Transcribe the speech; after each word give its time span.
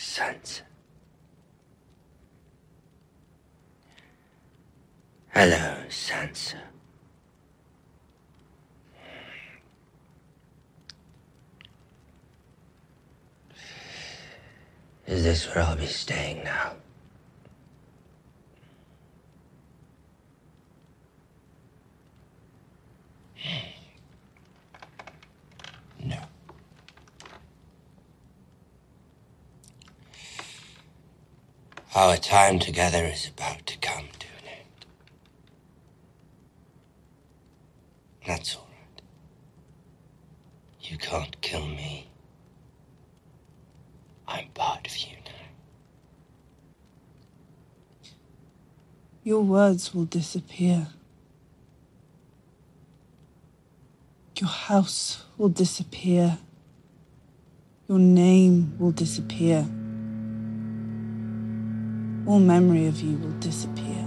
Sansa. 0.00 0.62
Hello, 5.28 5.76
Sansa. 5.90 6.56
Is 15.06 15.22
this 15.22 15.46
where 15.54 15.64
I'll 15.64 15.76
be 15.76 15.86
staying 15.86 16.44
now? 16.44 16.72
Our 32.00 32.16
time 32.16 32.58
together 32.58 33.04
is 33.04 33.28
about 33.28 33.66
to 33.66 33.76
come 33.76 34.06
to 34.20 34.26
an 34.38 34.48
end. 34.48 34.86
That's 38.26 38.56
all 38.56 38.66
right. 38.70 39.02
You 40.80 40.96
can't 40.96 41.38
kill 41.42 41.66
me. 41.66 42.08
I'm 44.26 44.46
part 44.54 44.86
of 44.86 44.96
you 44.96 45.14
now. 45.26 45.30
Your 49.22 49.42
words 49.42 49.94
will 49.94 50.06
disappear. 50.06 50.86
Your 54.38 54.48
house 54.48 55.26
will 55.36 55.50
disappear. 55.50 56.38
Your 57.88 57.98
name 57.98 58.78
will 58.78 58.92
disappear. 58.92 59.68
All 62.30 62.38
memory 62.38 62.86
of 62.86 63.00
you 63.00 63.16
will 63.18 63.32
disappear. 63.40 64.06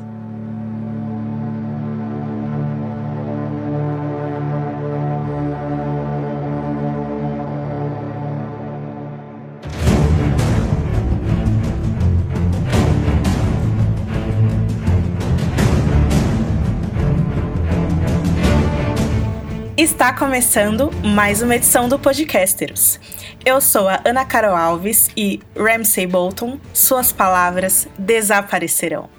Está 19.76 20.14
começando 20.14 20.90
mais 21.04 21.42
uma 21.42 21.58
edição 21.58 21.90
do 21.90 22.00
Podcasteros. 22.00 23.02
Eu 23.46 23.60
sou 23.60 23.90
a 23.90 24.00
Ana 24.06 24.24
Carol 24.24 24.56
Alves 24.56 25.10
e 25.18 25.42
Ramsey 25.58 26.08
Bolton, 26.08 26.58
suas 26.74 27.12
palavras 27.12 27.90
desaparecerão. 28.00 29.10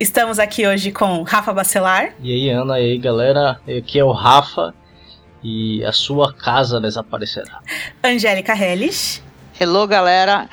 Estamos 0.00 0.38
aqui 0.38 0.66
hoje 0.66 0.90
com 0.90 1.22
Rafa 1.22 1.52
Bacelar. 1.52 2.14
E 2.18 2.32
aí, 2.32 2.48
Ana, 2.48 2.80
e 2.80 2.92
aí, 2.92 2.98
galera? 2.98 3.60
Aqui 3.68 3.98
é 3.98 4.04
o 4.04 4.10
Rafa 4.10 4.74
e 5.42 5.84
a 5.84 5.92
sua 5.92 6.32
casa 6.32 6.80
desaparecerá. 6.80 7.60
Angélica 8.02 8.56
Helles. 8.56 9.22
Hello, 9.60 9.86
galera. 9.86 10.48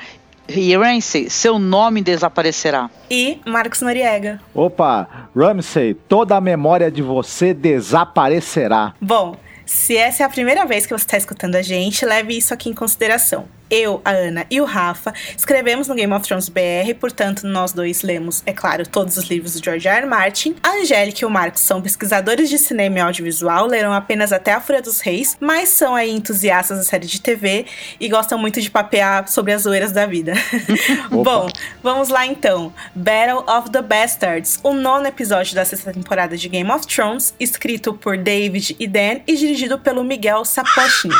E 0.50 0.76
Ramsey, 0.76 1.30
seu 1.30 1.58
nome 1.58 2.02
desaparecerá. 2.02 2.90
E 3.10 3.40
Marcos 3.46 3.80
Noriega. 3.80 4.42
Opa, 4.54 5.30
Ramsey, 5.34 5.94
toda 5.94 6.36
a 6.36 6.42
memória 6.42 6.92
de 6.92 7.02
você 7.02 7.54
desaparecerá. 7.54 8.94
Bom, 9.00 9.38
se 9.72 9.96
essa 9.96 10.24
é 10.24 10.26
a 10.26 10.30
primeira 10.30 10.66
vez 10.66 10.86
que 10.86 10.94
você 10.94 11.06
está 11.06 11.18
escutando 11.18 11.56
a 11.56 11.62
gente, 11.62 12.06
leve 12.06 12.38
isso 12.38 12.54
aqui 12.54 12.70
em 12.70 12.74
consideração. 12.74 13.48
Eu, 13.72 14.02
a 14.04 14.12
Ana 14.12 14.46
e 14.52 14.60
o 14.60 14.66
Rafa 14.66 15.14
escrevemos 15.36 15.88
no 15.88 15.96
Game 15.96 16.12
of 16.14 16.28
Thrones 16.28 16.50
BR, 16.50 16.94
portanto, 17.00 17.48
nós 17.48 17.72
dois 17.72 18.02
lemos, 18.02 18.44
é 18.46 18.52
claro, 18.52 18.86
todos 18.86 19.16
os 19.16 19.30
livros 19.30 19.54
do 19.54 19.64
George 19.64 19.88
R. 19.88 20.02
R. 20.02 20.06
Martin. 20.06 20.56
A 20.62 20.72
Angélica 20.72 21.20
e 21.22 21.26
o 21.26 21.30
Marcos 21.30 21.62
são 21.62 21.82
pesquisadores 21.82 22.50
de 22.50 22.58
cinema 22.58 22.98
e 22.98 23.02
audiovisual, 23.02 23.68
leram 23.68 23.94
apenas 23.94 24.34
até 24.34 24.52
a 24.52 24.60
Fúria 24.60 24.82
dos 24.82 25.00
Reis, 25.00 25.38
mas 25.40 25.70
são 25.70 25.96
aí 25.96 26.12
entusiastas 26.12 26.80
da 26.80 26.84
série 26.84 27.08
de 27.08 27.22
TV 27.22 27.66
e 28.00 28.10
gostam 28.10 28.38
muito 28.38 28.60
de 28.60 28.70
papear 28.70 29.28
sobre 29.30 29.54
as 29.54 29.62
zoeiras 29.62 29.92
da 29.92 30.06
vida. 30.06 30.34
Bom, 31.10 31.48
vamos 31.82 32.10
lá 32.10 32.26
então. 32.26 32.74
Battle 32.94 33.44
of 33.48 33.70
the 33.70 33.82
Bastards, 33.82 34.60
o 34.64 34.74
nono 34.74 35.08
episódio 35.08 35.56
da 35.56 35.64
sexta 35.64 35.94
temporada 35.94 36.36
de 36.36 36.50
Game 36.50 36.70
of 36.70 36.86
Thrones, 36.86 37.34
escrito 37.40 37.94
por 37.94 38.18
David 38.18 38.76
e 38.80 38.88
Dan 38.88 39.22
e 39.26 39.36
dirigido 39.36 39.80
pelo 39.80 40.04
Miguel 40.04 40.44
Sapochnik. 40.44 41.16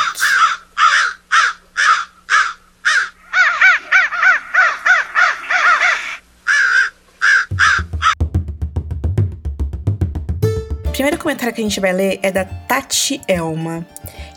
Primeiro 10.92 11.18
comentário 11.18 11.54
que 11.54 11.60
a 11.60 11.64
gente 11.64 11.80
vai 11.80 11.92
ler 11.92 12.20
é 12.22 12.30
da 12.30 12.44
Tati 12.44 13.20
Elma, 13.26 13.84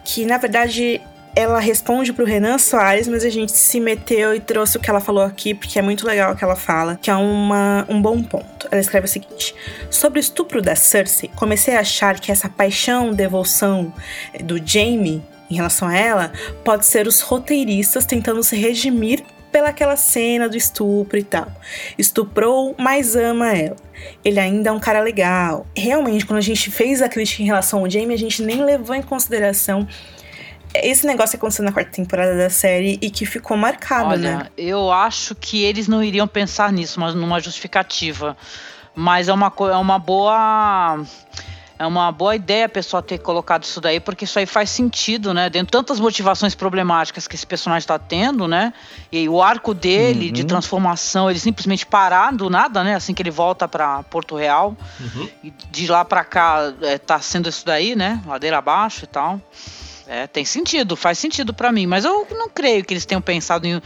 que 0.03 0.25
na 0.25 0.37
verdade 0.37 1.01
ela 1.35 1.59
responde 1.59 2.13
pro 2.13 2.23
Renan 2.23 2.57
Soares, 2.57 3.09
mas 3.09 3.25
a 3.25 3.29
gente 3.29 3.51
se 3.51 3.77
meteu 3.77 4.33
e 4.33 4.39
trouxe 4.39 4.77
o 4.77 4.79
que 4.79 4.89
ela 4.89 5.01
falou 5.01 5.23
aqui, 5.23 5.53
porque 5.53 5.77
é 5.77 5.81
muito 5.81 6.07
legal 6.07 6.31
o 6.31 6.35
que 6.35 6.45
ela 6.45 6.55
fala, 6.55 6.95
que 6.95 7.11
é 7.11 7.15
uma, 7.15 7.85
um 7.89 8.01
bom 8.01 8.23
ponto. 8.23 8.69
Ela 8.71 8.79
escreve 8.79 9.05
o 9.05 9.09
seguinte: 9.09 9.53
Sobre 9.91 10.17
o 10.17 10.21
estupro 10.21 10.61
da 10.61 10.77
Cersei, 10.77 11.29
comecei 11.35 11.75
a 11.75 11.81
achar 11.81 12.19
que 12.21 12.31
essa 12.31 12.47
paixão, 12.47 13.13
devoção 13.13 13.93
do 14.41 14.57
Jaime 14.65 15.21
em 15.51 15.55
relação 15.55 15.89
a 15.89 15.95
ela 15.95 16.31
pode 16.63 16.85
ser 16.85 17.05
os 17.05 17.19
roteiristas 17.19 18.05
tentando 18.05 18.41
se 18.41 18.55
redimir 18.55 19.23
pelaquela 19.51 19.97
cena 19.97 20.47
do 20.47 20.55
estupro 20.55 21.19
e 21.19 21.23
tal. 21.23 21.51
Estuprou, 21.97 22.73
mas 22.77 23.15
ama 23.15 23.53
ela. 23.53 23.84
Ele 24.23 24.39
ainda 24.39 24.69
é 24.69 24.71
um 24.71 24.79
cara 24.79 25.01
legal. 25.01 25.65
Realmente, 25.75 26.25
quando 26.25 26.39
a 26.39 26.41
gente 26.41 26.69
fez 26.71 27.01
a 27.01 27.09
crítica 27.09 27.43
em 27.43 27.45
relação 27.45 27.79
ao 27.79 27.89
Jamie, 27.89 28.13
a 28.13 28.17
gente 28.17 28.41
nem 28.41 28.63
levou 28.63 28.95
em 28.95 29.01
consideração 29.01 29.87
esse 30.73 31.05
negócio 31.05 31.31
que 31.31 31.37
aconteceu 31.37 31.63
na 31.63 31.71
quarta 31.71 31.91
temporada 31.91 32.37
da 32.37 32.49
série 32.49 32.97
e 33.01 33.09
que 33.09 33.25
ficou 33.25 33.55
marcado, 33.55 34.09
Olha, 34.09 34.37
né? 34.37 34.47
eu 34.57 34.91
acho 34.91 35.33
que 35.35 35.63
eles 35.63 35.87
não 35.87 36.03
iriam 36.03 36.27
pensar 36.27 36.71
nisso, 36.71 36.99
mas 36.99 37.15
numa 37.15 37.39
justificativa. 37.39 38.35
Mas 38.93 39.27
é 39.27 39.33
uma, 39.33 39.51
é 39.71 39.77
uma 39.77 39.99
boa. 39.99 41.03
É 41.77 41.85
uma 41.85 42.11
boa 42.11 42.35
ideia 42.35 42.65
a 42.65 42.69
pessoa 42.69 43.01
ter 43.01 43.17
colocado 43.17 43.63
isso 43.63 43.81
daí, 43.81 43.99
porque 43.99 44.23
isso 44.23 44.39
aí 44.39 44.45
faz 44.45 44.69
sentido, 44.69 45.33
né? 45.33 45.49
Dentro 45.49 45.67
de 45.67 45.71
tantas 45.71 45.99
motivações 45.99 46.55
problemáticas 46.55 47.27
que 47.27 47.35
esse 47.35 47.45
personagem 47.45 47.83
está 47.83 47.99
tendo, 47.99 48.47
né? 48.47 48.73
E 49.11 49.27
o 49.27 49.41
arco 49.41 49.73
dele 49.73 50.31
de 50.31 50.45
transformação, 50.45 51.29
ele 51.29 51.39
simplesmente 51.39 51.85
parar 51.85 52.31
do 52.31 52.49
nada, 52.49 52.83
né? 52.83 52.95
Assim 52.95 53.13
que 53.13 53.21
ele 53.21 53.31
volta 53.31 53.67
para 53.67 54.03
Porto 54.03 54.35
Real. 54.35 54.75
E 55.43 55.53
de 55.71 55.87
lá 55.87 56.05
para 56.05 56.23
cá 56.23 56.73
é, 56.81 56.97
tá 56.97 57.19
sendo 57.19 57.49
isso 57.49 57.65
daí, 57.65 57.95
né? 57.95 58.21
Ladeira 58.25 58.57
abaixo 58.57 59.03
e 59.03 59.07
tal. 59.07 59.41
É, 60.07 60.27
tem 60.27 60.45
sentido, 60.45 60.95
faz 60.95 61.17
sentido 61.17 61.51
pra 61.53 61.71
mim, 61.71 61.87
mas 61.87 62.05
eu 62.05 62.27
não 62.31 62.47
creio 62.47 62.85
que 62.85 62.93
eles 62.93 63.05
tenham 63.05 63.21
pensado 63.21 63.65
em. 63.65 63.81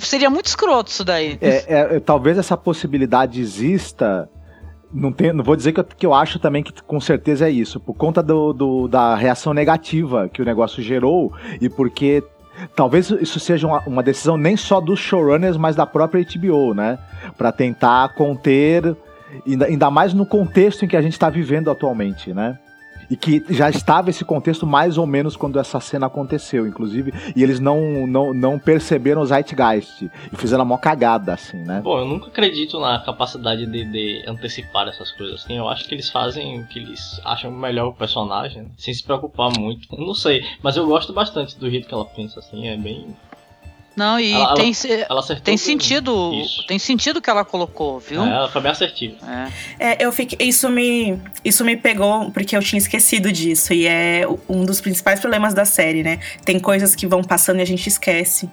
Seria 0.00 0.28
muito 0.28 0.46
escroto 0.46 0.90
isso 0.90 1.04
daí. 1.04 1.38
É, 1.40 1.96
é, 1.96 2.00
talvez 2.00 2.36
essa 2.38 2.56
possibilidade 2.56 3.40
exista. 3.40 4.28
Não, 4.92 5.12
tem, 5.12 5.32
não 5.32 5.44
vou 5.44 5.54
dizer 5.54 5.72
que 5.72 5.80
eu, 5.80 5.84
que 5.84 6.06
eu 6.06 6.12
acho 6.14 6.38
também 6.40 6.62
que 6.62 6.72
com 6.82 7.00
certeza 7.00 7.46
é 7.46 7.50
isso, 7.50 7.78
por 7.78 7.94
conta 7.94 8.22
do, 8.22 8.52
do- 8.52 8.88
da 8.88 9.14
reação 9.14 9.54
negativa 9.54 10.28
que 10.28 10.42
o 10.42 10.44
negócio 10.44 10.82
gerou 10.82 11.32
e 11.60 11.68
porque 11.68 12.24
talvez 12.74 13.08
isso 13.10 13.38
seja 13.38 13.66
uma, 13.68 13.80
uma 13.86 14.02
decisão 14.02 14.36
nem 14.36 14.56
só 14.56 14.80
dos 14.80 14.98
showrunners, 14.98 15.56
mas 15.56 15.76
da 15.76 15.86
própria 15.86 16.24
HBO, 16.24 16.74
né? 16.74 16.98
Pra 17.38 17.52
tentar 17.52 18.14
conter, 18.14 18.96
ainda, 19.46 19.66
ainda 19.66 19.90
mais 19.90 20.12
no 20.12 20.26
contexto 20.26 20.84
em 20.84 20.88
que 20.88 20.96
a 20.96 21.02
gente 21.02 21.12
está 21.12 21.30
vivendo 21.30 21.70
atualmente, 21.70 22.34
né? 22.34 22.58
E 23.10 23.16
que 23.16 23.44
já 23.50 23.68
estava 23.68 24.10
esse 24.10 24.24
contexto 24.24 24.66
mais 24.66 24.96
ou 24.96 25.06
menos 25.06 25.36
quando 25.36 25.58
essa 25.58 25.80
cena 25.80 26.06
aconteceu, 26.06 26.66
inclusive, 26.66 27.12
e 27.34 27.42
eles 27.42 27.58
não, 27.58 28.06
não, 28.06 28.32
não 28.32 28.58
perceberam 28.58 29.20
o 29.20 29.26
Zeitgeist 29.26 30.10
e 30.32 30.36
fizeram 30.36 30.64
uma 30.64 30.78
cagada, 30.78 31.34
assim, 31.34 31.58
né? 31.58 31.80
Bom, 31.82 31.98
eu 31.98 32.06
nunca 32.06 32.28
acredito 32.28 32.78
na 32.78 33.00
capacidade 33.00 33.66
de, 33.66 33.84
de 33.84 34.24
antecipar 34.26 34.86
essas 34.88 35.10
coisas 35.10 35.42
assim. 35.42 35.56
Eu 35.56 35.68
acho 35.68 35.88
que 35.88 35.94
eles 35.94 36.08
fazem 36.08 36.60
o 36.60 36.66
que 36.66 36.78
eles 36.78 37.20
acham 37.24 37.50
melhor 37.50 37.88
o 37.88 37.94
personagem, 37.94 38.68
sem 38.76 38.94
se 38.94 39.02
preocupar 39.02 39.50
muito. 39.58 39.88
Eu 39.92 40.06
não 40.06 40.14
sei, 40.14 40.44
mas 40.62 40.76
eu 40.76 40.86
gosto 40.86 41.12
bastante 41.12 41.58
do 41.58 41.68
jeito 41.68 41.88
que 41.88 41.94
ela 41.94 42.04
pensa 42.04 42.38
assim. 42.38 42.68
É 42.68 42.76
bem. 42.76 43.16
Não, 43.96 44.18
e 44.20 44.32
Ela- 44.32 44.54
tem, 44.54 44.72
ela- 44.88 45.06
Ela 45.10 45.22
tem 45.42 45.56
sentido. 45.56 46.32
Isso. 46.34 46.64
Tem 46.66 46.78
sentido 46.78 47.16
o 47.18 47.20
que 47.22 47.28
ela 47.28 47.44
colocou, 47.44 47.98
viu? 47.98 48.22
É, 48.24 48.28
ela 48.28 48.48
foi 48.48 48.60
bem 48.62 48.70
assertiva. 48.70 49.16
É. 49.78 49.92
É, 49.92 50.04
eu 50.06 50.12
fiquei, 50.12 50.48
isso 50.48 50.68
me, 50.70 51.20
isso 51.44 51.64
me 51.64 51.76
pegou 51.76 52.30
porque 52.30 52.56
eu 52.56 52.60
tinha 52.62 52.78
esquecido 52.78 53.30
disso 53.32 53.74
e 53.74 53.86
é 53.86 54.26
um 54.48 54.64
dos 54.64 54.80
principais 54.80 55.20
problemas 55.20 55.52
da 55.54 55.64
série, 55.64 56.02
né? 56.02 56.20
Tem 56.44 56.58
coisas 56.58 56.94
que 56.94 57.06
vão 57.06 57.22
passando 57.22 57.58
e 57.58 57.62
a 57.62 57.66
gente 57.66 57.88
esquece. 57.88 58.48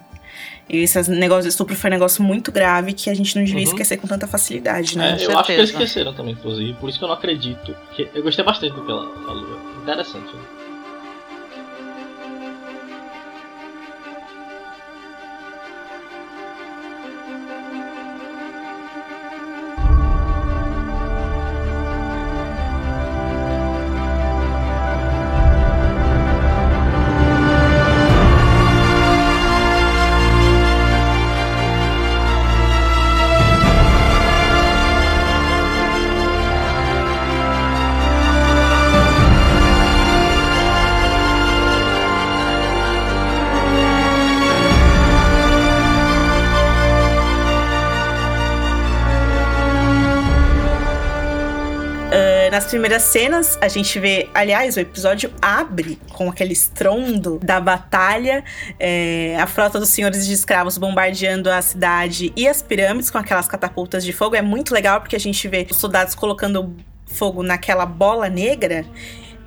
E 0.68 0.78
esse 0.80 1.10
negócio 1.10 1.44
de 1.44 1.48
estupro 1.48 1.74
foi 1.74 1.88
um 1.88 1.92
negócio 1.94 2.22
muito 2.22 2.52
grave 2.52 2.92
que 2.92 3.08
a 3.08 3.14
gente 3.14 3.34
não 3.34 3.42
devia 3.42 3.62
Uhum. 3.62 3.68
esquecer 3.68 3.96
com 3.96 4.06
tanta 4.06 4.26
facilidade, 4.26 4.96
É, 4.96 4.98
né? 4.98 5.16
eu 5.20 5.38
acho 5.38 5.46
que 5.46 5.52
eles 5.52 5.70
certeza. 5.70 5.84
esqueceram 5.84 6.12
também, 6.12 6.34
inclusive. 6.34 6.74
Por 6.74 6.90
isso 6.90 6.98
que 6.98 7.04
eu 7.04 7.08
não 7.08 7.14
acredito. 7.14 7.74
Eu 8.14 8.22
gostei 8.22 8.44
bastante 8.44 8.74
do 8.74 8.84
que 8.84 8.90
ela 8.90 9.06
falou. 9.24 9.58
Interessante. 9.82 10.26
né? 10.34 10.40
Nas 52.58 52.66
primeiras 52.66 53.04
cenas, 53.04 53.56
a 53.60 53.68
gente 53.68 54.00
vê, 54.00 54.28
aliás, 54.34 54.76
o 54.76 54.80
episódio 54.80 55.32
abre 55.40 55.96
com 56.12 56.28
aquele 56.28 56.52
estrondo 56.52 57.38
da 57.38 57.60
batalha, 57.60 58.42
é, 58.80 59.36
a 59.38 59.46
frota 59.46 59.78
dos 59.78 59.90
senhores 59.90 60.26
de 60.26 60.32
escravos 60.32 60.76
bombardeando 60.76 61.48
a 61.48 61.62
cidade 61.62 62.32
e 62.34 62.48
as 62.48 62.60
pirâmides 62.60 63.12
com 63.12 63.18
aquelas 63.18 63.46
catapultas 63.46 64.04
de 64.04 64.12
fogo. 64.12 64.34
É 64.34 64.42
muito 64.42 64.74
legal 64.74 65.00
porque 65.00 65.14
a 65.14 65.20
gente 65.20 65.46
vê 65.46 65.64
os 65.70 65.76
soldados 65.76 66.16
colocando 66.16 66.74
fogo 67.06 67.44
naquela 67.44 67.86
bola 67.86 68.28
negra. 68.28 68.84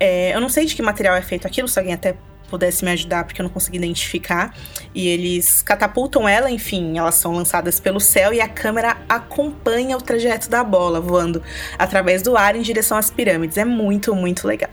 É, 0.00 0.34
eu 0.34 0.40
não 0.40 0.48
sei 0.48 0.64
de 0.64 0.74
que 0.74 0.80
material 0.80 1.14
é 1.14 1.20
feito 1.20 1.46
aquilo, 1.46 1.68
se 1.68 1.78
alguém 1.78 1.92
até 1.92 2.14
pudesse 2.52 2.84
me 2.84 2.90
ajudar, 2.90 3.24
porque 3.24 3.40
eu 3.40 3.44
não 3.44 3.50
consegui 3.50 3.78
identificar. 3.78 4.54
E 4.94 5.08
eles 5.08 5.62
catapultam 5.62 6.28
ela, 6.28 6.50
enfim, 6.50 6.98
elas 6.98 7.14
são 7.14 7.32
lançadas 7.32 7.80
pelo 7.80 7.98
céu 7.98 8.32
e 8.34 8.40
a 8.40 8.48
câmera 8.48 8.98
acompanha 9.08 9.96
o 9.96 10.02
trajeto 10.02 10.50
da 10.50 10.62
bola, 10.62 11.00
voando 11.00 11.42
através 11.78 12.20
do 12.20 12.36
ar 12.36 12.54
em 12.54 12.60
direção 12.60 12.98
às 12.98 13.10
pirâmides. 13.10 13.56
É 13.56 13.64
muito, 13.64 14.14
muito 14.14 14.46
legal. 14.46 14.70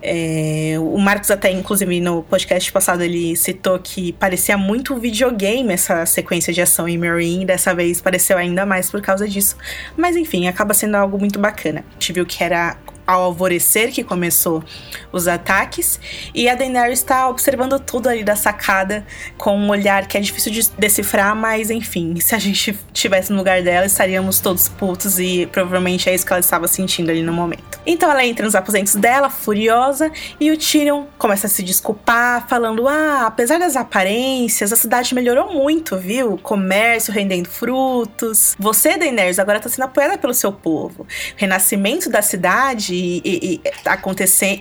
É, 0.00 0.76
o 0.78 0.96
Marcos 0.98 1.30
até, 1.30 1.50
inclusive, 1.50 2.00
no 2.00 2.22
podcast 2.22 2.70
passado, 2.70 3.02
ele 3.02 3.34
citou 3.34 3.78
que 3.78 4.12
parecia 4.12 4.56
muito 4.56 4.94
videogame 4.96 5.72
essa 5.72 6.06
sequência 6.06 6.52
de 6.52 6.60
ação 6.60 6.86
em 6.86 6.98
Marine. 6.98 7.44
Dessa 7.44 7.74
vez 7.74 8.00
pareceu 8.00 8.36
ainda 8.36 8.64
mais 8.64 8.90
por 8.90 9.00
causa 9.00 9.26
disso. 9.26 9.56
Mas 9.96 10.14
enfim, 10.14 10.46
acaba 10.46 10.74
sendo 10.74 10.96
algo 10.96 11.18
muito 11.18 11.38
bacana. 11.38 11.84
A 11.90 11.92
gente 11.94 12.12
viu 12.12 12.26
que 12.26 12.44
era 12.44 12.76
ao 13.08 13.22
alvorecer 13.22 13.90
que 13.90 14.04
começou 14.04 14.62
os 15.10 15.26
ataques. 15.26 15.98
E 16.34 16.46
a 16.46 16.54
Daenerys 16.54 16.98
está 16.98 17.26
observando 17.30 17.80
tudo 17.80 18.06
ali 18.06 18.22
da 18.22 18.36
sacada 18.36 19.06
com 19.38 19.56
um 19.56 19.70
olhar 19.70 20.06
que 20.06 20.18
é 20.18 20.20
difícil 20.20 20.52
de 20.52 20.68
decifrar, 20.78 21.34
mas 21.34 21.70
enfim, 21.70 22.20
se 22.20 22.34
a 22.34 22.38
gente 22.38 22.78
estivesse 22.92 23.32
no 23.32 23.38
lugar 23.38 23.62
dela, 23.62 23.86
estaríamos 23.86 24.40
todos 24.40 24.68
putos 24.68 25.18
e 25.18 25.48
provavelmente 25.50 26.10
é 26.10 26.14
isso 26.14 26.26
que 26.26 26.32
ela 26.34 26.40
estava 26.40 26.68
sentindo 26.68 27.10
ali 27.10 27.22
no 27.22 27.32
momento. 27.32 27.80
Então 27.86 28.10
ela 28.10 28.22
entra 28.26 28.44
nos 28.44 28.54
aposentos 28.54 28.94
dela, 28.94 29.30
furiosa, 29.30 30.12
e 30.38 30.50
o 30.50 30.58
Tyrion 30.58 31.06
começa 31.16 31.46
a 31.46 31.50
se 31.50 31.62
desculpar, 31.62 32.46
falando: 32.46 32.86
Ah, 32.86 33.24
apesar 33.26 33.58
das 33.58 33.74
aparências, 33.74 34.70
a 34.70 34.76
cidade 34.76 35.14
melhorou 35.14 35.54
muito, 35.54 35.96
viu? 35.96 36.36
Comércio 36.36 37.10
rendendo 37.10 37.48
frutos. 37.48 38.54
Você, 38.58 38.98
Daenerys, 38.98 39.38
agora 39.38 39.56
está 39.56 39.70
sendo 39.70 39.84
apoiada 39.84 40.18
pelo 40.18 40.34
seu 40.34 40.52
povo. 40.52 41.06
Renascimento 41.36 42.10
da 42.10 42.20
cidade 42.20 42.97
e, 42.98 43.20
e, 43.24 43.60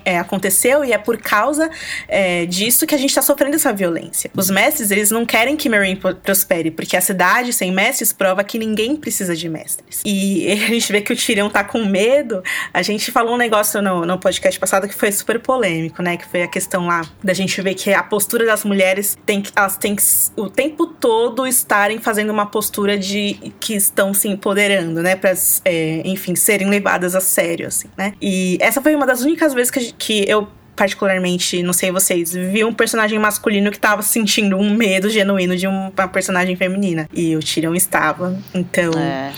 é, 0.06 0.18
aconteceu 0.18 0.86
e 0.86 0.92
é 0.92 0.98
por 0.98 1.18
causa 1.18 1.70
é, 2.08 2.46
disso 2.46 2.86
que 2.86 2.96
a 2.96 2.98
gente 2.98 3.10
está 3.10 3.22
sofrendo 3.22 3.56
essa 3.56 3.74
violência. 3.74 4.30
Os 4.36 4.50
mestres, 4.50 4.92
eles 4.92 5.12
não 5.12 5.26
querem 5.26 5.56
que 5.56 5.70
Meereen 5.70 5.96
prospere, 5.96 6.72
porque 6.72 6.96
a 6.96 7.02
cidade 7.02 7.54
sem 7.54 7.72
mestres 7.72 8.14
prova 8.14 8.44
que 8.44 8.58
ninguém 8.58 8.96
precisa 8.96 9.36
de 9.36 9.50
mestres. 9.50 10.02
E 10.06 10.52
a 10.52 10.68
gente 10.68 10.92
vê 10.92 11.02
que 11.02 11.14
o 11.14 11.16
Tyrion 11.16 11.50
tá 11.50 11.64
com 11.64 11.86
medo. 11.86 12.44
A 12.74 12.82
gente 12.82 13.12
falou 13.12 13.36
um 13.36 13.38
negócio 13.38 13.82
no, 13.82 14.06
no 14.06 14.20
podcast 14.20 14.60
passado 14.60 14.88
que 14.88 14.94
foi 14.94 15.12
super 15.12 15.40
polêmico, 15.40 16.02
né? 16.02 16.18
Que 16.18 16.26
foi 16.26 16.44
a 16.44 16.48
questão 16.48 16.88
lá 16.88 17.02
da 17.24 17.34
gente 17.34 17.62
ver 17.62 17.74
que 17.74 17.94
a 17.94 18.04
postura 18.04 18.46
das 18.46 18.64
mulheres 18.64 19.18
tem 19.26 19.42
que, 19.42 19.52
elas 19.56 19.78
têm 19.78 19.96
que 19.96 20.04
o 20.36 20.50
tempo 20.50 20.88
todo 20.88 21.46
estarem 21.48 22.00
fazendo 22.00 22.32
uma 22.32 22.46
postura 22.46 22.98
de 22.98 23.54
que 23.60 23.76
estão 23.76 24.14
se 24.14 24.28
empoderando, 24.28 25.02
né? 25.02 25.16
Para, 25.16 25.34
é, 25.66 26.02
enfim, 26.06 26.36
serem 26.36 26.70
levadas 26.70 27.16
a 27.16 27.22
sério, 27.22 27.68
assim, 27.68 27.88
né? 27.98 28.14
Essa 28.60 28.82
foi 28.82 28.96
uma 28.96 29.06
das 29.06 29.22
únicas 29.22 29.54
vezes 29.54 29.72
que, 29.72 29.94
que 29.94 30.26
eu 30.30 30.48
particularmente, 30.76 31.64
não 31.64 31.74
sei 31.74 31.92
vocês, 31.92 32.34
vi 32.34 32.64
um 32.64 32.72
personagem 32.72 33.18
masculino 33.18 33.72
que 33.72 33.80
tava 33.80 34.04
sentindo 34.04 34.56
um 34.58 34.76
medo 34.76 35.10
genuíno 35.10 35.58
de 35.58 35.66
uma 35.66 35.92
personagem 36.08 36.56
feminina. 36.56 37.10
E 37.12 37.36
o 37.36 37.40
Tyrion 37.40 37.74
estava. 37.74 38.38
Então. 38.54 38.92
É. 38.94 39.32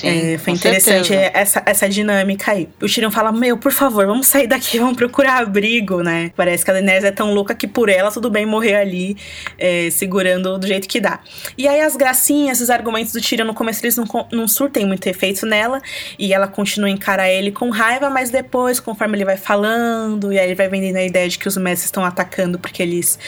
Sim, 0.00 0.34
é, 0.34 0.38
foi 0.38 0.54
interessante 0.54 1.08
certeza. 1.08 1.30
essa, 1.34 1.62
essa 1.66 1.88
dinâmica 1.88 2.52
aí. 2.52 2.68
O 2.80 2.86
Tyrion 2.86 3.10
fala: 3.10 3.30
Meu, 3.30 3.58
por 3.58 3.70
favor, 3.70 4.06
vamos 4.06 4.26
sair 4.26 4.46
daqui, 4.46 4.78
vamos 4.80 4.96
procurar 4.96 5.42
abrigo, 5.42 6.02
né? 6.02 6.32
Parece 6.34 6.64
que 6.64 6.70
a 6.70 6.74
Daenerys 6.74 7.04
é 7.04 7.10
tão 7.10 7.34
louca 7.34 7.54
que 7.54 7.66
por 7.66 7.90
ela 7.90 8.10
tudo 8.10 8.30
bem 8.30 8.46
morrer 8.46 8.76
ali, 8.76 9.16
é, 9.58 9.90
segurando 9.90 10.58
do 10.58 10.66
jeito 10.66 10.88
que 10.88 11.00
dá. 11.00 11.20
E 11.56 11.68
aí 11.68 11.82
as 11.82 11.96
gracinhas, 11.96 12.60
os 12.60 12.70
argumentos 12.70 13.12
do 13.12 13.20
Tyrion 13.20 13.44
no 13.44 13.54
começo 13.54 13.84
eles 13.84 13.96
não, 13.96 14.06
não 14.32 14.48
surtem 14.48 14.86
muito 14.86 15.06
efeito 15.06 15.44
nela, 15.44 15.82
e 16.18 16.32
ela 16.32 16.48
continua 16.48 16.88
a 16.88 16.92
encarar 16.92 17.28
ele 17.28 17.52
com 17.52 17.68
raiva, 17.68 18.08
mas 18.08 18.30
depois, 18.30 18.80
conforme 18.80 19.18
ele 19.18 19.24
vai 19.24 19.36
falando, 19.36 20.32
e 20.32 20.38
aí 20.38 20.46
ele 20.46 20.54
vai 20.54 20.68
vendendo 20.68 20.96
a 20.96 21.04
ideia 21.04 21.28
de 21.28 21.38
que 21.38 21.46
os 21.46 21.56
mestres 21.58 21.86
estão 21.86 22.04
atacando 22.04 22.58
porque 22.58 22.82
eles, 22.82 23.18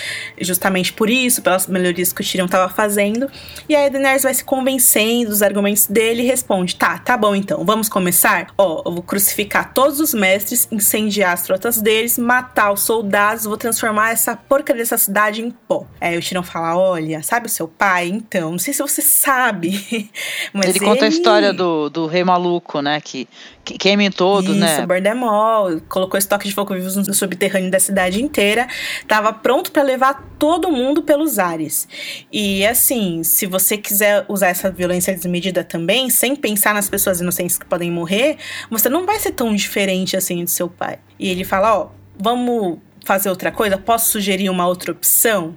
justamente 0.41 0.93
por 0.93 1.11
isso, 1.11 1.43
pelas 1.43 1.67
melhorias 1.67 2.13
que 2.13 2.23
o 2.23 2.25
Tyrion 2.25 2.49
tava 2.49 2.73
fazendo, 2.73 3.31
e 3.69 3.77
aí 3.77 3.87
a 3.87 3.89
Daenerys 3.91 4.23
vai 4.23 4.33
se 4.33 4.43
convencendo 4.43 5.29
dos 5.29 5.43
argumentos 5.43 5.87
dele 5.87 6.23
e 6.23 6.27
responde 6.27 6.62
responde: 6.63 6.77
Tá, 6.77 6.99
tá 6.99 7.17
bom 7.17 7.35
então, 7.35 7.65
vamos 7.65 7.89
começar? 7.89 8.49
Ó, 8.57 8.83
eu 8.87 8.93
vou 8.93 9.03
crucificar 9.03 9.73
todos 9.73 10.01
os 10.01 10.15
mestres, 10.15 10.69
incendiar 10.71 11.33
as 11.33 11.43
trotas 11.43 11.81
deles, 11.81 12.19
matar 12.19 12.73
os 12.73 12.83
soldados, 12.83 13.45
vou 13.45 13.57
transformar 13.57 14.11
essa 14.11 14.37
porcaria 14.37 14.83
dessa 14.83 14.99
cidade 14.99 15.43
em 15.43 15.51
pó. 15.51 15.87
Aí 16.01 16.17
o 16.17 16.21
Tirão 16.21 16.43
fala: 16.43 16.77
Olha, 16.77 17.23
sabe 17.23 17.47
o 17.47 17.51
seu 17.51 17.69
pai? 17.69 18.09
Então, 18.09 18.53
não 18.53 18.59
sei 18.59 18.73
se 18.73 18.83
você 18.83 19.03
sabe. 19.03 20.11
Mas 20.53 20.69
ele, 20.69 20.79
ele 20.79 20.85
conta 20.85 21.05
a 21.05 21.09
história 21.09 21.53
do, 21.53 21.91
do 21.91 22.07
rei 22.07 22.25
maluco, 22.25 22.81
né? 22.81 23.01
Que 23.01 23.29
queima 23.65 24.05
em 24.05 24.11
todo, 24.11 24.51
Isso, 24.51 24.55
né? 24.55 24.79
Isso, 24.79 24.87
Bordemol, 24.87 25.81
colocou 25.89 26.19
estoque 26.19 26.49
de 26.49 26.55
fogo 26.55 26.75
vivos 26.75 26.97
no 26.97 27.15
subterrâneo 27.15 27.71
da 27.71 27.79
cidade 27.79 28.23
inteira, 28.23 28.67
tava 29.07 29.33
pronto 29.33 29.71
para 29.71 29.83
levar 29.83 30.29
todo 30.39 30.71
mundo 30.71 31.03
pelos 31.03 31.39
ares. 31.39 31.89
E 32.33 32.67
assim, 32.67 33.23
se 33.23 33.47
você 33.47 33.77
quiser 33.77 34.25
usar 34.29 34.49
essa 34.49 34.71
violência 34.71 35.15
desmedida 35.15 35.63
também, 35.63 36.11
sem 36.11 36.35
pensar 36.35 36.75
nas 36.75 36.89
pessoas 36.89 37.21
inocentes 37.21 37.57
que 37.57 37.65
podem 37.65 37.91
morrer, 37.91 38.37
você 38.71 38.89
não 38.89 39.07
vai 39.07 39.19
ser 39.19 39.33
tão 39.33 39.55
diferente 39.55 40.17
assim 40.17 40.45
de 40.45 40.51
seu 40.51 40.69
pai. 40.69 40.99
E 41.19 41.29
ele 41.29 41.45
fala, 41.45 41.79
ó, 41.79 41.89
vamos 42.19 42.79
fazer 43.05 43.31
outra 43.31 43.53
coisa? 43.53 43.79
Posso 43.79 44.13
sugerir 44.13 44.51
uma 44.51 44.67
outra 44.67 44.93
opção? 44.93 45.57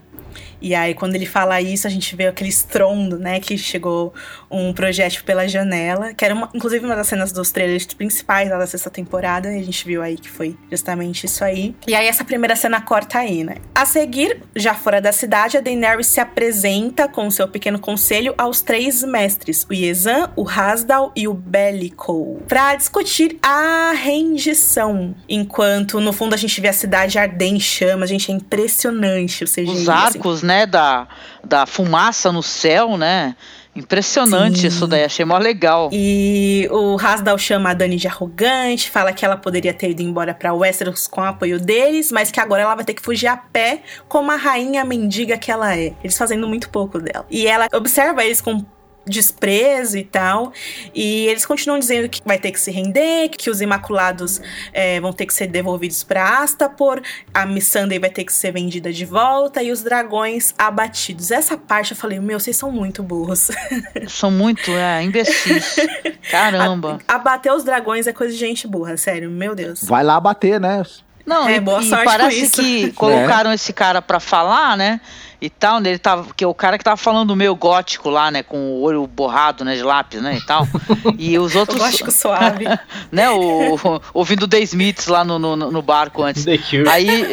E 0.62 0.74
aí, 0.74 0.94
quando 0.94 1.16
ele 1.16 1.26
fala 1.26 1.62
isso, 1.62 1.86
a 1.86 1.90
gente 1.90 2.16
vê 2.16 2.28
aquele 2.28 2.50
estrondo, 2.50 3.20
né? 3.20 3.40
Que 3.40 3.58
chegou 3.58 4.14
um 4.56 4.74
projétil 4.74 5.24
pela 5.24 5.48
janela, 5.48 6.14
que 6.14 6.24
era 6.24 6.34
uma, 6.34 6.50
inclusive 6.54 6.86
uma 6.86 6.96
das 6.96 7.08
cenas 7.08 7.32
dos 7.32 7.52
trailers 7.52 7.86
principais 7.86 8.50
da 8.50 8.66
sexta 8.66 8.90
temporada. 8.90 9.52
E 9.52 9.60
a 9.60 9.64
gente 9.64 9.86
viu 9.86 10.02
aí 10.02 10.18
que 10.18 10.30
foi 10.30 10.58
justamente 10.72 11.26
isso 11.26 11.44
aí. 11.44 11.76
E 11.88 11.94
aí, 11.94 12.08
essa 12.08 12.24
primeira 12.24 12.56
cena 12.56 12.82
corta 12.82 13.20
aí, 13.20 13.44
né? 13.44 13.56
A 13.74 13.86
seguir, 13.86 14.42
já 14.56 14.74
fora 14.74 15.02
da 15.02 15.12
cidade, 15.12 15.58
a 15.58 15.62
Daenerys 15.62 16.08
se 16.08 16.20
apresenta 16.20 17.08
com 17.08 17.30
seu 17.30 17.48
pequeno 17.48 17.80
conselho 17.80 18.34
aos 18.38 18.62
três 18.62 19.04
mestres, 19.04 19.66
o 19.70 19.74
Yezan, 19.74 20.32
o 20.36 20.48
Hasdal 20.48 21.12
e 21.16 21.28
o 21.28 21.34
Bellico, 21.34 22.42
para 22.48 22.76
discutir 22.76 23.38
a 23.42 23.94
rendição. 23.96 25.16
Enquanto, 25.28 26.00
no 26.00 26.14
fundo, 26.14 26.34
a 26.34 26.38
gente 26.38 26.60
vê 26.62 26.70
a 26.70 26.74
cidade 26.74 27.20
arder 27.20 27.50
em 27.50 27.60
chamas. 27.60 28.10
Gente, 28.10 28.32
é 28.32 28.36
impressionante 28.36 29.44
o 29.44 29.48
CGI. 29.48 29.70
Os 29.70 29.90
arcos, 29.90 30.38
assim 30.38 30.46
né, 30.46 30.66
da, 30.66 31.08
da 31.44 31.66
fumaça 31.66 32.32
no 32.32 32.44
céu, 32.44 32.98
né? 32.98 33.36
Impressionante 33.76 34.62
Sim. 34.62 34.68
isso 34.68 34.88
daí, 34.88 35.04
achei 35.04 35.26
mó 35.26 35.38
legal. 35.38 35.90
E 35.92 36.68
o 36.72 36.98
Hasdal 36.98 37.38
chama 37.38 37.72
a 37.72 37.74
Dani 37.74 37.98
de 37.98 38.08
arrogante, 38.08 38.90
fala 38.90 39.12
que 39.12 39.26
ela 39.26 39.36
poderia 39.36 39.74
ter 39.74 39.92
ido 39.92 40.02
embora 40.02 40.34
para 40.34 40.54
Westeros 40.54 41.08
com 41.08 41.22
o 41.22 41.26
apoio 41.26 41.60
deles, 41.60 42.12
mas 42.12 42.32
que 42.32 42.40
agora 42.40 42.64
ela 42.64 42.76
vai 42.76 42.86
ter 42.86 42.94
que 42.94 43.02
fugir 43.02 43.28
a 43.28 43.36
pé 43.36 43.82
como 44.08 44.32
a 44.32 44.36
rainha 44.36 44.86
mendiga 44.86 45.38
que 45.38 45.52
ela 45.52 45.76
é. 45.76 45.94
Eles 46.04 46.18
fazendo 46.18 46.48
muito 46.48 46.70
pouco 46.70 47.00
dela. 47.00 47.26
E 47.30 47.48
ela 47.48 47.68
observa 47.74 48.24
eles 48.24 48.40
com 48.40 48.64
desprezo 49.06 49.98
e 49.98 50.04
tal. 50.04 50.52
E 50.94 51.28
eles 51.28 51.46
continuam 51.46 51.80
dizendo 51.80 52.10
que 52.10 52.22
vai 52.26 52.40
ter 52.40 52.52
que 52.52 52.60
se 52.60 52.72
render, 52.72 53.30
que 53.30 53.50
os 53.50 53.62
Imaculados 53.62 54.42
é, 54.74 55.00
vão 55.00 55.14
ter 55.14 55.26
que 55.26 55.34
ser 55.34 55.48
devolvidos 55.48 56.04
para 56.04 56.40
Astapor, 56.40 57.02
a 57.34 57.46
Missandei 57.46 58.00
vai 58.00 58.10
ter 58.10 58.24
que 58.24 58.34
ser 58.34 58.52
vendida 58.52 58.92
de 58.92 59.06
volta 59.06 59.62
e 59.62 59.72
os 59.72 59.82
dragões 59.82 60.54
abatidos. 60.58 61.32
Essa 61.32 61.58
parte 61.58 61.92
eu 61.92 61.98
falei, 61.98 62.20
meu, 62.20 62.40
vocês 62.40 62.56
são 62.56 62.72
muito 62.72 63.04
burros. 63.04 63.50
São 64.08 64.32
muito, 64.32 64.72
é, 64.72 65.04
imbecis. 65.04 65.76
Caramba. 66.30 67.00
abater 67.08 67.52
os 67.52 67.64
dragões 67.64 68.08
é 68.08 68.14
coisa 68.14 68.34
de 68.34 68.40
gente 68.40 68.68
burra, 68.68 68.98
sério, 68.98 69.30
meu 69.30 69.56
Deus. 69.56 69.84
Vai 69.84 70.04
lá 70.04 70.16
abater, 70.16 70.60
né? 70.60 70.84
Não, 71.26 71.50
é, 71.50 71.56
e, 71.56 71.60
boa 71.60 71.82
sorte 71.82 72.04
e 72.04 72.06
parece 72.06 72.50
que 72.52 72.92
colocaram 72.94 73.52
é. 73.52 73.56
esse 73.56 73.74
cara 73.74 74.02
para 74.02 74.20
falar, 74.20 74.78
né? 74.78 75.02
E 75.42 75.50
tal, 75.50 75.80
né? 75.80 75.90
Ele 75.90 76.00
tava, 76.00 76.34
que 76.36 76.44
é 76.44 76.48
o 76.48 76.54
cara 76.54 76.78
que 76.78 76.84
tava 76.84 76.98
falando 76.98 77.30
do 77.30 77.36
meu 77.36 77.56
gótico 77.56 78.10
lá, 78.10 78.32
né, 78.32 78.44
com 78.44 78.58
o 78.58 78.82
olho 78.82 79.06
borrado, 79.08 79.64
né, 79.64 79.76
de 79.76 79.84
lápis, 79.84 80.22
né, 80.22 80.38
e 80.38 80.46
tal. 80.46 80.68
E 81.18 81.38
os 81.38 81.56
outros 81.56 81.78
o 81.78 81.82
gótico 81.82 82.12
suave. 82.12 82.66
né, 83.12 83.30
o, 83.30 83.76
o, 83.76 84.02
ouvindo 84.14 84.48
The 84.48 84.60
Smiths 84.62 85.08
lá 85.08 85.24
no, 85.24 85.38
no, 85.40 85.56
no 85.56 85.82
barco 85.82 86.24
antes. 86.24 86.46
The 86.46 86.58
Cure. 86.58 86.90
Aí 86.90 87.26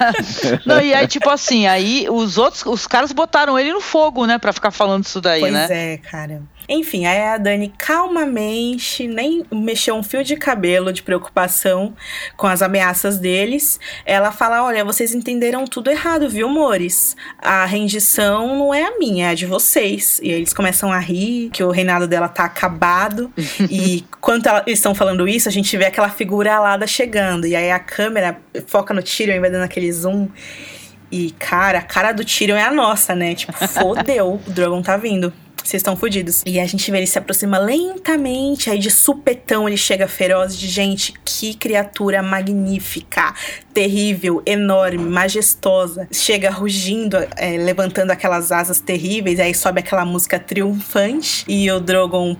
Não, 0.64 0.80
e 0.80 0.94
aí 0.94 1.06
tipo 1.06 1.28
assim, 1.28 1.66
aí 1.66 2.06
os 2.08 2.38
outros, 2.38 2.64
os 2.64 2.86
caras 2.86 3.12
botaram 3.12 3.58
ele 3.58 3.72
no 3.72 3.80
fogo, 3.80 4.26
né, 4.26 4.38
para 4.38 4.52
ficar 4.52 4.70
falando 4.70 5.04
isso 5.04 5.20
daí, 5.20 5.40
pois 5.40 5.52
né? 5.52 5.66
Pois 5.66 5.78
é, 5.78 5.96
cara. 5.98 6.42
Enfim, 6.68 7.06
aí 7.06 7.22
a 7.22 7.38
Dani 7.38 7.72
calmamente, 7.78 9.08
nem 9.08 9.42
mexeu 9.50 9.94
um 9.94 10.02
fio 10.02 10.22
de 10.22 10.36
cabelo 10.36 10.92
de 10.92 11.02
preocupação 11.02 11.96
com 12.36 12.46
as 12.46 12.60
ameaças 12.60 13.16
deles. 13.16 13.80
Ela 14.04 14.30
fala: 14.30 14.62
Olha, 14.62 14.84
vocês 14.84 15.14
entenderam 15.14 15.64
tudo 15.64 15.90
errado, 15.90 16.28
viu, 16.28 16.46
Mores? 16.46 17.16
A 17.38 17.64
rendição 17.64 18.58
não 18.58 18.74
é 18.74 18.84
a 18.84 18.98
minha, 18.98 19.26
é 19.26 19.30
a 19.30 19.34
de 19.34 19.46
vocês. 19.46 20.20
E 20.22 20.30
aí 20.30 20.36
eles 20.36 20.52
começam 20.52 20.92
a 20.92 20.98
rir, 20.98 21.50
que 21.50 21.62
o 21.62 21.70
reinado 21.70 22.06
dela 22.06 22.28
tá 22.28 22.44
acabado. 22.44 23.32
e 23.70 24.04
quando 24.20 24.46
ela, 24.46 24.62
eles 24.66 24.78
estão 24.78 24.94
falando 24.94 25.28
isso, 25.28 25.48
a 25.48 25.52
gente 25.52 25.76
vê 25.76 25.86
aquela 25.86 26.10
figura 26.10 26.56
alada 26.56 26.86
chegando. 26.86 27.46
E 27.46 27.54
aí 27.54 27.70
a 27.70 27.78
câmera 27.78 28.40
foca 28.66 28.92
no 28.92 29.02
Tyrion, 29.02 29.40
vai 29.40 29.50
dando 29.50 29.62
aquele 29.62 29.90
zoom. 29.92 30.28
E, 31.10 31.30
cara, 31.38 31.78
a 31.78 31.82
cara 31.82 32.12
do 32.12 32.24
Tyrion 32.24 32.56
é 32.56 32.64
a 32.64 32.72
nossa, 32.72 33.14
né? 33.14 33.34
Tipo, 33.34 33.52
fodeu, 33.68 34.40
o 34.46 34.50
Drogon 34.50 34.82
tá 34.82 34.96
vindo 34.96 35.32
vocês 35.64 35.80
estão 35.80 35.96
fodidos. 35.96 36.42
E 36.46 36.58
a 36.58 36.66
gente 36.66 36.90
vê 36.90 36.98
ele 36.98 37.06
se 37.06 37.18
aproxima 37.18 37.58
lentamente, 37.58 38.70
aí 38.70 38.78
de 38.78 38.90
supetão 38.90 39.68
ele 39.68 39.76
chega 39.76 40.08
feroz 40.08 40.56
de 40.56 40.66
gente, 40.66 41.12
que 41.24 41.54
criatura 41.54 42.22
magnífica, 42.22 43.34
terrível, 43.72 44.42
enorme, 44.46 45.04
majestosa. 45.04 46.08
Chega 46.10 46.50
rugindo, 46.50 47.16
é, 47.36 47.56
levantando 47.58 48.10
aquelas 48.10 48.50
asas 48.50 48.80
terríveis, 48.80 49.38
aí 49.40 49.54
sobe 49.54 49.80
aquela 49.80 50.04
música 50.04 50.38
triunfante 50.38 51.44
e 51.46 51.70
o 51.70 51.80
Drogon 51.80 52.36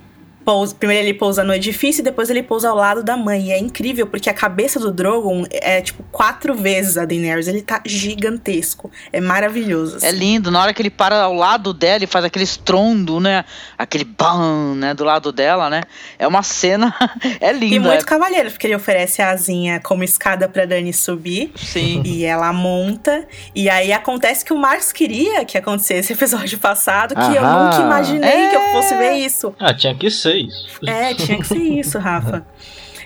pousa, 0.49 0.75
primeiro 0.75 1.05
ele 1.05 1.12
pousa 1.12 1.45
no 1.45 1.52
edifício 1.52 2.00
e 2.00 2.02
depois 2.02 2.31
ele 2.31 2.43
pousa 2.43 2.71
ao 2.71 2.75
lado 2.75 3.02
da 3.02 3.19
mãe. 3.19 3.49
E 3.49 3.52
é 3.52 3.59
incrível 3.59 4.07
porque 4.07 4.31
a 4.31 4.33
cabeça 4.33 4.81
do 4.81 4.90
Drogon 4.90 5.45
é 5.50 5.83
tipo 5.83 6.02
quatro 6.11 6.55
vezes 6.55 6.97
a 6.97 7.05
Daenerys. 7.05 7.49
Ele 7.49 7.61
tá 7.61 7.83
gigantesco. 7.85 8.90
É 9.12 9.21
maravilhoso. 9.21 9.97
É 9.97 9.97
assim. 9.99 10.07
É 10.07 10.12
lindo. 10.12 10.50
Na 10.50 10.62
hora 10.62 10.73
que 10.73 10.81
ele 10.81 10.88
para 10.88 11.21
ao 11.21 11.35
lado 11.35 11.75
dela 11.75 12.02
e 12.02 12.07
faz 12.07 12.25
aquele 12.25 12.45
estrondo, 12.45 13.21
né? 13.21 13.45
Aquele 13.76 14.05
bam, 14.05 14.75
né? 14.75 14.95
Do 14.95 15.05
lado 15.05 15.33
dela, 15.33 15.69
né? 15.69 15.83
É 16.19 16.26
uma 16.26 16.43
cena. 16.43 16.95
é 17.43 17.52
lindo. 17.52 17.75
E 17.75 17.78
muito 17.78 18.05
é... 18.05 18.07
cavaleiro, 18.07 18.50
porque 18.50 18.69
ele 18.69 18.75
oferece 18.75 19.21
a 19.21 19.33
asinha 19.33 19.78
como 19.81 20.02
escada 20.02 20.49
pra 20.49 20.64
Dani 20.64 20.95
subir. 20.95 21.52
Sim. 21.57 22.02
E 22.07 22.25
ela 22.25 22.55
monta. 22.55 23.28
E 23.55 23.69
aí 23.69 23.93
acontece 23.93 24.47
que 24.47 24.55
o 24.55 24.57
Marcos 24.57 24.93
queria 24.93 25.45
que 25.45 25.59
acontecesse 25.59 26.14
episódio 26.14 26.59
passado, 26.59 27.14
que 27.14 27.21
Aham. 27.21 27.35
eu 27.35 27.43
nunca 27.43 27.83
imaginei 27.83 28.31
é... 28.31 28.49
que 28.49 28.57
eu 28.57 28.62
fosse 28.73 28.95
ver 28.95 29.12
isso. 29.12 29.55
Ah, 29.61 29.75
tinha 29.75 29.95
que 29.95 30.11
ser 30.11 30.38
isso. 30.38 30.78
É, 30.87 31.14
tinha 31.14 31.38
que 31.38 31.47
ser 31.47 31.59
isso, 31.59 31.99
Rafa. 31.99 32.47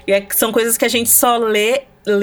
E 0.04 0.10
é, 0.10 0.26
são 0.30 0.50
coisas 0.50 0.76
que 0.76 0.84
a 0.84 0.88
gente 0.88 1.08
só 1.08 1.36
lê 1.36 1.82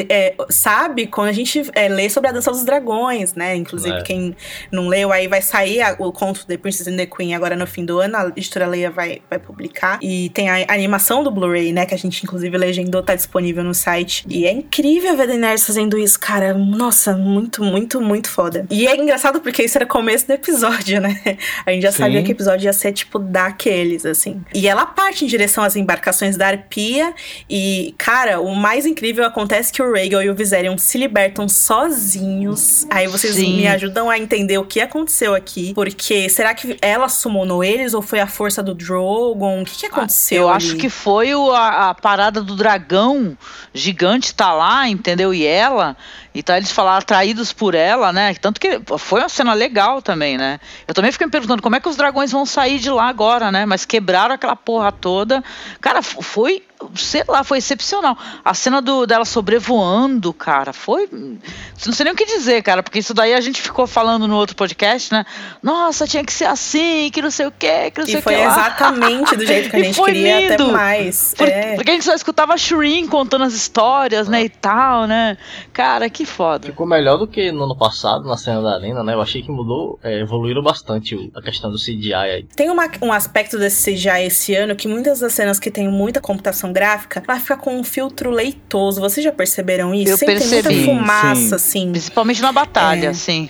é, 0.10 0.36
sabe 0.50 1.08
quando 1.08 1.30
a 1.30 1.34
gente 1.34 1.70
é, 1.74 1.88
lê 1.88 2.10
sobre 2.10 2.30
a 2.30 2.34
Dança 2.34 2.52
dos 2.52 2.64
Dragões, 2.64 3.34
né? 3.34 3.56
Inclusive, 3.56 3.98
é. 3.98 4.02
quem 4.02 4.36
não 4.72 4.88
leu, 4.88 5.12
aí 5.12 5.28
vai 5.28 5.42
sair 5.42 5.82
a, 5.82 5.96
o 6.00 6.12
conto 6.12 6.46
The 6.46 6.58
Princess 6.58 6.88
and 6.88 6.98
the 6.98 7.06
Queen 7.06 7.34
agora 7.34 7.56
no 7.56 7.66
fim 7.66 7.86
do 7.86 8.00
ano, 8.00 8.18
a 8.18 8.28
editora 8.36 8.68
Leia 8.68 8.92
vai, 8.92 9.22
vai 9.30 9.40
publicar. 9.40 10.00
E 10.02 10.30
tem 10.30 10.50
a, 10.50 10.66
a 10.68 10.74
animação 10.74 11.24
do 11.24 11.32
Blu-ray, 11.32 11.72
né? 11.72 11.86
Que 11.86 11.94
a 11.94 11.98
gente, 11.98 12.24
inclusive, 12.24 12.58
legendou, 12.58 13.02
tá 13.02 13.16
disponível 13.16 13.64
no 13.64 13.74
site. 13.74 14.26
E 14.28 14.46
é 14.46 14.52
incrível 14.52 15.16
ver 15.16 15.28
Daenerys 15.28 15.66
fazendo 15.66 15.98
isso, 15.98 16.20
cara. 16.20 16.54
Nossa, 16.54 17.16
muito, 17.16 17.64
muito, 17.64 18.02
muito 18.02 18.30
foda. 18.30 18.66
E 18.70 18.88
é 18.88 18.96
engraçado 18.96 19.40
porque 19.42 19.64
isso 19.64 19.78
era 19.78 19.86
começo 19.86 20.28
do 20.28 20.34
episódio, 20.34 21.00
né? 21.00 21.20
A 21.66 21.72
gente 21.72 21.84
já 21.84 21.92
Sim. 21.92 22.00
sabia 22.00 22.24
que 22.24 22.30
o 22.30 22.34
episódio 22.34 22.66
ia 22.66 22.74
ser, 22.74 22.92
tipo, 22.92 23.20
daqueles, 23.20 24.06
assim. 24.06 24.42
E 24.54 24.68
ela 24.68 24.86
parte 24.86 25.24
em 25.24 25.28
direção 25.28 25.64
às 25.64 25.76
embarcações 25.76 26.36
da 26.36 26.48
Arpia. 26.48 27.14
E, 27.50 27.94
cara, 27.98 28.40
o 28.40 28.56
mais 28.56 28.86
incrível 28.86 29.26
acontece 29.26 29.69
que 29.72 29.82
o 29.82 29.92
Rhaegal 29.92 30.22
e 30.24 30.30
o 30.30 30.36
Viserion 30.36 30.78
se 30.78 30.98
libertam 30.98 31.48
sozinhos. 31.48 32.86
Aí 32.90 33.08
vocês 33.08 33.36
Sim. 33.36 33.58
me 33.58 33.68
ajudam 33.68 34.10
a 34.10 34.18
entender 34.18 34.58
o 34.58 34.66
que 34.66 34.80
aconteceu 34.80 35.36
aqui. 35.36 35.74
Porque 35.74 36.30
será 36.30 36.54
que 36.54 36.78
ela 36.82 37.10
summonou 37.10 37.64
eles 37.64 37.94
ou 37.94 38.02
foi 38.02 38.20
a 38.20 38.28
força 38.28 38.62
do 38.62 38.74
Drogon? 38.74 39.62
O 39.62 39.66
que, 39.66 39.80
que 39.80 39.86
aconteceu? 39.86 40.44
Eu 40.44 40.50
ali? 40.50 40.58
acho 40.58 40.76
que 40.78 40.90
foi 40.90 41.34
o, 41.34 41.52
a, 41.52 41.90
a, 41.90 41.94
parada 41.96 42.42
do 42.42 42.56
dragão 42.56 43.38
gigante 43.74 44.34
tá 44.34 44.54
lá, 44.54 44.88
entendeu? 44.88 45.34
E 45.34 45.46
ela. 45.46 45.96
Então 46.34 46.56
eles 46.56 46.72
falaram 46.72 47.00
atraídos 47.00 47.52
por 47.52 47.74
ela, 47.74 48.14
né? 48.14 48.34
Tanto 48.36 48.60
que 48.60 48.80
foi 48.98 49.22
uma 49.22 49.30
cena 49.30 49.54
legal 49.54 50.02
também, 50.02 50.38
né? 50.38 50.60
Eu 50.88 50.94
também 50.94 51.12
fiquei 51.12 51.26
me 51.26 51.32
perguntando 51.32 51.62
como 51.62 51.76
é 51.76 51.80
que 51.80 51.90
os 51.90 51.96
dragões 51.96 52.32
vão 52.32 52.46
sair 52.46 52.80
de 52.80 52.90
lá 52.90 53.08
agora, 53.08 53.52
né? 53.52 53.66
Mas 53.66 53.86
quebraram 53.86 54.36
aquela 54.36 54.56
porra 54.56 54.92
toda. 54.92 55.44
Cara, 55.82 56.02
foi 56.02 56.64
sei 56.96 57.24
lá, 57.28 57.44
foi 57.44 57.58
excepcional. 57.58 58.18
A 58.44 58.54
cena 58.54 58.82
do, 58.82 59.06
dela 59.06 59.26
sobrevoando, 59.26 60.34
cara, 60.34 60.72
foi. 60.72 61.10
Não 61.12 61.94
sei 61.94 62.06
nem 62.06 62.14
o 62.14 62.16
que 62.16 62.26
dizer, 62.26 62.62
cara, 62.64 62.82
porque 62.82 63.00
isso 63.00 63.14
daí 63.14 63.34
a 63.34 63.42
gente 63.42 63.62
ficou 63.62 63.86
falando 63.86 64.28
no 64.28 64.36
outro 64.36 64.56
podcast, 64.56 65.14
né? 65.14 65.26
Nossa, 65.62 66.08
tinha 66.08 66.24
que 66.24 66.32
ser 66.32 66.46
assim, 66.46 67.10
que 67.12 67.22
não 67.22 67.32
sei 67.32 67.48
o 67.48 67.52
quê, 67.52 67.92
que 67.92 68.00
não 68.00 68.08
sei 68.08 68.20
o 68.20 68.22
que. 68.22 68.30
E 68.30 68.34
foi 68.34 68.42
exatamente 68.42 69.36
do 69.36 69.46
jeito 69.46 69.70
que 69.70 69.76
a 69.76 69.84
gente 69.84 70.02
queria, 70.02 70.40
lindo. 70.40 70.54
até 70.64 70.72
mais. 70.72 71.34
Por, 71.38 71.48
é. 71.48 71.76
Porque 71.76 71.92
a 71.92 71.94
gente 71.94 72.06
só 72.06 72.14
escutava 72.14 72.54
a 72.54 72.58
contando 73.10 73.44
as 73.44 73.54
histórias, 73.54 74.28
né, 74.28 74.44
e 74.44 74.50
tal, 74.50 75.06
né? 75.06 75.38
Cara, 75.74 76.10
que 76.10 76.19
foda. 76.26 76.68
Ficou 76.68 76.86
melhor 76.86 77.18
do 77.18 77.28
que 77.28 77.52
no 77.52 77.64
ano 77.64 77.76
passado, 77.76 78.28
na 78.28 78.38
cena 78.38 78.62
da 78.62 78.76
arena, 78.76 79.04
né? 79.04 79.14
Eu 79.14 79.22
achei 79.22 79.42
que 79.42 79.52
mudou, 79.52 80.00
é, 80.04 80.20
evoluíram 80.20 80.62
bastante 80.62 81.32
a 81.36 81.42
questão 81.42 81.72
do 81.72 81.78
CGI 81.78 82.14
aí. 82.14 82.44
Tem 82.56 82.70
uma, 82.70 82.90
um 83.02 83.12
aspecto 83.12 83.58
desse 83.58 83.92
CGI 83.92 84.26
esse 84.26 84.56
ano 84.56 84.76
que 84.76 84.88
muitas 84.88 85.20
das 85.20 85.34
cenas 85.34 85.60
que 85.60 85.72
tem 85.72 85.88
muita 85.88 86.20
computação 86.20 86.60
computação 86.60 86.74
gráfica, 86.74 87.24
ela 87.28 87.40
fica 87.40 87.58
com 87.58 87.78
um 87.78 87.84
filtro 87.84 88.30
leitoso. 88.30 89.02
Vocês 89.02 89.24
já 89.24 89.32
perceberam 89.32 89.94
isso? 89.94 90.12
Eu 90.12 90.18
Sempre 90.18 90.36
percebi. 90.36 90.68
Tem 90.68 90.78
muita 90.78 90.92
fumaça, 90.92 91.36
sim. 91.36 91.56
assim. 91.56 91.92
Principalmente 91.92 92.42
na 92.42 92.52
batalha, 92.52 93.10
é. 93.10 93.14
sim. 93.14 93.50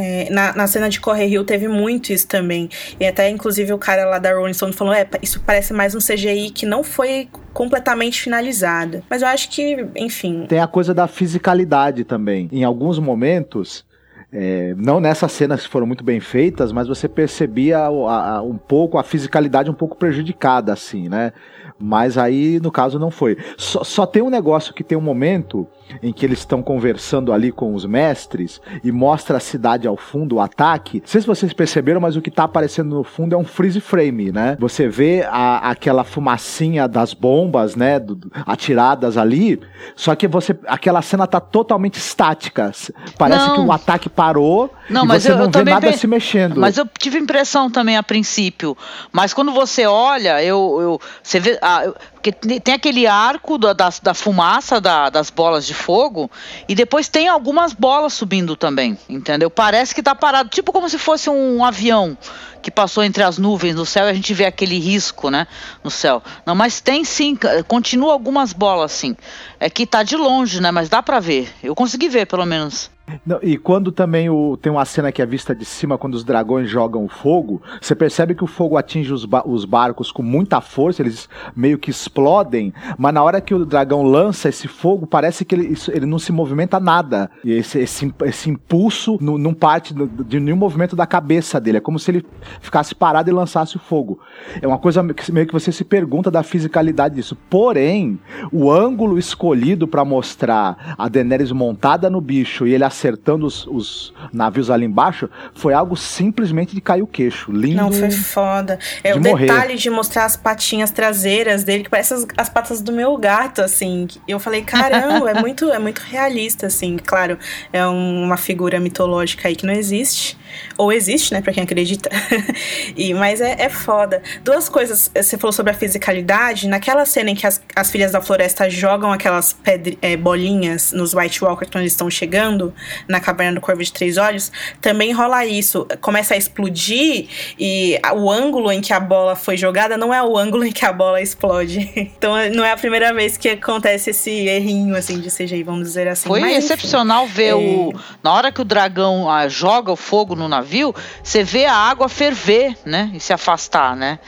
É, 0.00 0.30
na, 0.30 0.54
na 0.54 0.66
cena 0.68 0.88
de 0.88 1.00
Corre 1.00 1.24
Rio 1.24 1.42
teve 1.42 1.66
muito 1.66 2.12
isso 2.12 2.28
também. 2.28 2.68
E 3.00 3.04
até, 3.04 3.28
inclusive, 3.28 3.72
o 3.72 3.78
cara 3.78 4.04
lá 4.04 4.20
da 4.20 4.32
Rolling 4.32 4.54
Stone 4.54 4.72
falou: 4.72 4.94
é, 4.94 5.04
isso 5.20 5.42
parece 5.44 5.72
mais 5.72 5.92
um 5.92 5.98
CGI 5.98 6.50
que 6.50 6.64
não 6.64 6.84
foi 6.84 7.28
completamente 7.52 8.22
finalizado. 8.22 9.02
Mas 9.10 9.22
eu 9.22 9.28
acho 9.28 9.50
que, 9.50 9.84
enfim. 9.96 10.46
Tem 10.48 10.60
a 10.60 10.68
coisa 10.68 10.94
da 10.94 11.08
fisicalidade 11.08 12.04
também. 12.04 12.48
Em 12.52 12.62
alguns 12.62 13.00
momentos, 13.00 13.84
é, 14.30 14.74
não 14.76 15.00
nessas 15.00 15.32
cenas 15.32 15.62
que 15.62 15.68
foram 15.68 15.86
muito 15.86 16.04
bem 16.04 16.20
feitas, 16.20 16.70
mas 16.70 16.86
você 16.86 17.08
percebia 17.08 17.78
a, 17.78 18.36
a, 18.36 18.42
um 18.42 18.58
pouco 18.58 18.98
a 18.98 19.02
fisicalidade 19.02 19.70
um 19.70 19.74
pouco 19.74 19.96
prejudicada, 19.96 20.72
assim, 20.72 21.08
né? 21.08 21.32
Mas 21.80 22.18
aí, 22.18 22.58
no 22.60 22.72
caso, 22.72 22.98
não 22.98 23.10
foi. 23.10 23.38
Só, 23.56 23.84
só 23.84 24.04
tem 24.04 24.20
um 24.20 24.30
negócio 24.30 24.74
que 24.74 24.82
tem 24.82 24.98
um 24.98 25.02
momento 25.02 25.66
em 26.02 26.12
que 26.12 26.26
eles 26.26 26.40
estão 26.40 26.60
conversando 26.60 27.32
ali 27.32 27.52
com 27.52 27.72
os 27.72 27.86
mestres 27.86 28.60
e 28.82 28.90
mostra 28.90 29.36
a 29.36 29.40
cidade 29.40 29.86
ao 29.86 29.96
fundo, 29.96 30.36
o 30.36 30.40
ataque. 30.40 31.00
Não 31.00 31.06
sei 31.06 31.20
se 31.20 31.26
vocês 31.26 31.52
perceberam, 31.52 32.00
mas 32.00 32.16
o 32.16 32.20
que 32.20 32.30
tá 32.30 32.44
aparecendo 32.44 32.96
no 32.96 33.04
fundo 33.04 33.34
é 33.34 33.38
um 33.38 33.44
freeze 33.44 33.80
frame, 33.80 34.32
né? 34.32 34.56
Você 34.58 34.88
vê 34.88 35.22
a, 35.22 35.70
aquela 35.70 36.02
fumacinha 36.02 36.88
das 36.88 37.14
bombas, 37.14 37.76
né, 37.76 38.00
do, 38.00 38.18
atiradas 38.44 39.16
ali, 39.16 39.60
só 39.94 40.14
que 40.14 40.26
você 40.26 40.58
aquela 40.66 41.00
cena 41.00 41.26
tá 41.26 41.40
totalmente 41.40 41.96
estática. 41.96 42.72
Parece 43.16 43.46
não. 43.46 43.54
que 43.54 43.60
o 43.60 43.72
ataque 43.72 44.08
parou 44.18 44.74
não, 44.90 45.04
e 45.04 45.06
você 45.06 45.30
eu, 45.30 45.36
não 45.36 45.44
eu 45.44 45.50
vê 45.50 45.62
nada 45.62 45.92
se 45.92 46.08
mexendo. 46.08 46.56
Mas 46.56 46.76
eu 46.76 46.84
tive 46.98 47.18
impressão 47.18 47.70
também 47.70 47.96
a 47.96 48.02
princípio, 48.02 48.76
mas 49.12 49.32
quando 49.32 49.52
você 49.52 49.86
olha, 49.86 50.42
eu, 50.42 50.78
eu 50.80 51.00
você 51.22 51.38
vê, 51.38 51.56
ah, 51.62 51.84
porque 52.14 52.32
tem 52.32 52.74
aquele 52.74 53.06
arco 53.06 53.56
da, 53.56 53.72
da, 53.72 53.90
da 54.02 54.14
fumaça 54.14 54.80
da, 54.80 55.08
das 55.08 55.30
bolas 55.30 55.64
de 55.64 55.72
fogo 55.72 56.28
e 56.68 56.74
depois 56.74 57.06
tem 57.06 57.28
algumas 57.28 57.72
bolas 57.72 58.12
subindo 58.12 58.56
também, 58.56 58.98
entendeu? 59.08 59.48
Parece 59.48 59.94
que 59.94 60.02
tá 60.02 60.16
parado, 60.16 60.48
tipo 60.48 60.72
como 60.72 60.88
se 60.88 60.98
fosse 60.98 61.30
um 61.30 61.64
avião 61.64 62.18
que 62.60 62.72
passou 62.72 63.04
entre 63.04 63.22
as 63.22 63.38
nuvens 63.38 63.76
no 63.76 63.86
céu 63.86 64.06
e 64.06 64.10
a 64.10 64.14
gente 64.14 64.34
vê 64.34 64.46
aquele 64.46 64.80
risco, 64.80 65.30
né, 65.30 65.46
no 65.84 65.92
céu. 65.92 66.20
Não, 66.44 66.56
mas 66.56 66.80
tem 66.80 67.04
sim, 67.04 67.38
continua 67.68 68.12
algumas 68.12 68.52
bolas 68.52 68.90
sim. 68.90 69.16
É 69.60 69.70
que 69.70 69.86
tá 69.86 70.02
de 70.02 70.16
longe, 70.16 70.60
né, 70.60 70.72
mas 70.72 70.88
dá 70.88 71.00
para 71.00 71.20
ver. 71.20 71.48
Eu 71.62 71.76
consegui 71.76 72.08
ver 72.08 72.26
pelo 72.26 72.44
menos. 72.44 72.90
Não, 73.24 73.38
e 73.42 73.56
quando 73.56 73.90
também 73.90 74.28
o, 74.28 74.56
tem 74.56 74.70
uma 74.70 74.84
cena 74.84 75.12
que 75.12 75.22
é 75.22 75.26
vista 75.26 75.54
de 75.54 75.64
cima, 75.64 75.98
quando 75.98 76.14
os 76.14 76.24
dragões 76.24 76.68
jogam 76.68 77.08
fogo, 77.08 77.60
você 77.80 77.94
percebe 77.94 78.34
que 78.34 78.44
o 78.44 78.46
fogo 78.46 78.76
atinge 78.76 79.12
os, 79.12 79.24
ba 79.24 79.42
os 79.46 79.64
barcos 79.64 80.12
com 80.12 80.22
muita 80.22 80.60
força, 80.60 81.02
eles 81.02 81.28
meio 81.54 81.78
que 81.78 81.90
explodem, 81.90 82.72
mas 82.96 83.14
na 83.14 83.22
hora 83.22 83.40
que 83.40 83.54
o 83.54 83.64
dragão 83.64 84.02
lança 84.02 84.48
esse 84.48 84.68
fogo, 84.68 85.06
parece 85.06 85.44
que 85.44 85.54
ele, 85.54 85.66
isso, 85.68 85.90
ele 85.90 86.06
não 86.06 86.18
se 86.18 86.32
movimenta 86.32 86.78
nada. 86.80 87.30
E 87.44 87.52
esse, 87.52 87.78
esse, 87.78 88.12
esse 88.24 88.50
impulso 88.50 89.18
não, 89.20 89.54
parte 89.54 89.94
de 89.94 90.40
nenhum 90.40 90.56
movimento 90.56 90.94
da 90.94 91.06
cabeça 91.06 91.60
dele. 91.60 91.78
É 91.78 91.80
como 91.80 91.98
se 91.98 92.10
ele 92.10 92.24
ficasse 92.60 92.94
parado 92.94 93.30
e 93.30 93.32
lançasse 93.32 93.76
o 93.76 93.80
fogo. 93.80 94.20
É 94.60 94.66
uma 94.66 94.78
coisa 94.78 95.02
que 95.12 95.32
meio 95.32 95.46
que 95.46 95.52
você 95.52 95.72
se 95.72 95.84
pergunta 95.84 96.30
da 96.30 96.42
fisicalidade 96.42 97.16
disso. 97.16 97.36
Porém, 97.48 98.18
o 98.52 98.70
ângulo 98.70 99.18
escolhido 99.18 99.88
para 99.88 100.04
mostrar 100.04 100.94
a 100.96 101.08
Daenerys 101.08 101.52
montada 101.52 102.08
no 102.08 102.20
bicho 102.20 102.66
e 102.66 102.74
ele 102.74 102.84
acertando 102.98 103.46
os, 103.46 103.66
os, 103.66 104.12
navios 104.32 104.70
ali 104.70 104.84
embaixo 104.84 105.30
foi 105.54 105.72
algo 105.72 105.96
simplesmente 105.96 106.74
de 106.74 106.80
cair 106.80 107.02
o 107.02 107.06
queixo. 107.06 107.52
Lindo. 107.52 107.76
Não, 107.76 107.92
foi 107.92 108.10
foda. 108.10 108.78
É 109.04 109.12
de 109.12 109.18
o 109.18 109.22
morrer. 109.22 109.46
detalhe 109.46 109.76
de 109.76 109.88
mostrar 109.88 110.24
as 110.24 110.36
patinhas 110.36 110.90
traseiras 110.90 111.62
dele, 111.62 111.84
que 111.84 111.90
parece 111.90 112.14
as, 112.14 112.26
as 112.36 112.48
patas 112.48 112.80
do 112.80 112.92
meu 112.92 113.16
gato, 113.16 113.62
assim. 113.62 114.08
Eu 114.26 114.40
falei, 114.40 114.62
caramba, 114.62 115.30
é 115.30 115.40
muito, 115.40 115.70
é 115.70 115.78
muito 115.78 116.00
realista, 116.00 116.66
assim. 116.66 116.96
Claro, 116.96 117.38
é 117.72 117.86
um, 117.86 118.24
uma 118.24 118.36
figura 118.36 118.80
mitológica 118.80 119.48
aí 119.48 119.54
que 119.54 119.64
não 119.64 119.74
existe. 119.74 120.36
Ou 120.76 120.92
existe, 120.92 121.32
né, 121.32 121.40
pra 121.40 121.52
quem 121.52 121.62
acredita. 121.62 122.10
e, 122.96 123.14
mas 123.14 123.40
é, 123.40 123.56
é 123.58 123.68
foda. 123.68 124.22
Duas 124.42 124.68
coisas, 124.68 125.10
você 125.14 125.36
falou 125.36 125.52
sobre 125.52 125.72
a 125.72 125.74
fisicalidade. 125.74 126.68
Naquela 126.68 127.04
cena 127.04 127.30
em 127.30 127.34
que 127.34 127.46
as, 127.46 127.60
as 127.74 127.90
filhas 127.90 128.12
da 128.12 128.20
floresta 128.20 128.68
jogam 128.70 129.12
aquelas 129.12 129.52
pedre, 129.52 129.98
é, 130.00 130.16
bolinhas 130.16 130.92
nos 130.92 131.14
White 131.14 131.44
Walkers 131.44 131.70
quando 131.70 131.82
eles 131.82 131.92
estão 131.92 132.10
chegando, 132.10 132.74
na 133.06 133.20
caverna 133.20 133.54
do 133.54 133.60
Corvo 133.60 133.82
de 133.82 133.92
Três 133.92 134.16
Olhos, 134.16 134.50
também 134.80 135.12
rola 135.12 135.44
isso. 135.44 135.86
Começa 136.00 136.34
a 136.34 136.36
explodir 136.36 137.28
e 137.58 137.98
o 138.14 138.30
ângulo 138.30 138.70
em 138.70 138.80
que 138.80 138.92
a 138.92 139.00
bola 139.00 139.36
foi 139.36 139.56
jogada 139.56 139.96
não 139.96 140.12
é 140.12 140.22
o 140.22 140.36
ângulo 140.36 140.64
em 140.64 140.72
que 140.72 140.84
a 140.84 140.92
bola 140.92 141.20
explode. 141.20 141.88
Então 142.18 142.32
não 142.54 142.64
é 142.64 142.72
a 142.72 142.76
primeira 142.76 143.12
vez 143.12 143.36
que 143.36 143.48
acontece 143.50 144.10
esse 144.10 144.30
errinho, 144.30 144.96
assim, 144.96 145.20
de 145.20 145.30
CGI, 145.30 145.62
vamos 145.62 145.88
dizer 145.88 146.08
assim. 146.08 146.28
Foi 146.28 146.40
Mas, 146.40 146.64
excepcional 146.64 147.24
enfim, 147.24 147.34
ver 147.34 147.48
é... 147.48 147.54
o. 147.54 147.92
Na 148.22 148.32
hora 148.32 148.50
que 148.50 148.60
o 148.60 148.64
dragão 148.64 149.30
ah, 149.30 149.46
joga 149.46 149.92
o 149.92 149.96
fogo 149.96 150.34
no 150.38 150.48
navio, 150.48 150.94
você 151.22 151.42
vê 151.42 151.66
a 151.66 151.74
água 151.74 152.08
ferver, 152.08 152.76
né? 152.84 153.10
E 153.14 153.20
se 153.20 153.32
afastar, 153.32 153.96
né? 153.96 154.18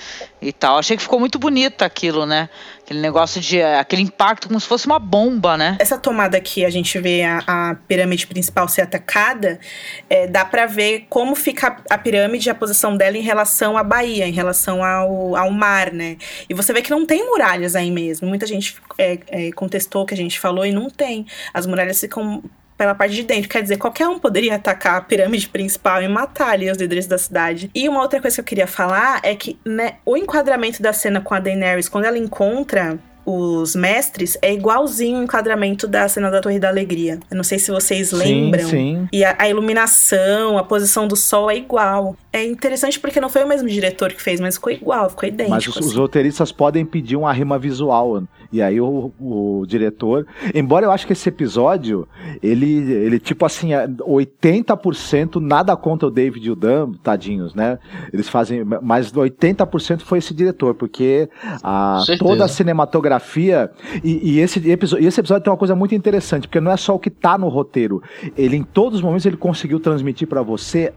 E 0.42 0.52
tal. 0.52 0.78
Achei 0.78 0.96
que 0.96 1.02
ficou 1.02 1.20
muito 1.20 1.38
bonito 1.38 1.82
aquilo, 1.82 2.24
né? 2.24 2.48
Aquele 2.80 3.00
negócio 3.00 3.40
de. 3.40 3.62
aquele 3.62 4.02
impacto 4.02 4.48
como 4.48 4.58
se 4.58 4.66
fosse 4.66 4.86
uma 4.86 4.98
bomba, 4.98 5.56
né? 5.56 5.76
Essa 5.78 5.96
tomada 5.96 6.40
que 6.40 6.64
a 6.64 6.70
gente 6.70 6.98
vê 6.98 7.22
a, 7.22 7.42
a 7.46 7.74
pirâmide 7.86 8.26
principal 8.26 8.66
ser 8.66 8.82
atacada, 8.82 9.60
é, 10.08 10.26
dá 10.26 10.44
para 10.44 10.66
ver 10.66 11.06
como 11.08 11.36
fica 11.36 11.76
a 11.88 11.98
pirâmide, 11.98 12.50
a 12.50 12.54
posição 12.54 12.96
dela 12.96 13.16
em 13.16 13.22
relação 13.22 13.78
à 13.78 13.84
Bahia, 13.84 14.26
em 14.26 14.32
relação 14.32 14.82
ao, 14.82 15.36
ao 15.36 15.50
mar, 15.50 15.92
né? 15.92 16.16
E 16.48 16.54
você 16.54 16.72
vê 16.72 16.82
que 16.82 16.90
não 16.90 17.06
tem 17.06 17.24
muralhas 17.26 17.76
aí 17.76 17.90
mesmo. 17.90 18.26
Muita 18.26 18.46
gente 18.46 18.76
é, 18.98 19.18
é, 19.28 19.52
contestou 19.52 20.04
que 20.04 20.14
a 20.14 20.16
gente 20.16 20.40
falou 20.40 20.66
e 20.66 20.72
não 20.72 20.90
tem. 20.90 21.26
As 21.54 21.66
muralhas 21.66 22.00
ficam 22.00 22.42
pela 22.80 22.94
parte 22.94 23.14
de 23.14 23.24
dentro. 23.24 23.46
Quer 23.46 23.60
dizer, 23.60 23.76
qualquer 23.76 24.08
um 24.08 24.18
poderia 24.18 24.54
atacar 24.54 24.96
a 24.96 25.00
pirâmide 25.02 25.46
principal 25.50 26.02
e 26.02 26.08
matar 26.08 26.52
ali 26.52 26.70
os 26.70 26.78
líderes 26.78 27.06
da 27.06 27.18
cidade. 27.18 27.70
E 27.74 27.86
uma 27.86 28.00
outra 28.00 28.22
coisa 28.22 28.36
que 28.36 28.40
eu 28.40 28.44
queria 28.44 28.66
falar 28.66 29.20
é 29.22 29.34
que 29.34 29.58
né, 29.66 29.96
o 30.02 30.16
enquadramento 30.16 30.80
da 30.80 30.90
cena 30.90 31.20
com 31.20 31.34
a 31.34 31.40
Daenerys, 31.40 31.90
quando 31.90 32.06
ela 32.06 32.16
encontra 32.16 32.98
os 33.26 33.76
mestres 33.76 34.38
é 34.40 34.52
igualzinho 34.54 35.20
o 35.20 35.22
enquadramento 35.22 35.86
da 35.86 36.08
cena 36.08 36.30
da 36.30 36.40
Torre 36.40 36.58
da 36.58 36.68
Alegria. 36.68 37.20
Eu 37.30 37.36
não 37.36 37.44
sei 37.44 37.58
se 37.58 37.70
vocês 37.70 38.08
Sim, 38.08 38.16
lembram. 38.16 38.66
sim. 38.66 39.08
E 39.12 39.22
a, 39.22 39.36
a 39.38 39.48
iluminação, 39.48 40.56
a 40.56 40.64
posição 40.64 41.06
do 41.06 41.14
sol 41.16 41.50
é 41.50 41.56
igual. 41.56 42.16
É 42.32 42.42
interessante 42.42 42.98
porque 42.98 43.20
não 43.20 43.28
foi 43.28 43.44
o 43.44 43.46
mesmo 43.46 43.68
diretor 43.68 44.12
que 44.12 44.22
fez, 44.22 44.40
mas 44.40 44.54
ficou 44.54 44.72
igual, 44.72 45.10
ficou 45.10 45.28
idêntico. 45.28 45.54
Mas 45.54 45.66
os, 45.66 45.76
os 45.76 45.86
assim. 45.88 45.96
roteiristas 45.96 46.50
podem 46.50 46.84
pedir 46.84 47.16
uma 47.16 47.32
rima 47.32 47.58
visual. 47.58 48.22
E 48.52 48.60
aí 48.60 48.80
o, 48.80 49.12
o 49.20 49.64
diretor. 49.66 50.26
Embora 50.54 50.86
eu 50.86 50.90
acho 50.90 51.06
que 51.06 51.12
esse 51.12 51.28
episódio, 51.28 52.08
ele, 52.42 52.92
ele 52.92 53.20
tipo 53.20 53.44
assim, 53.46 53.72
é 53.74 53.86
80% 53.86 55.36
nada 55.40 55.76
contra 55.76 56.08
o 56.08 56.10
David 56.10 56.46
e 56.46 56.50
o 56.50 56.56
Dan, 56.56 56.92
tadinhos, 57.02 57.54
né? 57.54 57.78
Eles 58.12 58.28
fazem. 58.28 58.64
Mas 58.82 59.12
80% 59.12 60.00
foi 60.00 60.18
esse 60.18 60.34
diretor, 60.34 60.74
porque 60.74 61.28
a, 61.62 62.02
toda 62.18 62.44
a 62.44 62.48
cinematografia. 62.48 63.70
E, 64.02 64.32
e 64.32 64.40
esse, 64.40 64.58
episódio, 64.68 65.06
esse 65.06 65.20
episódio 65.20 65.44
tem 65.44 65.52
uma 65.52 65.58
coisa 65.58 65.76
muito 65.76 65.94
interessante, 65.94 66.48
porque 66.48 66.60
não 66.60 66.72
é 66.72 66.76
só 66.76 66.94
o 66.94 66.98
que 66.98 67.10
tá 67.10 67.38
no 67.38 67.48
roteiro. 67.48 68.02
Ele, 68.36 68.56
em 68.56 68.64
todos 68.64 68.98
os 68.98 69.02
momentos, 69.02 69.26
ele 69.26 69.36
conseguiu 69.36 69.78
transmitir 69.78 70.26
para 70.26 70.42
você 70.42 70.92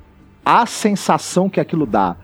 a 0.46 0.66
sensação 0.66 1.50
que 1.50 1.60
aquilo 1.60 1.86
dá. 1.86 2.18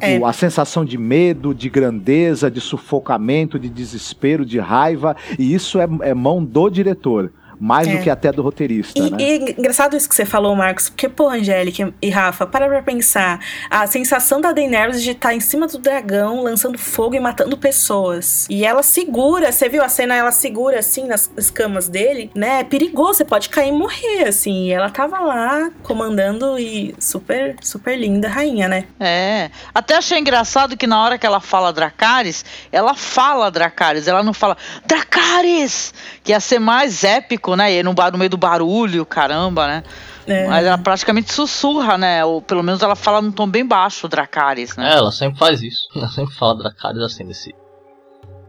É. 0.00 0.18
O- 0.18 0.26
a 0.26 0.32
sensação 0.32 0.84
de 0.84 0.98
medo, 0.98 1.54
de 1.54 1.68
grandeza, 1.68 2.50
de 2.50 2.60
sufocamento, 2.60 3.58
de 3.58 3.68
desespero, 3.68 4.44
de 4.44 4.58
raiva. 4.58 5.16
E 5.38 5.54
isso 5.54 5.78
é, 5.78 5.88
é 6.02 6.14
mão 6.14 6.44
do 6.44 6.68
diretor. 6.68 7.32
Mais 7.58 7.88
É. 7.88 7.96
do 7.96 8.02
que 8.02 8.10
até 8.10 8.30
do 8.32 8.42
roteirista, 8.42 8.98
E, 8.98 9.10
né? 9.10 9.16
e 9.20 9.54
engraçado 9.58 9.96
isso 9.96 10.08
que 10.08 10.14
você 10.14 10.24
falou, 10.26 10.54
Marcos, 10.54 10.88
porque, 10.88 11.08
pô, 11.08 11.28
Angélica 11.28 11.92
e 12.02 12.10
Rafa, 12.10 12.46
para 12.46 12.68
pra 12.68 12.82
pensar. 12.82 13.40
A 13.70 13.86
sensação 13.86 14.40
da 14.40 14.52
Daenerys 14.52 15.02
de 15.02 15.10
estar 15.12 15.34
em 15.34 15.40
cima 15.40 15.66
do 15.66 15.78
dragão, 15.78 16.42
lançando 16.42 16.78
fogo 16.78 17.14
e 17.14 17.20
matando 17.20 17.56
pessoas. 17.56 18.46
E 18.50 18.64
ela 18.64 18.82
segura, 18.82 19.50
você 19.52 19.68
viu 19.68 19.82
a 19.82 19.88
cena? 19.88 20.14
Ela 20.14 20.32
segura, 20.32 20.78
assim, 20.78 21.06
nas 21.06 21.30
escamas 21.36 21.88
dele, 21.88 22.30
né? 22.34 22.60
É 22.60 22.64
perigoso, 22.64 23.14
você 23.14 23.24
pode 23.24 23.48
cair 23.48 23.68
e 23.68 23.72
morrer, 23.72 24.28
assim. 24.28 24.66
E 24.66 24.72
ela 24.72 24.90
tava 24.90 25.18
lá, 25.20 25.70
comandando 25.82 26.58
e 26.58 26.94
super, 26.98 27.56
super 27.62 27.96
linda 27.98 28.28
rainha, 28.28 28.68
né? 28.68 28.84
É. 29.00 29.50
Até 29.74 29.96
achei 29.96 30.18
engraçado 30.18 30.76
que 30.76 30.86
na 30.86 31.02
hora 31.02 31.18
que 31.18 31.26
ela 31.26 31.40
fala 31.40 31.72
Dracarys, 31.72 32.44
ela 32.70 32.94
fala 32.94 33.50
Dracarys, 33.50 34.08
ela 34.08 34.22
não 34.22 34.34
fala 34.34 34.56
Dracarys! 34.84 35.94
Que 36.22 36.32
ia 36.32 36.40
ser 36.40 36.58
mais 36.58 37.04
épico, 37.04 37.45
né? 37.54 37.72
E 37.74 37.82
no, 37.82 37.92
bar- 37.92 38.10
no 38.10 38.18
meio 38.18 38.30
do 38.30 38.36
barulho, 38.36 39.04
caramba, 39.06 39.66
né? 39.66 39.82
É. 40.26 40.48
Mas 40.48 40.66
ela 40.66 40.78
praticamente 40.78 41.32
sussurra, 41.32 41.96
né? 41.96 42.24
Ou 42.24 42.42
pelo 42.42 42.62
menos 42.62 42.82
ela 42.82 42.96
fala 42.96 43.22
num 43.22 43.30
tom 43.30 43.46
bem 43.46 43.64
baixo, 43.64 44.08
Dracarys, 44.08 44.76
né? 44.76 44.90
É, 44.92 44.96
ela 44.96 45.12
sempre 45.12 45.38
faz 45.38 45.62
isso. 45.62 45.86
Ela 45.94 46.08
sempre 46.08 46.34
fala 46.34 46.56
Dracarys 46.56 47.02
assim, 47.02 47.24
desse, 47.26 47.54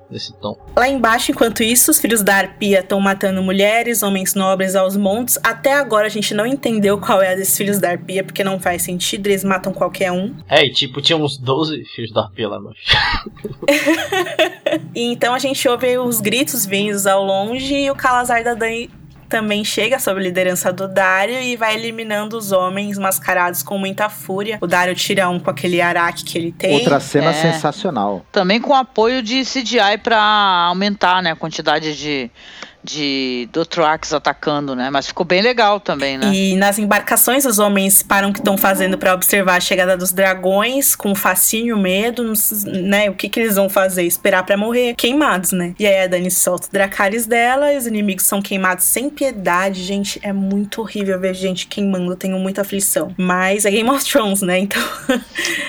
desse 0.10 0.34
tom. 0.40 0.58
Lá 0.76 0.88
embaixo, 0.88 1.32
enquanto 1.32 1.64
isso, 1.64 1.92
os 1.92 2.00
filhos 2.00 2.22
da 2.22 2.36
Arpia 2.36 2.80
estão 2.80 3.00
matando 3.00 3.42
mulheres, 3.42 4.04
homens 4.04 4.34
nobres 4.34 4.76
aos 4.76 4.96
montes. 4.96 5.38
Até 5.44 5.74
agora 5.74 6.08
a 6.08 6.10
gente 6.10 6.34
não 6.34 6.46
entendeu 6.46 7.00
qual 7.00 7.22
é 7.22 7.34
a 7.34 7.36
desses 7.36 7.58
filhos 7.58 7.80
da 7.80 7.92
Arpia, 7.92 8.24
porque 8.24 8.44
não 8.44 8.60
faz 8.60 8.84
sentido, 8.84 9.28
eles 9.28 9.44
matam 9.44 9.74
qualquer 9.74 10.12
um. 10.12 10.36
É, 10.50 10.66
e 10.66 10.72
tipo, 10.72 11.02
tinha 11.02 11.18
uns 11.18 11.38
12 11.38 11.84
filhos 11.94 12.12
da 12.12 12.24
Arpia 12.24 12.48
lá 12.48 12.58
embaixo. 12.58 12.82
E 14.96 15.12
então 15.12 15.34
a 15.34 15.40
gente 15.40 15.68
ouve 15.68 15.98
os 15.98 16.20
gritos 16.20 16.66
vindos 16.66 17.06
ao 17.06 17.24
longe 17.24 17.74
e 17.74 17.92
o 17.92 17.96
Calazar 17.96 18.44
da 18.44 18.54
Dan 18.54 18.88
também 19.28 19.64
chega 19.64 20.00
sob 20.00 20.20
a 20.20 20.24
liderança 20.24 20.72
do 20.72 20.88
Dario 20.88 21.42
e 21.42 21.56
vai 21.56 21.76
eliminando 21.76 22.38
os 22.38 22.52
homens 22.52 22.98
mascarados 22.98 23.62
com 23.62 23.78
muita 23.78 24.10
fúria. 24.10 24.58
O 24.62 24.68
Dario 24.68 24.96
tira 24.96 25.30
um 25.30 25.40
com 25.40 25.50
aquele 25.50 25.82
araque 25.82 26.24
que 26.24 26.38
ele 26.38 26.52
tem. 26.52 26.74
Outra 26.74 27.00
cena 27.00 27.30
é. 27.30 27.34
sensacional. 27.34 28.26
Também 28.32 28.60
com 28.60 28.74
apoio 28.74 29.22
de 29.22 29.44
CGI 29.44 29.98
pra 30.02 30.20
aumentar, 30.20 31.22
né, 31.22 31.32
a 31.32 31.36
quantidade 31.36 31.98
de, 31.98 32.32
de 32.88 33.50
Dothrax 33.52 34.14
atacando, 34.14 34.74
né? 34.74 34.90
Mas 34.90 35.08
ficou 35.08 35.26
bem 35.26 35.42
legal 35.42 35.80
também, 35.80 36.18
né? 36.18 36.32
E 36.34 36.56
nas 36.56 36.80
embarcações, 36.80 37.46
os 37.46 37.60
homens 37.60 38.02
param 38.02 38.32
que 38.32 38.40
estão 38.40 38.58
fazendo 38.58 38.98
para 38.98 39.14
observar 39.14 39.58
a 39.58 39.60
chegada 39.60 39.98
dos 39.98 40.14
dragões, 40.14 40.96
com 40.96 41.14
fascínio, 41.14 41.78
medo, 41.78 42.32
né? 42.66 43.10
O 43.10 43.14
que, 43.14 43.28
que 43.28 43.42
eles 43.42 43.56
vão 43.56 43.70
fazer? 43.70 44.04
Esperar 44.04 44.44
para 44.46 44.56
morrer 44.56 44.96
queimados, 44.96 45.52
né? 45.52 45.76
E 45.78 45.86
aí 45.86 46.06
a 46.06 46.08
Dani 46.08 46.32
solta 46.32 46.68
o 46.68 46.72
Dracarys 46.72 47.26
dela, 47.26 47.74
e 47.74 47.78
os 47.78 47.86
inimigos 47.86 48.26
são 48.26 48.42
queimados 48.42 48.86
sem 48.86 49.10
piedade. 49.10 49.84
Gente, 49.84 50.20
é 50.24 50.32
muito 50.32 50.82
horrível 50.82 51.20
ver 51.20 51.34
gente 51.34 51.68
queimando, 51.68 52.12
eu 52.12 52.16
tenho 52.16 52.40
muita 52.40 52.62
aflição. 52.62 53.14
Mas 53.18 53.66
é 53.66 53.72
Game 53.72 53.90
of 53.90 54.06
Thrones, 54.10 54.42
né? 54.42 54.60
Então. 54.60 54.82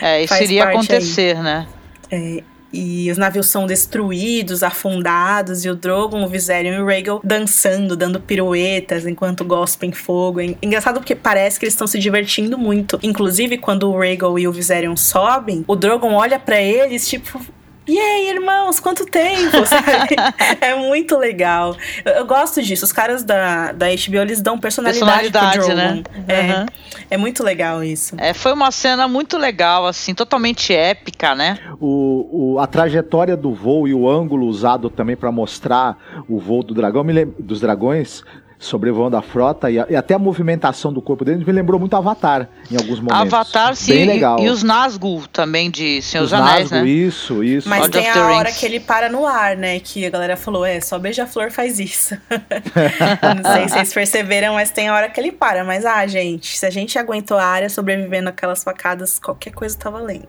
É, 0.01 0.23
isso 0.25 0.41
iria 0.43 0.69
acontecer, 0.69 1.43
né? 1.43 1.67
É, 2.11 2.43
e 2.73 3.11
os 3.11 3.19
navios 3.19 3.47
são 3.47 3.67
destruídos, 3.67 4.63
afundados, 4.63 5.65
e 5.65 5.71
o 5.71 5.75
Drogon, 5.75 6.25
o 6.25 6.29
Viserion 6.29 6.75
e 6.75 6.81
o 6.81 6.87
Rhaegal 6.87 7.21
dançando, 7.25 7.97
dando 7.97 8.21
piruetas 8.21 9.07
enquanto 9.07 9.45
gospem 9.45 9.93
fogo. 9.93 10.41
É 10.41 10.55
engraçado 10.63 11.01
porque 11.01 11.15
parece 11.15 11.59
que 11.59 11.65
eles 11.65 11.75
estão 11.75 11.87
se 11.87 11.99
divertindo 11.99 12.59
muito. 12.59 12.99
Inclusive, 13.03 13.59
quando 13.59 13.91
o 13.91 13.99
Rhaegal 13.99 14.39
e 14.39 14.47
o 14.47 14.53
Viserion 14.53 14.97
sobem, 14.97 15.65
o 15.67 15.77
Drogon 15.77 16.15
olha 16.15 16.39
pra 16.39 16.61
eles, 16.61 17.09
tipo... 17.09 17.41
E 17.89 17.99
aí, 17.99 18.29
irmãos, 18.29 18.79
quanto 18.79 19.07
tempo, 19.07 19.65
sabe? 19.67 20.15
é 20.61 20.75
muito 20.77 21.17
legal. 21.17 21.75
Eu, 22.05 22.13
eu 22.13 22.27
gosto 22.27 22.63
disso. 22.63 22.85
Os 22.85 22.93
caras 22.93 23.25
da, 23.25 23.73
da 23.73 23.87
HBO, 23.87 24.17
eles 24.19 24.43
dão 24.43 24.59
personalidade, 24.59 25.31
Personalidade, 25.31 25.59
pro 25.67 25.75
né? 25.75 26.03
Drogon. 26.05 26.23
É, 26.29 26.59
Uhum. 26.61 26.67
é 27.11 27.17
muito 27.17 27.43
legal 27.43 27.83
isso. 27.83 28.15
É, 28.19 28.35
foi 28.35 28.53
uma 28.53 28.71
cena 28.71 29.09
muito 29.09 29.39
legal, 29.39 29.87
assim, 29.87 30.15
totalmente 30.15 30.73
épica, 30.75 31.35
né? 31.35 31.59
O, 31.81 32.55
o- 32.55 32.59
a 32.59 32.67
trajetória 32.67 33.37
do 33.37 33.55
voo 33.55 33.89
e 33.89 33.95
o 33.95 34.09
ângulo 34.09 34.47
usado 34.47 34.91
também 34.91 35.17
para 35.17 35.33
mostrar 35.33 35.97
o 36.29 36.39
voo 36.39 36.63
do 36.63 36.75
dragão, 36.75 37.03
me 37.03 37.13
lem- 37.13 37.35
dos 37.39 37.61
dragões 37.61 38.23
sobrevoando 38.59 39.17
a 39.17 39.23
frota 39.23 39.71
e, 39.71 39.79
a- 39.79 39.87
e 39.89 39.95
até 39.95 40.15
a 40.15 40.19
movimentação 40.19 40.93
do 40.93 41.01
corpo 41.01 41.25
deles 41.25 41.47
me 41.47 41.53
lembrou 41.53 41.79
muito 41.79 41.95
Avatar 41.95 42.49
em 42.71 42.77
alguns 42.77 42.99
momentos. 43.01 43.33
Avatar, 43.33 43.77
sim, 43.77 43.93
Bem 43.93 44.03
e- 44.03 44.07
legal. 44.07 44.39
E, 44.41 44.49
os 44.49 44.63
Nazgûl 44.65 45.23
também 45.33 45.71
de 45.71 46.03
Senhor 46.03 46.25
Os 46.25 46.31
dos 46.31 46.41
Anéis, 46.41 46.71
Nazgûl, 46.71 46.83
né? 46.85 46.89
Isso, 46.91 47.45
isso. 47.45 47.69
Mas 47.69 47.79
Lord 47.81 47.99
tem 47.99 48.11
a 48.11 48.27
hora 48.33 48.51
que 48.51 48.67
ele 48.67 48.81
para 48.81 49.09
no 49.09 49.25
ar, 49.27 49.57
né? 49.57 49.79
Que 49.81 50.05
a 50.05 50.11
galera 50.11 50.37
falou, 50.37 50.65
é, 50.65 50.81
só 50.81 50.99
beija-flor 50.99 51.51
faz 51.53 51.79
isso. 51.79 52.17
não 52.29 53.53
sei 53.53 53.69
se 53.69 53.75
vocês 53.75 53.95
perceberam, 53.95 54.55
mas 54.55 54.71
tem 54.71 54.89
a 54.89 54.95
hora 54.95 55.09
que 55.09 55.21
ele 55.21 55.33
para. 55.33 55.63
Mas, 55.65 55.87
ah, 55.87 56.07
gente, 56.07 56.57
se 56.59 56.67
a 56.67 56.71
gente 56.71 56.99
aguentou 56.99 57.37
a 57.39 57.45
área 57.45 57.69
sobrevivendo 57.69 58.29
aquelas 58.29 58.65
facadas, 58.65 59.19
qualquer 59.19 59.53
coisa 59.53 59.77
tá 59.79 59.89
valendo. 59.91 60.27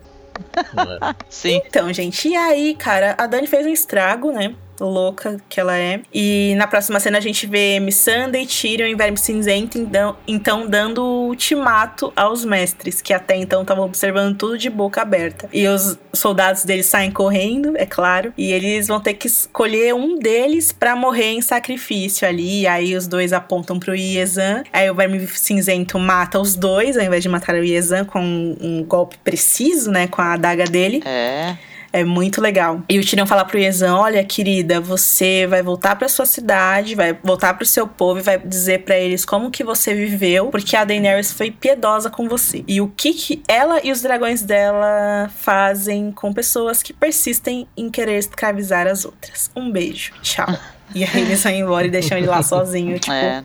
Sim. 1.30 1.62
Então, 1.66 1.92
gente, 1.92 2.28
e 2.30 2.36
aí, 2.36 2.76
cara, 2.76 3.16
a 3.18 3.28
Dani 3.28 3.48
fez 3.48 3.66
um 3.66 3.70
estrago, 3.70 4.32
né? 4.32 4.54
Louca 4.86 5.38
que 5.50 5.60
ela 5.60 5.78
é. 5.78 6.02
E 6.14 6.54
na 6.58 6.68
próxima 6.68 7.00
cena 7.00 7.18
a 7.18 7.22
gente 7.22 7.46
vê 7.48 7.80
Missandei, 7.80 8.46
Tyrion 8.46 8.88
e 8.88 8.96
Verme 8.96 9.18
Cinzento 9.18 9.78
então, 9.78 10.16
então 10.28 10.68
dando 10.68 11.04
o 11.04 11.28
ultimato 11.28 12.12
aos 12.16 12.46
mestres, 12.46 13.02
que 13.02 13.14
até 13.14 13.36
então 13.36 13.62
estavam 13.62 13.86
observando 13.86 14.38
tudo 14.38 14.58
de 14.58 14.70
boca 14.70 15.02
aberta. 15.02 15.50
E 15.54 15.68
os 15.68 15.98
soldados 16.14 16.64
deles 16.64 16.86
saem 16.86 17.12
correndo, 17.12 17.74
é 17.78 17.86
claro, 17.86 18.34
e 18.38 18.52
eles 18.52 18.88
vão 18.88 19.00
ter 19.00 19.14
que 19.14 19.28
escolher 19.28 19.94
um 19.94 20.18
deles 20.18 20.72
pra 20.72 20.96
morrer 20.96 21.32
em 21.32 21.42
sacrifício 21.42 22.28
ali. 22.28 22.62
E 22.62 22.68
aí 22.68 22.96
os 22.96 23.08
dois 23.08 23.34
apontam 23.34 23.80
pro 23.80 23.96
Iezan. 23.96 24.64
Aí 24.72 24.90
o 24.90 24.96
Verme 24.96 25.26
Cinzento 25.28 25.98
mata 26.00 26.40
os 26.40 26.56
dois, 26.56 26.98
ao 26.98 27.04
invés 27.04 27.24
de 27.24 27.30
matar 27.30 27.56
o 27.56 27.64
Iezan 27.64 28.06
com 28.06 28.22
um, 28.22 28.58
um 28.60 28.84
golpe 28.84 29.18
preciso, 29.24 29.92
né? 29.92 30.08
Com 30.08 30.22
a 30.22 30.34
adaga 30.34 30.66
dele. 30.66 31.02
É. 31.06 31.56
É 31.92 32.04
muito 32.04 32.42
legal. 32.42 32.82
E 32.88 33.00
o 33.00 33.06
Tyrion 33.06 33.26
fala 33.26 33.44
pro 33.44 33.58
Yezan, 33.58 33.96
olha, 33.96 34.24
querida, 34.24 34.80
você 34.80 35.48
vai 35.48 35.62
voltar 35.62 35.96
para 35.96 36.08
sua 36.08 36.26
cidade, 36.26 36.96
vai 36.96 37.18
voltar 37.24 37.56
pro 37.56 37.66
seu 37.66 37.88
povo 37.88 38.20
e 38.20 38.24
vai 38.24 38.38
dizer 38.38 38.84
para 38.84 38.98
eles 38.98 39.26
como 39.26 39.50
que 39.50 39.64
você 39.64 39.94
viveu, 39.94 40.48
porque 40.48 40.76
a 40.76 40.84
Daenerys 40.84 41.32
foi 41.32 41.52
piedosa 41.52 42.10
com 42.10 42.28
você. 42.28 42.64
E 42.68 42.80
o 42.80 42.88
que 42.88 43.14
que 43.14 43.44
ela 43.48 43.80
e 43.84 43.92
os 43.92 44.02
dragões 44.02 44.42
dela 44.42 45.30
fazem 45.36 46.12
com 46.12 46.32
pessoas 46.32 46.84
que 46.84 46.94
persistem 46.94 47.68
em 47.76 47.90
querer 47.90 48.18
escravizar 48.18 48.88
as 48.88 49.06
outras. 49.06 49.50
Um 49.56 49.72
beijo. 49.72 50.14
Tchau. 50.22 50.48
E 50.94 51.04
aí 51.04 51.22
eles 51.22 51.44
vão 51.44 51.52
embora 51.52 51.88
e 51.88 51.90
deixam 51.90 52.18
ele 52.18 52.28
lá 52.28 52.42
sozinho, 52.42 52.98
tipo... 53.00 53.12
É. 53.14 53.42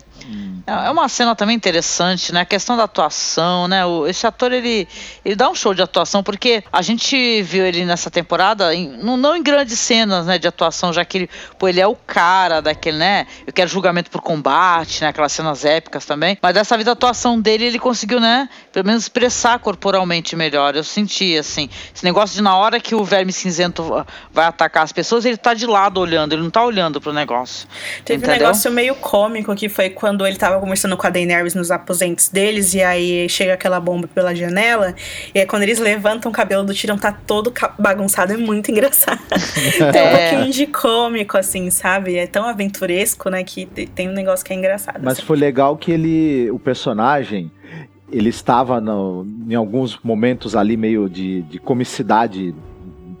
É 0.67 0.89
uma 0.89 1.07
cena 1.07 1.35
também 1.35 1.55
interessante, 1.55 2.33
né? 2.33 2.41
A 2.41 2.45
questão 2.45 2.75
da 2.75 2.83
atuação, 2.83 3.67
né? 3.67 3.85
O, 3.85 4.07
esse 4.07 4.25
ator, 4.25 4.51
ele, 4.51 4.87
ele 5.23 5.35
dá 5.35 5.49
um 5.49 5.55
show 5.55 5.73
de 5.73 5.81
atuação, 5.81 6.23
porque 6.23 6.63
a 6.71 6.81
gente 6.81 7.41
viu 7.43 7.65
ele 7.65 7.85
nessa 7.85 8.09
temporada, 8.09 8.73
em, 8.73 8.89
não, 8.97 9.15
não 9.15 9.35
em 9.35 9.43
grandes 9.43 9.79
cenas, 9.79 10.25
né, 10.25 10.37
de 10.37 10.47
atuação, 10.47 10.91
já 10.91 11.05
que 11.05 11.17
ele, 11.17 11.29
pô, 11.59 11.67
ele 11.67 11.79
é 11.79 11.87
o 11.87 11.95
cara 11.95 12.61
daquele, 12.61 12.97
né? 12.97 13.27
Eu 13.45 13.53
quero 13.53 13.69
julgamento 13.69 14.09
por 14.09 14.21
combate, 14.21 15.01
né? 15.01 15.09
Aquelas 15.09 15.31
cenas 15.31 15.65
épicas 15.65 16.05
também. 16.05 16.37
Mas 16.41 16.53
dessa 16.53 16.75
vez 16.75 16.87
a 16.87 16.93
atuação 16.93 17.39
dele, 17.39 17.65
ele 17.65 17.79
conseguiu, 17.79 18.19
né? 18.19 18.49
Pelo 18.71 18.85
menos 18.85 19.03
expressar 19.03 19.59
corporalmente 19.59 20.35
melhor. 20.35 20.75
Eu 20.75 20.83
senti, 20.83 21.37
assim, 21.37 21.69
esse 21.93 22.03
negócio 22.03 22.35
de 22.35 22.41
na 22.41 22.55
hora 22.55 22.79
que 22.79 22.95
o 22.95 23.03
verme 23.03 23.31
cinzento 23.31 24.05
vai 24.31 24.45
atacar 24.45 24.83
as 24.83 24.91
pessoas, 24.91 25.25
ele 25.25 25.37
tá 25.37 25.53
de 25.53 25.65
lado 25.65 25.99
olhando, 25.99 26.33
ele 26.33 26.41
não 26.41 26.49
tá 26.49 26.63
olhando 26.63 26.99
pro 26.99 27.13
negócio. 27.13 27.67
Teve 28.03 28.17
entendeu? 28.17 28.35
um 28.35 28.39
negócio 28.39 28.71
meio 28.71 28.95
cômico 28.95 29.55
que 29.55 29.69
foi 29.69 29.89
quando 29.89 30.14
ele 30.23 30.37
tava 30.37 30.59
conversando 30.59 30.95
com 30.95 31.07
a 31.07 31.09
Daenerys 31.09 31.55
nos 31.55 31.71
aposentos 31.71 32.29
deles, 32.29 32.75
e 32.75 32.83
aí 32.83 33.27
chega 33.27 33.53
aquela 33.53 33.79
bomba 33.79 34.07
pela 34.07 34.35
janela, 34.35 34.93
e 35.33 35.39
aí 35.39 35.45
quando 35.47 35.63
eles 35.63 35.79
levantam 35.79 36.31
o 36.31 36.33
cabelo 36.33 36.63
do 36.63 36.73
Tirão 36.73 36.97
tá 36.97 37.11
todo 37.11 37.51
bagunçado, 37.79 38.33
é 38.33 38.37
muito 38.37 38.69
engraçado. 38.69 39.19
tem 39.91 40.01
um 40.01 40.05
é. 40.05 40.29
pouquinho 40.29 40.53
de 40.53 40.67
cômico, 40.67 41.37
assim, 41.37 41.71
sabe? 41.71 42.15
É 42.17 42.27
tão 42.27 42.45
aventuresco, 42.45 43.29
né, 43.29 43.43
que 43.43 43.65
tem 43.65 44.07
um 44.07 44.13
negócio 44.13 44.45
que 44.45 44.53
é 44.53 44.55
engraçado. 44.55 44.99
Mas 45.01 45.13
assim. 45.13 45.25
foi 45.25 45.37
legal 45.37 45.75
que 45.75 45.91
ele, 45.91 46.51
o 46.51 46.59
personagem, 46.59 47.51
ele 48.11 48.29
estava 48.29 48.79
no, 48.79 49.25
em 49.49 49.55
alguns 49.55 49.99
momentos 50.03 50.55
ali 50.55 50.77
meio 50.77 51.09
de, 51.09 51.41
de 51.43 51.57
comicidade 51.57 52.53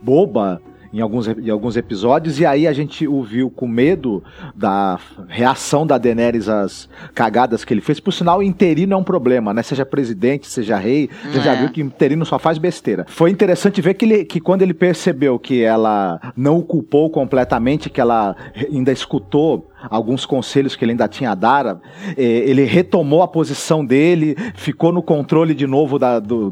boba, 0.01 0.61
em 0.95 1.01
alguns, 1.01 1.27
em 1.27 1.49
alguns 1.49 1.75
episódios, 1.75 2.39
e 2.39 2.45
aí 2.45 2.65
a 2.65 2.71
gente 2.71 3.05
o 3.05 3.21
viu 3.21 3.49
com 3.49 3.67
medo 3.67 4.23
da 4.55 4.97
reação 5.27 5.85
da 5.85 5.97
Daenerys 5.97 6.47
às 6.47 6.87
cagadas 7.13 7.65
que 7.65 7.73
ele 7.73 7.81
fez. 7.81 7.99
Por 7.99 8.13
sinal, 8.13 8.41
interino 8.41 8.93
é 8.93 8.95
um 8.95 9.03
problema, 9.03 9.53
né? 9.53 9.61
Seja 9.61 9.85
presidente, 9.85 10.47
seja 10.47 10.77
rei, 10.77 11.09
você 11.25 11.39
é. 11.39 11.41
já 11.41 11.53
viu 11.53 11.69
que 11.69 11.81
interino 11.81 12.25
só 12.25 12.39
faz 12.39 12.57
besteira. 12.57 13.05
Foi 13.09 13.29
interessante 13.29 13.81
ver 13.81 13.95
que, 13.95 14.05
ele, 14.05 14.23
que 14.23 14.39
quando 14.39 14.61
ele 14.61 14.73
percebeu 14.73 15.37
que 15.37 15.61
ela 15.61 16.17
não 16.33 16.59
o 16.59 16.63
culpou 16.63 17.09
completamente, 17.09 17.89
que 17.89 17.99
ela 17.99 18.33
ainda 18.55 18.93
escutou 18.93 19.69
alguns 19.89 20.25
conselhos 20.25 20.77
que 20.77 20.85
ele 20.85 20.93
ainda 20.93 21.09
tinha 21.09 21.31
a 21.31 21.35
dar, 21.35 21.77
eh, 22.17 22.23
ele 22.23 22.63
retomou 22.63 23.21
a 23.21 23.27
posição 23.27 23.85
dele, 23.85 24.35
ficou 24.55 24.93
no 24.93 25.03
controle 25.03 25.53
de 25.53 25.67
novo 25.67 25.99
da, 25.99 26.19
do, 26.19 26.51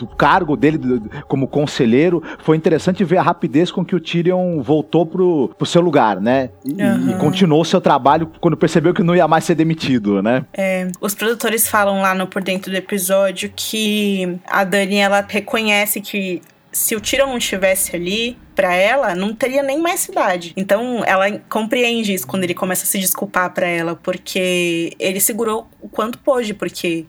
do 0.00 0.06
cargo 0.06 0.56
dele 0.56 0.78
do, 0.78 1.10
como 1.28 1.46
conselheiro, 1.46 2.22
foi 2.38 2.56
interessante 2.56 3.04
ver 3.04 3.18
a 3.18 3.22
rapidez 3.22 3.70
com 3.70 3.84
que 3.84 3.94
o 3.94 4.00
Tyrion 4.00 4.62
voltou 4.62 5.04
pro, 5.04 5.50
pro 5.58 5.66
seu 5.66 5.82
lugar, 5.82 6.20
né? 6.20 6.50
E, 6.64 6.82
uhum. 6.82 7.10
e 7.10 7.14
continuou 7.18 7.64
seu 7.64 7.80
trabalho 7.80 8.30
quando 8.40 8.56
percebeu 8.56 8.94
que 8.94 9.02
não 9.02 9.14
ia 9.14 9.28
mais 9.28 9.44
ser 9.44 9.54
demitido, 9.54 10.22
né? 10.22 10.44
É, 10.54 10.88
os 11.00 11.14
produtores 11.14 11.68
falam 11.68 12.00
lá 12.00 12.14
no 12.14 12.26
Por 12.26 12.42
Dentro 12.42 12.70
do 12.70 12.76
episódio 12.76 13.52
que 13.54 14.38
a 14.46 14.64
Dani, 14.64 14.96
ela 14.96 15.24
reconhece 15.28 16.00
que 16.00 16.40
se 16.72 16.96
o 16.96 17.00
Tyrion 17.00 17.26
não 17.26 17.38
estivesse 17.38 17.94
ali, 17.94 18.38
para 18.60 18.74
ela, 18.74 19.14
não 19.14 19.34
teria 19.34 19.62
nem 19.62 19.80
mais 19.80 20.00
cidade. 20.00 20.52
Então, 20.54 21.02
ela 21.06 21.30
compreende 21.48 22.12
isso 22.12 22.26
quando 22.26 22.44
ele 22.44 22.52
começa 22.52 22.84
a 22.84 22.86
se 22.86 22.98
desculpar 22.98 23.54
para 23.54 23.66
ela, 23.66 23.96
porque 23.96 24.92
ele 24.98 25.18
segurou 25.18 25.66
o 25.80 25.88
quanto 25.88 26.18
pôde, 26.18 26.52
porque 26.52 27.06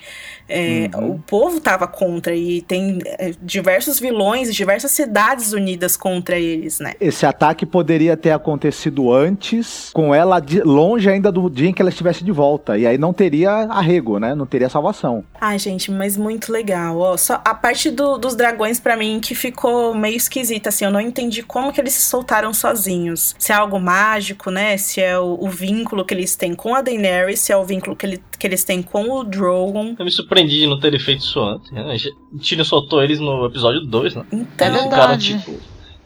é, 0.48 0.90
uhum. 0.96 1.16
o 1.16 1.20
povo 1.20 1.60
tava 1.60 1.88
contra 1.88 2.34
e 2.34 2.62
tem 2.62 3.00
é, 3.06 3.34
diversos 3.42 4.00
vilões 4.00 4.48
e 4.48 4.54
diversas 4.54 4.92
cidades 4.92 5.52
unidas 5.52 5.98
contra 5.98 6.40
eles, 6.40 6.80
né? 6.80 6.94
Esse 7.02 7.26
ataque 7.26 7.66
poderia 7.66 8.16
ter 8.16 8.32
acontecido 8.32 9.12
antes, 9.12 9.90
com 9.94 10.16
ela 10.16 10.40
de, 10.40 10.62
longe 10.62 11.10
ainda 11.10 11.34
do 11.34 11.50
dia 11.50 11.68
em 11.68 11.74
que 11.74 11.82
ela 11.82 11.90
estivesse 11.90 12.24
de 12.24 12.32
volta, 12.32 12.78
e 12.78 12.88
aí 12.88 12.98
não 12.98 13.12
teria 13.12 13.52
arrego, 13.52 14.20
né? 14.20 14.34
Não 14.34 14.46
teria 14.46 14.70
salvação. 14.70 15.26
Ai, 15.40 15.60
gente, 15.60 15.92
mas 15.92 16.16
muito 16.16 16.50
legal. 16.50 16.98
Ó, 16.98 17.18
só 17.18 17.42
a 17.44 17.54
parte 17.54 17.92
do, 17.92 18.18
dos 18.18 18.36
dragões 18.36 18.80
para 18.80 18.96
mim 18.96 19.20
que 19.20 19.36
ficou 19.36 19.94
meio 19.94 20.16
esquisita, 20.16 20.70
assim, 20.70 20.86
eu 20.86 20.92
não 20.92 21.02
entendi 21.02 21.41
de 21.42 21.44
como 21.44 21.74
que 21.74 21.82
eles 21.82 21.94
se 21.94 22.02
soltaram 22.02 22.54
sozinhos. 22.54 23.36
Se 23.38 23.52
é 23.52 23.56
algo 23.56 23.80
mágico, 23.80 24.52
né? 24.52 24.78
Se 24.78 25.02
é 25.02 25.18
o, 25.18 25.38
o 25.42 25.50
vínculo 25.50 26.06
que 26.06 26.14
eles 26.14 26.36
têm 26.36 26.54
com 26.54 26.76
a 26.76 26.82
Daenerys, 26.82 27.40
se 27.40 27.52
é 27.52 27.58
o 27.58 27.66
vínculo 27.66 27.96
que, 27.96 28.06
ele, 28.06 28.24
que 28.38 28.46
eles 28.46 28.64
têm 28.64 28.82
com 28.82 29.10
o 29.12 29.24
Drogon. 29.24 29.96
Eu 29.98 30.06
me 30.06 30.12
surpreendi 30.12 30.60
de 30.60 30.68
não 30.68 30.80
terem 30.80 31.00
feito 31.00 31.22
isso 31.22 31.42
antes. 31.42 31.72
Né? 31.72 31.98
Tyrion 32.40 32.64
soltou 32.64 33.04
eles 33.04 33.20
no 33.20 33.46
episódio 33.46 33.82
2, 33.82 34.16
né? 34.16 34.26
Então, 34.32 34.68
eles 34.68 34.84
ficaram, 34.84 35.18
tipo, 35.18 35.60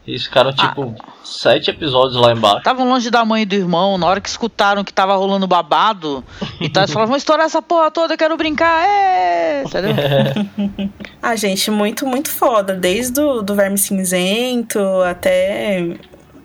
eles 0.06 0.24
ficaram, 0.24 0.52
tipo, 0.52 0.94
ah. 1.00 1.12
sete 1.24 1.70
episódios 1.70 2.14
lá 2.14 2.32
embaixo. 2.32 2.58
Estavam 2.58 2.88
longe 2.88 3.10
da 3.10 3.24
mãe 3.24 3.42
e 3.42 3.46
do 3.46 3.56
irmão, 3.56 3.98
na 3.98 4.06
hora 4.06 4.20
que 4.20 4.28
escutaram 4.28 4.84
que 4.84 4.92
tava 4.92 5.16
rolando 5.16 5.48
babado, 5.48 6.22
então 6.60 6.82
eles 6.82 6.92
falaram, 6.92 7.08
vamos 7.08 7.22
estourar 7.22 7.46
essa 7.46 7.60
porra 7.60 7.90
toda, 7.90 8.16
quero 8.16 8.36
brincar, 8.36 8.86
é! 8.86 9.64
Entendeu? 9.64 9.90
É. 9.90 10.88
ah, 11.20 11.34
gente, 11.34 11.70
muito, 11.72 12.06
muito 12.06 12.30
foda. 12.30 12.74
Desde 12.74 13.20
o 13.20 13.42
do 13.42 13.54
Verme 13.54 13.76
Cinzento 13.76 14.78
até... 15.02 15.96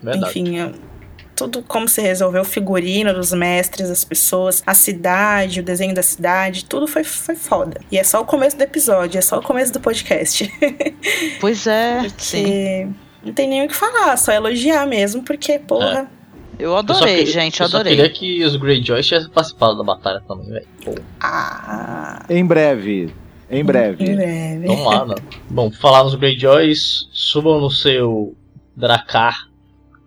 Verdade. 0.01 0.39
Enfim, 0.39 0.73
tudo 1.35 1.61
como 1.61 1.87
se 1.87 2.01
resolveu, 2.01 2.41
o 2.41 2.45
figurino 2.45 3.13
dos 3.13 3.31
mestres, 3.31 3.91
as 3.91 4.03
pessoas, 4.03 4.63
a 4.65 4.73
cidade, 4.73 5.59
o 5.59 5.63
desenho 5.63 5.93
da 5.93 6.01
cidade, 6.01 6.65
tudo 6.65 6.87
foi, 6.87 7.03
foi 7.03 7.35
foda. 7.35 7.79
E 7.91 7.99
é 7.99 8.03
só 8.03 8.21
o 8.21 8.25
começo 8.25 8.57
do 8.57 8.63
episódio, 8.63 9.19
é 9.19 9.21
só 9.21 9.37
o 9.37 9.43
começo 9.43 9.71
do 9.71 9.79
podcast. 9.79 10.51
Pois 11.39 11.65
é, 11.65 12.01
Porque... 12.01 12.23
sim 12.23 12.95
não 13.23 13.33
tem 13.33 13.47
nem 13.47 13.65
o 13.65 13.67
que 13.67 13.75
falar, 13.75 14.17
só 14.17 14.31
elogiar 14.31 14.85
mesmo, 14.85 15.23
porque, 15.23 15.59
porra. 15.59 16.09
É. 16.17 16.21
Eu 16.63 16.77
adorei, 16.77 17.13
eu 17.13 17.17
queria, 17.19 17.33
gente, 17.33 17.59
eu 17.59 17.65
adorei. 17.65 17.93
Eu 17.93 17.97
queria 17.97 18.09
que 18.09 18.43
os 18.43 18.55
Greyjoy 18.55 19.01
tivessem 19.01 19.29
participado 19.31 19.77
da 19.77 19.83
batalha 19.83 20.21
também, 20.27 20.47
velho. 20.47 20.67
Ah. 21.19 22.23
Em 22.29 22.45
breve. 22.45 23.11
Em 23.49 23.63
breve. 23.63 24.03
Em 24.03 24.15
breve. 24.15 24.67
Vamos 24.67 24.85
lá, 24.85 25.05
né? 25.05 25.15
Bom, 25.49 25.71
falar 25.71 26.03
nos 26.03 26.15
Greyjoys, 26.15 27.07
subam 27.11 27.59
no 27.59 27.71
seu 27.71 28.35
Dracar 28.75 29.49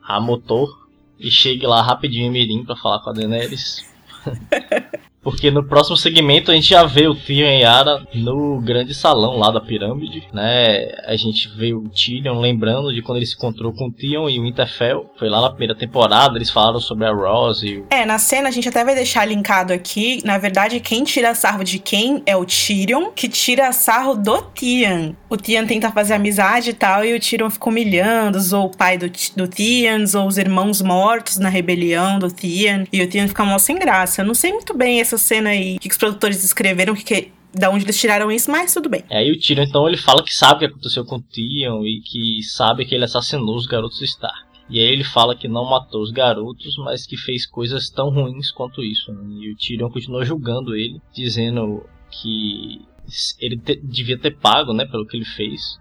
a 0.06 0.20
motor 0.20 0.86
e 1.18 1.30
chegue 1.30 1.66
lá 1.66 1.82
rapidinho 1.82 2.26
em 2.26 2.30
Mirim 2.30 2.64
pra 2.64 2.76
falar 2.76 3.00
com 3.00 3.10
a 3.10 3.12
Daenerys. 3.12 3.84
Porque 5.24 5.50
no 5.50 5.64
próximo 5.64 5.96
segmento 5.96 6.50
a 6.50 6.54
gente 6.54 6.68
já 6.68 6.84
vê 6.84 7.08
o 7.08 7.14
Tyrion 7.14 7.48
e 7.48 7.62
Yara 7.62 8.06
no 8.14 8.60
grande 8.60 8.94
salão 8.94 9.38
lá 9.38 9.50
da 9.50 9.60
pirâmide, 9.60 10.28
né? 10.32 10.92
A 11.06 11.16
gente 11.16 11.48
vê 11.48 11.72
o 11.72 11.88
Tyrion 11.88 12.38
lembrando 12.38 12.92
de 12.92 13.00
quando 13.00 13.16
ele 13.16 13.26
se 13.26 13.34
encontrou 13.34 13.72
com 13.72 13.86
o 13.86 13.90
Tyrion 13.90 14.28
e 14.28 14.38
o 14.38 14.42
Winterfell. 14.42 15.10
Foi 15.18 15.30
lá 15.30 15.40
na 15.40 15.48
primeira 15.48 15.74
temporada, 15.74 16.36
eles 16.36 16.50
falaram 16.50 16.78
sobre 16.78 17.06
a 17.06 17.12
Rose. 17.12 17.66
E. 17.66 17.84
É, 17.88 18.04
na 18.04 18.18
cena 18.18 18.48
a 18.48 18.52
gente 18.52 18.68
até 18.68 18.84
vai 18.84 18.94
deixar 18.94 19.24
linkado 19.24 19.72
aqui. 19.72 20.20
Na 20.24 20.36
verdade, 20.36 20.78
quem 20.78 21.04
tira 21.04 21.34
sarro 21.34 21.64
de 21.64 21.78
quem 21.78 22.22
é 22.26 22.36
o 22.36 22.44
Tyrion, 22.44 23.10
que 23.10 23.28
tira 23.28 23.72
sarro 23.72 24.14
do 24.14 24.42
Tyrion. 24.42 25.12
O 25.30 25.38
Tyrion 25.38 25.66
tenta 25.66 25.90
fazer 25.90 26.14
amizade 26.14 26.70
e 26.70 26.74
tal, 26.74 27.04
e 27.04 27.14
o 27.14 27.20
Tyrion 27.20 27.48
fica 27.48 27.68
humilhando, 27.70 28.38
ou 28.54 28.66
o 28.66 28.76
pai 28.76 28.98
do, 28.98 29.10
do 29.36 29.48
Tyrion, 29.48 30.04
ou 30.14 30.26
os 30.26 30.36
irmãos 30.36 30.82
mortos 30.82 31.38
na 31.38 31.48
rebelião 31.48 32.18
do 32.18 32.30
Tyrion. 32.30 32.84
E 32.92 33.02
o 33.02 33.08
Tyrion 33.08 33.28
fica 33.28 33.44
mal 33.44 33.58
sem 33.58 33.78
graça. 33.78 34.20
Eu 34.20 34.26
não 34.26 34.34
sei 34.34 34.52
muito 34.52 34.76
bem 34.76 35.00
essa 35.00 35.13
essa 35.14 35.18
cena 35.18 35.50
aí, 35.50 35.76
o 35.76 35.80
que 35.80 35.88
os 35.88 35.96
produtores 35.96 36.44
escreveram, 36.44 36.94
que, 36.94 37.04
que 37.04 37.32
da 37.54 37.70
onde 37.70 37.84
eles 37.84 37.98
tiraram 37.98 38.30
isso, 38.30 38.50
mas 38.50 38.74
tudo 38.74 38.88
bem. 38.88 39.04
É, 39.08 39.22
o 39.30 39.38
Tyrion, 39.38 39.64
então, 39.64 39.88
ele 39.88 39.96
fala 39.96 40.24
que 40.24 40.34
sabe 40.34 40.56
o 40.56 40.58
que 40.58 40.64
aconteceu 40.66 41.04
com 41.04 41.16
o 41.16 41.22
Tyrion 41.22 41.84
e 41.84 42.00
que 42.00 42.42
sabe 42.42 42.84
que 42.84 42.94
ele 42.94 43.04
assassinou 43.04 43.56
os 43.56 43.66
garotos 43.66 44.02
Stark. 44.02 44.44
E 44.68 44.80
aí 44.80 44.86
ele 44.86 45.04
fala 45.04 45.36
que 45.36 45.46
não 45.46 45.64
matou 45.68 46.02
os 46.02 46.10
garotos, 46.10 46.76
mas 46.78 47.06
que 47.06 47.16
fez 47.16 47.46
coisas 47.46 47.90
tão 47.90 48.10
ruins 48.10 48.50
quanto 48.50 48.82
isso. 48.82 49.12
Né? 49.12 49.44
E 49.44 49.52
o 49.52 49.56
Tyrion 49.56 49.90
continua 49.90 50.24
julgando 50.24 50.74
ele, 50.74 51.00
dizendo 51.14 51.84
que 52.10 52.80
ele 53.38 53.58
te, 53.58 53.76
devia 53.76 54.18
ter 54.18 54.32
pago, 54.32 54.72
né, 54.72 54.86
pelo 54.86 55.06
que 55.06 55.16
ele 55.16 55.26
fez. 55.26 55.78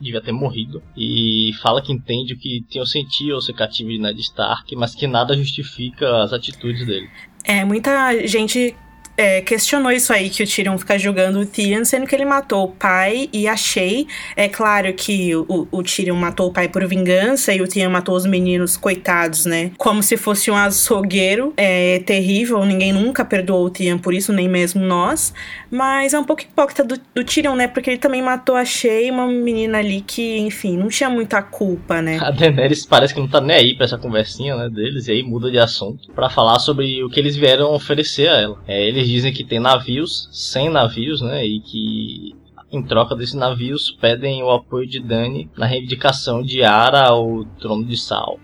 Devia 0.00 0.20
ter 0.20 0.32
morrido. 0.32 0.82
E 0.96 1.52
fala 1.62 1.80
que 1.80 1.92
entende 1.92 2.34
o 2.34 2.38
que 2.38 2.64
tinham 2.68 2.84
sentido 2.84 3.34
ao 3.34 3.40
ser 3.40 3.52
cativo 3.52 3.90
de 3.90 3.98
Ned 3.98 4.20
Stark, 4.20 4.74
mas 4.74 4.94
que 4.94 5.06
nada 5.06 5.36
justifica 5.36 6.22
as 6.22 6.32
atitudes 6.32 6.84
dele. 6.84 7.08
É, 7.44 7.64
muita 7.64 8.26
gente 8.26 8.76
é, 9.16 9.40
questionou 9.40 9.92
isso 9.92 10.12
aí, 10.12 10.30
que 10.30 10.42
o 10.42 10.46
Tyrion 10.46 10.78
fica 10.78 10.98
julgando 10.98 11.40
o 11.40 11.46
Theon, 11.46 11.84
sendo 11.84 12.06
que 12.06 12.14
ele 12.14 12.24
matou 12.24 12.64
o 12.64 12.68
pai 12.68 13.28
e 13.32 13.46
a 13.46 13.56
Shay. 13.56 14.06
É 14.36 14.48
claro 14.48 14.92
que 14.94 15.34
o, 15.36 15.68
o 15.70 15.82
Tyrion 15.82 16.16
matou 16.16 16.48
o 16.48 16.52
pai 16.52 16.68
por 16.68 16.86
vingança 16.86 17.52
e 17.52 17.60
o 17.60 17.68
Theon 17.68 17.90
matou 17.90 18.16
os 18.16 18.26
meninos 18.26 18.76
coitados, 18.76 19.44
né? 19.44 19.72
Como 19.76 20.02
se 20.02 20.16
fosse 20.16 20.50
um 20.50 20.56
açougueiro. 20.56 21.52
É 21.56 22.00
terrível, 22.06 22.64
ninguém 22.64 22.92
nunca 22.92 23.24
perdoou 23.24 23.66
o 23.66 23.70
Theon 23.70 23.98
por 23.98 24.14
isso, 24.14 24.32
nem 24.32 24.48
mesmo 24.48 24.82
nós. 24.82 25.34
Mas 25.70 26.14
é 26.14 26.18
um 26.18 26.24
pouco 26.24 26.42
hipócrita 26.42 26.82
do, 26.82 26.98
do 27.14 27.24
Tyrion, 27.24 27.54
né? 27.54 27.68
Porque 27.68 27.90
ele 27.90 27.98
também 27.98 28.22
matou 28.22 28.56
a 28.56 28.64
Shay, 28.64 29.10
uma 29.10 29.26
menina 29.26 29.78
ali 29.78 30.00
que, 30.00 30.38
enfim, 30.38 30.76
não 30.76 30.88
tinha 30.88 31.10
muita 31.10 31.42
culpa, 31.42 32.00
né? 32.00 32.18
A 32.20 32.30
Daenerys 32.30 32.86
parece 32.86 33.12
que 33.14 33.20
não 33.20 33.28
tá 33.28 33.40
nem 33.40 33.56
aí 33.56 33.74
pra 33.74 33.84
essa 33.84 33.98
conversinha, 33.98 34.56
né, 34.56 34.68
deles, 34.68 35.08
e 35.08 35.12
aí 35.12 35.22
muda 35.22 35.50
de 35.50 35.58
assunto 35.58 36.10
para 36.12 36.30
falar 36.30 36.58
sobre 36.58 37.02
o 37.04 37.08
que 37.08 37.20
eles 37.20 37.36
vieram 37.36 37.72
oferecer 37.72 38.28
a 38.28 38.40
ela. 38.40 38.58
É, 38.66 38.86
eles 38.86 39.01
dizem 39.06 39.32
que 39.32 39.44
tem 39.44 39.60
navios, 39.60 40.28
100 40.32 40.70
navios, 40.70 41.20
né, 41.20 41.44
e 41.44 41.60
que 41.60 42.34
em 42.70 42.82
troca 42.82 43.14
desses 43.14 43.34
navios 43.34 43.90
pedem 43.90 44.42
o 44.42 44.50
apoio 44.50 44.86
de 44.88 44.98
Dany 44.98 45.50
na 45.56 45.66
reivindicação 45.66 46.42
de 46.42 46.62
Ara 46.62 47.08
ao 47.08 47.44
trono 47.60 47.84
de 47.84 47.96
Sal 47.96 48.38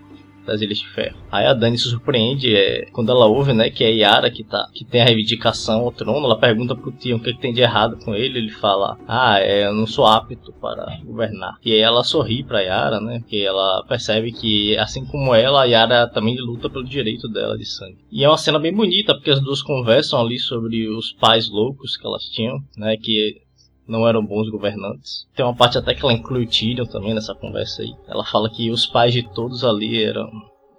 das 0.49 0.61
Ilhas 0.61 0.79
de 0.79 0.87
Ferro. 0.89 1.17
Aí 1.31 1.45
a 1.45 1.53
Dani 1.53 1.77
se 1.77 1.89
surpreende 1.89 2.55
é, 2.55 2.87
quando 2.91 3.11
ela 3.11 3.27
ouve, 3.27 3.53
né, 3.53 3.69
que 3.69 3.83
é 3.83 3.91
Yara 3.91 4.29
que, 4.31 4.43
tá, 4.43 4.67
que 4.73 4.83
tem 4.83 5.01
a 5.01 5.05
reivindicação 5.05 5.81
ao 5.81 5.91
trono. 5.91 6.25
Ela 6.25 6.39
pergunta 6.39 6.75
pro 6.75 6.91
tio 6.91 7.17
o 7.17 7.19
que, 7.19 7.33
que 7.33 7.39
tem 7.39 7.53
de 7.53 7.61
errado 7.61 7.97
com 8.03 8.15
ele. 8.15 8.39
Ele 8.39 8.51
fala: 8.51 8.97
Ah, 9.07 9.39
é, 9.39 9.67
eu 9.67 9.73
não 9.73 9.85
sou 9.85 10.05
apto 10.05 10.51
para 10.53 10.97
governar. 11.05 11.57
E 11.63 11.73
aí 11.73 11.79
ela 11.79 12.03
sorri 12.03 12.43
pra 12.43 12.61
Yara, 12.61 12.99
né, 12.99 13.19
porque 13.19 13.37
ela 13.37 13.83
percebe 13.87 14.31
que, 14.31 14.77
assim 14.77 15.05
como 15.05 15.33
ela, 15.33 15.63
a 15.63 15.65
Yara 15.65 16.07
também 16.07 16.37
luta 16.39 16.69
pelo 16.69 16.83
direito 16.83 17.27
dela 17.27 17.57
de 17.57 17.65
sangue. 17.65 17.97
E 18.11 18.23
é 18.23 18.27
uma 18.27 18.37
cena 18.37 18.59
bem 18.59 18.73
bonita, 18.73 19.13
porque 19.13 19.29
as 19.29 19.41
duas 19.41 19.61
conversam 19.61 20.19
ali 20.19 20.39
sobre 20.39 20.87
os 20.89 21.11
pais 21.13 21.49
loucos 21.49 21.95
que 21.95 22.05
elas 22.05 22.23
tinham, 22.25 22.59
né, 22.77 22.97
que 22.97 23.41
não 23.89 24.07
eram 24.07 24.25
bons 24.25 24.49
governantes. 24.49 25.27
Tem 25.35 25.45
uma 25.45 25.55
parte 25.55 25.77
até 25.77 25.93
que 25.93 26.03
ela 26.03 26.13
inclui 26.13 26.45
Tyrion 26.45 26.85
também 26.85 27.13
nessa 27.13 27.35
conversa 27.35 27.81
aí. 27.81 27.93
Ela 28.07 28.23
fala 28.23 28.49
que 28.49 28.69
os 28.71 28.85
pais 28.85 29.13
de 29.13 29.23
todos 29.23 29.63
ali 29.63 30.03
eram 30.03 30.29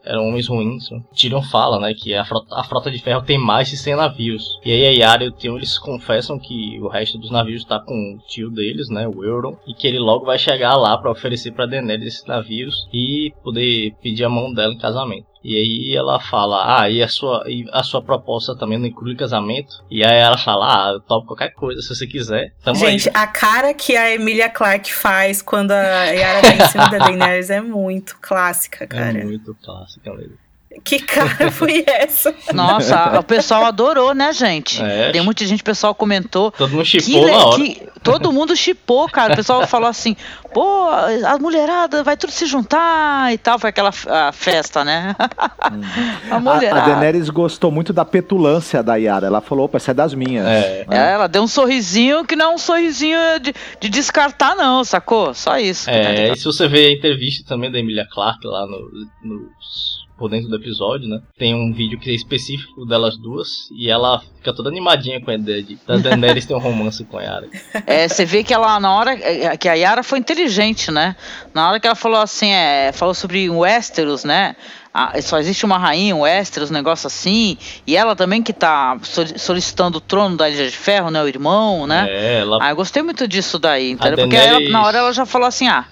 eram 0.05 0.29
homens 0.29 0.49
ruins. 0.49 0.91
Né? 0.91 1.03
Tyrion 1.15 1.43
fala, 1.43 1.79
né, 1.79 1.95
que 1.95 2.15
a 2.15 2.25
frota, 2.25 2.55
a 2.55 2.65
frota 2.65 2.91
de 2.91 2.99
ferro 2.99 3.23
tem 3.23 3.39
mais 3.39 3.69
de 3.69 3.77
100 3.77 3.97
navios. 3.97 4.59
E 4.65 4.73
aí 4.73 4.87
a 4.87 4.91
Yara 4.91 5.25
e 5.25 5.29
o 5.29 5.33
Theon, 5.33 5.57
eles 5.57 5.79
confessam 5.79 6.39
que 6.39 6.79
o 6.81 6.89
resto 6.89 7.19
dos 7.19 7.31
navios 7.31 7.63
está 7.63 7.79
com 7.79 8.15
o 8.15 8.19
tio 8.27 8.51
deles, 8.51 8.89
né, 8.89 9.07
o 9.07 9.25
Euron, 9.25 9.57
e 9.67 9.75
que 9.75 9.87
ele 9.87 9.99
logo 9.99 10.25
vai 10.25 10.39
chegar 10.39 10.77
lá 10.77 10.97
para 10.97 11.11
oferecer 11.11 11.53
para 11.53 11.67
Daenerys 11.67 12.07
esses 12.07 12.27
navios 12.27 12.89
e 12.93 13.33
poder 13.43 13.95
pedir 14.03 14.25
a 14.25 14.31
mão 14.31 14.53
dela 14.53 14.73
em 14.73 14.79
casamento. 14.79 15.30
E 15.43 15.57
aí 15.57 15.97
ela 15.97 16.21
fala, 16.21 16.83
ah, 16.83 16.91
e 16.91 17.03
a 17.03 17.09
sua, 17.09 17.45
e 17.47 17.67
a 17.73 17.83
sua 17.83 18.03
proposta 18.03 18.55
também 18.55 18.79
não 18.79 18.87
inclui 18.87 19.17
casamento? 19.17 19.83
E 19.91 20.05
aí 20.05 20.19
ela 20.19 20.37
fala, 20.37 20.67
ah, 20.67 20.93
eu 20.93 21.01
topo 21.01 21.29
qualquer 21.29 21.51
coisa 21.55 21.81
se 21.81 21.95
você 21.95 22.07
quiser. 22.07 22.53
Tamo 22.63 22.77
Gente, 22.79 23.09
aí. 23.09 23.15
a 23.15 23.27
cara 23.27 23.73
que 23.73 23.97
a 23.97 24.15
Emilia 24.15 24.51
Clarke 24.51 24.93
faz 24.93 25.41
quando 25.41 25.73
a 25.73 26.05
Yara 26.05 26.43
vem 26.43 26.59
em 26.59 26.69
cima 26.69 26.89
da 26.91 26.99
Daenerys 27.05 27.49
é 27.49 27.61
muito 27.61 28.19
clássica, 28.21 28.87
cara. 28.87 29.19
É 29.19 29.25
muito 29.25 29.57
clássica 29.63 30.13
mesmo. 30.15 30.50
Que 30.85 31.01
cara 31.01 31.51
foi 31.51 31.85
essa? 31.85 32.33
Nossa, 32.55 33.19
o 33.19 33.25
pessoal 33.25 33.65
adorou, 33.65 34.15
né, 34.15 34.33
gente? 34.33 34.81
É. 34.81 35.11
Tem 35.11 35.21
muita 35.21 35.45
gente, 35.45 35.63
o 35.63 35.65
pessoal 35.65 35.95
comentou. 35.95 36.53
Todo 36.53 36.71
mundo 36.71 36.85
chipou 36.85 37.27
na 37.27 37.47
hora. 37.47 37.57
Que, 37.57 37.89
todo 38.05 38.33
mundo 38.33 38.55
chipou, 38.55 39.09
cara. 39.09 39.33
O 39.33 39.37
pessoal 39.37 39.67
falou 39.67 39.89
assim, 39.89 40.17
pô, 40.55 40.89
a 41.27 41.37
mulherada 41.41 42.05
vai 42.05 42.17
tudo 42.17 42.31
se 42.31 42.47
juntar 42.47 43.33
e 43.33 43.39
tal. 43.39 43.59
Foi 43.59 43.71
aquela 43.71 43.91
festa, 44.33 44.85
né? 44.85 45.17
a 46.31 46.39
mulherada. 46.39 46.83
A, 46.83 46.85
a 46.85 46.89
Daenerys 46.89 47.29
gostou 47.31 47.73
muito 47.73 47.93
da 47.93 48.05
petulância 48.05 48.81
da 48.81 48.95
Yara. 48.95 49.27
Ela 49.27 49.41
falou, 49.41 49.65
opa, 49.65 49.77
essa 49.77 49.91
é 49.91 49.95
das 49.95 50.15
minhas. 50.15 50.47
É. 50.47 50.87
é. 50.89 51.13
Ela 51.15 51.27
deu 51.27 51.43
um 51.43 51.49
sorrisinho 51.49 52.25
que 52.25 52.37
não 52.37 52.53
é 52.53 52.55
um 52.55 52.59
sorrisinho 52.59 53.19
de, 53.43 53.53
de 53.81 53.89
descartar, 53.89 54.55
não, 54.55 54.85
sacou? 54.85 55.35
Só 55.35 55.59
isso. 55.59 55.91
É, 55.91 56.31
e 56.31 56.37
se 56.37 56.45
você 56.45 56.69
ver 56.69 56.87
a 56.87 56.93
entrevista 56.93 57.45
também 57.49 57.73
da 57.73 57.79
Emilia 57.81 58.07
Clarke 58.09 58.47
lá 58.47 58.65
no, 58.67 58.89
nos 59.25 60.09
por 60.21 60.29
dentro 60.29 60.51
do 60.51 60.57
episódio, 60.57 61.09
né? 61.09 61.23
Tem 61.39 61.55
um 61.55 61.73
vídeo 61.73 61.99
que 61.99 62.11
é 62.11 62.15
específico 62.15 62.85
delas 62.85 63.17
duas 63.17 63.71
e 63.73 63.89
ela 63.89 64.21
fica 64.37 64.55
toda 64.55 64.69
animadinha 64.69 65.19
com 65.19 65.31
a 65.31 65.35
ideia 65.35 65.63
de 65.63 65.79
da 65.87 65.97
Daenerys 65.97 66.45
ter 66.45 66.55
um 66.55 66.59
romance 66.59 67.03
com 67.07 67.17
a 67.17 67.23
Yara. 67.23 67.49
É, 67.87 68.07
você 68.07 68.27
vê 68.27 68.45
que 68.45 68.53
ela, 68.53 68.79
na 68.79 68.95
hora 68.95 69.13
é, 69.15 69.57
que 69.57 69.67
a 69.67 69.73
Yara 69.73 70.03
foi 70.03 70.19
inteligente, 70.19 70.91
né? 70.91 71.17
Na 71.55 71.71
hora 71.71 71.81
que 71.81 71.87
ela 71.87 71.97
falou 71.97 72.21
assim, 72.21 72.51
é, 72.51 72.93
falou 72.93 73.15
sobre 73.15 73.49
Westeros, 73.49 74.23
né? 74.23 74.55
Ah, 74.93 75.13
só 75.23 75.39
existe 75.39 75.65
uma 75.65 75.79
rainha, 75.79 76.17
um 76.17 76.23
Westeros, 76.23 76.69
um 76.69 76.75
negócio 76.75 77.07
assim, 77.07 77.57
e 77.87 77.97
ela 77.97 78.17
também 78.17 78.43
que 78.43 78.53
tá 78.53 78.99
solicitando 79.37 79.99
o 79.99 80.01
trono 80.01 80.37
da 80.37 80.51
Ilha 80.51 80.69
de 80.69 80.77
Ferro, 80.77 81.13
né, 81.13 81.23
o 81.23 81.29
irmão, 81.29 81.87
né? 81.87 82.09
É, 82.09 82.41
ela... 82.41 82.59
Ah, 82.61 82.71
eu 82.71 82.77
gostei 82.77 83.01
muito 83.01 83.29
disso 83.29 83.57
daí, 83.57 83.93
entendeu? 83.93 84.19
Porque 84.19 84.35
ela, 84.35 84.59
na 84.69 84.83
hora 84.83 84.99
ela 84.99 85.13
já 85.13 85.25
falou 85.25 85.47
assim, 85.47 85.69
ah, 85.69 85.85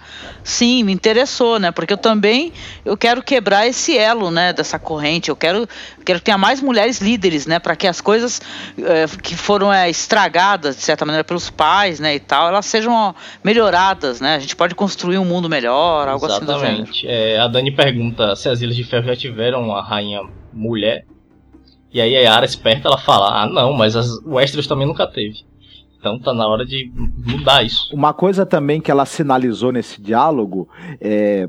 sim, 0.43 0.83
me 0.83 0.93
interessou, 0.93 1.61
né? 1.61 1.71
Porque 1.71 1.93
eu 1.93 1.97
também 1.97 2.53
eu 2.85 2.97
quero 2.97 3.23
quebrar 3.23 3.69
esse 3.69 3.97
elo, 3.97 4.33
né, 4.33 4.53
dessa 4.53 4.81
corrente. 4.81 5.29
Eu 5.29 5.37
quero, 5.37 5.69
quero 6.05 6.19
que 6.19 6.25
tenha 6.25 6.39
mais 6.39 6.61
mulheres 6.61 7.01
líderes, 7.01 7.47
né, 7.47 7.61
para 7.61 7.77
que 7.77 7.87
as 7.87 8.01
coisas 8.01 8.41
é, 8.79 9.07
que 9.23 9.37
foram 9.37 9.73
é, 9.73 9.89
estragadas 9.89 10.75
de 10.75 10.83
certa 10.83 11.05
maneira 11.05 11.23
pelos 11.23 11.51
pais, 11.51 12.01
né, 12.01 12.17
e 12.17 12.21
tal, 12.21 12.49
elas 12.49 12.67
sejam 12.67 13.15
melhoradas, 13.45 14.21
né? 14.21 14.35
A 14.35 14.39
gente 14.41 14.57
pode 14.57 14.75
construir 14.75 15.19
um 15.19 15.25
mundo 15.25 15.49
melhor, 15.49 16.09
algo 16.09 16.27
Exatamente. 16.27 16.91
assim 16.91 17.07
do 17.07 17.13
é, 17.13 17.39
a 17.39 17.47
Dani 17.47 17.71
pergunta 17.71 18.35
se 18.35 18.49
as 18.49 18.61
Ilhas 18.61 18.75
de 18.75 18.88
Ferro 18.89 19.07
já 19.07 19.17
tiveram 19.17 19.63
uma 19.63 19.83
rainha 19.83 20.23
mulher. 20.53 21.05
E 21.93 22.01
aí 22.01 22.17
a 22.17 22.21
Yara 22.21 22.45
esperta, 22.45 22.89
ela 22.89 22.99
fala: 22.99 23.43
"Ah, 23.43 23.47
não, 23.47 23.73
mas 23.73 23.97
as 23.97 24.09
Westeros 24.25 24.67
também 24.67 24.87
nunca 24.87 25.07
teve". 25.07 25.47
Então 25.99 26.19
tá 26.19 26.33
na 26.33 26.47
hora 26.47 26.65
de 26.65 26.91
mudar 27.27 27.65
isso. 27.65 27.95
Uma 27.95 28.15
coisa 28.15 28.47
também 28.47 28.81
que 28.81 28.91
ela 28.91 29.05
sinalizou 29.05 29.73
nesse 29.73 30.01
diálogo 30.01 30.69
é. 31.01 31.49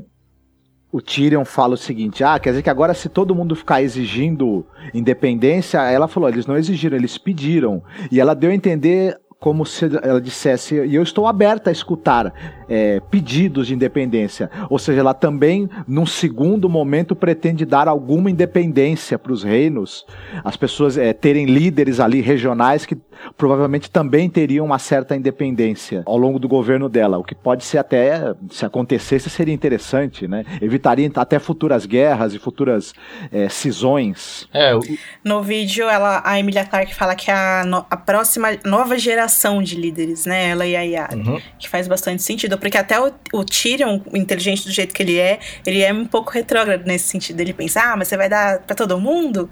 O 0.92 1.00
Tyrion 1.00 1.44
fala 1.44 1.74
o 1.74 1.78
seguinte: 1.78 2.24
ah, 2.24 2.36
quer 2.38 2.50
dizer 2.50 2.62
que 2.62 2.70
agora 2.70 2.94
se 2.94 3.08
todo 3.08 3.34
mundo 3.34 3.54
ficar 3.54 3.80
exigindo 3.80 4.66
independência, 4.92 5.78
ela 5.82 6.08
falou, 6.08 6.28
eles 6.28 6.46
não 6.46 6.56
exigiram, 6.56 6.96
eles 6.96 7.16
pediram. 7.16 7.80
E 8.10 8.18
ela 8.18 8.34
deu 8.34 8.50
a 8.50 8.54
entender 8.54 9.16
como 9.40 9.64
se 9.64 9.86
ela 10.02 10.20
dissesse, 10.20 10.74
e 10.74 10.94
eu 10.94 11.02
estou 11.02 11.26
aberta 11.26 11.70
a 11.70 11.72
escutar 11.72 12.30
é, 12.68 13.00
pedidos 13.10 13.66
de 13.66 13.74
independência. 13.74 14.50
Ou 14.68 14.78
seja, 14.78 15.00
ela 15.00 15.14
também, 15.14 15.68
num 15.88 16.04
segundo 16.04 16.68
momento, 16.68 17.16
pretende 17.16 17.64
dar 17.64 17.88
alguma 17.88 18.30
independência 18.30 19.18
para 19.18 19.32
os 19.32 19.42
reinos, 19.42 20.04
as 20.44 20.58
pessoas 20.58 20.98
é, 20.98 21.14
terem 21.14 21.46
líderes 21.46 22.00
ali 22.00 22.20
regionais 22.20 22.84
que 22.84 22.98
provavelmente 23.36 23.90
também 23.90 24.28
teriam 24.28 24.64
uma 24.66 24.78
certa 24.78 25.16
independência 25.16 26.02
ao 26.06 26.16
longo 26.16 26.38
do 26.38 26.48
governo 26.48 26.88
dela, 26.88 27.18
o 27.18 27.24
que 27.24 27.34
pode 27.34 27.64
ser 27.64 27.78
até, 27.78 28.34
se 28.50 28.64
acontecesse, 28.64 29.28
seria 29.30 29.54
interessante, 29.54 30.26
né? 30.26 30.44
Evitaria 30.60 31.10
até 31.16 31.38
futuras 31.38 31.86
guerras 31.86 32.34
e 32.34 32.38
futuras 32.38 32.92
é, 33.32 33.48
cisões. 33.48 34.48
É, 34.52 34.74
o... 34.74 34.80
No 35.24 35.42
vídeo, 35.42 35.88
ela, 35.88 36.22
a 36.24 36.38
Emilia 36.38 36.64
Clarke 36.64 36.94
fala 36.94 37.14
que 37.14 37.30
a, 37.30 37.64
no, 37.64 37.84
a 37.90 37.96
próxima 37.96 38.48
nova 38.64 38.98
geração 38.98 39.62
de 39.62 39.76
líderes, 39.76 40.26
né? 40.26 40.50
Ela 40.50 40.66
e 40.66 40.76
a 40.76 40.82
Yara, 40.82 41.16
uhum. 41.16 41.40
que 41.58 41.68
faz 41.68 41.88
bastante 41.88 42.22
sentido, 42.22 42.58
porque 42.58 42.78
até 42.78 43.00
o, 43.00 43.12
o 43.32 43.44
Tyrion, 43.44 44.00
o 44.12 44.16
inteligente 44.16 44.64
do 44.64 44.70
jeito 44.70 44.94
que 44.94 45.02
ele 45.02 45.18
é, 45.18 45.38
ele 45.66 45.82
é 45.82 45.92
um 45.92 46.06
pouco 46.06 46.30
retrógrado 46.30 46.86
nesse 46.86 47.08
sentido. 47.08 47.40
Ele 47.40 47.52
pensa, 47.52 47.80
ah, 47.80 47.96
mas 47.96 48.08
você 48.08 48.16
vai 48.16 48.28
dar 48.28 48.60
para 48.60 48.76
todo 48.76 48.98
mundo? 48.98 49.50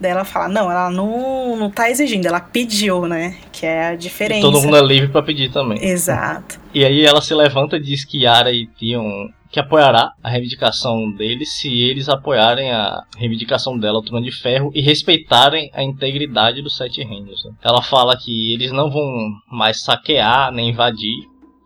Daí 0.00 0.10
ela 0.10 0.24
fala, 0.24 0.48
não, 0.48 0.70
ela 0.70 0.90
não, 0.90 1.56
não 1.56 1.70
tá 1.70 1.90
exigindo, 1.90 2.26
ela 2.26 2.40
pediu, 2.40 3.06
né? 3.06 3.36
Que 3.52 3.64
é 3.66 3.88
a 3.88 3.96
diferença. 3.96 4.40
E 4.40 4.42
todo 4.42 4.60
mundo 4.60 4.76
é 4.76 4.82
livre 4.82 5.08
para 5.08 5.22
pedir 5.22 5.50
também. 5.50 5.82
Exato. 5.82 6.62
E 6.74 6.84
aí 6.84 7.04
ela 7.04 7.20
se 7.20 7.32
levanta 7.32 7.76
e 7.76 7.80
diz 7.80 8.04
que 8.04 8.24
Yara 8.24 8.50
e 8.50 8.66
Tion 8.66 9.28
que 9.54 9.60
apoiará 9.60 10.12
a 10.20 10.28
reivindicação 10.28 11.12
deles 11.12 11.60
se 11.60 11.72
eles 11.72 12.08
apoiarem 12.08 12.72
a 12.72 13.04
reivindicação 13.16 13.78
dela 13.78 13.98
ao 13.98 14.02
Trono 14.02 14.24
de 14.24 14.32
Ferro 14.32 14.72
e 14.74 14.80
respeitarem 14.80 15.70
a 15.72 15.80
integridade 15.80 16.60
dos 16.60 16.76
Sete 16.76 17.04
Reinos. 17.04 17.44
Né? 17.44 17.52
Ela 17.62 17.80
fala 17.80 18.16
que 18.16 18.52
eles 18.52 18.72
não 18.72 18.90
vão 18.90 19.30
mais 19.48 19.80
saquear, 19.84 20.50
nem 20.50 20.70
invadir 20.70 21.14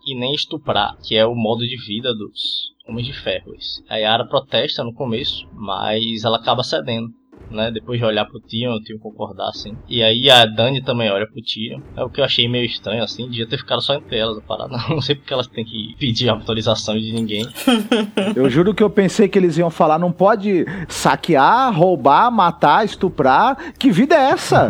e 0.05 0.13
nem 0.13 0.35
estuprar, 0.35 0.97
que 1.03 1.15
é 1.15 1.25
o 1.25 1.33
modo 1.33 1.67
de 1.67 1.75
vida 1.77 2.13
dos 2.13 2.75
Homens 2.87 3.07
de 3.07 3.13
Ferro. 3.13 3.53
A 3.89 3.95
Yara 3.95 4.27
protesta 4.27 4.83
no 4.83 4.93
começo, 4.93 5.47
mas 5.51 6.23
ela 6.23 6.37
acaba 6.37 6.61
cedendo 6.61 7.09
né? 7.49 7.71
Depois 7.71 7.99
de 7.99 8.05
olhar 8.05 8.25
pro 8.25 8.39
Tion, 8.39 8.73
o 8.73 8.81
Tion 8.81 8.97
concordar, 8.99 9.49
assim. 9.49 9.75
E 9.87 10.03
aí 10.03 10.29
a 10.29 10.45
Dani 10.45 10.81
também 10.81 11.09
olha 11.11 11.27
pro 11.27 11.41
Tion. 11.41 11.81
É 11.95 12.03
o 12.03 12.09
que 12.09 12.21
eu 12.21 12.25
achei 12.25 12.47
meio 12.47 12.65
estranho, 12.65 13.03
assim. 13.03 13.29
Devia 13.29 13.47
ter 13.47 13.57
ficado 13.57 13.81
só 13.81 13.95
entre 13.95 14.17
elas 14.17 14.37
a 14.37 14.41
parada. 14.41 14.77
Não 14.89 15.01
sei 15.01 15.15
porque 15.15 15.33
elas 15.33 15.47
têm 15.47 15.65
que 15.65 15.95
pedir 15.97 16.29
autorização 16.29 16.97
de 16.97 17.11
ninguém. 17.11 17.47
eu 18.35 18.49
juro 18.49 18.73
que 18.73 18.83
eu 18.83 18.89
pensei 18.89 19.27
que 19.27 19.37
eles 19.37 19.57
iam 19.57 19.69
falar: 19.69 19.99
não 19.99 20.11
pode 20.11 20.65
saquear, 20.87 21.73
roubar, 21.73 22.31
matar, 22.31 22.85
estuprar. 22.85 23.73
Que 23.77 23.91
vida 23.91 24.15
é 24.15 24.31
essa? 24.31 24.69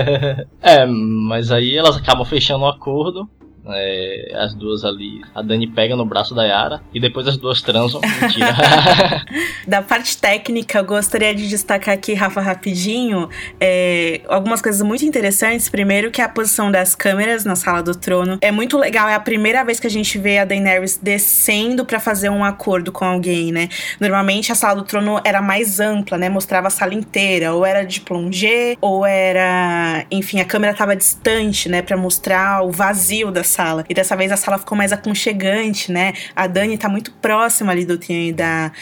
é, 0.60 0.86
mas 0.86 1.50
aí 1.50 1.76
elas 1.76 1.96
acabam 1.96 2.24
fechando 2.24 2.64
um 2.64 2.68
acordo 2.68 3.28
É, 3.66 4.32
as 4.36 4.54
duas 4.54 4.84
ali, 4.84 5.22
a 5.34 5.40
Dani 5.40 5.66
pega 5.66 5.96
no 5.96 6.04
braço 6.04 6.34
da 6.34 6.44
Yara 6.44 6.82
e 6.92 7.00
depois 7.00 7.26
as 7.26 7.36
duas 7.36 7.62
transam. 7.62 8.00
Mentira. 8.20 8.54
da 9.66 9.82
parte 9.82 10.16
técnica, 10.18 10.78
eu 10.78 10.84
gostaria 10.84 11.34
de 11.34 11.48
destacar 11.48 11.94
aqui, 11.94 12.14
Rafa, 12.14 12.40
rapidinho, 12.40 13.28
é, 13.60 14.20
algumas 14.28 14.60
coisas 14.60 14.82
muito 14.82 15.04
interessantes. 15.04 15.68
Primeiro, 15.68 16.10
que 16.10 16.20
a 16.20 16.28
posição 16.28 16.70
das 16.70 16.94
câmeras 16.94 17.44
na 17.44 17.56
sala 17.56 17.82
do 17.82 17.94
trono 17.94 18.38
é 18.40 18.50
muito 18.50 18.76
legal. 18.76 19.08
É 19.08 19.14
a 19.14 19.20
primeira 19.20 19.64
vez 19.64 19.80
que 19.80 19.86
a 19.86 19.90
gente 19.90 20.18
vê 20.18 20.38
a 20.38 20.44
Daenerys 20.44 20.98
descendo 21.02 21.84
para 21.84 21.98
fazer 21.98 22.28
um 22.28 22.44
acordo 22.44 22.92
com 22.92 23.04
alguém, 23.04 23.50
né? 23.50 23.68
Normalmente 23.98 24.52
a 24.52 24.54
sala 24.54 24.76
do 24.76 24.84
trono 24.84 25.20
era 25.24 25.40
mais 25.40 25.80
ampla, 25.80 26.18
né? 26.18 26.28
Mostrava 26.28 26.66
a 26.66 26.70
sala 26.70 26.94
inteira, 26.94 27.54
ou 27.54 27.64
era 27.64 27.84
de 27.84 28.00
plonger, 28.00 28.76
ou 28.80 29.06
era, 29.06 30.04
enfim, 30.10 30.40
a 30.40 30.44
câmera 30.44 30.74
tava 30.74 30.94
distante, 30.94 31.68
né, 31.68 31.82
para 31.82 31.96
mostrar 31.96 32.62
o 32.62 32.70
vazio 32.70 33.30
da 33.30 33.42
sala. 33.54 33.84
E 33.88 33.94
dessa 33.94 34.16
vez 34.16 34.32
a 34.32 34.36
sala 34.36 34.58
ficou 34.58 34.76
mais 34.76 34.92
aconchegante, 34.92 35.92
né? 35.92 36.12
A 36.34 36.46
Dani 36.46 36.76
tá 36.76 36.88
muito 36.88 37.12
próxima 37.12 37.72
ali 37.72 37.84
do 37.84 37.96
Tyrion 37.96 38.28
e 38.28 38.32
da 38.32 38.72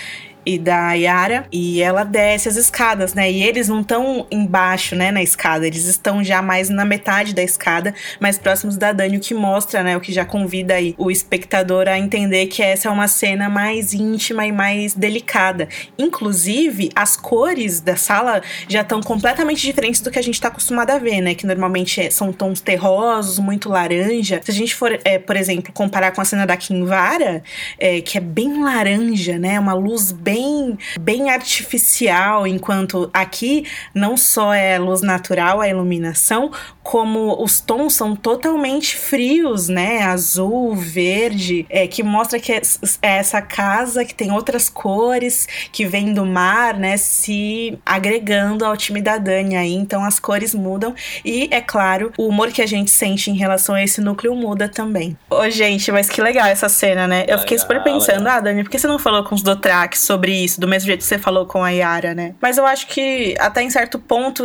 e 0.45 0.59
da 0.59 0.93
Yara 0.93 1.47
e 1.53 1.81
ela 1.83 2.05
desce 2.05 2.49
as 2.49 2.57
escadas, 2.57 3.15
né? 3.15 3.31
E 3.31 3.43
eles 3.43 3.69
não 3.69 3.81
estão 3.81 4.27
embaixo, 4.31 4.97
né, 4.97 5.11
na 5.11 5.23
escada, 5.23 5.67
eles 5.67 5.87
estão 5.87 6.23
já 6.23 6.43
mais 6.43 6.69
na 6.69 6.85
metade 6.85 7.35
da 7.35 7.43
escada, 7.43 7.95
mais 8.21 8.39
próximos 8.39 8.77
da 8.77 8.93
Dani, 8.93 9.17
o 9.17 9.21
que 9.21 9.35
mostra, 9.35 9.83
né, 9.83 9.97
o 9.97 10.01
que 10.01 10.13
já 10.13 10.25
convida 10.25 10.75
aí 10.75 10.95
o 10.99 11.11
espectador 11.11 11.89
a 11.89 11.99
entender 11.99 12.47
que 12.47 12.63
essa 12.63 12.89
é 12.89 12.91
uma 12.91 13.09
cena 13.09 13.49
mais 13.49 13.95
íntima 13.95 14.47
e 14.47 14.53
mais 14.53 14.95
delicada. 14.95 15.69
Inclusive, 15.99 16.91
as 16.95 17.17
cores 17.17 17.81
da 17.81 17.97
sala 17.97 18.43
já 18.69 18.83
estão 18.83 19.01
completamente 19.01 19.63
diferentes 19.63 20.01
do 20.01 20.11
que 20.11 20.19
a 20.19 20.23
gente 20.23 20.35
está 20.35 20.49
acostumado 20.49 20.91
a 20.91 20.99
ver, 20.99 21.21
né? 21.21 21.35
Que 21.35 21.47
normalmente 21.47 22.11
são 22.11 22.33
tons 22.33 22.61
terrosos, 22.61 23.39
muito 23.39 23.69
laranja. 23.69 24.41
Se 24.45 24.51
a 24.51 24.55
gente 24.55 24.75
for, 24.75 24.99
é, 25.05 25.19
por 25.19 25.37
exemplo, 25.37 25.73
comparar 25.73 26.11
com 26.13 26.21
a 26.21 26.25
cena 26.25 26.47
da 26.47 26.57
Kinvara, 26.57 27.43
é, 27.79 28.01
que 28.01 28.19
é 28.19 28.21
bem 28.21 28.63
laranja, 28.63 29.39
né? 29.39 29.59
Uma 29.59 29.75
luz 29.75 30.13
bem 30.13 30.32
bem, 30.33 30.79
bem 30.99 31.31
artificial, 31.31 32.47
enquanto 32.47 33.11
aqui 33.13 33.67
não 33.95 34.17
só 34.17 34.55
é 34.55 34.79
luz 34.79 35.03
natural 35.03 35.61
a 35.61 35.69
iluminação, 35.69 36.51
como 36.83 37.43
os 37.43 37.61
tons 37.61 37.95
são 37.95 38.17
totalmente 38.17 38.97
frios, 38.97 39.69
né? 39.69 40.03
Azul, 40.03 40.75
verde, 40.75 41.65
é, 41.71 41.87
que 41.87 42.03
mostra 42.03 42.41
que 42.41 42.53
é, 42.53 42.61
é 43.01 43.17
essa 43.19 43.41
casa 43.41 44.05
que 44.05 44.15
tem 44.15 44.33
outras 44.33 44.69
cores, 44.69 45.47
que 45.71 45.87
vem 45.87 46.13
do 46.13 46.27
mar, 46.27 46.79
né? 46.79 46.97
Se 46.97 47.79
agregando 47.87 48.65
ao 48.65 48.77
time 48.77 49.01
da 49.01 49.17
Dani 49.17 49.57
aí. 49.57 49.75
Então 49.75 50.05
as 50.05 50.19
cores 50.19 50.55
mudam. 50.55 50.95
E, 51.25 51.49
é 51.51 51.61
claro, 51.61 52.13
o 52.19 52.27
humor 52.27 52.51
que 52.51 52.61
a 52.61 52.67
gente 52.67 52.91
sente 52.91 53.31
em 53.31 53.35
relação 53.35 53.75
a 53.75 53.83
esse 53.83 54.01
núcleo 54.01 54.35
muda 54.35 54.69
também. 54.69 55.17
Ô, 55.31 55.49
gente, 55.49 55.93
mas 55.93 56.09
que 56.09 56.21
legal 56.21 56.47
essa 56.47 56.69
cena, 56.69 57.07
né? 57.07 57.25
Eu 57.29 57.39
fiquei 57.39 57.59
super 57.59 57.83
pensando, 57.83 58.27
ah, 58.27 58.41
Dani, 58.41 58.65
por 58.65 58.71
que 58.71 58.79
você 58.79 58.87
não 58.87 58.99
falou 58.99 59.23
com 59.25 59.35
os 59.35 59.43
Dothraki 59.43 59.99
sobre 59.99 60.33
isso, 60.33 60.61
do 60.61 60.67
mesmo 60.67 60.87
jeito 60.87 61.01
que 61.01 61.07
você 61.07 61.19
falou 61.19 61.47
com 61.47 61.63
a 61.63 61.71
Yara, 61.71 62.15
né? 62.15 62.35
Mas 62.41 62.59
eu 62.59 62.67
acho 62.67 62.87
que, 62.89 63.35
até 63.39 63.63
em 63.63 63.71
certo 63.71 63.99
ponto 63.99 64.45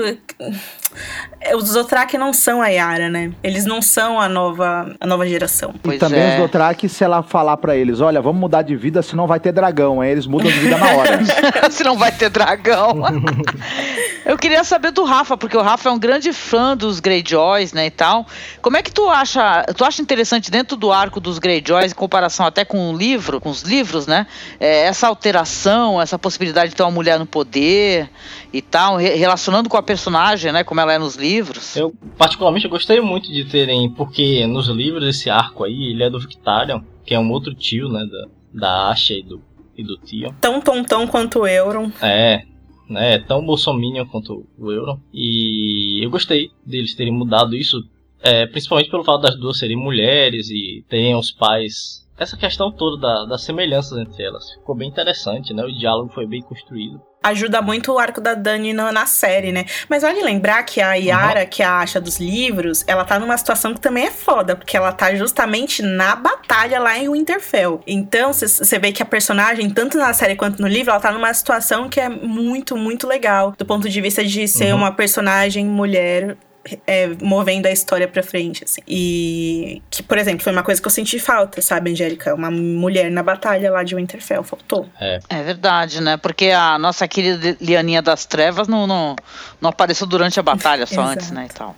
os 1.56 1.72
Dothraki 1.72 2.18
não 2.18 2.34
são 2.34 2.62
a 2.62 2.68
Yara, 2.68 3.10
né? 3.10 3.32
Eles 3.44 3.66
não 3.66 3.82
são 3.82 4.20
a 4.20 4.28
nova, 4.28 4.96
a 5.00 5.08
nova 5.08 5.28
geração. 5.28 5.74
Pois 5.82 5.96
e 5.96 6.00
também 6.00 6.20
é. 6.20 6.34
os 6.34 6.42
Dothraki, 6.42 6.90
se 6.90 7.04
ela 7.04 7.24
falar 7.24 7.58
para 7.58 7.76
eles, 7.76 8.02
olha, 8.02 8.22
vamos 8.22 8.40
mudar 8.40 8.62
de 8.62 8.76
vida, 8.76 9.02
senão 9.02 9.28
vai 9.28 9.40
ter 9.40 9.52
dragão. 9.52 10.02
Aí 10.02 10.12
eles 10.12 10.26
mudam 10.26 10.52
de 10.52 10.60
vida 10.60 10.78
na 10.78 10.92
hora. 10.92 11.20
senão 11.72 11.98
vai 11.98 12.12
ter 12.12 12.30
dragão. 12.30 13.02
Eu 14.28 14.38
queria 14.38 14.62
saber 14.66 14.92
do 14.92 15.06
Rafa, 15.06 15.38
porque 15.38 15.56
o 15.56 15.62
Rafa 15.62 15.88
é 15.88 15.92
um 15.94 15.98
grande 15.98 16.34
fã 16.34 16.76
dos 16.76 17.00
Greyjoys, 17.00 17.72
né, 17.72 17.86
e 17.86 17.90
tal. 17.90 18.28
Como 18.62 18.76
é 18.76 18.82
que 18.82 18.92
tu 18.92 19.08
acha, 19.10 19.64
tu 19.74 19.86
acha 19.86 20.02
interessante 20.02 20.52
dentro 20.52 20.76
do 20.76 20.92
arco 20.92 21.22
dos 21.22 21.40
Greyjoys, 21.40 21.94
em 21.94 21.96
comparação 21.96 22.46
até 22.46 22.66
com 22.66 22.92
o 22.92 22.98
livro, 22.98 23.40
com 23.40 23.50
os 23.50 23.62
livros, 23.62 24.06
né, 24.06 24.28
é, 24.60 24.82
essa 24.82 25.08
alteração, 25.08 26.02
essa 26.02 26.20
possibilidade 26.20 26.72
de 26.72 26.76
ter 26.76 26.84
uma 26.84 26.92
mulher 26.92 27.18
no 27.18 27.26
poder 27.26 28.10
e 28.52 28.62
tal, 28.62 28.98
relacionando 28.98 29.70
com 29.70 29.78
a 29.78 29.82
personagem, 29.82 30.52
né, 30.52 30.62
como 30.62 30.82
ela 30.82 30.92
é 30.92 30.98
nos 30.98 31.16
livros? 31.16 31.78
Eu, 31.78 31.96
particularmente, 32.18 32.68
gostei 32.68 33.00
muito 33.00 33.32
de 33.32 33.46
terem, 33.46 33.90
porque 33.92 34.46
nos 34.46 34.68
livros 34.68 35.08
esse 35.08 35.30
arco 35.30 35.64
aí, 35.64 35.92
ele 35.92 36.04
é 36.04 36.10
do 36.10 36.20
Victarion, 36.20 36.82
que 37.06 37.14
é 37.14 37.20
um 37.20 37.32
outro 37.32 37.56
tio, 37.56 37.88
né, 37.88 38.06
da, 38.06 38.28
da 38.54 38.90
Asha 38.90 39.14
e 39.14 39.24
do, 39.24 39.42
e 39.78 39.86
do 39.86 39.96
Tio. 40.00 40.36
Tão 40.42 40.60
tontão 40.60 41.08
quanto 41.08 41.40
o 41.40 41.48
Euron. 41.48 41.90
É, 42.02 42.44
né, 42.90 43.20
tão 43.20 43.46
bolsominion 43.46 44.06
quanto 44.06 44.46
o 44.58 44.72
Euron. 44.72 45.00
E 45.14 46.04
eu 46.04 46.10
gostei 46.10 46.52
deles 46.66 46.96
terem 46.96 47.14
mudado 47.14 47.56
isso, 47.56 47.88
é, 48.22 48.46
principalmente 48.46 48.90
pelo 48.90 49.04
fato 49.04 49.22
das 49.22 49.38
duas 49.38 49.58
serem 49.58 49.78
mulheres 49.78 50.50
e 50.50 50.84
terem 50.90 51.16
os 51.16 51.32
pais 51.32 51.97
essa 52.18 52.36
questão 52.36 52.72
toda 52.72 53.00
da, 53.00 53.26
das 53.26 53.44
semelhanças 53.44 53.98
entre 53.98 54.24
elas. 54.24 54.52
Ficou 54.54 54.76
bem 54.76 54.90
interessante, 54.90 55.54
né? 55.54 55.64
O 55.64 55.72
diálogo 55.72 56.12
foi 56.14 56.26
bem 56.26 56.42
construído. 56.42 57.02
Ajuda 57.24 57.62
muito 57.62 57.92
o 57.92 58.00
arco 58.00 58.22
da 58.22 58.34
Dani 58.34 58.74
na, 58.74 58.92
na 58.92 59.06
série, 59.06 59.52
né? 59.52 59.66
Mas 59.90 60.04
vale 60.04 60.22
lembrar 60.24 60.64
que 60.64 60.80
a 60.80 60.94
Yara, 60.94 61.42
uhum. 61.42 61.48
que 61.48 61.62
é 61.62 61.66
a 61.66 61.80
acha 61.80 62.00
dos 62.00 62.20
livros, 62.20 62.84
ela 62.88 63.04
tá 63.04 63.20
numa 63.20 63.38
situação 63.38 63.74
que 63.74 63.82
também 63.82 64.06
é 64.06 64.12
foda, 64.12 64.56
porque 64.56 64.78
ela 64.78 64.92
tá 64.92 65.14
justamente 65.14 65.82
na 65.82 66.16
batalha 66.16 66.80
lá 66.80 66.98
em 66.98 67.10
Winterfell. 67.10 67.82
Então, 67.86 68.32
você 68.32 68.80
vê 68.80 68.92
que 68.92 69.04
a 69.04 69.06
personagem, 69.06 69.70
tanto 69.70 69.98
na 69.98 70.14
série 70.14 70.36
quanto 70.36 70.62
no 70.62 70.68
livro, 70.68 70.92
ela 70.92 71.00
tá 71.00 71.12
numa 71.12 71.34
situação 71.34 71.90
que 71.90 72.00
é 72.00 72.08
muito, 72.08 72.78
muito 72.78 73.08
legal. 73.08 73.54
Do 73.58 73.66
ponto 73.66 73.90
de 73.90 74.00
vista 74.00 74.24
de 74.24 74.48
ser 74.48 74.72
uhum. 74.72 74.80
uma 74.80 74.92
personagem 74.92 75.66
mulher 75.66 76.38
é, 76.86 77.08
movendo 77.22 77.66
a 77.66 77.72
história 77.72 78.08
pra 78.08 78.24
frente, 78.24 78.64
assim. 78.64 78.82
E 78.88 79.82
que, 79.90 80.04
por 80.04 80.18
exemplo, 80.18 80.44
foi 80.44 80.52
uma 80.52 80.64
coisa 80.64 80.82
que 80.82 80.88
eu 80.88 80.92
senti 80.92 81.20
falta, 81.20 81.62
sabe, 81.62 81.92
Angélica? 81.92 82.34
Uma 82.34 82.52
mulher 82.52 83.10
na 83.12 83.24
batalha 83.24 83.72
lá 83.72 83.84
de 83.84 83.96
Winterfell, 83.96 84.44
faltou. 84.44 84.88
É, 85.00 85.20
é 85.30 85.44
verdade, 85.44 86.02
né? 86.02 86.18
Porque 86.18 86.50
a 86.50 86.78
nossa 86.78 87.08
querida 87.08 87.58
Lianinha 87.62 88.02
das 88.02 88.26
Trevas 88.26 88.68
não, 88.68 88.86
não, 88.88 89.16
não 89.62 89.70
apareceu 89.70 90.08
durante 90.08 90.40
a 90.40 90.44
batalha, 90.44 90.86
só 90.86 91.02
antes, 91.08 91.32
né, 91.32 91.48
e 91.50 91.54
tal. 91.54 91.76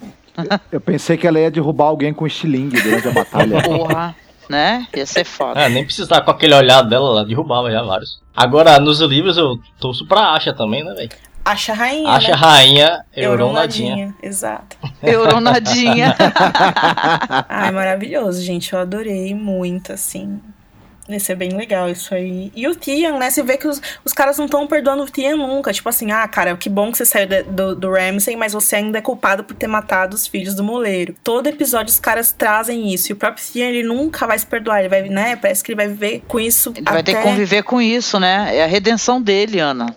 Eu 0.71 0.80
pensei 0.80 1.17
que 1.17 1.28
ela 1.28 1.39
ia 1.39 1.52
derrubar 1.52 1.86
alguém 1.86 2.13
com 2.13 2.25
estilingue 2.25 2.82
durante 2.82 3.08
a 3.08 3.12
batalha. 3.12 3.62
Porra 3.63 4.15
né? 4.49 4.88
Ia 4.95 5.06
ser 5.06 5.23
foda. 5.23 5.62
É, 5.62 5.69
nem 5.69 5.86
precisar 5.86 6.21
com 6.21 6.32
aquele 6.32 6.56
olhar 6.56 6.82
dela, 6.82 7.10
ela 7.12 7.25
derrubava 7.25 7.71
já 7.71 7.84
vários. 7.84 8.19
Agora, 8.36 8.80
nos 8.80 8.99
livros 8.99 9.38
eu 9.38 9.60
torço 9.80 10.08
pra 10.08 10.32
Asha 10.32 10.52
também, 10.52 10.84
né, 10.84 10.93
velho? 10.95 11.10
Acha 11.49 11.73
rainha. 11.73 12.12
Acha 12.12 12.29
né? 12.29 12.35
rainha, 12.35 13.05
Euronadinha. 13.15 14.13
Exato. 14.21 14.77
Euronadinha. 15.01 16.15
Ai, 17.49 17.71
maravilhoso, 17.71 18.39
gente. 18.43 18.71
Eu 18.71 18.79
adorei 18.79 19.33
muito, 19.33 19.91
assim. 19.91 20.39
Ia 21.09 21.19
ser 21.19 21.33
bem 21.33 21.49
legal 21.49 21.89
isso 21.89 22.13
aí. 22.13 22.51
E 22.55 22.67
o 22.67 22.75
Tian, 22.75 23.17
né? 23.17 23.31
Você 23.31 23.41
vê 23.41 23.57
que 23.57 23.67
os, 23.67 23.81
os 24.05 24.13
caras 24.13 24.38
não 24.38 24.45
estão 24.45 24.67
perdoando 24.67 25.01
o 25.01 25.09
Tian 25.09 25.38
nunca. 25.38 25.73
Tipo 25.73 25.89
assim, 25.89 26.12
ah, 26.12 26.27
cara, 26.27 26.55
que 26.55 26.69
bom 26.69 26.91
que 26.91 26.99
você 26.99 27.05
saiu 27.05 27.25
de, 27.25 27.41
do, 27.41 27.75
do 27.75 27.91
Ramsay, 27.91 28.35
mas 28.35 28.53
você 28.53 28.75
ainda 28.75 28.99
é 28.99 29.01
culpado 29.01 29.43
por 29.43 29.55
ter 29.55 29.65
matado 29.65 30.15
os 30.15 30.27
filhos 30.27 30.53
do 30.53 30.63
moleiro. 30.63 31.15
Todo 31.23 31.47
episódio 31.47 31.91
os 31.91 31.99
caras 31.99 32.31
trazem 32.31 32.93
isso. 32.93 33.12
E 33.12 33.13
o 33.13 33.15
próprio 33.15 33.43
Tian, 33.43 33.69
ele 33.69 33.81
nunca 33.81 34.27
vai 34.27 34.38
se 34.38 34.45
perdoar. 34.45 34.81
Ele 34.81 34.89
vai, 34.89 35.01
né? 35.09 35.35
Parece 35.35 35.63
que 35.63 35.71
ele 35.71 35.77
vai 35.77 35.88
viver 35.88 36.21
com 36.27 36.39
isso. 36.39 36.69
Ele 36.75 36.81
até... 36.81 36.93
vai 36.93 37.03
ter 37.03 37.15
que 37.15 37.23
conviver 37.23 37.63
com 37.63 37.81
isso, 37.81 38.19
né? 38.19 38.55
É 38.55 38.63
a 38.63 38.67
redenção 38.67 39.19
dele, 39.19 39.59
Ana. 39.59 39.88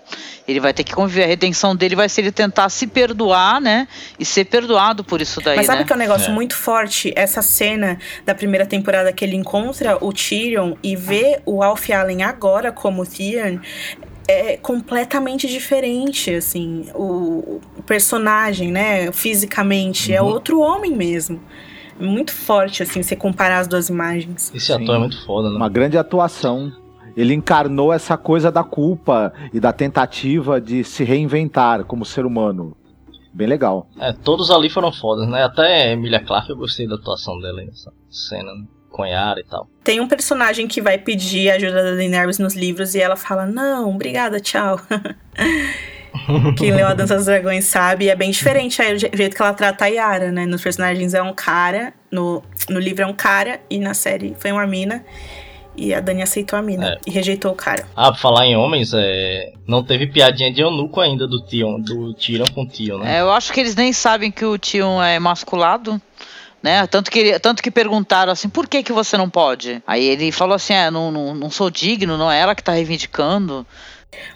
Ele 0.46 0.60
vai 0.60 0.72
ter 0.74 0.84
que 0.84 0.92
conviver. 0.92 1.24
A 1.24 1.26
redenção 1.26 1.74
dele 1.74 1.94
vai 1.94 2.08
ser 2.08 2.22
ele 2.22 2.32
tentar 2.32 2.68
se 2.68 2.86
perdoar, 2.86 3.60
né? 3.60 3.86
E 4.18 4.24
ser 4.24 4.44
perdoado 4.44 5.04
por 5.04 5.20
isso 5.20 5.40
daí. 5.40 5.56
Mas 5.56 5.66
sabe 5.66 5.80
né? 5.80 5.84
que 5.86 5.92
é 5.92 5.96
um 5.96 5.98
negócio 5.98 6.30
é. 6.30 6.34
muito 6.34 6.56
forte? 6.56 7.12
Essa 7.14 7.42
cena 7.42 7.98
da 8.24 8.34
primeira 8.34 8.66
temporada 8.66 9.12
que 9.12 9.24
ele 9.24 9.36
encontra 9.36 9.98
o 10.04 10.12
Tyrion 10.12 10.74
e 10.82 10.96
vê 10.96 11.40
o 11.46 11.62
Alf 11.62 11.90
Allen 11.90 12.22
agora 12.22 12.72
como 12.72 13.06
Tyrion 13.06 13.58
é 14.28 14.56
completamente 14.56 15.48
diferente, 15.48 16.32
assim, 16.32 16.86
o, 16.94 17.60
personagem, 17.86 18.70
né, 18.70 19.10
fisicamente, 19.12 20.12
é 20.12 20.22
uhum. 20.22 20.28
é 20.28 20.32
outro 20.32 20.60
homem 20.60 20.94
mesmo. 20.94 21.40
Muito 22.00 22.32
forte, 22.32 22.82
assim, 22.82 23.02
você 23.02 23.14
comparar 23.14 23.58
as 23.58 23.68
duas 23.68 23.88
imagens. 23.88 24.50
Esse 24.54 24.66
Sim. 24.66 24.82
ator 24.82 24.96
é 24.96 24.98
muito 24.98 25.24
foda, 25.24 25.50
né? 25.50 25.56
Uma 25.56 25.68
grande 25.68 25.98
atuação. 25.98 26.72
Ele 27.16 27.34
encarnou 27.34 27.92
essa 27.92 28.16
coisa 28.16 28.50
da 28.50 28.64
culpa 28.64 29.32
e 29.52 29.60
da 29.60 29.72
tentativa 29.72 30.60
de 30.60 30.84
se 30.84 31.04
reinventar 31.04 31.84
como 31.84 32.04
ser 32.04 32.24
humano. 32.24 32.76
Bem 33.32 33.46
legal. 33.46 33.88
É, 33.98 34.12
todos 34.12 34.50
ali 34.50 34.68
foram 34.68 34.92
fodas, 34.92 35.26
né? 35.28 35.42
Até 35.42 35.92
Emilia 35.92 36.20
Clarke 36.20 36.50
eu 36.50 36.56
gostei 36.56 36.86
da 36.86 36.96
atuação 36.96 37.38
dela 37.40 37.62
nessa 37.62 37.90
cena, 38.10 38.52
né? 38.52 38.64
Com 38.90 39.06
Yara 39.06 39.40
e 39.40 39.44
tal. 39.44 39.66
Tem 39.82 40.00
um 40.00 40.06
personagem 40.06 40.68
que 40.68 40.82
vai 40.82 40.98
pedir 40.98 41.50
ajuda 41.50 41.82
da 41.82 41.94
Daenerys 41.94 42.38
nos 42.38 42.54
livros 42.54 42.94
e 42.94 43.00
ela 43.00 43.16
fala: 43.16 43.46
Não, 43.46 43.88
obrigada, 43.88 44.38
tchau. 44.38 44.78
Quem 46.58 46.72
leu 46.74 46.86
A 46.86 46.92
Dança 46.92 47.16
dos 47.16 47.24
Dragões 47.24 47.64
sabe, 47.64 48.08
é 48.10 48.14
bem 48.14 48.30
diferente 48.30 48.82
aí, 48.82 48.94
o 48.94 48.98
jeito 48.98 49.34
que 49.34 49.42
ela 49.42 49.54
trata 49.54 49.86
a 49.86 49.88
Yara, 49.88 50.30
né? 50.30 50.44
Nos 50.44 50.62
personagens 50.62 51.14
é 51.14 51.22
um 51.22 51.32
cara, 51.32 51.94
no, 52.10 52.42
no 52.68 52.78
livro 52.78 53.02
é 53.02 53.06
um 53.06 53.14
cara 53.14 53.60
e 53.70 53.78
na 53.78 53.94
série 53.94 54.36
foi 54.38 54.52
uma 54.52 54.66
mina. 54.66 55.04
E 55.76 55.94
a 55.94 56.00
Dani 56.00 56.22
aceitou 56.22 56.58
a 56.58 56.62
mina 56.62 56.94
é. 56.94 56.98
e 57.06 57.10
rejeitou 57.10 57.52
o 57.52 57.54
cara. 57.54 57.86
Ah, 57.96 58.10
pra 58.10 58.20
falar 58.20 58.46
em 58.46 58.56
homens, 58.56 58.92
é... 58.94 59.52
não 59.66 59.82
teve 59.82 60.06
piadinha 60.06 60.52
de 60.52 60.60
eunuco 60.60 61.00
ainda 61.00 61.26
do 61.26 61.40
Tion, 61.40 61.80
do 61.80 62.12
Tyrion 62.14 62.46
com 62.54 62.62
o 62.62 62.68
Tion, 62.68 62.98
né? 62.98 63.16
É, 63.16 63.20
eu 63.20 63.32
acho 63.32 63.52
que 63.52 63.60
eles 63.60 63.74
nem 63.74 63.92
sabem 63.92 64.30
que 64.30 64.44
o 64.44 64.58
Tion 64.58 65.02
é 65.02 65.18
masculado. 65.18 66.00
né? 66.62 66.86
Tanto 66.86 67.10
que, 67.10 67.38
tanto 67.40 67.62
que 67.62 67.70
perguntaram 67.70 68.32
assim, 68.32 68.48
por 68.48 68.68
que 68.68 68.82
que 68.82 68.92
você 68.92 69.16
não 69.16 69.28
pode? 69.28 69.82
Aí 69.86 70.04
ele 70.04 70.30
falou 70.30 70.54
assim, 70.54 70.74
é, 70.74 70.90
não, 70.90 71.10
não, 71.10 71.34
não 71.34 71.50
sou 71.50 71.70
digno, 71.70 72.16
não 72.16 72.30
é 72.30 72.38
ela 72.40 72.54
que 72.54 72.62
tá 72.62 72.72
reivindicando. 72.72 73.66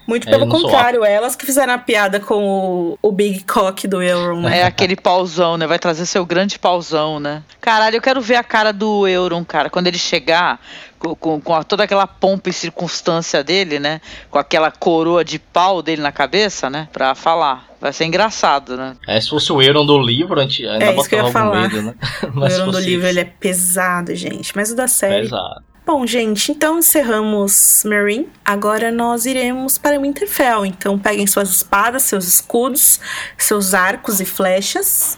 Muito 0.07 0.27
É, 0.27 0.31
pelo 0.31 0.47
não 0.47 0.59
sou 0.59 0.71
contrário, 0.71 1.05
elas 1.05 1.37
que 1.37 1.45
fizeram 1.45 1.75
a 1.75 1.79
piada 1.79 2.19
com 2.21 2.43
o, 2.43 2.99
o 3.03 3.13
Big 3.13 3.45
Cock 3.45 3.87
do 3.87 4.01
Euron, 4.03 4.41
né? 4.41 4.61
É 4.61 4.63
aquele 4.65 4.97
pauzão, 4.97 5.57
né? 5.57 5.67
Vai 5.67 5.79
trazer 5.79 6.07
seu 6.07 6.25
grande 6.25 6.59
pauzão, 6.59 7.21
né? 7.21 7.43
Caralho, 7.61 7.97
eu 7.97 8.01
quero 8.03 8.21
ver 8.21 8.37
a 8.37 8.45
cara 8.45 8.73
do 8.73 9.07
Euron, 9.07 9.45
cara, 9.45 9.69
quando 9.69 9.87
ele 9.89 9.99
chegar 9.99 10.61
com, 10.99 11.15
com- 11.15 11.41
com 11.41 11.55
a- 11.55 11.63
toda 11.65 11.85
aquela 11.85 12.07
pompa 12.07 12.49
e 12.49 12.53
circunstância 12.53 13.45
dele, 13.45 13.79
né? 13.79 14.01
Com 14.31 14.39
aquela 14.39 14.71
coroa 14.71 15.25
de 15.25 15.39
pau 15.39 15.83
dele 15.83 16.01
na 16.01 16.13
cabeça, 16.13 16.71
né? 16.71 16.89
Pra 16.93 17.15
falar. 17.15 17.67
Vai 17.79 17.93
ser 17.93 18.07
engraçado, 18.07 18.77
né? 18.77 18.97
É, 19.07 19.21
se 19.21 19.29
fosse 19.29 19.53
o 19.53 19.61
Euron 19.61 19.85
do 19.85 19.99
livro, 19.99 20.41
a 20.41 20.43
gente 20.45 20.67
ainda 20.67 20.85
É 20.87 20.97
isso 20.97 21.09
que 21.09 21.15
eu 21.15 21.23
botava 21.25 21.45
algum 21.47 21.53
falar. 21.59 21.69
medo, 21.69 21.83
né? 21.83 21.95
O 22.35 22.41
Mas 22.41 22.55
se 22.55 22.61
Euron 22.61 22.73
do 22.73 22.81
livro 22.81 23.07
ele 23.07 23.21
é 23.21 23.25
pesado, 23.25 24.15
gente. 24.15 24.57
Mas 24.57 24.71
o 24.71 24.77
da 24.77 24.89
série. 24.89 25.23
pesado. 25.25 25.63
Bom, 25.87 26.05
gente, 26.05 26.51
então 26.51 26.81
encerramos 26.81 27.85
Marine. 27.85 28.29
Agora 28.45 28.91
nós 28.91 29.25
iremos 29.25 29.79
para 29.79 30.01
Winterfell. 30.01 30.67
Então 30.67 30.99
peguem 30.99 31.29
suas 31.29 31.49
espadas, 31.49 32.03
seus 32.03 32.27
escudos, 32.27 32.99
seus 33.39 33.73
arcos 33.73 34.21
e 34.21 34.25
flechas. 34.25 35.17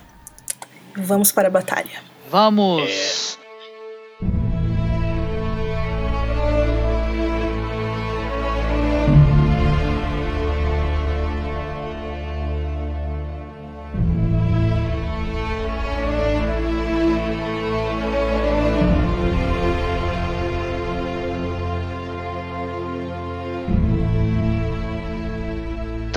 E 0.94 1.00
Vamos 1.00 1.32
para 1.32 1.48
a 1.48 1.50
batalha. 1.50 2.02
Vamos! 2.30 3.38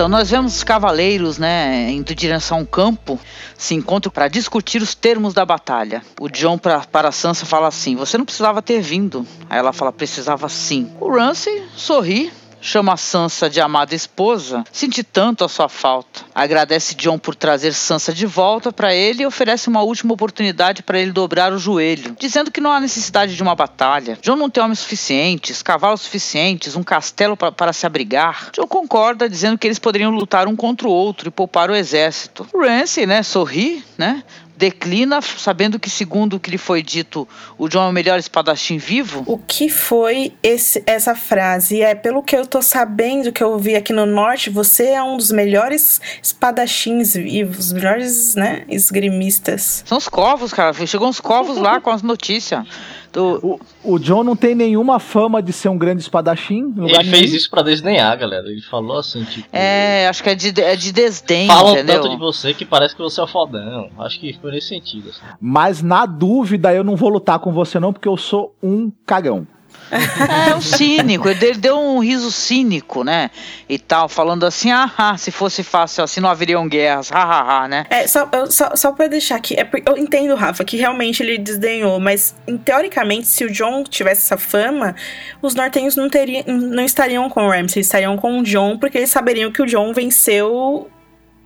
Então 0.02 0.10
nós 0.10 0.32
vemos 0.32 0.56
os 0.56 0.64
cavaleiros, 0.64 1.38
né, 1.38 1.88
indo 1.92 2.10
em 2.10 2.16
direção 2.16 2.58
ao 2.58 2.66
campo, 2.66 3.20
se 3.56 3.72
encontram 3.72 4.10
para 4.10 4.26
discutir 4.26 4.82
os 4.82 4.96
termos 4.96 5.32
da 5.32 5.46
batalha. 5.46 6.02
O 6.20 6.28
John 6.28 6.58
pra, 6.58 6.80
para 6.80 7.12
Sansa 7.12 7.46
fala 7.46 7.68
assim: 7.68 7.94
"Você 7.94 8.18
não 8.18 8.24
precisava 8.24 8.60
ter 8.60 8.80
vindo". 8.80 9.24
Aí 9.48 9.60
ela 9.60 9.72
fala: 9.72 9.92
"Precisava 9.92 10.48
sim". 10.48 10.90
O 10.98 11.08
Ramsay 11.08 11.62
sorri, 11.76 12.32
chama 12.62 12.96
Sansa 12.96 13.50
de 13.50 13.60
amada 13.60 13.94
esposa, 13.94 14.64
sente 14.72 15.02
tanto 15.02 15.44
a 15.44 15.48
sua 15.48 15.68
falta. 15.68 16.20
Agradece 16.34 16.94
John 16.94 17.18
por 17.18 17.34
trazer 17.34 17.74
Sansa 17.74 18.12
de 18.14 18.24
volta 18.24 18.72
para 18.72 18.94
ele 18.94 19.24
e 19.24 19.26
oferece 19.26 19.68
uma 19.68 19.82
última 19.82 20.14
oportunidade 20.14 20.82
para 20.82 20.98
ele 20.98 21.10
dobrar 21.12 21.52
o 21.52 21.58
joelho, 21.58 22.16
dizendo 22.18 22.50
que 22.50 22.60
não 22.60 22.70
há 22.72 22.78
necessidade 22.80 23.34
de 23.34 23.42
uma 23.42 23.54
batalha. 23.56 24.16
John 24.22 24.36
não 24.36 24.48
tem 24.48 24.62
homens 24.62 24.78
suficientes, 24.78 25.60
cavalos 25.62 26.02
suficientes, 26.02 26.76
um 26.76 26.82
castelo 26.84 27.36
pa- 27.36 27.50
para 27.52 27.72
se 27.72 27.84
abrigar. 27.84 28.50
John 28.52 28.66
concorda, 28.68 29.28
dizendo 29.28 29.58
que 29.58 29.66
eles 29.66 29.78
poderiam 29.80 30.10
lutar 30.12 30.46
um 30.46 30.54
contra 30.56 30.86
o 30.86 30.90
outro 30.92 31.28
e 31.28 31.30
poupar 31.32 31.68
o 31.68 31.74
exército. 31.74 32.46
Ramsay, 32.54 33.06
né, 33.06 33.22
sorri, 33.24 33.84
né? 33.98 34.22
Declina, 34.62 35.20
sabendo 35.20 35.76
que, 35.76 35.90
segundo 35.90 36.34
o 36.36 36.40
que 36.40 36.48
lhe 36.48 36.56
foi 36.56 36.84
dito, 36.84 37.26
o 37.58 37.68
John 37.68 37.86
é 37.86 37.88
o 37.88 37.92
melhor 37.92 38.16
espadachim 38.16 38.78
vivo. 38.78 39.24
O 39.26 39.36
que 39.36 39.68
foi 39.68 40.34
esse- 40.40 40.84
essa 40.86 41.16
frase? 41.16 41.82
É, 41.82 41.96
pelo 41.96 42.22
que 42.22 42.36
eu 42.36 42.46
tô 42.46 42.62
sabendo, 42.62 43.32
que 43.32 43.42
eu 43.42 43.58
vi 43.58 43.74
aqui 43.74 43.92
no 43.92 44.06
norte, 44.06 44.50
você 44.50 44.90
é 44.90 45.02
um 45.02 45.16
dos 45.16 45.32
melhores 45.32 46.00
espadachins 46.22 47.14
vivos, 47.14 47.58
os 47.66 47.72
melhores, 47.72 48.36
né, 48.36 48.62
esgrimistas. 48.68 49.82
São 49.84 49.98
os 49.98 50.08
covos, 50.08 50.52
cara. 50.52 50.72
Chegou 50.86 51.08
uns 51.08 51.18
covos 51.20 51.56
lá 51.58 51.80
com 51.80 51.90
as 51.90 52.02
notícias. 52.02 52.64
Do... 53.12 53.58
O, 53.84 53.94
o 53.94 53.98
John 53.98 54.24
não 54.24 54.34
tem 54.34 54.54
nenhuma 54.54 54.98
fama 54.98 55.42
de 55.42 55.52
ser 55.52 55.68
um 55.68 55.76
grande 55.76 56.02
espadachim. 56.02 56.72
Ele 56.78 56.94
fez 56.94 57.10
nenhum. 57.10 57.36
isso 57.36 57.50
pra 57.50 57.62
desdenhar, 57.62 58.16
galera. 58.18 58.48
Ele 58.48 58.62
falou 58.62 58.98
assim, 58.98 59.22
tipo. 59.24 59.46
É, 59.52 60.08
acho 60.08 60.22
que 60.22 60.30
é 60.30 60.34
de, 60.34 60.60
é 60.60 60.74
de 60.74 60.92
desdém, 60.92 61.46
Falam 61.46 61.74
entendeu? 61.74 62.02
tanto 62.02 62.10
de 62.10 62.16
você 62.16 62.54
que 62.54 62.64
parece 62.64 62.96
que 62.96 63.02
você 63.02 63.20
é 63.20 63.24
o 63.24 63.26
fodão. 63.26 63.90
Acho 63.98 64.18
que 64.18 64.32
foi 64.40 64.52
nesse 64.52 64.68
sentido. 64.68 65.10
Assim. 65.10 65.20
Mas 65.40 65.82
na 65.82 66.06
dúvida, 66.06 66.72
eu 66.72 66.82
não 66.82 66.96
vou 66.96 67.10
lutar 67.10 67.38
com 67.38 67.52
você 67.52 67.78
não, 67.78 67.92
porque 67.92 68.08
eu 68.08 68.16
sou 68.16 68.54
um 68.62 68.90
cagão. 69.04 69.46
É 70.50 70.54
um 70.54 70.60
cínico, 70.60 71.28
ele 71.28 71.54
deu- 71.54 71.78
um 71.78 71.98
riso 71.98 72.30
cínico, 72.32 73.04
né? 73.04 73.30
E 73.68 73.78
tal, 73.78 74.08
falando 74.08 74.44
assim, 74.44 74.70
ah, 74.70 75.14
se 75.18 75.30
fosse 75.30 75.62
fácil 75.62 76.02
assim 76.04 76.20
não 76.20 76.28
haveriam 76.30 76.66
guerras, 76.68 77.10
ha, 77.12 77.22
ha, 77.22 77.62
ha, 77.64 77.68
né? 77.68 77.84
É, 77.90 78.06
só, 78.06 78.28
só, 78.48 78.74
só 78.74 78.92
pra 78.92 79.06
deixar 79.06 79.36
aqui, 79.36 79.54
é 79.54 79.68
eu 79.86 79.96
entendo, 79.98 80.34
Rafa, 80.34 80.64
que 80.64 80.76
realmente 80.76 81.22
ele 81.22 81.38
desdenhou, 81.38 82.00
mas 82.00 82.34
teoricamente, 82.64 83.26
se 83.26 83.44
o 83.44 83.50
John 83.50 83.84
tivesse 83.84 84.22
essa 84.22 84.36
fama, 84.38 84.94
os 85.40 85.54
nortenhos 85.54 85.96
não, 85.96 86.08
teriam, 86.08 86.44
não 86.46 86.84
estariam 86.84 87.28
com 87.28 87.46
o 87.46 87.50
Ramsay, 87.50 87.80
estariam 87.82 88.16
com 88.16 88.40
o 88.40 88.42
John, 88.42 88.78
porque 88.78 88.98
eles 88.98 89.10
saberiam 89.10 89.52
que 89.52 89.62
o 89.62 89.66
John 89.66 89.92
venceu. 89.92 90.88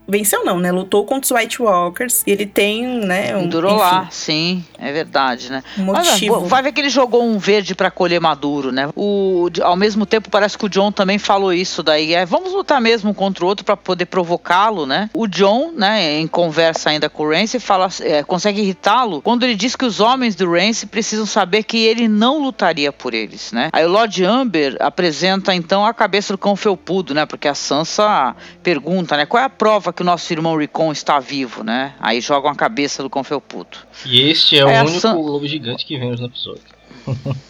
Venceu 0.08 0.44
não, 0.44 0.58
né? 0.58 0.70
Lutou 0.70 1.04
contra 1.04 1.24
os 1.24 1.30
White 1.30 1.60
Walkers. 1.60 2.22
E 2.26 2.30
ele 2.30 2.46
tem, 2.46 2.84
né? 2.84 3.36
Um, 3.36 3.48
Durou 3.48 3.72
enfim, 3.72 3.80
lá, 3.80 4.08
sim, 4.10 4.64
é 4.78 4.92
verdade, 4.92 5.50
né? 5.50 5.62
um 5.78 5.86
Mas, 5.86 6.08
motivo. 6.08 6.36
ah, 6.36 6.38
vai 6.40 6.62
ver 6.62 6.72
que 6.72 6.80
ele 6.80 6.88
jogou 6.88 7.24
um 7.24 7.38
verde 7.38 7.74
pra 7.74 7.90
colher 7.90 8.20
maduro, 8.20 8.70
né? 8.70 8.88
O, 8.94 9.48
ao 9.62 9.76
mesmo 9.76 10.06
tempo, 10.06 10.30
parece 10.30 10.56
que 10.56 10.64
o 10.64 10.68
John 10.68 10.92
também 10.92 11.18
falou 11.18 11.52
isso 11.52 11.82
daí. 11.82 12.14
É, 12.14 12.24
vamos 12.24 12.52
lutar 12.52 12.80
mesmo 12.80 13.10
um 13.10 13.14
contra 13.14 13.44
o 13.44 13.48
outro 13.48 13.64
pra 13.64 13.76
poder 13.76 14.06
provocá-lo, 14.06 14.86
né? 14.86 15.10
O 15.12 15.26
John, 15.26 15.72
né, 15.72 16.18
em 16.20 16.26
conversa 16.26 16.90
ainda 16.90 17.08
com 17.08 17.24
o 17.24 17.30
Rance, 17.30 17.58
fala, 17.58 17.88
é, 18.00 18.22
consegue 18.22 18.60
irritá-lo 18.60 19.20
quando 19.22 19.42
ele 19.42 19.54
diz 19.54 19.74
que 19.74 19.84
os 19.84 20.00
homens 20.00 20.34
do 20.34 20.50
Rance 20.50 20.86
precisam 20.86 21.26
saber 21.26 21.64
que 21.64 21.78
ele 21.78 22.06
não 22.06 22.38
lutaria 22.38 22.92
por 22.92 23.12
eles, 23.14 23.50
né? 23.52 23.70
Aí 23.72 23.84
o 23.84 23.88
Lord 23.88 24.24
Amber 24.24 24.76
apresenta 24.78 25.54
então 25.54 25.84
a 25.84 25.92
cabeça 25.92 26.32
do 26.32 26.38
cão 26.38 26.54
felpudo, 26.54 27.12
né? 27.14 27.26
Porque 27.26 27.48
a 27.48 27.54
Sansa 27.54 28.36
pergunta, 28.62 29.16
né? 29.16 29.26
Qual 29.26 29.42
é 29.42 29.46
a 29.46 29.50
prova 29.50 29.92
que 29.96 30.02
o 30.02 30.04
nosso 30.04 30.32
irmão 30.32 30.56
Rickon 30.56 30.92
está 30.92 31.18
vivo, 31.18 31.64
né? 31.64 31.94
Aí 31.98 32.20
jogam 32.20 32.50
a 32.50 32.54
cabeça 32.54 33.02
do 33.02 33.10
cão 33.10 33.24
felpudo. 33.24 33.78
E 34.04 34.30
este 34.30 34.56
é, 34.58 34.60
É, 34.60 34.82
o 34.82 34.84
único 34.84 35.00
Sam- 35.00 35.14
lobo 35.14 35.46
gigante 35.48 35.84
que 35.86 35.98
vemos 35.98 36.20
no 36.20 36.26
episódio. 36.26 36.62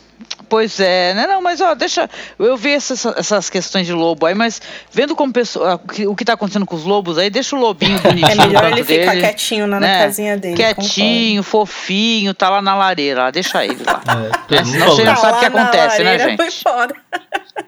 Pois 0.49 0.79
é, 0.79 1.13
né? 1.13 1.27
Não, 1.27 1.43
mas 1.43 1.61
ó, 1.61 1.75
deixa. 1.75 2.09
Eu 2.39 2.57
vi 2.57 2.71
essas, 2.71 3.05
essas 3.05 3.51
questões 3.51 3.85
de 3.85 3.93
lobo 3.93 4.27
aí, 4.27 4.35
mas 4.35 4.63
vendo 4.93 5.17
como 5.17 5.33
pessoa, 5.33 5.75
o 5.75 5.79
que- 5.89 6.07
o 6.07 6.15
que 6.15 6.25
tá 6.25 6.35
acontecendo 6.35 6.65
com 6.65 6.77
os 6.77 6.85
lobos 6.85 7.19
aí, 7.19 7.29
deixa 7.29 7.57
o 7.57 7.59
lobinho 7.59 7.99
bonitinho. 8.01 8.31
É 8.43 8.47
melhor 8.47 8.71
ele 8.71 8.85
ficar 8.85 9.11
dele, 9.11 9.23
quietinho 9.23 9.67
na, 9.67 9.81
na 9.81 9.87
né? 9.87 10.05
casinha 10.05 10.37
dele. 10.37 10.55
Quietinho, 10.55 11.43
fofinho, 11.43 12.33
tá 12.33 12.49
lá 12.49 12.63
na 12.63 12.77
lareira, 12.77 13.23
lá, 13.25 13.31
deixa 13.33 13.65
ele 13.65 13.83
lá. 13.85 14.01
É, 14.49 14.55
É, 14.57 14.65
senão 14.65 14.87
você 14.87 15.05
já 15.05 15.17
falou. 15.17 15.35
sabe 15.35 15.37
o 15.47 15.51
que 15.51 15.57
na 15.57 15.63
acontece, 15.63 15.99
né, 16.05 16.11
lareira, 16.13 16.37
Foi 16.37 16.51
gente? 16.51 16.63
foda. 16.63 16.95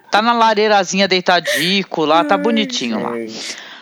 Tá 0.09 0.21
na 0.21 0.31
lareirazinha 0.33 1.05
deitadico 1.07 2.05
lá, 2.05 2.23
tá 2.23 2.37
bonitinho 2.37 3.03
lá. 3.03 3.11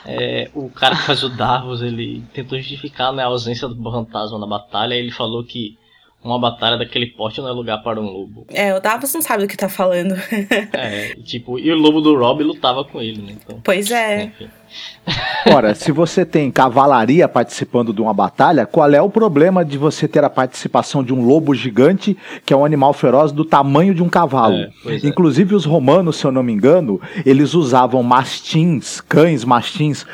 É, 0.08 0.50
o 0.54 0.70
cara 0.70 0.96
que 0.96 1.04
faz 1.04 1.24
o 1.24 1.30
Davos, 1.30 1.82
ele 1.82 2.24
tentou 2.34 2.58
justificar 2.58 3.12
né, 3.14 3.24
a 3.24 3.28
ausência 3.28 3.68
do 3.68 3.92
fantasma 3.92 4.40
na 4.40 4.48
batalha. 4.48 4.94
Ele 4.94 5.12
falou 5.12 5.44
que 5.44 5.78
uma 6.24 6.40
batalha 6.40 6.78
daquele 6.78 7.08
porte 7.08 7.40
não 7.40 7.48
é 7.48 7.52
lugar 7.52 7.82
para 7.84 8.00
um 8.02 8.06
lobo. 8.06 8.46
É, 8.50 8.74
o 8.76 8.80
Davos 8.80 9.14
não 9.14 9.22
sabe 9.22 9.44
do 9.44 9.50
que 9.50 9.58
tá 9.58 9.70
falando. 9.70 10.16
É, 10.74 11.16
tipo, 11.24 11.60
e 11.60 11.72
o 11.72 11.76
lobo 11.76 12.02
do 12.02 12.18
Rob 12.18 12.44
lutava 12.44 12.84
com 12.84 13.02
ele, 13.02 13.22
né? 13.22 13.36
Então, 13.42 13.62
pois 13.64 13.92
é. 13.92 14.24
enfim. 14.26 14.50
Ora, 15.54 15.74
se 15.74 15.92
você 15.92 16.26
tem 16.26 16.52
cavalaria 16.52 17.28
participando 17.28 17.94
de 17.94 18.02
uma 18.02 18.14
batalha, 18.14 18.66
qual 18.66 18.92
é 18.92 19.02
o 19.02 19.10
problema 19.10 19.64
de 19.64 19.78
você 19.78 20.08
ter 20.08 20.24
a 20.24 20.30
participação 20.30 21.04
de 21.04 21.14
um 21.14 21.26
lobo 21.26 21.56
gigante, 21.56 22.18
que 22.46 22.54
é 22.54 22.58
um 22.58 22.66
animal 22.66 22.92
feroz 22.94 23.32
do 23.32 23.46
tamanho 23.46 23.94
de 23.94 24.04
um 24.04 24.10
cavalo? 24.10 24.56
É, 24.56 24.70
é. 24.88 25.00
Inclusive 25.04 25.56
os 25.56 25.66
romanos, 25.66 26.18
se 26.18 26.26
eu 26.26 26.32
não 26.32 26.44
me 26.44 26.52
engano, 26.52 27.00
eles 27.26 27.54
usavam 27.54 28.04
mastins, 28.04 29.00
cães 29.00 29.46
mastins, 29.46 30.06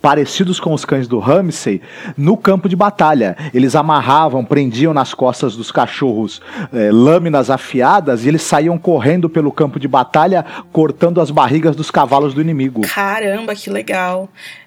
parecidos 0.00 0.60
com 0.60 0.74
os 0.74 0.84
cães 0.84 1.08
do 1.08 1.18
Ramsay, 1.18 1.80
no 2.16 2.36
campo 2.36 2.68
de 2.68 2.76
batalha. 2.76 3.36
Eles 3.54 3.74
amarravam, 3.74 4.44
prendiam 4.44 4.92
nas 4.92 5.14
costas 5.14 5.56
dos 5.56 5.72
cachorros 5.72 6.42
eh, 6.72 6.90
lâminas 6.92 7.48
afiadas 7.48 8.24
e 8.24 8.28
eles 8.28 8.42
saíam 8.42 8.76
correndo 8.76 9.28
pelo 9.30 9.50
campo 9.50 9.80
de 9.80 9.88
batalha, 9.88 10.44
cortando 10.70 11.20
as 11.20 11.30
barrigas 11.30 11.74
dos 11.74 11.90
cavalos 11.90 12.34
do 12.34 12.40
inimigo. 12.40 12.82
Caramba, 12.82 13.54
que 13.54 13.70
legal. 13.70 14.01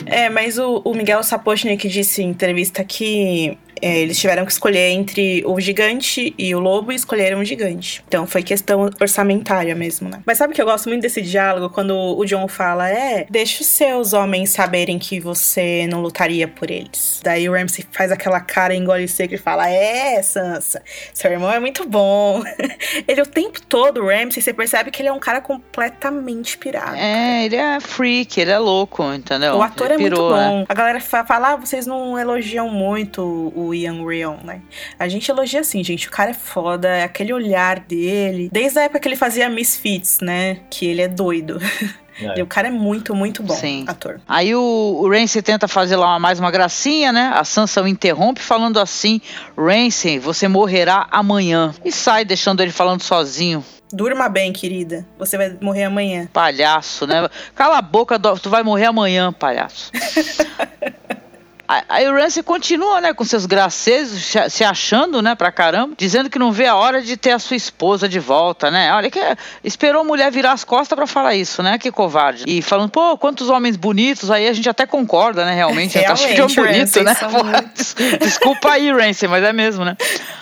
É, 0.05 0.29
mas 0.29 0.57
o, 0.57 0.81
o 0.83 0.93
Miguel 0.93 1.23
Sapochnik 1.23 1.87
disse 1.87 2.21
em 2.21 2.29
entrevista 2.29 2.83
que 2.83 3.57
é, 3.81 3.99
eles 3.99 4.19
tiveram 4.19 4.45
que 4.45 4.51
escolher 4.51 4.89
entre 4.91 5.43
o 5.45 5.59
gigante 5.59 6.33
e 6.37 6.53
o 6.55 6.59
lobo 6.59 6.91
e 6.91 6.95
escolheram 6.95 7.39
o 7.39 7.45
gigante. 7.45 8.03
Então 8.07 8.25
foi 8.27 8.43
questão 8.43 8.89
orçamentária 9.01 9.75
mesmo, 9.75 10.09
né? 10.09 10.21
Mas 10.25 10.37
sabe 10.37 10.53
que 10.53 10.61
eu 10.61 10.65
gosto 10.65 10.87
muito 10.89 11.01
desse 11.01 11.21
diálogo 11.21 11.69
quando 11.73 11.95
o 11.95 12.25
John 12.25 12.47
fala: 12.47 12.89
é, 12.89 13.25
deixa 13.29 13.61
os 13.61 13.67
seus 13.67 14.13
homens 14.13 14.49
saberem 14.51 14.97
que 14.99 15.19
você 15.19 15.87
não 15.89 16.01
lutaria 16.01 16.47
por 16.47 16.69
eles. 16.71 17.19
Daí 17.23 17.47
o 17.49 17.53
Ramsay 17.53 17.85
faz 17.91 18.11
aquela 18.11 18.39
cara 18.39 18.75
engole 18.75 19.07
seco 19.07 19.33
e 19.33 19.37
fala: 19.37 19.69
é, 19.69 20.21
Sansa, 20.21 20.81
seu 21.13 21.31
irmão 21.31 21.51
é 21.51 21.59
muito 21.59 21.87
bom. 21.87 22.43
ele 23.07 23.21
o 23.21 23.25
tempo 23.25 23.61
todo, 23.61 24.01
o 24.01 24.07
Ramsay, 24.07 24.41
você 24.41 24.53
percebe 24.53 24.91
que 24.91 25.01
ele 25.01 25.09
é 25.09 25.13
um 25.13 25.19
cara 25.19 25.41
completamente 25.41 26.57
pirado. 26.57 26.95
É, 26.95 27.45
ele 27.45 27.55
é 27.55 27.79
freak, 27.79 28.39
ele 28.39 28.51
é 28.51 28.57
louco, 28.57 29.03
entendeu? 29.13 29.55
O 29.55 29.61
ator 29.61 29.87
Ele 29.87 29.93
é 29.95 29.97
muito 29.97 30.13
pirou, 30.13 30.35
né? 30.35 30.47
bom. 30.49 30.65
A 30.67 30.73
galera 30.73 30.99
fa- 30.99 31.25
fala, 31.25 31.53
ah, 31.53 31.55
vocês 31.55 31.85
não 31.85 32.17
elogiam 32.17 32.69
muito 32.69 33.51
o 33.55 33.64
o 33.67 33.73
Ian 33.73 34.05
Rion, 34.05 34.37
né? 34.43 34.61
A 34.97 35.07
gente 35.07 35.29
elogia 35.29 35.61
assim, 35.61 35.83
gente. 35.83 36.07
O 36.07 36.11
cara 36.11 36.31
é 36.31 36.33
foda, 36.33 36.87
é 36.87 37.03
aquele 37.03 37.33
olhar 37.33 37.79
dele. 37.79 38.49
Desde 38.51 38.79
a 38.79 38.83
época 38.83 38.99
que 38.99 39.07
ele 39.07 39.15
fazia 39.15 39.49
Misfits, 39.49 40.19
né? 40.21 40.59
Que 40.69 40.85
ele 40.85 41.01
é 41.01 41.07
doido. 41.07 41.59
É. 41.61 42.05
E 42.37 42.41
o 42.41 42.47
cara 42.47 42.69
é 42.69 42.71
muito, 42.71 43.13
muito 43.13 43.43
bom 43.43 43.53
Sim. 43.53 43.83
ator. 43.87 44.21
Aí 44.25 44.55
o, 44.55 44.61
o 45.01 45.09
Ramsey 45.09 45.41
tenta 45.41 45.67
fazer 45.67 45.97
lá 45.97 46.17
mais 46.17 46.39
uma 46.39 46.49
gracinha, 46.49 47.11
né? 47.11 47.33
A 47.35 47.43
Sansa 47.43 47.81
o 47.81 47.87
interrompe 47.89 48.41
falando 48.41 48.79
assim: 48.79 49.19
Ramsey, 49.57 50.17
você 50.17 50.47
morrerá 50.47 51.07
amanhã. 51.11 51.73
E 51.83 51.91
sai 51.91 52.23
deixando 52.23 52.61
ele 52.61 52.71
falando 52.71 53.01
sozinho. 53.01 53.65
Durma 53.91 54.27
bem, 54.29 54.51
querida. 54.51 55.05
Você 55.17 55.37
vai 55.37 55.57
morrer 55.61 55.83
amanhã. 55.83 56.27
Palhaço, 56.31 57.05
né? 57.05 57.29
Cala 57.53 57.77
a 57.77 57.81
boca, 57.81 58.17
tu 58.17 58.49
vai 58.49 58.63
morrer 58.63 58.85
amanhã, 58.85 59.31
palhaço. 59.31 59.91
O 61.67 62.13
Ramsey 62.13 62.43
continua, 62.43 63.01
né, 63.01 63.13
com 63.13 63.23
seus 63.23 63.45
gracejos, 63.45 64.35
se- 64.49 64.63
achando, 64.63 65.21
né, 65.21 65.33
pra 65.35 65.51
caramba, 65.51 65.95
dizendo 65.97 66.29
que 66.29 66.37
não 66.37 66.51
vê 66.51 66.67
a 66.67 66.75
hora 66.75 67.01
de 67.01 67.17
ter 67.17 67.31
a 67.31 67.39
sua 67.39 67.55
esposa 67.57 68.07
de 68.07 68.19
volta, 68.19 68.69
né? 68.69 68.93
Olha 68.93 69.09
que 69.09 69.19
esperou 69.63 70.01
a 70.01 70.03
mulher 70.03 70.31
virar 70.31 70.51
as 70.51 70.63
costas 70.63 70.95
pra 70.95 71.07
falar 71.07 71.33
isso, 71.35 71.63
né? 71.63 71.77
Que 71.77 71.91
covarde. 71.91 72.43
E 72.47 72.61
falando, 72.61 72.89
pô, 72.89 73.17
quantos 73.17 73.49
homens 73.49 73.75
bonitos, 73.75 74.29
aí 74.29 74.47
a 74.47 74.53
gente 74.53 74.69
até 74.69 74.85
concorda, 74.85 75.43
né, 75.45 75.53
realmente. 75.55 75.99
tá 75.99 76.15
cheio 76.15 76.35
de 76.35 76.41
homem 76.41 76.55
Realmente, 76.55 76.91
bonito, 76.93 77.03
né? 77.03 77.15
muito- 77.31 78.19
Desculpa 78.25 78.71
aí, 78.71 78.91
Ramsey, 78.91 79.27
mas 79.27 79.43
é 79.43 79.51
mesmo, 79.53 79.83
né? 79.83 79.97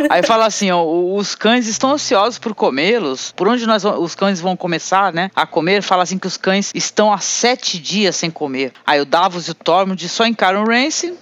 Aí 0.10 0.24
fala 0.24 0.46
assim, 0.46 0.72
ó, 0.72 0.84
os 0.84 1.36
cães 1.36 1.68
estão 1.68 1.92
ansiosos 1.92 2.38
por 2.38 2.54
comê-los. 2.54 3.32
Por 3.32 3.48
onde 3.48 3.66
nós 3.66 3.86
os 3.86 4.16
cães 4.16 4.42
vão 4.42 4.56
começar, 4.58 5.14
né, 5.14 5.32
a 5.36 5.46
comer? 5.46 5.82
Fala 5.82 6.04
assim 6.04 6.18
que 6.18 6.28
os 6.28 6.38
cães 6.38 6.72
estão 6.76 7.14
há 7.14 7.18
sete 7.20 7.80
dias 7.80 8.16
sem 8.16 8.30
comer. 8.30 8.74
Aí 8.86 9.00
o 9.00 9.06
Davos 9.06 9.48
e 9.48 9.52
o 9.52 9.54
Tormund 9.54 10.08
só 10.10 10.26
encaram 10.26 10.64
o 10.64 10.68
Ramsey 10.68 11.13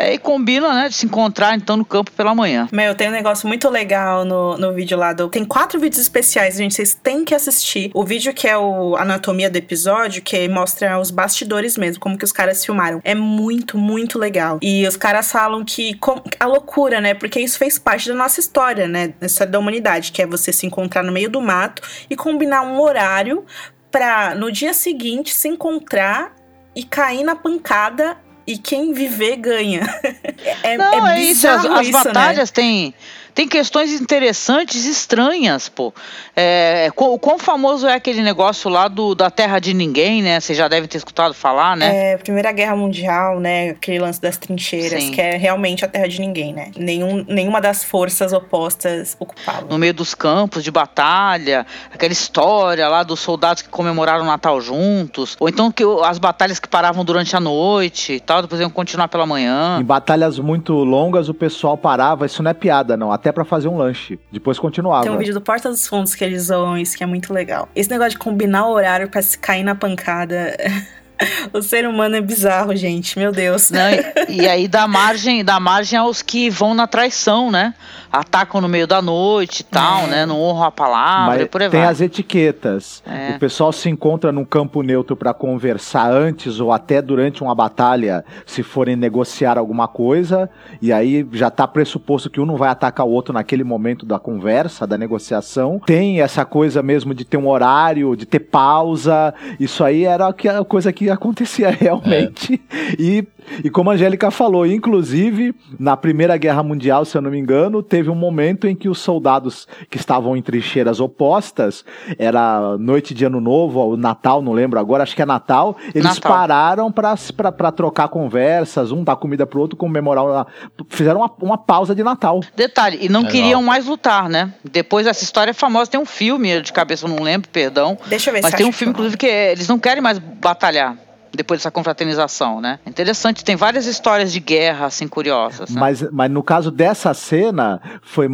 é, 0.00 0.14
e 0.14 0.18
combinam, 0.18 0.72
né, 0.72 0.88
de 0.88 0.94
se 0.94 1.06
encontrar 1.06 1.54
então 1.54 1.76
no 1.76 1.84
campo 1.84 2.10
pela 2.12 2.34
manhã. 2.34 2.68
Meu, 2.72 2.94
tem 2.94 3.08
um 3.08 3.12
negócio 3.12 3.46
muito 3.46 3.68
legal 3.68 4.24
no, 4.24 4.56
no 4.56 4.72
vídeo 4.72 4.96
lá 4.96 5.12
do. 5.12 5.28
Tem 5.28 5.44
quatro 5.44 5.78
vídeos 5.78 6.00
especiais, 6.00 6.56
gente. 6.56 6.74
Vocês 6.74 6.94
têm 6.94 7.24
que 7.24 7.34
assistir. 7.34 7.90
O 7.94 8.04
vídeo 8.04 8.32
que 8.32 8.48
é 8.48 8.56
o 8.56 8.96
Anatomia 8.96 9.50
do 9.50 9.56
episódio, 9.56 10.22
que 10.22 10.48
mostra 10.48 10.98
os 10.98 11.10
bastidores 11.10 11.76
mesmo, 11.76 12.00
como 12.00 12.16
que 12.16 12.24
os 12.24 12.32
caras 12.32 12.64
filmaram. 12.64 13.00
É 13.04 13.14
muito, 13.14 13.76
muito 13.76 14.18
legal. 14.18 14.58
E 14.62 14.86
os 14.86 14.96
caras 14.96 15.30
falam 15.30 15.64
que. 15.64 15.94
com- 15.94 16.22
a 16.38 16.46
loucura, 16.46 17.00
né? 17.00 17.14
Porque 17.14 17.40
isso 17.40 17.58
fez 17.58 17.78
parte 17.78 18.08
da 18.08 18.14
nossa 18.14 18.40
história, 18.40 18.88
né? 18.88 19.14
Da 19.20 19.26
história 19.26 19.50
da 19.52 19.58
humanidade, 19.58 20.12
que 20.12 20.22
é 20.22 20.26
você 20.26 20.52
se 20.52 20.66
encontrar 20.66 21.02
no 21.02 21.12
meio 21.12 21.28
do 21.28 21.40
mato 21.40 21.82
e 22.08 22.16
combinar 22.16 22.62
um 22.62 22.80
horário 22.80 23.44
pra 23.90 24.34
no 24.34 24.50
dia 24.50 24.72
seguinte 24.72 25.34
se 25.34 25.48
encontrar 25.48 26.32
e 26.74 26.84
cair 26.84 27.24
na 27.24 27.34
pancada. 27.34 28.16
E 28.50 28.58
quem 28.58 28.92
viver 28.92 29.36
ganha. 29.36 29.82
É, 30.62 30.76
Não, 30.76 31.06
é, 31.06 31.20
isso, 31.20 31.46
as, 31.46 31.64
as 31.64 31.86
né? 31.86 31.92
batalhas 31.92 32.50
têm, 32.50 32.94
têm 33.34 33.48
questões 33.48 33.92
interessantes 34.00 34.86
e 34.86 34.90
estranhas, 34.90 35.68
pô. 35.68 35.92
É, 36.36 36.90
o 36.96 37.18
quão 37.18 37.38
famoso 37.38 37.86
é 37.86 37.94
aquele 37.94 38.22
negócio 38.22 38.70
lá 38.70 38.88
do, 38.88 39.14
da 39.14 39.30
Terra 39.30 39.58
de 39.58 39.74
Ninguém, 39.74 40.22
né? 40.22 40.40
Vocês 40.40 40.56
já 40.56 40.68
devem 40.68 40.88
ter 40.88 40.98
escutado 40.98 41.34
falar, 41.34 41.76
né? 41.76 42.12
É, 42.12 42.16
Primeira 42.18 42.52
Guerra 42.52 42.76
Mundial, 42.76 43.40
né? 43.40 43.70
Aquele 43.70 43.98
lance 43.98 44.20
das 44.20 44.36
trincheiras, 44.36 45.02
Sim. 45.02 45.12
que 45.12 45.20
é 45.20 45.36
realmente 45.36 45.84
a 45.84 45.88
terra 45.88 46.08
de 46.08 46.20
ninguém, 46.20 46.52
né? 46.52 46.70
Nenhum, 46.76 47.24
nenhuma 47.28 47.60
das 47.60 47.84
forças 47.84 48.32
opostas 48.32 49.16
ocupava. 49.18 49.66
no 49.68 49.78
meio 49.78 49.94
dos 49.94 50.14
campos 50.14 50.62
de 50.62 50.70
batalha, 50.70 51.66
aquela 51.92 52.12
história 52.12 52.88
lá 52.88 53.02
dos 53.02 53.20
soldados 53.20 53.62
que 53.62 53.68
comemoraram 53.68 54.24
o 54.24 54.26
Natal 54.26 54.60
juntos, 54.60 55.36
ou 55.38 55.48
então 55.48 55.70
que 55.70 55.84
as 56.04 56.18
batalhas 56.18 56.58
que 56.58 56.68
paravam 56.68 57.04
durante 57.04 57.34
a 57.36 57.40
noite 57.40 58.14
e 58.14 58.20
tal, 58.20 58.42
depois 58.42 58.60
iam 58.60 58.70
continuar 58.70 59.08
pela 59.08 59.26
manhã. 59.26 59.78
Em 59.80 59.84
batalhas 59.84 60.38
muito 60.38 60.72
longas, 60.72 61.28
o 61.28 61.34
pessoal 61.34 61.76
parava, 61.76 62.26
isso 62.26 62.42
não 62.42 62.50
é 62.50 62.54
piada, 62.54 62.96
não, 62.96 63.12
até 63.20 63.30
pra 63.30 63.44
fazer 63.44 63.68
um 63.68 63.76
lanche. 63.76 64.18
Depois 64.32 64.58
continuava. 64.58 65.04
Tem 65.04 65.12
um 65.12 65.18
vídeo 65.18 65.34
do 65.34 65.40
Porta 65.40 65.68
dos 65.68 65.86
Fundos 65.86 66.14
que 66.14 66.24
eles 66.24 66.44
zoam 66.44 66.76
isso, 66.76 66.96
que 66.96 67.04
é 67.04 67.06
muito 67.06 67.32
legal. 67.32 67.68
Esse 67.76 67.90
negócio 67.90 68.12
de 68.12 68.18
combinar 68.18 68.66
o 68.66 68.72
horário 68.72 69.08
pra 69.08 69.20
se 69.22 69.38
cair 69.38 69.62
na 69.62 69.74
pancada. 69.74 70.56
o 71.52 71.62
ser 71.62 71.86
humano 71.86 72.16
é 72.16 72.20
bizarro, 72.20 72.74
gente. 72.74 73.18
Meu 73.18 73.32
Deus. 73.32 73.70
né? 73.70 74.12
E, 74.28 74.42
e 74.42 74.48
aí 74.48 74.66
dá 74.68 74.86
margem, 74.88 75.44
dá 75.44 75.58
margem 75.60 75.98
aos 75.98 76.22
que 76.22 76.48
vão 76.50 76.74
na 76.74 76.86
traição, 76.86 77.50
né? 77.50 77.74
Atacam 78.12 78.60
no 78.60 78.68
meio 78.68 78.86
da 78.86 79.00
noite 79.00 79.60
e 79.60 79.64
tal, 79.64 80.02
É. 80.04 80.06
né? 80.08 80.26
Não 80.26 80.40
honram 80.40 80.64
a 80.64 80.70
palavra 80.70 81.34
Mas 81.34 81.42
e 81.42 81.46
por 81.46 81.62
aí 81.62 81.70
tem 81.70 81.80
vai. 81.80 81.88
as 81.90 82.00
etiquetas. 82.00 83.02
É. 83.06 83.36
O 83.36 83.38
pessoal 83.38 83.72
se 83.72 83.88
encontra 83.88 84.32
num 84.32 84.44
campo 84.44 84.82
neutro 84.82 85.14
pra 85.16 85.32
conversar 85.34 86.10
antes 86.10 86.58
ou 86.60 86.72
até 86.72 87.00
durante 87.00 87.42
uma 87.42 87.54
batalha, 87.54 88.24
se 88.46 88.62
forem 88.62 88.96
negociar 88.96 89.58
alguma 89.58 89.86
coisa, 89.86 90.50
e 90.82 90.92
aí 90.92 91.26
já 91.32 91.50
tá 91.50 91.66
pressuposto 91.68 92.30
que 92.30 92.40
um 92.40 92.46
não 92.46 92.56
vai 92.56 92.68
atacar 92.70 93.06
o 93.06 93.10
outro 93.10 93.32
naquele 93.32 93.62
momento 93.64 94.04
da 94.06 94.18
conversa, 94.18 94.86
da 94.86 94.96
negociação. 94.98 95.80
Tem 95.86 96.20
essa 96.20 96.44
coisa 96.44 96.82
mesmo 96.82 97.14
de 97.14 97.24
ter 97.24 97.36
um 97.36 97.48
horário, 97.48 98.16
de 98.16 98.26
ter 98.26 98.40
pausa. 98.40 99.32
Isso 99.58 99.84
aí 99.84 100.04
era 100.04 100.28
a 100.28 100.64
coisa 100.64 100.92
que 100.92 101.09
acontecia 101.10 101.70
realmente. 101.72 102.60
E, 102.98 103.26
e 103.64 103.70
como 103.70 103.90
a 103.90 103.94
Angélica 103.94 104.30
falou, 104.30 104.66
inclusive, 104.66 105.54
na 105.78 105.96
Primeira 105.96 106.36
Guerra 106.36 106.62
Mundial, 106.62 107.04
se 107.04 107.16
eu 107.16 107.22
não 107.22 107.30
me 107.30 107.38
engano, 107.38 107.82
teve 107.82 108.10
um 108.10 108.14
momento 108.14 108.66
em 108.66 108.74
que 108.74 108.88
os 108.88 108.98
soldados 108.98 109.66
que 109.88 109.96
estavam 109.96 110.36
em 110.36 110.42
trincheiras 110.42 111.00
opostas, 111.00 111.84
era 112.18 112.76
noite 112.78 113.14
de 113.14 113.24
ano 113.24 113.40
novo, 113.40 113.78
ou 113.78 113.96
Natal, 113.96 114.42
não 114.42 114.52
lembro 114.52 114.78
agora, 114.78 115.02
acho 115.02 115.14
que 115.14 115.22
é 115.22 115.26
Natal, 115.26 115.76
eles 115.94 116.04
Natal. 116.04 116.32
pararam 116.32 116.92
pra 116.92 117.70
trocar 117.72 118.08
conversas, 118.08 118.90
um 118.92 119.02
dar 119.04 119.16
comida 119.16 119.46
pro 119.46 119.60
outro, 119.60 119.76
comemorar, 119.76 120.24
uma- 120.24 120.46
fizeram 120.88 121.20
uma, 121.20 121.30
uma 121.40 121.58
pausa 121.58 121.94
de 121.94 122.02
Natal. 122.02 122.40
Detalhe, 122.56 122.98
e 123.00 123.08
não 123.08 123.20
Legal. 123.20 123.32
queriam 123.32 123.62
mais 123.62 123.86
lutar, 123.86 124.28
né? 124.28 124.52
Depois 124.70 125.06
essa 125.06 125.22
história 125.24 125.50
é 125.50 125.54
famosa, 125.54 125.90
tem 125.90 126.00
um 126.00 126.06
filme 126.06 126.60
de 126.60 126.72
cabeça, 126.72 127.06
eu 127.06 127.10
não 127.10 127.22
lembro, 127.22 127.48
perdão. 127.50 127.96
Deixa 128.06 128.30
eu 128.30 128.34
ver 128.34 128.42
Mas 128.42 128.50
se 128.52 128.56
tem 128.56 128.66
um 128.66 128.72
filme, 128.72 128.92
que- 128.92 128.98
inclusive, 128.98 129.16
que 129.16 129.26
é- 129.26 129.52
eles 129.52 129.68
não 129.68 129.78
querem 129.78 130.02
mais 130.02 130.18
batalhar 130.18 130.96
depois 131.32 131.60
dessa 131.60 131.70
confraternização, 131.70 132.60
né? 132.60 132.78
Interessante, 132.86 133.44
tem 133.44 133.56
várias 133.56 133.86
histórias 133.86 134.32
de 134.32 134.40
guerra, 134.40 134.86
assim, 134.86 135.06
curiosas. 135.06 135.70
Né? 135.70 135.80
Mas, 135.80 136.02
mas 136.10 136.30
no 136.30 136.42
caso 136.42 136.70
dessa 136.70 137.12
cena, 137.14 137.80
foi, 138.02 138.28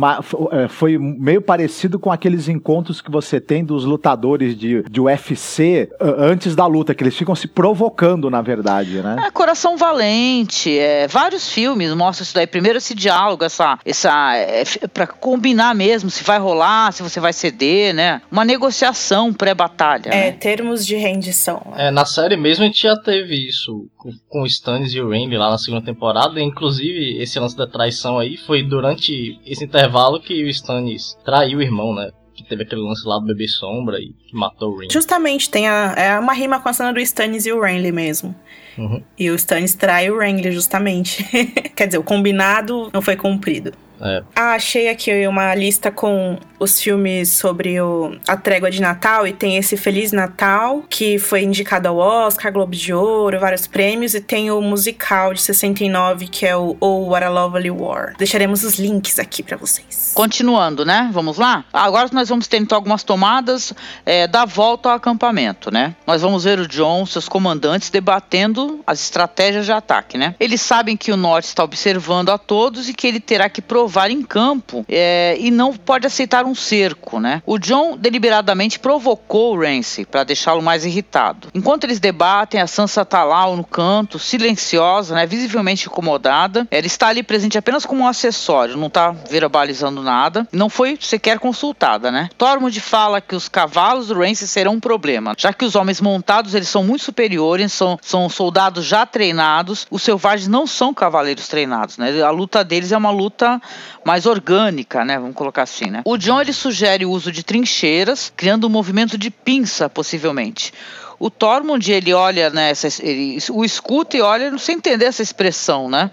é, 0.52 0.68
foi 0.68 0.98
meio 0.98 1.40
parecido 1.40 1.98
com 1.98 2.10
aqueles 2.10 2.48
encontros 2.48 3.00
que 3.00 3.10
você 3.10 3.40
tem 3.40 3.64
dos 3.64 3.84
lutadores 3.84 4.56
de, 4.56 4.82
de 4.82 5.00
UFC 5.00 5.90
antes 6.00 6.54
da 6.54 6.66
luta, 6.66 6.94
que 6.94 7.02
eles 7.02 7.16
ficam 7.16 7.34
se 7.34 7.46
provocando, 7.46 8.30
na 8.30 8.42
verdade, 8.42 9.02
né? 9.02 9.16
É, 9.26 9.30
Coração 9.30 9.76
Valente, 9.76 10.76
é, 10.78 11.06
vários 11.06 11.50
filmes 11.50 11.92
mostram 11.94 12.24
isso 12.24 12.34
daí. 12.34 12.46
Primeiro 12.46 12.78
esse 12.78 12.94
diálogo, 12.94 13.44
essa, 13.44 13.78
essa 13.84 14.36
é, 14.36 14.64
pra 14.92 15.06
combinar 15.06 15.74
mesmo 15.74 16.10
se 16.10 16.24
vai 16.24 16.38
rolar, 16.38 16.92
se 16.92 17.02
você 17.02 17.20
vai 17.20 17.32
ceder, 17.32 17.94
né? 17.94 18.20
Uma 18.30 18.44
negociação 18.44 19.32
pré-batalha. 19.32 20.10
É, 20.10 20.30
né? 20.30 20.32
termos 20.32 20.86
de 20.86 20.96
rendição. 20.96 21.74
É, 21.76 21.90
na 21.90 22.04
série 22.04 22.36
mesmo 22.36 22.64
a 22.64 22.66
gente 22.66 22.85
já 22.86 22.96
teve 22.96 23.34
isso 23.34 23.88
com, 23.96 24.10
com 24.28 24.42
o 24.42 24.46
Stannis 24.46 24.94
e 24.94 25.00
o 25.00 25.10
Randy 25.10 25.36
lá 25.36 25.50
na 25.50 25.58
segunda 25.58 25.84
temporada. 25.84 26.40
Inclusive, 26.40 27.20
esse 27.20 27.38
lance 27.38 27.56
da 27.56 27.66
traição 27.66 28.18
aí 28.18 28.36
foi 28.36 28.62
durante 28.62 29.38
esse 29.44 29.64
intervalo 29.64 30.20
que 30.20 30.44
o 30.44 30.48
Stannis 30.48 31.16
traiu 31.24 31.58
o 31.58 31.62
irmão, 31.62 31.94
né? 31.94 32.10
Que 32.34 32.44
teve 32.44 32.62
aquele 32.62 32.82
lance 32.82 33.06
lá 33.06 33.18
do 33.18 33.26
bebê 33.26 33.48
sombra 33.48 33.98
e 33.98 34.12
que 34.12 34.34
matou 34.34 34.72
o 34.72 34.78
Randy. 34.78 34.92
Justamente, 34.92 35.50
tem 35.50 35.68
a, 35.68 35.94
é 35.96 36.18
uma 36.18 36.32
rima 36.32 36.60
com 36.60 36.68
a 36.68 36.72
cena 36.72 36.92
do 36.92 37.00
Stannis 37.00 37.46
e 37.46 37.52
o 37.52 37.60
Renly 37.60 37.92
mesmo. 37.92 38.34
Uhum. 38.76 39.02
E 39.18 39.30
o 39.30 39.34
Stannis 39.34 39.74
trai 39.74 40.10
o 40.10 40.18
Renly, 40.18 40.52
justamente. 40.52 41.24
Quer 41.74 41.86
dizer, 41.86 41.98
o 41.98 42.02
combinado 42.02 42.90
não 42.92 43.00
foi 43.00 43.16
cumprido. 43.16 43.72
É. 44.00 44.22
Ah, 44.34 44.52
achei 44.52 44.88
aqui 44.88 45.26
uma 45.26 45.54
lista 45.54 45.90
com 45.90 46.38
os 46.58 46.80
filmes 46.80 47.30
sobre 47.30 47.80
o, 47.80 48.16
a 48.26 48.36
trégua 48.36 48.70
de 48.70 48.80
Natal 48.80 49.26
e 49.26 49.32
tem 49.32 49.56
esse 49.56 49.76
Feliz 49.76 50.12
Natal, 50.12 50.84
que 50.88 51.18
foi 51.18 51.42
indicado 51.42 51.88
ao 51.88 51.96
Oscar, 51.96 52.52
Globo 52.52 52.74
de 52.74 52.92
Ouro, 52.92 53.38
vários 53.38 53.66
prêmios, 53.66 54.14
e 54.14 54.20
tem 54.20 54.50
o 54.50 54.60
musical 54.60 55.34
de 55.34 55.42
69, 55.42 56.28
que 56.28 56.46
é 56.46 56.56
o 56.56 56.76
Oh, 56.80 57.10
What 57.10 57.24
a 57.24 57.28
Lovely 57.28 57.70
War. 57.70 58.14
Deixaremos 58.16 58.64
os 58.64 58.78
links 58.78 59.18
aqui 59.18 59.42
pra 59.42 59.56
vocês. 59.56 60.12
Continuando, 60.14 60.84
né? 60.84 61.10
Vamos 61.12 61.36
lá? 61.36 61.64
Agora 61.72 62.08
nós 62.12 62.28
vamos 62.28 62.46
ter 62.46 62.58
então 62.58 62.76
algumas 62.76 63.02
tomadas 63.02 63.72
é, 64.04 64.26
da 64.26 64.44
volta 64.44 64.88
ao 64.88 64.96
acampamento, 64.96 65.70
né? 65.70 65.94
Nós 66.06 66.22
vamos 66.22 66.44
ver 66.44 66.58
o 66.58 66.66
John, 66.66 67.04
seus 67.04 67.28
comandantes, 67.28 67.90
debatendo 67.90 68.80
as 68.86 69.00
estratégias 69.00 69.66
de 69.66 69.72
ataque, 69.72 70.16
né? 70.16 70.34
Eles 70.40 70.60
sabem 70.60 70.96
que 70.96 71.12
o 71.12 71.16
norte 71.16 71.46
está 71.46 71.62
observando 71.62 72.30
a 72.30 72.38
todos 72.38 72.88
e 72.88 72.94
que 72.94 73.06
ele 73.06 73.20
terá 73.20 73.48
que 73.48 73.60
provar 73.60 73.85
provar 73.86 74.10
em 74.10 74.20
campo 74.20 74.84
é, 74.88 75.36
e 75.38 75.48
não 75.48 75.72
pode 75.72 76.08
aceitar 76.08 76.44
um 76.44 76.56
cerco, 76.56 77.20
né? 77.20 77.40
O 77.46 77.56
John 77.56 77.96
deliberadamente 77.96 78.80
provocou 78.80 79.54
o 79.54 79.60
Ramsay 79.60 80.04
para 80.04 80.24
deixá-lo 80.24 80.60
mais 80.60 80.84
irritado. 80.84 81.48
Enquanto 81.54 81.84
eles 81.84 82.00
debatem, 82.00 82.60
a 82.60 82.66
Sansa 82.66 83.04
tá 83.04 83.22
lá 83.22 83.46
no 83.54 83.62
canto, 83.62 84.18
silenciosa, 84.18 85.14
né, 85.14 85.24
visivelmente 85.24 85.86
incomodada. 85.86 86.66
Ela 86.68 86.86
está 86.86 87.06
ali 87.06 87.22
presente 87.22 87.56
apenas 87.56 87.86
como 87.86 88.02
um 88.02 88.08
acessório, 88.08 88.76
não 88.76 88.88
está 88.88 89.12
verbalizando 89.30 90.02
nada. 90.02 90.48
Não 90.50 90.68
foi 90.68 90.98
sequer 91.00 91.38
consultada, 91.38 92.10
né? 92.10 92.28
Tormund 92.36 92.80
fala 92.80 93.20
que 93.20 93.36
os 93.36 93.48
cavalos 93.48 94.08
do 94.08 94.14
Ramsay 94.14 94.48
serão 94.48 94.72
um 94.72 94.80
problema, 94.80 95.32
já 95.38 95.52
que 95.52 95.64
os 95.64 95.76
homens 95.76 96.00
montados 96.00 96.56
eles 96.56 96.68
são 96.68 96.82
muito 96.82 97.04
superiores, 97.04 97.72
são, 97.72 97.96
são 98.02 98.28
soldados 98.28 98.84
já 98.84 99.06
treinados. 99.06 99.86
Os 99.88 100.02
selvagens 100.02 100.48
não 100.48 100.66
são 100.66 100.92
cavaleiros 100.92 101.46
treinados, 101.46 101.98
né? 101.98 102.20
A 102.20 102.30
luta 102.30 102.64
deles 102.64 102.90
é 102.90 102.96
uma 102.96 103.10
luta 103.10 103.60
mais 104.04 104.26
orgânica, 104.26 105.04
né? 105.04 105.18
Vamos 105.18 105.34
colocar 105.34 105.62
assim, 105.62 105.90
né? 105.90 106.02
O 106.04 106.16
John 106.16 106.40
ele 106.40 106.52
sugere 106.52 107.04
o 107.04 107.10
uso 107.10 107.32
de 107.32 107.42
trincheiras, 107.42 108.32
criando 108.36 108.66
um 108.66 108.70
movimento 108.70 109.16
de 109.18 109.30
pinça, 109.30 109.88
possivelmente. 109.88 110.72
O 111.18 111.30
Tormund, 111.30 111.90
ele 111.90 112.12
olha, 112.12 112.50
né, 112.50 112.72
ele, 113.00 113.38
o 113.50 113.64
escuta 113.64 114.16
e 114.16 114.20
olha 114.20 114.56
sem 114.58 114.76
entender 114.76 115.06
essa 115.06 115.22
expressão, 115.22 115.88
né? 115.88 116.10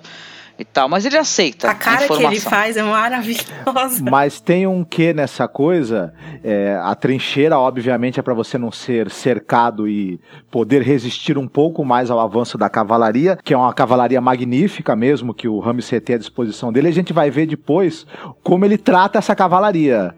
E 0.64 0.66
tal, 0.66 0.88
mas 0.88 1.06
ele 1.06 1.18
aceita. 1.18 1.70
A 1.70 1.76
cara 1.76 2.06
a 2.06 2.08
que 2.08 2.24
ele 2.24 2.40
faz 2.40 2.78
é 2.78 2.84
maravilhosa. 2.84 4.02
Mas 4.10 4.40
tem 4.40 4.66
um 4.66 4.82
que 4.82 5.14
nessa 5.14 5.46
coisa. 5.46 6.14
É, 6.42 6.80
a 6.82 6.96
trincheira, 6.96 7.60
obviamente, 7.60 8.18
é 8.18 8.24
para 8.24 8.34
você 8.34 8.58
não 8.58 8.72
ser 8.72 9.12
cercado 9.12 9.90
e 9.90 10.22
poder 10.50 10.82
resistir 10.82 11.38
um 11.38 11.50
pouco 11.50 11.84
mais 11.84 12.10
ao 12.10 12.18
avanço 12.18 12.58
da 12.58 12.70
cavalaria, 12.70 13.38
que 13.44 13.54
é 13.54 13.58
uma 13.58 13.74
cavalaria 13.74 14.22
magnífica 14.22 14.96
mesmo, 14.96 15.34
que 15.34 15.50
o 15.50 15.60
Ramsay 15.60 16.00
tem 16.00 16.16
à 16.16 16.20
disposição 16.20 16.72
dele. 16.72 16.88
A 16.88 16.94
gente 16.94 17.12
vai 17.12 17.30
ver 17.30 17.46
depois 17.46 18.08
como 18.42 18.64
ele 18.64 18.78
trata 18.78 19.20
essa 19.20 19.36
cavalaria. 19.36 20.16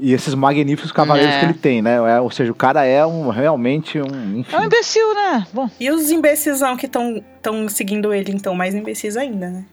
E 0.00 0.12
esses 0.12 0.34
magníficos 0.34 0.90
cavaleiros 0.90 1.32
é. 1.32 1.38
que 1.38 1.44
ele 1.46 1.54
tem, 1.54 1.80
né? 1.80 1.94
É, 1.94 2.20
ou 2.20 2.30
seja, 2.30 2.50
o 2.50 2.56
cara 2.56 2.84
é 2.84 3.06
um 3.06 3.28
realmente 3.28 4.00
um. 4.00 4.40
Enfim. 4.40 4.56
É 4.56 4.58
um 4.58 4.64
imbecil, 4.64 5.14
né? 5.14 5.46
Bom. 5.52 5.70
E 5.78 5.92
os 5.92 6.10
imbecisão 6.10 6.76
que 6.76 6.86
estão 6.86 7.22
seguindo 7.68 8.12
ele, 8.12 8.32
então, 8.32 8.52
mais 8.52 8.74
imbecis 8.74 9.16
ainda, 9.16 9.48
né? 9.48 9.64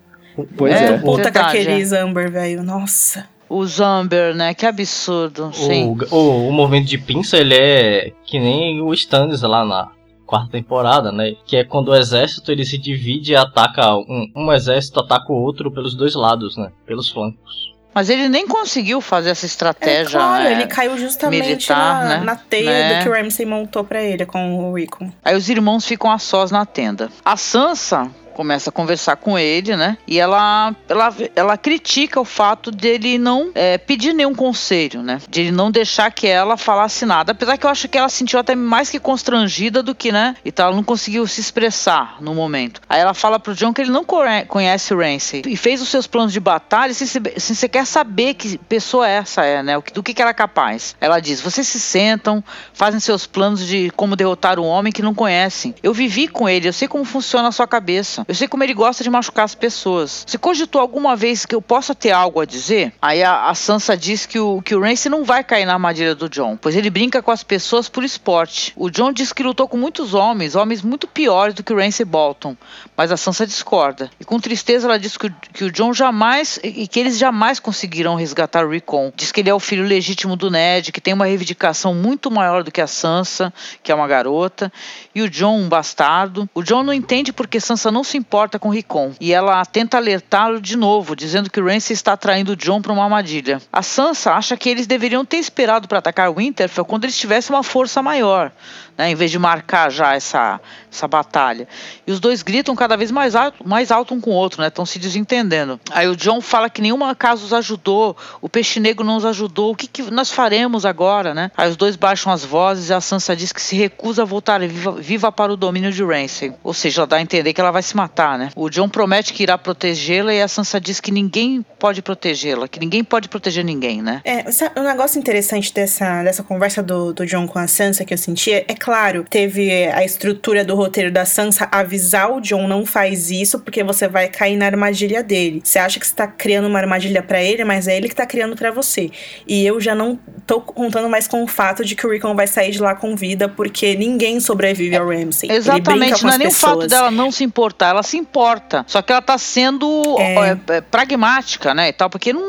Pois 0.58 0.74
é. 0.74 0.86
é. 0.94 0.98
Puta 0.98 1.32
com 1.32 1.40
aquele 1.40 1.86
Zamber, 1.86 2.32
velho. 2.32 2.64
Nossa. 2.64 3.28
O 3.50 3.66
Zamber, 3.66 4.34
né? 4.34 4.54
Que 4.54 4.66
absurdo. 4.66 5.52
Sim. 5.54 5.96
O, 6.10 6.16
o, 6.16 6.48
o 6.50 6.52
movimento 6.52 6.88
de 6.88 6.98
pinça, 6.98 7.38
ele 7.38 7.56
é 7.56 8.12
que 8.26 8.40
nem 8.40 8.82
o 8.82 8.94
Stannis 8.94 9.42
lá 9.42 9.64
na 9.64 9.92
quarta 10.26 10.52
temporada, 10.52 11.12
né? 11.12 11.36
Que 11.46 11.58
é 11.58 11.64
quando 11.64 11.90
o 11.90 11.96
exército 11.96 12.52
ele 12.52 12.66
se 12.66 12.78
divide 12.78 13.34
e 13.34 13.36
ataca 13.36 13.96
um, 13.96 14.32
um 14.36 14.52
exército 14.52 15.00
ataca 15.00 15.32
o 15.32 15.36
outro 15.36 15.72
pelos 15.72 15.94
dois 15.94 16.16
lados, 16.16 16.58
né? 16.58 16.72
Pelos 16.86 17.10
flancos. 17.10 17.74
Mas 17.94 18.10
ele 18.10 18.28
nem 18.28 18.48
conseguiu 18.48 19.00
fazer 19.00 19.30
essa 19.30 19.46
estratégia. 19.46 20.18
É, 20.18 20.20
claro, 20.20 20.50
ele 20.50 20.66
caiu 20.66 20.98
justamente 20.98 21.46
militar, 21.46 22.04
na, 22.04 22.10
né? 22.10 22.24
na 22.24 22.36
teia 22.36 22.72
né? 22.72 22.98
do 22.98 23.04
que 23.04 23.10
o 23.10 23.14
Ramsay 23.14 23.46
montou 23.46 23.84
para 23.84 24.02
ele 24.02 24.26
com 24.26 24.72
o 24.72 24.74
Rickon. 24.74 25.12
Aí 25.24 25.36
os 25.36 25.48
irmãos 25.48 25.86
ficam 25.86 26.12
a 26.12 26.18
sós 26.18 26.50
na 26.50 26.66
tenda. 26.66 27.10
A 27.24 27.38
Sansa 27.38 28.10
começa 28.34 28.70
a 28.70 28.74
conversar 28.74 29.16
com 29.16 29.38
ele, 29.38 29.76
né? 29.76 29.98
E 30.08 30.20
ela, 30.20 30.76
ela, 30.90 31.16
ela 31.36 31.58
critica 31.58 32.20
o 32.20 32.26
fato 32.26 32.72
dele 32.72 33.18
não 33.18 33.52
é, 33.56 33.78
pedir 33.78 34.14
nenhum 34.14 34.36
conselho, 34.36 35.02
né? 35.02 35.22
De 35.30 35.42
ele 35.42 35.52
não 35.52 35.72
deixar 35.72 36.12
que 36.12 36.28
ela 36.28 36.58
falasse 36.58 37.06
nada. 37.06 37.32
Apesar 37.32 37.58
que 37.58 37.66
eu 37.66 37.70
acho 37.70 37.88
que 37.88 37.98
ela 37.98 38.10
sentiu 38.10 38.40
até 38.40 38.56
mais 38.56 38.90
que 38.90 39.00
constrangida 39.00 39.82
do 39.82 39.96
que, 39.96 40.12
né? 40.12 40.36
E 40.44 40.52
tal, 40.52 40.68
ela 40.68 40.76
não 40.76 40.84
conseguiu 40.84 41.26
se 41.28 41.40
expressar 41.40 42.18
no 42.20 42.34
momento. 42.34 42.82
Aí 42.90 43.00
ela 43.00 43.14
fala 43.14 43.40
pro 43.40 43.54
John 43.54 43.74
que 43.74 43.82
ele 43.82 43.92
não 43.92 44.04
conhece 44.04 44.94
o 44.94 44.98
Ramsay 44.98 45.44
e 45.46 45.56
fez 45.56 45.82
os 45.82 45.90
seus 45.90 46.08
planos 46.08 46.34
de 46.34 46.40
batalha 46.40 46.94
sem, 46.94 47.08
sem 47.08 47.56
sequer 47.56 47.86
saber 47.86 48.34
que 48.34 48.58
pessoa 48.58 49.08
essa 49.08 49.46
é, 49.46 49.62
né? 49.62 49.74
Do 49.94 50.04
que, 50.04 50.14
que 50.14 50.22
ela 50.22 50.32
é 50.32 50.34
capaz. 50.34 50.96
Ela 51.00 51.20
diz: 51.20 51.40
vocês 51.40 51.68
se 51.68 51.80
sentam, 51.80 52.44
fazem 52.74 53.00
seus 53.00 53.26
planos 53.26 53.66
de 53.66 53.92
como 53.92 54.16
derrotar 54.16 54.60
um 54.60 54.66
homem 54.66 54.92
que 54.92 55.02
não 55.02 55.14
conhecem. 55.14 55.76
Eu 55.84 55.94
vivi 55.94 56.28
com 56.28 56.50
ele, 56.50 56.68
eu 56.68 56.74
sei 56.74 56.88
como 56.88 57.06
funciona 57.06 57.48
a 57.48 57.52
sua 57.52 57.68
cabeça. 57.68 58.23
Eu 58.28 58.36
sei 58.36 58.48
como 58.48 58.64
ele 58.64 58.74
gosta 58.74 59.04
de 59.04 59.10
machucar 59.10 59.46
as 59.46 59.56
pessoas. 59.56 60.24
Você 60.28 60.38
cogitou 60.38 60.82
alguma 60.82 61.16
vez 61.16 61.46
que 61.46 61.56
eu 61.56 61.62
possa 61.62 61.96
ter 61.96 62.12
algo 62.12 62.40
a 62.40 62.46
dizer? 62.46 62.94
Aí 63.02 63.24
a, 63.24 63.50
a 63.50 63.56
Sansa 63.56 63.96
diz 63.98 64.26
que 64.26 64.40
o, 64.40 64.62
que 64.62 64.76
o 64.76 64.82
Ramsay 64.82 65.10
não 65.10 65.24
vai 65.24 65.44
cair 65.44 65.66
na 65.66 65.74
armadilha 65.74 66.16
do 66.16 66.30
John, 66.30 66.58
pois 66.58 66.76
ele 66.76 66.90
brinca 66.90 67.22
com 67.22 67.32
as 67.32 67.44
pessoas 67.44 67.90
por 67.90 68.04
esporte. 68.04 68.74
O 68.76 68.90
John 68.90 69.12
diz 69.12 69.34
que 69.34 69.44
lutou 69.44 69.68
com 69.68 69.78
muitos 69.78 70.14
homens, 70.14 70.56
homens 70.56 70.82
muito 70.82 71.08
piores 71.08 71.56
do 71.56 71.64
que 71.64 71.74
o 71.74 71.78
Ramsay 71.78 72.06
Bolton, 72.06 72.56
mas 72.96 73.12
a 73.12 73.18
Sansa 73.18 73.46
discorda. 73.46 74.10
E 74.20 74.26
com 74.26 74.40
tristeza 74.40 74.88
ela 74.88 75.00
diz 75.00 75.18
que, 75.18 75.28
o, 75.28 75.36
que 75.54 75.64
o 75.64 75.72
John 75.72 75.94
jamais 75.94 76.60
e 76.64 76.88
que 76.88 77.00
eles 77.00 77.18
jamais 77.18 77.60
conseguirão 77.60 78.16
resgatar 78.16 78.66
o 78.66 78.70
Rickon. 78.70 79.12
Diz 79.16 79.32
que 79.32 79.42
ele 79.42 79.50
é 79.50 79.54
o 79.54 79.60
filho 79.60 79.84
legítimo 79.84 80.36
do 80.36 80.50
Ned, 80.50 80.92
que 80.92 81.02
tem 81.02 81.14
uma 81.14 81.26
reivindicação 81.26 81.94
muito 81.94 82.30
maior 82.30 82.64
do 82.64 82.72
que 82.72 82.82
a 82.82 82.88
Sansa, 82.88 83.54
que 83.82 83.92
é 83.92 83.96
uma 83.96 84.08
garota, 84.08 84.72
e 85.14 85.22
o 85.22 85.30
John 85.30 85.58
um 85.58 85.70
bastardo. 85.70 86.50
O 86.54 86.64
John 86.64 86.84
não 86.84 86.94
entende 86.94 87.32
porque 87.32 87.60
Sansa 87.60 87.92
não 87.92 88.04
se 88.04 88.13
importa 88.18 88.60
com 88.60 88.70
Rickon 88.70 89.14
e 89.20 89.34
ela 89.34 89.64
tenta 89.66 89.98
alertá-lo 89.98 90.62
de 90.62 90.78
novo, 90.78 91.16
dizendo 91.16 91.50
que 91.50 91.62
Ramsay 91.62 91.94
está 91.94 92.16
traindo 92.16 92.56
John 92.56 92.82
para 92.82 92.94
uma 92.94 93.04
armadilha. 93.04 93.62
A 93.72 93.82
Sansa 93.82 94.34
acha 94.34 94.58
que 94.58 94.70
eles 94.70 94.88
deveriam 94.88 95.26
ter 95.26 95.38
esperado 95.38 95.88
para 95.88 96.00
atacar 96.00 96.34
Winterfell 96.34 96.86
quando 96.86 97.06
eles 97.06 97.18
tivessem 97.18 97.56
uma 97.56 97.64
força 97.64 98.02
maior 98.02 98.52
né, 98.98 99.10
em 99.10 99.16
vez 99.16 99.32
de 99.32 99.40
marcar 99.40 99.92
já 99.92 100.16
essa, 100.16 100.60
essa 100.92 101.08
batalha. 101.08 101.68
E 102.06 102.12
os 102.12 102.20
dois 102.20 102.44
gritam 102.44 102.76
cada 102.76 102.96
vez 102.96 103.12
mais 103.12 103.36
alto, 103.36 103.68
mais 103.68 103.92
alto 103.92 104.14
um 104.14 104.22
com 104.22 104.32
o 104.32 104.34
outro, 104.34 104.62
né? 104.62 104.68
Estão 104.68 104.86
se 104.86 105.00
desentendendo. 105.00 105.80
Aí 105.92 106.08
o 106.08 106.16
John 106.16 106.42
fala 106.42 106.70
que 106.70 106.82
nenhuma 106.82 107.16
casa 107.16 107.44
os 107.44 107.54
ajudou, 107.54 108.16
o 108.42 108.48
peixe 108.48 108.80
negro 108.80 109.06
não 109.06 109.18
os 109.18 109.26
ajudou, 109.26 109.72
o 109.72 109.76
que, 109.76 109.88
que 109.88 110.04
nós 110.12 110.32
faremos 110.32 110.86
agora, 110.86 111.34
né? 111.34 111.52
Aí 111.58 111.70
os 111.70 111.76
dois 111.76 111.96
baixam 111.96 112.32
as 112.32 112.44
vozes 112.44 112.90
e 112.90 112.94
a 112.94 113.02
Sansa 113.02 113.36
diz 113.36 113.52
que 113.52 113.62
se 113.62 113.76
recusa 113.76 114.22
a 114.22 114.26
voltar 114.26 114.60
viva, 114.62 114.92
viva 114.94 115.32
para 115.32 115.52
o 115.52 115.58
domínio 115.58 115.92
de 115.92 116.04
Ramsay. 116.04 116.54
Ou 116.64 116.74
seja, 116.74 117.02
ela 117.02 117.08
dá 117.08 117.18
a 117.18 117.22
entender 117.22 117.54
que 117.54 117.62
ela 117.62 117.72
vai 117.72 117.82
se 117.82 117.96
matar, 118.04 118.38
né? 118.38 118.50
O 118.56 118.70
John 118.70 118.90
promete 118.90 119.34
que 119.34 119.44
irá 119.44 119.58
protegê-la 119.58 120.34
e 120.34 120.42
a 120.42 120.48
Sansa 120.48 120.80
diz 120.80 121.00
que 121.00 121.12
ninguém 121.12 121.66
pode 121.80 122.02
protegê-la, 122.02 122.68
que 122.68 122.80
ninguém 122.80 123.04
pode 123.04 123.30
proteger 123.30 123.64
ninguém, 123.64 124.02
né? 124.02 124.22
É, 124.26 124.46
um 124.80 124.84
negócio 124.84 125.20
interessante 125.20 125.74
dessa, 125.74 126.24
dessa 126.24 126.44
conversa 126.44 126.84
do, 126.84 127.14
do 127.14 127.26
John 127.26 127.48
com 127.48 127.60
a 127.60 127.68
Sansa 127.68 128.04
que 128.04 128.14
eu 128.14 128.18
senti 128.18 128.52
é, 128.52 128.66
é 128.68 128.76
claro, 128.76 129.26
teve 129.30 129.86
a 129.88 130.04
estrutura 130.04 130.66
do 130.66 130.76
roteiro 130.76 131.12
da 131.12 131.26
Sansa 131.26 131.68
avisar 131.72 132.32
o 132.32 132.42
John 132.42 132.68
não 132.68 132.86
faz 132.86 133.32
isso 133.32 133.60
porque 133.60 133.84
você 133.84 134.08
vai 134.08 134.28
cair 134.28 134.58
na 134.58 134.66
armadilha 134.66 135.24
dele. 135.24 135.62
Você 135.64 135.80
acha 135.80 136.00
que 136.00 136.06
você 136.06 136.14
tá 136.14 136.28
criando 136.28 136.68
uma 136.68 136.80
armadilha 136.80 137.24
para 137.24 137.42
ele, 137.42 137.64
mas 137.64 137.88
é 137.88 137.96
ele 137.96 138.10
que 138.10 138.16
tá 138.16 138.26
criando 138.26 138.56
para 138.56 138.72
você. 138.72 139.10
E 139.48 139.66
eu 139.66 139.80
já 139.80 139.96
não 139.96 140.20
tô 140.46 140.60
contando 140.60 141.10
mais 141.10 141.28
com 141.28 141.44
o 141.44 141.48
fato 141.48 141.86
de 141.86 141.96
que 141.96 142.06
o 142.06 142.10
Rickon 142.10 142.36
vai 142.36 142.48
sair 142.48 142.72
de 142.72 142.82
lá 142.82 142.96
com 142.96 143.16
vida 143.16 143.48
porque 143.48 143.96
ninguém 143.96 144.40
sobrevive 144.40 144.96
ao 144.96 145.08
Ramsay. 145.08 145.52
Exatamente, 145.52 146.24
não 146.24 146.34
é 146.34 146.38
nem 146.38 146.48
pessoas. 146.48 146.74
o 146.74 146.76
fato 146.80 146.88
dela 146.88 147.12
não 147.12 147.32
se 147.32 147.44
importar, 147.44 147.93
ela 147.94 148.04
se 148.04 148.18
importa. 148.18 148.84
Só 148.88 149.02
que 149.02 149.12
ela 149.12 149.22
tá 149.22 149.38
sendo 149.38 149.88
é. 150.20 150.36
É, 150.36 150.78
é 150.78 150.82
pragmática, 150.82 151.74
né, 151.74 151.90
e 151.90 151.94
tal, 151.94 152.10
porque 152.10 152.34
não 152.34 152.48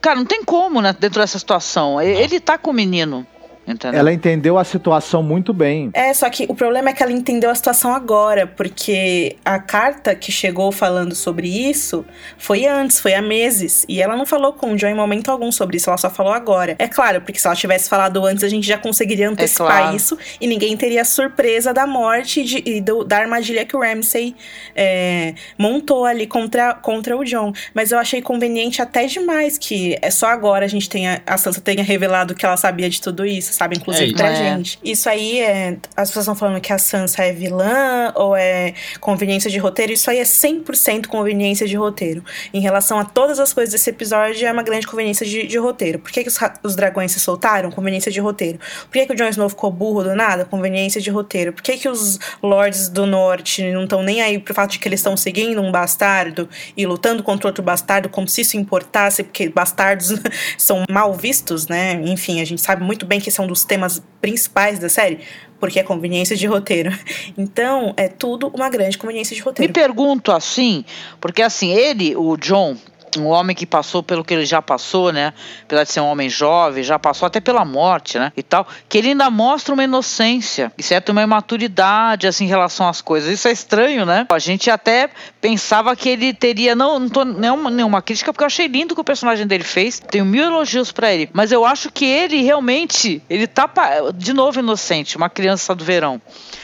cara, 0.00 0.16
não 0.16 0.24
tem 0.24 0.44
como, 0.44 0.80
né, 0.80 0.94
dentro 0.98 1.20
dessa 1.20 1.38
situação. 1.38 2.00
Ele 2.00 2.38
tá 2.38 2.56
com 2.56 2.70
o 2.70 2.74
menino. 2.74 3.26
Entendeu? 3.66 3.98
Ela 3.98 4.12
entendeu 4.12 4.56
a 4.58 4.64
situação 4.64 5.22
muito 5.22 5.52
bem. 5.52 5.90
É, 5.92 6.14
só 6.14 6.30
que 6.30 6.46
o 6.48 6.54
problema 6.54 6.90
é 6.90 6.92
que 6.92 7.02
ela 7.02 7.10
entendeu 7.10 7.50
a 7.50 7.54
situação 7.54 7.92
agora, 7.92 8.46
porque 8.46 9.36
a 9.44 9.58
carta 9.58 10.14
que 10.14 10.30
chegou 10.30 10.70
falando 10.70 11.16
sobre 11.16 11.48
isso 11.48 12.04
foi 12.38 12.66
antes, 12.66 13.00
foi 13.00 13.14
há 13.14 13.22
meses. 13.22 13.84
E 13.88 14.00
ela 14.00 14.16
não 14.16 14.24
falou 14.24 14.52
com 14.52 14.72
o 14.72 14.76
John 14.76 14.86
em 14.86 14.94
momento 14.94 15.30
algum 15.30 15.50
sobre 15.50 15.78
isso, 15.78 15.90
ela 15.90 15.96
só 15.96 16.08
falou 16.08 16.32
agora. 16.32 16.76
É 16.78 16.86
claro, 16.86 17.20
porque 17.22 17.40
se 17.40 17.46
ela 17.46 17.56
tivesse 17.56 17.88
falado 17.88 18.24
antes, 18.24 18.44
a 18.44 18.48
gente 18.48 18.66
já 18.66 18.78
conseguiria 18.78 19.28
antecipar 19.28 19.66
é 19.66 19.80
claro. 19.80 19.96
isso 19.96 20.16
e 20.40 20.46
ninguém 20.46 20.76
teria 20.76 21.02
a 21.02 21.04
surpresa 21.04 21.74
da 21.74 21.86
morte 21.86 22.44
de, 22.44 22.62
e 22.64 22.80
do, 22.80 23.02
da 23.02 23.18
armadilha 23.18 23.64
que 23.64 23.76
o 23.76 23.80
Ramsay 23.80 24.36
é, 24.76 25.34
montou 25.58 26.04
ali 26.04 26.26
contra, 26.26 26.74
contra 26.74 27.16
o 27.16 27.24
John. 27.24 27.52
Mas 27.74 27.90
eu 27.90 27.98
achei 27.98 28.22
conveniente 28.22 28.80
até 28.80 29.06
demais 29.06 29.58
que 29.58 29.98
é 30.00 30.10
só 30.10 30.26
agora 30.28 30.64
a 30.64 30.68
gente 30.68 30.88
tenha, 30.88 31.20
a 31.26 31.36
Sansa 31.36 31.60
tenha 31.60 31.82
revelado 31.82 32.34
que 32.34 32.46
ela 32.46 32.56
sabia 32.56 32.88
de 32.88 33.00
tudo 33.00 33.26
isso 33.26 33.55
sabe? 33.56 33.76
Inclusive 33.76 34.12
é 34.12 34.16
pra 34.16 34.30
é. 34.30 34.36
gente. 34.36 34.78
Isso 34.84 35.08
aí 35.08 35.40
é. 35.40 35.76
As 35.96 36.08
pessoas 36.08 36.24
estão 36.24 36.36
falando 36.36 36.60
que 36.60 36.72
a 36.72 36.78
Sansa 36.78 37.24
é 37.24 37.32
vilã 37.32 38.12
ou 38.14 38.36
é 38.36 38.74
conveniência 39.00 39.50
de 39.50 39.58
roteiro. 39.58 39.92
Isso 39.92 40.10
aí 40.10 40.18
é 40.18 40.24
100% 40.24 41.06
conveniência 41.06 41.66
de 41.66 41.76
roteiro. 41.76 42.24
Em 42.52 42.60
relação 42.60 42.98
a 42.98 43.04
todas 43.04 43.38
as 43.38 43.52
coisas 43.52 43.72
desse 43.72 43.90
episódio, 43.90 44.46
é 44.46 44.52
uma 44.52 44.62
grande 44.62 44.86
conveniência 44.86 45.26
de, 45.26 45.46
de 45.46 45.58
roteiro. 45.58 45.98
Por 45.98 46.10
que, 46.10 46.22
que 46.22 46.28
os, 46.28 46.38
os, 46.62 46.76
dragões 46.76 47.12
se 47.12 47.20
soltaram? 47.20 47.70
Conveniência 47.70 48.12
de 48.12 48.20
roteiro. 48.20 48.58
Por 48.84 48.92
que, 48.92 49.06
que 49.06 49.12
o 49.12 49.16
Jon 49.16 49.28
Snow 49.28 49.48
ficou 49.48 49.70
burro 49.70 50.02
do 50.02 50.14
nada? 50.14 50.44
Conveniência 50.44 51.00
de 51.00 51.10
roteiro. 51.10 51.52
Por 51.52 51.62
que, 51.62 51.76
que 51.76 51.88
os 51.88 52.18
lords 52.42 52.88
do 52.88 53.06
norte 53.06 53.62
não 53.72 53.84
estão 53.84 54.02
nem 54.02 54.20
aí 54.20 54.38
pro 54.38 54.54
fato 54.54 54.72
de 54.72 54.78
que 54.78 54.88
eles 54.88 55.00
estão 55.00 55.16
seguindo 55.16 55.60
um 55.60 55.70
bastardo 55.70 56.48
e 56.76 56.86
lutando 56.86 57.22
contra 57.22 57.48
outro 57.48 57.62
bastardo 57.62 58.08
como 58.08 58.28
se 58.28 58.42
isso 58.42 58.56
importasse, 58.56 59.22
porque 59.22 59.48
bastardos 59.48 60.14
são 60.56 60.84
mal 60.90 61.14
vistos, 61.14 61.66
né? 61.66 62.00
Enfim, 62.04 62.40
a 62.40 62.44
gente 62.44 62.60
sabe 62.60 62.82
muito 62.82 63.06
bem 63.06 63.20
que 63.20 63.28
é 63.28 63.32
um 63.46 63.48
dos 63.48 63.64
temas 63.64 64.02
principais 64.20 64.78
da 64.78 64.88
série, 64.88 65.20
porque 65.58 65.78
é 65.78 65.82
conveniência 65.82 66.36
de 66.36 66.46
roteiro. 66.46 66.90
Então, 67.38 67.94
é 67.96 68.08
tudo 68.08 68.48
uma 68.48 68.68
grande 68.68 68.98
conveniência 68.98 69.36
de 69.36 69.42
roteiro. 69.42 69.68
Me 69.68 69.72
pergunto 69.72 70.32
assim, 70.32 70.84
porque 71.20 71.42
assim, 71.42 71.70
ele, 71.70 72.16
o 72.16 72.36
John, 72.36 72.76
um 73.16 73.26
homem 73.26 73.54
que 73.54 73.66
passou 73.66 74.02
pelo 74.02 74.24
que 74.24 74.34
ele 74.34 74.44
já 74.44 74.60
passou, 74.60 75.12
né? 75.12 75.32
Apesar 75.64 75.84
de 75.84 75.92
ser 75.92 76.00
um 76.00 76.06
homem 76.06 76.28
jovem, 76.28 76.82
já 76.82 76.98
passou 76.98 77.26
até 77.26 77.40
pela 77.40 77.64
morte, 77.64 78.18
né? 78.18 78.32
E 78.36 78.42
tal, 78.42 78.66
que 78.88 78.98
ele 78.98 79.08
ainda 79.08 79.30
mostra 79.30 79.74
uma 79.74 79.84
inocência 79.84 80.72
e 80.76 80.82
certo 80.82 81.10
uma 81.10 81.22
imaturidade 81.22 82.26
assim 82.26 82.44
em 82.44 82.48
relação 82.48 82.88
às 82.88 83.00
coisas. 83.00 83.30
Isso 83.30 83.48
é 83.48 83.52
estranho, 83.52 84.04
né? 84.04 84.26
A 84.28 84.38
gente 84.38 84.70
até 84.70 85.08
pensava 85.40 85.94
que 85.94 86.08
ele 86.08 86.34
teria 86.34 86.74
não, 86.74 86.98
não 86.98 87.08
tô 87.08 87.24
nenhuma, 87.24 87.70
nenhuma 87.70 88.02
crítica 88.02 88.32
porque 88.32 88.44
eu 88.44 88.48
achei 88.48 88.66
lindo 88.66 88.92
o 88.92 88.94
que 88.94 89.00
o 89.00 89.04
personagem 89.04 89.46
dele 89.46 89.64
fez. 89.64 89.98
Tenho 89.98 90.24
mil 90.24 90.44
elogios 90.44 90.92
para 90.92 91.12
ele, 91.12 91.28
mas 91.32 91.52
eu 91.52 91.64
acho 91.64 91.90
que 91.90 92.04
ele 92.04 92.42
realmente 92.42 93.22
ele 93.28 93.46
tá 93.46 93.70
de 94.14 94.32
novo 94.32 94.60
inocente, 94.60 95.16
uma 95.16 95.28
criança 95.28 95.74
do 95.74 95.84
verão. 95.84 96.20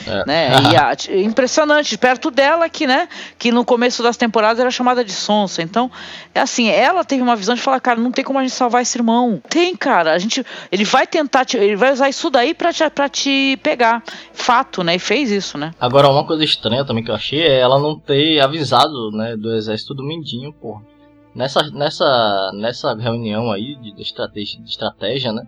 É. 0.07 0.27
Né? 0.27 0.51
E 0.73 0.77
a, 0.77 0.93
impressionante, 1.23 1.97
perto 1.97 2.31
dela 2.31 2.69
que, 2.69 2.87
né, 2.87 3.09
que 3.39 3.53
no 3.53 3.65
começo 3.65 4.03
das 4.03 4.17
temporadas 4.17 4.61
era 4.61 4.71
chamada 4.71 5.05
de 5.05 5.13
sonsa. 5.13 5.63
Então, 5.63 5.91
é 6.35 6.41
assim, 6.43 6.69
ela 6.69 7.05
teve 7.05 7.23
uma 7.23 7.37
visão 7.37 7.55
de 7.55 7.61
falar, 7.61 7.81
cara, 7.81 8.01
não 8.01 8.11
tem 8.11 8.25
como 8.25 8.39
a 8.39 8.43
gente 8.43 8.53
salvar 8.53 8.83
esse 8.83 8.99
irmão. 8.99 9.41
Tem, 9.49 9.75
cara, 9.77 10.13
a 10.13 10.19
gente, 10.19 10.45
ele 10.71 10.85
vai 10.85 11.07
tentar, 11.07 11.45
te, 11.45 11.57
ele 11.57 11.77
vai 11.77 11.93
usar 11.93 12.09
isso 12.09 12.29
daí 12.29 12.53
pra 12.53 12.73
te, 12.73 12.91
pra 12.91 13.09
te 13.09 13.59
pegar. 13.63 14.03
Fato, 14.33 14.83
né, 14.83 14.97
e 14.97 14.99
fez 14.99 15.31
isso, 15.31 15.57
né. 15.57 15.73
Agora, 15.81 16.09
uma 16.09 16.27
coisa 16.27 16.45
estranha 16.45 16.85
também 16.85 17.05
que 17.05 17.11
eu 17.11 17.15
achei 17.15 17.43
é 17.43 17.61
ela 17.61 17.79
não 17.79 17.99
ter 17.99 18.41
avisado, 18.41 19.11
né, 19.13 19.37
do 19.37 19.55
exército 19.55 19.95
do 19.95 20.03
Mindinho, 20.03 20.53
porra. 20.53 20.83
Nessa, 21.35 21.63
nessa, 21.71 22.51
nessa 22.55 22.95
reunião 22.95 23.51
aí 23.51 23.77
de, 23.77 23.95
de, 23.95 24.03
estratégia, 24.03 24.61
de 24.61 24.69
estratégia, 24.69 25.33
né, 25.33 25.47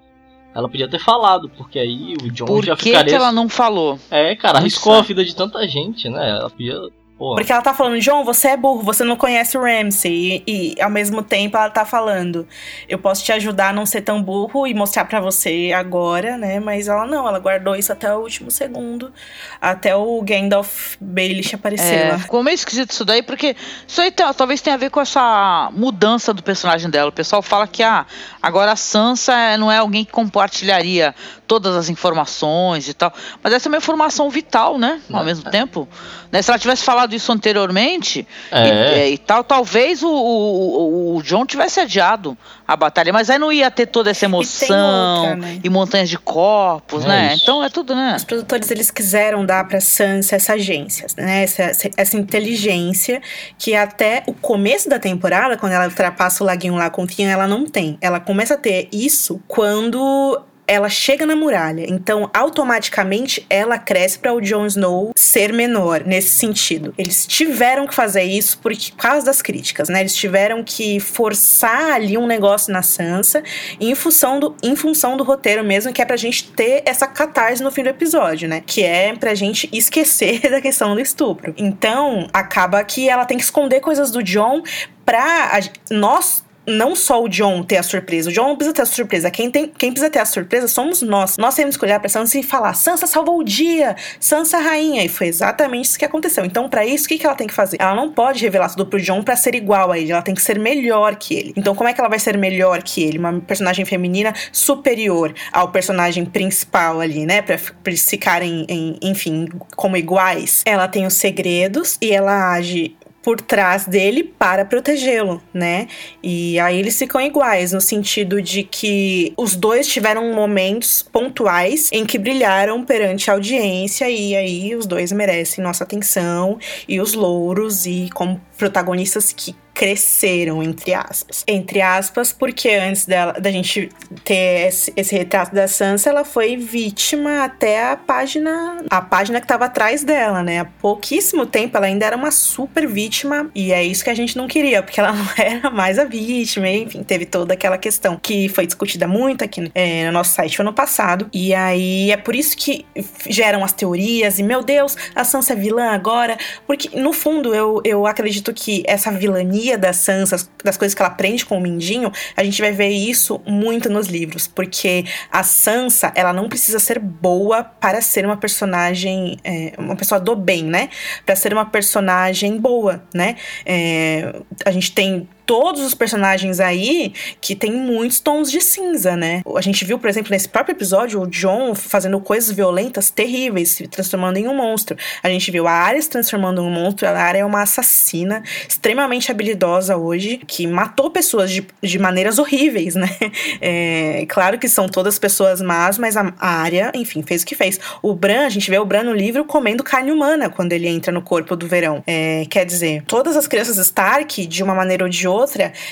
ela 0.54 0.68
podia 0.68 0.88
ter 0.88 1.00
falado, 1.00 1.48
porque 1.48 1.78
aí 1.78 2.14
o 2.22 2.30
John 2.30 2.46
Por 2.46 2.64
já 2.64 2.76
que 2.76 2.84
ficaria. 2.84 3.04
Por 3.04 3.10
que 3.10 3.16
ela 3.16 3.32
não 3.32 3.48
falou? 3.48 3.98
É, 4.10 4.34
cara, 4.36 4.58
arriscou 4.58 4.94
a 4.94 5.02
vida 5.02 5.24
de 5.24 5.34
tanta 5.34 5.66
gente, 5.66 6.08
né? 6.08 6.30
Ela 6.30 6.48
podia 6.48 6.78
Porra. 7.16 7.36
Porque 7.36 7.52
ela 7.52 7.62
tá 7.62 7.72
falando, 7.72 8.00
John, 8.00 8.24
você 8.24 8.48
é 8.48 8.56
burro, 8.56 8.82
você 8.82 9.04
não 9.04 9.14
conhece 9.16 9.56
o 9.56 9.62
Ramsey. 9.62 10.42
E, 10.44 10.74
e, 10.76 10.82
ao 10.82 10.90
mesmo 10.90 11.22
tempo 11.22 11.56
ela 11.56 11.70
tá 11.70 11.84
falando, 11.84 12.46
eu 12.88 12.98
posso 12.98 13.22
te 13.22 13.30
ajudar 13.30 13.68
a 13.68 13.72
não 13.72 13.86
ser 13.86 14.02
tão 14.02 14.20
burro 14.20 14.66
e 14.66 14.74
mostrar 14.74 15.04
para 15.04 15.20
você 15.20 15.72
agora, 15.72 16.36
né? 16.36 16.58
Mas 16.58 16.88
ela 16.88 17.06
não, 17.06 17.26
ela 17.28 17.38
guardou 17.38 17.76
isso 17.76 17.92
até 17.92 18.12
o 18.12 18.18
último 18.18 18.50
segundo. 18.50 19.12
Até 19.60 19.94
o 19.94 20.20
Gandalf 20.22 20.96
Baelish 21.00 21.54
aparecer 21.54 21.94
é, 21.94 22.10
lá. 22.10 22.18
Ficou 22.18 22.42
meio 22.42 22.56
esquisito 22.56 22.90
isso 22.90 23.04
daí, 23.04 23.22
porque 23.22 23.54
isso 23.86 24.00
aí 24.00 24.10
talvez 24.10 24.60
tenha 24.60 24.74
a 24.74 24.78
ver 24.78 24.90
com 24.90 25.00
essa 25.00 25.70
mudança 25.72 26.34
do 26.34 26.42
personagem 26.42 26.90
dela. 26.90 27.10
O 27.10 27.12
pessoal 27.12 27.42
fala 27.42 27.68
que 27.68 27.84
ah, 27.84 28.06
agora 28.42 28.72
a 28.72 28.76
Sansa 28.76 29.56
não 29.56 29.70
é 29.70 29.78
alguém 29.78 30.04
que 30.04 30.10
compartilharia 30.10 31.14
todas 31.46 31.76
as 31.76 31.88
informações 31.88 32.88
e 32.88 32.94
tal. 32.94 33.12
Mas 33.40 33.52
essa 33.52 33.68
é 33.68 33.70
uma 33.70 33.78
informação 33.78 34.28
vital, 34.30 34.78
né? 34.78 35.00
Ao 35.12 35.22
é. 35.22 35.24
mesmo 35.24 35.48
tempo. 35.48 35.88
Né? 36.32 36.42
Se 36.42 36.50
ela 36.50 36.58
tivesse 36.58 36.82
falado 36.82 37.03
isso 37.12 37.30
anteriormente 37.32 38.26
é. 38.50 38.66
e, 38.66 38.70
é, 38.70 39.10
e, 39.10 39.18
tal, 39.18 39.44
talvez 39.44 40.02
o, 40.02 40.08
o, 40.08 41.16
o, 41.16 41.22
John 41.22 41.44
tivesse 41.44 41.80
adiado 41.80 42.36
a 42.66 42.76
batalha. 42.76 43.12
Mas 43.12 43.28
aí 43.28 43.38
não 43.38 43.52
ia 43.52 43.70
ter 43.70 43.86
toda 43.86 44.10
essa 44.10 44.24
emoção 44.24 44.68
e, 44.68 45.20
outra, 45.20 45.36
né? 45.36 45.60
e 45.62 45.68
montanhas 45.68 46.08
de 46.08 46.18
corpos, 46.18 47.04
é 47.04 47.08
né? 47.08 47.34
Isso. 47.34 47.42
Então 47.42 47.62
é 47.62 47.68
tudo, 47.68 47.94
né? 47.94 48.14
Os 48.16 48.24
produtores 48.24 48.70
eles 48.70 48.90
quiseram 48.90 49.44
dar 49.44 49.66
pra 49.66 49.80
Sansa 49.80 50.36
essa 50.36 50.54
agência, 50.54 51.06
né? 51.16 51.42
Essa, 51.42 51.90
essa 51.96 52.16
inteligência 52.16 53.20
que 53.58 53.74
até 53.74 54.22
o 54.26 54.32
começo 54.32 54.88
da 54.88 54.98
temporada, 54.98 55.56
quando 55.56 55.72
ela 55.72 55.86
ultrapassa 55.86 56.42
o 56.42 56.46
laguinho 56.46 56.76
lá 56.76 56.88
com 56.88 57.02
o 57.02 57.06
Theon, 57.06 57.28
ela 57.28 57.46
não 57.46 57.66
tem. 57.66 57.98
Ela 58.00 58.20
começa 58.20 58.54
a 58.54 58.56
ter 58.56 58.88
isso 58.92 59.40
quando 59.46 60.40
ela 60.66 60.88
chega 60.88 61.26
na 61.26 61.36
muralha, 61.36 61.86
então 61.88 62.30
automaticamente 62.32 63.44
ela 63.50 63.78
cresce 63.78 64.18
para 64.18 64.32
o 64.32 64.40
Jon 64.40 64.66
Snow 64.66 65.12
ser 65.14 65.52
menor 65.52 66.04
nesse 66.04 66.30
sentido. 66.30 66.94
Eles 66.96 67.26
tiveram 67.26 67.86
que 67.86 67.94
fazer 67.94 68.22
isso 68.22 68.58
por, 68.58 68.72
causa 68.96 69.26
das 69.26 69.42
críticas, 69.42 69.88
né? 69.88 70.00
Eles 70.00 70.14
tiveram 70.14 70.62
que 70.62 71.00
forçar 71.00 71.92
ali 71.92 72.16
um 72.16 72.26
negócio 72.26 72.72
na 72.72 72.82
Sansa 72.82 73.42
em 73.80 73.94
função 73.94 74.40
do, 74.40 74.56
em 74.62 74.74
função 74.76 75.16
do 75.16 75.24
roteiro 75.24 75.62
mesmo, 75.64 75.92
que 75.92 76.00
é 76.00 76.04
pra 76.04 76.16
gente 76.16 76.50
ter 76.52 76.82
essa 76.86 77.06
catarse 77.06 77.62
no 77.62 77.70
fim 77.70 77.82
do 77.82 77.88
episódio, 77.88 78.48
né? 78.48 78.62
Que 78.64 78.82
é 78.82 79.14
pra 79.14 79.34
gente 79.34 79.68
esquecer 79.72 80.40
da 80.50 80.60
questão 80.60 80.94
do 80.94 81.00
estupro. 81.00 81.54
Então, 81.56 82.28
acaba 82.32 82.82
que 82.84 83.08
ela 83.08 83.24
tem 83.24 83.36
que 83.36 83.44
esconder 83.44 83.80
coisas 83.80 84.10
do 84.10 84.22
John 84.22 84.62
pra 85.04 85.60
nós 85.90 86.43
não 86.66 86.94
só 86.96 87.22
o 87.22 87.28
John 87.28 87.62
ter 87.62 87.76
a 87.76 87.82
surpresa. 87.82 88.30
O 88.30 88.32
John 88.32 88.48
não 88.48 88.56
precisa 88.56 88.74
ter 88.74 88.82
a 88.82 88.86
surpresa. 88.86 89.30
Quem, 89.30 89.50
tem, 89.50 89.68
quem 89.68 89.90
precisa 89.90 90.10
ter 90.10 90.18
a 90.18 90.24
surpresa 90.24 90.68
somos 90.68 91.02
nós. 91.02 91.36
Nós 91.36 91.54
temos 91.54 91.76
que 91.76 91.84
olhar 91.84 92.00
pra 92.00 92.08
Sansa 92.08 92.38
e 92.38 92.42
falar: 92.42 92.74
Sansa 92.74 93.06
salvou 93.06 93.38
o 93.38 93.44
dia, 93.44 93.96
Sansa 94.18 94.58
rainha. 94.58 95.04
E 95.04 95.08
foi 95.08 95.26
exatamente 95.26 95.86
isso 95.86 95.98
que 95.98 96.04
aconteceu. 96.04 96.44
Então, 96.44 96.68
para 96.68 96.84
isso, 96.84 97.06
o 97.06 97.08
que, 97.08 97.18
que 97.18 97.26
ela 97.26 97.34
tem 97.34 97.46
que 97.46 97.54
fazer? 97.54 97.76
Ela 97.80 97.94
não 97.94 98.10
pode 98.10 98.42
revelar 98.42 98.68
tudo 98.70 98.86
pro 98.86 99.00
John 99.00 99.22
para 99.22 99.36
ser 99.36 99.54
igual 99.54 99.92
a 99.92 99.98
ele. 99.98 100.12
Ela 100.12 100.22
tem 100.22 100.34
que 100.34 100.42
ser 100.42 100.58
melhor 100.58 101.16
que 101.16 101.34
ele. 101.34 101.52
Então, 101.56 101.74
como 101.74 101.88
é 101.88 101.92
que 101.92 102.00
ela 102.00 102.08
vai 102.08 102.18
ser 102.18 102.36
melhor 102.36 102.82
que 102.82 103.02
ele? 103.02 103.18
Uma 103.18 103.40
personagem 103.40 103.84
feminina 103.84 104.32
superior 104.52 105.34
ao 105.52 105.68
personagem 105.70 106.24
principal 106.24 107.00
ali, 107.00 107.26
né? 107.26 107.42
Pra, 107.42 107.58
pra 107.58 107.74
eles 107.86 108.08
ficarem, 108.08 108.64
em, 108.68 108.98
enfim, 109.02 109.48
como 109.76 109.96
iguais. 109.96 110.62
Ela 110.64 110.88
tem 110.88 111.06
os 111.06 111.14
segredos 111.14 111.98
e 112.00 112.12
ela 112.12 112.52
age 112.52 112.96
por 113.24 113.40
trás 113.40 113.86
dele 113.86 114.22
para 114.22 114.66
protegê-lo, 114.66 115.42
né? 115.52 115.88
E 116.22 116.60
aí 116.60 116.78
eles 116.78 116.98
ficam 116.98 117.20
iguais, 117.20 117.72
no 117.72 117.80
sentido 117.80 118.42
de 118.42 118.62
que 118.62 119.32
os 119.36 119.56
dois 119.56 119.88
tiveram 119.88 120.34
momentos 120.34 121.02
pontuais 121.02 121.88
em 121.90 122.04
que 122.04 122.18
brilharam 122.18 122.84
perante 122.84 123.30
a 123.30 123.34
audiência, 123.34 124.10
e 124.10 124.36
aí 124.36 124.76
os 124.76 124.86
dois 124.86 125.10
merecem 125.10 125.64
nossa 125.64 125.84
atenção 125.84 126.58
e 126.86 127.00
os 127.00 127.14
louros, 127.14 127.86
e 127.86 128.10
como 128.12 128.38
protagonistas 128.58 129.32
que 129.32 129.56
cresceram, 129.74 130.62
entre 130.62 130.94
aspas. 130.94 131.44
Entre 131.48 131.82
aspas, 131.82 132.32
porque 132.32 132.70
antes 132.70 133.04
dela, 133.04 133.32
da 133.32 133.50
gente 133.50 133.90
ter 134.24 134.68
esse, 134.68 134.92
esse, 134.96 135.14
retrato 135.14 135.52
da 135.52 135.66
Sansa, 135.66 136.10
ela 136.10 136.24
foi 136.24 136.56
vítima 136.56 137.44
até 137.44 137.90
a 137.90 137.96
página. 137.96 138.84
A 138.88 139.02
página 139.02 139.40
que 139.40 139.46
tava 139.46 139.64
atrás 139.64 140.04
dela, 140.04 140.42
né? 140.42 140.60
Há 140.60 140.64
pouquíssimo 140.64 141.44
tempo 141.44 141.76
ela 141.76 141.86
ainda 141.86 142.06
era 142.06 142.16
uma 142.16 142.30
super 142.30 142.86
vítima. 142.86 143.50
E 143.54 143.72
é 143.72 143.82
isso 143.82 144.04
que 144.04 144.10
a 144.10 144.14
gente 144.14 144.36
não 144.36 144.46
queria, 144.46 144.82
porque 144.82 145.00
ela 145.00 145.10
não 145.12 145.26
era 145.36 145.68
mais 145.70 145.98
a 145.98 146.04
vítima. 146.04 146.68
Enfim, 146.68 147.02
teve 147.02 147.26
toda 147.26 147.54
aquela 147.54 147.76
questão 147.76 148.16
que 148.16 148.48
foi 148.48 148.66
discutida 148.66 149.08
muito 149.08 149.42
aqui 149.42 149.70
é, 149.74 150.06
no 150.06 150.12
nosso 150.12 150.32
site 150.32 150.60
ano 150.60 150.72
passado. 150.72 151.28
E 151.32 151.52
aí 151.52 152.12
é 152.12 152.16
por 152.16 152.36
isso 152.36 152.56
que 152.56 152.86
geram 153.28 153.64
as 153.64 153.72
teorias. 153.72 154.38
E 154.38 154.42
meu 154.44 154.62
Deus, 154.62 154.96
a 155.14 155.24
Sansa 155.24 155.54
é 155.54 155.56
vilã 155.56 155.90
agora. 155.90 156.38
Porque 156.64 156.96
no 156.96 157.12
fundo 157.12 157.52
eu, 157.52 157.80
eu 157.84 158.06
acredito 158.06 158.52
que 158.54 158.84
essa 158.86 159.10
vilania 159.10 159.63
da 159.72 159.92
Sansa, 159.92 160.48
das 160.62 160.76
coisas 160.76 160.94
que 160.94 161.02
ela 161.02 161.10
aprende 161.10 161.44
com 161.44 161.56
o 161.56 161.60
Mindinho, 161.60 162.12
a 162.36 162.44
gente 162.44 162.60
vai 162.60 162.72
ver 162.72 162.88
isso 162.88 163.40
muito 163.46 163.88
nos 163.88 164.06
livros, 164.08 164.46
porque 164.46 165.04
a 165.30 165.42
Sansa, 165.42 166.12
ela 166.14 166.32
não 166.32 166.48
precisa 166.48 166.78
ser 166.78 166.98
boa 166.98 167.64
para 167.64 168.00
ser 168.00 168.24
uma 168.26 168.36
personagem, 168.36 169.38
é, 169.42 169.72
uma 169.78 169.96
pessoa 169.96 170.20
do 170.20 170.36
bem, 170.36 170.64
né? 170.64 170.90
Para 171.24 171.34
ser 171.34 171.52
uma 171.52 171.64
personagem 171.64 172.58
boa, 172.58 173.02
né? 173.14 173.36
É, 173.64 174.34
a 174.64 174.70
gente 174.70 174.92
tem 174.92 175.28
todos 175.46 175.82
os 175.82 175.94
personagens 175.94 176.60
aí 176.60 177.12
que 177.40 177.54
tem 177.54 177.72
muitos 177.72 178.20
tons 178.20 178.50
de 178.50 178.60
cinza, 178.60 179.16
né? 179.16 179.42
A 179.56 179.60
gente 179.60 179.84
viu, 179.84 179.98
por 179.98 180.08
exemplo, 180.08 180.30
nesse 180.30 180.48
próprio 180.48 180.74
episódio, 180.74 181.20
o 181.20 181.26
John 181.26 181.74
fazendo 181.74 182.20
coisas 182.20 182.50
violentas 182.50 183.10
terríveis, 183.10 183.70
se 183.70 183.86
transformando 183.88 184.36
em 184.36 184.48
um 184.48 184.54
monstro. 184.54 184.96
A 185.22 185.28
gente 185.28 185.50
viu 185.50 185.66
a 185.66 185.72
Arya 185.72 186.02
se 186.02 186.10
transformando 186.10 186.62
em 186.62 186.64
um 186.64 186.70
monstro. 186.70 187.06
A 187.06 187.10
Arya 187.10 187.40
é 187.40 187.44
uma 187.44 187.62
assassina 187.62 188.42
extremamente 188.68 189.30
habilidosa 189.30 189.96
hoje, 189.96 190.40
que 190.46 190.66
matou 190.66 191.10
pessoas 191.10 191.50
de, 191.50 191.66
de 191.82 191.98
maneiras 191.98 192.38
horríveis, 192.38 192.94
né? 192.94 193.08
É, 193.60 194.26
claro 194.28 194.58
que 194.58 194.68
são 194.68 194.88
todas 194.88 195.18
pessoas 195.18 195.60
más, 195.60 195.96
mas 195.98 196.16
a, 196.16 196.32
Arya, 196.38 196.92
enfim, 196.94 197.22
fez 197.22 197.42
o 197.42 197.46
que 197.46 197.54
fez. 197.54 197.78
O 198.02 198.14
Bran, 198.14 198.46
a 198.46 198.48
gente 198.48 198.70
vê 198.70 198.78
o 198.78 198.84
Bran 198.84 199.04
no 199.04 199.12
livro 199.12 199.44
comendo 199.44 199.82
carne 199.82 200.10
humana 200.10 200.50
quando 200.50 200.72
ele 200.72 200.88
entra 200.88 201.12
no 201.12 201.22
corpo 201.22 201.56
do 201.56 201.66
verão. 201.66 202.02
É, 202.06 202.44
quer 202.50 202.64
dizer, 202.64 203.02
todas 203.06 203.36
as 203.36 203.46
crianças 203.46 203.78
Stark, 203.78 204.46
de 204.46 204.62
uma 204.62 204.74
maneira 204.74 205.04
ou 205.04 205.10
de 205.10 205.26
outra, 205.26 205.33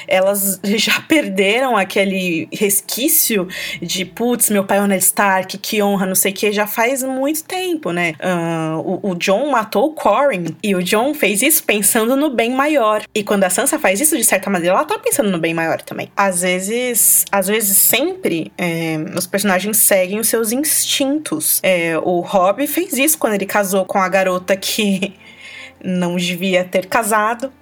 elas 0.06 0.60
já 0.76 1.00
perderam 1.00 1.76
aquele 1.76 2.48
resquício 2.52 3.48
de 3.80 4.04
putz, 4.04 4.50
meu 4.50 4.64
pai 4.64 4.78
é 4.78 4.82
o 4.82 4.86
Ned 4.86 5.02
Stark, 5.02 5.58
que 5.58 5.82
honra, 5.82 6.06
não 6.06 6.14
sei 6.14 6.32
o 6.32 6.34
que, 6.34 6.52
já 6.52 6.66
faz 6.66 7.02
muito 7.02 7.44
tempo, 7.44 7.92
né? 7.92 8.14
Uh, 8.20 9.00
o, 9.02 9.10
o, 9.10 9.14
John 9.14 9.50
matou 9.50 9.86
o 9.86 9.92
Corrin 9.92 10.56
e 10.62 10.74
o 10.74 10.82
John 10.82 11.14
fez 11.14 11.42
isso 11.42 11.64
pensando 11.64 12.16
no 12.16 12.30
bem 12.30 12.52
maior. 12.52 13.02
E 13.14 13.22
quando 13.22 13.44
a 13.44 13.50
Sansa 13.50 13.78
faz 13.78 14.00
isso, 14.00 14.16
de 14.16 14.24
certa 14.24 14.50
maneira, 14.50 14.76
ela 14.76 14.84
tá 14.84 14.98
pensando 14.98 15.30
no 15.30 15.38
bem 15.38 15.54
maior 15.54 15.80
também. 15.82 16.10
Às 16.16 16.42
vezes, 16.42 17.24
às 17.30 17.48
vezes 17.48 17.76
sempre, 17.76 18.52
é, 18.56 18.96
os 19.16 19.26
personagens 19.26 19.76
seguem 19.76 20.18
os 20.18 20.28
seus 20.28 20.52
instintos. 20.52 21.60
É, 21.62 21.98
o 21.98 22.20
Robb 22.20 22.66
fez 22.66 22.94
isso 22.94 23.18
quando 23.18 23.34
ele 23.34 23.46
casou 23.46 23.84
com 23.84 23.98
a 23.98 24.08
garota 24.08 24.56
que 24.56 25.14
não 25.82 26.16
devia 26.16 26.64
ter 26.64 26.86
casado 26.86 27.52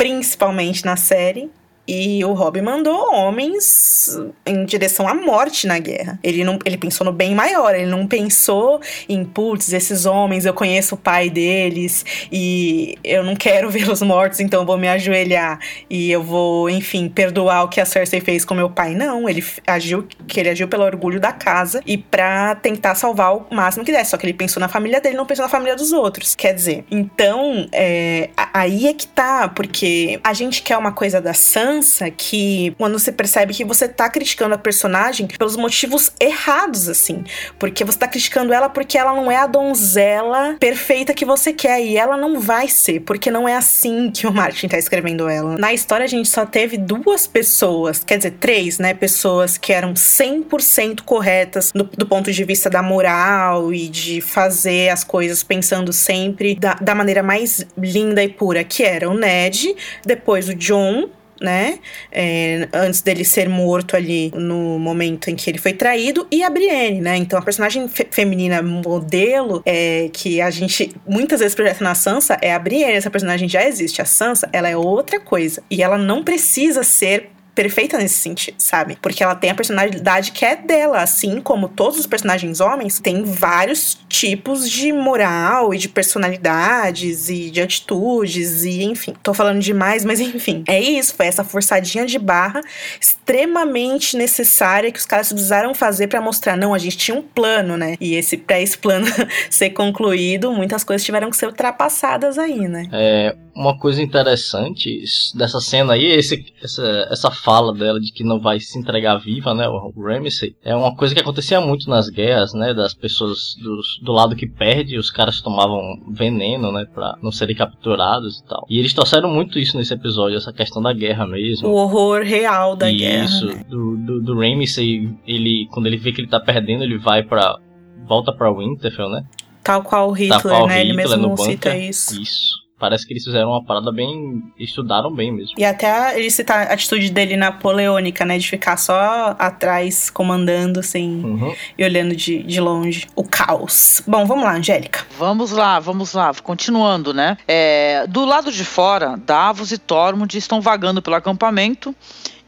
principalmente 0.00 0.82
na 0.86 0.96
série. 0.96 1.50
E 1.90 2.24
o 2.24 2.32
Rob 2.34 2.62
mandou 2.62 3.12
homens 3.12 4.16
em 4.46 4.64
direção 4.64 5.08
à 5.08 5.14
morte 5.14 5.66
na 5.66 5.76
guerra. 5.80 6.20
Ele 6.22 6.44
não 6.44 6.56
ele 6.64 6.78
pensou 6.78 7.04
no 7.04 7.12
bem 7.12 7.34
maior, 7.34 7.74
ele 7.74 7.90
não 7.90 8.06
pensou 8.06 8.80
em 9.08 9.24
putz, 9.24 9.72
esses 9.72 10.06
homens, 10.06 10.46
eu 10.46 10.54
conheço 10.54 10.94
o 10.94 10.98
pai 10.98 11.28
deles 11.28 12.04
e 12.30 12.96
eu 13.02 13.24
não 13.24 13.34
quero 13.34 13.68
vê-los 13.74 14.02
mortos, 14.02 14.38
então 14.38 14.60
eu 14.60 14.66
vou 14.66 14.78
me 14.78 14.88
ajoelhar 14.88 15.58
e 15.88 16.12
eu 16.12 16.22
vou, 16.22 16.70
enfim, 16.70 17.08
perdoar 17.08 17.64
o 17.64 17.68
que 17.68 17.80
a 17.80 17.84
Cersei 17.84 18.20
fez 18.20 18.44
com 18.44 18.54
meu 18.54 18.70
pai. 18.70 18.94
Não, 18.94 19.28
ele 19.28 19.44
agiu 19.66 20.06
que 20.28 20.38
ele 20.38 20.48
agiu 20.48 20.68
pelo 20.68 20.84
orgulho 20.84 21.18
da 21.18 21.32
casa 21.32 21.82
e 21.84 21.98
para 21.98 22.54
tentar 22.54 22.94
salvar 22.94 23.34
o 23.34 23.46
máximo 23.50 23.84
que 23.84 23.90
desse. 23.90 24.10
Só 24.10 24.16
que 24.16 24.26
ele 24.26 24.34
pensou 24.34 24.60
na 24.60 24.68
família 24.68 25.00
dele, 25.00 25.16
não 25.16 25.26
pensou 25.26 25.44
na 25.44 25.48
família 25.48 25.74
dos 25.74 25.90
outros. 25.92 26.36
Quer 26.36 26.54
dizer, 26.54 26.84
então 26.88 27.66
é, 27.72 28.30
aí 28.54 28.86
é 28.86 28.94
que 28.94 29.08
tá, 29.08 29.48
porque 29.48 30.20
a 30.22 30.32
gente 30.32 30.62
quer 30.62 30.76
uma 30.76 30.92
coisa 30.92 31.20
da 31.20 31.34
Sansa 31.34 31.79
que 32.10 32.74
quando 32.78 32.98
você 32.98 33.12
percebe 33.12 33.54
que 33.54 33.64
você 33.64 33.88
tá 33.88 34.08
criticando 34.08 34.54
a 34.54 34.58
personagem 34.58 35.26
pelos 35.26 35.56
motivos 35.56 36.12
errados, 36.20 36.88
assim. 36.88 37.24
Porque 37.58 37.84
você 37.84 37.98
tá 37.98 38.08
criticando 38.08 38.52
ela 38.52 38.68
porque 38.68 38.98
ela 38.98 39.14
não 39.14 39.30
é 39.30 39.36
a 39.36 39.46
donzela 39.46 40.56
perfeita 40.58 41.14
que 41.14 41.24
você 41.24 41.52
quer. 41.52 41.80
E 41.82 41.96
ela 41.96 42.16
não 42.16 42.40
vai 42.40 42.68
ser, 42.68 43.00
porque 43.00 43.30
não 43.30 43.48
é 43.48 43.56
assim 43.56 44.10
que 44.10 44.26
o 44.26 44.32
Martin 44.32 44.68
tá 44.68 44.78
escrevendo 44.78 45.28
ela. 45.28 45.56
Na 45.56 45.72
história, 45.72 46.04
a 46.04 46.08
gente 46.08 46.28
só 46.28 46.46
teve 46.46 46.76
duas 46.76 47.26
pessoas, 47.26 48.04
quer 48.04 48.16
dizer, 48.16 48.32
três, 48.32 48.78
né? 48.78 48.94
Pessoas 48.94 49.56
que 49.58 49.72
eram 49.72 49.94
100% 49.94 51.02
corretas 51.02 51.72
do, 51.72 51.84
do 51.84 52.06
ponto 52.06 52.32
de 52.32 52.44
vista 52.44 52.68
da 52.68 52.82
moral 52.82 53.72
e 53.72 53.88
de 53.88 54.20
fazer 54.20 54.90
as 54.90 55.04
coisas 55.04 55.42
pensando 55.42 55.92
sempre 55.92 56.54
da, 56.54 56.74
da 56.74 56.94
maneira 56.94 57.22
mais 57.22 57.66
linda 57.76 58.22
e 58.22 58.28
pura, 58.28 58.64
que 58.64 58.82
era 58.82 59.08
o 59.08 59.14
Ned, 59.14 59.74
depois 60.04 60.48
o 60.48 60.54
John 60.54 61.08
né? 61.40 61.78
É, 62.12 62.68
antes 62.72 63.00
dele 63.00 63.24
ser 63.24 63.48
morto 63.48 63.96
ali 63.96 64.30
no 64.34 64.78
momento 64.78 65.28
em 65.30 65.36
que 65.36 65.50
ele 65.50 65.58
foi 65.58 65.72
traído, 65.72 66.26
e 66.30 66.42
a 66.42 66.50
Brienne, 66.50 67.00
né? 67.00 67.16
Então 67.16 67.38
a 67.38 67.42
personagem 67.42 67.88
fe 67.88 68.06
feminina 68.10 68.62
modelo 68.62 69.62
é, 69.64 70.10
que 70.12 70.40
a 70.40 70.50
gente 70.50 70.94
muitas 71.06 71.40
vezes 71.40 71.54
projeta 71.54 71.82
na 71.82 71.94
Sansa 71.94 72.38
é 72.40 72.52
a 72.52 72.58
Brienne. 72.58 72.92
Essa 72.92 73.10
personagem 73.10 73.48
já 73.48 73.66
existe. 73.66 74.02
A 74.02 74.04
Sansa, 74.04 74.48
ela 74.52 74.68
é 74.68 74.76
outra 74.76 75.20
coisa. 75.20 75.62
E 75.70 75.82
ela 75.82 75.98
não 75.98 76.22
precisa 76.22 76.82
ser 76.82 77.30
perfeita 77.60 77.98
nesse 77.98 78.14
sentido, 78.14 78.54
sabe? 78.56 78.96
Porque 79.02 79.22
ela 79.22 79.34
tem 79.34 79.50
a 79.50 79.54
personalidade 79.54 80.32
que 80.32 80.46
é 80.46 80.56
dela, 80.56 81.02
assim 81.02 81.42
como 81.42 81.68
todos 81.68 81.98
os 81.98 82.06
personagens 82.06 82.58
homens 82.58 82.98
têm 82.98 83.22
vários 83.22 83.98
tipos 84.08 84.68
de 84.68 84.90
moral 84.90 85.74
e 85.74 85.76
de 85.76 85.86
personalidades 85.86 87.28
e 87.28 87.50
de 87.50 87.60
atitudes 87.60 88.64
e 88.64 88.82
enfim. 88.84 89.14
Tô 89.22 89.34
falando 89.34 89.60
demais, 89.60 90.06
mas 90.06 90.20
enfim. 90.20 90.64
É 90.66 90.80
isso, 90.80 91.14
foi 91.14 91.26
essa 91.26 91.44
forçadinha 91.44 92.06
de 92.06 92.18
barra 92.18 92.62
extremamente 92.98 94.16
necessária 94.16 94.90
que 94.90 94.98
os 94.98 95.04
caras 95.04 95.28
precisaram 95.28 95.74
fazer 95.74 96.06
para 96.06 96.22
mostrar, 96.22 96.56
não, 96.56 96.72
a 96.72 96.78
gente 96.78 96.96
tinha 96.96 97.14
um 97.14 97.20
plano, 97.20 97.76
né? 97.76 97.94
E 98.00 98.14
esse 98.14 98.38
para 98.38 98.58
esse 98.58 98.78
plano 98.78 99.04
ser 99.50 99.70
concluído, 99.70 100.50
muitas 100.50 100.82
coisas 100.82 101.04
tiveram 101.04 101.28
que 101.28 101.36
ser 101.36 101.44
ultrapassadas 101.44 102.38
aí, 102.38 102.66
né? 102.66 102.88
É, 102.90 103.36
uma 103.54 103.76
coisa 103.78 104.02
interessante 104.02 105.02
dessa 105.34 105.60
cena 105.60 105.94
aí, 105.94 106.06
esse, 106.06 106.44
essa, 106.62 107.08
essa 107.10 107.30
fala 107.30 107.72
dela 107.74 108.00
de 108.00 108.12
que 108.12 108.24
não 108.24 108.40
vai 108.40 108.60
se 108.60 108.78
entregar 108.78 109.16
viva, 109.16 109.54
né, 109.54 109.68
o 109.68 109.92
Ramsay, 109.96 110.54
é 110.64 110.74
uma 110.74 110.94
coisa 110.94 111.14
que 111.14 111.20
acontecia 111.20 111.60
muito 111.60 111.88
nas 111.88 112.08
guerras, 112.08 112.54
né, 112.54 112.72
das 112.74 112.94
pessoas 112.94 113.54
do, 113.62 113.80
do 114.02 114.12
lado 114.12 114.36
que 114.36 114.46
perde, 114.46 114.98
os 114.98 115.10
caras 115.10 115.40
tomavam 115.40 115.82
veneno, 116.10 116.72
né, 116.72 116.86
pra 116.92 117.16
não 117.22 117.32
serem 117.32 117.56
capturados 117.56 118.38
e 118.38 118.44
tal. 118.44 118.66
E 118.68 118.78
eles 118.78 118.94
trouxeram 118.94 119.28
muito 119.28 119.58
isso 119.58 119.76
nesse 119.76 119.94
episódio, 119.94 120.36
essa 120.36 120.52
questão 120.52 120.82
da 120.82 120.92
guerra 120.92 121.26
mesmo. 121.26 121.68
O 121.68 121.74
horror 121.74 122.22
real 122.22 122.76
da 122.76 122.90
e 122.90 122.96
guerra. 122.96 123.24
Isso, 123.24 123.46
né? 123.46 123.64
do, 123.68 123.96
do, 123.96 124.22
do 124.22 124.34
Ramsay, 124.34 125.08
ele, 125.26 125.66
quando 125.72 125.86
ele 125.86 125.96
vê 125.96 126.12
que 126.12 126.20
ele 126.20 126.28
tá 126.28 126.40
perdendo, 126.40 126.84
ele 126.84 126.98
vai 126.98 127.22
pra, 127.22 127.58
volta 128.06 128.32
pra 128.32 128.52
Winterfell, 128.52 129.08
né? 129.08 129.24
Tal 129.62 129.82
qual 129.82 130.08
o 130.08 130.12
Hitler, 130.12 130.40
Tal 130.40 130.50
qual 130.50 130.66
né? 130.66 130.80
Ele 130.80 130.92
Hitler 130.92 131.08
mesmo 131.08 131.28
no 131.28 131.36
cita 131.36 131.76
isso. 131.76 132.20
Isso. 132.20 132.59
Parece 132.80 133.06
que 133.06 133.12
eles 133.12 133.22
fizeram 133.22 133.50
uma 133.50 133.62
parada 133.62 133.92
bem. 133.92 134.42
estudaram 134.58 135.14
bem 135.14 135.30
mesmo. 135.30 135.52
E 135.58 135.64
até 135.64 136.18
ele 136.18 136.30
cita 136.30 136.54
a 136.54 136.62
atitude 136.72 137.10
dele 137.10 137.36
napoleônica, 137.36 138.24
né? 138.24 138.38
De 138.38 138.48
ficar 138.48 138.76
só 138.78 139.36
atrás, 139.38 140.08
comandando, 140.10 140.80
assim, 140.80 141.22
Uhum. 141.22 141.54
e 141.78 141.84
olhando 141.84 142.16
de, 142.16 142.42
de 142.42 142.60
longe. 142.60 143.06
O 143.14 143.22
caos. 143.22 144.02
Bom, 144.06 144.24
vamos 144.26 144.44
lá, 144.44 144.54
Angélica. 144.54 145.06
Vamos 145.18 145.50
lá, 145.52 145.78
vamos 145.78 146.14
lá, 146.14 146.32
continuando, 146.42 147.12
né? 147.12 147.36
É, 147.46 148.06
do 148.08 148.24
lado 148.24 148.50
de 148.50 148.64
fora, 148.64 149.16
Davos 149.26 149.70
e 149.72 149.78
Tormund 149.78 150.36
estão 150.36 150.60
vagando 150.60 151.02
pelo 151.02 151.16
acampamento, 151.16 151.94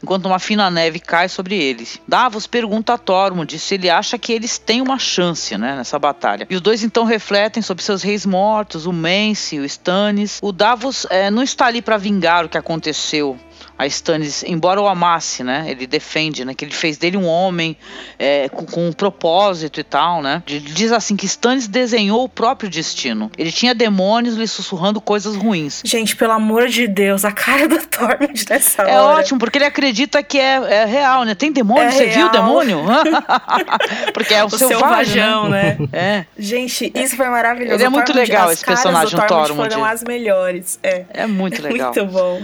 enquanto 0.03 0.25
uma 0.25 0.37
fina 0.37 0.69
neve 0.69 0.99
cai 0.99 1.29
sobre 1.29 1.55
eles. 1.55 1.99
Davos 2.05 2.45
pergunta 2.45 2.93
a 2.93 2.97
Tormund 2.97 3.57
se 3.57 3.75
ele 3.75 3.89
acha 3.89 4.17
que 4.17 4.33
eles 4.33 4.57
têm 4.57 4.81
uma 4.81 4.99
chance, 4.99 5.57
né, 5.57 5.75
nessa 5.75 5.97
batalha. 5.97 6.45
E 6.49 6.55
os 6.55 6.61
dois 6.61 6.83
então 6.83 7.05
refletem 7.05 7.63
sobre 7.63 7.83
seus 7.83 8.03
reis 8.03 8.25
mortos, 8.25 8.85
o 8.85 8.91
Mance, 8.91 9.57
o 9.59 9.65
Stannis. 9.65 10.39
O 10.41 10.51
Davos 10.51 11.07
é, 11.09 11.31
não 11.31 11.41
está 11.41 11.67
ali 11.67 11.81
para 11.81 11.97
vingar 11.97 12.45
o 12.45 12.49
que 12.49 12.57
aconteceu 12.57 13.39
a 13.77 13.85
Stannis, 13.87 14.43
embora 14.43 14.81
o 14.81 14.87
amasse, 14.87 15.43
né? 15.43 15.65
Ele 15.67 15.87
defende, 15.87 16.45
né? 16.45 16.53
Que 16.53 16.65
ele 16.65 16.73
fez 16.73 16.97
dele 16.97 17.17
um 17.17 17.25
homem 17.27 17.75
é, 18.19 18.47
com, 18.49 18.65
com 18.65 18.87
um 18.87 18.93
propósito 18.93 19.79
e 19.79 19.83
tal, 19.83 20.21
né? 20.21 20.43
Ele 20.47 20.59
diz 20.59 20.91
assim 20.91 21.15
que 21.15 21.25
Stannis 21.25 21.67
desenhou 21.67 22.23
o 22.23 22.29
próprio 22.29 22.69
destino. 22.69 23.31
Ele 23.37 23.51
tinha 23.51 23.73
demônios 23.73 24.35
lhe 24.35 24.47
sussurrando 24.47 25.01
coisas 25.01 25.35
ruins. 25.35 25.81
Gente, 25.83 26.15
pelo 26.15 26.33
amor 26.33 26.67
de 26.67 26.87
Deus, 26.87 27.25
a 27.25 27.31
cara 27.31 27.67
do 27.67 27.77
Tormund 27.87 28.45
nessa 28.49 28.83
É 28.83 28.99
hora. 28.99 29.19
ótimo, 29.19 29.39
porque 29.39 29.57
ele 29.57 29.65
acredita 29.65 30.21
que 30.21 30.39
é, 30.39 30.55
é 30.81 30.85
real, 30.85 31.23
né? 31.23 31.33
Tem 31.35 31.51
demônio? 31.51 31.83
É 31.83 31.91
Você 31.91 32.05
viu 32.07 32.15
real. 32.15 32.29
o 32.29 32.31
demônio? 32.31 32.83
porque 34.13 34.33
é 34.33 34.43
o, 34.43 34.47
O 34.47 34.49
selvagem, 34.49 35.13
selvajão, 35.13 35.49
né? 35.49 35.77
É. 35.91 36.25
Gente, 36.37 36.91
isso 36.95 37.15
foi 37.15 37.27
maravilhoso. 37.27 37.75
Ele 37.75 37.83
é 37.83 37.89
muito 37.89 38.07
Tormund- 38.07 38.27
legal 38.29 38.51
esse 38.51 38.65
personagem, 38.65 39.07
o 39.19 39.21
Tormund 39.27 39.47
Tormund. 39.47 39.69
foram 39.73 39.85
as 39.85 40.03
melhores. 40.03 40.79
É. 40.83 41.05
É 41.13 41.27
muito 41.27 41.61
legal. 41.63 41.93
Muito 41.93 42.11
bom. 42.11 42.41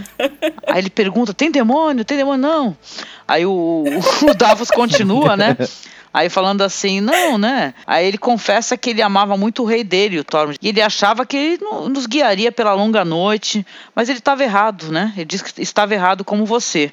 Aí 0.66 0.78
ele 0.78 0.90
pergunta: 0.90 1.09
tem 1.34 1.50
demônio? 1.50 2.04
Tem 2.04 2.16
demônio? 2.16 2.40
Não. 2.40 2.76
Aí 3.26 3.44
o, 3.46 3.84
o 4.28 4.34
Davos 4.34 4.70
continua, 4.70 5.36
né? 5.36 5.56
Aí 6.12 6.28
falando 6.28 6.62
assim, 6.62 7.00
não, 7.00 7.38
né? 7.38 7.72
Aí 7.86 8.04
ele 8.06 8.18
confessa 8.18 8.76
que 8.76 8.90
ele 8.90 9.00
amava 9.00 9.36
muito 9.36 9.62
o 9.62 9.66
rei 9.66 9.84
dele, 9.84 10.18
o 10.18 10.24
Tormund. 10.24 10.58
E 10.60 10.68
ele 10.68 10.82
achava 10.82 11.24
que 11.24 11.36
ele 11.36 11.64
no- 11.64 11.88
nos 11.88 12.06
guiaria 12.06 12.50
pela 12.50 12.72
longa 12.74 13.04
noite. 13.04 13.64
Mas 13.94 14.08
ele 14.08 14.18
estava 14.18 14.42
errado, 14.42 14.90
né? 14.90 15.12
Ele 15.16 15.24
disse 15.24 15.44
que 15.44 15.62
estava 15.62 15.94
errado 15.94 16.24
como 16.24 16.44
você. 16.44 16.92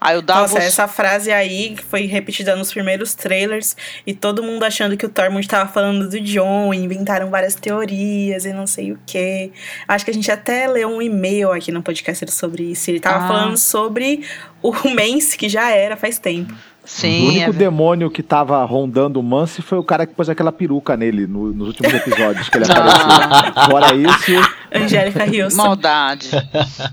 Aí 0.00 0.16
o 0.16 0.22
Davos. 0.22 0.52
Nossa, 0.52 0.64
essa 0.64 0.88
frase 0.88 1.30
aí 1.30 1.74
que 1.76 1.84
foi 1.84 2.06
repetida 2.06 2.56
nos 2.56 2.72
primeiros 2.72 3.14
trailers 3.14 3.76
e 4.06 4.14
todo 4.14 4.42
mundo 4.42 4.64
achando 4.64 4.96
que 4.96 5.04
o 5.04 5.08
Tormund 5.10 5.46
tava 5.46 5.70
falando 5.70 6.08
do 6.08 6.18
John, 6.20 6.72
e 6.72 6.78
inventaram 6.78 7.28
várias 7.28 7.54
teorias 7.54 8.44
e 8.46 8.52
não 8.52 8.66
sei 8.66 8.92
o 8.92 8.98
que. 9.06 9.52
Acho 9.86 10.04
que 10.04 10.10
a 10.10 10.14
gente 10.14 10.30
até 10.32 10.66
leu 10.66 10.88
um 10.88 11.02
e-mail 11.02 11.52
aqui 11.52 11.70
no 11.70 11.82
podcast 11.82 12.30
sobre 12.32 12.62
isso. 12.72 12.90
Ele 12.90 12.98
tava 13.00 13.24
Ah. 13.24 13.28
falando 13.28 13.58
sobre 13.58 14.22
o 14.62 14.72
Mance, 14.88 15.36
que 15.36 15.48
já 15.48 15.70
era 15.70 15.96
faz 15.96 16.18
tempo. 16.18 16.54
Sim, 16.82 17.26
o 17.26 17.28
único 17.28 17.50
é 17.50 17.52
demônio 17.52 18.10
que 18.10 18.22
tava 18.22 18.64
rondando 18.64 19.20
o 19.20 19.22
Mance 19.22 19.60
foi 19.60 19.78
o 19.78 19.84
cara 19.84 20.06
que 20.06 20.14
pôs 20.14 20.28
aquela 20.30 20.50
peruca 20.50 20.96
nele 20.96 21.26
no- 21.26 21.52
nos 21.52 21.68
últimos 21.68 21.92
episódios 21.92 22.48
que 22.48 22.56
ele 22.56 22.64
apareceu. 22.72 23.70
Fora 23.70 23.94
isso, 23.94 24.50
Angélica 24.74 25.26
Hilson. 25.26 25.56
Maldade. 25.58 26.30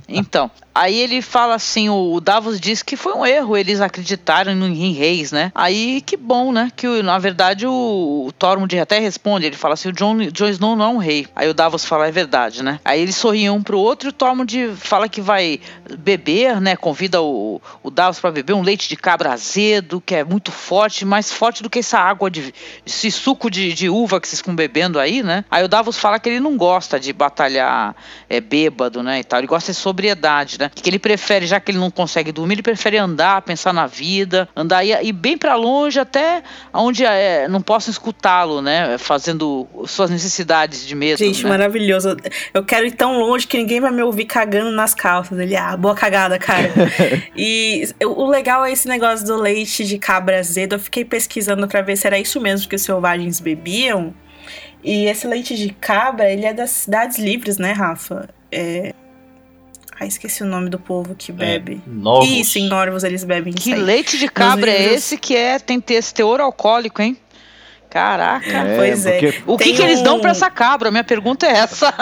Então, 0.08 0.52
aí 0.80 1.00
ele 1.00 1.22
fala 1.22 1.56
assim, 1.56 1.90
o 1.90 2.20
Davos 2.20 2.60
diz 2.60 2.82
que 2.84 2.96
foi 2.96 3.14
um 3.14 3.26
erro 3.26 3.58
eles 3.58 3.82
acreditarem 3.82 4.56
no- 4.56 4.68
reis, 4.68 5.32
né? 5.32 5.52
Aí 5.56 6.02
que 6.02 6.16
bom, 6.16 6.52
né? 6.52 6.72
Que 6.76 7.02
na 7.02 7.18
verdade 7.20 7.66
o, 7.68 8.26
o 8.28 8.32
Tormund 8.32 8.78
até 8.80 9.00
responde, 9.00 9.46
ele 9.46 9.56
fala 9.56 9.74
assim, 9.74 9.90
o 9.90 9.92
Jon, 9.94 10.18
Jon 10.32 10.48
Snow 10.48 10.76
não 10.76 10.86
é 10.86 10.90
um 10.90 10.98
rei. 10.98 11.28
Aí 11.36 11.50
o 11.50 11.54
Davos 11.54 11.84
fala, 11.84 12.08
é 12.08 12.12
verdade, 12.12 12.64
né? 12.64 12.80
Aí 12.86 13.02
eles 13.02 13.16
sorriem 13.16 13.50
um 13.50 13.62
pro 13.62 13.78
outro 13.80 14.08
e 14.08 14.12
o 14.12 14.14
Tormund 14.14 14.74
fala 14.78 15.10
que 15.10 15.22
vai 15.22 15.60
beber, 15.98 16.62
né? 16.62 16.76
Convida 16.76 17.22
o, 17.22 17.62
o 17.84 17.90
Davos 17.90 18.20
para 18.20 18.32
beber 18.32 18.54
um 18.54 18.62
leite 18.62 18.88
de 18.88 18.96
cabra 18.96 19.34
azedo, 19.34 20.02
que 20.06 20.16
é 20.16 20.24
muito 20.24 20.52
forte, 20.52 21.04
mais 21.06 21.32
forte 21.32 21.64
do 21.64 21.70
que 21.70 21.80
essa 21.80 22.00
água 22.00 22.30
de 22.30 22.54
esse 22.86 23.12
suco 23.12 23.50
de, 23.50 23.74
de 23.74 23.90
uva 23.90 24.20
que 24.22 24.28
vocês 24.28 24.40
estão 24.40 24.56
bebendo 24.56 25.00
aí, 25.00 25.24
né? 25.24 25.44
Aí 25.50 25.64
o 25.64 25.68
Davos 25.68 25.98
fala 25.98 26.20
que 26.20 26.30
ele 26.30 26.40
não 26.40 26.56
gosta 26.58 27.00
de 27.00 27.12
batalhar 27.14 27.96
é, 28.30 28.40
bêbado, 28.40 29.02
né? 29.04 29.20
E 29.20 29.24
tal. 29.24 29.40
Ele 29.40 29.48
gosta 29.48 29.72
de 29.72 29.78
sobriedade, 29.78 30.60
né? 30.60 30.67
Que 30.74 30.90
ele 30.90 31.00
prefere, 31.00 31.48
já 31.48 31.60
que 31.60 31.72
ele 31.72 31.80
não 31.80 31.90
consegue 31.90 32.32
dormir, 32.32 32.56
ele 32.56 32.64
prefere 32.64 32.98
andar, 32.98 33.42
pensar 33.42 33.74
na 33.74 33.88
vida, 33.88 34.48
andar 34.56 34.84
e 34.84 34.92
ir 34.92 35.14
bem 35.14 35.38
para 35.38 35.56
longe 35.56 36.00
até 36.00 36.44
onde 36.74 37.04
é, 37.04 37.48
não 37.48 37.62
possam 37.62 37.92
escutá-lo, 37.92 38.62
né? 38.62 38.98
Fazendo 38.98 39.68
suas 39.86 40.10
necessidades 40.10 40.86
de 40.86 40.94
mesmo. 40.94 41.26
Gente, 41.26 41.44
né? 41.44 41.50
maravilhoso. 41.50 42.16
Eu 42.54 42.64
quero 42.64 42.86
ir 42.86 42.92
tão 42.92 43.20
longe 43.20 43.48
que 43.48 43.58
ninguém 43.58 43.82
vai 43.82 43.92
me 43.92 44.04
ouvir 44.04 44.26
cagando 44.26 44.72
nas 44.72 44.94
calças. 44.94 45.40
Ele, 45.40 45.56
ah, 45.56 45.76
boa 45.76 45.96
cagada, 45.96 46.38
cara. 46.38 46.72
e 47.36 47.88
o 48.04 48.28
o 48.28 48.30
legal 48.30 48.66
é 48.66 48.72
esse 48.72 48.88
negócio 48.88 49.26
do 49.26 49.38
leite 49.38 49.86
de 49.86 49.98
cabra 49.98 50.40
azedo. 50.40 50.76
Eu 50.76 50.80
fiquei 50.80 51.06
pesquisando 51.06 51.66
pra 51.68 51.82
ver 51.82 51.96
se 51.96 52.06
era 52.06 52.20
isso 52.20 52.42
mesmo 52.42 52.68
que 52.68 52.76
os 52.76 52.82
selvagens 52.82 53.40
bebiam. 53.40 54.14
E 54.84 55.06
esse 55.06 55.26
leite 55.26 55.56
de 55.56 55.70
cabra, 55.70 56.30
ele 56.30 56.46
é 56.46 56.54
das 56.54 56.70
cidades 56.72 57.18
livres, 57.18 57.58
né, 57.58 57.72
Rafa? 57.72 58.30
É... 58.52 58.94
Ah, 60.00 60.06
esqueci 60.06 60.44
o 60.44 60.46
nome 60.46 60.70
do 60.70 60.78
povo 60.78 61.16
que 61.16 61.32
bebe. 61.32 61.82
É, 61.86 61.90
novos. 61.90 62.30
Isso, 62.30 62.60
em 62.60 62.68
Norvos 62.68 63.04
eles 63.04 63.24
bebem 63.24 63.52
Que 63.54 63.74
aí. 63.74 63.80
leite 63.82 64.18
de 64.18 64.28
cabra 64.28 64.70
é 64.70 64.78
livros- 64.80 64.98
esse 64.98 65.18
que 65.18 65.36
é 65.36 65.58
tem 65.58 65.80
ter 65.82 65.96
esse 65.96 66.14
teor 66.14 66.40
alcoólico, 66.40 67.02
hein? 67.02 67.18
Caraca. 67.90 68.46
pois 68.76 69.06
é. 69.06 69.42
O 69.48 69.58
que, 69.58 69.64
Tem 69.64 69.76
que 69.76 69.82
eles 69.82 70.02
dão 70.02 70.18
um- 70.18 70.20
pra 70.20 70.32
essa 70.32 70.50
cabra? 70.52 70.92
Minha 70.92 71.04
pergunta 71.04 71.46
é 71.48 71.52
essa. 71.52 71.94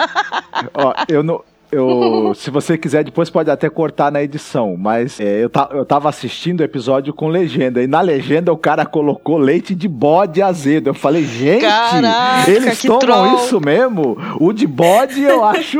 ó, 0.74 0.92
eu 1.08 1.22
não. 1.22 1.42
Eu, 1.70 2.32
se 2.36 2.50
você 2.50 2.76
quiser, 2.78 3.04
depois 3.04 3.28
pode 3.30 3.50
até 3.50 3.68
cortar 3.68 4.10
na 4.12 4.22
edição, 4.22 4.76
mas 4.78 5.18
é, 5.20 5.44
eu, 5.44 5.50
ta, 5.50 5.68
eu 5.72 5.84
tava 5.84 6.08
assistindo 6.08 6.60
o 6.60 6.64
episódio 6.64 7.12
com 7.12 7.28
legenda, 7.28 7.82
e 7.82 7.86
na 7.86 8.00
legenda 8.00 8.52
o 8.52 8.56
cara 8.56 8.84
colocou 8.86 9.36
leite 9.38 9.74
de 9.74 9.88
bode 9.88 10.40
azedo. 10.42 10.88
Eu 10.90 10.94
falei, 10.94 11.24
gente, 11.24 11.62
Caraca, 11.62 12.50
eles 12.50 12.80
tomam 12.82 12.98
troll. 12.98 13.36
isso 13.36 13.60
mesmo? 13.60 14.16
O 14.40 14.52
de 14.52 14.66
bode 14.66 15.22
eu 15.22 15.42
acho 15.44 15.78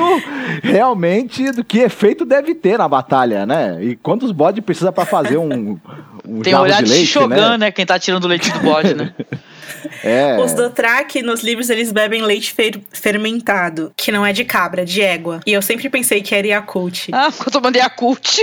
realmente 0.62 1.50
do 1.52 1.64
que 1.64 1.78
efeito 1.78 2.24
deve 2.24 2.54
ter 2.54 2.78
na 2.78 2.88
batalha, 2.88 3.46
né? 3.46 3.78
E 3.80 3.96
quantos 3.96 4.32
bodes 4.32 4.64
precisa 4.64 4.90
pra 4.92 5.04
fazer 5.04 5.36
um, 5.36 5.78
um 6.26 6.40
Tem 6.40 6.52
jarro 6.52 6.64
olhar 6.64 6.82
de, 6.82 6.90
leite, 6.90 7.06
Shogun, 7.06 7.28
né? 7.28 7.58
né? 7.58 7.70
Quem 7.70 7.86
tá 7.86 7.98
tirando 7.98 8.24
o 8.24 8.28
leite 8.28 8.50
do 8.50 8.60
bode, 8.60 8.94
né? 8.94 9.12
É. 10.02 10.38
Os 10.40 10.52
Dothraki, 10.52 11.22
nos 11.22 11.42
livros, 11.42 11.70
eles 11.70 11.92
bebem 11.92 12.22
leite 12.22 12.52
fer- 12.52 12.80
fermentado, 12.92 13.92
que 13.96 14.10
não 14.12 14.24
é 14.24 14.32
de 14.32 14.44
cabra, 14.44 14.82
é 14.82 14.84
de 14.84 15.00
égua. 15.02 15.40
E 15.46 15.52
eu 15.52 15.62
sempre 15.62 15.75
pensei 15.90 16.22
que 16.22 16.34
era 16.34 16.46
Yakult. 16.46 17.08
Ah, 17.12 17.28
eu 17.44 17.50
tô 17.52 17.60
mandei 17.60 17.82
a 17.82 17.88
cult. 17.90 18.42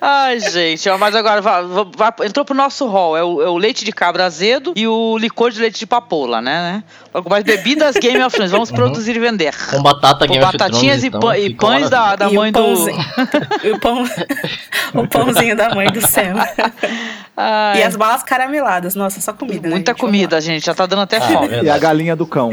Ai, 0.00 0.38
gente, 0.38 0.88
mas 0.96 1.12
agora 1.16 1.40
vai- 1.40 1.64
vai- 1.96 2.12
entrou 2.26 2.44
pro 2.44 2.54
nosso 2.54 2.86
hall. 2.86 3.16
É 3.16 3.24
o, 3.24 3.42
é 3.42 3.48
o 3.48 3.56
leite 3.56 3.84
de 3.84 3.90
cabra 3.90 4.24
azedo 4.26 4.72
e 4.76 4.86
o 4.86 5.18
licor 5.18 5.50
de 5.50 5.60
leite 5.60 5.80
de 5.80 5.86
papoula, 5.86 6.40
né? 6.40 6.52
né? 6.74 6.84
Logo 7.12 7.28
mais 7.28 7.42
bebidas 7.42 7.96
Game 7.96 8.22
of 8.22 8.32
Thrones. 8.32 8.52
Vamos 8.52 8.70
produzir 8.70 9.16
e 9.16 9.18
vender. 9.18 9.52
Com 9.70 9.82
batata 9.82 10.24
Com 10.28 10.32
Game 10.34 10.44
of 10.44 10.52
batatinhas 10.56 11.00
Thrones, 11.00 11.02
e, 11.02 11.06
então, 11.08 11.34
e 11.34 11.52
pães 11.54 11.90
da, 11.90 12.14
da 12.14 12.26
E 12.26 12.30
o 12.30 12.34
mãe 12.34 12.52
do. 12.52 12.60
pãozinho. 12.62 12.98
E 13.64 13.70
o, 13.72 13.80
pão, 13.80 14.04
o 14.94 15.08
pãozinho 15.08 15.56
da 15.56 15.74
mãe 15.74 15.90
do 15.90 16.00
Sam. 16.00 16.34
Ai, 17.36 17.80
E 17.80 17.82
as 17.82 17.96
balas 17.96 18.22
carameladas. 18.22 18.94
Nossa, 18.94 19.20
só 19.20 19.32
comida. 19.32 19.62
né, 19.68 19.74
muita 19.74 19.90
gente? 19.90 19.98
Vamos 19.98 20.00
comida, 20.00 20.40
gente. 20.40 20.64
Já 20.64 20.74
tá 20.76 20.86
dando 20.86 21.02
até 21.02 21.16
Ah, 21.16 21.22
fome. 21.22 21.60
E 21.64 21.68
a 21.68 21.76
galinha 21.76 22.14
do 22.14 22.24
cão. 22.24 22.52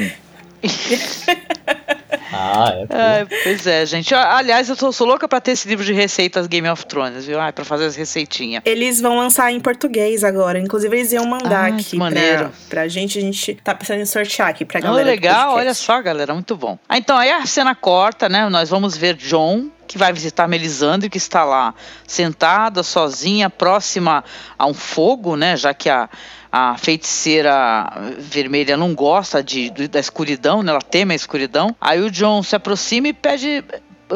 Ah, 2.38 2.69
é. 2.73 2.86
Ai, 2.89 3.27
pois 3.43 3.65
é, 3.65 3.86
gente. 3.86 4.13
Aliás, 4.13 4.67
eu 4.69 4.75
tô, 4.75 4.91
sou 4.91 5.07
louca 5.07 5.27
pra 5.27 5.39
ter 5.39 5.51
esse 5.51 5.67
livro 5.67 5.86
de 5.86 5.93
receitas 5.93 6.47
Game 6.47 6.67
of 6.69 6.86
Thrones, 6.86 7.25
viu? 7.25 7.39
Ai, 7.39 7.51
pra 7.53 7.63
fazer 7.63 7.86
as 7.86 7.95
receitinhas. 7.95 8.61
Eles 8.65 8.99
vão 8.99 9.17
lançar 9.17 9.51
em 9.51 9.59
português 9.59 10.23
agora. 10.23 10.59
Inclusive, 10.59 10.95
eles 10.97 11.11
iam 11.13 11.25
mandar 11.25 11.65
Ah, 11.67 11.71
que 11.71 11.81
aqui 11.81 11.97
maneiro. 11.97 12.49
pra, 12.49 12.51
pra 12.69 12.88
gente. 12.88 13.17
A 13.17 13.21
gente 13.21 13.55
tá 13.63 13.73
pensando 13.73 14.01
em 14.01 14.05
sortear 14.05 14.49
aqui 14.49 14.65
pra 14.65 14.79
Oh, 14.79 14.83
galera. 14.83 15.03
do 15.05 15.09
legal, 15.09 15.53
olha 15.55 15.73
só, 15.73 16.01
galera, 16.01 16.33
muito 16.33 16.55
bom. 16.57 16.77
Ah, 16.89 16.97
então, 16.97 17.17
aí 17.17 17.31
a 17.31 17.45
cena 17.45 17.73
corta, 17.73 18.27
né? 18.27 18.47
Nós 18.49 18.69
vamos 18.69 18.97
ver 18.97 19.13
John, 19.15 19.67
que 19.88 19.97
vai 19.97 20.11
visitar 20.13 20.47
Melisandre, 20.47 21.09
que 21.09 21.17
está 21.17 21.43
lá 21.43 21.73
sentada, 22.07 22.83
sozinha, 22.83 23.49
próxima 23.49 24.23
a 24.57 24.65
um 24.65 24.73
fogo, 24.73 25.36
né? 25.36 25.55
Já 25.57 25.73
que 25.73 25.89
a, 25.89 26.09
a 26.51 26.77
feiticeira 26.77 27.88
vermelha 28.17 28.75
não 28.77 28.93
gosta 28.95 29.43
de, 29.43 29.69
do- 29.69 29.88
da 29.88 29.99
escuridão, 29.99 30.61
né? 30.63 30.71
Ela 30.71 30.81
teme 30.81 31.13
a 31.13 31.15
escuridão. 31.15 31.75
Aí 31.79 32.01
o 32.01 32.09
John 32.11 32.41
se 32.43 32.55
aproxima 32.55 33.07
e 33.07 33.13
pede. 33.13 33.63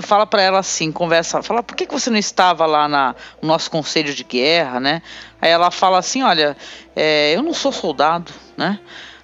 Fala 0.03 0.28
pra 0.28 0.39
ela 0.43 0.59
assim, 0.59 0.91
conversa, 0.91 1.41
fala, 1.41 1.63
por 1.63 1.76
que, 1.76 1.88
que 1.88 1.93
você 1.93 2.11
não 2.11 2.17
estava 2.20 2.63
lá 2.67 2.88
na, 2.88 3.15
no 3.41 3.47
nosso 3.47 3.72
conselho 3.72 4.13
de 4.13 4.24
guerra, 4.24 4.80
né? 4.80 5.01
Aí 5.41 5.49
ela 5.49 5.72
fala 5.72 5.97
assim, 5.97 6.22
olha, 6.22 6.55
é, 6.95 7.34
eu 7.36 7.41
não 7.41 7.55
sou 7.55 7.72
soldado, 7.72 8.32
né? 8.55 8.80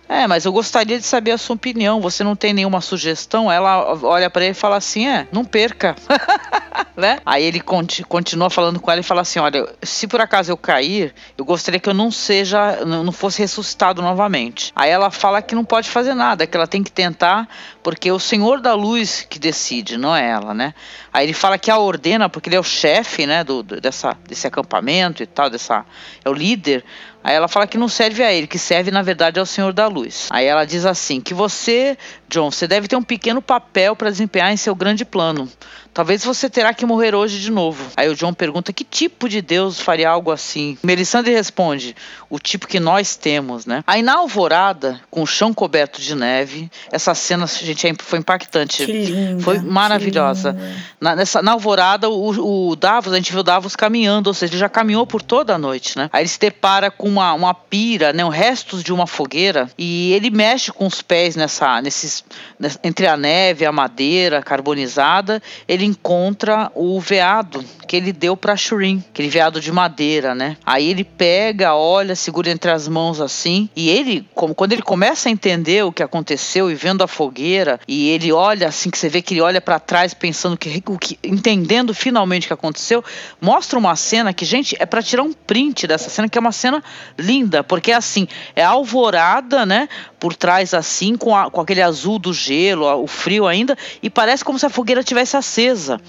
É, 0.08 0.28
mas 0.28 0.46
eu 0.46 0.52
gostaria 0.52 1.00
de 1.00 1.06
saber 1.06 1.32
a 1.32 1.38
sua 1.38 1.56
opinião. 1.56 2.00
Você 2.00 2.24
não 2.24 2.36
tem 2.36 2.54
nenhuma 2.54 2.80
sugestão? 2.80 3.52
Ela 3.52 3.96
olha 4.04 4.30
pra 4.30 4.44
ele 4.44 4.52
e 4.52 4.54
fala 4.54 4.76
assim: 4.78 5.08
é, 5.08 5.28
não 5.32 5.44
perca. 5.44 5.96
né? 6.96 7.20
Aí 7.26 7.44
ele 7.44 7.60
conti- 7.60 8.04
continua 8.04 8.50
falando 8.50 8.80
com 8.80 8.92
ela 8.92 9.00
e 9.00 9.04
fala 9.04 9.22
assim: 9.22 9.40
olha, 9.40 9.68
se 9.82 10.08
por 10.08 10.22
acaso 10.22 10.52
eu 10.52 10.58
cair, 10.58 11.14
eu 11.36 11.44
gostaria 11.44 11.80
que 11.80 11.90
eu 11.90 11.94
não 11.94 12.12
seja, 12.12 12.86
não 12.86 13.12
fosse 13.12 13.40
ressuscitado 13.42 14.02
novamente. 14.02 14.72
Aí 14.76 14.92
ela 14.92 15.10
fala 15.10 15.42
que 15.42 15.56
não 15.56 15.66
pode 15.66 15.90
fazer 15.90 16.14
nada, 16.14 16.46
que 16.46 16.56
ela 16.56 16.68
tem 16.68 16.84
que 16.84 16.92
tentar, 16.92 17.48
porque 17.82 18.08
é 18.10 18.14
o 18.14 18.20
Senhor 18.20 18.62
da 18.62 18.76
Luz 18.76 19.26
que 19.28 19.40
decide, 19.40 19.98
não 19.98 20.16
é 20.16 20.30
ela, 20.30 20.54
né? 20.54 20.76
Aí 21.12 21.26
ele 21.26 21.34
fala 21.34 21.58
que 21.58 21.72
a 21.72 21.80
ordena, 21.80 22.30
porque 22.30 22.50
ele 22.50 22.56
é 22.58 22.60
o 22.60 22.64
chefe, 22.64 23.26
né, 23.26 23.44
do, 23.44 23.64
do- 23.64 23.82
dessa, 23.82 24.16
desse 24.28 24.46
acampamento 24.46 25.24
e 25.24 25.26
tal, 25.26 25.50
dessa, 25.50 25.84
é 26.24 26.30
o 26.30 26.34
líder. 26.34 26.84
Aí 27.26 27.34
ela 27.34 27.48
fala 27.48 27.66
que 27.66 27.76
não 27.76 27.88
serve 27.88 28.22
a 28.22 28.32
ele, 28.32 28.46
que 28.46 28.60
serve 28.60 28.92
na 28.92 29.02
verdade 29.02 29.40
ao 29.40 29.48
Senhor 29.48 29.74
da 29.74 29.88
Luz. 29.88 30.28
Aí 30.30 30.46
ela 30.46 30.64
diz 30.64 30.86
assim: 30.86 31.20
que 31.20 31.34
você, 31.34 31.98
John, 32.30 32.52
você 32.52 32.68
deve 32.68 32.88
ter 32.88 32.96
um 32.96 33.02
pequeno 33.02 33.42
papel 33.42 33.96
para 33.96 34.12
desempenhar 34.12 34.54
em 34.54 34.58
seu 34.58 34.76
grande 34.76 35.04
plano. 35.04 35.50
Talvez 35.96 36.24
você 36.26 36.50
terá 36.50 36.74
que 36.74 36.86
morrer 36.86 37.16
hoje 37.16 37.40
de 37.40 37.50
novo. 37.50 37.84
Aí 37.96 38.08
o 38.10 38.16
John 38.16 38.34
pergunta 38.34 38.72
que 38.74 38.84
tipo 38.84 39.28
de 39.30 39.42
Deus 39.42 39.80
faria 39.80 40.10
algo 40.10 40.30
assim. 40.30 40.78
Melisandre 40.84 41.34
responde: 41.34 41.96
o 42.30 42.38
tipo 42.38 42.68
que 42.68 42.80
nós 42.80 43.16
temos, 43.16 43.66
né? 43.66 43.82
Aí 43.88 44.02
na 44.04 44.16
alvorada, 44.18 45.00
com 45.10 45.24
o 45.24 45.26
chão 45.26 45.54
coberto 45.54 46.02
de 46.02 46.14
neve, 46.14 46.70
essa 46.92 47.16
cena, 47.16 47.48
gente, 47.48 47.88
é- 47.88 47.96
foi 47.98 48.20
impactante. 48.20 48.86
Que 48.86 48.92
linda. 48.92 49.42
Foi 49.42 49.58
maravilhosa. 49.60 50.54
Na, 51.00 51.16
nessa, 51.16 51.42
na 51.42 51.54
alvorada, 51.54 52.10
o, 52.10 52.70
o 52.72 52.76
Davos, 52.76 53.14
a 53.14 53.16
gente 53.16 53.32
viu 53.32 53.40
o 53.40 53.44
Davos 53.44 53.74
caminhando, 53.76 54.28
ou 54.28 54.34
seja, 54.34 54.52
ele 54.52 54.60
já 54.60 54.68
caminhou 54.68 55.08
por 55.08 55.22
toda 55.22 55.56
a 55.56 55.58
noite, 55.58 55.98
né? 55.98 56.10
Aí 56.12 56.24
ele 56.24 56.28
se 56.30 56.40
depara 56.40 56.92
com 56.92 57.08
uma, 57.08 57.32
uma 57.34 57.54
pira, 57.54 58.12
né? 58.12 58.28
Restos 58.30 58.84
de 58.84 58.92
uma 58.92 59.08
fogueira, 59.08 59.70
e 59.78 60.12
ele 60.12 60.30
mexe 60.30 60.74
com 60.74 60.86
os 60.86 61.02
pés 61.02 61.38
nessa, 61.38 61.82
nesses, 61.82 62.22
nessa- 62.60 62.80
entre 62.84 63.08
a 63.08 63.16
neve 63.16 63.66
a 63.66 63.72
madeira 63.72 64.42
carbonizada, 64.42 65.42
ele 65.68 65.85
encontra 65.86 66.72
o 66.76 67.00
veado 67.00 67.64
que 67.96 68.02
ele 68.02 68.12
deu 68.12 68.36
pra 68.36 68.58
Shireen, 68.58 69.04
aquele 69.10 69.30
veado 69.30 69.62
de 69.62 69.72
madeira, 69.72 70.36
né? 70.36 70.58
Aí 70.66 70.90
ele 70.90 71.04
pega, 71.06 71.74
olha, 71.76 72.14
segura 72.16 72.50
entre 72.52 72.70
as 72.70 72.88
mãos 72.90 73.22
assim, 73.22 73.70
e 73.76 73.90
ele, 73.90 74.28
como 74.36 74.54
quando 74.54 74.74
ele 74.74 74.82
começa 74.82 75.30
a 75.30 75.32
entender 75.32 75.84
o 75.86 75.92
que 75.94 76.04
aconteceu 76.04 76.70
e 76.70 76.76
vendo 76.76 77.04
a 77.04 77.08
fogueira, 77.08 77.80
e 77.88 78.10
ele 78.10 78.32
olha 78.34 78.68
assim 78.68 78.90
que 78.90 78.98
você 78.98 79.08
vê 79.08 79.22
que 79.22 79.34
ele 79.34 79.42
olha 79.42 79.62
pra 79.62 79.80
trás 79.80 80.14
pensando 80.14 80.58
que, 80.58 80.84
o 80.88 80.98
que 81.00 81.18
entendendo 81.24 81.94
finalmente 81.94 82.46
o 82.46 82.48
que 82.48 82.54
aconteceu, 82.54 83.04
mostra 83.40 83.80
uma 83.80 83.96
cena 83.96 84.34
que, 84.34 84.44
gente, 84.44 84.76
é 84.78 84.86
pra 84.86 85.02
tirar 85.02 85.24
um 85.24 85.32
print 85.32 85.88
dessa 85.88 86.10
cena, 86.10 86.28
que 86.28 86.38
é 86.38 86.42
uma 86.42 86.52
cena 86.52 86.84
linda, 87.18 87.64
porque 87.64 87.92
assim, 87.94 88.28
é 88.56 88.64
alvorada, 88.64 89.66
né, 89.66 89.88
por 90.20 90.36
trás 90.36 90.74
assim, 90.74 91.16
com, 91.16 91.36
a- 91.36 91.50
com 91.50 91.62
aquele 91.62 91.82
azul 91.82 92.20
do 92.20 92.34
gelo, 92.34 92.86
o 93.02 93.08
frio 93.08 93.48
ainda, 93.48 93.78
e 94.04 94.10
parece 94.10 94.44
como 94.44 94.60
se 94.60 94.66
a 94.66 94.70
fogueira 94.70 95.04
tivesse 95.04 95.38
acesa. 95.38 96.02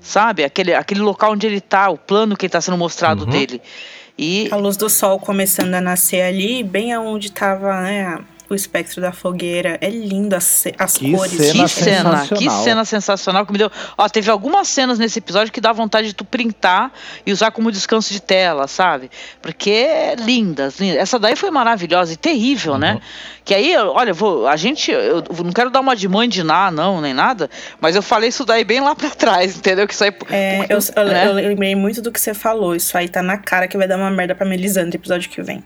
Sabe? 0.00 0.44
Aquele, 0.44 0.74
aquele 0.74 1.00
local 1.00 1.32
onde 1.32 1.46
ele 1.46 1.60
tá, 1.60 1.88
o 1.90 1.98
plano 1.98 2.36
que 2.36 2.46
está 2.46 2.60
sendo 2.60 2.76
mostrado 2.78 3.24
Uhum. 3.24 3.30
dele. 3.30 3.60
E 4.16 4.48
A 4.50 4.56
luz 4.56 4.76
do 4.76 4.88
sol 4.88 5.18
começando 5.20 5.74
a 5.74 5.80
nascer 5.80 6.22
ali, 6.22 6.62
bem 6.62 6.92
aonde 6.92 7.30
tava, 7.30 7.80
né, 7.82 8.18
o 8.50 8.54
espectro 8.54 9.00
da 9.00 9.12
fogueira. 9.12 9.76
É 9.80 9.88
lindo 9.90 10.34
as, 10.34 10.44
ce- 10.44 10.74
as 10.78 10.96
Que 10.96 11.12
cores. 11.12 11.32
cena 11.32 11.64
que 11.64 11.68
cena, 11.70 12.10
que 12.20 12.28
sensacional. 12.28 12.64
cena 12.64 12.84
sensacional 12.84 13.46
que 13.46 13.52
me 13.52 13.58
deu. 13.58 13.70
Ó, 13.96 14.08
teve 14.08 14.30
algumas 14.30 14.68
cenas 14.68 14.98
nesse 14.98 15.18
episódio 15.18 15.52
que 15.52 15.60
dá 15.60 15.72
vontade 15.72 16.08
de 16.08 16.14
tu 16.14 16.24
printar 16.24 16.92
e 17.26 17.32
usar 17.32 17.50
como 17.50 17.70
descanso 17.72 18.12
de 18.12 18.20
tela, 18.22 18.66
sabe? 18.66 19.10
Porque 19.42 19.70
é 19.70 20.14
lindas, 20.16 20.78
lindas. 20.78 20.98
Essa 20.98 21.18
daí 21.18 21.36
foi 21.36 21.50
maravilhosa 21.50 22.12
e 22.12 22.16
terrível, 22.16 22.78
né? 22.78 23.00
Que 23.44 23.54
aí, 23.54 23.76
olha, 23.76 24.10
eu 24.10 24.14
vou, 24.14 24.46
a 24.46 24.56
gente, 24.56 24.90
eu 24.90 25.24
não 25.42 25.52
quero 25.52 25.70
dar 25.70 25.80
uma 25.80 25.96
de 25.96 26.06
mãe 26.06 26.28
de 26.28 26.42
ná, 26.42 26.70
não, 26.70 27.00
nem 27.00 27.14
nada, 27.14 27.48
mas 27.80 27.96
eu 27.96 28.02
falei 28.02 28.28
isso 28.28 28.44
daí 28.44 28.62
bem 28.62 28.80
lá 28.80 28.94
pra 28.94 29.08
trás, 29.10 29.56
entendeu? 29.56 29.86
Que 29.88 29.94
isso 29.94 30.04
aí. 30.04 30.12
É, 30.30 30.66
eu, 30.68 30.78
eu- 30.96 31.04
né? 31.06 31.26
eu 31.28 31.32
lembrei 31.32 31.74
muito 31.74 32.02
do 32.02 32.12
que 32.12 32.20
você 32.20 32.34
falou. 32.34 32.74
Isso 32.76 32.96
aí 32.98 33.08
tá 33.08 33.22
na 33.22 33.38
cara 33.38 33.66
que 33.66 33.76
vai 33.78 33.88
dar 33.88 33.96
uma 33.96 34.10
merda 34.10 34.34
pra 34.34 34.46
Melisandre 34.46 34.90
no 34.90 34.94
episódio 34.96 35.30
que 35.30 35.40
vem. 35.42 35.64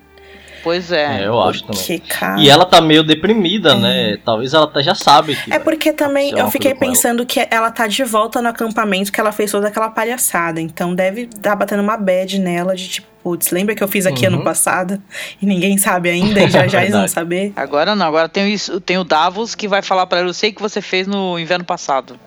Pois 0.63 0.93
é. 0.93 1.23
É, 1.23 1.27
eu 1.27 1.41
acho 1.41 1.65
também. 1.65 1.83
Que 1.83 1.99
cara. 2.01 2.41
E 2.41 2.49
ela 2.49 2.65
tá 2.65 2.81
meio 2.81 3.03
deprimida, 3.03 3.75
né? 3.75 4.17
Talvez 4.25 4.55
ela 4.55 4.67
tá- 4.67 4.81
já 4.83 4.95
sabe 4.95 5.35
que. 5.37 5.53
É 5.53 5.59
porque 5.59 5.93
também 5.93 6.31
eu 6.39 6.51
fiquei 6.51 6.73
com 6.75 6.85
ela. 6.85 6.93
pensando 6.93 7.27
que 7.27 7.47
ela 7.51 7.71
tá 7.71 7.87
de 7.87 8.05
volta 8.05 8.41
no 8.41 8.49
acampamento 8.49 9.11
que 9.13 9.21
ela 9.21 9.33
fez 9.33 9.51
toda 9.51 9.69
aquela 9.69 9.91
palhaçada. 9.91 10.61
Então 10.61 10.95
deve 10.95 11.23
estar 11.23 11.57
batendo 11.57 11.83
uma 11.83 11.97
bad 11.97 12.39
nela 12.39 12.75
de 12.77 12.89
tipo, 12.89 13.07
putz, 13.23 13.51
lembra 13.51 13.75
que 13.75 13.83
eu 13.83 13.89
fiz 13.89 14.05
aqui 14.07 14.27
Uhum. 14.27 14.35
ano 14.35 14.45
passado? 14.45 15.01
E 15.41 15.47
ninguém 15.47 15.79
sabe 15.79 16.11
ainda, 16.11 16.43
e 16.43 16.51
já 16.51 16.67
já 16.67 16.81
eles 16.81 16.91
vão 16.93 17.01
Verdade. 17.07 17.11
saber. 17.11 17.53
Agora 17.55 17.95
não, 17.95 18.07
agora 18.07 18.29
tem, 18.29 18.53
isso, 18.53 18.81
tem 18.81 18.99
o 18.99 19.05
Davos 19.05 19.55
que 19.55 19.69
vai 19.69 19.81
falar 19.83 20.07
pra 20.07 20.19
ela, 20.19 20.29
eu 20.29 20.35
sei 20.35 20.51
que 20.53 20.61
você 20.63 20.81
fez 20.81 21.07
no 21.07 21.39
inverno 21.39 21.65
passado. 21.65 22.19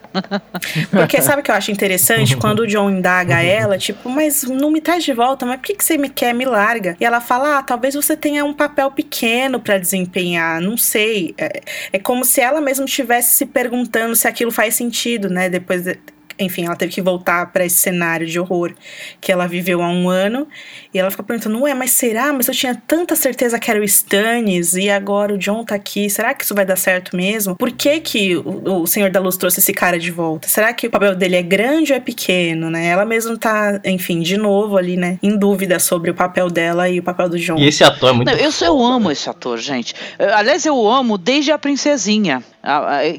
Porque 0.90 1.20
sabe 1.22 1.40
o 1.40 1.44
que 1.44 1.50
eu 1.50 1.54
acho 1.54 1.70
interessante? 1.70 2.36
Quando 2.36 2.60
o 2.60 2.66
John 2.66 2.90
indaga 2.90 3.40
ela, 3.42 3.78
tipo, 3.78 4.08
mas 4.08 4.42
não 4.42 4.70
me 4.70 4.80
traz 4.80 5.04
de 5.04 5.12
volta, 5.12 5.44
mas 5.46 5.56
por 5.58 5.66
que, 5.66 5.74
que 5.74 5.84
você 5.84 5.96
me 5.98 6.08
quer, 6.08 6.32
me 6.34 6.44
larga? 6.44 6.96
E 7.00 7.04
ela 7.04 7.20
fala, 7.20 7.58
ah, 7.58 7.62
talvez 7.62 7.94
você 7.94 8.16
tenha 8.16 8.44
um 8.44 8.52
papel 8.54 8.90
pequeno 8.90 9.60
pra 9.60 9.78
desempenhar, 9.78 10.60
não 10.60 10.76
sei. 10.76 11.34
É, 11.38 11.60
é 11.92 11.98
como 11.98 12.24
se 12.24 12.40
ela 12.40 12.60
mesma 12.60 12.84
estivesse 12.84 13.34
se 13.34 13.46
perguntando 13.46 14.14
se 14.16 14.26
aquilo 14.26 14.50
faz 14.50 14.74
sentido, 14.74 15.28
né? 15.28 15.48
Depois 15.48 15.82
de- 15.82 15.98
enfim, 16.38 16.66
ela 16.66 16.76
teve 16.76 16.92
que 16.92 17.02
voltar 17.02 17.52
para 17.52 17.64
esse 17.64 17.76
cenário 17.76 18.26
de 18.26 18.38
horror 18.38 18.72
que 19.20 19.32
ela 19.32 19.46
viveu 19.46 19.82
há 19.82 19.88
um 19.88 20.08
ano. 20.08 20.46
E 20.92 20.98
ela 20.98 21.10
fica 21.10 21.22
perguntando: 21.22 21.60
Ué, 21.62 21.74
mas 21.74 21.92
será? 21.92 22.32
Mas 22.32 22.48
eu 22.48 22.54
tinha 22.54 22.74
tanta 22.86 23.16
certeza 23.16 23.58
que 23.58 23.70
era 23.70 23.80
o 23.80 23.84
Stannis 23.84 24.74
e 24.74 24.90
agora 24.90 25.34
o 25.34 25.38
John 25.38 25.64
tá 25.64 25.74
aqui. 25.74 26.08
Será 26.10 26.34
que 26.34 26.44
isso 26.44 26.54
vai 26.54 26.64
dar 26.64 26.76
certo 26.76 27.16
mesmo? 27.16 27.56
Por 27.56 27.72
que, 27.72 28.00
que 28.00 28.36
o, 28.36 28.82
o 28.82 28.86
Senhor 28.86 29.10
da 29.10 29.20
Luz 29.20 29.36
trouxe 29.36 29.60
esse 29.60 29.72
cara 29.72 29.98
de 29.98 30.10
volta? 30.10 30.48
Será 30.48 30.72
que 30.72 30.86
o 30.86 30.90
papel 30.90 31.14
dele 31.14 31.36
é 31.36 31.42
grande 31.42 31.92
ou 31.92 31.96
é 31.96 32.00
pequeno, 32.00 32.70
né? 32.70 32.86
Ela 32.86 33.04
mesma 33.04 33.36
tá, 33.36 33.80
enfim, 33.84 34.20
de 34.20 34.36
novo 34.36 34.76
ali, 34.76 34.96
né, 34.96 35.18
em 35.22 35.36
dúvida 35.36 35.78
sobre 35.78 36.10
o 36.10 36.14
papel 36.14 36.50
dela 36.50 36.88
e 36.88 36.98
o 36.98 37.02
papel 37.02 37.28
do 37.28 37.38
John. 37.38 37.56
E 37.56 37.66
esse 37.66 37.84
ator 37.84 38.10
é 38.10 38.12
muito. 38.12 38.30
Não, 38.30 38.38
eu, 38.38 38.50
eu 38.60 38.84
amo 38.84 39.10
esse 39.10 39.28
ator, 39.28 39.58
gente. 39.58 39.94
Aliás, 40.18 40.64
eu 40.66 40.88
amo 40.88 41.18
desde 41.18 41.50
a 41.52 41.58
Princesinha. 41.58 42.42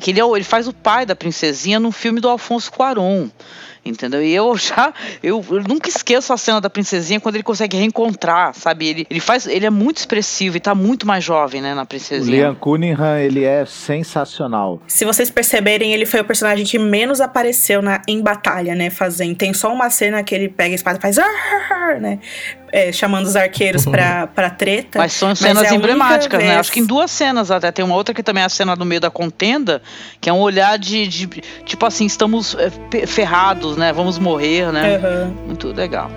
Que 0.02 0.12
ele, 0.12 0.22
é, 0.22 0.24
ele 0.24 0.44
faz 0.44 0.68
o 0.68 0.74
pai 0.74 1.06
da 1.06 1.16
Princesinha 1.16 1.80
no 1.80 1.92
filme 1.92 2.20
do 2.20 2.30
Alfonso 2.30 2.72
Cuarón 2.72 3.30
entendeu? 3.90 4.22
E 4.22 4.34
eu 4.34 4.56
já, 4.58 4.94
eu, 5.24 5.44
eu, 5.50 5.64
nunca 5.64 5.90
esqueço 5.90 6.34
a 6.34 6.38
cena 6.38 6.60
da 6.60 6.70
princesinha 6.70 7.20
quando 7.20 7.36
ele 7.36 7.44
consegue 7.44 7.78
reencontrar, 7.78 8.54
sabe? 8.54 8.88
Ele, 8.88 9.08
ele 9.10 9.20
faz, 9.20 9.48
ele 9.48 9.66
é 9.66 9.70
muito 9.70 9.98
expressivo 9.98 10.58
e 10.58 10.60
tá 10.60 10.76
muito 10.76 11.08
mais 11.08 11.24
jovem, 11.24 11.62
né, 11.62 11.74
na 11.74 11.86
princesinha. 11.86 12.38
O 12.38 12.42
Liam 12.42 12.56
Cunningham, 12.56 13.18
ele 13.18 13.44
é 13.44 13.66
sensacional. 13.66 14.82
Se 14.88 15.06
vocês 15.06 15.30
perceberem, 15.30 15.94
ele 15.94 16.06
foi 16.06 16.20
o 16.20 16.26
personagem 16.26 16.66
que 16.66 16.78
menos 16.78 17.22
apareceu 17.22 17.82
na, 17.82 18.02
em 18.08 18.22
batalha, 18.22 18.76
né, 18.76 18.90
fazendo. 18.90 19.36
Tem 19.36 19.54
só 19.54 19.74
uma 19.74 19.90
cena 19.90 20.24
que 20.24 20.34
ele 20.34 20.50
pega 20.50 20.74
a 20.74 20.76
espada 20.76 20.98
e 20.98 21.02
faz, 21.02 21.18
né? 22.02 22.20
É, 22.72 22.92
chamando 22.92 23.26
os 23.26 23.36
arqueiros 23.36 23.86
pra, 23.86 24.28
pra 24.28 24.50
treta. 24.50 25.00
Mas 25.00 25.14
são 25.14 25.34
cenas 25.36 25.64
mas 25.64 25.72
é 25.72 25.76
emblemáticas, 25.76 26.44
né? 26.44 26.58
Acho 26.58 26.72
que 26.72 26.80
em 26.80 26.86
duas 26.86 27.12
cenas 27.12 27.52
até. 27.52 27.72
Tem 27.72 27.84
uma 27.84 27.96
outra 27.96 28.14
que 28.14 28.24
também 28.24 28.44
é 28.44 28.46
a 28.46 28.50
cena 28.50 28.76
no 28.76 28.86
meio 28.86 29.02
da 29.02 29.10
contenda, 29.10 29.82
que 30.20 30.30
é 30.30 30.34
um 30.34 30.40
olhar 30.40 30.78
de, 30.78 31.08
de 31.08 31.28
tipo 31.66 31.86
assim, 31.86 32.06
estamos 32.06 32.56
é, 32.56 33.06
ferrados, 33.06 33.78
né? 33.78 33.94
Vamos 33.94 34.18
morrer, 34.20 34.72
né? 34.72 34.98
Uhum. 34.98 35.48
Muito 35.48 35.68
legal. 35.70 36.12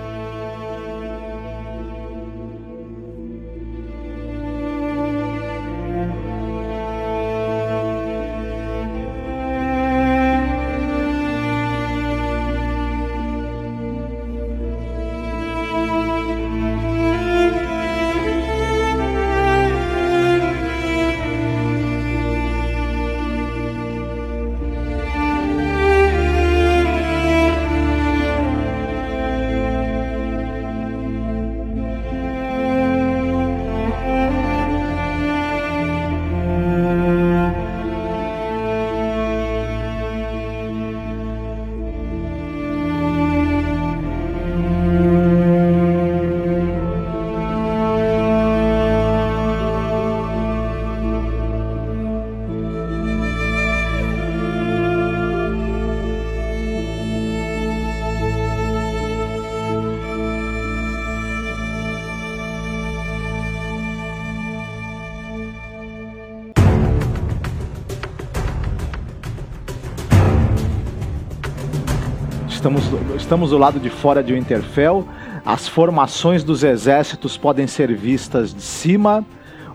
Estamos, 73.31 73.51
do 73.51 73.57
lado 73.57 73.79
de 73.79 73.89
fora 73.89 74.21
de 74.21 74.33
Winterfell. 74.33 75.07
As 75.45 75.65
formações 75.65 76.43
dos 76.43 76.65
exércitos 76.65 77.37
podem 77.37 77.65
ser 77.65 77.95
vistas 77.95 78.53
de 78.53 78.61
cima. 78.61 79.25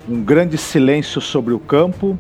Um 0.06 0.22
grande 0.22 0.58
silêncio 0.58 1.22
sobre 1.22 1.54
o 1.54 1.58
campo. 1.58 2.18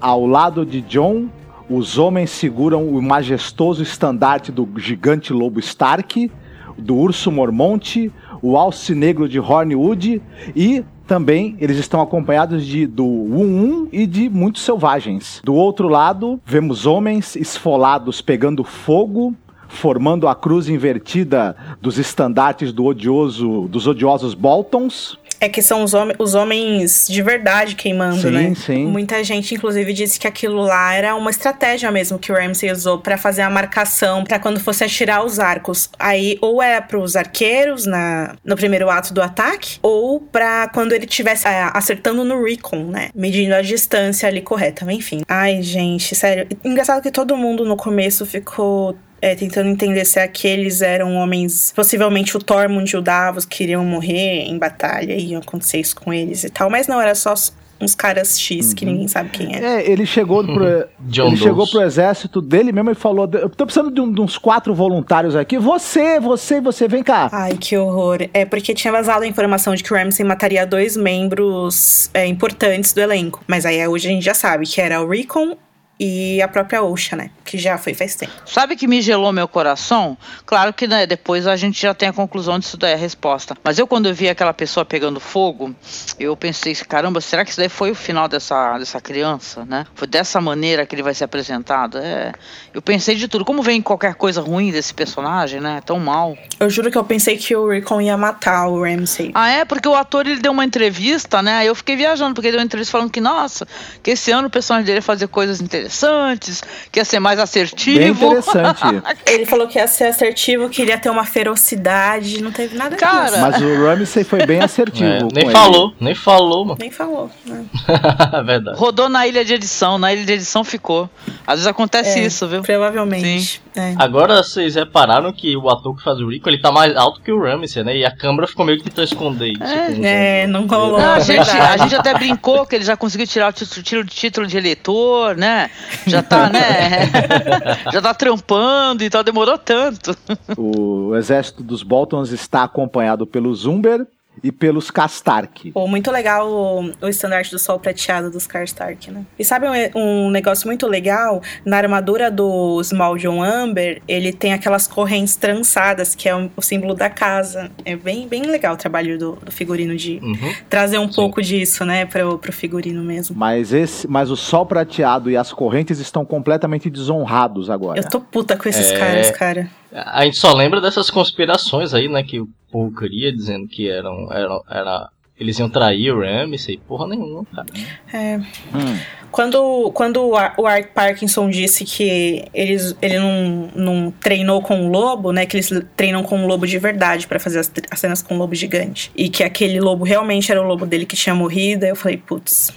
Ao 0.00 0.26
lado 0.26 0.66
de 0.66 0.80
John, 0.80 1.28
os 1.70 1.98
homens 1.98 2.30
seguram 2.30 2.88
o 2.88 3.00
majestoso 3.00 3.80
estandarte 3.80 4.50
do 4.50 4.68
gigante 4.76 5.32
lobo 5.32 5.60
Stark, 5.60 6.28
do 6.76 6.96
urso 6.96 7.30
Mormonte, 7.30 8.10
o 8.42 8.56
alce 8.56 8.92
negro 8.92 9.28
de 9.28 9.38
Hornwood 9.38 10.20
e 10.56 10.84
também 11.06 11.56
eles 11.60 11.78
estão 11.78 12.00
acompanhados 12.00 12.66
de 12.66 12.88
do 12.88 13.06
Um 13.06 13.86
e 13.92 14.04
de 14.04 14.28
muitos 14.28 14.62
selvagens. 14.62 15.40
Do 15.44 15.54
outro 15.54 15.86
lado, 15.86 16.40
vemos 16.44 16.86
homens 16.86 17.36
esfolados 17.36 18.20
pegando 18.20 18.64
fogo, 18.64 19.32
formando 19.72 20.28
a 20.28 20.34
cruz 20.34 20.68
invertida 20.68 21.56
dos 21.80 21.98
estandartes 21.98 22.72
do 22.72 22.84
odioso, 22.84 23.66
dos 23.68 23.86
odiosos 23.86 24.34
Boltons. 24.34 25.18
É 25.40 25.48
que 25.48 25.60
são 25.60 25.82
os, 25.82 25.92
hom 25.92 26.12
os 26.20 26.34
homens 26.34 27.08
de 27.10 27.20
verdade 27.20 27.74
queimando, 27.74 28.20
sim, 28.20 28.30
né? 28.30 28.54
Sim. 28.54 28.86
Muita 28.86 29.24
gente, 29.24 29.52
inclusive, 29.56 29.92
disse 29.92 30.20
que 30.20 30.28
aquilo 30.28 30.62
lá 30.62 30.94
era 30.94 31.16
uma 31.16 31.30
estratégia 31.30 31.90
mesmo 31.90 32.16
que 32.16 32.30
o 32.30 32.34
Ramsay 32.34 32.70
usou 32.70 32.98
para 32.98 33.18
fazer 33.18 33.42
a 33.42 33.50
marcação, 33.50 34.22
para 34.22 34.38
quando 34.38 34.60
fosse 34.60 34.84
atirar 34.84 35.24
os 35.24 35.40
arcos. 35.40 35.90
Aí, 35.98 36.38
ou 36.40 36.62
era 36.62 36.80
para 36.80 36.96
os 36.96 37.16
arqueiros 37.16 37.86
na, 37.86 38.36
no 38.44 38.54
primeiro 38.54 38.88
ato 38.88 39.12
do 39.12 39.20
ataque, 39.20 39.78
ou 39.82 40.20
para 40.20 40.68
quando 40.68 40.92
ele 40.92 41.06
estivesse 41.06 41.48
é, 41.48 41.68
acertando 41.72 42.22
no 42.22 42.44
recon, 42.44 42.84
né? 42.84 43.10
Medindo 43.12 43.54
a 43.54 43.62
distância 43.62 44.28
ali 44.28 44.42
correta. 44.42 44.84
Enfim. 44.92 45.22
Ai, 45.26 45.60
gente, 45.60 46.14
sério. 46.14 46.46
Engraçado 46.64 47.02
que 47.02 47.10
todo 47.10 47.36
mundo 47.36 47.64
no 47.64 47.76
começo 47.76 48.24
ficou 48.24 48.96
é, 49.22 49.36
tentando 49.36 49.68
entender 49.68 50.04
se 50.04 50.18
aqueles 50.18 50.82
eram 50.82 51.14
homens, 51.14 51.72
possivelmente 51.76 52.36
o 52.36 52.40
Tormund 52.40 52.90
e 52.90 52.96
o 52.96 53.00
Davos 53.00 53.44
queriam 53.44 53.84
morrer 53.84 54.42
em 54.48 54.58
batalha 54.58 55.14
e 55.14 55.28
ia 55.28 55.38
acontecer 55.38 55.78
isso 55.78 55.94
com 55.94 56.12
eles 56.12 56.42
e 56.42 56.50
tal, 56.50 56.68
mas 56.68 56.88
não, 56.88 57.00
era 57.00 57.14
só 57.14 57.32
uns 57.80 57.94
caras 57.94 58.40
X 58.40 58.68
uhum. 58.68 58.74
que 58.74 58.84
ninguém 58.84 59.08
sabe 59.08 59.30
quem 59.30 59.54
é. 59.54 59.60
É, 59.60 59.90
ele 59.90 60.04
chegou 60.06 60.42
pro, 60.44 60.66
ele 60.66 61.36
chegou 61.36 61.68
pro 61.68 61.82
exército 61.82 62.40
dele 62.40 62.72
mesmo 62.72 62.90
e 62.90 62.94
falou: 62.94 63.28
Eu 63.32 63.48
tô 63.48 63.64
precisando 63.64 63.92
de, 63.92 64.00
um, 64.00 64.12
de, 64.12 64.20
uns 64.20 64.38
quatro 64.38 64.74
voluntários 64.74 65.34
aqui. 65.34 65.58
Você, 65.58 66.20
você, 66.20 66.60
você, 66.60 66.86
vem 66.86 67.02
cá. 67.02 67.28
Ai, 67.32 67.56
que 67.58 67.76
horror. 67.76 68.28
É 68.32 68.44
porque 68.44 68.72
tinha 68.74 68.92
vazado 68.92 69.24
a 69.24 69.26
informação 69.26 69.74
de 69.74 69.82
que 69.82 69.92
o 69.92 69.96
Ramsay 69.96 70.24
mataria 70.24 70.64
dois 70.64 70.96
membros 70.96 72.08
é, 72.14 72.26
importantes 72.26 72.92
do 72.92 73.00
elenco. 73.00 73.42
Mas 73.46 73.66
aí 73.66 73.86
hoje 73.86 74.08
a 74.08 74.10
gente 74.12 74.24
já 74.24 74.34
sabe 74.34 74.64
que 74.66 74.80
era 74.80 75.00
o 75.00 75.08
Recon 75.08 75.56
e 76.04 76.42
a 76.42 76.48
própria 76.48 76.82
Osha, 76.82 77.14
né? 77.14 77.30
Que 77.44 77.56
já 77.56 77.78
foi 77.78 77.94
faz 77.94 78.16
tempo. 78.16 78.32
Sabe 78.44 78.74
que 78.74 78.88
me 78.88 79.00
gelou 79.00 79.32
meu 79.32 79.46
coração? 79.46 80.18
Claro 80.44 80.72
que 80.72 80.88
né, 80.88 81.06
depois 81.06 81.46
a 81.46 81.54
gente 81.54 81.80
já 81.80 81.94
tem 81.94 82.08
a 82.08 82.12
conclusão 82.12 82.58
disso 82.58 82.76
daí, 82.76 82.94
a 82.94 82.96
resposta. 82.96 83.56
Mas 83.62 83.78
eu, 83.78 83.86
quando 83.86 84.06
eu 84.06 84.14
vi 84.14 84.28
aquela 84.28 84.52
pessoa 84.52 84.84
pegando 84.84 85.20
fogo, 85.20 85.72
eu 86.18 86.36
pensei, 86.36 86.74
caramba, 86.74 87.20
será 87.20 87.44
que 87.44 87.52
isso 87.52 87.60
daí 87.60 87.68
foi 87.68 87.92
o 87.92 87.94
final 87.94 88.26
dessa, 88.26 88.76
dessa 88.78 89.00
criança, 89.00 89.64
né? 89.64 89.86
Foi 89.94 90.08
dessa 90.08 90.40
maneira 90.40 90.84
que 90.84 90.92
ele 90.96 91.04
vai 91.04 91.14
ser 91.14 91.22
apresentado? 91.22 91.98
É, 91.98 92.32
eu 92.74 92.82
pensei 92.82 93.14
de 93.14 93.28
tudo. 93.28 93.44
Como 93.44 93.62
vem 93.62 93.80
qualquer 93.80 94.16
coisa 94.16 94.40
ruim 94.40 94.72
desse 94.72 94.92
personagem, 94.92 95.60
né? 95.60 95.80
Tão 95.86 96.00
mal. 96.00 96.36
Eu 96.58 96.68
juro 96.68 96.90
que 96.90 96.98
eu 96.98 97.04
pensei 97.04 97.36
que 97.36 97.54
o 97.54 97.68
Rickon 97.68 98.00
ia 98.00 98.16
matar 98.16 98.66
o 98.66 98.82
Ramsey. 98.82 99.30
Ah, 99.34 99.50
é? 99.50 99.64
Porque 99.64 99.86
o 99.86 99.94
ator, 99.94 100.26
ele 100.26 100.40
deu 100.40 100.50
uma 100.50 100.64
entrevista, 100.64 101.40
né? 101.40 101.58
Aí 101.58 101.68
eu 101.68 101.76
fiquei 101.76 101.94
viajando, 101.94 102.34
porque 102.34 102.48
ele 102.48 102.56
deu 102.56 102.60
uma 102.60 102.66
entrevista 102.66 102.90
falando 102.90 103.10
que, 103.10 103.20
nossa, 103.20 103.68
que 104.02 104.10
esse 104.10 104.32
ano 104.32 104.48
o 104.48 104.50
personagem 104.50 104.84
dele 104.84 104.98
ia 104.98 105.02
fazer 105.02 105.28
coisas 105.28 105.60
interessantes 105.60 105.91
interessantes, 105.92 106.62
que 106.90 106.98
ia 106.98 107.04
ser 107.04 107.20
mais 107.20 107.38
assertivo. 107.38 107.98
Bem 107.98 108.08
interessante. 108.10 108.82
Ele 109.26 109.46
falou 109.46 109.68
que 109.68 109.78
ia 109.78 109.86
ser 109.86 110.04
assertivo, 110.04 110.68
que 110.68 110.82
ia 110.82 110.98
ter 110.98 111.10
uma 111.10 111.24
ferocidade, 111.24 112.42
não 112.42 112.50
teve 112.50 112.76
nada 112.76 112.96
Cara, 112.96 113.26
disso. 113.26 113.40
Mas 113.40 113.62
o 113.62 113.84
Ramsey 113.84 114.24
foi 114.24 114.46
bem 114.46 114.60
assertivo. 114.62 115.04
É, 115.06 115.28
nem 115.32 115.50
falou, 115.50 115.94
nem 116.00 116.14
falou, 116.14 116.64
mano. 116.64 116.78
Nem 116.80 116.90
falou, 116.90 117.30
né? 117.44 117.64
Verdade. 118.44 118.78
Rodou 118.78 119.08
na 119.08 119.26
ilha 119.26 119.44
de 119.44 119.54
edição, 119.54 119.98
na 119.98 120.12
ilha 120.12 120.24
de 120.24 120.32
edição 120.32 120.64
ficou. 120.64 121.08
Às 121.46 121.54
vezes 121.54 121.66
acontece 121.66 122.18
é, 122.18 122.24
isso, 122.24 122.48
viu? 122.48 122.62
Provavelmente. 122.62 123.60
É. 123.74 123.94
Agora 123.98 124.42
vocês 124.42 124.74
repararam 124.74 125.32
que 125.32 125.56
o 125.56 125.68
ator 125.68 125.96
que 125.96 126.02
faz 126.02 126.20
o 126.20 126.28
Rico, 126.28 126.48
ele 126.48 126.58
tá 126.58 126.70
mais 126.70 126.94
alto 126.96 127.20
que 127.20 127.32
o 127.32 127.42
Ramsey, 127.42 127.82
né? 127.82 127.96
E 127.96 128.04
a 128.04 128.14
câmera 128.14 128.46
ficou 128.46 128.64
meio 128.66 128.78
que 128.78 128.84
tentou 128.84 129.02
esconder 129.02 129.52
isso. 129.52 129.62
É, 129.62 130.42
é 130.42 130.46
não 130.46 130.66
rolou. 130.66 130.98
Não, 130.98 131.14
a, 131.14 131.20
gente, 131.20 131.50
a 131.50 131.76
gente 131.78 131.94
até 131.94 132.14
brincou 132.14 132.66
que 132.66 132.76
ele 132.76 132.84
já 132.84 132.96
conseguiu 132.96 133.26
tirar 133.26 133.48
o 133.48 133.52
título, 133.52 134.04
título 134.04 134.46
de 134.46 134.56
eleitor, 134.56 135.36
né? 135.36 135.70
Já 136.06 136.22
tá, 136.22 136.48
né? 136.48 137.10
Já 137.92 138.00
tá 138.00 138.14
trampando 138.14 139.02
e 139.02 139.10
tal, 139.10 139.22
demorou 139.22 139.58
tanto. 139.58 140.16
O 140.56 141.14
exército 141.16 141.62
dos 141.62 141.82
Boltons 141.82 142.30
está 142.30 142.64
acompanhado 142.64 143.26
pelo 143.26 143.54
Zumber, 143.54 144.06
e 144.42 144.50
pelos 144.50 144.90
Castark. 144.90 145.70
Pô, 145.72 145.86
muito 145.86 146.10
legal 146.10 146.48
o, 146.50 146.92
o 147.00 147.08
estandarte 147.08 147.50
do 147.50 147.58
sol 147.58 147.78
prateado 147.78 148.30
dos 148.30 148.46
Karstark, 148.46 149.10
né? 149.10 149.24
E 149.38 149.44
sabe 149.44 149.66
um, 149.68 149.98
um, 150.00 150.30
negócio 150.30 150.66
muito 150.66 150.86
legal? 150.86 151.42
Na 151.64 151.76
armadura 151.78 152.30
do 152.30 152.82
Small 152.82 153.16
John 153.16 153.42
Amber, 153.42 154.02
ele 154.08 154.32
tem 154.32 154.52
aquelas 154.52 154.86
correntes 154.86 155.36
trançadas, 155.36 156.14
que 156.14 156.28
é 156.28 156.34
o, 156.34 156.50
o 156.56 156.62
símbolo 156.62 156.94
da 156.94 157.10
casa. 157.10 157.70
É 157.84 157.94
bem, 157.96 158.26
bem 158.26 158.42
legal 158.42 158.74
o 158.74 158.76
trabalho 158.76 159.18
do, 159.18 159.32
do 159.36 159.52
figurino 159.52 159.96
de 159.96 160.18
Uhum. 160.22 160.54
trazer 160.68 160.98
um 160.98 161.08
Sim. 161.08 161.16
pouco 161.16 161.42
disso, 161.42 161.84
né, 161.84 162.04
pro, 162.06 162.38
pro 162.38 162.52
figurino 162.52 163.02
mesmo. 163.02 163.36
Mas, 163.36 163.72
esse, 163.72 164.06
mas 164.08 164.30
o 164.30 164.36
sol 164.36 164.64
prateado 164.66 165.30
e 165.30 165.36
as 165.36 165.52
correntes 165.52 165.98
estão 165.98 166.24
completamente 166.24 166.88
desonrados 166.90 167.70
agora. 167.70 167.98
Eu 167.98 168.08
tô 168.08 168.20
puta 168.20 168.56
com 168.56 168.68
esses 168.68 168.90
É. 168.92 168.98
caras, 168.98 169.30
cara. 169.30 169.68
A 169.94 170.24
gente 170.24 170.36
só 170.38 170.52
lembra 170.54 170.80
dessas 170.80 171.10
conspirações 171.10 171.92
aí, 171.94 172.08
né? 172.08 172.22
Que 172.22 172.40
o 172.40 172.48
povo 172.70 172.92
cria 172.92 173.32
dizendo 173.32 173.66
que 173.68 173.88
eram. 173.90 174.32
eram 174.32 174.62
era, 174.70 175.08
eles 175.38 175.58
iam 175.58 175.68
trair 175.68 176.10
o 176.12 176.20
Ramsey. 176.20 176.78
Porra 176.88 177.06
nenhuma, 177.08 177.44
cara. 177.54 177.66
É, 178.12 178.36
Hum. 178.74 178.98
Quando, 179.30 179.90
quando 179.92 180.22
o 180.22 180.36
Ar- 180.36 180.54
o 180.58 180.66
Art 180.66 180.88
Parkinson 180.92 181.48
disse 181.48 181.86
que 181.86 182.44
eles, 182.52 182.94
ele 183.00 183.18
não, 183.18 183.70
não 183.74 184.10
treinou 184.10 184.60
com 184.60 184.86
o 184.86 184.90
lobo, 184.90 185.32
né? 185.32 185.46
Que 185.46 185.56
eles 185.56 185.70
treinam 185.96 186.22
com 186.22 186.44
o 186.44 186.46
lobo 186.46 186.66
de 186.66 186.78
verdade 186.78 187.26
pra 187.26 187.40
fazer 187.40 187.58
as, 187.60 187.72
as 187.90 187.98
cenas 187.98 188.22
com 188.22 188.34
o 188.34 188.38
lobo 188.38 188.54
gigante. 188.54 189.10
E 189.16 189.30
que 189.30 189.42
aquele 189.42 189.80
lobo 189.80 190.04
realmente 190.04 190.52
era 190.52 190.60
o 190.62 190.66
lobo 190.66 190.84
dele 190.84 191.06
que 191.06 191.16
tinha 191.16 191.34
morrido. 191.34 191.84
Aí 191.84 191.90
eu 191.90 191.96
falei, 191.96 192.18
putz. 192.18 192.74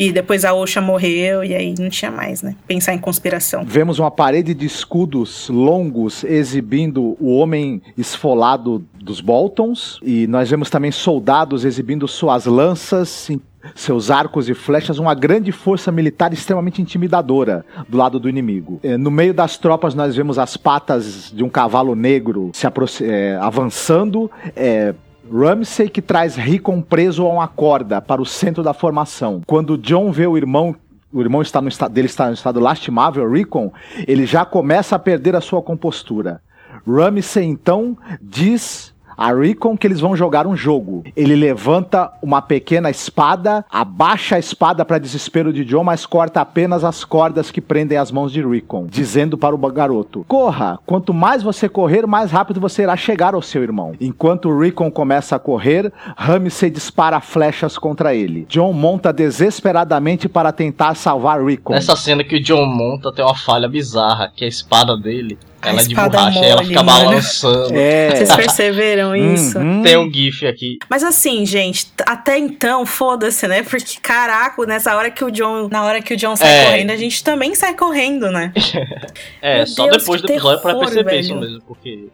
E 0.00 0.10
depois 0.10 0.46
a 0.46 0.54
Osha 0.54 0.80
morreu 0.80 1.44
e 1.44 1.54
aí 1.54 1.74
não 1.78 1.90
tinha 1.90 2.10
mais, 2.10 2.40
né? 2.40 2.56
Pensar 2.66 2.94
em 2.94 2.98
conspiração. 2.98 3.64
Vemos 3.66 3.98
uma 3.98 4.10
parede 4.10 4.54
de 4.54 4.64
escudos 4.64 5.50
longos 5.50 6.24
exibindo 6.24 7.18
o 7.20 7.36
homem 7.36 7.82
esfolado 7.98 8.82
dos 8.98 9.20
Boltons. 9.20 10.00
E 10.02 10.26
nós 10.26 10.48
vemos 10.48 10.70
também 10.70 10.90
soldados 10.90 11.66
exibindo 11.66 12.08
suas 12.08 12.46
lanças, 12.46 13.28
seus 13.74 14.10
arcos 14.10 14.48
e 14.48 14.54
flechas, 14.54 14.98
uma 14.98 15.14
grande 15.14 15.52
força 15.52 15.92
militar 15.92 16.32
extremamente 16.32 16.80
intimidadora 16.80 17.62
do 17.86 17.98
lado 17.98 18.18
do 18.18 18.26
inimigo. 18.26 18.80
Eh, 18.82 18.96
No 18.96 19.10
meio 19.10 19.34
das 19.34 19.58
tropas, 19.58 19.94
nós 19.94 20.16
vemos 20.16 20.38
as 20.38 20.56
patas 20.56 21.30
de 21.30 21.44
um 21.44 21.50
cavalo 21.50 21.94
negro 21.94 22.50
se 22.54 22.66
eh, 23.04 23.38
avançando. 23.38 24.30
eh, 24.56 24.94
Ramsey 25.32 25.88
que 25.88 26.02
traz 26.02 26.36
Rickon 26.36 26.82
preso 26.82 27.24
a 27.24 27.28
uma 27.28 27.48
corda 27.48 28.00
para 28.00 28.20
o 28.20 28.26
centro 28.26 28.62
da 28.62 28.74
formação. 28.74 29.42
Quando 29.46 29.78
John 29.78 30.10
vê 30.10 30.26
o 30.26 30.36
irmão 30.36 30.74
o 31.12 31.20
irmão 31.20 31.42
está 31.42 31.60
no 31.60 31.68
estado, 31.68 31.92
dele 31.92 32.06
está 32.06 32.28
no 32.28 32.34
estado 32.34 32.60
lastimável, 32.60 33.28
Rickon, 33.28 33.72
ele 34.06 34.24
já 34.24 34.44
começa 34.44 34.94
a 34.94 34.98
perder 34.98 35.34
a 35.34 35.40
sua 35.40 35.60
compostura. 35.60 36.40
Ramsey 36.86 37.44
então 37.44 37.98
diz 38.22 38.94
a 39.20 39.34
Rickon 39.34 39.76
que 39.76 39.86
eles 39.86 40.00
vão 40.00 40.16
jogar 40.16 40.46
um 40.46 40.56
jogo. 40.56 41.04
Ele 41.14 41.36
levanta 41.36 42.10
uma 42.22 42.40
pequena 42.40 42.88
espada, 42.88 43.62
abaixa 43.70 44.36
a 44.36 44.38
espada 44.38 44.82
para 44.82 44.96
desespero 44.96 45.52
de 45.52 45.62
John, 45.62 45.84
mas 45.84 46.06
corta 46.06 46.40
apenas 46.40 46.84
as 46.84 47.04
cordas 47.04 47.50
que 47.50 47.60
prendem 47.60 47.98
as 47.98 48.10
mãos 48.10 48.32
de 48.32 48.42
Rickon, 48.42 48.86
dizendo 48.86 49.36
para 49.36 49.54
o 49.54 49.58
garoto: 49.58 50.24
Corra! 50.26 50.78
Quanto 50.86 51.12
mais 51.12 51.42
você 51.42 51.68
correr, 51.68 52.06
mais 52.06 52.30
rápido 52.30 52.58
você 52.58 52.82
irá 52.82 52.96
chegar 52.96 53.34
ao 53.34 53.42
seu 53.42 53.62
irmão. 53.62 53.92
Enquanto 54.00 54.58
Rickon 54.58 54.90
começa 54.90 55.36
a 55.36 55.38
correr, 55.38 55.92
Ramsey 56.16 56.70
dispara 56.70 57.20
flechas 57.20 57.76
contra 57.76 58.14
ele. 58.14 58.46
John 58.48 58.72
monta 58.72 59.12
desesperadamente 59.12 60.30
para 60.30 60.50
tentar 60.50 60.94
salvar 60.94 61.44
Rickon. 61.44 61.74
Nessa 61.74 61.94
cena 61.94 62.24
que 62.24 62.36
o 62.36 62.42
John 62.42 62.64
monta 62.64 63.12
tem 63.12 63.22
uma 63.22 63.36
falha 63.36 63.68
bizarra, 63.68 64.32
que 64.34 64.46
a 64.46 64.48
espada 64.48 64.96
dele, 64.96 65.38
ela 65.62 65.82
de 65.84 65.94
borracha 65.94 66.38
e 66.38 66.44
ela 66.44 66.56
mole, 66.56 66.68
fica 66.68 66.82
mano. 66.82 67.04
balançando. 67.04 67.74
É. 67.74 68.10
Vocês 68.16 68.34
perceberam 68.36 69.14
isso? 69.14 69.58
Uhum. 69.58 69.82
Tem 69.82 69.96
um 69.96 70.10
gif 70.12 70.46
aqui. 70.46 70.78
Mas 70.88 71.02
assim, 71.04 71.44
gente, 71.44 71.86
até 72.06 72.38
então, 72.38 72.86
foda-se, 72.86 73.46
né? 73.46 73.62
Porque, 73.62 73.98
caraca, 74.00 74.64
nessa 74.66 74.96
hora 74.96 75.10
que 75.10 75.24
o 75.24 75.30
John. 75.30 75.68
Na 75.70 75.84
hora 75.84 76.00
que 76.00 76.14
o 76.14 76.16
John 76.16 76.34
sai 76.36 76.48
É. 76.50 76.64
correndo, 76.66 76.90
a 76.90 76.96
gente 76.96 77.22
também 77.22 77.54
sai 77.54 77.74
correndo, 77.74 78.30
né? 78.30 78.52
É, 79.42 79.58
Meu 79.58 79.66
só 79.66 79.84
Deus, 79.86 79.98
depois 79.98 80.20
do 80.22 80.30
episódio 80.30 80.62
pra 80.62 80.74
perceber 80.76 81.04
velho. 81.10 81.20
isso 81.20 81.34
mesmo, 81.36 81.60
porque 81.66 82.08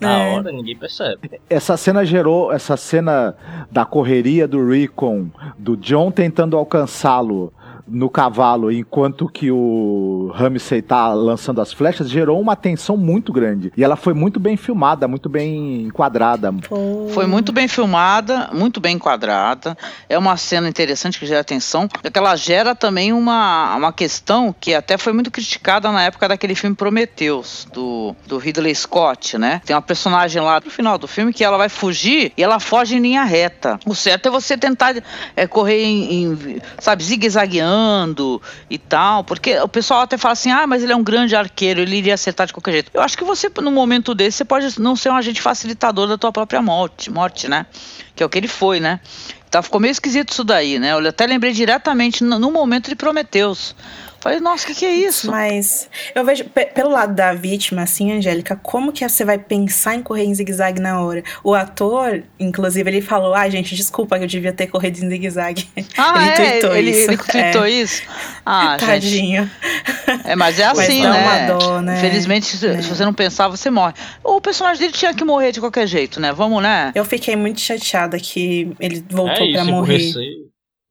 na 0.00 0.22
É. 0.24 0.30
hora 0.32 0.52
ninguém 0.52 0.76
percebe. 0.76 1.40
Essa 1.48 1.76
cena 1.76 2.04
gerou 2.04 2.52
essa 2.52 2.76
cena 2.76 3.34
da 3.70 3.84
correria 3.84 4.46
do 4.46 4.66
Rickon, 4.68 5.28
do 5.58 5.76
John 5.76 6.10
tentando 6.10 6.56
alcançá-lo 6.56 7.52
no 7.90 8.08
cavalo, 8.08 8.70
enquanto 8.70 9.28
que 9.28 9.50
o 9.50 10.30
Ramsey 10.34 10.80
tá 10.80 11.12
lançando 11.12 11.60
as 11.60 11.72
flechas, 11.72 12.08
gerou 12.08 12.40
uma 12.40 12.54
tensão 12.54 12.96
muito 12.96 13.32
grande. 13.32 13.72
E 13.76 13.82
ela 13.82 13.96
foi 13.96 14.14
muito 14.14 14.38
bem 14.38 14.56
filmada, 14.56 15.08
muito 15.08 15.28
bem 15.28 15.82
enquadrada. 15.82 16.54
Foi 17.12 17.26
muito 17.26 17.52
bem 17.52 17.66
filmada, 17.66 18.48
muito 18.52 18.80
bem 18.80 18.96
enquadrada. 18.96 19.76
É 20.08 20.16
uma 20.16 20.36
cena 20.36 20.68
interessante 20.68 21.18
que 21.18 21.26
gera 21.26 21.40
atenção. 21.40 21.88
Porque 21.88 22.10
ela 22.16 22.36
gera 22.36 22.74
também 22.74 23.12
uma, 23.12 23.74
uma 23.76 23.92
questão 23.92 24.54
que 24.58 24.74
até 24.74 24.96
foi 24.96 25.12
muito 25.12 25.30
criticada 25.30 25.90
na 25.90 26.02
época 26.04 26.28
daquele 26.28 26.54
filme 26.54 26.76
Prometheus, 26.76 27.66
do, 27.72 28.14
do 28.26 28.38
Ridley 28.38 28.74
Scott, 28.74 29.36
né? 29.36 29.60
Tem 29.64 29.74
uma 29.74 29.82
personagem 29.82 30.40
lá 30.40 30.60
no 30.64 30.70
final 30.70 30.96
do 30.96 31.08
filme 31.08 31.32
que 31.32 31.42
ela 31.42 31.56
vai 31.56 31.68
fugir 31.68 32.32
e 32.36 32.42
ela 32.42 32.60
foge 32.60 32.96
em 32.96 33.00
linha 33.00 33.24
reta. 33.24 33.78
O 33.84 33.94
certo 33.94 34.26
é 34.26 34.30
você 34.30 34.56
tentar 34.56 34.94
é, 35.34 35.46
correr 35.46 35.82
em, 35.82 36.24
em, 36.24 36.62
sabe, 36.78 37.02
zigue-zagueando 37.02 37.79
e 38.68 38.78
tal. 38.78 39.24
Porque 39.24 39.58
o 39.58 39.68
pessoal 39.68 40.00
até 40.00 40.16
fala 40.16 40.32
assim: 40.32 40.50
ah, 40.50 40.66
mas 40.66 40.82
ele 40.82 40.92
é 40.92 40.96
um 40.96 41.02
grande 41.02 41.36
arqueiro, 41.36 41.80
ele 41.80 41.96
iria 41.96 42.14
acertar 42.14 42.46
de 42.46 42.52
qualquer 42.52 42.72
jeito. 42.72 42.90
Eu 42.92 43.02
acho 43.02 43.16
que 43.16 43.24
você, 43.24 43.50
num 43.60 43.70
momento 43.70 44.14
desse, 44.14 44.38
você 44.38 44.44
pode 44.44 44.80
não 44.80 44.96
ser 44.96 45.10
um 45.10 45.16
agente 45.16 45.40
facilitador 45.40 46.06
da 46.06 46.18
tua 46.18 46.32
própria 46.32 46.62
morte, 46.62 47.10
morte 47.10 47.48
né? 47.48 47.66
Que 48.14 48.22
é 48.22 48.26
o 48.26 48.28
que 48.28 48.38
ele 48.38 48.48
foi, 48.48 48.80
né? 48.80 49.00
Tá, 49.50 49.60
ficou 49.62 49.80
meio 49.80 49.90
esquisito 49.90 50.30
isso 50.30 50.44
daí, 50.44 50.78
né? 50.78 50.92
Eu 50.92 51.08
até 51.08 51.26
lembrei 51.26 51.52
diretamente 51.52 52.22
no, 52.22 52.38
no 52.38 52.52
momento 52.52 52.88
de 52.88 52.94
Prometeus. 52.94 53.74
Falei, 54.20 54.38
nossa, 54.38 54.64
o 54.64 54.66
que, 54.68 54.74
que 54.80 54.84
é 54.84 54.92
isso? 54.94 55.30
Mas 55.30 55.88
eu 56.14 56.22
vejo, 56.24 56.44
pe- 56.44 56.66
pelo 56.66 56.90
lado 56.90 57.14
da 57.14 57.32
vítima, 57.32 57.82
assim, 57.82 58.12
Angélica, 58.12 58.54
como 58.62 58.92
que 58.92 59.08
você 59.08 59.24
vai 59.24 59.38
pensar 59.38 59.94
em 59.94 60.02
correr 60.02 60.24
em 60.24 60.34
zigue-zague 60.34 60.78
na 60.80 61.00
hora? 61.00 61.22
O 61.42 61.54
ator, 61.54 62.22
inclusive, 62.38 62.90
ele 62.90 63.00
falou: 63.00 63.32
ah, 63.34 63.48
gente, 63.48 63.74
desculpa 63.74 64.18
que 64.18 64.24
eu 64.24 64.28
devia 64.28 64.52
ter 64.52 64.66
corrido 64.66 64.98
em 65.02 65.08
zigue-zague. 65.08 65.66
Ah, 65.96 66.14
ele 66.20 66.28
é? 66.30 66.34
tweetou 66.36 66.76
ele, 66.76 66.90
isso. 66.90 67.10
ele 67.10 67.16
tweetou 67.16 67.64
É. 67.64 67.70
isso? 67.70 68.02
Ah, 68.44 68.76
gente. 68.78 68.86
Tadinho. 68.86 69.50
É, 70.24 70.36
mas 70.36 70.58
é 70.58 70.66
Mas 70.66 70.78
assim, 70.80 71.02
dá 71.02 71.12
né? 71.12 71.46
uma 71.48 71.58
dó, 71.58 71.80
né? 71.80 71.96
Infelizmente, 71.98 72.44
se, 72.46 72.66
Né. 72.68 72.82
se 72.82 72.88
você 72.88 73.04
não 73.04 73.14
pensar, 73.14 73.48
você 73.48 73.70
morre. 73.70 73.94
O 74.22 74.40
personagem 74.40 74.80
dele 74.80 74.92
tinha 74.92 75.14
que 75.14 75.24
morrer 75.24 75.50
de 75.52 75.60
qualquer 75.60 75.86
jeito, 75.86 76.20
né? 76.20 76.32
Vamos, 76.32 76.62
né? 76.62 76.92
Eu 76.94 77.04
fiquei 77.06 77.36
muito 77.36 77.60
chateada 77.60 78.18
que 78.18 78.70
ele 78.78 79.02
voltou 79.08 79.46
é 79.46 79.52
pra 79.52 79.62
isso, 79.62 79.70
morrer. 79.70 79.94
emburrecer, 79.96 80.22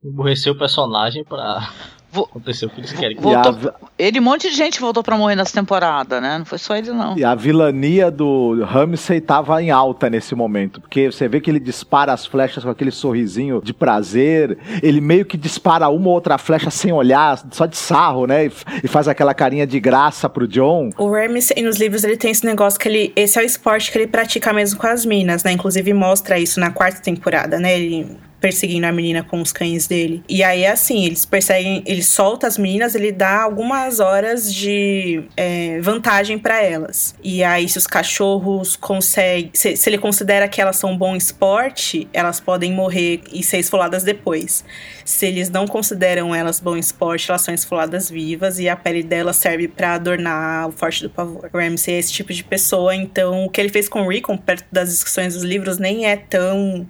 emburrecer 0.03 0.51
o 0.51 0.57
personagem 0.57 1.23
pra 1.23 1.69
Vo- 2.11 2.23
acontecer 2.29 2.65
o 2.65 2.69
que 2.69 2.79
eles 2.79 2.91
querem. 2.91 3.15
que 3.15 3.21
Voltou- 3.21 3.53
E 3.63 3.67
a- 3.67 3.73
Ele, 3.99 4.19
um 4.19 4.23
monte 4.23 4.49
de 4.49 4.55
gente 4.55 4.79
voltou 4.79 5.03
pra 5.03 5.17
morrer 5.17 5.35
nessa 5.35 5.53
temporada, 5.53 6.19
né? 6.21 6.37
Não 6.39 6.45
foi 6.45 6.57
só 6.57 6.75
ele, 6.75 6.91
não. 6.91 7.17
E 7.17 7.23
a 7.23 7.35
vilania 7.35 8.09
do 8.09 8.63
Ramsey 8.63 9.19
tava 9.21 9.61
em 9.61 9.69
alta 9.71 10.09
nesse 10.09 10.33
momento, 10.33 10.79
porque 10.81 11.11
você 11.11 11.27
vê 11.27 11.39
que 11.41 11.49
ele 11.51 11.59
dispara 11.59 12.11
as 12.13 12.25
flechas 12.25 12.63
com 12.63 12.69
aquele 12.69 12.91
sorrisinho 12.91 13.61
de 13.63 13.73
prazer, 13.73 14.57
ele 14.81 15.01
meio 15.01 15.25
que 15.25 15.37
dispara 15.37 15.87
uma 15.89 16.07
ou 16.07 16.13
outra 16.13 16.37
flecha 16.37 16.69
sem 16.71 16.91
olhar, 16.91 17.39
só 17.51 17.65
de 17.65 17.75
sarro, 17.77 18.25
né? 18.25 18.45
E, 18.45 18.51
e 18.83 18.87
faz 18.87 19.07
aquela 19.07 19.33
carinha 19.33 19.67
de 19.67 19.79
graça 19.79 20.27
pro 20.29 20.47
John. 20.47 20.89
O 20.97 21.11
Ramsey, 21.11 21.61
nos 21.61 21.77
livros, 21.77 22.03
ele 22.03 22.17
tem 22.17 22.31
esse 22.31 22.45
negócio 22.45 22.79
que 22.79 22.87
ele. 22.87 23.13
Esse 23.15 23.37
é 23.37 23.43
o 23.43 23.45
esporte 23.45 23.91
que 23.91 23.97
ele 23.97 24.07
pratica 24.07 24.51
mesmo 24.53 24.79
com 24.79 24.87
as 24.87 25.05
minas, 25.05 25.43
né? 25.43 25.51
Inclusive 25.51 25.93
mostra 25.93 26.39
isso 26.39 26.59
na 26.59 26.71
quarta 26.71 27.01
temporada, 27.01 27.59
né? 27.59 27.77
Ele 27.79 28.17
perseguindo 28.39 28.85
a 28.85 28.91
menina 28.91 29.23
com 29.23 29.41
os 29.41 29.51
cães 29.51 29.87
dele. 29.87 30.23
E 30.27 30.43
aí, 30.43 30.65
assim, 30.65 31.05
eles 31.05 31.25
perseguem, 31.25 31.83
ele 31.85 32.03
solta 32.03 32.47
as 32.47 32.57
meninas, 32.57 32.95
ele 32.95 33.11
dá 33.11 33.41
algumas 33.41 33.99
horas 33.99 34.53
de 34.53 35.23
é, 35.35 35.79
vantagem 35.81 36.37
pra 36.37 36.63
elas. 36.63 37.15
E 37.23 37.43
aí, 37.43 37.67
se 37.67 37.77
os 37.77 37.87
cachorros 37.87 38.75
conseguem. 38.75 39.51
Se, 39.53 39.75
se 39.75 39.89
ele 39.89 39.97
considera 39.97 40.47
que 40.47 40.61
elas 40.61 40.77
são 40.77 40.97
bom 40.97 41.15
esporte, 41.15 42.07
elas 42.13 42.39
podem 42.39 42.71
morrer 42.71 43.21
e 43.31 43.43
ser 43.43 43.59
esfoladas 43.59 44.03
depois. 44.03 44.63
Se 45.03 45.25
eles 45.25 45.49
não 45.49 45.67
consideram 45.67 46.33
elas 46.33 46.59
bom 46.59 46.77
esporte, 46.77 47.29
elas 47.29 47.41
são 47.41 47.53
esfoladas 47.53 48.09
vivas 48.09 48.59
e 48.59 48.69
a 48.69 48.75
pele 48.75 49.03
delas 49.03 49.35
serve 49.37 49.67
pra 49.67 49.95
adornar 49.95 50.67
o 50.67 50.71
Forte 50.71 51.03
do 51.03 51.09
Pavor. 51.09 51.49
O 51.51 51.57
Ramsey 51.57 51.95
é 51.95 51.99
esse 51.99 52.13
tipo 52.13 52.33
de 52.33 52.43
pessoa, 52.43 52.95
então 52.95 53.45
o 53.45 53.49
que 53.49 53.59
ele 53.59 53.69
fez 53.69 53.89
com 53.89 54.03
o 54.03 54.07
Rickon, 54.07 54.37
perto 54.37 54.65
das 54.71 54.89
discussões 54.89 55.33
dos 55.33 55.43
livros, 55.43 55.77
nem 55.77 56.05
é 56.05 56.15
tão 56.15 56.87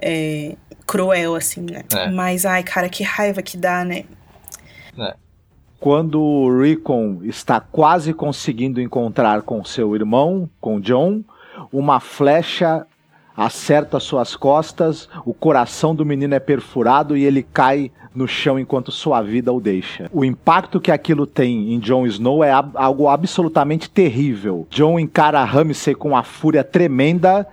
é, 0.00 0.56
cruel 0.92 1.34
assim, 1.34 1.62
né? 1.62 1.84
É. 1.94 2.10
Mas, 2.10 2.44
ai, 2.44 2.62
cara, 2.62 2.86
que 2.90 3.02
raiva 3.02 3.40
que 3.40 3.56
dá, 3.56 3.82
né? 3.82 4.04
Quando 5.80 6.20
o 6.20 6.60
Rickon 6.60 7.20
está 7.24 7.58
quase 7.60 8.12
conseguindo 8.12 8.80
encontrar 8.80 9.40
com 9.42 9.64
seu 9.64 9.96
irmão, 9.96 10.48
com 10.60 10.78
John, 10.78 11.22
uma 11.72 11.98
flecha 11.98 12.86
acerta 13.34 13.98
suas 13.98 14.36
costas, 14.36 15.08
o 15.24 15.32
coração 15.32 15.94
do 15.94 16.04
menino 16.04 16.34
é 16.34 16.38
perfurado 16.40 17.16
e 17.16 17.24
ele 17.24 17.42
cai 17.42 17.90
no 18.14 18.28
chão 18.28 18.58
enquanto 18.58 18.92
sua 18.92 19.22
vida 19.22 19.50
o 19.50 19.58
deixa. 19.60 20.10
O 20.12 20.22
impacto 20.22 20.78
que 20.78 20.92
aquilo 20.92 21.26
tem 21.26 21.72
em 21.72 21.80
Jon 21.80 22.06
Snow 22.06 22.44
é 22.44 22.52
ab- 22.52 22.76
algo 22.76 23.08
absolutamente 23.08 23.88
terrível. 23.88 24.66
Jon 24.70 25.00
encara 25.00 25.42
Ramsay 25.42 25.94
com 25.94 26.08
uma 26.08 26.22
fúria 26.22 26.62
tremenda 26.62 27.48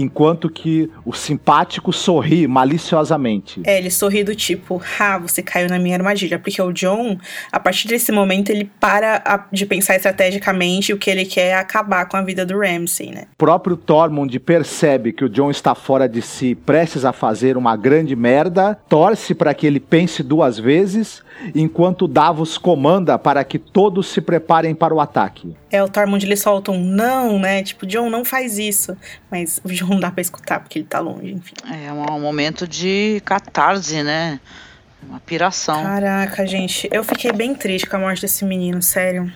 enquanto 0.00 0.48
que 0.48 0.90
o 1.04 1.12
simpático 1.12 1.92
sorri 1.92 2.46
maliciosamente. 2.46 3.60
É, 3.64 3.78
ele 3.78 3.90
sorri 3.90 4.24
do 4.24 4.34
tipo, 4.34 4.80
ah, 4.98 5.18
você 5.18 5.42
caiu 5.42 5.68
na 5.68 5.78
minha 5.78 5.96
armadilha. 5.96 6.38
Porque 6.38 6.60
o 6.60 6.72
John, 6.72 7.18
a 7.52 7.60
partir 7.60 7.88
desse 7.88 8.12
momento, 8.12 8.50
ele 8.50 8.70
para 8.80 9.22
a- 9.24 9.44
de 9.52 9.66
pensar 9.66 9.96
estrategicamente 9.96 10.92
o 10.92 10.98
que 10.98 11.10
ele 11.10 11.24
quer 11.24 11.48
é 11.48 11.54
acabar 11.54 12.06
com 12.06 12.16
a 12.16 12.22
vida 12.22 12.44
do 12.44 12.58
Ramsey, 12.58 13.10
né? 13.10 13.24
O 13.34 13.36
próprio 13.38 13.76
Tormund 13.76 14.38
percebe 14.40 15.12
que 15.12 15.24
o 15.24 15.28
John 15.28 15.50
está 15.50 15.74
fora 15.74 16.08
de 16.08 16.20
si, 16.22 16.54
prestes 16.54 17.04
a 17.04 17.12
fazer 17.12 17.56
uma 17.56 17.76
grande 17.76 18.14
merda, 18.14 18.78
torce 18.88 19.34
para 19.34 19.54
que 19.54 19.66
ele 19.66 19.80
pense 19.80 20.22
duas 20.22 20.58
vezes, 20.58 21.22
enquanto 21.54 22.06
Davos 22.08 22.58
comanda 22.58 23.18
para 23.18 23.42
que 23.44 23.58
todos 23.58 24.08
se 24.08 24.20
preparem 24.20 24.74
para 24.74 24.94
o 24.94 25.00
ataque. 25.00 25.54
É, 25.70 25.82
o 25.82 25.88
Tormund 25.88 26.24
ele 26.24 26.36
solta 26.36 26.70
um 26.72 26.82
não, 26.82 27.38
né? 27.38 27.62
Tipo, 27.62 27.86
John, 27.86 28.10
não 28.10 28.24
faz 28.24 28.58
isso. 28.58 28.96
Mas 29.30 29.60
o 29.64 29.68
John 29.68 29.87
não 29.88 29.98
dá 30.00 30.10
pra 30.10 30.20
escutar 30.20 30.60
porque 30.60 30.78
ele 30.80 30.86
tá 30.86 31.00
longe, 31.00 31.32
enfim. 31.32 31.54
É 31.84 31.92
um, 31.92 32.16
um 32.16 32.20
momento 32.20 32.66
de 32.66 33.20
catarse, 33.24 34.02
né? 34.02 34.38
Uma 35.02 35.20
piração. 35.20 35.82
Caraca, 35.82 36.46
gente, 36.46 36.88
eu 36.92 37.04
fiquei 37.04 37.32
bem 37.32 37.54
triste 37.54 37.88
com 37.88 37.96
a 37.96 38.00
morte 38.00 38.20
desse 38.22 38.44
menino, 38.44 38.82
sério. 38.82 39.32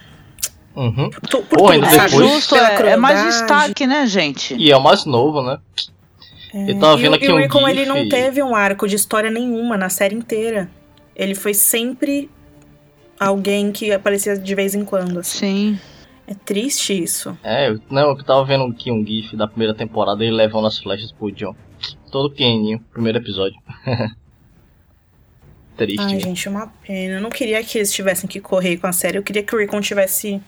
Uhum. 0.75 1.11
Por, 1.11 1.21
tu- 1.29 1.43
por 1.43 1.59
Pô, 1.59 1.73
tudo, 1.73 1.81
depois- 1.89 2.11
Justo, 2.13 2.57
é, 2.57 2.93
é 2.93 2.97
mais 2.97 3.23
destaque, 3.25 3.87
né, 3.87 4.07
gente? 4.07 4.55
E 4.57 4.71
é 4.73 4.77
o 4.77 4.83
mais 4.83 5.05
novo, 5.05 5.43
né? 5.43 5.59
Eu 6.55 6.79
tava 6.79 6.99
E 6.99 7.03
vendo 7.03 7.13
o- 7.13 7.15
aqui 7.17 7.27
e 7.27 7.31
o 7.31 7.35
um 7.35 7.39
Rickon, 7.39 7.69
ele 7.69 7.87
não 7.87 7.99
e- 7.99 8.09
teve 8.09 8.43
um 8.43 8.55
arco 8.55 8.87
de 8.89 8.97
história 8.97 9.31
nenhuma 9.31 9.77
na 9.77 9.89
série 9.89 10.15
inteira. 10.15 10.69
Ele 11.15 11.35
foi 11.35 11.55
sempre 11.55 12.31
alguém 13.21 13.71
que 13.71 13.93
aparecia 13.93 14.37
de 14.37 14.55
vez 14.55 14.75
em 14.75 14.85
quando. 14.85 15.21
assim. 15.21 15.39
Sim. 15.39 15.81
É 16.27 16.35
triste 16.35 16.93
isso. 16.93 17.37
É, 17.43 17.75
não, 17.91 18.11
eu 18.11 18.25
tava 18.25 18.45
vendo 18.45 18.65
aqui 18.65 18.91
um 18.91 19.05
gif 19.05 19.37
da 19.37 19.47
primeira 19.47 19.75
temporada, 19.75 20.25
ele 20.25 20.35
levando 20.35 20.67
as 20.67 20.79
flechas 20.79 21.13
pro 21.13 21.33
John. 21.33 21.55
Todo 22.11 22.31
pequenininho, 22.31 22.81
primeiro 22.93 23.19
episódio. 23.19 23.59
Triste. 25.77 26.01
Ai, 26.01 26.21
gente, 26.21 26.49
uma 26.49 26.67
pena. 26.67 27.15
Eu 27.15 27.21
não 27.21 27.31
queria 27.31 27.63
que 27.65 27.79
eles 27.79 27.93
tivessem 27.93 28.29
que 28.29 28.41
correr 28.41 28.77
com 28.77 28.87
a 28.87 28.93
série. 28.93 29.19
Eu 29.19 29.23
queria 29.23 29.43
que 29.43 29.55
o 29.55 29.59
Rickon 29.59 29.81
tivesse 29.81 30.41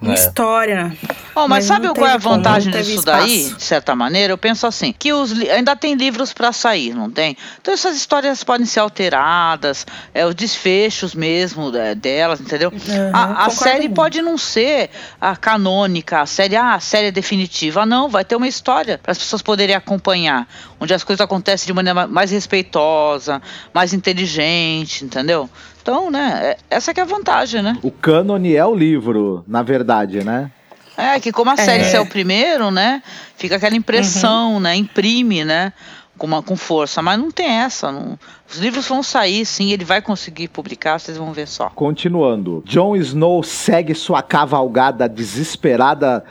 uma 0.00 0.12
É. 0.12 0.14
história. 0.14 0.96
Oh, 1.34 1.40
mas, 1.40 1.48
Mas 1.48 1.64
sabe 1.66 1.88
qual 1.94 2.06
é 2.06 2.12
a 2.14 2.20
como, 2.20 2.36
vantagem 2.36 2.72
teve 2.72 2.92
disso 2.92 3.04
daí, 3.04 3.52
de 3.54 3.62
certa 3.62 3.94
maneira? 3.94 4.32
Eu 4.32 4.38
penso 4.38 4.66
assim, 4.66 4.90
que 4.98 5.12
os 5.12 5.32
ainda 5.50 5.76
tem 5.76 5.94
livros 5.94 6.32
pra 6.32 6.50
sair, 6.50 6.94
não 6.94 7.10
tem? 7.10 7.36
Então 7.60 7.74
essas 7.74 7.94
histórias 7.96 8.42
podem 8.42 8.64
ser 8.66 8.80
alteradas, 8.80 9.86
é, 10.14 10.24
os 10.24 10.34
desfechos 10.34 11.14
mesmo 11.14 11.76
é, 11.76 11.94
delas, 11.94 12.40
entendeu? 12.40 12.70
Uhum, 12.70 13.10
a 13.12 13.46
a 13.46 13.50
série 13.50 13.82
muito. 13.82 13.94
pode 13.96 14.22
não 14.22 14.38
ser 14.38 14.88
a 15.20 15.36
canônica, 15.36 16.20
a 16.20 16.26
série, 16.26 16.56
ah, 16.56 16.74
a 16.74 16.80
série 16.80 17.08
é 17.08 17.12
definitiva. 17.12 17.84
Não, 17.84 18.08
vai 18.08 18.24
ter 18.24 18.36
uma 18.36 18.48
história 18.48 18.98
para 18.98 19.12
as 19.12 19.18
pessoas 19.18 19.42
poderem 19.42 19.74
acompanhar, 19.76 20.46
onde 20.80 20.92
as 20.94 21.02
coisas 21.04 21.20
acontecem 21.24 21.66
de 21.66 21.72
maneira 21.72 21.94
ma- 21.94 22.06
mais 22.06 22.30
respeitosa, 22.30 23.40
mais 23.72 23.92
inteligente, 23.92 25.04
entendeu? 25.04 25.48
Então, 25.82 26.10
né, 26.10 26.40
é- 26.70 26.76
essa 26.76 26.92
que 26.92 27.00
é 27.00 27.02
a 27.02 27.06
vantagem, 27.06 27.62
né? 27.62 27.78
O 27.82 27.90
cânone 27.90 28.54
é 28.54 28.64
o 28.64 28.74
livro, 28.74 29.44
na 29.46 29.62
verdade, 29.62 30.24
né? 30.24 30.50
É, 30.96 31.20
que 31.20 31.30
como 31.30 31.50
a 31.50 31.54
É. 31.54 31.56
série 31.58 31.84
é 31.94 32.00
o 32.00 32.06
primeiro, 32.06 32.70
né? 32.70 33.02
Fica 33.36 33.56
aquela 33.56 33.76
impressão, 33.76 34.58
né? 34.58 34.74
Imprime, 34.76 35.44
né? 35.44 35.72
Com, 36.16 36.26
uma, 36.26 36.42
com 36.42 36.56
força. 36.56 37.02
Mas 37.02 37.18
não 37.18 37.30
tem 37.30 37.46
essa. 37.46 37.92
não- 37.92 38.18
Os 38.50 38.56
livros 38.58 38.88
vão 38.88 39.02
sair, 39.02 39.44
sim, 39.44 39.72
ele 39.72 39.84
vai 39.84 40.00
conseguir 40.00 40.48
publicar, 40.48 40.98
vocês 40.98 41.18
vão 41.18 41.32
ver 41.34 41.46
só. 41.46 41.68
Continuando. 41.68 42.62
Jon 42.64 42.96
Snow 42.96 43.42
segue 43.42 43.94
sua 43.94 44.22
cavalgada 44.22 45.06
desesperada 45.06 46.24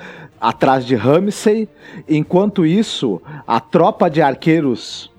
atrás 0.49 0.85
de 0.85 0.95
Ramsay. 0.95 1.67
Enquanto 2.07 2.65
isso, 2.65 3.21
a 3.47 3.59
tropa 3.59 4.09
de 4.09 4.21
arqueiros 4.21 5.13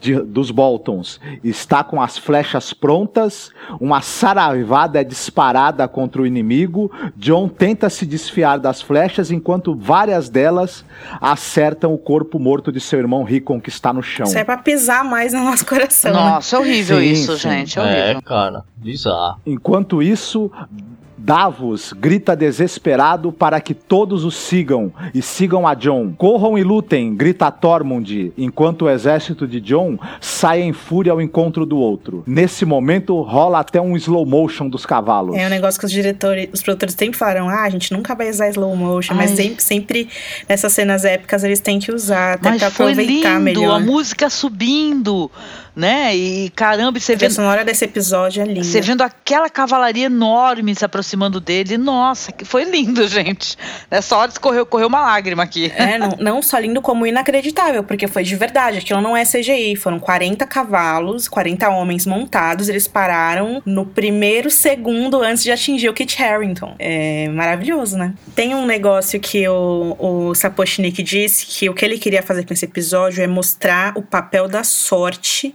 de- 0.00 0.22
dos 0.22 0.50
Boltons 0.50 1.20
está 1.44 1.84
com 1.84 2.00
as 2.00 2.16
flechas 2.16 2.72
prontas. 2.72 3.50
Uma 3.78 4.00
saraivada 4.00 4.98
é 4.98 5.04
disparada 5.04 5.86
contra 5.86 6.22
o 6.22 6.26
inimigo. 6.26 6.90
Jon 7.14 7.46
tenta 7.46 7.90
se 7.90 8.06
desfiar 8.06 8.58
das 8.58 8.80
flechas, 8.80 9.30
enquanto 9.30 9.74
várias 9.76 10.30
delas 10.30 10.82
acertam 11.20 11.92
o 11.92 11.98
corpo 11.98 12.38
morto 12.38 12.72
de 12.72 12.80
seu 12.80 12.98
irmão 12.98 13.22
Rickon, 13.22 13.60
que 13.60 13.68
está 13.68 13.92
no 13.92 14.02
chão. 14.02 14.24
Isso 14.26 14.38
é 14.38 14.44
pra 14.44 14.56
pisar 14.56 15.04
mais 15.04 15.34
no 15.34 15.44
nosso 15.44 15.66
coração. 15.66 16.12
né? 16.14 16.18
Nossa, 16.18 16.56
é 16.56 16.58
horrível 16.58 16.98
Sim, 16.98 17.04
isso, 17.04 17.32
sim. 17.36 17.50
gente. 17.50 17.78
Horrível. 17.78 17.98
É, 18.02 18.20
cara, 18.22 18.64
bizarro. 18.76 19.38
Enquanto 19.44 20.02
isso, 20.02 20.50
Davos 21.30 21.92
grita 21.92 22.34
desesperado 22.34 23.30
para 23.30 23.60
que 23.60 23.72
todos 23.72 24.24
o 24.24 24.32
sigam 24.32 24.92
e 25.14 25.22
sigam 25.22 25.64
a 25.64 25.74
Jon. 25.74 26.12
Corram 26.18 26.58
e 26.58 26.64
lutem, 26.64 27.14
grita 27.14 27.48
Tormund, 27.52 28.32
enquanto 28.36 28.82
o 28.82 28.90
exército 28.90 29.46
de 29.46 29.60
Jon 29.60 29.96
sai 30.20 30.60
em 30.60 30.72
fúria 30.72 31.12
ao 31.12 31.20
encontro 31.20 31.64
do 31.64 31.78
outro. 31.78 32.24
Nesse 32.26 32.64
momento, 32.64 33.20
rola 33.22 33.60
até 33.60 33.80
um 33.80 33.96
slow 33.96 34.26
motion 34.26 34.68
dos 34.68 34.84
cavalos. 34.84 35.36
É 35.36 35.46
um 35.46 35.50
negócio 35.50 35.78
que 35.78 35.86
os 35.86 35.92
diretores, 35.92 36.48
os 36.52 36.64
produtores 36.64 36.96
sempre 36.98 37.16
falaram, 37.16 37.48
ah, 37.48 37.62
a 37.62 37.70
gente 37.70 37.92
nunca 37.92 38.12
vai 38.12 38.28
usar 38.28 38.48
slow 38.48 38.74
motion, 38.74 39.14
mas 39.14 39.30
Ai. 39.30 39.36
sempre, 39.36 39.62
sempre 39.62 40.08
nessas 40.48 40.72
cenas 40.72 41.04
épicas 41.04 41.44
eles 41.44 41.60
têm 41.60 41.78
que 41.78 41.92
usar, 41.92 42.34
até 42.34 42.50
Mas 42.50 42.58
pra 42.58 42.70
foi 42.72 42.90
aproveitar 42.90 43.34
lindo, 43.34 43.44
melhor. 43.44 43.76
a 43.76 43.78
música 43.78 44.28
subindo, 44.28 45.30
né? 45.74 46.14
E 46.16 46.50
caramba, 46.50 46.98
e 46.98 47.00
você 47.00 47.14
A 47.14 47.16
vendo, 47.16 47.32
sonora 47.32 47.64
desse 47.64 47.84
episódio 47.84 48.42
é 48.42 48.46
linda. 48.46 48.64
você 48.64 48.80
vendo 48.80 49.02
aquela 49.02 49.48
cavalaria 49.48 50.06
enorme 50.06 50.74
se 50.74 50.84
aproximando 50.84 51.40
dele. 51.40 51.78
Nossa, 51.78 52.32
que 52.32 52.44
foi 52.44 52.64
lindo, 52.64 53.06
gente. 53.08 53.56
Nessa 53.90 54.16
hora 54.16 54.30
escorreu, 54.30 54.66
correu 54.66 54.88
uma 54.88 55.00
lágrima 55.00 55.42
aqui. 55.42 55.72
É, 55.74 55.98
não, 55.98 56.10
não 56.18 56.42
só 56.42 56.58
lindo 56.58 56.80
como 56.82 57.06
inacreditável, 57.06 57.82
porque 57.84 58.06
foi 58.06 58.22
de 58.24 58.36
verdade. 58.36 58.78
Aquilo 58.78 59.00
não 59.00 59.16
é 59.16 59.24
CGI. 59.24 59.76
Foram 59.76 59.98
40 59.98 60.46
cavalos, 60.46 61.28
40 61.28 61.68
homens 61.68 62.06
montados. 62.06 62.68
Eles 62.68 62.86
pararam 62.88 63.62
no 63.64 63.86
primeiro 63.86 64.50
segundo 64.50 65.22
antes 65.22 65.42
de 65.42 65.50
atingir 65.50 65.88
o 65.88 65.94
Kit 65.94 66.22
Harington. 66.22 66.74
É 66.78 67.28
maravilhoso, 67.28 67.96
né? 67.96 68.14
Tem 68.34 68.54
um 68.54 68.66
negócio 68.66 69.18
que 69.20 69.46
o, 69.48 69.96
o 69.98 70.34
Sapochnik 70.34 71.02
disse 71.02 71.46
que 71.46 71.68
o 71.68 71.74
que 71.74 71.84
ele 71.84 71.98
queria 71.98 72.22
fazer 72.22 72.44
com 72.44 72.52
esse 72.52 72.64
episódio 72.64 73.22
é 73.22 73.26
mostrar 73.26 73.96
o 73.96 74.02
papel 74.02 74.48
da 74.48 74.64
sorte 74.64 75.54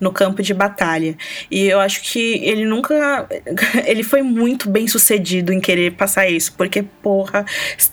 no 0.00 0.10
campo 0.10 0.42
de 0.42 0.54
batalha. 0.54 1.16
E 1.50 1.66
eu 1.66 1.78
acho 1.78 2.02
que 2.02 2.40
ele 2.42 2.64
nunca. 2.64 3.28
Ele 3.84 4.02
foi 4.02 4.22
muito 4.22 4.68
bem 4.70 4.86
sucedido 4.86 5.52
em 5.52 5.60
querer 5.60 5.92
passar 5.92 6.28
isso. 6.28 6.52
Porque, 6.56 6.82
porra, 6.82 7.44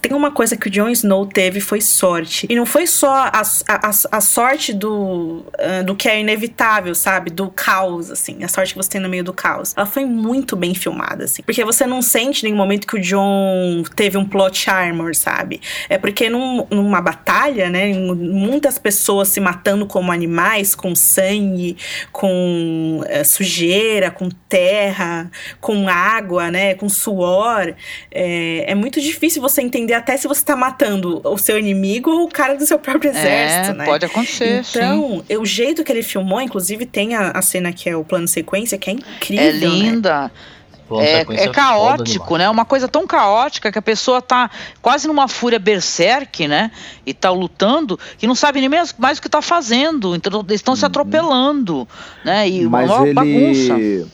tem 0.02 0.14
uma 0.16 0.32
coisa 0.32 0.56
que 0.56 0.68
o 0.68 0.72
Jon 0.72 0.90
Snow 0.90 1.26
teve 1.26 1.60
foi 1.60 1.82
sorte. 1.82 2.46
E 2.50 2.56
não 2.56 2.66
foi 2.66 2.88
só 2.88 3.10
a, 3.10 3.42
a, 3.68 3.92
a 4.12 4.22
sorte 4.22 4.74
do, 4.74 5.46
ah, 5.58 5.82
do 5.84 5.96
que 5.96 6.08
é 6.08 6.20
inevitável, 6.20 6.94
sabe? 6.96 7.30
Do 7.30 7.50
caos, 7.50 8.12
assim. 8.12 8.44
A 8.44 8.48
sorte 8.48 8.74
que 8.74 8.78
você 8.78 8.90
tem 8.90 9.02
no 9.02 9.10
meio 9.10 9.24
do 9.24 9.34
caos. 9.34 9.74
Ela 9.76 9.86
foi 9.86 10.06
muito 10.06 10.56
bem 10.56 10.74
filmada, 10.76 11.26
assim. 11.26 11.42
Porque 11.44 11.64
você 11.64 11.86
não 11.86 12.02
sente 12.02 12.42
em 12.42 12.50
nenhum 12.50 12.58
momento 12.58 12.88
que 12.88 12.96
o 12.96 13.02
Jon 13.02 13.84
teve 13.96 14.18
um 14.18 14.26
plot 14.26 14.70
armor, 14.70 15.16
sabe? 15.16 15.62
É 15.90 15.98
porque 15.98 16.30
num- 16.30 16.66
numa 16.70 17.02
batalha, 17.02 17.70
né? 17.70 17.94
Muitas 17.94 18.78
pessoas 18.78 19.30
se 19.30 19.40
matando 19.40 19.86
como 19.86 20.12
animais, 20.12 20.76
com 20.76 20.96
sangue, 20.96 21.78
com 22.12 23.02
eh, 23.08 23.24
sujeira, 23.24 24.12
com 24.12 24.30
terra, 24.50 25.30
com 25.60 25.88
água, 25.88 26.50
né? 26.52 26.76
Com 26.76 26.90
suor. 26.90 27.74
É, 28.12 28.72
é 28.72 28.76
muito 28.76 29.00
difícil 29.02 29.42
você 29.42 29.62
entender 29.62 29.94
até 29.94 30.18
se 30.18 30.28
você 30.28 30.44
tá 30.44 30.56
matando 30.56 31.22
o 31.24 31.38
seu 31.38 31.58
inimigo 31.58 32.10
ou 32.10 32.26
o 32.26 32.30
cara 32.30 32.56
do 32.56 32.66
seu 32.66 32.80
próprio 32.80 33.12
exército, 33.12 33.72
é, 33.72 33.74
né? 33.74 33.86
pode 33.86 34.06
acontecer, 34.06 34.64
sim. 34.64 34.78
Então, 34.78 35.24
o 35.40 35.46
jeito 35.46 35.84
que 35.84 35.92
ele 35.92 36.04
filmou, 36.04 36.42
inclusive 36.42 36.86
tem 36.86 37.16
a, 37.16 37.32
a 37.32 37.42
cena 37.42 37.72
que 37.72 37.90
é 37.90 37.96
o 37.96 38.04
plano 38.04 38.28
sequência, 38.28 38.78
que 38.78 38.90
é 38.90 38.94
incrível, 38.94 39.46
É 39.46 39.52
né? 39.54 39.60
linda. 39.60 40.32
Plano 40.32 40.57
É, 40.92 41.22
é 41.22 41.26
foda 41.26 41.50
caótico, 41.50 42.38
né? 42.38 42.50
Uma 42.50 42.66
coisa 42.66 42.88
tão 42.88 43.06
caótica 43.06 43.72
que 43.72 43.78
a 43.78 43.82
pessoa 43.82 44.22
tá 44.22 44.50
quase 44.82 45.08
numa 45.08 45.28
fúria 45.28 45.60
berserk, 45.60 46.48
né? 46.48 46.72
E 47.06 47.14
tá 47.14 47.30
lutando, 47.30 48.00
que 48.18 48.26
não 48.26 48.36
sabe 48.36 48.60
nem 48.60 48.70
mais, 48.70 48.94
mais 48.98 49.18
o 49.18 49.22
que 49.22 49.30
tá 49.30 49.42
fazendo. 49.42 50.16
Então 50.16 50.42
eles 50.48 50.56
estão 50.56 50.76
se 50.76 50.86
atropelando, 50.86 51.88
né? 52.24 52.48
E 52.48 52.66
uma 52.66 52.80
Mas 52.80 52.90
maior 52.90 53.06
ele. 53.06 53.14
bagunça. 53.14 54.08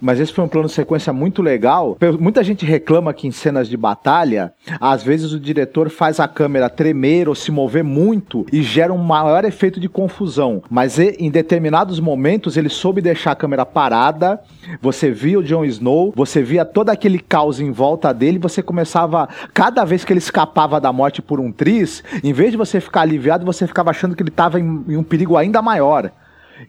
Mas 0.00 0.20
esse 0.20 0.32
foi 0.32 0.44
um 0.44 0.48
plano 0.48 0.68
de 0.68 0.74
sequência 0.74 1.12
muito 1.12 1.42
legal. 1.42 1.96
Muita 2.18 2.42
gente 2.42 2.64
reclama 2.64 3.12
que 3.12 3.26
em 3.26 3.30
cenas 3.30 3.68
de 3.68 3.76
batalha, 3.76 4.52
às 4.80 5.02
vezes 5.02 5.32
o 5.32 5.40
diretor 5.40 5.88
faz 5.90 6.20
a 6.20 6.28
câmera 6.28 6.68
tremer 6.68 7.28
ou 7.28 7.34
se 7.34 7.50
mover 7.50 7.84
muito 7.84 8.46
e 8.52 8.62
gera 8.62 8.92
um 8.92 8.98
maior 8.98 9.44
efeito 9.44 9.80
de 9.80 9.88
confusão. 9.88 10.62
Mas 10.70 10.98
em 10.98 11.30
determinados 11.30 12.00
momentos 12.00 12.56
ele 12.56 12.68
soube 12.68 13.00
deixar 13.00 13.32
a 13.32 13.36
câmera 13.36 13.66
parada. 13.66 14.40
Você 14.80 15.10
via 15.10 15.38
o 15.38 15.42
Jon 15.42 15.64
Snow, 15.64 16.12
você 16.14 16.42
via 16.42 16.64
todo 16.64 16.90
aquele 16.90 17.18
caos 17.18 17.60
em 17.60 17.70
volta 17.70 18.12
dele, 18.12 18.38
você 18.38 18.62
começava. 18.62 19.28
Cada 19.52 19.84
vez 19.84 20.04
que 20.04 20.12
ele 20.12 20.18
escapava 20.18 20.80
da 20.80 20.92
morte 20.92 21.22
por 21.22 21.40
um 21.40 21.50
tris, 21.52 22.02
em 22.22 22.32
vez 22.32 22.50
de 22.50 22.56
você 22.56 22.80
ficar 22.80 23.02
aliviado, 23.02 23.44
você 23.44 23.66
ficava 23.66 23.90
achando 23.90 24.14
que 24.14 24.22
ele 24.22 24.30
estava 24.30 24.58
em, 24.58 24.84
em 24.88 24.96
um 24.96 25.02
perigo 25.02 25.36
ainda 25.36 25.62
maior. 25.62 26.10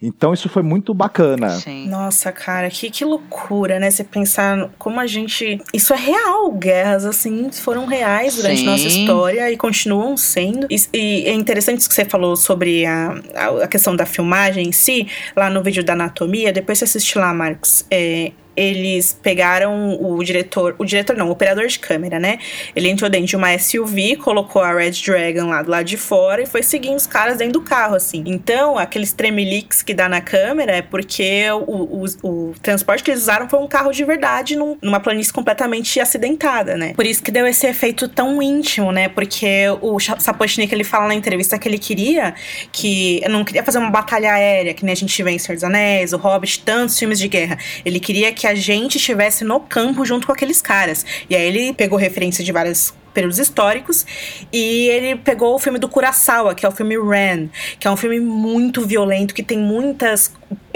Então 0.01 0.33
isso 0.33 0.47
foi 0.49 0.61
muito 0.61 0.93
bacana. 0.93 1.49
Sim. 1.49 1.87
Nossa, 1.87 2.31
cara, 2.31 2.69
que, 2.69 2.89
que 2.89 3.03
loucura, 3.03 3.79
né? 3.79 3.89
Você 3.89 4.03
pensar 4.03 4.69
como 4.77 4.99
a 4.99 5.07
gente. 5.07 5.59
Isso 5.73 5.93
é 5.93 5.97
real. 5.97 6.51
Guerras, 6.51 7.05
assim, 7.05 7.51
foram 7.51 7.85
reais 7.85 8.35
durante 8.35 8.59
Sim. 8.59 8.65
nossa 8.65 8.87
história 8.87 9.51
e 9.51 9.57
continuam 9.57 10.15
sendo. 10.15 10.67
E, 10.69 10.75
e 10.93 11.25
é 11.25 11.33
interessante 11.33 11.79
isso 11.79 11.89
que 11.89 11.95
você 11.95 12.05
falou 12.05 12.35
sobre 12.35 12.85
a, 12.85 13.15
a, 13.35 13.63
a 13.63 13.67
questão 13.67 13.95
da 13.95 14.05
filmagem 14.05 14.67
em 14.67 14.71
si, 14.71 15.07
lá 15.35 15.49
no 15.49 15.63
vídeo 15.63 15.83
da 15.83 15.93
anatomia. 15.93 16.53
Depois 16.53 16.77
você 16.77 16.85
assiste 16.85 17.17
lá, 17.17 17.33
Marcos. 17.33 17.85
É, 17.89 18.31
eles 18.55 19.17
pegaram 19.21 19.97
o 20.01 20.23
diretor, 20.23 20.75
o 20.77 20.85
diretor 20.85 21.15
não, 21.15 21.29
o 21.29 21.31
operador 21.31 21.67
de 21.67 21.79
câmera, 21.79 22.19
né? 22.19 22.39
Ele 22.75 22.89
entrou 22.89 23.09
dentro 23.09 23.27
de 23.27 23.35
uma 23.35 23.57
SUV, 23.57 24.17
colocou 24.17 24.61
a 24.61 24.73
Red 24.73 24.91
Dragon 24.91 25.47
lá 25.49 25.61
do 25.61 25.71
lado 25.71 25.85
de 25.85 25.97
fora 25.97 26.41
e 26.41 26.45
foi 26.45 26.63
seguindo 26.63 26.95
os 26.97 27.07
caras 27.07 27.37
dentro 27.37 27.53
do 27.53 27.61
carro, 27.61 27.95
assim. 27.95 28.23
Então, 28.25 28.77
aqueles 28.77 29.13
tremeliques 29.13 29.81
que 29.81 29.93
dá 29.93 30.09
na 30.09 30.21
câmera 30.21 30.73
é 30.77 30.81
porque 30.81 31.45
o, 31.51 32.03
o, 32.03 32.05
o 32.23 32.53
transporte 32.61 33.03
que 33.03 33.11
eles 33.11 33.23
usaram 33.23 33.49
foi 33.49 33.59
um 33.59 33.67
carro 33.67 33.91
de 33.91 34.03
verdade 34.03 34.55
num- 34.55 34.77
numa 34.81 34.99
planície 34.99 35.31
completamente 35.31 35.99
acidentada, 35.99 36.75
né? 36.75 36.93
Por 36.93 37.05
isso 37.05 37.23
que 37.23 37.31
deu 37.31 37.47
esse 37.47 37.65
efeito 37.67 38.07
tão 38.07 38.41
íntimo, 38.41 38.91
né? 38.91 39.07
Porque 39.09 39.65
o 39.81 39.99
Sapochnik, 39.99 40.73
ele 40.73 40.83
fala 40.83 41.07
na 41.07 41.15
entrevista 41.15 41.57
que 41.57 41.67
ele 41.67 41.79
queria 41.79 42.33
que 42.71 43.21
não 43.29 43.43
queria 43.43 43.63
fazer 43.63 43.77
uma 43.77 43.89
batalha 43.89 44.33
aérea, 44.33 44.73
que 44.73 44.83
nem 44.83 44.93
a 44.93 44.95
gente 44.95 45.21
vê 45.23 45.31
em 45.31 45.39
Senhor 45.39 45.55
dos 45.55 45.63
Anéis, 45.63 46.13
o 46.13 46.17
Hobbit, 46.17 46.61
tantos 46.61 46.97
filmes 46.97 47.19
de 47.19 47.27
guerra. 47.27 47.57
Ele 47.85 47.99
queria 47.99 48.31
que 48.31 48.40
a 48.47 48.55
gente 48.55 48.97
estivesse 48.97 49.43
no 49.43 49.59
campo 49.59 50.05
junto 50.05 50.27
com 50.27 50.33
aqueles 50.33 50.61
caras. 50.61 51.05
E 51.29 51.35
aí 51.35 51.47
ele 51.47 51.73
pegou 51.73 51.97
referência 51.97 52.43
de 52.43 52.51
vários 52.51 52.93
períodos 53.13 53.39
históricos 53.39 54.05
e 54.51 54.87
ele 54.87 55.17
pegou 55.17 55.53
o 55.53 55.59
filme 55.59 55.77
do 55.77 55.89
Kurosawa, 55.89 56.55
que 56.55 56.65
é 56.65 56.69
o 56.69 56.71
filme 56.71 56.97
Ran, 56.97 57.49
que 57.79 57.87
é 57.87 57.91
um 57.91 57.97
filme 57.97 58.19
muito 58.19 58.81
violento, 58.81 59.33
que 59.33 59.43
tem 59.43 59.57
muitas 59.57 60.31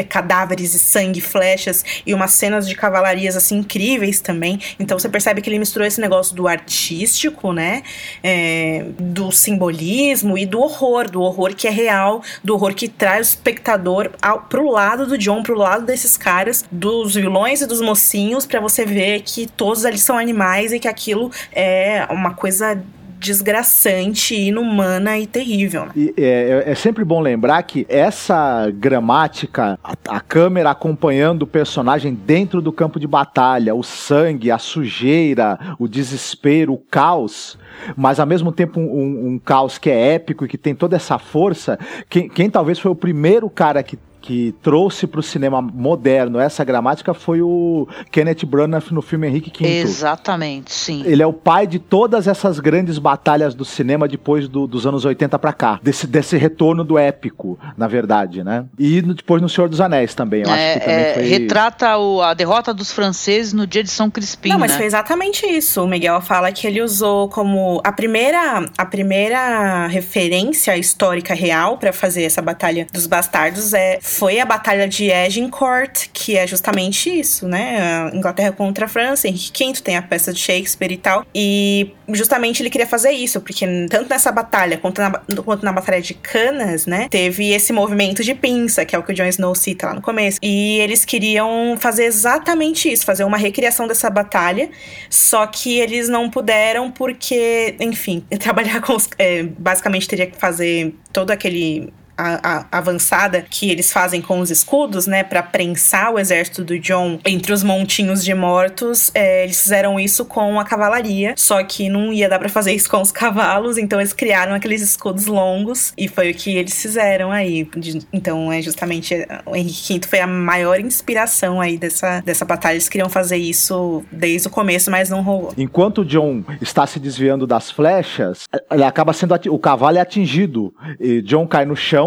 cadáveres 0.10 0.74
e 0.74 0.80
sangue, 0.80 1.22
flechas 1.22 1.84
e 2.06 2.14
umas 2.14 2.32
cenas 2.32 2.68
de 2.68 2.76
cavalarias 2.76 3.36
assim 3.36 3.58
incríveis 3.58 4.20
também. 4.20 4.60
Então 4.80 4.98
você 4.98 5.10
percebe 5.10 5.42
que 5.42 5.50
ele 5.50 5.60
misturou 5.60 5.88
esse 5.88 6.02
negócio 6.02 6.36
do 6.36 6.48
artístico, 6.48 7.54
né, 7.54 7.84
é, 8.24 8.86
do 9.00 9.32
simbolismo 9.32 10.38
e 10.38 10.46
do 10.46 10.60
horror, 10.60 11.10
do 11.10 11.22
horror 11.22 11.56
que 11.56 11.68
é 11.68 11.72
real, 11.72 12.22
do 12.44 12.54
horror 12.54 12.74
que 12.74 12.88
traz 12.88 13.28
o 13.28 13.30
espectador 13.30 14.12
ao, 14.22 14.42
pro 14.42 14.70
lado 14.70 15.06
do 15.06 15.18
John, 15.18 15.44
pro 15.44 15.58
lado 15.58 15.86
desses 15.86 16.18
caras, 16.18 16.66
dos 16.72 17.16
vilões 17.16 17.62
e 17.62 17.66
dos 17.66 17.82
mocinhos, 17.82 18.46
pra 18.46 18.60
você 18.60 18.86
ver 18.86 19.22
que 19.22 19.48
todos 19.48 19.86
ali 19.86 19.98
são 19.98 20.18
animais 20.18 20.72
e 20.72 20.80
que 20.80 20.88
aquilo 20.88 21.32
é 21.52 22.06
uma 22.10 22.34
coisa 22.34 22.82
desgraçante, 23.20 24.36
inumana 24.36 25.18
e 25.18 25.26
terrível. 25.28 25.86
né? 25.86 25.92
E 25.96 26.14
é, 26.18 26.64
é 26.68 26.76
sempre 26.76 27.04
bom 27.04 27.20
lembrar 27.22 27.62
que 27.64 27.86
essa 27.90 28.70
gramática, 28.72 29.80
a, 29.84 29.94
a 30.10 30.20
câmera 30.20 30.72
acompanhando 30.72 31.44
o 31.44 31.48
personagem 31.48 32.14
dentro 32.14 32.62
do 32.62 32.72
campo 32.72 33.00
de 33.00 33.08
batalha, 33.08 33.74
o 33.76 33.84
sangue, 33.84 34.52
a 34.52 34.58
sujeira, 34.58 35.58
o 35.80 35.88
desespero, 35.88 36.74
o 36.74 36.78
caos, 36.78 37.58
mas 37.96 38.20
ao 38.20 38.26
mesmo 38.26 38.52
tempo 38.52 38.80
um, 38.80 38.84
um- 38.84 39.28
um 39.34 39.40
caos 39.40 39.78
que 39.78 39.90
é 39.90 40.14
épico 40.16 40.46
e 40.46 40.48
que 40.48 40.58
tem 40.58 40.74
toda 40.76 40.96
essa 40.96 41.18
força. 41.18 41.78
Quem, 42.10 42.28
quem 42.30 42.50
talvez 42.50 42.80
foi 42.80 42.92
o 42.92 42.96
primeiro 42.96 43.50
cara 43.50 43.82
que 43.84 43.98
que 44.26 44.56
trouxe 44.64 45.06
para 45.06 45.20
o 45.20 45.24
cinema 45.24 45.62
moderno 45.62 46.40
essa 46.40 46.64
gramática 46.64 47.14
foi 47.14 47.42
o 47.44 47.88
Kenneth 48.12 48.44
Branagh 48.46 48.86
no 48.92 49.02
filme 49.02 49.28
Henrique 49.28 49.52
V. 49.64 49.70
Exatamente, 49.70 50.74
sim. 50.74 51.04
Ele 51.06 51.22
é 51.22 51.28
o 51.28 51.34
pai 51.34 51.68
de 51.68 51.78
todas 51.78 52.28
essas 52.28 52.60
grandes 52.60 52.98
batalhas 52.98 53.54
do 53.54 53.64
cinema 53.64 54.08
depois 54.08 54.48
do- 54.48 54.66
dos 54.66 54.88
anos 54.88 55.06
80 55.06 55.38
pra 55.38 55.54
cá. 55.54 55.80
Desse, 55.84 56.08
desse 56.08 56.38
retorno 56.38 56.84
do 56.84 56.98
épico, 56.98 57.60
na 57.78 57.88
verdade, 57.88 58.44
né? 58.44 58.66
E 58.80 59.02
no- 59.04 59.14
depois 59.14 59.42
no 59.42 59.48
Senhor 59.50 59.70
dos 59.70 59.80
Anéis 59.80 60.16
também. 60.16 60.42
Eu 60.44 60.50
acho 60.52 60.74
que 60.74 60.80
também 60.80 60.96
É, 60.96 61.10
é, 61.10 61.14
foi. 61.14 61.24
Retrata 61.24 61.98
o- 61.98 62.22
a 62.22 62.34
derrota 62.34 62.74
dos 62.74 62.92
franceses 62.92 63.54
no 63.54 63.68
dia 63.68 63.84
de 63.84 63.90
São 63.92 64.10
Crispim, 64.10 64.50
Não, 64.50 64.58
mas 64.60 64.72
né? 64.72 64.78
foi 64.78 64.86
exatamente 64.88 65.46
isso. 65.46 65.84
O 65.84 65.88
Miguel 65.88 66.20
fala 66.22 66.52
que 66.52 66.66
ele 66.66 66.82
usou 66.82 67.30
como 67.30 67.80
a 67.84 67.92
primeira, 67.92 68.66
a 68.76 68.86
primeira 68.86 69.86
referência 69.88 70.76
histórica 70.78 71.34
real 71.36 71.78
pra 71.78 71.94
fazer 71.94 72.24
essa 72.24 72.42
batalha 72.42 72.88
dos 72.92 73.06
bastardos 73.06 73.74
é 73.74 74.00
foi 74.18 74.40
a 74.40 74.46
batalha 74.46 74.88
de 74.88 75.12
Agincourt, 75.12 76.08
que 76.14 76.38
é 76.38 76.48
justamente 76.48 77.10
isso, 77.10 77.48
né? 77.48 78.10
Inglaterra 78.14 78.52
contra 78.52 78.86
a 78.86 78.88
França, 78.88 79.28
Henrique 79.28 79.66
V 79.66 79.82
tem 79.82 79.98
a 79.98 80.02
peça 80.02 80.32
de 80.32 80.40
Shakespeare 80.40 80.94
e 80.94 80.98
tal. 80.98 81.26
E 81.34 81.92
justamente 82.10 82.62
ele 82.62 82.70
queria 82.70 82.88
fazer 82.88 83.12
isso, 83.12 83.42
porque 83.42 83.66
tanto 83.90 84.10
nessa 84.10 84.32
batalha 84.32 84.78
quanto 84.78 85.02
na, 85.02 85.12
quanto 85.44 85.66
na 85.66 85.72
batalha 85.72 86.02
de 86.02 86.14
Canas, 86.14 86.86
né, 86.86 87.08
teve 87.10 87.52
esse 87.52 87.74
movimento 87.74 88.24
de 88.24 88.34
pinça, 88.34 88.86
que 88.86 88.96
é 88.96 89.00
o 89.00 89.04
que 89.04 89.12
o 89.12 89.16
Jon 89.16 89.26
Snow 89.26 89.54
cita 89.54 89.88
lá 89.88 89.94
no 89.94 90.02
começo. 90.02 90.40
E 90.42 90.80
eles 90.80 91.04
queriam 91.04 91.76
fazer 91.78 92.06
exatamente 92.06 92.92
isso, 92.92 93.06
fazer 93.06 93.24
uma 93.24 93.38
recriação 93.38 93.88
dessa 93.88 94.10
batalha, 94.10 94.70
só 95.10 95.46
que 95.46 95.78
eles 95.78 96.08
não 96.08 96.30
puderam 96.30 96.90
porque, 96.92 97.76
enfim, 97.80 98.24
trabalhar 98.40 98.82
com 98.82 98.94
os. 98.96 99.10
é, 99.18 99.44
basicamente 99.44 100.08
teria 100.08 100.28
que 100.28 100.38
fazer 100.38 100.96
todo 101.12 101.32
aquele. 101.32 101.94
A, 102.18 102.66
a 102.72 102.78
avançada 102.78 103.42
que 103.42 103.70
eles 103.70 103.92
fazem 103.92 104.22
com 104.22 104.40
os 104.40 104.50
escudos, 104.50 105.08
né, 105.08 105.24
Pra 105.24 105.44
prensar 105.44 106.14
o 106.14 106.20
exército 106.20 106.64
do 106.64 106.80
John 106.80 107.20
entre 107.26 107.52
os 107.52 107.64
montinhos 107.64 108.24
de 108.24 108.34
mortos. 108.34 109.12
é, 109.14 109.44
eles 109.44 109.62
fizeram 109.62 110.00
isso 110.00 110.26
com 110.26 110.60
a 110.60 110.64
cavalaria, 110.66 111.34
só 111.38 111.64
que 111.64 111.90
não 111.90 112.14
ia 112.14 112.30
dar 112.30 112.40
pra 112.40 112.50
fazer 112.50 112.74
isso 112.74 112.90
com 112.90 113.02
os 113.02 113.12
cavalos, 113.12 113.78
então 113.78 114.00
eles 114.00 114.14
criaram 114.14 114.54
aqueles 114.54 114.82
escudos 114.82 115.26
longos 115.26 115.94
e 115.98 116.08
foi 116.08 116.32
o 116.32 116.34
que 116.34 116.56
eles 116.56 116.82
fizeram 116.82 117.32
aí. 117.32 117.68
Então 118.14 118.52
é 118.52 118.62
justamente 118.62 119.16
o 119.46 119.56
Henrique 119.56 120.00
V 120.00 120.08
foi 120.08 120.20
a 120.20 120.28
maior 120.28 120.80
inspiração 120.80 121.60
aí 121.60 121.78
dessa, 121.78 122.22
dessa 122.22 122.46
batalha. 122.46 122.76
Eles 122.76 122.90
queriam 122.90 123.10
fazer 123.10 123.38
isso 123.38 124.04
desde 124.12 124.48
o 124.48 124.52
começo, 124.52 124.90
mas 124.92 125.10
não 125.10 125.22
rolou. 125.22 125.54
Enquanto 125.58 126.00
o 126.02 126.06
John 126.06 126.44
está 126.62 126.86
se 126.86 127.00
desviando 127.00 127.46
das 127.48 127.72
flechas, 127.72 128.44
ele 128.72 128.84
acaba 128.84 129.12
sendo 129.14 129.36
o 129.50 129.60
cavalo 129.60 129.98
é 129.98 130.02
atingido. 130.02 130.74
E 131.00 131.22
John 131.22 131.48
cai 131.48 131.66
no 131.66 131.76
chão. 131.76 132.05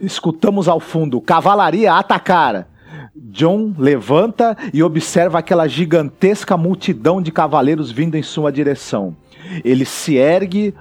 Escutamos 0.00 0.68
ao 0.68 0.80
fundo: 0.80 1.20
cavalaria 1.20 1.92
atacar. 1.92 2.68
John 3.14 3.74
levanta 3.78 4.56
e 4.72 4.82
observa 4.82 5.38
aquela 5.38 5.66
gigantesca 5.66 6.56
multidão 6.56 7.20
de 7.20 7.32
cavaleiros 7.32 7.90
vindo 7.90 8.14
em 8.14 8.22
sua 8.22 8.52
direção. 8.52 9.16
Ele 9.64 9.84
se 9.84 10.16
ergue, 10.16 10.74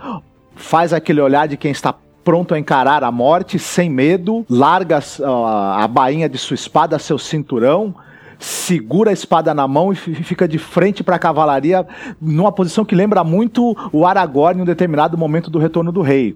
faz 0.56 0.92
aquele 0.92 1.22
olhar 1.22 1.48
de 1.48 1.56
quem 1.56 1.72
está 1.72 1.94
pronto 2.24 2.54
a 2.54 2.60
encarar 2.60 3.04
a 3.04 3.12
morte 3.12 3.58
sem 3.60 3.90
medo, 3.90 4.46
larga 4.50 5.00
ah, 5.24 5.84
a 5.84 5.88
bainha 5.88 6.28
de 6.28 6.38
sua 6.38 6.56
espada, 6.56 6.98
seu 7.00 7.18
cinturão, 7.18 7.96
segura 8.40 9.12
a 9.12 9.14
espada 9.14 9.54
na 9.54 9.68
mão 9.68 9.94
e 9.94 9.96
fi- 9.96 10.16
fica 10.16 10.48
de 10.48 10.58
frente 10.58 11.04
para 11.04 11.16
a 11.16 11.20
cavalaria 11.20 11.86
numa 12.20 12.52
posição 12.52 12.84
que 12.84 12.96
lembra 12.96 13.24
muito 13.24 13.76
o 13.94 14.06
Aragorn 14.06 14.60
em 14.60 14.64
um 14.64 14.66
determinado 14.66 15.18
momento 15.18 15.50
do 15.50 15.60
Retorno 15.60 15.92
do 15.92 16.02
Rei. 16.02 16.36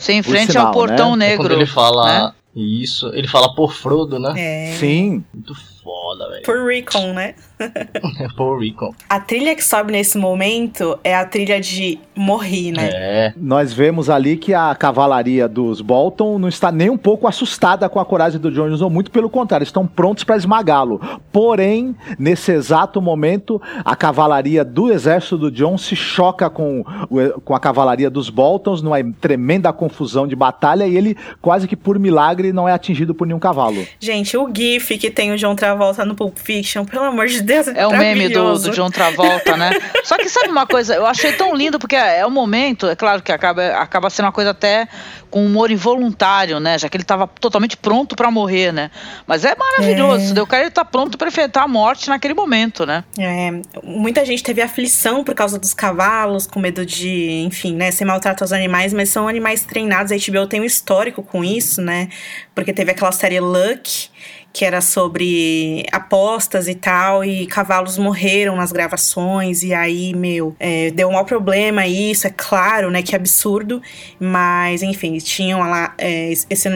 Sem 0.00 0.22
frente 0.22 0.52
sinal, 0.52 0.68
ao 0.68 0.72
portão 0.72 1.14
né? 1.14 1.28
negro. 1.28 1.44
Quando 1.44 1.52
ele 1.52 1.66
fala 1.66 2.06
né? 2.06 2.32
isso, 2.56 3.08
ele 3.14 3.28
fala 3.28 3.54
por 3.54 3.74
Frodo, 3.74 4.18
né? 4.18 4.32
É. 4.36 4.72
Sim, 4.78 5.22
Muito 5.32 5.54
foda, 5.54 5.99
velho. 6.28 6.42
Por 6.44 6.66
Recon, 6.66 7.12
né? 7.12 7.34
Por 8.36 8.58
Recon. 8.60 8.94
A 9.08 9.20
trilha 9.20 9.54
que 9.54 9.62
sobe 9.64 9.92
nesse 9.92 10.16
momento 10.18 10.98
é 11.04 11.14
a 11.14 11.24
trilha 11.24 11.60
de 11.60 11.98
Morri, 12.16 12.72
né? 12.72 12.88
É. 12.92 13.32
nós 13.36 13.72
vemos 13.72 14.08
ali 14.10 14.36
que 14.36 14.52
a 14.54 14.74
cavalaria 14.74 15.48
dos 15.48 15.80
Bolton 15.80 16.38
não 16.38 16.48
está 16.48 16.70
nem 16.72 16.90
um 16.90 16.96
pouco 16.98 17.26
assustada 17.26 17.88
com 17.88 17.98
a 18.00 18.04
coragem 18.04 18.40
do 18.40 18.50
Jon 18.50 18.68
Snow, 18.68 18.90
muito 18.90 19.10
pelo 19.10 19.28
contrário, 19.30 19.64
estão 19.64 19.86
prontos 19.86 20.24
para 20.24 20.36
esmagá-lo. 20.36 21.00
Porém, 21.32 21.94
nesse 22.18 22.52
exato 22.52 23.00
momento, 23.00 23.60
a 23.84 23.94
cavalaria 23.96 24.64
do 24.64 24.90
exército 24.92 25.38
do 25.38 25.50
Jon 25.50 25.78
se 25.78 25.94
choca 25.96 26.50
com, 26.50 26.84
o- 27.08 27.40
com 27.40 27.54
a 27.54 27.60
cavalaria 27.60 28.10
dos 28.10 28.28
Boltons 28.30 28.82
numa 28.82 28.98
tremenda 29.20 29.72
confusão 29.72 30.26
de 30.26 30.36
batalha 30.36 30.86
e 30.86 30.96
ele, 30.96 31.16
quase 31.40 31.66
que 31.68 31.76
por 31.76 31.98
milagre, 31.98 32.52
não 32.52 32.68
é 32.68 32.72
atingido 32.72 33.14
por 33.14 33.26
nenhum 33.26 33.38
cavalo. 33.38 33.86
Gente, 33.98 34.36
o 34.36 34.48
GIF 34.54 34.98
que 34.98 35.10
tem 35.10 35.32
o 35.32 35.36
John 35.36 35.54
Travolta 35.54 35.99
no 36.04 36.14
Pulp 36.14 36.38
Fiction, 36.38 36.84
pelo 36.84 37.04
amor 37.04 37.26
de 37.26 37.40
Deus, 37.42 37.68
É 37.68 37.86
o 37.86 37.90
meme 37.96 38.28
do, 38.28 38.58
do 38.58 38.70
John 38.70 38.90
Travolta, 38.90 39.56
né? 39.56 39.70
Só 40.04 40.16
que 40.16 40.28
sabe 40.28 40.48
uma 40.48 40.66
coisa, 40.66 40.94
eu 40.94 41.06
achei 41.06 41.32
tão 41.32 41.54
lindo, 41.54 41.78
porque 41.78 41.96
é 41.96 42.24
o 42.26 42.30
momento, 42.30 42.86
é 42.88 42.96
claro 42.96 43.22
que 43.22 43.32
acaba, 43.32 43.68
acaba 43.76 44.10
sendo 44.10 44.26
uma 44.26 44.32
coisa 44.32 44.50
até 44.50 44.88
com 45.30 45.46
humor 45.46 45.70
involuntário, 45.70 46.58
né? 46.58 46.76
Já 46.78 46.88
que 46.88 46.96
ele 46.96 47.04
tava 47.04 47.26
totalmente 47.26 47.76
pronto 47.76 48.16
pra 48.16 48.30
morrer, 48.30 48.72
né? 48.72 48.90
Mas 49.26 49.44
é 49.44 49.54
maravilhoso, 49.54 50.36
É. 50.36 50.42
o 50.42 50.46
cara 50.46 50.62
ele 50.64 50.70
tá 50.70 50.84
pronto 50.84 51.16
pra 51.16 51.28
enfrentar 51.28 51.62
a 51.62 51.68
morte 51.68 52.08
naquele 52.08 52.34
momento, 52.34 52.84
né? 52.84 53.04
É, 53.18 53.52
muita 53.82 54.24
gente 54.24 54.42
teve 54.42 54.60
aflição 54.60 55.22
por 55.22 55.34
causa 55.34 55.58
dos 55.58 55.72
cavalos, 55.72 56.46
com 56.46 56.58
medo 56.58 56.84
de, 56.84 57.42
enfim, 57.46 57.74
né, 57.76 57.90
ser 57.92 58.04
maltrato 58.04 58.42
aos 58.42 58.52
animais, 58.52 58.92
mas 58.92 59.08
são 59.10 59.28
animais 59.28 59.62
treinados. 59.62 60.10
A 60.10 60.16
HBO 60.16 60.46
tem 60.46 60.60
um 60.60 60.64
histórico 60.64 61.22
com 61.22 61.44
isso, 61.44 61.80
né? 61.80 62.08
Porque 62.54 62.72
teve 62.72 62.90
aquela 62.90 63.12
série 63.12 63.38
Luck, 63.38 64.08
que 64.52 64.64
era 64.64 64.80
sobre 64.80 65.84
apostas 65.92 66.66
e 66.68 66.74
tal, 66.74 67.24
e 67.24 67.46
cavalos 67.46 67.96
morreram 67.96 68.56
nas 68.56 68.72
gravações, 68.72 69.62
e 69.62 69.72
aí, 69.72 70.14
meu, 70.14 70.54
é, 70.58 70.90
deu 70.90 71.08
um 71.08 71.12
mau 71.12 71.24
problema 71.24 71.86
isso, 71.86 72.26
é 72.26 72.34
claro, 72.36 72.90
né, 72.90 73.02
que 73.02 73.14
absurdo, 73.14 73.80
mas 74.18 74.82
enfim, 74.82 75.16
tinham 75.18 75.60
lá, 75.60 75.94
é, 75.98 76.32
esse 76.32 76.68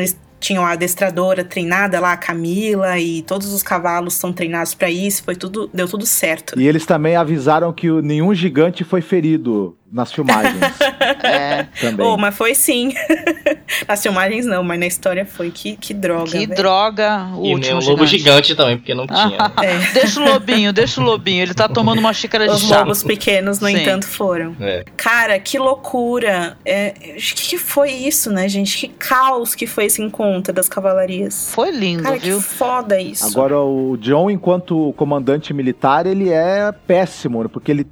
tinham 0.45 0.65
a 0.65 0.73
adestradora 0.73 1.43
treinada 1.43 1.99
lá, 1.99 2.13
a 2.13 2.17
Camila, 2.19 2.99
e 2.99 3.23
todos 3.23 3.51
os 3.55 3.63
cavalos 3.63 4.13
são 4.13 4.31
treinados 4.31 4.75
para 4.75 4.91
isso, 4.91 5.25
foi 5.25 5.35
tudo, 5.35 5.71
deu 5.73 5.89
tudo 5.89 6.05
certo. 6.05 6.61
E 6.61 6.69
eles 6.69 6.85
também 6.85 7.17
avisaram 7.17 7.73
que 7.73 7.91
nenhum 8.03 8.35
gigante 8.35 8.85
foi 8.85 9.01
ferido 9.01 9.75
nas 9.95 10.13
filmagens. 10.13 10.61
É. 11.25 11.67
também. 11.81 12.05
Oh, 12.07 12.17
mas 12.19 12.37
foi 12.37 12.55
sim. 12.55 12.93
nas 13.89 14.03
filmagens 14.03 14.45
não, 14.45 14.63
mas 14.63 14.79
na 14.79 14.87
história 14.87 15.25
foi. 15.25 15.51
Que, 15.51 15.77
que 15.77 15.95
droga. 15.95 16.31
Que 16.33 16.39
velho. 16.47 16.55
droga. 16.55 17.29
O 17.37 17.47
E 17.47 17.55
último 17.55 17.81
o 17.81 17.85
lobo 17.85 18.05
gigante. 18.07 18.19
gigante 18.49 18.55
também, 18.55 18.77
porque 18.77 18.95
não 18.95 19.07
tinha. 19.07 19.27
né? 19.29 19.53
É. 19.63 19.93
Deixa 19.93 20.21
o 20.21 20.25
lobinho, 20.25 20.73
deixa 20.73 21.01
o 21.01 21.05
lobinho. 21.05 21.43
Ele 21.43 21.55
tá 21.55 21.69
tomando 21.69 21.99
uma 21.99 22.13
xícara 22.13 22.47
de 22.47 22.55
Os 22.55 22.63
chá. 22.63 22.81
lobos 22.81 23.03
pequenos, 23.03 23.61
no 23.61 23.69
Sim. 23.69 23.77
entanto, 23.79 24.07
foram. 24.07 24.55
É. 24.61 24.85
Cara, 24.97 25.39
que 25.39 25.59
loucura. 25.59 26.59
É, 26.65 26.95
o 27.13 27.15
que, 27.17 27.35
que 27.51 27.59
foi 27.59 27.91
isso, 27.93 28.31
né, 28.31 28.49
gente? 28.49 28.77
Que 28.77 28.89
caos 28.89 29.55
que 29.55 29.67
foi 29.67 29.87
esse 29.87 30.03
encontro 30.03 30.53
das 30.53 30.69
cavalarias. 30.69 31.51
Foi 31.55 31.71
lindo, 31.71 32.03
Cara, 32.03 32.17
viu? 32.17 32.37
que 32.39 32.43
foda 32.45 33.01
isso. 33.01 33.27
Agora, 33.27 33.59
o 33.61 33.97
John, 33.99 34.31
enquanto 34.31 34.93
comandante 34.97 35.55
militar, 35.55 36.07
ele 36.07 36.29
é 36.31 36.73
péssimo, 36.87 37.43
né? 37.43 37.49
porque 37.51 37.71
ele 37.71 37.87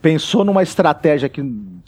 pensou 0.00 0.44
numa 0.44 0.62
estratégia 0.62 1.28
que 1.28 1.42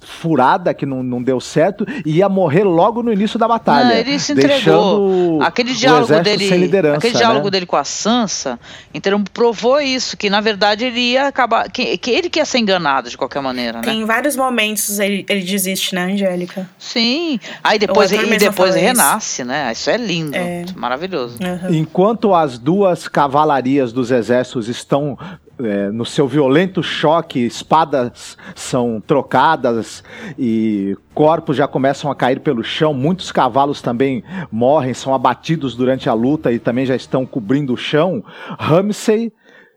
furada, 0.06 0.72
que 0.72 0.86
não, 0.86 1.02
não 1.02 1.22
deu 1.22 1.40
certo, 1.40 1.86
e 2.04 2.18
ia 2.18 2.28
morrer 2.28 2.64
logo 2.64 3.02
no 3.02 3.12
início 3.12 3.38
da 3.38 3.48
batalha. 3.48 3.88
Não, 3.88 3.96
ele 3.96 4.18
se 4.18 4.32
entregou. 4.32 5.42
Aquele 5.42 5.74
diálogo 5.74 6.20
dele, 6.22 6.48
sem 6.48 6.58
liderança, 6.58 6.98
aquele 6.98 7.16
diálogo 7.16 7.46
né? 7.46 7.50
dele 7.50 7.66
com 7.66 7.76
a 7.76 7.84
Sansa, 7.84 8.58
então 8.94 9.22
provou 9.32 9.80
isso, 9.80 10.16
que 10.16 10.30
na 10.30 10.40
verdade 10.40 10.84
ele 10.84 11.00
ia 11.00 11.26
acabar, 11.28 11.70
que, 11.70 11.96
que 11.98 12.10
ele 12.10 12.30
que 12.30 12.38
ia 12.38 12.44
ser 12.44 12.58
enganado 12.58 13.10
de 13.10 13.16
qualquer 13.18 13.42
maneira, 13.42 13.78
né? 13.78 13.84
Tem 13.84 14.04
vários 14.04 14.36
momentos 14.36 14.98
ele, 14.98 15.24
ele 15.28 15.42
desiste, 15.42 15.94
né, 15.94 16.12
Angélica? 16.12 16.68
Sim. 16.78 17.40
Aí 17.64 17.78
depois 17.78 18.12
e 18.12 18.16
depois 18.38 18.54
fala 18.54 18.68
isso. 18.70 18.78
renasce, 18.78 19.44
né? 19.44 19.72
Isso 19.72 19.90
é 19.90 19.96
lindo, 19.96 20.36
É. 20.36 20.64
maravilhoso. 20.76 21.38
Uhum. 21.40 21.74
Enquanto 21.74 22.34
as 22.34 22.58
duas 22.58 23.08
cavalarias 23.08 23.92
dos 23.92 24.10
exércitos 24.10 24.68
estão 24.68 25.18
é, 25.58 25.90
no 25.90 26.04
seu 26.04 26.28
violento 26.28 26.82
choque, 26.82 27.40
espadas 27.40 28.36
são 28.54 29.02
trocadas 29.04 30.04
e 30.38 30.96
corpos 31.14 31.56
já 31.56 31.66
começam 31.66 32.10
a 32.10 32.14
cair 32.14 32.40
pelo 32.40 32.62
chão, 32.62 32.92
muitos 32.92 33.32
cavalos 33.32 33.80
também 33.80 34.22
morrem, 34.50 34.92
são 34.94 35.14
abatidos 35.14 35.74
durante 35.74 36.08
a 36.08 36.12
luta 36.12 36.52
e 36.52 36.58
também 36.58 36.84
já 36.84 36.94
estão 36.94 37.24
cobrindo 37.24 37.72
o 37.72 37.76
chão. 37.76 38.22
Ramsay, 38.58 39.32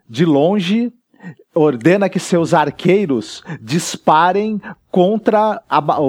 de 0.09 0.25
longe, 0.25 0.91
ordena 1.59 2.07
que 2.07 2.19
seus 2.19 2.53
arqueiros 2.53 3.43
disparem 3.61 4.61
contra 4.89 5.61
a 5.69 5.99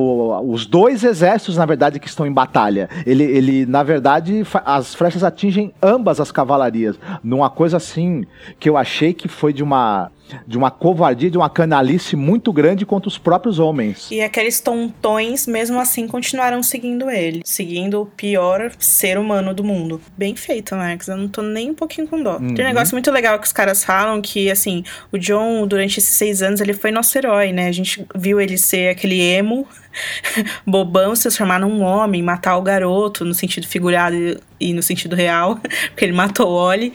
os 0.42 0.64
dois 0.64 1.04
exércitos, 1.04 1.56
na 1.56 1.66
verdade, 1.66 1.98
que 1.98 2.08
estão 2.08 2.26
em 2.26 2.32
batalha. 2.32 2.88
Ele, 3.04 3.24
ele 3.24 3.66
na 3.66 3.82
verdade, 3.82 4.42
as 4.64 4.94
flechas 4.94 5.24
atingem 5.24 5.72
ambas 5.82 6.20
as 6.20 6.30
cavalarias. 6.30 6.98
Numa 7.22 7.50
coisa 7.50 7.76
assim 7.76 8.24
que 8.58 8.68
eu 8.68 8.76
achei 8.76 9.12
que 9.12 9.28
foi 9.28 9.52
de 9.52 9.62
uma 9.62 10.10
de 10.46 10.56
uma 10.56 10.70
covardia, 10.70 11.30
de 11.30 11.36
uma 11.36 11.50
canalice 11.50 12.16
muito 12.16 12.52
grande 12.52 12.86
contra 12.86 13.08
os 13.08 13.18
próprios 13.18 13.58
homens. 13.58 14.08
E 14.10 14.20
aqueles 14.20 14.60
tontões, 14.60 15.46
mesmo 15.46 15.80
assim, 15.80 16.06
continuaram 16.06 16.62
seguindo 16.62 17.10
ele. 17.10 17.42
Seguindo 17.44 18.02
o 18.02 18.06
pior 18.06 18.70
ser 18.78 19.18
humano 19.18 19.52
do 19.54 19.64
mundo. 19.64 20.00
Bem 20.16 20.36
feito, 20.36 20.74
Max. 20.76 21.08
Eu 21.08 21.16
não 21.16 21.28
tô 21.28 21.42
nem 21.42 21.70
um 21.70 21.74
pouquinho 21.74 22.06
com 22.06 22.22
dó. 22.22 22.36
Uhum. 22.36 22.54
Tem 22.54 22.64
um 22.64 22.68
negócio 22.68 22.94
muito 22.94 23.10
legal 23.10 23.38
que 23.38 23.46
os 23.46 23.52
caras 23.52 23.84
falam 23.84 24.20
que, 24.20 24.50
assim, 24.50 24.84
o 25.12 25.18
John, 25.40 25.66
durante 25.66 25.98
esses 25.98 26.14
seis 26.14 26.42
anos, 26.42 26.60
ele 26.60 26.74
foi 26.74 26.90
nosso 26.90 27.16
herói, 27.16 27.52
né? 27.52 27.68
A 27.68 27.72
gente 27.72 28.04
viu 28.14 28.40
ele 28.40 28.58
ser 28.58 28.90
aquele 28.90 29.20
emo, 29.20 29.66
bobão, 30.66 31.14
se 31.16 31.22
transformar 31.22 31.58
num 31.58 31.82
homem, 31.82 32.22
matar 32.22 32.56
o 32.56 32.62
garoto, 32.62 33.24
no 33.24 33.34
sentido 33.34 33.66
figurado 33.66 34.14
e- 34.16 34.38
e 34.60 34.72
no 34.74 34.82
sentido 34.82 35.16
real, 35.16 35.56
porque 35.90 36.04
ele 36.04 36.12
matou 36.12 36.48
o 36.48 36.52
Oli. 36.52 36.92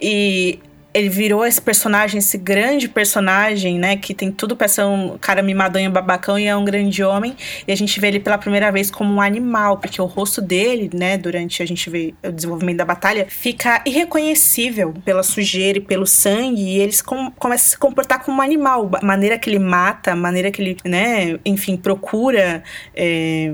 E 0.00 0.58
ele 0.96 1.10
virou 1.10 1.44
esse 1.44 1.60
personagem, 1.60 2.18
esse 2.18 2.38
grande 2.38 2.88
personagem, 2.88 3.78
né? 3.78 3.98
Que 3.98 4.14
tem 4.14 4.32
tudo 4.32 4.56
pra 4.56 4.66
ser 4.66 4.82
um 4.82 5.18
cara 5.18 5.42
mimadão 5.42 5.82
e 5.82 5.88
babacão 5.90 6.38
e 6.38 6.46
é 6.46 6.56
um 6.56 6.64
grande 6.64 7.02
homem. 7.02 7.36
E 7.68 7.72
a 7.72 7.76
gente 7.76 8.00
vê 8.00 8.08
ele 8.08 8.18
pela 8.18 8.38
primeira 8.38 8.72
vez 8.72 8.90
como 8.90 9.12
um 9.12 9.20
animal, 9.20 9.76
porque 9.76 10.00
o 10.00 10.06
rosto 10.06 10.40
dele, 10.40 10.88
né, 10.94 11.18
durante 11.18 11.62
a 11.62 11.66
gente 11.66 11.90
vê 11.90 12.14
o 12.26 12.32
desenvolvimento 12.32 12.78
da 12.78 12.84
batalha, 12.86 13.26
fica 13.28 13.82
irreconhecível 13.84 14.94
pela 15.04 15.22
sujeira 15.22 15.76
e 15.76 15.82
pelo 15.82 16.06
sangue. 16.06 16.62
E 16.62 16.78
eles 16.78 17.02
com, 17.02 17.30
começam 17.32 17.66
a 17.66 17.70
se 17.72 17.78
comportar 17.78 18.24
como 18.24 18.38
um 18.38 18.42
animal. 18.42 18.90
A 18.94 19.04
maneira 19.04 19.38
que 19.38 19.50
ele 19.50 19.58
mata, 19.58 20.12
a 20.12 20.16
maneira 20.16 20.50
que 20.50 20.62
ele, 20.62 20.76
né, 20.82 21.38
enfim, 21.44 21.76
procura. 21.76 22.62
é, 22.94 23.52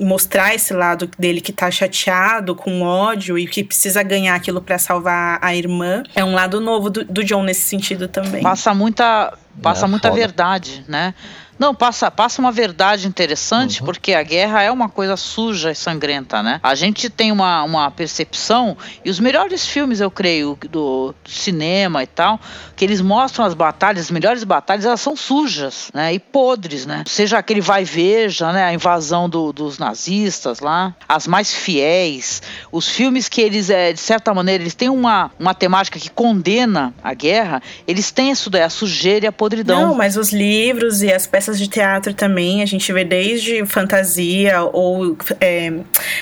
mostrar 0.00 0.54
esse 0.54 0.72
lado 0.74 1.08
dele 1.18 1.40
que 1.40 1.52
tá 1.52 1.70
chateado, 1.70 2.54
com 2.54 2.82
ódio 2.82 3.38
e 3.38 3.46
que 3.46 3.62
precisa 3.62 4.02
ganhar 4.02 4.34
aquilo 4.34 4.60
pra 4.60 4.78
salvar 4.78 5.38
a 5.40 5.54
irmã. 5.54 6.02
É 6.14 6.24
um 6.24 6.34
lado 6.34 6.60
novo 6.60 6.90
do, 6.90 7.04
do 7.04 7.22
John 7.24 7.42
nesse 7.42 7.62
sentido 7.62 8.08
também. 8.08 8.42
Passa 8.42 8.74
muita, 8.74 9.36
passa 9.62 9.86
É, 9.86 9.88
muita 9.88 10.08
foda. 10.08 10.20
verdade, 10.20 10.84
né? 10.88 11.14
Não, 11.58 11.74
passa, 11.74 12.10
passa 12.10 12.40
uma 12.40 12.50
verdade 12.52 13.06
interessante, 13.06 13.80
Uhum. 13.80 13.86
porque 13.86 14.12
a 14.14 14.22
guerra 14.22 14.62
é 14.62 14.70
uma 14.70 14.88
coisa 14.88 15.16
suja 15.16 15.70
e 15.70 15.74
sangrenta, 15.74 16.42
né? 16.42 16.60
A 16.62 16.74
gente 16.74 17.08
tem 17.10 17.30
uma, 17.32 17.62
uma 17.62 17.90
percepção, 17.90 18.76
e 19.04 19.10
os 19.10 19.20
melhores 19.20 19.66
filmes, 19.66 20.00
eu 20.00 20.10
creio, 20.10 20.58
do, 20.70 21.14
do 21.24 21.30
cinema 21.30 22.02
e 22.02 22.06
tal, 22.06 22.40
que 22.76 22.84
eles 22.84 23.00
mostram 23.00 23.44
as 23.44 23.54
batalhas, 23.54 24.06
as 24.06 24.10
melhores 24.10 24.42
batalhas, 24.44 24.84
elas 24.84 25.00
são 25.00 25.14
sujas, 25.16 25.90
né? 25.94 26.12
E 26.14 26.18
podres, 26.18 26.86
né? 26.86 27.04
Seja 27.06 27.38
aquele 27.38 27.60
vai 27.60 27.82
e 27.82 27.84
veja, 27.84 28.52
né? 28.52 28.64
A 28.64 28.72
invasão 28.74 29.28
do- 29.28 29.52
dos 29.52 29.78
nazistas 29.78 30.60
lá, 30.60 30.94
as 31.08 31.26
mais 31.26 31.52
fiéis, 31.52 32.42
os 32.72 32.88
filmes 32.88 33.28
que 33.28 33.40
eles, 33.40 33.70
é, 33.70 33.92
de 33.92 34.00
certa 34.00 34.32
maneira, 34.34 34.62
eles 34.62 34.74
têm 34.74 34.88
uma, 34.88 35.30
uma 35.38 35.54
temática 35.54 35.98
que 35.98 36.10
condena 36.10 36.94
a 37.02 37.12
guerra, 37.14 37.62
eles 37.86 38.10
têm 38.10 38.30
isso 38.30 38.48
daí, 38.50 38.62
a 38.62 38.70
sujeira 38.70 39.26
e 39.26 39.28
a 39.28 39.32
podridão. 39.32 39.88
Não, 39.88 39.94
mas 39.94 40.16
os 40.16 40.32
livros 40.32 41.02
e 41.02 41.12
as 41.12 41.26
peças 41.26 41.43
de 41.52 41.68
teatro 41.68 42.12
também, 42.14 42.62
a 42.62 42.66
gente 42.66 42.92
vê 42.92 43.04
desde 43.04 43.64
fantasia 43.66 44.62
ou 44.62 45.16
é, 45.40 45.72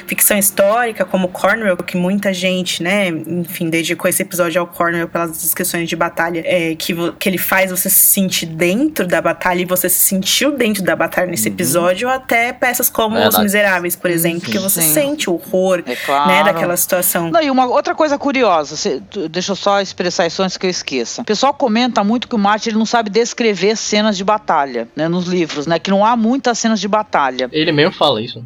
ficção 0.07 0.37
histórica, 0.37 1.05
como 1.05 1.29
Cornwell, 1.29 1.77
que 1.77 1.97
muita 1.97 2.33
gente, 2.33 2.83
né, 2.83 3.09
enfim, 3.09 3.71
dedicou 3.71 4.09
esse 4.09 4.23
episódio 4.23 4.61
ao 4.61 4.67
Cornwell 4.67 5.09
pelas 5.09 5.33
descrições 5.41 5.89
de 5.89 5.97
batalha, 5.97 6.43
é, 6.45 6.75
que, 6.75 6.95
que 7.19 7.29
ele 7.29 7.39
faz 7.39 7.71
você 7.71 7.89
se 7.89 8.07
sentir 8.07 8.47
dentro 8.47 9.07
da 9.07 9.21
batalha 9.21 9.61
e 9.63 9.65
você 9.65 9.89
se 9.89 10.01
sentiu 10.01 10.57
dentro 10.57 10.83
da 10.83 10.95
batalha 10.97 11.27
nesse 11.29 11.49
episódio, 11.49 12.09
ou 12.09 12.15
até 12.15 12.53
peças 12.53 12.91
como 12.91 13.17
Os 13.17 13.23
Verdade. 13.23 13.43
Miseráveis, 13.45 13.97
por 13.97 14.11
exemplo, 14.11 14.51
que 14.51 14.59
você 14.59 14.83
Sim. 14.83 14.93
sente 14.93 15.31
o 15.31 15.35
horror, 15.35 15.83
É 15.87 15.97
claro. 15.97 16.29
né, 16.29 16.45
daquela 16.45 16.77
situação. 16.77 17.31
Não, 17.31 17.41
e 17.43 17.51
uma 17.51 17.67
outra 17.67 17.95
coisa 17.95 18.19
curiosa, 18.19 18.77
tu- 19.11 19.29
deixa 19.29 19.53
eu 19.53 19.57
só 19.57 19.81
expressar 19.81 20.27
isso 20.27 20.43
antes 20.43 20.57
que 20.57 20.67
eu 20.67 20.71
esqueça. 20.71 21.23
O 21.23 21.25
pessoal 21.25 21.55
comenta 21.55 22.03
muito 22.05 22.29
que 22.29 22.35
o 22.35 22.39
Martin 22.39 22.71
ele 22.71 22.79
não 22.79 22.87
sabe 22.87 23.11
descrever 23.11 23.77
cenas 23.77 24.17
de 24.17 24.25
batalha, 24.25 24.89
né, 24.97 25.09
nos 25.13 25.27
livros, 25.27 25.67
né, 25.67 25.79
que 25.79 25.91
não 25.91 26.05
há 26.05 26.17
muitas 26.17 26.59
cenas 26.59 26.81
de 26.81 26.89
batalha. 26.89 27.49
Ele 27.53 27.71
mesmo 27.71 27.93
fala 27.93 28.21
isso. 28.21 28.45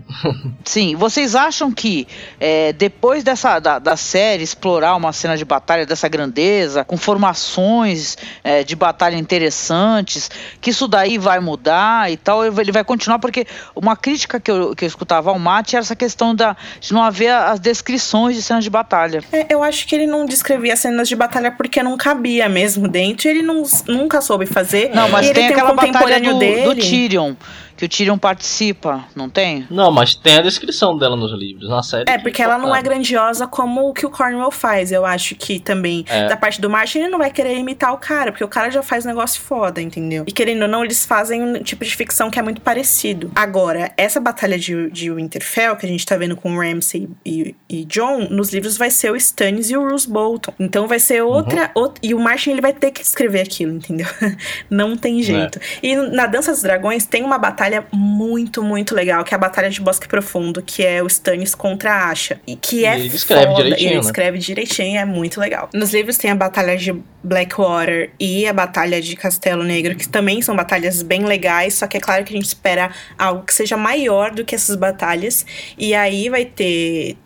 Sim, 0.65 0.97
vocês 0.97 1.35
acham 1.35 1.71
que 1.71 2.07
é, 2.41 2.73
depois 2.73 3.23
dessa 3.23 3.59
da, 3.59 3.79
da 3.79 3.97
série 3.97 4.43
explorar 4.43 4.95
uma 4.97 5.13
cena 5.13 5.37
de 5.37 5.45
batalha 5.45 5.87
dessa 5.87 6.09
grandeza, 6.09 6.85
com 6.85 6.97
formações 6.97 8.19
é, 8.43 8.65
de 8.65 8.75
batalha 8.75 9.17
interessantes, 9.17 10.31
que 10.61 10.71
isso 10.71 10.89
daí 10.89 11.17
vai 11.17 11.39
mudar 11.41 12.11
e 12.11 12.17
tal, 12.17 12.45
ele 12.45 12.73
vai 12.73 12.85
continuar, 12.85 13.19
porque 13.19 13.47
uma 13.75 13.97
crítica 13.97 14.41
que 14.41 14.51
eu, 14.51 14.75
que 14.75 14.85
eu 14.85 14.89
escutava 14.89 15.31
ao 15.31 15.39
Mate 15.39 15.77
era 15.77 15.85
essa 15.85 15.97
questão 15.97 16.35
da, 16.35 16.57
de 16.81 16.93
não 16.93 17.03
haver 17.03 17.31
as 17.31 17.61
descrições 17.61 18.37
de 18.37 18.43
cenas 18.43 18.65
de 18.65 18.71
batalha. 18.71 19.23
É, 19.33 19.47
eu 19.49 19.63
acho 19.63 19.87
que 19.87 19.95
ele 19.95 20.07
não 20.07 20.27
descrevia 20.27 20.77
cenas 20.77 21.09
de 21.09 21.15
batalha 21.15 21.51
porque 21.53 21.83
não 21.83 21.97
cabia 21.97 22.49
mesmo 22.49 22.89
dentro, 22.89 23.29
ele 23.29 23.43
não, 23.43 23.63
nunca 23.87 24.21
soube 24.21 24.47
fazer. 24.47 24.91
Não, 24.95 25.09
mas 25.09 25.27
e 25.27 25.29
ele 25.31 25.35
tem, 25.35 25.47
tem 25.47 25.55
aquela 25.55 25.73
um 25.73 25.77
batalha 25.77 26.21
do, 26.21 26.39
dele. 26.39 26.56
Do 26.65 26.75
Tyrion, 26.75 27.37
que 27.77 27.85
o 27.85 27.89
Tyrion 27.89 28.17
participa, 28.19 29.05
não 29.15 29.29
tem? 29.29 29.67
Não, 29.71 29.91
mas 29.91 30.15
tem 30.15 30.39
a 30.39 30.43
descrição 30.43 30.97
dela 30.97 31.17
nos 31.17 31.33
livros, 31.33 31.69
na 31.69 31.83
série. 31.83 32.09
É, 32.09 32.17
que 32.17 32.23
porque 32.23 32.43
ela 32.43 32.59
não 32.59 32.75
é 32.75 32.83
grandiosa 32.83 33.47
como 33.47 33.89
o 33.89 33.93
que 33.93 34.07
o 34.07 34.11
Cornwell 34.11 34.51
faz. 34.51 34.91
Eu 34.91 35.05
acho 35.05 35.35
que 35.35 35.61
também, 35.61 36.05
É. 36.09 36.29
da 36.29 36.37
parte 36.37 36.61
do 36.61 36.71
Martin, 36.71 37.01
ele 37.01 37.09
não 37.09 37.19
vai 37.19 37.31
querer 37.31 37.57
imitar 37.59 37.93
o 37.93 37.99
cara, 37.99 38.33
porque 38.33 38.45
o 38.45 38.49
cara 38.49 38.71
já 38.71 38.83
faz 38.83 39.05
um 39.05 39.09
negócio 39.09 39.41
foda, 39.41 39.81
entendeu? 39.81 40.25
E 40.27 40.33
querendo 40.33 40.63
ou 40.63 40.69
não, 40.69 40.85
eles 40.85 41.05
fazem 41.05 41.43
um 41.43 41.63
tipo 41.63 41.85
de 41.85 41.95
ficção 41.95 42.31
que 42.31 42.39
é 42.39 42.43
muito 42.43 42.61
parecido. 42.61 43.31
Agora, 43.35 43.93
essa 43.97 44.21
batalha 44.21 44.59
de, 44.59 44.91
de 44.91 45.11
Winterfell, 45.13 45.77
que 45.77 45.85
a 45.85 45.89
gente 45.89 46.07
tá 46.07 46.17
vendo 46.17 46.37
com 46.37 46.57
Ramsay 46.59 47.09
e, 47.25 47.55
e 47.69 47.85
John, 47.85 48.29
nos 48.31 48.53
livros 48.53 48.77
vai 48.77 48.91
ser 48.91 49.11
o 49.11 49.17
Stannis 49.17 49.71
e 49.71 49.77
o 49.77 49.87
Roose 49.89 50.09
Bolton. 50.09 50.53
Então 50.59 50.87
vai 50.87 50.99
ser 50.99 51.23
outra, 51.23 51.71
outra. 51.75 52.01
E 52.03 52.15
o 52.15 52.19
Martin, 52.19 52.51
ele 52.53 52.61
vai 52.61 52.73
ter 52.73 52.91
que 52.91 53.03
escrever 53.03 53.41
aquilo, 53.43 53.73
entendeu? 53.73 54.07
não 54.71 54.97
tem 54.97 55.23
jeito. 55.23 55.61
E 55.83 55.95
na 55.95 56.27
Dança 56.27 56.53
dos 56.53 56.63
Dragões 56.63 57.05
tem 57.07 57.23
uma 57.23 57.39
batalha 57.39 57.66
muito, 57.93 58.63
muito 58.63 58.95
legal, 58.95 59.23
que 59.25 59.35
é 59.35 59.37
a 59.37 59.39
Batalha 59.39 59.69
de 59.71 59.81
Bosque 59.81 60.07
Profundo, 60.09 60.63
que 60.63 60.85
é 60.85 61.03
o 61.03 61.07
Stannis 61.07 61.55
contra 61.55 61.93
a 61.93 62.11
Asha. 62.11 62.41
E 62.47 62.57
que 62.57 62.85
é 62.85 62.97
E 62.97 63.01
ele 63.01 63.09
descreve 63.09 63.47
foda, 63.47 63.63
direitinho, 63.63 63.89
ele 63.89 63.95
né? 63.97 64.01
escreve 64.01 64.39
direitinho, 64.39 64.99
é 64.99 65.05
muito 65.05 65.41
legal. 65.41 65.69
Nos 65.75 65.93
livros 65.93 66.17
tem 66.19 66.31
a 66.31 66.35
Batalha 66.35 66.77
de 66.77 66.95
Blackwater 67.23 68.11
e 68.21 68.47
a 68.47 68.53
Batalha 68.53 69.01
de 69.01 69.15
Castelo 69.17 69.63
Negro, 69.65 69.95
que 69.97 70.09
também 70.09 70.41
são 70.43 70.55
batalhas 70.57 71.03
bem 71.03 71.25
legais, 71.25 71.75
só 71.75 71.87
que 71.87 71.97
é 71.97 72.01
claro 72.01 72.25
que 72.25 72.33
a 72.33 72.37
gente 72.37 72.47
espera 72.47 72.91
algo 73.19 73.43
que 73.45 73.53
seja 73.55 73.77
maior 73.77 74.31
do 74.31 74.45
que 74.45 74.55
essas 74.55 74.77
batalhas. 74.77 75.45
E 75.79 75.95
aí 75.95 76.29
vai 76.29 76.45
ter 76.45 77.17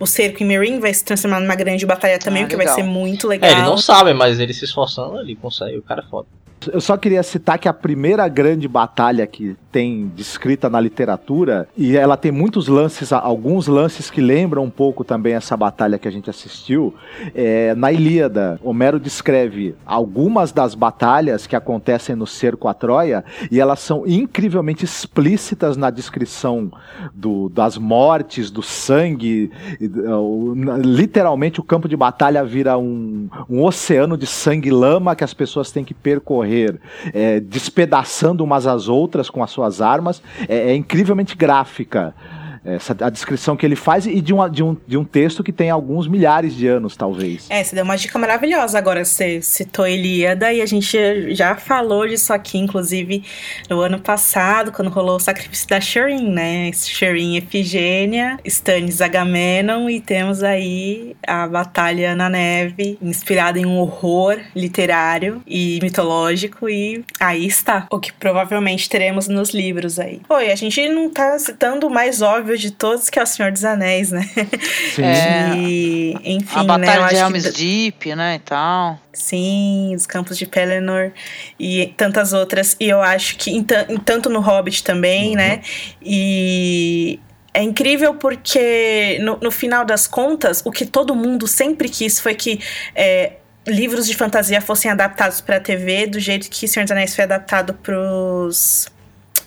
o 0.00 0.06
cerco 0.06 0.42
em 0.42 0.46
Meereen 0.46 0.80
vai 0.80 0.92
se 0.92 1.04
transformar 1.04 1.38
numa 1.38 1.54
grande 1.54 1.86
batalha 1.86 2.18
também, 2.18 2.42
Ah, 2.42 2.46
o 2.46 2.48
que 2.48 2.56
vai 2.56 2.64
legal. 2.66 2.74
ser 2.74 2.82
muito 2.82 3.28
legal. 3.28 3.48
É, 3.48 3.52
eles 3.52 3.64
não 3.64 3.78
sabem, 3.78 4.12
mas 4.12 4.40
eles 4.40 4.58
se 4.58 4.64
esforçando 4.64 5.16
ali, 5.16 5.36
consegue. 5.36 5.78
O 5.78 5.82
cara 5.82 6.02
é 6.04 6.10
foda. 6.10 6.26
Eu 6.70 6.80
só 6.80 6.96
queria 6.96 7.22
citar 7.22 7.58
que 7.58 7.68
a 7.68 7.72
primeira 7.72 8.28
grande 8.28 8.68
batalha 8.68 9.26
que 9.26 9.56
tem 9.70 10.10
descrita 10.14 10.68
na 10.68 10.78
literatura, 10.78 11.66
e 11.76 11.96
ela 11.96 12.16
tem 12.16 12.30
muitos 12.30 12.68
lances, 12.68 13.10
alguns 13.12 13.66
lances 13.66 14.10
que 14.10 14.20
lembram 14.20 14.64
um 14.64 14.70
pouco 14.70 15.02
também 15.02 15.32
essa 15.32 15.56
batalha 15.56 15.98
que 15.98 16.06
a 16.06 16.10
gente 16.10 16.28
assistiu, 16.28 16.94
é, 17.34 17.74
na 17.74 17.90
Ilíada. 17.90 18.60
Homero 18.62 19.00
descreve 19.00 19.74
algumas 19.86 20.52
das 20.52 20.74
batalhas 20.74 21.46
que 21.46 21.56
acontecem 21.56 22.14
no 22.14 22.26
cerco 22.26 22.68
a 22.68 22.74
Troia, 22.74 23.24
e 23.50 23.58
elas 23.58 23.80
são 23.80 24.06
incrivelmente 24.06 24.84
explícitas 24.84 25.76
na 25.76 25.88
descrição 25.90 26.70
do- 27.14 27.48
das 27.48 27.78
mortes, 27.78 28.50
do 28.50 28.62
sangue. 28.62 29.50
literalmente 30.84 31.60
o 31.60 31.62
campo 31.62 31.88
de 31.88 31.96
batalha 31.96 32.44
vira 32.44 32.76
um, 32.78 33.28
um 33.48 33.62
oceano 33.62 34.16
de 34.16 34.26
sangue 34.26 34.68
e 34.68 34.72
lama 34.72 35.14
que 35.16 35.24
as 35.24 35.34
pessoas 35.34 35.70
têm 35.70 35.84
que 35.84 35.94
percorrer, 35.94 36.51
é, 37.12 37.40
despedaçando 37.40 38.44
umas 38.44 38.66
às 38.66 38.88
outras 38.88 39.30
com 39.30 39.42
as 39.42 39.50
suas 39.50 39.80
armas. 39.80 40.22
É, 40.48 40.70
é 40.70 40.74
incrivelmente 40.74 41.36
gráfica. 41.36 42.14
Essa, 42.64 42.96
a 43.00 43.10
descrição 43.10 43.56
que 43.56 43.66
ele 43.66 43.74
faz 43.74 44.06
e 44.06 44.20
de, 44.20 44.32
uma, 44.32 44.48
de, 44.48 44.62
um, 44.62 44.76
de 44.86 44.96
um 44.96 45.04
texto 45.04 45.42
que 45.42 45.52
tem 45.52 45.68
alguns 45.68 46.06
milhares 46.06 46.54
de 46.54 46.68
anos, 46.68 46.96
talvez. 46.96 47.46
É, 47.50 47.62
você 47.62 47.74
deu 47.74 47.84
uma 47.84 47.96
dica 47.96 48.16
maravilhosa 48.18 48.78
agora. 48.78 49.04
Você 49.04 49.42
citou 49.42 49.86
Ilíada 49.86 50.52
e 50.52 50.62
a 50.62 50.66
gente 50.66 51.34
já 51.34 51.56
falou 51.56 52.06
disso 52.06 52.32
aqui, 52.32 52.58
inclusive, 52.58 53.24
no 53.68 53.80
ano 53.80 53.98
passado, 53.98 54.70
quando 54.70 54.88
rolou 54.88 55.16
o 55.16 55.20
sacrifício 55.20 55.68
da 55.68 55.80
Shireen, 55.80 56.30
né? 56.30 56.70
Shireen 56.72 57.36
Efigênia, 57.36 58.38
Stannis 58.44 59.00
Agamenon 59.00 59.90
e 59.90 60.00
temos 60.00 60.42
aí 60.42 61.16
a 61.26 61.48
Batalha 61.48 62.14
na 62.14 62.28
Neve, 62.28 62.96
inspirada 63.02 63.58
em 63.58 63.66
um 63.66 63.78
horror 63.78 64.38
literário 64.54 65.42
e 65.46 65.80
mitológico 65.82 66.68
e 66.68 67.04
aí 67.18 67.46
está. 67.46 67.86
O 67.90 67.98
que 67.98 68.12
provavelmente 68.12 68.88
teremos 68.88 69.26
nos 69.26 69.50
livros 69.50 69.98
aí. 69.98 70.20
Oi, 70.28 70.52
a 70.52 70.56
gente 70.56 70.88
não 70.88 71.10
tá 71.10 71.38
citando 71.38 71.90
mais 71.90 72.22
óbvio 72.22 72.51
de 72.56 72.70
todos, 72.70 73.10
que 73.10 73.18
é 73.18 73.22
o 73.22 73.26
Senhor 73.26 73.52
dos 73.52 73.64
Anéis, 73.64 74.10
né? 74.10 74.28
Sim. 74.94 75.02
É. 75.12 75.54
E, 75.56 76.16
enfim, 76.24 76.60
a 76.60 76.78
né? 76.78 76.86
batalha 76.86 77.02
eu 77.02 77.08
de 77.08 77.16
Helm's 77.16 77.52
Deep, 77.52 78.14
né, 78.14 78.36
e 78.36 78.38
tal. 78.38 78.98
Sim, 79.12 79.94
os 79.94 80.06
campos 80.06 80.38
de 80.38 80.46
Pelennor 80.46 81.12
e 81.58 81.92
tantas 81.96 82.32
outras. 82.32 82.76
E 82.80 82.88
eu 82.88 83.02
acho 83.02 83.36
que, 83.36 83.50
em, 83.50 83.66
em 83.88 83.98
tanto 83.98 84.28
no 84.28 84.40
Hobbit 84.40 84.82
também, 84.82 85.34
né? 85.36 85.60
E 86.00 87.20
é 87.54 87.62
incrível 87.62 88.14
porque, 88.14 89.18
no, 89.20 89.38
no 89.40 89.50
final 89.50 89.84
das 89.84 90.06
contas, 90.06 90.62
o 90.64 90.70
que 90.70 90.86
todo 90.86 91.14
mundo 91.14 91.46
sempre 91.46 91.88
quis 91.88 92.18
foi 92.18 92.34
que. 92.34 92.60
é, 92.94 93.34
Livros 93.64 94.08
de 94.08 94.16
fantasia 94.16 94.60
fossem 94.60 94.90
adaptados 94.90 95.40
pra 95.40 95.60
TV 95.60 96.08
do 96.08 96.18
jeito 96.18 96.50
que 96.50 96.66
Senhor 96.66 96.84
dos 96.84 96.90
Anéis 96.90 97.14
foi 97.14 97.22
adaptado 97.22 97.74
pros, 97.74 98.88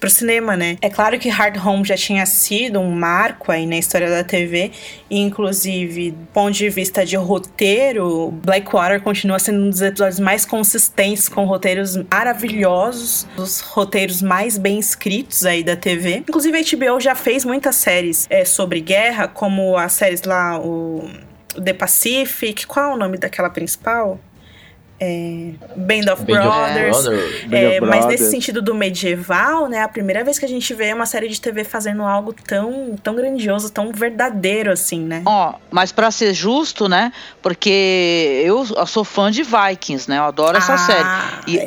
pro 0.05 0.09
cinema, 0.11 0.55
né? 0.55 0.77
É 0.81 0.89
claro 0.89 1.17
que 1.17 1.29
Hard 1.29 1.57
Home 1.65 1.83
já 1.83 1.97
tinha 1.97 2.27
sido 2.27 2.79
um 2.79 2.91
marco 2.91 3.51
aí 3.51 3.65
na 3.65 3.75
história 3.75 4.07
da 4.07 4.23
TV, 4.23 4.71
e 5.09 5.19
inclusive, 5.19 6.11
do 6.11 6.27
ponto 6.27 6.51
de 6.51 6.69
vista 6.69 7.03
de 7.03 7.15
roteiro, 7.15 8.29
Blackwater 8.43 9.01
continua 9.01 9.39
sendo 9.39 9.65
um 9.65 9.69
dos 9.71 9.81
episódios 9.81 10.19
mais 10.19 10.45
consistentes, 10.45 11.27
com 11.27 11.45
roteiros 11.45 11.97
maravilhosos, 11.97 13.25
os 13.35 13.61
roteiros 13.61 14.21
mais 14.21 14.59
bem 14.59 14.77
escritos 14.77 15.43
aí 15.43 15.63
da 15.63 15.75
TV. 15.75 16.17
Inclusive, 16.17 16.55
a 16.55 16.61
HBO 16.61 16.99
já 16.99 17.15
fez 17.15 17.43
muitas 17.43 17.75
séries 17.75 18.27
é, 18.29 18.45
sobre 18.45 18.81
guerra, 18.81 19.27
como 19.27 19.75
as 19.75 19.93
séries 19.93 20.21
lá, 20.21 20.59
o 20.59 21.09
The 21.59 21.73
Pacific, 21.73 22.67
qual 22.67 22.91
é 22.91 22.93
o 22.93 22.97
nome 22.97 23.17
daquela 23.17 23.49
principal? 23.49 24.19
É, 24.97 25.51
Band 25.75 26.11
of 26.13 26.23
Band 26.23 26.23
of 26.23 26.25
Brothers. 26.25 27.01
Brothers. 27.03 27.43
Band 27.45 27.57
É, 27.57 27.67
of 27.71 27.81
mas 27.81 27.89
Brothers. 27.99 28.05
nesse 28.21 28.31
sentido 28.31 28.61
do 28.61 28.73
medieval, 28.73 29.67
né? 29.67 29.81
A 29.81 29.89
primeira 29.89 30.23
vez 30.23 30.39
que 30.39 30.45
a 30.45 30.47
gente 30.47 30.73
vê 30.73 30.93
uma 30.93 31.05
série 31.05 31.27
de 31.27 31.39
TV 31.41 31.65
fazendo 31.65 32.03
algo 32.03 32.33
tão, 32.47 32.95
tão 33.03 33.13
grandioso, 33.13 33.69
tão 33.69 33.91
verdadeiro 33.91 34.71
assim, 34.71 35.01
né? 35.01 35.21
Ó, 35.25 35.55
mas 35.69 35.91
pra 35.91 36.09
ser 36.11 36.33
justo, 36.33 36.87
né? 36.87 37.11
Porque 37.41 38.41
eu 38.45 38.65
sou 38.87 39.03
fã 39.03 39.29
de 39.29 39.43
Vikings, 39.43 40.09
né? 40.09 40.17
Eu 40.17 40.23
adoro 40.23 40.57
essa 40.57 40.73
Ah, 40.73 40.77
série. 40.77 41.07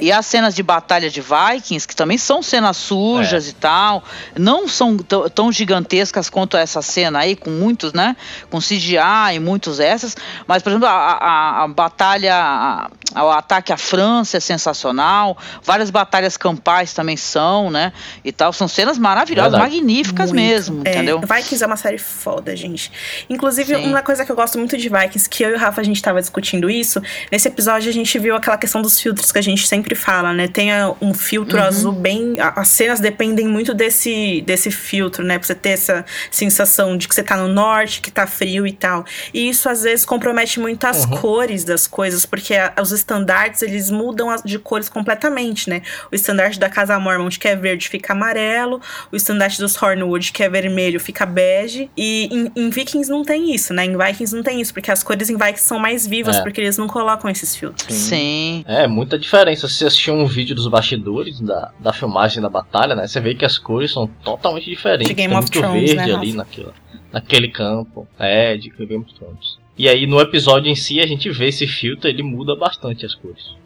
E, 0.01 0.07
e 0.07 0.13
as 0.13 0.25
cenas 0.25 0.55
de 0.55 0.63
batalha 0.63 1.11
de 1.11 1.21
Vikings, 1.21 1.87
que 1.87 1.95
também 1.95 2.17
são 2.17 2.43
cenas 2.43 2.77
sujas 2.79 3.47
É. 3.47 3.51
e 3.51 3.53
tal, 3.53 4.03
não 4.39 4.67
são 4.67 4.97
tão, 4.97 5.29
tão 5.29 5.53
gigantescas 5.53 6.31
quanto 6.31 6.57
essa 6.57 6.81
cena 6.81 7.21
aí, 7.21 7.37
com 7.37 7.51
muitos, 7.51 7.93
né? 7.93 8.17
Com 8.51 8.59
CGI 8.59 9.35
e 9.35 9.39
muitos 9.39 9.81
essas. 9.81 10.17
Mas, 10.47 10.63
por 10.63 10.71
exemplo, 10.71 10.89
a, 10.89 10.93
a- 10.93 11.65
a 11.65 11.69
batalha, 11.69 12.35
a- 12.35 12.91
o 13.23 13.31
ataque 13.31 13.73
à 13.73 13.77
França 13.77 14.37
é 14.37 14.41
sensacional. 14.41 15.37
Várias 15.63 15.91
batalhas 15.91 16.37
campais 16.37 16.93
também 16.93 17.17
são, 17.17 17.71
né? 17.71 17.93
E 18.25 18.33
tal. 18.33 18.53
São 18.53 18.69
cenas 18.69 18.99
maravilhosas, 18.99 19.53
Verdade. 19.53 19.75
magníficas 19.77 20.33
Muito. 20.33 20.45
mesmo, 20.45 20.83
É, 20.85 20.91
entendeu? 20.91 21.21
Vikings 21.21 21.63
é 21.63 21.67
uma 21.67 21.77
série 21.77 21.99
foda, 21.99 22.55
gente. 22.57 22.91
Inclusive, 23.29 23.75
Sim. 23.75 23.89
uma 23.89 24.03
coisa 24.03 24.25
que 24.25 24.33
eu 24.33 24.37
gosto 24.37 24.59
muito 24.59 24.77
de 24.77 24.89
Vikings, 24.89 25.29
que 25.29 25.43
eu 25.45 25.51
e 25.51 25.55
o 25.55 25.59
Rafa 25.59 25.81
a 25.81 25.85
gente 25.85 26.01
tava 26.03 26.21
discutindo 26.21 26.69
isso, 26.71 27.01
nesse 27.31 27.49
episódio 27.49 27.89
a 27.89 27.93
gente 27.93 28.19
viu 28.19 28.35
aquela 28.37 28.57
questão 28.57 28.81
dos 28.83 29.01
filtros 29.01 29.33
que 29.33 29.39
a 29.39 29.43
gente 29.43 29.67
sempre 29.67 29.95
fala, 29.95 30.33
né? 30.33 30.49
Tem 30.49 30.73
ah, 30.73 30.95
um 31.01 31.13
filtro 31.15 31.59
Uhum. 31.59 31.65
azul 31.65 31.93
bem. 31.93 32.35
As 32.39 32.69
cenas 32.69 33.01
dependem 33.01 33.47
muito 33.49 33.75
desse, 33.75 34.43
desse 34.47 34.71
filtro, 34.71 35.25
né? 35.25 35.39
Pra 35.39 35.47
você 35.47 35.55
ter 35.55 35.71
essa 35.71 36.05
sensação 36.31 36.97
de 36.97 37.09
que 37.09 37.15
você 37.15 37.23
tá 37.23 37.37
no 37.37 37.49
norte, 37.49 38.01
que 38.01 38.11
tá 38.11 38.27
frio 38.27 38.67
e 38.67 38.73
tal. 38.73 39.05
E 39.33 39.49
isso 39.49 39.69
às 39.69 39.83
vezes 39.83 40.05
compromete 40.05 40.61
muito 40.61 40.85
as 40.87 41.05
Uhum. 41.05 41.11
cores 41.21 41.65
das 41.65 41.87
coisas, 41.87 42.25
porque 42.27 42.55
os 42.81 42.93
estandartes 43.09 43.63
eles 43.63 43.91
mudam 43.91 44.29
as- 44.29 44.43
de 44.43 44.59
cores 44.59 44.89
completamente, 44.89 45.69
né? 45.71 45.81
O 46.13 46.15
estandarte 46.15 46.59
da 46.59 46.69
Casa 46.69 46.99
Mormont, 47.01 47.39
que 47.39 47.49
é 47.49 47.57
verde, 47.57 47.89
fica 47.89 48.13
amarelo. 48.13 48.81
O 49.11 49.17
estandarte 49.17 49.59
dos 49.59 49.81
Hornwood, 49.81 50.31
que 50.33 50.43
é 50.43 50.49
vermelho, 50.49 51.01
fica 51.01 51.25
bege. 51.25 51.91
E 51.97 52.29
em, 52.31 52.53
em 52.65 52.71
Vikings 52.71 53.11
não 53.11 53.23
tem 53.25 53.55
isso, 53.55 53.73
né? 53.73 53.87
Em 53.87 53.97
Vikings 53.97 54.35
não 54.37 54.43
tem 54.43 54.61
isso, 54.61 54.73
porque 54.75 54.91
as 54.91 55.03
cores 55.03 55.31
em 55.31 55.37
Vikings 55.37 55.63
são 55.67 55.79
mais 55.79 56.07
vivas, 56.07 56.37
É. 56.37 56.43
porque 56.43 56.61
eles 56.61 56.77
não 56.77 56.87
colocam 56.87 57.31
esses 57.31 57.57
filtros. 57.57 57.95
Sim. 57.95 58.63
É, 58.69 58.87
muita 58.87 59.19
diferença. 59.19 59.67
Se 59.69 59.75
você 59.75 59.87
assistir 59.87 60.11
um 60.11 60.27
vídeo 60.27 60.55
dos 60.55 60.69
bastidores 60.69 61.41
da, 61.41 61.71
da 61.81 61.93
filmagem 61.93 62.43
da 62.43 62.49
batalha, 62.51 62.95
né? 62.95 63.07
Você 63.07 63.21
vê 63.21 63.35
que 63.35 63.45
as 63.45 63.57
cores 63.57 63.91
são 63.93 64.07
totalmente 64.23 64.69
diferentes. 64.69 65.09
De 65.09 65.15
Game 65.15 65.31
Tem 65.31 65.39
of 65.39 65.47
muito 65.51 65.59
Thrones, 65.59 65.93
verde 65.93 66.13
né, 66.13 66.19
ali 66.19 66.33
naquela, 66.35 66.75
naquele 67.13 67.49
campo. 67.49 68.07
É, 68.19 68.57
de 68.57 68.69
Game 68.71 68.97
of 69.05 69.15
Thrones. 69.15 69.59
E 69.79 69.89
aí 69.89 70.07
no 70.07 70.21
episódio 70.21 70.71
em 70.71 70.75
si 70.75 71.01
a 71.01 71.07
gente 71.07 71.31
vê 71.31 71.49
esse 71.49 71.67
filtro, 71.67 72.09
ele 72.09 72.23
muda 72.23 72.57
bastante 72.57 73.07
as 73.07 73.15
cores. 73.15 73.57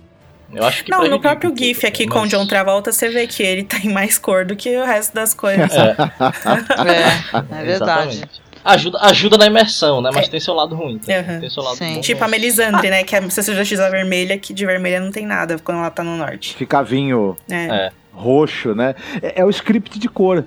Eu 0.54 0.62
acho 0.64 0.84
que 0.84 0.90
Não, 0.90 1.06
no 1.08 1.18
próprio 1.18 1.48
um 1.50 1.54
pouco, 1.54 1.64
GIF 1.64 1.86
aqui 1.86 2.04
né, 2.04 2.12
com 2.12 2.18
o 2.18 2.22
mas- 2.22 2.30
John 2.30 2.46
Travolta, 2.46 2.92
você 2.92 3.08
vê 3.08 3.26
que 3.26 3.42
ele 3.42 3.64
tem 3.64 3.90
mais 3.90 4.18
cor 4.18 4.44
do 4.44 4.54
que 4.54 4.76
o 4.76 4.84
resto 4.84 5.14
das 5.14 5.32
cores. 5.32 5.72
É, 5.72 7.60
é 7.60 7.64
verdade. 7.64 8.16
Exatamente. 8.18 8.42
Ajuda, 8.64 8.98
ajuda 9.00 9.38
na 9.38 9.46
imersão, 9.46 10.00
né? 10.00 10.10
Mas 10.14 10.28
tem 10.28 10.38
seu 10.38 10.54
lado 10.54 10.74
ruim. 10.76 10.98
tá? 10.98 11.12
Aham. 11.18 11.40
Tem 11.40 11.50
seu 11.50 11.62
lado 11.62 11.76
Sim. 11.76 11.94
bom. 11.94 12.00
Tipo 12.00 12.22
a 12.22 12.28
Melisandre, 12.28 12.90
né? 12.90 13.02
Que 13.02 13.16
é 13.16 13.18
a 13.18 13.22
justiça 13.22 13.90
vermelha, 13.90 14.38
que 14.38 14.52
de 14.54 14.64
vermelha 14.64 15.00
não 15.00 15.10
tem 15.10 15.26
nada 15.26 15.58
quando 15.58 15.78
ela 15.78 15.90
tá 15.90 16.04
no 16.04 16.16
norte. 16.16 16.54
Fica 16.54 16.80
vinho 16.82 17.36
É. 17.50 17.64
É. 17.86 17.90
roxo, 18.12 18.72
né? 18.74 18.94
É, 19.20 19.40
é 19.40 19.44
o 19.44 19.50
script 19.50 19.98
de 19.98 20.08
cor 20.08 20.44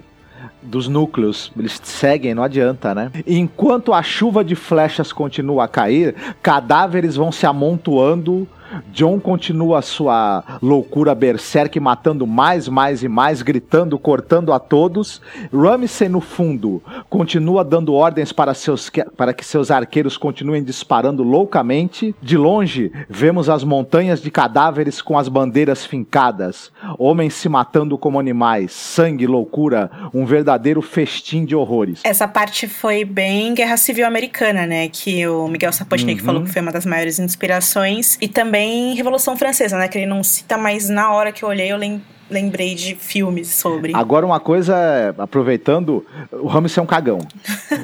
dos 0.65 0.87
núcleos. 0.87 1.51
Eles 1.57 1.79
seguem, 1.83 2.33
não 2.33 2.43
adianta, 2.43 2.93
né? 2.93 3.11
Enquanto 3.25 3.93
a 3.93 4.01
chuva 4.03 4.43
de 4.43 4.55
flechas 4.55 5.13
continua 5.13 5.65
a 5.65 5.67
cair, 5.67 6.15
cadáveres 6.41 7.15
vão 7.15 7.31
se 7.31 7.45
amontoando. 7.45 8.47
John 8.91 9.19
continua 9.19 9.79
a 9.79 9.81
sua 9.81 10.43
loucura 10.61 11.13
berserk, 11.13 11.79
matando 11.79 12.25
mais, 12.25 12.67
mais 12.67 13.03
e 13.03 13.07
mais, 13.07 13.41
gritando, 13.41 13.97
cortando 13.99 14.51
a 14.53 14.59
todos. 14.59 15.21
Ramsay, 15.53 16.09
no 16.09 16.21
fundo, 16.21 16.81
continua 17.09 17.63
dando 17.63 17.93
ordens 17.93 18.31
para, 18.31 18.53
seus, 18.53 18.89
para 19.17 19.33
que 19.33 19.45
seus 19.45 19.69
arqueiros 19.71 20.17
continuem 20.17 20.63
disparando 20.63 21.23
loucamente. 21.23 22.15
De 22.21 22.37
longe, 22.37 22.91
vemos 23.09 23.49
as 23.49 23.63
montanhas 23.63 24.21
de 24.21 24.31
cadáveres 24.31 25.01
com 25.01 25.17
as 25.17 25.27
bandeiras 25.27 25.85
fincadas, 25.85 26.71
homens 26.97 27.33
se 27.33 27.49
matando 27.49 27.97
como 27.97 28.19
animais, 28.19 28.71
sangue, 28.71 29.27
loucura, 29.27 29.91
um 30.13 30.25
verdadeiro 30.25 30.81
festim 30.81 31.45
de 31.45 31.55
horrores. 31.55 32.01
Essa 32.03 32.27
parte 32.27 32.67
foi 32.67 33.03
bem 33.03 33.53
Guerra 33.53 33.77
Civil 33.77 34.05
Americana, 34.05 34.65
né? 34.65 34.87
Que 34.89 35.27
o 35.27 35.47
Miguel 35.47 35.71
Sapochnik 35.73 36.19
Uhum. 36.21 36.25
falou 36.25 36.43
que 36.43 36.51
foi 36.51 36.61
uma 36.61 36.71
das 36.71 36.85
maiores 36.85 37.19
inspirações. 37.19 38.17
E 38.21 38.27
também 38.27 38.54
Revolução 38.95 39.37
Francesa, 39.37 39.77
né? 39.77 39.87
Que 39.87 39.97
ele 39.99 40.05
não 40.05 40.23
cita, 40.23 40.57
mas 40.57 40.89
na 40.89 41.11
hora 41.11 41.31
que 41.31 41.43
eu 41.43 41.49
olhei, 41.49 41.71
eu 41.71 41.77
lem- 41.77 42.01
lembrei 42.29 42.73
de 42.73 42.95
filmes 42.95 43.49
sobre. 43.49 43.93
Agora 43.95 44.25
uma 44.25 44.39
coisa, 44.39 44.75
é, 44.75 45.13
aproveitando, 45.21 46.05
o 46.31 46.47
Ramsey 46.47 46.79
é 46.79 46.83
um 46.83 46.85
cagão. 46.85 47.19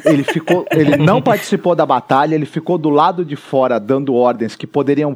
Ele 0.05 0.23
ficou, 0.23 0.65
ele 0.71 0.97
não 0.97 1.21
participou 1.21 1.75
da 1.75 1.85
batalha, 1.85 2.33
ele 2.35 2.45
ficou 2.45 2.77
do 2.77 2.89
lado 2.89 3.23
de 3.25 3.35
fora 3.35 3.79
dando 3.79 4.13
ordens 4.15 4.55
que 4.55 4.65
poderiam 4.65 5.15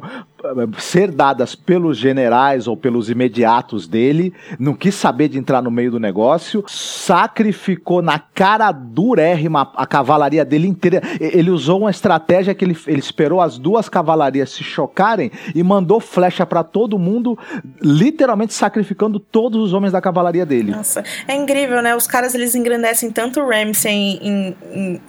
ser 0.78 1.10
dadas 1.10 1.54
pelos 1.54 1.96
generais 1.96 2.66
ou 2.66 2.76
pelos 2.76 3.10
imediatos 3.10 3.86
dele, 3.86 4.32
não 4.58 4.74
quis 4.74 4.94
saber 4.94 5.28
de 5.28 5.38
entrar 5.38 5.62
no 5.62 5.70
meio 5.70 5.90
do 5.90 6.00
negócio, 6.00 6.64
sacrificou 6.66 8.02
na 8.02 8.18
cara 8.18 8.72
durérrima 8.72 9.72
a 9.74 9.86
cavalaria 9.86 10.44
dele 10.44 10.68
inteira. 10.68 11.02
Ele 11.20 11.50
usou 11.50 11.80
uma 11.80 11.90
estratégia 11.90 12.54
que 12.54 12.64
ele, 12.64 12.76
ele 12.86 12.98
esperou 12.98 13.40
as 13.40 13.58
duas 13.58 13.88
cavalarias 13.88 14.50
se 14.50 14.62
chocarem 14.62 15.30
e 15.54 15.62
mandou 15.62 16.00
flecha 16.00 16.44
para 16.46 16.62
todo 16.62 16.98
mundo, 16.98 17.38
literalmente 17.80 18.54
sacrificando 18.54 19.18
todos 19.18 19.62
os 19.62 19.72
homens 19.72 19.92
da 19.92 20.00
cavalaria 20.00 20.46
dele. 20.46 20.72
Nossa, 20.72 21.02
é 21.26 21.34
incrível, 21.34 21.82
né? 21.82 21.94
Os 21.94 22.06
caras 22.06 22.34
eles 22.34 22.54
engrandecem 22.54 23.10
tanto 23.10 23.40
o 23.40 23.48
Ramsay 23.48 23.92
em, 23.92 24.56
em, 24.72 25.00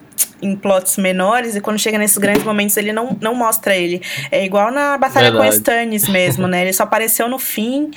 em 0.42 0.56
plots 0.56 0.98
menores 0.98 1.56
e 1.56 1.62
quando 1.62 1.80
chega 1.80 1.98
nesses 1.98 2.18
grandes 2.18 2.44
momentos 2.44 2.78
ele 2.78 2.94
não, 2.94 3.18
não 3.20 3.34
mostra 3.34 3.76
ele. 3.76 4.02
É 4.32 4.46
igual 4.46 4.72
na 4.72 4.98
batalha 4.98 5.32
Verdade. 5.32 5.50
com 5.52 5.56
Stannis 5.58 6.08
mesmo, 6.08 6.48
né? 6.48 6.62
Ele 6.62 6.74
só 6.74 6.84
apareceu 6.88 7.28
no 7.28 7.40
fim 7.40 7.92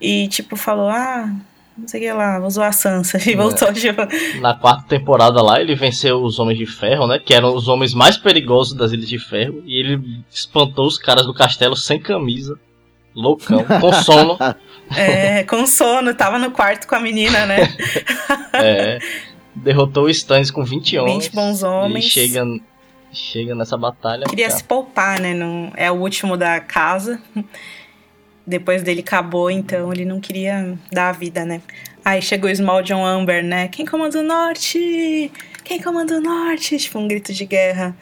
e 0.00 0.28
tipo 0.28 0.56
falou: 0.56 0.88
"Ah, 0.88 1.30
não 1.76 1.86
sei 1.88 2.00
o 2.00 2.04
que 2.04 2.12
lá, 2.12 2.38
vou 2.38 2.50
zoar 2.50 2.68
a 2.68 2.72
Sansa" 2.72 3.18
e 3.28 3.34
voltou 3.34 3.72
tipo, 3.72 4.02
Na 4.40 4.54
quarta 4.54 4.84
temporada 4.88 5.42
lá, 5.42 5.60
ele 5.60 5.74
venceu 5.74 6.22
os 6.22 6.38
Homens 6.38 6.58
de 6.58 6.66
Ferro, 6.66 7.06
né? 7.06 7.18
Que 7.18 7.34
eram 7.34 7.54
os 7.54 7.68
homens 7.68 7.94
mais 7.94 8.16
perigosos 8.16 8.74
das 8.74 8.92
Ilhas 8.92 9.08
de 9.08 9.18
Ferro. 9.18 9.62
E 9.66 9.78
ele 9.80 10.22
espantou 10.30 10.86
os 10.86 10.98
caras 10.98 11.26
do 11.26 11.34
castelo 11.34 11.76
sem 11.76 12.00
camisa. 12.00 12.58
Loucão, 13.14 13.64
com 13.64 13.92
sono. 14.04 14.38
é, 14.94 15.42
com 15.44 15.66
sono, 15.66 16.14
tava 16.14 16.38
no 16.38 16.50
quarto 16.50 16.86
com 16.86 16.94
a 16.94 17.00
menina, 17.00 17.46
né? 17.46 17.74
É, 18.52 18.98
derrotou 19.56 20.04
o 20.04 20.10
Stannis 20.10 20.50
com 20.50 20.62
20 20.62 20.98
homens. 20.98 21.24
20 21.24 21.34
bons 21.34 21.62
homens. 21.62 22.04
E 22.04 22.10
chega, 22.10 22.44
chega 23.12 23.54
nessa 23.54 23.76
batalha. 23.76 24.26
Queria 24.26 24.48
cara. 24.48 24.58
se 24.58 24.64
poupar, 24.64 25.20
né? 25.20 25.34
Não, 25.34 25.72
é 25.76 25.90
o 25.90 25.94
último 25.94 26.36
da 26.36 26.60
casa. 26.60 27.20
Depois 28.46 28.80
dele 28.82 29.00
acabou, 29.00 29.50
então 29.50 29.92
ele 29.92 30.04
não 30.04 30.20
queria 30.20 30.78
dar 30.92 31.08
a 31.08 31.12
vida, 31.12 31.44
né? 31.44 31.60
Aí 32.04 32.22
chegou 32.22 32.48
o 32.48 32.54
Small 32.54 32.80
John 32.82 33.04
Amber, 33.04 33.42
né? 33.42 33.66
Quem 33.66 33.84
comanda 33.84 34.20
o 34.20 34.22
norte? 34.22 35.32
Quem 35.64 35.82
comanda 35.82 36.18
o 36.18 36.20
norte? 36.20 36.78
Tipo, 36.78 37.00
um 37.00 37.08
grito 37.08 37.32
de 37.32 37.44
guerra. 37.44 37.96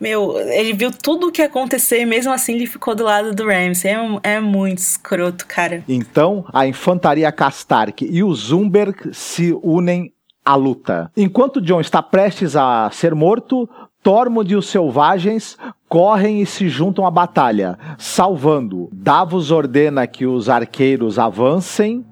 Meu, 0.00 0.38
ele 0.38 0.72
viu 0.72 0.92
tudo 0.92 1.26
o 1.26 1.32
que 1.32 1.42
ia 1.42 1.48
acontecer 1.48 2.00
e 2.00 2.06
mesmo 2.06 2.32
assim 2.32 2.54
ele 2.54 2.66
ficou 2.68 2.94
do 2.94 3.02
lado 3.02 3.34
do 3.34 3.44
Ramsay. 3.44 3.90
É, 3.90 4.34
é 4.34 4.40
muito 4.40 4.78
escroto, 4.78 5.44
cara. 5.44 5.82
Então, 5.88 6.44
a 6.52 6.64
infantaria 6.68 7.32
Castark 7.32 8.02
e 8.08 8.22
o 8.22 8.32
Zumberg 8.32 9.12
se 9.12 9.52
unem 9.60 10.12
à 10.48 10.54
luta. 10.54 11.10
Enquanto 11.14 11.60
John 11.60 11.78
está 11.78 12.02
prestes 12.02 12.56
a 12.56 12.88
ser 12.90 13.14
morto, 13.14 13.68
Tormund 14.02 14.50
e 14.50 14.56
os 14.56 14.66
selvagens 14.68 15.58
correm 15.86 16.40
e 16.40 16.46
se 16.46 16.70
juntam 16.70 17.04
à 17.04 17.10
batalha, 17.10 17.78
salvando. 17.98 18.88
Davos 18.90 19.50
ordena 19.50 20.06
que 20.06 20.24
os 20.24 20.48
arqueiros 20.48 21.18
avancem, 21.18 22.02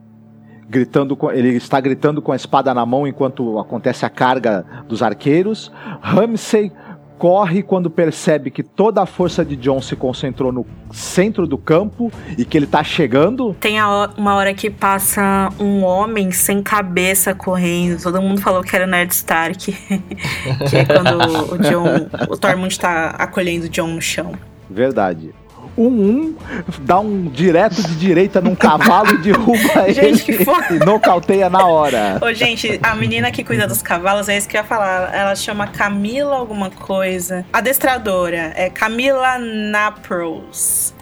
gritando 0.69 1.17
com- 1.17 1.31
ele 1.31 1.51
está 1.57 1.81
gritando 1.81 2.21
com 2.21 2.33
a 2.33 2.37
espada 2.37 2.75
na 2.75 2.85
mão 2.85 3.07
enquanto 3.07 3.59
acontece 3.59 4.05
a 4.05 4.11
carga 4.11 4.67
dos 4.87 5.03
arqueiros. 5.03 5.73
Ramsay 6.03 6.71
corre 7.19 7.63
quando 7.63 7.91
percebe 7.91 8.51
que 8.51 8.63
toda 8.63 9.03
a 9.03 9.07
força 9.07 9.45
de 9.45 9.57
John 9.57 9.81
se 9.81 9.97
concentrou 9.97 10.53
no 10.53 10.67
centro 10.93 11.47
do 11.47 11.59
campo 11.59 12.13
e 12.37 12.45
que 12.45 12.57
ele 12.57 12.67
está 12.67 12.83
chegando. 12.85 13.55
Tem 13.61 13.79
uma 14.17 14.35
hora 14.35 14.53
que 14.55 14.71
passa 14.71 15.51
um 15.59 15.85
homem 15.85 16.31
sem 16.31 16.63
cabeça 16.63 17.35
correndo. 17.35 18.03
Todo 18.03 18.21
mundo 18.21 18.41
falou 18.41 18.63
que 18.63 18.75
era 18.75 18.87
Ned 18.87 19.13
Stark. 19.13 19.73
que 20.71 20.77
é 20.77 20.85
quando 20.85 21.53
o 21.53 21.59
John. 21.59 22.09
O 22.29 22.37
Tormund 22.37 22.79
tá 22.79 23.11
acolhendo 23.19 23.67
o 23.67 23.69
John 23.69 23.89
no 23.89 24.03
chão. 24.03 24.33
Verdade. 24.69 25.35
Um 25.79 25.87
um 25.87 26.37
dá 26.81 26.99
um 26.99 27.25
direto 27.29 27.83
de 27.83 27.95
direita 27.97 28.41
num 28.41 28.55
cavalo 28.55 29.11
e 29.15 29.19
derruba 29.19 29.59
Gente, 29.93 29.99
ele 30.01 30.19
que 30.21 30.45
foi? 30.45 30.77
e 30.77 30.79
nocauteia 30.79 31.51
na 31.51 31.67
hora. 31.67 32.19
Ô, 32.23 32.33
gente, 32.33 32.79
a 32.83 32.95
menina 32.95 33.31
que 33.31 33.45
cuida 33.45 33.67
dos 33.67 33.83
cavalos, 33.83 34.29
é 34.29 34.37
isso 34.39 34.49
que 34.49 34.57
eu 34.57 34.61
ia 34.63 34.67
falar. 34.67 35.15
Ela 35.15 35.35
chama 35.37 35.67
Camila 35.67 36.37
alguma 36.37 36.71
coisa. 36.71 37.45
Adestradora. 37.53 38.53
É 38.57 38.71
Camila 38.71 39.39
Napros. 39.39 40.95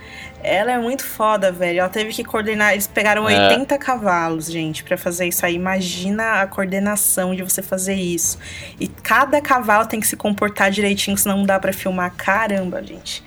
Ela 0.43 0.73
é 0.73 0.79
muito 0.79 1.03
foda, 1.05 1.51
velho. 1.51 1.81
Ela 1.81 1.89
teve 1.89 2.13
que 2.13 2.23
coordenar. 2.23 2.73
Eles 2.73 2.87
pegaram 2.87 3.27
É. 3.31 3.49
80 3.49 3.79
cavalos, 3.79 4.45
gente, 4.51 4.85
pra 4.85 4.99
fazer 4.99 5.27
isso 5.27 5.47
aí. 5.47 5.55
Imagina 5.55 6.43
a 6.43 6.47
coordenação 6.47 7.35
de 7.35 7.43
você 7.43 7.63
fazer 7.63 7.95
isso. 7.95 8.39
E 8.79 8.87
cada 8.87 9.41
cavalo 9.41 9.87
tem 9.87 10.01
que 10.01 10.07
se 10.07 10.17
comportar 10.17 10.71
direitinho, 10.71 11.17
senão 11.17 11.39
não 11.39 11.47
dá 11.47 11.59
pra 11.59 11.73
filmar. 11.73 12.13
Caramba, 12.15 12.83
gente. 12.83 13.25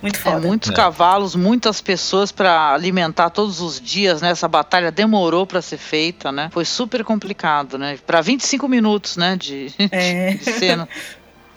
Muito 0.00 0.16
É, 0.16 0.18
foda. 0.22 0.46
muitos 0.46 0.70
É. 0.70 0.72
cavalos, 0.72 1.34
muitas 1.34 1.80
pessoas 1.80 2.30
para 2.30 2.72
alimentar 2.72 3.30
todos 3.30 3.60
os 3.60 3.80
dias, 3.80 4.22
né? 4.22 4.30
Essa 4.30 4.46
batalha 4.46 4.92
demorou 4.92 5.46
para 5.46 5.60
ser 5.60 5.76
feita, 5.78 6.30
né? 6.30 6.48
Foi 6.52 6.64
super 6.64 7.02
complicado, 7.04 7.76
né? 7.78 7.98
Para 8.06 8.20
25 8.20 8.68
minutos, 8.68 9.16
né? 9.16 9.36
De, 9.36 9.72
É. 9.90 10.34
de 10.34 10.44
cena. 10.44 10.88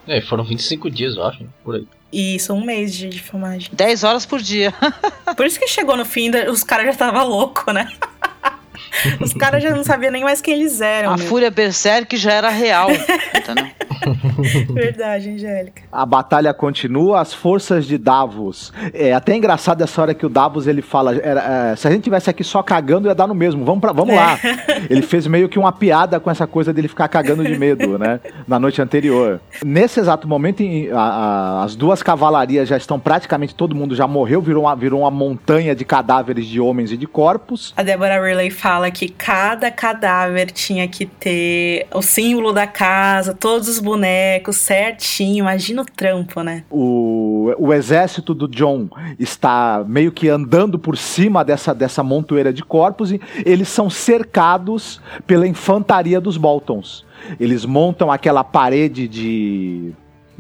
É, 0.08 0.20
foram 0.22 0.44
25 0.44 0.90
dias, 0.90 1.16
eu 1.16 1.24
acho, 1.24 1.46
por 1.64 1.76
aí. 1.76 1.88
Isso, 2.12 2.54
um 2.54 2.66
mês 2.66 2.94
de, 2.94 3.08
de 3.10 3.20
filmagem. 3.22 3.70
10 3.72 4.04
horas 4.04 4.26
por 4.26 4.42
dia. 4.42 4.74
Por 5.38 5.46
isso 5.46 5.58
que 5.58 5.68
chegou 5.68 5.96
no 5.96 6.04
fim, 6.04 6.30
da- 6.30 6.52
os 6.52 6.62
caras 6.64 6.86
já 6.88 6.92
estavam 6.92 7.26
loucos, 7.26 7.74
né? 7.74 7.90
Os 9.20 9.34
caras 9.34 9.62
já 9.64 9.72
não 9.72 9.84
sabiam 9.84 10.12
nem 10.12 10.24
mais 10.24 10.42
quem 10.42 10.54
eles 10.56 10.82
eram. 10.82 11.12
A 11.14 11.18
meu. 11.18 11.26
fúria 11.28 11.52
berserk 11.52 12.16
já 12.18 12.32
era 12.34 12.50
real. 12.50 12.90
Verdade, 14.74 15.30
Angélica. 15.30 15.84
A 15.92 16.06
batalha 16.06 16.54
continua, 16.54 17.20
as 17.22 17.34
forças 17.34 17.86
de 17.86 17.98
Davos. 17.98 18.74
É 18.94 19.14
até 19.14 19.36
engraçado 19.36 19.82
essa 19.84 20.02
hora 20.02 20.14
que 20.14 20.26
o 20.26 20.30
Davos 20.30 20.68
ele 20.68 20.82
fala: 20.82 21.16
era, 21.18 21.72
é, 21.72 21.76
se 21.76 21.88
a 21.88 21.92
gente 21.92 22.04
tivesse 22.04 22.30
aqui 22.30 22.44
só 22.44 22.64
cagando, 22.64 23.08
ia 23.08 23.16
dar 23.16 23.28
no 23.28 23.36
mesmo. 23.36 23.64
Vamos, 23.64 23.82
pra, 23.82 23.92
vamos 23.92 24.16
lá. 24.16 24.40
Ele 24.90 25.02
fez 25.04 25.28
meio 25.28 25.48
que 25.48 25.60
uma 25.60 25.72
piada 25.72 26.20
com 26.20 26.30
essa 26.32 26.48
coisa 26.48 26.74
dele 26.74 26.88
ficar 26.88 27.08
cagando 27.08 27.44
de 27.44 27.58
medo, 27.58 27.98
né? 28.00 28.20
Na 28.48 28.60
noite 28.60 28.82
anterior. 28.82 29.40
Nesse 29.64 30.00
exato 30.00 30.28
momento, 30.28 30.62
em- 30.62 30.90
a- 30.92 30.98
a- 31.00 31.64
as 31.64 31.76
duas 31.76 32.02
cavalarias 32.02 32.68
já 32.68 32.78
estão 32.78 33.00
praticamente 33.00 33.54
todo 33.54 33.76
mundo 33.76 33.96
já 33.96 34.08
morreu, 34.08 34.42
virou 34.42 34.64
uma, 34.64 34.76
virou 34.76 35.02
uma 35.02 35.12
montanha 35.12 35.76
de 35.76 35.86
cadáveres 35.86 36.46
de 36.48 36.60
homens 36.60 36.92
e 36.92 36.98
de 36.98 37.06
corpos. 37.06 37.74
A 37.78 37.84
Deborah 37.84 38.20
Riley 38.22 38.50
fala 38.62 38.92
que 38.92 39.10
cada 39.10 39.72
cadáver 39.72 40.52
tinha 40.52 40.88
que 40.88 41.08
ter 41.08 41.88
o 41.92 42.02
símbolo 42.04 42.54
da 42.54 42.68
casa, 42.68 43.34
todos 43.34 43.68
os 43.68 43.80
bonecos 43.80 44.58
certinho. 44.58 45.40
Imagina 45.40 45.82
o 45.82 45.86
trampo, 45.86 46.44
né? 46.44 46.64
O, 46.70 47.52
o 47.58 47.74
exército 47.74 48.36
do 48.36 48.48
John 48.48 48.88
está 49.18 49.84
meio 49.88 50.12
que 50.12 50.30
andando 50.30 50.78
por 50.78 50.96
cima 50.96 51.44
dessa, 51.44 51.74
dessa 51.74 52.04
montoeira 52.04 52.54
de 52.54 52.64
corpos 52.64 53.12
e 53.12 53.20
eles 53.44 53.68
são 53.68 53.90
cercados 53.90 55.02
pela 55.26 55.48
infantaria 55.48 56.22
dos 56.22 56.38
Boltons. 56.38 57.04
Eles 57.40 57.66
montam 57.66 58.12
aquela 58.12 58.44
parede 58.44 59.08
de 59.08 59.22
De 59.22 59.94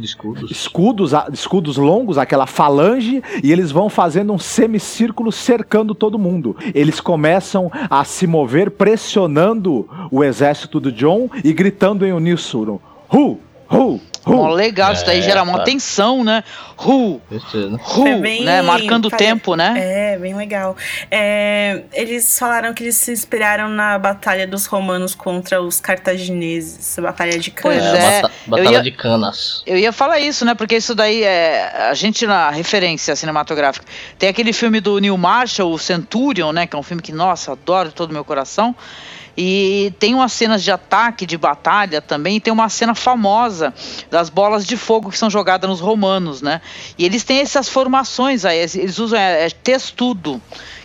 escudos. 0.06 0.52
escudos, 0.52 1.12
escudos 1.32 1.78
longos, 1.78 2.18
aquela 2.18 2.46
falange, 2.46 3.22
e 3.44 3.52
eles 3.52 3.72
vão 3.72 3.90
fazendo 3.90 4.34
um 4.34 4.40
semicírculo 4.40 5.32
cercando 5.32 5.96
todo 5.96 6.20
mundo. 6.20 6.56
Eles 6.74 7.00
começam 7.00 7.72
a 7.90 8.04
se 8.04 8.28
mover 8.28 8.72
pressionando 8.72 9.88
o 10.12 10.24
exército 10.24 10.80
do 10.80 10.92
John 10.92 11.30
e 11.44 11.54
gritando 11.54 12.06
em 12.06 12.14
uníssono: 12.14 12.82
Hu! 13.14 13.40
Hu! 13.70 14.02
Mó 14.26 14.50
Hu! 14.52 14.54
legal, 14.54 14.94
isso 14.94 15.06
daí 15.06 15.20
É, 15.20 15.22
gera 15.22 15.42
uma 15.44 15.60
tá. 15.60 15.64
tensão, 15.64 16.24
né? 16.24 16.44
Ru, 16.78 17.22
ru, 17.80 18.08
É 18.08 18.16
bem- 18.18 18.44
né? 18.44 18.62
Marcando 18.62 19.06
o 19.06 19.12
tempo, 19.12 19.56
né? 19.56 19.74
É, 19.78 20.18
bem 20.18 20.36
legal. 20.36 20.76
É, 21.10 21.84
eles 21.94 22.38
falaram 22.38 22.74
que 22.74 22.84
eles 22.84 22.96
se 22.96 23.12
inspiraram 23.12 23.70
na 23.70 23.98
batalha 24.00 24.48
dos 24.48 24.66
romanos 24.66 25.14
contra 25.16 25.62
os 25.62 25.80
cartagineses, 25.80 26.98
a 26.98 27.02
batalha 27.02 27.38
de 27.40 27.52
Pois 27.52 27.78
Cana. 27.82 27.98
é. 27.98 28.22
eu 28.22 28.30
batalha 28.48 28.70
ia- 28.72 28.82
de 28.84 28.92
canas. 28.92 29.64
Eu 29.66 29.78
ia 29.78 29.92
falar 29.92 30.20
isso, 30.20 30.46
né? 30.46 30.54
Porque 30.56 30.76
isso 30.78 30.94
daí 30.96 31.24
é. 31.24 31.88
A 31.90 31.94
gente, 31.94 32.26
na 32.28 32.50
referência 32.50 33.16
cinematográfica, 33.16 33.86
tem 34.18 34.30
aquele 34.30 34.54
filme 34.54 34.80
do 34.80 34.98
Neil 35.00 35.18
Marshall, 35.18 35.72
o 35.72 35.78
Centurion, 35.80 36.52
né? 36.52 36.66
Que 36.68 36.76
é 36.76 36.80
um 36.80 36.84
filme 36.84 37.02
que, 37.02 37.12
nossa, 37.12 37.52
adoro 37.54 37.90
de 37.90 37.96
todo 37.96 38.10
o 38.10 38.14
meu 38.14 38.24
coração. 38.26 38.76
E 39.44 39.92
tem 39.98 40.14
umas 40.14 40.34
cenas 40.34 40.62
de 40.62 40.72
ataque, 40.72 41.26
de 41.26 41.36
batalha 41.36 42.00
também, 42.00 42.36
e 42.36 42.40
tem 42.40 42.54
uma 42.54 42.70
cena 42.70 42.94
famosa 42.94 43.74
das 44.08 44.30
bolas 44.30 44.68
de 44.68 44.78
fogo 44.78 45.10
que 45.10 45.18
são 45.18 45.32
jogadas 45.32 45.68
nos 45.68 45.80
romanos, 45.80 46.44
né? 46.44 46.62
E 46.96 47.04
eles 47.04 47.24
têm 47.24 47.40
essas 47.40 47.68
formações 47.68 48.46
aí, 48.46 48.60
eles 48.60 49.00
usam 49.00 49.18
é, 49.18 49.48
é 49.48 49.50
textudo 49.50 50.40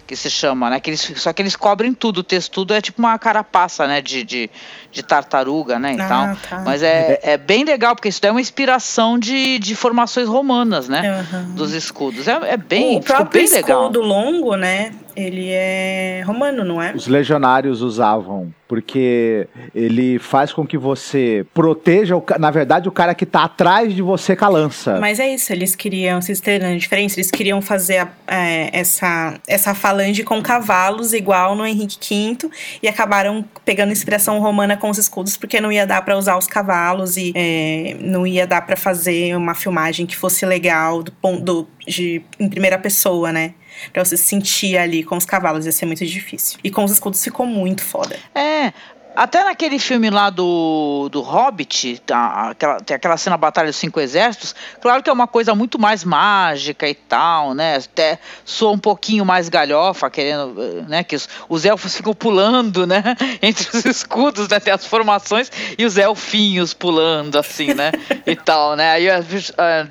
que 0.06 0.16
se 0.16 0.30
chama, 0.30 0.70
né? 0.70 0.80
Que 0.80 0.88
eles, 0.88 1.12
só 1.16 1.34
que 1.34 1.42
eles 1.42 1.54
cobrem 1.54 1.92
tudo. 1.92 2.18
O 2.18 2.22
textudo 2.22 2.72
é 2.72 2.80
tipo 2.80 2.98
uma 3.02 3.18
carapaça, 3.18 3.86
né? 3.86 4.00
De, 4.00 4.24
de, 4.24 4.48
de 4.96 5.02
tartaruga, 5.02 5.78
né? 5.78 5.94
E 5.94 6.00
Ah, 6.00 6.08
tal. 6.08 6.36
tá. 6.48 6.64
Mas 6.64 6.82
é, 6.82 7.20
é 7.22 7.36
bem 7.36 7.64
legal, 7.64 7.94
porque 7.94 8.08
isso 8.08 8.20
daí 8.22 8.30
é 8.30 8.32
uma 8.32 8.40
inspiração 8.40 9.18
de, 9.18 9.58
de 9.58 9.76
formações 9.76 10.26
romanas, 10.26 10.88
né? 10.88 11.20
Aham. 11.20 11.50
Dos 11.54 11.72
escudos. 11.72 12.26
É, 12.26 12.32
é 12.52 12.56
bem, 12.56 12.96
o 12.96 13.02
próprio 13.02 13.42
bem 13.42 13.50
legal. 13.52 13.82
escudo 13.82 14.00
longo, 14.00 14.56
né? 14.56 14.92
Ele 15.14 15.48
é 15.50 16.22
romano, 16.26 16.62
não 16.62 16.80
é? 16.82 16.92
Os 16.94 17.06
legionários 17.06 17.80
usavam, 17.80 18.52
porque 18.68 19.48
ele 19.74 20.18
faz 20.18 20.52
com 20.52 20.66
que 20.66 20.76
você 20.76 21.46
proteja, 21.54 22.14
o, 22.14 22.22
na 22.38 22.50
verdade, 22.50 22.86
o 22.86 22.92
cara 22.92 23.14
que 23.14 23.24
tá 23.24 23.44
atrás 23.44 23.94
de 23.94 24.02
você 24.02 24.36
com 24.36 24.44
a 24.44 24.48
lança. 24.48 24.98
Mas 25.00 25.18
é 25.18 25.32
isso, 25.32 25.50
eles 25.54 25.74
queriam, 25.74 26.20
vocês 26.20 26.38
terem 26.38 26.74
a 26.74 26.76
diferença, 26.76 27.16
eles 27.18 27.30
queriam 27.30 27.62
fazer 27.62 28.06
é, 28.26 28.68
essa, 28.78 29.34
essa 29.48 29.74
falange 29.74 30.22
com 30.22 30.42
cavalos, 30.42 31.14
igual 31.14 31.54
no 31.56 31.64
Henrique 31.66 31.96
V, 32.38 32.50
e 32.82 32.86
acabaram 32.88 33.42
pegando 33.64 33.92
inspiração 33.92 34.38
romana 34.38 34.76
com 34.76 34.85
os 34.90 34.98
escudos, 34.98 35.36
porque 35.36 35.60
não 35.60 35.70
ia 35.70 35.86
dar 35.86 36.02
para 36.02 36.16
usar 36.16 36.36
os 36.36 36.46
cavalos 36.46 37.16
e 37.16 37.32
é, 37.34 37.96
não 38.00 38.26
ia 38.26 38.46
dar 38.46 38.62
para 38.62 38.76
fazer 38.76 39.36
uma 39.36 39.54
filmagem 39.54 40.06
que 40.06 40.16
fosse 40.16 40.44
legal 40.44 41.02
do, 41.02 41.12
do, 41.40 41.68
de, 41.86 42.22
em 42.38 42.48
primeira 42.48 42.78
pessoa, 42.78 43.32
né? 43.32 43.54
Pra 43.92 44.04
você 44.04 44.16
se 44.16 44.24
sentir 44.24 44.76
ali 44.76 45.04
com 45.04 45.16
os 45.16 45.24
cavalos, 45.24 45.66
ia 45.66 45.72
ser 45.72 45.86
muito 45.86 46.04
difícil. 46.04 46.58
E 46.64 46.70
com 46.70 46.84
os 46.84 46.90
escudos 46.90 47.22
ficou 47.22 47.46
muito 47.46 47.84
foda. 47.84 48.16
É, 48.34 48.72
até 49.16 49.42
naquele 49.42 49.78
filme 49.78 50.10
lá 50.10 50.28
do, 50.28 51.08
do 51.10 51.22
Hobbit, 51.22 52.02
tá, 52.04 52.50
aquela, 52.50 52.80
tem 52.80 52.94
aquela 52.94 53.16
cena 53.16 53.36
Batalha 53.36 53.68
dos 53.68 53.76
Cinco 53.76 53.98
Exércitos, 53.98 54.54
claro 54.80 55.02
que 55.02 55.08
é 55.08 55.12
uma 55.12 55.26
coisa 55.26 55.54
muito 55.54 55.78
mais 55.78 56.04
mágica 56.04 56.86
e 56.86 56.94
tal, 56.94 57.54
né? 57.54 57.76
Até 57.76 58.18
soa 58.44 58.72
um 58.72 58.78
pouquinho 58.78 59.24
mais 59.24 59.48
galhofa, 59.48 60.10
querendo, 60.10 60.84
né? 60.86 61.02
Que 61.02 61.16
os, 61.16 61.28
os 61.48 61.64
elfos 61.64 61.96
ficam 61.96 62.12
pulando, 62.12 62.86
né? 62.86 63.02
Entre 63.40 63.66
os 63.76 63.84
escudos, 63.86 64.48
né? 64.48 64.60
Tem 64.60 64.72
as 64.72 64.84
formações 64.84 65.50
e 65.78 65.84
os 65.86 65.96
elfinhos 65.96 66.74
pulando, 66.74 67.38
assim, 67.38 67.72
né? 67.72 67.92
e 68.26 68.36
tal, 68.36 68.76
né? 68.76 68.90
Aí 68.90 69.08
é, 69.08 69.18
é, 69.18 69.86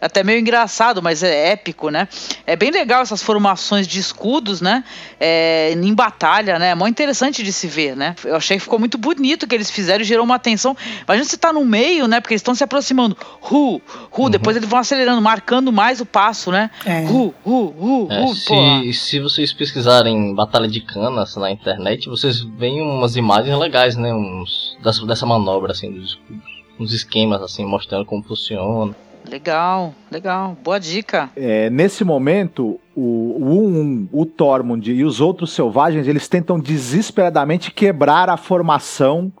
até 0.00 0.22
meio 0.22 0.40
engraçado, 0.40 1.02
mas 1.02 1.22
é 1.22 1.52
épico, 1.52 1.88
né? 1.88 2.08
É 2.46 2.56
bem 2.56 2.70
legal 2.70 3.02
essas 3.02 3.22
formações 3.22 3.86
de 3.86 3.98
escudos, 3.98 4.60
né? 4.60 4.84
É, 5.18 5.72
em 5.72 5.94
batalha, 5.94 6.58
né? 6.58 6.70
É 6.70 6.74
muito 6.74 6.92
interessante 6.92 7.42
de 7.42 7.52
se 7.52 7.66
ver, 7.66 7.96
né? 7.96 8.14
Eu 8.24 8.36
achei 8.36 8.58
ficou 8.66 8.78
muito 8.78 8.98
bonito 8.98 9.44
o 9.44 9.46
que 9.46 9.54
eles 9.54 9.70
fizeram 9.70 10.02
e 10.02 10.04
gerou 10.04 10.24
uma 10.24 10.34
atenção. 10.34 10.76
Imagina 11.04 11.24
você 11.24 11.36
tá 11.36 11.52
no 11.52 11.64
meio, 11.64 12.06
né? 12.06 12.20
Porque 12.20 12.34
eles 12.34 12.40
estão 12.40 12.54
se 12.54 12.62
aproximando. 12.62 13.16
Ru, 13.40 13.80
ru, 14.10 14.24
uhum. 14.24 14.30
depois 14.30 14.56
eles 14.56 14.68
vão 14.68 14.78
acelerando, 14.78 15.22
marcando 15.22 15.72
mais 15.72 16.00
o 16.00 16.06
passo, 16.06 16.50
né? 16.50 16.70
É. 16.84 17.04
Ru, 17.04 17.32
ru, 17.44 17.66
ru, 17.68 18.08
é, 18.10 18.22
ru. 18.22 18.34
Se, 18.34 18.92
se 18.92 19.20
vocês 19.20 19.52
pesquisarem 19.52 20.34
Batalha 20.34 20.68
de 20.68 20.80
Canas 20.80 21.36
na 21.36 21.50
internet, 21.50 22.08
vocês 22.08 22.40
veem 22.40 22.82
umas 22.82 23.16
imagens 23.16 23.56
legais, 23.58 23.96
né? 23.96 24.12
Uns, 24.12 24.76
dessa, 24.82 25.06
dessa 25.06 25.24
manobra, 25.24 25.72
assim, 25.72 25.90
dos 25.90 26.10
escudos. 26.10 26.56
Uns 26.78 26.92
esquemas, 26.92 27.40
assim, 27.40 27.64
mostrando 27.64 28.04
como 28.04 28.22
funciona. 28.22 28.94
Legal, 29.28 29.94
legal. 30.10 30.56
Boa 30.62 30.78
dica. 30.78 31.30
É, 31.36 31.68
nesse 31.70 32.04
momento, 32.04 32.78
o, 32.94 33.36
1 33.40 34.08
o 34.12 34.24
Tormund 34.24 34.92
e 34.92 35.04
os 35.04 35.20
outros 35.20 35.52
selvagens, 35.52 36.06
eles 36.06 36.28
tentam 36.28 36.58
desesperadamente 36.58 37.70
quebrar 37.70 38.30
a 38.30 38.36
formação 38.36 39.32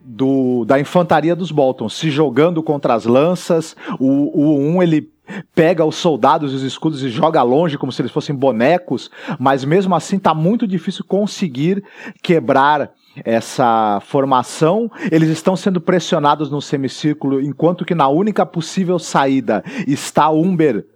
do, 0.00 0.64
da 0.64 0.78
infantaria 0.78 1.34
dos 1.34 1.50
Bolton, 1.50 1.88
se 1.88 2.10
jogando 2.10 2.62
contra 2.62 2.94
as 2.94 3.04
lanças. 3.04 3.76
O, 3.98 4.06
o 4.06 4.58
1 4.76 4.82
ele 4.82 5.12
pega 5.54 5.84
os 5.84 5.96
soldados 5.96 6.52
e 6.52 6.56
os 6.56 6.62
escudos 6.62 7.02
e 7.02 7.08
joga 7.08 7.42
longe 7.42 7.78
como 7.78 7.92
se 7.92 8.02
eles 8.02 8.12
fossem 8.12 8.34
bonecos, 8.34 9.10
mas 9.38 9.64
mesmo 9.64 9.94
assim 9.94 10.18
tá 10.18 10.34
muito 10.34 10.66
difícil 10.66 11.04
conseguir 11.04 11.82
quebrar 12.22 12.90
essa 13.24 14.00
formação, 14.00 14.90
eles 15.10 15.28
estão 15.28 15.54
sendo 15.54 15.80
pressionados 15.80 16.50
no 16.50 16.62
semicírculo, 16.62 17.40
enquanto 17.40 17.84
que 17.84 17.94
na 17.94 18.08
única 18.08 18.46
possível 18.46 18.98
saída 18.98 19.62
está 19.86 20.30
Umber, 20.30 20.86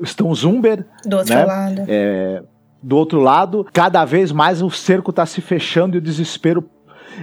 estão 0.00 0.30
os 0.30 0.44
Umber, 0.44 0.86
do 1.04 1.16
outro 1.16 1.34
né? 1.34 1.44
lado. 1.44 1.82
É, 1.86 2.42
do 2.82 2.96
outro 2.96 3.20
lado, 3.20 3.66
cada 3.72 4.04
vez 4.04 4.30
mais 4.30 4.60
o 4.60 4.70
cerco 4.70 5.10
está 5.10 5.24
se 5.24 5.40
fechando 5.40 5.96
e 5.96 5.98
o 5.98 6.02
desespero 6.02 6.68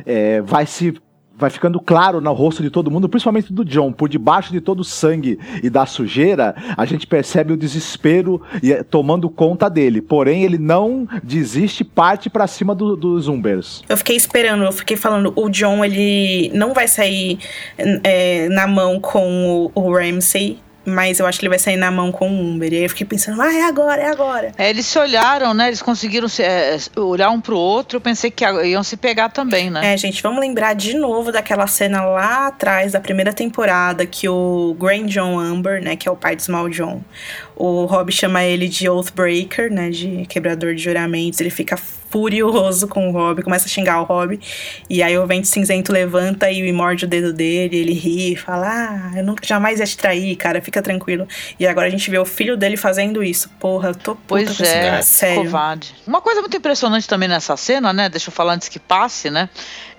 é, 0.05 0.41
vai 0.41 0.65
se 0.65 0.93
vai 1.41 1.49
ficando 1.49 1.79
claro 1.79 2.21
no 2.21 2.31
rosto 2.33 2.61
de 2.61 2.69
todo 2.69 2.91
mundo, 2.91 3.09
principalmente 3.09 3.51
do 3.51 3.65
John, 3.65 3.91
por 3.91 4.07
debaixo 4.07 4.51
de 4.51 4.61
todo 4.61 4.81
o 4.81 4.83
sangue 4.83 5.39
e 5.63 5.69
da 5.71 5.87
sujeira, 5.87 6.55
a 6.77 6.85
gente 6.85 7.07
percebe 7.07 7.51
o 7.51 7.57
desespero 7.57 8.39
tomando 8.91 9.27
conta 9.27 9.67
dele. 9.67 10.01
Porém, 10.01 10.43
ele 10.43 10.59
não 10.59 11.07
desiste, 11.23 11.83
parte 11.83 12.29
para 12.29 12.45
cima 12.45 12.75
do, 12.75 12.95
dos 12.95 13.27
Umbers. 13.27 13.83
Eu 13.89 13.97
fiquei 13.97 14.15
esperando, 14.15 14.63
eu 14.63 14.71
fiquei 14.71 14.95
falando, 14.95 15.33
o 15.35 15.49
John 15.49 15.83
ele 15.83 16.51
não 16.53 16.73
vai 16.73 16.87
sair 16.87 17.39
é, 18.03 18.47
na 18.49 18.67
mão 18.67 18.99
com 18.99 19.71
o, 19.75 19.81
o 19.81 19.93
Ramsey 19.93 20.59
mas 20.85 21.19
eu 21.19 21.27
acho 21.27 21.39
que 21.39 21.45
ele 21.45 21.49
vai 21.49 21.59
sair 21.59 21.77
na 21.77 21.91
mão 21.91 22.11
com 22.11 22.29
o 22.29 22.33
Umber. 22.33 22.73
E 22.73 22.77
aí 22.77 22.83
eu 22.83 22.89
fiquei 22.89 23.05
pensando, 23.05 23.41
ah, 23.41 23.53
é 23.53 23.63
agora, 23.63 24.01
é 24.01 24.09
agora. 24.09 24.51
É, 24.57 24.69
eles 24.69 24.85
se 24.85 24.97
olharam, 24.97 25.53
né? 25.53 25.67
Eles 25.67 25.81
conseguiram 25.81 26.27
se, 26.27 26.43
é, 26.43 26.77
olhar 26.97 27.29
um 27.29 27.39
pro 27.39 27.57
outro. 27.57 27.97
Eu 27.97 28.01
pensei 28.01 28.31
que 28.31 28.43
iam 28.43 28.83
se 28.83 28.97
pegar 28.97 29.29
também, 29.29 29.69
né? 29.69 29.93
É, 29.93 29.97
gente, 29.97 30.21
vamos 30.23 30.39
lembrar 30.39 30.73
de 30.73 30.95
novo 30.97 31.31
daquela 31.31 31.67
cena 31.67 32.03
lá 32.03 32.47
atrás 32.47 32.93
da 32.93 32.99
primeira 32.99 33.31
temporada 33.31 34.05
que 34.05 34.27
o 34.27 34.75
Grand 34.79 35.05
John 35.05 35.39
Amber, 35.39 35.81
né, 35.81 35.95
que 35.95 36.07
é 36.07 36.11
o 36.11 36.15
pai 36.15 36.35
do 36.35 36.41
Small 36.41 36.69
John, 36.69 37.01
o 37.61 37.85
Rob 37.85 38.11
chama 38.11 38.43
ele 38.43 38.67
de 38.67 38.89
Oathbreaker, 38.89 39.71
né, 39.71 39.91
de 39.91 40.25
quebrador 40.27 40.73
de 40.73 40.81
juramentos. 40.81 41.39
Ele 41.39 41.51
fica 41.51 41.77
furioso 41.77 42.87
com 42.87 43.09
o 43.09 43.11
Rob, 43.11 43.43
começa 43.43 43.65
a 43.65 43.69
xingar 43.69 44.01
o 44.01 44.03
Rob. 44.03 44.39
E 44.89 45.03
aí 45.03 45.15
o 45.15 45.27
Vento 45.27 45.47
Cinzento 45.47 45.93
levanta 45.93 46.49
e 46.49 46.71
morde 46.73 47.05
o 47.05 47.07
dedo 47.07 47.31
dele, 47.31 47.77
ele 47.77 47.93
ri, 47.93 48.35
fala: 48.35 48.67
Ah, 48.67 49.11
eu 49.15 49.23
nunca 49.23 49.45
jamais 49.45 49.79
ia 49.79 49.85
te 49.85 49.95
trair, 49.95 50.35
cara, 50.37 50.59
fica 50.59 50.81
tranquilo. 50.81 51.27
E 51.59 51.67
agora 51.67 51.85
a 51.85 51.89
gente 51.91 52.09
vê 52.09 52.17
o 52.17 52.25
filho 52.25 52.57
dele 52.57 52.75
fazendo 52.75 53.23
isso. 53.23 53.47
Porra, 53.59 53.89
eu 53.89 53.95
tô 53.95 54.15
puta 54.15 54.25
pois 54.27 54.57
com 54.57 54.63
esse 54.63 54.73
é, 54.73 55.01
sério. 55.03 55.43
Covarde. 55.43 55.93
Uma 56.07 56.19
coisa 56.19 56.41
muito 56.41 56.57
impressionante 56.57 57.07
também 57.07 57.29
nessa 57.29 57.55
cena, 57.55 57.93
né? 57.93 58.09
Deixa 58.09 58.29
eu 58.29 58.33
falar 58.33 58.53
antes 58.53 58.69
que 58.69 58.79
passe, 58.79 59.29
né? 59.29 59.49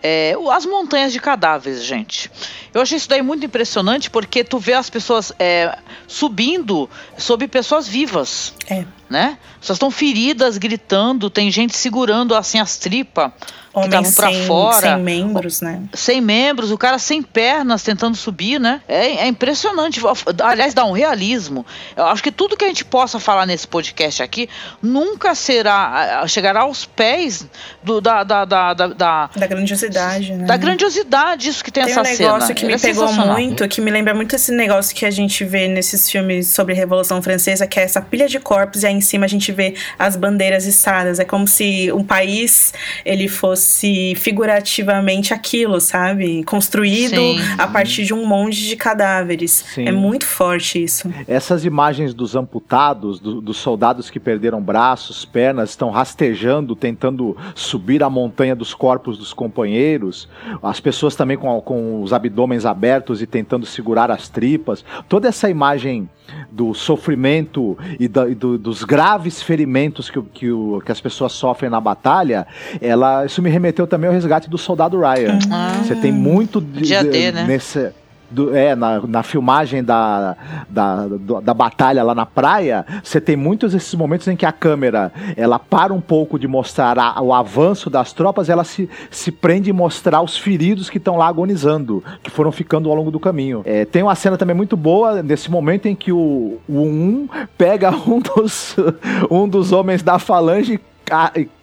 É, 0.03 0.35
as 0.51 0.67
montanhas 0.67 1.13
de 1.13 1.21
cadáveres, 1.21 1.85
gente. 1.85 2.31
Eu 2.75 2.81
achei 2.81 2.97
isso 2.97 3.09
daí 3.09 3.23
muito 3.23 3.47
impressionante 3.47 4.11
porque 4.11 4.43
tu 4.43 4.59
vê 4.59 4.73
as 4.73 4.91
pessoas 4.91 5.33
é, 5.39 5.79
subindo 6.09 6.91
sobre 7.17 7.47
pessoas 7.47 7.87
vivas. 7.87 8.53
É. 8.73 8.85
Né? 9.09 9.39
Pessoas 9.61 9.77
estão 9.77 9.91
feridas, 9.91 10.57
gritando, 10.57 11.29
tem 11.29 11.51
gente 11.51 11.77
segurando 11.77 12.35
assim 12.35 12.59
as 12.59 12.79
tripas 12.79 13.31
que 13.73 13.87
estavam 13.87 14.13
para 14.13 14.33
fora. 14.47 14.81
Sem 14.81 14.99
membros, 14.99 15.61
né? 15.61 15.83
Sem 15.95 16.21
membros, 16.21 16.71
o 16.71 16.79
cara 16.79 16.99
sem 16.99 17.23
pernas 17.23 17.83
tentando 17.83 18.17
subir, 18.17 18.61
né? 18.61 18.83
É, 18.87 19.25
é, 19.25 19.27
impressionante. 19.27 20.01
Aliás, 20.43 20.75
dá 20.75 20.85
um 20.85 20.93
realismo. 20.93 21.65
Eu 21.97 22.05
acho 22.05 22.23
que 22.23 22.31
tudo 22.31 22.57
que 22.57 22.65
a 22.65 22.69
gente 22.69 22.85
possa 22.85 23.19
falar 23.19 23.47
nesse 23.47 23.67
podcast 23.67 24.23
aqui 24.23 24.49
nunca 24.83 25.35
será 25.35 26.25
chegará 26.27 26.63
aos 26.63 26.85
pés 26.85 27.47
do, 27.83 28.01
da, 28.01 28.23
da, 28.25 28.45
da, 28.45 28.75
da, 28.75 29.31
da 29.35 29.47
grandiosidade, 29.47 30.33
né? 30.33 30.45
Da 30.45 30.57
grandiosidade, 30.57 31.49
isso 31.49 31.65
que 31.65 31.71
tem, 31.71 31.85
tem 31.85 31.93
essa 31.93 32.05
cena. 32.05 32.17
Tem 32.17 32.27
um 32.27 32.33
negócio 32.33 32.55
que 32.55 32.67
me 32.67 32.73
é 32.75 32.79
pegou 32.79 33.13
muito, 33.13 33.69
que 33.69 33.81
me 33.81 33.91
lembra 33.91 34.15
muito 34.15 34.37
esse 34.37 34.53
negócio 34.53 34.95
que 34.95 35.07
a 35.07 35.11
gente 35.11 35.45
vê 35.45 35.69
nesses 35.69 36.11
filmes 36.11 36.49
sobre 36.49 36.75
a 36.75 36.77
Revolução 36.77 37.23
Francesa, 37.23 37.67
que 37.67 37.81
é 37.81 37.85
essa 37.85 38.03
pilha 38.03 38.29
de 38.29 38.39
corpos 38.39 38.62
e 38.75 38.87
aí 38.87 38.95
em 38.95 39.01
cima 39.01 39.25
a 39.25 39.29
gente 39.29 39.53
vê 39.53 39.75
as 39.99 40.17
bandeiras 40.17 40.67
içadas. 40.67 41.19
É 41.19 41.25
como 41.25 41.47
se 41.47 41.91
um 41.93 42.05
país 42.05 42.73
ele 43.05 43.29
fosse 43.29 43.63
fosse 43.73 44.15
figurativamente 44.17 45.35
aquilo, 45.35 45.81
sabe? 45.81 46.43
Construído 46.45 47.17
Sim. 47.17 47.39
a 47.59 47.67
partir 47.67 48.05
de 48.05 48.15
um 48.15 48.27
monte 48.27 48.67
de 48.67 48.77
cadáveres. 48.77 49.65
Sim. 49.75 49.87
É 49.87 49.93
muito 49.93 50.27
forte 50.27 50.83
isso. 50.83 51.11
Essas 51.29 51.65
imagens 51.65 52.15
dos 52.15 52.35
amputados, 52.35 53.21
do, 53.21 53.41
dos 53.41 53.57
soldados 53.57 54.11
que 54.11 54.19
perderam 54.19 54.61
braços, 54.61 55.25
pernas, 55.25 55.71
estão 55.71 55.91
rastejando, 55.91 56.75
tentando 56.75 57.37
subir 57.55 58.03
a 58.03 58.11
montanha 58.11 58.57
dos 58.57 58.75
corpos 58.75 59.19
dos 59.19 59.33
companheiros. 59.33 60.29
As 60.63 60.81
pessoas 60.81 61.15
também 61.15 61.37
com, 61.37 61.61
com 61.61 62.03
os 62.03 62.13
abdômenes 62.13 62.65
abertos 62.65 63.23
e 63.23 63.27
tentando 63.27 63.67
segurar 63.67 64.11
as 64.11 64.29
tripas. 64.29 64.85
Toda 65.09 65.29
essa 65.29 65.49
imagem 65.51 66.09
do 66.51 66.75
sofrimento 66.75 67.77
e, 67.99 68.09
da, 68.09 68.29
e 68.29 68.35
do, 68.35 68.59
dos 68.59 68.85
graves 68.85 69.43
ferimentos 69.43 70.11
que, 70.11 70.21
que, 70.23 70.51
o, 70.51 70.83
que, 70.85 70.93
as 70.93 71.01
pessoas 71.01 71.33
sofrem 71.33 71.71
na 71.71 71.81
batalha, 71.81 72.47
ela, 72.81 73.25
isso 73.25 73.41
me 73.43 73.51
remeteu 73.51 73.87
também 73.87 74.09
ao 74.09 74.15
resgate 74.15 74.51
do 74.51 74.59
soldado 74.59 74.99
Ryan. 74.99 75.39
Ah, 75.51 75.73
Você 75.83 75.95
tem 75.95 76.13
muito 76.13 76.61
de, 76.61 76.83
dia 76.83 77.05
D, 77.05 77.33
né? 77.33 77.45
nesse 77.45 77.91
do, 78.33 78.55
é, 78.57 78.75
na, 78.75 79.01
na 79.01 79.23
filmagem 79.23 79.85
da, 79.85 80.37
da, 80.69 81.07
da 81.43 81.55
batalha 81.55 82.03
lá 82.03 82.15
na 82.15 82.27
praia, 82.27 82.85
você 83.03 83.21
tem 83.21 83.37
muitos 83.37 83.73
desses 83.73 83.95
momentos 83.95 84.27
em 84.29 84.37
que 84.37 84.47
a 84.47 84.53
câmera 84.53 85.13
ela 85.37 85.59
para 85.59 85.93
um 85.93 86.01
pouco 86.01 86.39
de 86.39 86.49
mostrar 86.49 86.99
a, 86.99 87.21
o 87.21 87.33
avanço 87.33 87.91
das 87.91 88.13
tropas, 88.13 88.49
ela 88.49 88.65
se, 88.65 88.89
se 89.11 89.31
prende 89.31 89.71
em 89.71 89.73
mostrar 89.73 90.23
os 90.23 90.37
feridos 90.37 90.89
que 90.89 90.99
estão 90.99 91.17
lá 91.17 91.27
agonizando, 91.27 92.03
que 92.23 92.31
foram 92.31 92.51
ficando 92.51 92.89
ao 92.89 92.97
longo 92.97 93.11
do 93.11 93.21
caminho. 93.21 93.63
É, 93.65 93.85
tem 93.85 94.03
uma 94.03 94.15
cena 94.15 94.37
também 94.37 94.57
muito 94.57 94.77
boa 94.77 95.23
nesse 95.23 95.51
momento 95.51 95.87
em 95.87 95.95
que 95.95 96.13
o, 96.13 96.59
o 96.69 96.81
um 96.81 97.29
pega 97.57 97.91
um 98.07 98.21
dos, 98.21 98.77
um 99.31 99.49
dos 99.49 99.73
homens 99.73 100.03
da 100.03 100.19
falange 100.19 100.81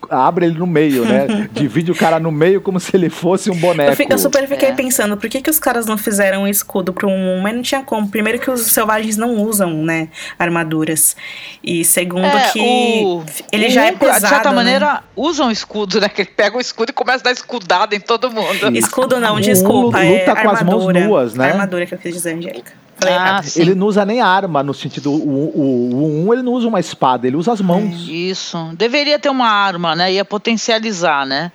abre 0.10 0.46
ele 0.48 0.58
no 0.58 0.66
meio, 0.68 1.06
né? 1.06 1.50
Divide 1.54 1.92
o 1.92 1.96
cara 1.96 2.20
no 2.20 2.32
meio 2.32 2.62
como 2.62 2.80
se 2.80 2.96
ele 2.96 3.10
fosse 3.10 3.50
um 3.52 3.56
boneco. 3.56 4.02
Eu, 4.10 4.18
super 4.18 4.48
fiquei 4.48 4.70
É. 4.70 4.74
pensando, 4.74 5.16
por 5.18 5.30
que, 5.30 5.42
que 5.42 5.50
os 5.50 5.60
caras 5.60 5.86
não 5.86 5.98
fizeram 5.98 6.44
um 6.44 6.48
escudo 6.48 6.92
pro 6.94 7.08
um, 7.10 7.40
mas 7.42 7.56
não 7.56 7.62
tinha 7.62 7.84
como. 7.84 8.08
Primeiro 8.10 8.40
que 8.40 8.50
os 8.50 8.62
selvagens 8.62 9.18
não 9.18 9.36
usam, 9.36 9.72
né, 9.84 10.10
armaduras. 10.38 11.16
E 11.64 11.84
segundo 11.86 12.26
É, 12.26 12.50
que 12.52 12.60
o- 12.60 13.24
ele 13.52 13.68
o 13.68 13.72
já 13.72 13.86
é 13.86 13.92
pesado, 13.92 14.22
De 14.22 14.30
certa 14.30 14.50
né? 14.50 14.56
maneira, 14.56 15.04
usa 15.16 15.44
um 15.44 15.52
escudo, 15.52 16.00
né? 16.02 16.10
Que 16.10 16.22
ele 16.22 16.32
pega 16.36 16.58
o 16.58 16.62
escudo 16.62 16.90
e 16.90 16.94
começa 16.94 17.20
a 17.20 17.24
dar 17.26 17.32
escudada 17.32 17.96
em 17.96 18.00
todo 18.00 18.32
mundo. 18.32 18.76
Escudo 18.78 19.20
não, 19.20 19.36
Um 19.36 19.42
desculpa, 19.42 20.04
é 20.04 20.20
luta 20.20 20.36
com 20.42 20.50
as 20.50 20.64
mãos 20.64 20.74
armadura. 20.88 21.00
nuas, 21.06 21.34
né? 21.36 21.52
Armadura 21.52 21.86
que 21.86 21.94
eu 21.94 21.98
quis 22.00 22.14
dizer, 22.14 22.36
Angélica. 22.36 22.72
Ah, 23.08 23.42
sim. 23.44 23.62
Ele 23.62 23.76
não 23.76 23.88
usa 23.88 24.06
nem 24.06 24.22
arma, 24.22 24.64
no 24.64 24.74
sentido. 24.74 25.12
O, 25.12 25.16
o, 25.16 26.24
o 26.26 26.30
1 26.30 26.34
ele 26.34 26.42
não 26.42 26.54
usa 26.54 26.68
uma 26.68 26.80
espada, 26.80 27.28
ele 27.28 27.36
usa 27.36 27.54
as 27.54 27.62
mãos. 27.62 28.08
Isso. 28.08 28.58
Deveria 28.74 29.20
ter 29.20 29.30
uma 29.30 29.48
arma, 29.48 29.96
né? 29.96 30.12
Ia 30.14 30.26
potencializar, 30.26 31.26
né? 31.26 31.52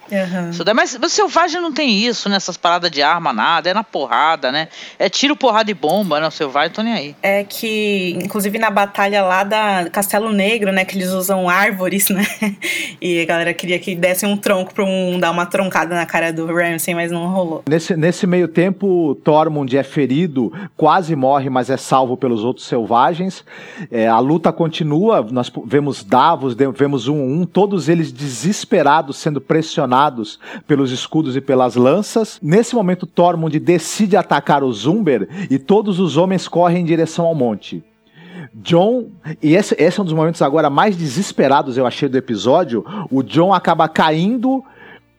Daí, 0.65 0.75
mas 0.75 0.99
o 1.01 1.09
selvagem 1.09 1.61
não 1.61 1.73
tem 1.73 1.99
isso, 1.99 2.29
nessas 2.29 2.57
paradas 2.57 2.91
de 2.91 3.03
arma, 3.03 3.33
nada. 3.33 3.71
É 3.71 3.75
na 3.75 3.85
porrada, 3.85 4.51
né? 4.51 4.69
É 4.99 5.09
tiro, 5.09 5.37
porrada 5.37 5.71
e 5.71 5.75
bomba, 5.75 6.21
né? 6.21 6.27
O 6.27 6.31
selvagem 6.31 6.71
tô 6.71 6.83
nem 6.83 6.93
aí. 6.93 7.17
É 7.23 7.45
que, 7.45 8.19
inclusive 8.23 8.59
na 8.59 8.71
batalha 8.71 9.23
lá 9.23 9.45
da 9.45 9.89
Castelo 9.91 10.33
Negro, 10.33 10.73
né, 10.73 10.85
que 10.85 10.97
eles 10.97 11.11
usam 11.11 11.49
árvores, 11.49 12.09
né? 12.11 12.25
E 13.01 13.21
a 13.21 13.25
galera 13.25 13.53
queria 13.53 13.79
que 13.79 13.95
desse 13.95 14.25
um 14.27 14.37
tronco 14.37 14.75
pra 14.75 14.85
um 14.85 15.19
dar 15.19 15.31
uma 15.31 15.47
troncada 15.47 15.95
na 15.95 16.07
cara 16.07 16.33
do 16.33 16.47
Ramsay, 16.47 16.95
mas 16.95 17.11
não 17.11 17.27
rolou. 17.27 17.63
Nesse, 17.69 17.97
nesse 17.97 18.27
meio 18.27 18.49
tempo, 18.49 19.15
Tormund 19.25 19.77
é 19.77 19.83
ferido, 19.83 20.53
quase 20.77 21.15
morre, 21.15 21.34
mas 21.51 21.71
é 21.71 21.77
salvo 21.77 22.17
pelos 22.17 22.45
outros 22.45 22.67
selvagens. 22.67 23.45
É, 23.91 24.09
a 24.09 24.19
luta 24.19 24.53
continua, 24.53 25.27
nós 25.31 25.51
vemos 25.65 26.03
Davos, 26.03 26.55
vemos 26.55 27.09
um, 27.09 27.21
um, 27.21 27.47
todos 27.47 27.89
eles 27.89 28.13
desesperados, 28.13 29.17
sendo 29.17 29.41
pressionados 29.41 30.39
pelos 30.67 30.91
escudos 30.91 31.37
e 31.37 31.41
pelas 31.41 31.77
lanças. 31.77 32.39
Nesse 32.43 32.75
momento, 32.75 33.07
Tormund 33.07 33.59
decide 33.59 34.17
atacar 34.17 34.63
o 34.63 34.73
Zumber 34.73 35.29
e 35.51 35.59
todos 35.59 36.01
os 36.01 36.17
homens 36.17 36.49
correm 36.49 36.83
em 36.83 36.85
direção 36.85 37.27
ao 37.27 37.35
monte. 37.35 37.83
John, 38.55 39.09
e 39.43 39.55
esse, 39.55 39.75
esse 39.79 39.99
é 39.99 40.03
um 40.03 40.05
dos 40.05 40.15
momentos 40.15 40.41
agora 40.41 40.71
mais 40.71 40.97
desesperados, 40.97 41.77
eu 41.77 41.87
achei, 41.87 42.09
do 42.09 42.17
episódio. 42.17 42.85
O 43.11 43.23
John 43.23 43.53
acaba 43.53 43.89
caindo, 43.89 44.65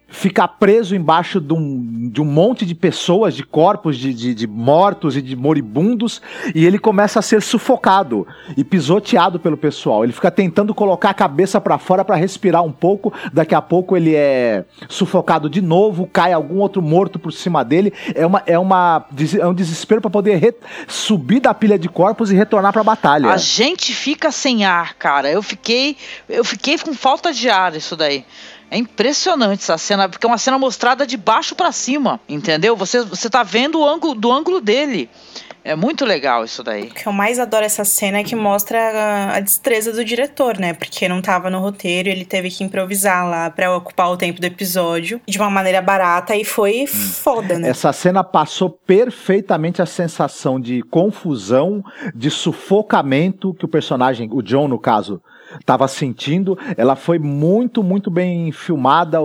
fica 0.07 0.47
preso 0.47 0.95
embaixo 0.95 1.39
de 1.39 1.53
um, 1.53 2.09
de 2.11 2.21
um 2.21 2.25
monte 2.25 2.65
de 2.65 2.75
pessoas, 2.75 3.35
de 3.35 3.43
corpos 3.43 3.97
de, 3.97 4.13
de, 4.13 4.33
de 4.33 4.47
mortos 4.47 5.17
e 5.17 5.21
de 5.21 5.35
moribundos, 5.35 6.21
e 6.53 6.65
ele 6.65 6.79
começa 6.79 7.19
a 7.19 7.21
ser 7.21 7.41
sufocado 7.41 8.27
e 8.55 8.63
pisoteado 8.63 9.39
pelo 9.39 9.57
pessoal. 9.57 10.03
Ele 10.03 10.13
fica 10.13 10.31
tentando 10.31 10.73
colocar 10.73 11.09
a 11.09 11.13
cabeça 11.13 11.59
pra 11.59 11.77
fora 11.77 12.05
pra 12.05 12.15
respirar 12.15 12.63
um 12.63 12.71
pouco, 12.71 13.13
daqui 13.33 13.55
a 13.55 13.61
pouco 13.61 13.97
ele 13.97 14.15
é 14.15 14.65
sufocado 14.87 15.49
de 15.49 15.61
novo, 15.61 16.07
cai 16.11 16.33
algum 16.33 16.59
outro 16.59 16.81
morto 16.81 17.19
por 17.19 17.31
cima 17.31 17.63
dele. 17.63 17.93
É, 18.13 18.25
uma, 18.25 18.43
é, 18.45 18.57
uma, 18.57 19.05
é 19.39 19.47
um 19.47 19.53
desespero 19.53 20.01
pra 20.01 20.09
poder 20.09 20.55
subir 20.87 21.39
da 21.39 21.53
pilha 21.53 21.77
de 21.77 21.89
corpos 21.89 22.31
e 22.31 22.35
retornar 22.35 22.71
pra 22.71 22.83
batalha. 22.83 23.29
A 23.29 23.37
gente 23.37 23.93
fica 23.93 24.31
sem 24.31 24.65
ar, 24.65 24.93
cara. 24.95 25.29
Eu 25.29 25.41
fiquei, 25.41 25.97
eu 26.29 26.43
fiquei 26.43 26.77
com 26.77 26.93
falta 26.93 27.33
de 27.33 27.49
ar 27.49 27.75
isso 27.75 27.95
daí. 27.95 28.25
É 28.75 28.77
impressionante 28.77 29.61
essa 29.61 29.77
cena, 29.77 30.09
porque 30.09 30.25
é 30.25 30.29
uma 30.29 30.37
cena 30.37 30.59
mostrada 30.59 31.07
de 31.07 31.15
baixo 31.15 31.55
pra 31.55 31.71
cima, 31.71 32.19
entendeu? 32.27 32.75
Você, 32.75 33.05
você 33.05 33.29
tá 33.29 33.41
vendo 33.41 33.79
o 33.79 33.87
ângulo 33.87 34.13
do 34.13 34.29
ângulo 34.29 34.59
dele. 34.59 35.09
É 35.63 35.77
muito 35.77 36.03
legal 36.03 36.43
isso 36.43 36.61
daí. 36.61 36.87
O 36.89 36.93
que 36.93 37.07
eu 37.07 37.13
mais 37.13 37.39
adoro 37.39 37.63
essa 37.63 37.85
cena 37.85 38.17
é 38.17 38.23
que 38.25 38.35
mostra 38.35 38.77
a, 38.77 39.37
a 39.37 39.39
destreza 39.39 39.93
do 39.93 40.03
diretor, 40.03 40.59
né? 40.59 40.73
Porque 40.73 41.07
não 41.07 41.21
tava 41.21 41.49
no 41.49 41.59
roteiro, 41.61 42.09
ele 42.09 42.25
teve 42.25 42.51
que 42.51 42.65
improvisar 42.65 43.25
lá 43.25 43.49
pra 43.49 43.73
ocupar 43.73 44.11
o 44.11 44.17
tempo 44.17 44.41
do 44.41 44.45
episódio 44.45 45.21
de 45.25 45.39
uma 45.39 45.49
maneira 45.49 45.81
barata 45.81 46.35
e 46.35 46.43
foi 46.43 46.85
foda, 46.85 47.57
né? 47.57 47.69
Essa 47.69 47.93
cena 47.93 48.25
passou 48.25 48.69
perfeitamente 48.69 49.81
a 49.81 49.85
sensação 49.85 50.59
de 50.59 50.81
confusão, 50.81 51.81
de 52.13 52.29
sufocamento 52.29 53.53
que 53.53 53.63
o 53.63 53.69
personagem, 53.69 54.29
o 54.33 54.41
John 54.41 54.67
no 54.67 54.77
caso, 54.77 55.21
estava 55.59 55.87
sentindo. 55.87 56.57
Ela 56.77 56.95
foi 56.95 57.19
muito, 57.19 57.83
muito 57.83 58.09
bem 58.09 58.51
filmada 58.51 59.19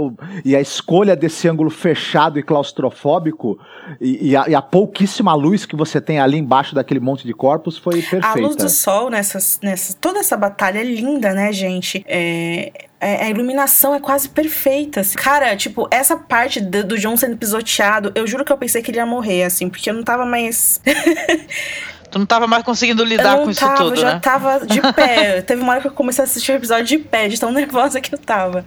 e 0.45 0.55
a 0.55 0.61
escolha 0.61 1.17
desse 1.17 1.49
ângulo 1.49 1.71
fechado 1.71 2.39
e 2.39 2.43
claustrofóbico 2.43 3.59
e, 4.01 4.31
e 4.31 4.37
a, 4.37 4.49
e 4.49 4.55
a 4.55 4.63
pouquíssima 4.63 5.35
luz 5.35 5.67
que 5.67 5.77
você 5.77 6.01
tem 6.01 6.21
ali 6.21 6.39
embaixo 6.39 6.75
daquele 6.75 7.01
monte 7.01 7.27
de 7.27 7.33
corpos 7.33 7.77
foi 7.79 8.01
perfeita. 8.03 8.29
A 8.29 8.35
luz 8.35 8.57
do 8.57 8.69
sol 8.69 9.11
nessas, 9.11 9.59
nessas. 9.63 9.95
Toda 9.95 10.21
essa 10.21 10.37
batalha 10.37 10.79
é 10.79 10.85
linda, 10.85 11.33
né, 11.33 11.53
gente? 11.53 12.05
É. 12.07 12.73
é- 13.01 13.25
A 13.25 13.31
iluminação 13.31 13.95
é 13.95 14.01
quase 14.01 14.29
perfeita. 14.29 15.01
assim. 15.01 15.17
Cara, 15.17 15.57
tipo, 15.57 15.89
essa 15.91 16.17
parte 16.17 16.61
do, 16.61 16.85
do 16.85 16.99
John 16.99 17.17
sendo 17.17 17.37
pisoteado, 17.37 18.13
eu 18.15 18.27
juro 18.27 18.45
que 18.45 18.53
eu 18.53 18.59
pensei 18.59 18.83
que 18.83 18.91
ele 18.91 18.99
ia 18.99 19.07
morrer, 19.07 19.45
assim, 19.45 19.69
porque 19.69 19.91
eu 19.91 19.95
não 19.95 20.03
tava 20.03 20.25
mais. 20.25 20.81
Tu 22.11 22.19
não 22.19 22.27
tava 22.27 22.47
mais 22.47 22.65
conseguindo 22.65 23.05
lidar 23.05 23.39
com 23.39 23.51
isso 23.51 23.61
tava, 23.61 23.77
tudo, 23.77 23.93
eu 23.95 23.97
já 23.97 24.15
né? 24.15 24.21
tava 24.21 24.67
de 24.67 24.81
pé. 24.93 25.43
Teve 25.47 25.63
uma 25.63 25.73
hora 25.73 25.81
que 25.81 25.87
eu 25.87 25.93
comecei 25.93 26.23
a 26.23 26.25
assistir 26.25 26.53
o 26.53 26.57
episódio 26.57 26.85
de 26.87 26.99
pé, 26.99 27.29
de 27.29 27.39
tão 27.39 27.53
nervosa 27.53 28.01
que 28.01 28.13
eu 28.15 28.19
tava. 28.19 28.65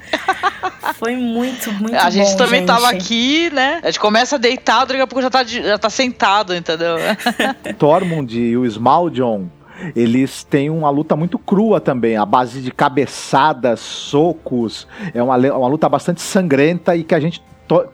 Foi 0.95 1.15
muito, 1.15 1.72
muito 1.74 1.95
a 1.95 2.10
gente 2.10 2.32
bom, 2.32 2.38
também 2.38 2.60
gente. 2.61 2.68
tava 2.68 2.90
aqui, 2.90 3.49
né? 3.52 3.80
A 3.84 3.88
gente 3.88 3.99
começa 3.99 4.40
deitado, 4.40 4.90
daqui 4.90 5.02
a 5.02 5.07
pouco 5.07 5.22
já 5.22 5.30
tá, 5.30 5.44
de- 5.44 5.61
já 5.61 5.78
tá 5.78 5.90
sentado, 5.90 6.56
entendeu? 6.56 6.95
Tormund 7.78 8.34
e 8.40 8.56
o 8.56 8.70
Small 8.70 9.10
John, 9.10 9.48
eles 9.95 10.44
têm 10.44 10.70
uma 10.70 10.90
luta 10.90 11.15
muito 11.15 11.38
crua 11.38 11.82
também, 11.82 12.15
a 12.15 12.26
base 12.26 12.61
de 12.61 12.72
cabeçadas, 12.72 13.80
socos. 13.80 14.88
É 15.14 15.22
uma, 15.22 15.36
uma 15.36 15.68
luta 15.68 15.90
bastante 15.90 16.22
sangrenta 16.22 16.95
e 16.95 17.03
que 17.03 17.14
a 17.15 17.20
gente 17.20 17.41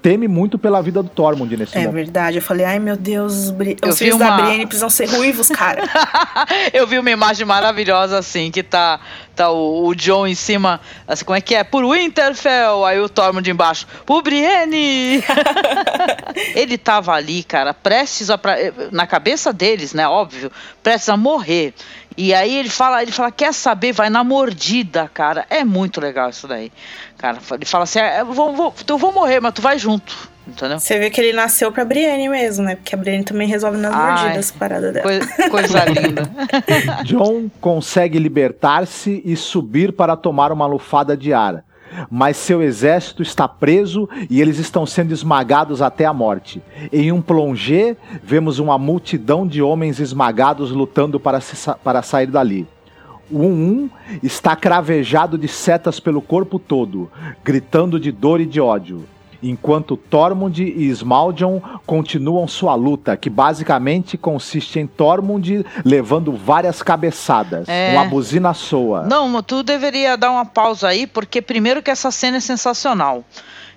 teme 0.01 0.27
muito 0.27 0.57
pela 0.57 0.81
vida 0.81 1.01
do 1.03 1.09
Tormund 1.09 1.55
nesse 1.55 1.75
É 1.77 1.81
momento. 1.81 1.93
verdade, 1.93 2.37
eu 2.37 2.41
falei, 2.41 2.65
ai 2.65 2.79
meu 2.79 2.97
Deus, 2.97 3.33
os, 3.33 3.49
bri... 3.51 3.77
Filhos 3.95 4.17
da 4.17 4.25
uma- 4.27 4.41
Brienne 4.41 4.65
precisam 4.65 4.89
ser 4.89 5.05
ruivos, 5.09 5.47
cara. 5.49 5.83
Eu 6.73 6.85
vi 6.87 6.97
uma 6.99 7.09
imagem 7.11 7.45
maravilhosa 7.45 8.17
assim, 8.17 8.51
que 8.51 8.61
tá, 8.63 8.99
tá 9.35 9.49
o, 9.51 9.87
o 9.87 9.95
John 9.95 10.25
em 10.27 10.35
cima, 10.35 10.81
assim, 11.07 11.23
como 11.23 11.37
é 11.37 11.41
que 11.41 11.55
é? 11.55 11.63
Por 11.63 11.85
Winterfell, 11.85 12.83
aí 12.85 12.99
o 12.99 13.07
Tormund 13.07 13.49
embaixo, 13.49 13.87
por 14.05 14.21
Brienne! 14.21 15.23
Ele 16.55 16.77
tava 16.77 17.13
ali, 17.13 17.43
cara, 17.43 17.73
prestes 17.73 18.29
a, 18.29 18.37
pra- 18.37 18.57
na 18.91 19.05
cabeça 19.07 19.51
deles, 19.53 19.93
né, 19.93 20.07
óbvio, 20.07 20.51
prestes 20.83 21.09
a 21.09 21.17
morrer. 21.17 21.73
E 22.21 22.33
aí 22.33 22.53
ele 22.57 22.67
fala, 22.67 23.01
ele 23.01 23.13
fala, 23.13 23.31
quer 23.31 23.53
saber, 23.53 23.93
vai 23.93 24.09
na 24.09 24.25
mordida, 24.25 25.09
cara. 25.13 25.45
É 25.49 25.63
muito 25.63 26.01
legal 26.01 26.29
isso 26.29 26.49
daí. 26.49 26.69
Cara, 27.17 27.37
ele 27.53 27.63
fala 27.63 27.85
assim, 27.85 27.99
"É, 27.99 28.19
eu 28.19 28.25
vou, 28.25 28.53
vou, 28.53 28.73
eu 28.85 28.97
vou 28.97 29.13
morrer, 29.13 29.39
mas 29.39 29.53
tu 29.53 29.61
vai 29.61 29.79
junto, 29.79 30.29
entendeu? 30.45 30.77
Você 30.79 30.99
vê 30.99 31.09
que 31.09 31.21
ele 31.21 31.31
nasceu 31.31 31.71
pra 31.71 31.85
Brienne 31.85 32.27
mesmo, 32.27 32.65
né? 32.65 32.75
Porque 32.75 32.93
a 32.93 32.97
Brienne 32.97 33.23
também 33.23 33.47
resolve 33.47 33.77
nas 33.77 33.93
Ai. 33.95 34.23
mordidas, 34.23 34.51
parada 34.51 34.91
dela. 34.91 35.03
Coisa, 35.03 35.49
coisa 35.49 35.85
linda. 35.87 36.29
John 37.05 37.49
consegue 37.61 38.19
libertar-se 38.19 39.21
e 39.23 39.37
subir 39.37 39.93
para 39.93 40.17
tomar 40.17 40.51
uma 40.51 40.65
lufada 40.65 41.15
de 41.15 41.31
ar. 41.33 41.63
Mas 42.09 42.37
seu 42.37 42.61
exército 42.61 43.21
está 43.21 43.47
preso 43.47 44.09
e 44.29 44.41
eles 44.41 44.59
estão 44.59 44.85
sendo 44.85 45.13
esmagados 45.13 45.81
até 45.81 46.05
a 46.05 46.13
morte. 46.13 46.61
Em 46.91 47.11
um 47.11 47.21
plongé, 47.21 47.95
vemos 48.23 48.59
uma 48.59 48.77
multidão 48.77 49.45
de 49.45 49.61
homens 49.61 49.99
esmagados 49.99 50.71
lutando 50.71 51.19
para, 51.19 51.39
se 51.41 51.71
para 51.83 52.01
sair 52.01 52.27
dali. 52.27 52.67
O 53.31 53.43
1 53.43 53.89
está 54.23 54.55
cravejado 54.55 55.37
de 55.37 55.47
setas 55.47 55.99
pelo 55.99 56.21
corpo 56.21 56.57
todo, 56.57 57.11
gritando 57.43 57.99
de 57.99 58.11
dor 58.11 58.41
e 58.41 58.45
de 58.45 58.59
ódio. 58.59 59.05
Enquanto 59.41 59.95
Tormund 59.95 60.61
e 60.61 60.89
Smaljon 60.89 61.61
continuam 61.85 62.47
sua 62.47 62.75
luta, 62.75 63.15
que 63.15 63.29
basicamente 63.29 64.17
consiste 64.17 64.79
em 64.79 64.87
Tormund 64.87 65.65
levando 65.85 66.33
várias 66.33 66.81
cabeçadas. 66.81 67.67
É. 67.69 67.93
Uma 67.93 68.05
buzina 68.05 68.53
soa. 68.53 69.03
Não, 69.03 69.41
tu 69.41 69.63
deveria 69.63 70.17
dar 70.17 70.31
uma 70.31 70.45
pausa 70.45 70.89
aí, 70.89 71.07
porque 71.07 71.41
primeiro 71.41 71.81
que 71.81 71.91
essa 71.91 72.11
cena 72.11 72.37
é 72.37 72.41
sensacional. 72.41 73.23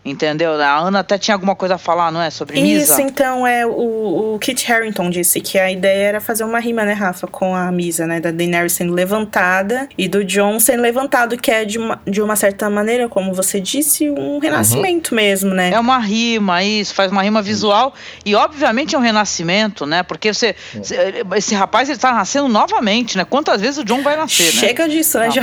Entendeu? 0.04 0.60
A 0.60 0.78
Ana 0.78 0.98
até 0.98 1.16
tinha 1.16 1.34
alguma 1.36 1.54
coisa 1.54 1.76
a 1.76 1.78
falar, 1.78 2.10
não 2.10 2.20
é? 2.20 2.28
Sobre 2.28 2.60
Misa. 2.60 2.94
Isso, 2.94 3.00
então, 3.00 3.46
é 3.46 3.64
o, 3.64 4.34
o 4.34 4.38
Kit 4.40 4.70
Harington 4.72 5.08
disse 5.08 5.40
que 5.40 5.56
a 5.58 5.70
ideia 5.70 6.08
era 6.08 6.20
fazer 6.20 6.42
uma 6.42 6.58
rima, 6.58 6.84
né, 6.84 6.92
Rafa, 6.92 7.28
com 7.28 7.54
a 7.54 7.70
Misa, 7.70 8.04
né? 8.04 8.18
Da 8.18 8.32
Daenerys 8.32 8.72
sendo 8.72 8.92
levantada 8.92 9.88
e 9.96 10.08
do 10.08 10.24
Jon 10.24 10.58
sendo 10.58 10.82
levantado, 10.82 11.36
que 11.36 11.52
é 11.52 11.64
de 11.64 11.78
uma, 11.78 12.00
de 12.04 12.20
uma 12.20 12.34
certa 12.34 12.68
maneira, 12.68 13.08
como 13.08 13.32
você 13.32 13.60
disse, 13.60 14.10
um 14.10 14.40
renascimento 14.40 15.14
mesmo, 15.14 15.54
né? 15.54 15.70
É 15.72 15.78
uma 15.78 15.98
rima, 15.98 16.64
isso, 16.64 16.92
faz 16.94 17.12
uma 17.12 17.22
rima 17.22 17.40
visual. 17.40 17.94
E 18.24 18.34
obviamente 18.34 18.96
é 18.96 18.98
um 18.98 19.02
renascimento, 19.02 19.86
né? 19.86 20.02
Porque 20.02 20.34
você, 20.34 20.56
você- 20.74 21.22
esse 21.36 21.54
rapaz 21.54 21.88
ele 21.88 21.98
tá 21.98 22.12
nascendo 22.12 22.48
novamente, 22.48 23.16
né? 23.16 23.24
Quantas 23.24 23.60
vezes 23.60 23.78
o 23.78 23.84
John 23.84 24.02
vai 24.02 24.16
nascer, 24.16 24.46
né? 24.46 24.50
Chega 24.50 24.88
disso, 24.88 25.16
né. 25.20 25.28
Jon? 25.28 25.42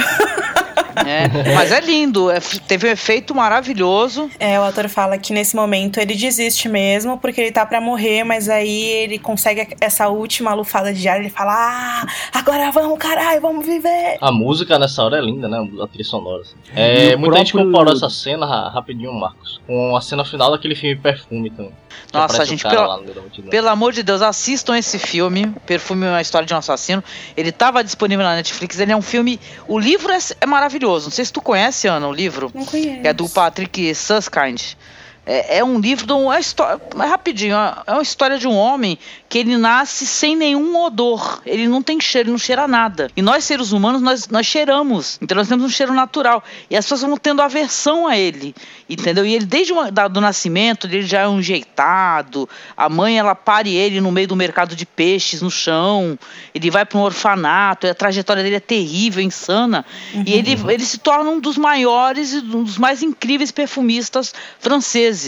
É, 1.08 1.54
mas 1.56 1.72
é 1.72 1.80
lindo, 1.80 2.30
é, 2.30 2.40
teve 2.68 2.88
um 2.88 2.92
efeito 2.92 3.34
maravilhoso. 3.34 4.30
É, 4.40 4.49
o 4.58 4.64
ator 4.64 4.88
fala 4.88 5.18
que 5.18 5.34
nesse 5.34 5.56
momento 5.56 6.00
ele 6.00 6.16
desiste 6.16 6.70
mesmo, 6.70 7.18
porque 7.18 7.42
ele 7.42 7.52
tá 7.52 7.66
pra 7.66 7.82
morrer, 7.82 8.24
mas 8.24 8.48
aí 8.48 8.82
ele 8.84 9.20
consegue 9.20 9.76
essa 9.82 10.08
última 10.08 10.54
lufada 10.54 10.94
de 10.94 11.08
ar, 11.10 11.20
ele 11.20 11.30
fala, 11.30 11.54
ah, 11.54 12.08
agora 12.34 12.72
vamos, 12.72 12.98
caralho, 12.98 13.42
vamos 13.42 13.66
viver. 13.66 14.18
A 14.22 14.32
música 14.32 14.80
nessa 14.80 15.04
hora 15.04 15.18
é 15.18 15.22
linda, 15.22 15.48
né? 15.50 15.58
A 15.82 15.88
trilha 15.88 16.06
sonora. 16.06 16.42
Assim. 16.42 16.56
É, 16.76 17.16
muita 17.18 17.38
gente 17.40 17.52
próprio- 17.52 17.72
comparou 17.72 17.94
essa 17.94 18.10
cena, 18.10 18.46
ra- 18.46 18.70
rapidinho, 18.70 19.14
Marcos, 19.14 19.60
com 19.68 19.96
a 19.96 20.02
cena 20.02 20.24
final 20.24 20.52
daquele 20.52 20.76
filme 20.76 20.96
Perfume 20.96 21.50
também. 21.50 21.74
Nossa, 22.14 22.26
aparece 22.26 22.44
o 22.44 22.46
gente, 22.58 22.64
pela- 22.68 22.88
lá 22.88 22.98
multidão. 22.98 23.50
Pelo 23.50 23.68
amor 23.68 23.92
de 23.92 24.04
Deus, 24.04 24.22
assistam 24.22 24.78
esse 24.78 24.98
filme, 24.98 25.54
Perfume 25.66 26.06
é 26.06 26.10
uma 26.10 26.22
história 26.22 26.46
de 26.46 26.54
um 26.54 26.58
assassino. 26.58 27.04
Ele 27.36 27.50
estava 27.50 27.84
disponível 27.84 28.24
na 28.24 28.36
Netflix, 28.36 28.80
ele 28.80 28.92
é 28.92 28.96
um 28.96 29.02
filme. 29.02 29.40
O 29.68 29.78
livro 29.78 30.12
é, 30.12 30.18
é 30.42 30.46
maravilhoso. 30.46 31.08
Não 31.08 31.12
sei 31.12 31.26
se 31.26 31.34
tu 31.34 31.42
conhece, 31.42 31.88
Ana, 31.88 32.08
o 32.08 32.14
livro. 32.14 32.52
Não 32.54 32.66
conheço. 32.66 33.02
é 33.04 33.12
do 33.14 33.28
Patrick 33.28 33.94
kinds 34.40 34.76
É, 35.32 35.60
é 35.60 35.64
um 35.64 35.80
livro, 35.80 36.08
de 36.08 36.12
é 36.12 36.16
uma 36.16 36.40
história, 36.40 36.82
é 37.00 37.06
rapidinho, 37.06 37.56
é 37.86 37.94
uma 37.94 38.02
história 38.02 38.40
de 38.40 38.48
um 38.48 38.56
homem 38.56 38.98
que 39.30 39.38
ele 39.38 39.56
nasce 39.58 40.08
sem 40.08 40.36
nenhum 40.36 40.76
odor, 40.76 41.40
ele 41.46 41.68
não 41.68 41.84
tem 41.84 42.02
cheiro, 42.02 42.26
ele 42.30 42.32
não 42.32 42.40
cheira 42.40 42.68
nada. 42.68 43.12
E 43.16 43.22
nós 43.22 43.44
seres 43.44 43.72
humanos, 43.72 44.02
nós, 44.02 44.28
nós 44.28 44.48
cheiramos, 44.48 45.20
então 45.22 45.38
nós 45.38 45.48
temos 45.48 45.64
um 45.64 45.70
cheiro 45.70 45.94
natural. 45.94 46.44
E 46.68 46.76
as 46.76 46.84
pessoas 46.84 47.02
vão 47.02 47.16
tendo 47.16 47.44
aversão 47.44 48.08
a 48.08 48.18
ele, 48.18 48.56
entendeu? 48.90 49.24
E 49.24 49.36
ele 49.36 49.46
desde 49.46 49.72
o 49.72 49.92
da- 49.92 50.08
do 50.08 50.20
nascimento, 50.20 50.88
ele 50.88 51.04
já 51.04 51.20
é 51.22 51.28
um 51.28 51.44
jeitado, 51.44 52.50
a 52.76 52.90
mãe 52.90 53.20
ela 53.20 53.36
pare 53.36 53.76
ele 53.76 54.02
no 54.02 54.12
meio 54.12 54.28
do 54.28 54.36
mercado 54.36 54.76
de 54.76 54.84
peixes, 54.84 55.44
no 55.44 55.52
chão, 55.52 56.18
ele 56.56 56.72
vai 56.72 56.86
para 56.86 56.98
um 56.98 57.02
orfanato, 57.04 57.86
a 57.86 57.94
trajetória 57.94 58.42
dele 58.42 58.56
é 58.56 58.60
terrível, 58.60 59.22
insana. 59.22 59.86
E 60.26 60.34
ele, 60.34 60.58
ele 60.70 60.84
se 60.86 60.98
torna 60.98 61.30
um 61.30 61.40
dos 61.40 61.56
maiores 61.56 62.34
e 62.34 62.38
um 62.38 62.64
dos 62.64 62.80
mais 62.80 63.04
incríveis 63.04 63.52
perfumistas 63.52 64.34
franceses. 64.60 65.19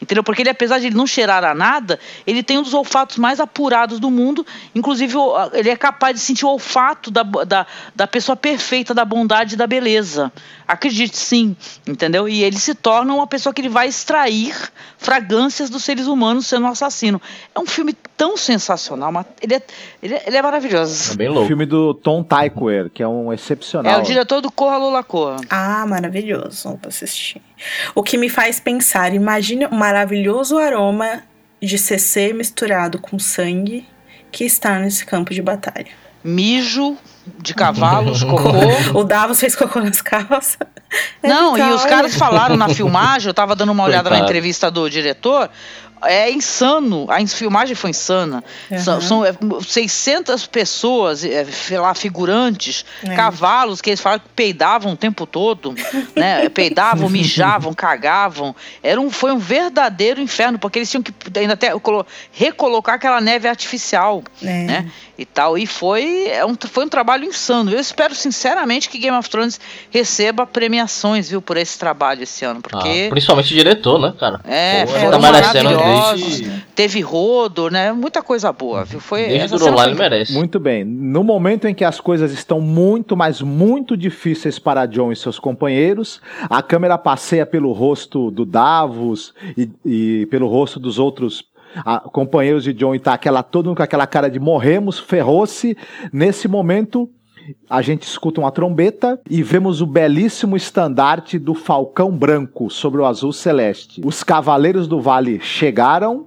Entendeu? 0.00 0.22
Porque 0.22 0.42
ele, 0.42 0.50
apesar 0.50 0.78
de 0.78 0.86
ele 0.86 0.96
não 0.96 1.06
cheirar 1.06 1.44
a 1.44 1.54
nada, 1.54 1.98
ele 2.26 2.42
tem 2.42 2.58
um 2.58 2.62
dos 2.62 2.74
olfatos 2.74 3.16
mais 3.16 3.40
apurados 3.40 4.00
do 4.00 4.10
mundo. 4.10 4.46
Inclusive, 4.74 5.14
ele 5.52 5.70
é 5.70 5.76
capaz 5.76 6.14
de 6.16 6.20
sentir 6.20 6.44
o 6.44 6.48
olfato 6.48 7.10
da, 7.10 7.22
da, 7.22 7.66
da 7.94 8.06
pessoa 8.06 8.36
perfeita, 8.36 8.94
da 8.94 9.04
bondade 9.04 9.54
e 9.54 9.56
da 9.56 9.66
beleza. 9.66 10.32
Acredite 10.66 11.16
sim, 11.16 11.56
entendeu? 11.86 12.28
E 12.28 12.42
ele 12.42 12.58
se 12.58 12.74
torna 12.74 13.14
uma 13.14 13.26
pessoa 13.26 13.52
que 13.54 13.60
ele 13.60 13.68
vai 13.68 13.86
extrair 13.86 14.54
fragrâncias 14.98 15.70
dos 15.70 15.84
seres 15.84 16.06
humanos 16.06 16.46
sendo 16.46 16.66
um 16.66 16.70
assassino. 16.70 17.20
É 17.54 17.60
um 17.60 17.66
filme 17.66 17.94
tão 18.16 18.36
sensacional, 18.36 19.12
mas 19.12 19.26
ele 19.40 19.54
é, 19.54 19.62
ele 20.02 20.14
é, 20.14 20.24
ele 20.26 20.36
é 20.36 20.42
maravilhoso. 20.42 21.12
É 21.12 21.16
bem 21.16 21.28
louco. 21.28 21.46
Filme 21.46 21.66
do 21.66 21.94
Tom 21.94 22.24
Tykwer, 22.24 22.90
que 22.90 23.02
é 23.02 23.06
um 23.06 23.32
excepcional. 23.32 23.92
É 23.92 23.98
o 23.98 24.02
diretor 24.02 24.40
do 24.40 24.50
Corra 24.50 24.78
Lula 24.78 25.04
Corra. 25.04 25.36
Ah, 25.48 25.86
maravilhoso. 25.86 26.68
Vou 26.68 26.80
assistir. 26.88 27.40
O 27.94 28.02
que 28.02 28.18
me 28.18 28.28
faz 28.28 28.58
pensar, 28.58 29.14
imagine 29.14 29.66
o 29.66 29.74
maravilhoso 29.74 30.58
aroma 30.58 31.22
de 31.62 31.78
CC 31.78 32.32
misturado 32.32 32.98
com 32.98 33.18
sangue 33.18 33.86
que 34.32 34.44
está 34.44 34.78
nesse 34.78 35.06
campo 35.06 35.32
de 35.32 35.40
batalha. 35.40 35.86
Mijo 36.22 36.96
de 37.38 37.54
cavalos, 37.54 38.22
cocô. 38.24 38.98
O 38.98 39.04
Davos 39.04 39.40
fez 39.40 39.54
cocô 39.54 39.80
nas 39.80 40.00
calças. 40.00 40.58
É 41.22 41.28
Não, 41.28 41.56
e 41.58 41.62
os 41.72 41.84
caras 41.84 42.14
falaram 42.14 42.56
na 42.56 42.68
filmagem, 42.68 43.28
eu 43.28 43.34
tava 43.34 43.54
dando 43.56 43.72
uma 43.72 43.84
olhada 43.84 44.04
na 44.04 44.16
Coitado. 44.16 44.24
entrevista 44.30 44.70
do 44.70 44.88
diretor, 44.88 45.50
é 46.04 46.30
insano, 46.30 47.06
a 47.10 47.26
filmagem 47.26 47.74
foi 47.74 47.90
insana. 47.90 48.44
São, 48.78 48.94
Aham. 48.94 49.00
são, 49.00 49.24
é, 49.24 49.34
600 49.66 50.46
pessoas, 50.46 51.24
é, 51.24 51.44
sei 51.46 51.78
lá, 51.78 51.92
figurantes, 51.94 52.84
É. 53.02 53.14
cavalos 53.16 53.80
que 53.80 53.90
eles 53.90 54.00
falaram 54.00 54.22
que 54.22 54.28
peidavam 54.28 54.92
o 54.92 54.96
tempo 54.96 55.26
todo, 55.26 55.74
né? 56.14 56.48
Peidavam, 56.50 57.08
mijavam, 57.08 57.72
cagavam. 57.74 58.54
Era 58.82 59.00
um, 59.00 59.10
foi 59.10 59.32
um 59.32 59.38
verdadeiro 59.38 60.20
inferno, 60.20 60.58
porque 60.58 60.78
eles 60.78 60.90
tinham 60.90 61.02
que 61.02 61.12
ainda 61.36 61.54
até 61.54 61.76
colo- 61.80 62.06
recolocar 62.30 62.94
aquela 62.94 63.20
neve 63.20 63.48
artificial 63.48 64.22
É. 64.42 64.46
né? 64.64 64.90
E 65.18 65.24
tal. 65.24 65.56
E 65.56 65.66
foi, 65.66 66.26
é 66.28 66.44
um, 66.44 66.54
foi 66.54 66.84
um 66.84 66.88
trabalho 66.88 67.24
insano. 67.24 67.70
Eu 67.70 67.80
espero 67.80 68.14
sinceramente 68.14 68.88
que 68.90 68.98
Game 68.98 69.16
of 69.16 69.28
Thrones 69.30 69.58
receba 69.90 70.46
premiações, 70.46 71.30
viu, 71.30 71.40
por 71.40 71.56
esse 71.56 71.78
trabalho 71.78 72.22
esse 72.22 72.44
ano. 72.44 72.60
Ah, 72.62 72.68
Porque 72.68 73.06
principalmente 73.08 73.52
o 73.52 73.56
diretor, 73.56 73.98
né, 73.98 74.12
cara? 74.18 74.40
é, 74.44 74.84
Pô, 74.84 74.92
foram 74.92 75.10
tá 75.12 75.18
maravilhosos. 75.18 76.40
desde, 76.40 76.66
Teve 76.74 77.00
rodo, 77.00 77.70
né? 77.70 77.92
Muita 77.92 78.22
coisa 78.22 78.52
boa, 78.52 78.84
viu? 78.84 79.00
Foi 79.00 79.24
desde 79.26 79.54
o 79.56 79.58
foi- 79.58 79.84
ele 79.86 79.94
merece. 79.94 80.32
Muito 80.34 80.60
bem. 80.60 80.84
No 80.84 81.24
momento 81.24 81.66
em 81.66 81.74
que 81.74 81.84
as 81.84 81.98
coisas 82.00 82.32
estão 82.32 82.60
muito, 82.60 83.16
mas 83.16 83.40
muito 83.40 83.96
difíceis 83.96 84.58
para 84.58 84.84
John 84.84 85.10
e 85.10 85.16
seus 85.16 85.38
companheiros, 85.38 86.20
a 86.50 86.62
câmera 86.62 86.98
passeia 86.98 87.46
pelo 87.46 87.72
rosto 87.72 88.30
do 88.30 88.44
Davos 88.44 89.32
e, 89.56 89.70
e 89.84 90.26
pelo 90.26 90.46
rosto 90.48 90.78
dos 90.78 90.98
outros 90.98 91.44
ah, 91.74 92.00
companheiros 92.00 92.64
de 92.64 92.72
John 92.72 92.94
e 92.94 92.98
tá 92.98 93.14
aquela, 93.14 93.42
todo 93.42 93.66
mundo 93.66 93.76
com 93.76 93.82
aquela 93.82 94.06
cara 94.06 94.28
de 94.28 94.38
morremos, 94.38 94.98
ferrou-se. 94.98 95.76
Nesse 96.12 96.48
momento, 96.48 97.10
a 97.68 97.82
gente 97.82 98.02
escuta 98.02 98.40
uma 98.40 98.50
trombeta 98.50 99.20
e 99.28 99.42
vemos 99.42 99.80
o 99.80 99.86
belíssimo 99.86 100.56
estandarte 100.56 101.38
do 101.38 101.54
Falcão 101.54 102.10
Branco 102.10 102.70
sobre 102.70 103.00
o 103.00 103.06
azul 103.06 103.32
celeste. 103.32 104.00
Os 104.04 104.22
Cavaleiros 104.22 104.88
do 104.88 105.00
Vale 105.00 105.40
chegaram 105.40 106.26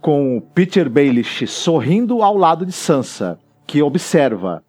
com 0.00 0.42
Peter 0.54 0.88
Baelish 0.88 1.46
sorrindo 1.46 2.22
ao 2.22 2.36
lado 2.36 2.64
de 2.64 2.72
Sansa, 2.72 3.38
que 3.66 3.82
observa. 3.82 4.62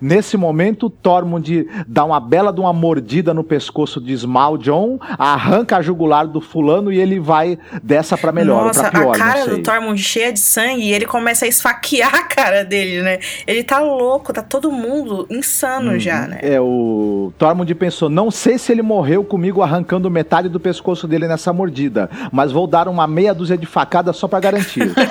Nesse 0.00 0.36
momento, 0.36 0.88
Tormund 0.88 1.66
dá 1.86 2.04
uma 2.04 2.20
bela 2.20 2.52
de 2.52 2.60
uma 2.60 2.72
mordida 2.72 3.34
no 3.34 3.42
pescoço 3.42 4.00
de 4.00 4.16
Small 4.16 4.56
John, 4.56 4.98
arranca 5.18 5.76
a 5.76 5.82
jugular 5.82 6.26
do 6.26 6.40
fulano 6.40 6.92
e 6.92 7.00
ele 7.00 7.18
vai 7.18 7.58
dessa 7.82 8.16
pra 8.16 8.32
melhor 8.32 8.66
Nossa, 8.66 8.90
pra 8.90 9.00
pior, 9.00 9.14
a 9.14 9.18
cara 9.18 9.46
do 9.46 9.62
Tormund 9.62 10.00
cheia 10.00 10.32
de 10.32 10.40
sangue 10.40 10.82
e 10.82 10.92
ele 10.92 11.06
começa 11.06 11.44
a 11.44 11.48
esfaquear 11.48 12.14
a 12.14 12.22
cara 12.22 12.64
dele, 12.64 13.02
né? 13.02 13.18
Ele 13.46 13.64
tá 13.64 13.80
louco, 13.80 14.32
tá 14.32 14.42
todo 14.42 14.70
mundo 14.70 15.26
insano 15.28 15.98
já, 15.98 16.26
né? 16.26 16.38
É, 16.42 16.60
o 16.60 17.32
Tormund 17.36 17.74
pensou, 17.74 18.08
não 18.08 18.30
sei 18.30 18.58
se 18.58 18.70
ele 18.72 18.82
morreu 18.82 19.24
comigo 19.24 19.62
arrancando 19.62 20.10
metade 20.10 20.48
do 20.48 20.60
pescoço 20.60 21.08
dele 21.08 21.26
nessa 21.26 21.52
mordida, 21.52 22.08
mas 22.30 22.52
vou 22.52 22.66
dar 22.66 22.88
uma 22.88 23.06
meia 23.06 23.34
dúzia 23.34 23.58
de 23.58 23.66
facadas 23.66 24.16
só 24.16 24.28
pra 24.28 24.40
garantir. 24.40 24.92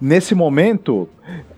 Nesse 0.00 0.34
momento, 0.34 1.08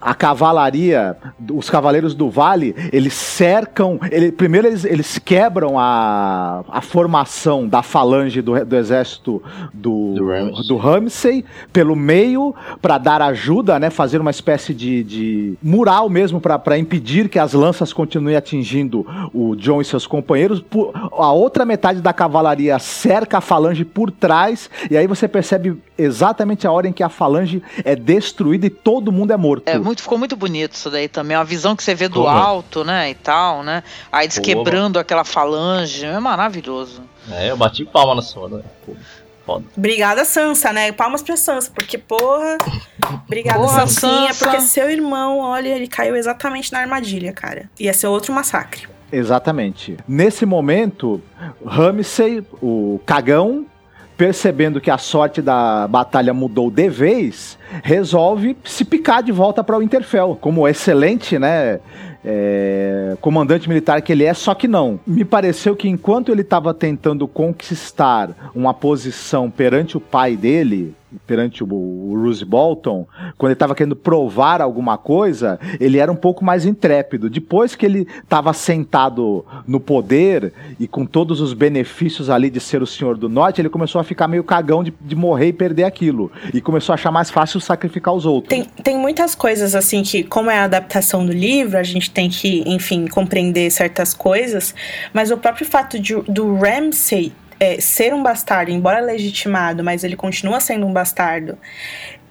a 0.00 0.14
cavalaria, 0.14 1.16
os 1.52 1.68
cavaleiros 1.68 2.14
do 2.14 2.30
vale, 2.30 2.74
eles 2.92 3.14
cercam. 3.14 3.98
Ele, 4.10 4.30
primeiro, 4.30 4.66
eles, 4.68 4.84
eles 4.84 5.18
quebram 5.18 5.78
a, 5.78 6.62
a 6.68 6.80
formação 6.80 7.66
da 7.66 7.82
falange 7.82 8.40
do, 8.40 8.64
do 8.64 8.76
exército 8.76 9.42
do, 9.72 10.14
Do 10.14 10.76
Ramsay. 10.76 11.42
do 11.42 11.48
pelo 11.72 11.96
meio 11.96 12.54
para 12.80 12.98
dar 12.98 13.20
ajuda, 13.22 13.78
né? 13.78 13.90
Fazer 13.90 14.20
uma 14.20 14.30
espécie 14.30 14.72
de, 14.72 15.02
de 15.02 15.54
mural 15.62 16.08
mesmo 16.08 16.40
para 16.40 16.78
impedir 16.78 17.28
que 17.28 17.38
as 17.38 17.52
lanças 17.52 17.92
continuem 17.92 18.36
atingindo 18.36 19.06
o 19.34 19.56
John 19.56 19.80
e 19.80 19.84
seus 19.84 20.06
companheiros. 20.06 20.60
Por- 20.60 20.92
a 20.94 21.32
outra 21.32 21.64
metade 21.64 22.00
da 22.00 22.12
cavalaria 22.12 22.78
cerca 22.78 23.38
a 23.38 23.40
falange 23.40 23.84
por 23.84 24.10
trás 24.10 24.70
e 24.90 24.96
aí 24.96 25.06
você 25.06 25.26
percebe 25.26 25.76
exatamente 25.96 26.66
a 26.66 26.72
hora 26.72 26.86
em 26.88 26.92
que 26.92 27.02
a 27.02 27.08
falange 27.08 27.62
é 27.84 27.96
destruída 27.96 28.66
e 28.66 28.70
todo 28.70 29.10
mundo 29.10 29.32
é 29.32 29.36
morto. 29.36 29.66
É, 29.66 29.78
muito, 29.88 30.02
ficou 30.02 30.18
muito 30.18 30.36
bonito 30.36 30.74
isso 30.74 30.90
daí 30.90 31.08
também. 31.08 31.36
Uma 31.36 31.44
visão 31.44 31.74
que 31.74 31.82
você 31.82 31.94
vê 31.94 32.08
do 32.08 32.22
mano. 32.24 32.38
alto, 32.38 32.84
né? 32.84 33.10
E 33.10 33.14
tal, 33.14 33.62
né? 33.62 33.82
Aí 34.12 34.26
eles 34.26 34.34
Ficou, 34.36 34.54
quebrando 34.64 34.98
aquela 34.98 35.24
falange. 35.24 36.04
É 36.04 36.18
maravilhoso. 36.20 37.02
É, 37.30 37.50
eu 37.50 37.56
bati 37.56 37.84
palma 37.84 38.14
nessa 38.14 38.38
hora. 38.38 38.56
né? 38.58 38.62
Foda. 39.44 39.64
Obrigada, 39.76 40.24
Sansa, 40.26 40.72
né? 40.74 40.92
Palmas 40.92 41.22
pra 41.22 41.34
Sansa, 41.36 41.70
porque, 41.74 41.96
porra. 41.96 42.58
Obrigada, 43.26 43.58
Porra, 43.58 43.86
Sansinha, 43.86 44.32
Sansa. 44.34 44.44
porque 44.44 44.60
seu 44.60 44.90
irmão, 44.90 45.38
olha, 45.38 45.68
ele 45.68 45.88
caiu 45.88 46.14
exatamente 46.16 46.70
na 46.70 46.80
armadilha, 46.80 47.32
cara. 47.32 47.70
Ia 47.80 47.94
ser 47.94 48.08
outro 48.08 48.32
massacre. 48.32 48.86
Exatamente. 49.10 49.96
Nesse 50.06 50.44
momento, 50.44 51.22
Ramsay, 51.66 52.44
o 52.60 53.00
cagão, 53.06 53.64
percebendo 54.18 54.80
que 54.80 54.90
a 54.90 54.98
sorte 54.98 55.40
da 55.40 55.86
batalha 55.86 56.34
mudou 56.34 56.70
de 56.70 56.90
vez, 56.90 57.56
resolve 57.82 58.56
se 58.64 58.84
picar 58.84 59.22
de 59.22 59.30
volta 59.30 59.62
para 59.62 59.76
o 59.76 59.78
Winterfell, 59.78 60.36
como 60.40 60.66
excelente, 60.66 61.38
né? 61.38 61.78
é, 62.24 63.16
comandante 63.20 63.68
militar 63.68 64.02
que 64.02 64.12
ele 64.12 64.24
é, 64.24 64.34
só 64.34 64.54
que 64.54 64.68
não. 64.68 64.98
Me 65.06 65.24
pareceu 65.24 65.76
que 65.76 65.88
enquanto 65.88 66.32
ele 66.32 66.42
estava 66.42 66.74
tentando 66.74 67.26
conquistar 67.28 68.50
uma 68.54 68.74
posição 68.74 69.50
perante 69.50 69.96
o 69.96 70.00
pai 70.00 70.36
dele, 70.36 70.94
perante 71.26 71.62
o, 71.62 71.66
o 71.66 72.16
Bruce 72.20 72.44
Bolton, 72.44 73.06
quando 73.36 73.50
ele 73.50 73.54
estava 73.54 73.74
querendo 73.74 73.96
provar 73.96 74.60
alguma 74.60 74.98
coisa, 74.98 75.58
ele 75.80 75.98
era 75.98 76.10
um 76.10 76.16
pouco 76.16 76.44
mais 76.44 76.64
intrépido. 76.64 77.30
Depois 77.30 77.74
que 77.74 77.86
ele 77.86 78.06
estava 78.22 78.52
sentado 78.52 79.44
no 79.66 79.80
poder 79.80 80.52
e 80.78 80.86
com 80.86 81.06
todos 81.06 81.40
os 81.40 81.52
benefícios 81.52 82.28
ali 82.30 82.50
de 82.50 82.60
ser 82.60 82.82
o 82.82 82.86
Senhor 82.86 83.16
do 83.16 83.28
Norte, 83.28 83.60
ele 83.60 83.68
começou 83.68 84.00
a 84.00 84.04
ficar 84.04 84.28
meio 84.28 84.44
cagão 84.44 84.82
de, 84.82 84.92
de 85.00 85.16
morrer 85.16 85.48
e 85.48 85.52
perder 85.52 85.84
aquilo. 85.84 86.30
E 86.52 86.60
começou 86.60 86.92
a 86.92 86.94
achar 86.94 87.10
mais 87.10 87.30
fácil 87.30 87.60
sacrificar 87.60 88.14
os 88.14 88.26
outros. 88.26 88.48
Tem, 88.48 88.64
tem 88.82 88.98
muitas 88.98 89.34
coisas 89.34 89.74
assim 89.74 90.02
que, 90.02 90.22
como 90.22 90.50
é 90.50 90.58
a 90.58 90.64
adaptação 90.64 91.24
do 91.24 91.32
livro, 91.32 91.78
a 91.78 91.82
gente 91.82 92.10
tem 92.10 92.28
que, 92.28 92.62
enfim, 92.66 93.06
compreender 93.06 93.70
certas 93.70 94.12
coisas, 94.14 94.74
mas 95.12 95.30
o 95.30 95.36
próprio 95.36 95.66
fato 95.66 95.98
de, 95.98 96.14
do 96.22 96.54
Ramsay 96.56 97.32
é, 97.60 97.80
ser 97.80 98.14
um 98.14 98.22
bastardo, 98.22 98.70
embora 98.70 99.00
legitimado, 99.00 99.82
mas 99.82 100.04
ele 100.04 100.16
continua 100.16 100.60
sendo 100.60 100.86
um 100.86 100.92
bastardo, 100.92 101.58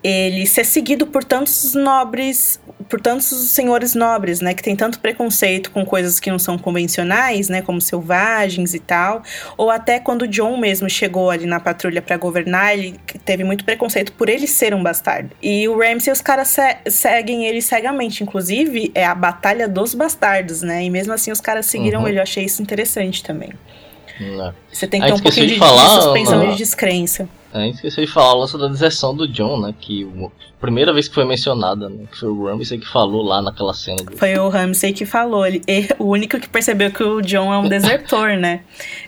ele 0.04 0.46
ser 0.46 0.64
seguido 0.64 1.08
por 1.08 1.24
tantos 1.24 1.74
nobres, 1.74 2.60
por 2.88 3.02
tantos 3.02 3.26
senhores 3.26 3.94
nobres, 3.96 4.40
né, 4.40 4.54
que 4.54 4.64
tem 4.64 4.76
tanto 4.76 5.00
preconceito 5.00 5.72
com 5.72 5.84
coisas 5.84 6.20
que 6.20 6.30
não 6.30 6.40
são 6.40 6.58
convencionais, 6.58 7.50
né, 7.50 7.62
como 7.62 7.82
selvagens 7.82 8.74
e 8.74 8.80
tal, 8.80 9.24
ou 9.58 9.70
até 9.72 10.00
quando 10.00 10.28
John 10.28 10.56
mesmo 10.56 10.90
chegou 10.90 11.30
ali 11.32 11.46
na 11.46 11.60
patrulha 11.60 12.02
para 12.02 12.16
governar, 12.16 12.78
ele 12.78 12.96
teve 13.26 13.44
muito 13.44 13.66
preconceito 13.66 14.14
por 14.14 14.30
ele 14.30 14.48
ser 14.48 14.74
um 14.74 14.84
bastardo. 14.84 15.32
E 15.42 15.68
o 15.68 15.78
Ramsay 15.78 16.14
os 16.14 16.22
caras 16.22 16.50
se 16.50 16.62
seguem 16.90 17.46
ele 17.46 17.62
cegamente, 17.62 18.24
inclusive 18.24 18.92
é 18.96 19.06
a 19.06 19.16
batalha 19.16 19.68
dos 19.68 19.94
bastardos, 19.94 20.62
né? 20.62 20.84
E 20.84 20.90
mesmo 20.90 21.12
assim 21.12 21.32
os 21.32 21.42
caras 21.42 21.66
seguiram 21.66 22.02
Uhum. 22.02 22.08
ele, 22.08 22.20
eu 22.20 22.24
achei 22.24 22.46
isso 22.46 22.62
interessante 22.62 23.24
também. 23.24 23.52
Né? 24.20 24.54
Você 24.72 24.88
tem 24.88 25.00
que 25.00 25.06
Aí 25.06 25.12
ter 25.12 25.14
um 25.14 25.18
esqueci 25.18 25.40
pouquinho 25.40 25.48
de 25.48 25.54
de, 25.54 25.60
falar, 25.60 25.98
de 25.98 26.04
suspensão 26.04 26.40
né? 26.40 26.52
de 26.52 26.58
descrença. 26.58 27.30
A 27.54 27.60
gente 27.62 27.76
esqueceu 27.76 28.06
de 28.06 28.12
falar 28.12 28.34
o 28.36 28.40
lance 28.40 28.58
da 28.58 28.68
deserção 28.68 29.16
do 29.16 29.28
John, 29.28 29.60
né? 29.62 29.74
Que 29.80 30.04
o- 30.04 30.28
a 30.28 30.60
primeira 30.62 30.92
vez 30.94 31.08
que 31.08 31.16
foi 31.16 31.24
mencionada, 31.26 31.88
né? 31.90 32.06
Que 32.12 32.20
foi 32.20 32.30
o 32.30 32.46
Ramsay 32.46 32.78
que 32.80 32.88
falou 32.88 33.24
lá 33.24 33.42
naquela 33.42 33.74
cena 33.74 34.04
do. 34.04 34.18
Foi 34.18 34.38
o 34.38 34.50
Ramsay 34.50 34.92
que 34.94 35.06
falou. 35.06 35.46
Ele, 35.46 35.62
o 35.98 36.06
único 36.06 36.40
que 36.40 36.50
percebeu 36.50 36.92
que 36.92 37.04
o 37.04 37.22
John 37.22 37.54
é 37.54 37.58
um 37.58 37.68
desertor, 37.70 38.38
né? 38.38 38.62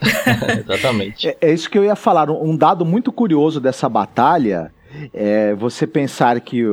Exatamente. 0.60 1.28
É, 1.28 1.36
é 1.40 1.52
isso 1.52 1.68
que 1.70 1.76
eu 1.78 1.84
ia 1.84 1.96
falar. 1.96 2.30
Um 2.30 2.50
um 2.50 2.56
dado 2.56 2.84
muito 2.84 3.12
curioso 3.12 3.60
dessa 3.60 3.88
batalha 3.88 4.72
é 5.12 5.54
você 5.54 5.86
pensar 5.86 6.40
que 6.40 6.64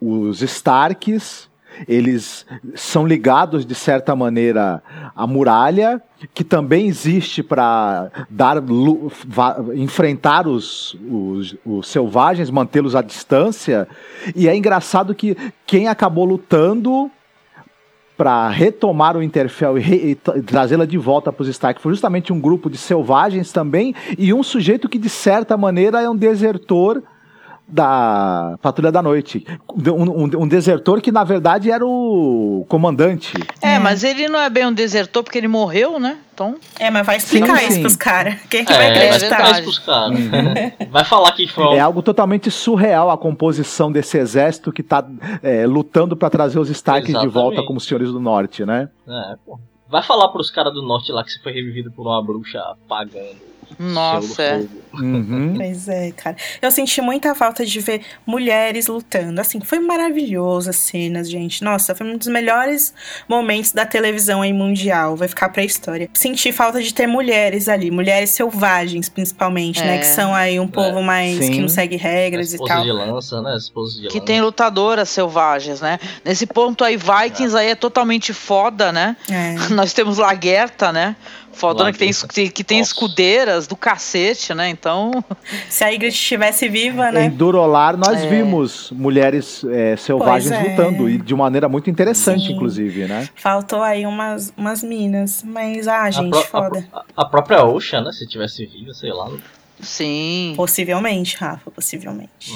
os 0.00 0.40
Starks 0.42 1.47
eles 1.86 2.46
são 2.74 3.06
ligados 3.06 3.64
de 3.66 3.74
certa 3.74 4.16
maneira 4.16 4.82
à 5.14 5.26
muralha, 5.26 6.02
que 6.34 6.42
também 6.42 6.86
existe 6.86 7.42
para 7.42 8.10
dar 8.28 8.56
enfrentar 9.74 10.48
os, 10.48 10.96
os, 11.08 11.56
os 11.64 11.88
selvagens, 11.88 12.50
mantê-los 12.50 12.96
à 12.96 13.02
distância. 13.02 13.86
E 14.34 14.48
é 14.48 14.56
engraçado 14.56 15.14
que 15.14 15.36
quem 15.66 15.86
acabou 15.86 16.24
lutando 16.24 17.10
para 18.16 18.48
retomar 18.48 19.16
o 19.16 19.22
Interfell 19.22 19.78
e, 19.78 20.10
e 20.10 20.14
tra- 20.16 20.42
trazê-la 20.42 20.84
de 20.84 20.98
volta 20.98 21.32
para 21.32 21.42
os 21.42 21.48
Stark 21.48 21.80
foi 21.80 21.92
justamente 21.92 22.32
um 22.32 22.40
grupo 22.40 22.68
de 22.68 22.76
selvagens 22.76 23.52
também 23.52 23.94
e 24.18 24.34
um 24.34 24.42
sujeito 24.42 24.88
que 24.88 24.98
de 24.98 25.08
certa 25.08 25.56
maneira 25.56 26.02
é 26.02 26.10
um 26.10 26.16
desertor 26.16 27.00
da 27.68 28.58
Patrulha 28.62 28.90
da 28.90 29.02
Noite. 29.02 29.44
Um, 29.70 30.24
um- 30.24 30.42
um 30.42 30.48
desertor 30.48 31.00
que 31.02 31.12
na 31.12 31.22
verdade 31.22 31.70
era 31.70 31.84
o 31.86 32.64
comandante. 32.68 33.34
É, 33.60 33.78
mas 33.78 34.02
ele 34.02 34.26
não 34.28 34.40
é 34.40 34.48
bem 34.48 34.66
um 34.66 34.72
desertor 34.72 35.22
porque 35.22 35.36
ele 35.36 35.48
morreu, 35.48 36.00
né? 36.00 36.18
Então, 36.32 36.54
É, 36.78 36.90
mas 36.90 37.04
vai 37.04 37.16
explicar 37.16 37.58
Sim, 37.58 37.64
isso 37.64 37.72
sim. 37.74 37.80
pros 37.82 37.96
caras. 37.96 38.34
Quem 38.48 38.64
que 38.64 38.72
vai 38.72 38.86
É, 38.86 38.94
vai 38.94 39.06
acreditar? 39.08 39.26
explicar 39.40 39.50
isso 39.52 39.62
pros 39.62 39.78
caras. 39.80 40.18
Vai 40.90 41.04
falar 41.04 41.32
que 41.32 41.46
foi 41.48 41.74
É 41.76 41.80
algo 41.80 42.00
totalmente 42.00 42.50
surreal 42.50 43.10
a 43.10 43.18
composição 43.18 43.92
desse 43.92 44.16
exército 44.16 44.72
que 44.72 44.80
está 44.80 45.04
lutando 45.68 46.16
para 46.16 46.30
trazer 46.30 46.58
os 46.58 46.70
Starks 46.70 47.20
de 47.20 47.28
volta 47.28 47.62
como 47.64 47.78
senhores 47.80 48.10
do 48.12 48.20
norte, 48.20 48.64
né? 48.64 48.88
É, 49.06 49.36
pô. 49.44 49.58
Vai 49.90 50.02
falar 50.02 50.28
pros 50.28 50.50
caras 50.50 50.72
do 50.74 50.82
norte 50.82 51.10
lá 51.10 51.24
que 51.24 51.30
você 51.32 51.40
foi 51.42 51.50
revivido 51.52 51.90
por 51.90 52.06
uma 52.06 52.22
bruxa 52.22 52.62
pagando. 52.88 53.48
Nossa, 53.78 54.42
é. 54.42 54.64
Uhum. 54.94 55.54
Pois 55.58 55.88
é, 55.88 56.10
cara. 56.12 56.36
Eu 56.62 56.70
senti 56.70 57.00
muita 57.00 57.34
falta 57.34 57.64
de 57.64 57.80
ver 57.80 58.02
mulheres 58.26 58.86
lutando. 58.86 59.40
Assim, 59.40 59.60
foi 59.60 59.78
maravilhoso 59.78 60.70
as 60.70 60.76
cenas, 60.76 61.28
gente. 61.30 61.62
Nossa, 61.62 61.94
foi 61.94 62.06
um 62.06 62.16
dos 62.16 62.28
melhores 62.28 62.94
momentos 63.28 63.72
da 63.72 63.84
televisão 63.84 64.42
aí 64.42 64.52
mundial. 64.52 65.16
Vai 65.16 65.28
ficar 65.28 65.50
pra 65.50 65.62
história. 65.62 66.08
Senti 66.14 66.52
falta 66.52 66.82
de 66.82 66.92
ter 66.92 67.06
mulheres 67.06 67.68
ali, 67.68 67.90
mulheres 67.90 68.30
selvagens, 68.30 69.08
principalmente, 69.08 69.80
né? 69.80 69.96
É. 69.96 69.98
Que 69.98 70.06
são 70.06 70.34
aí 70.34 70.58
um 70.58 70.68
povo 70.68 71.02
mais 71.02 71.36
Sim. 71.44 71.52
que 71.52 71.60
não 71.60 71.68
segue 71.68 71.96
regras 71.96 72.54
e 72.54 72.58
tal. 72.58 72.82
de 72.82 72.92
lança, 72.92 73.42
né? 73.42 73.56
Esposa 73.56 73.94
de 74.00 74.08
Que 74.08 74.14
lança. 74.14 74.26
tem 74.26 74.40
lutadoras 74.40 75.08
selvagens, 75.08 75.80
né? 75.80 75.98
Nesse 76.24 76.46
ponto 76.46 76.82
aí, 76.84 76.96
Vikings 76.96 77.56
aí 77.56 77.68
é 77.68 77.74
totalmente 77.74 78.32
foda, 78.32 78.90
né? 78.92 79.16
É. 79.30 79.54
Nós 79.74 79.92
temos 79.92 80.18
Lagerta, 80.18 80.92
né? 80.92 81.14
Fodona 81.52 81.90
que 81.92 81.98
tem, 81.98 82.10
que, 82.12 82.50
que 82.50 82.62
tem 82.64 82.78
Nossa. 82.78 82.92
escudeiras 82.92 83.66
do 83.66 83.74
cacete, 83.74 84.54
né? 84.54 84.68
Então, 84.68 85.10
Se 85.68 85.82
a 85.82 85.88
Ygritte 85.88 86.14
estivesse 86.16 86.68
viva, 86.68 87.08
Em 87.10 87.12
né? 87.12 87.30
Durolar 87.30 87.96
nós 87.96 88.22
É. 88.22 88.28
vimos 88.28 88.90
mulheres 88.92 89.64
é, 89.64 89.96
selvagens 89.96 90.52
é. 90.52 90.62
lutando 90.62 91.08
e 91.10 91.18
de 91.18 91.34
maneira 91.34 91.68
muito 91.68 91.90
interessante, 91.90 92.46
Sim. 92.46 92.52
inclusive, 92.52 93.06
né? 93.06 93.28
Faltou 93.34 93.82
aí 93.82 94.06
umas, 94.06 94.52
umas 94.56 94.82
minas. 94.84 95.42
Mas, 95.44 95.88
ah, 95.88 96.02
A 96.02 96.10
gente, 96.10 96.36
a 96.36 96.42
foda. 96.42 96.86
pró- 96.90 97.02
A, 97.16 97.24
própria 97.24 97.64
Ocean, 97.64 98.02
né? 98.02 98.12
Se 98.12 98.26
tivesse 98.26 98.64
viva, 98.66 98.94
sei 98.94 99.12
lá. 99.12 99.28
sim. 99.80 100.52
Possivelmente, 100.56 101.36
Rafa, 101.36 101.70
possivelmente. 101.70 102.54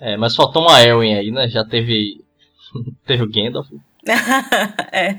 É, 0.00 0.16
mas 0.16 0.34
faltou 0.34 0.62
uma 0.62 0.82
Elwin 0.82 1.14
aí, 1.14 1.30
né? 1.30 1.48
Já 1.48 1.64
teve. 1.64 2.24
teve 3.06 3.22
o 3.22 3.28
Gandalf. 3.30 3.68
é. 4.90 5.18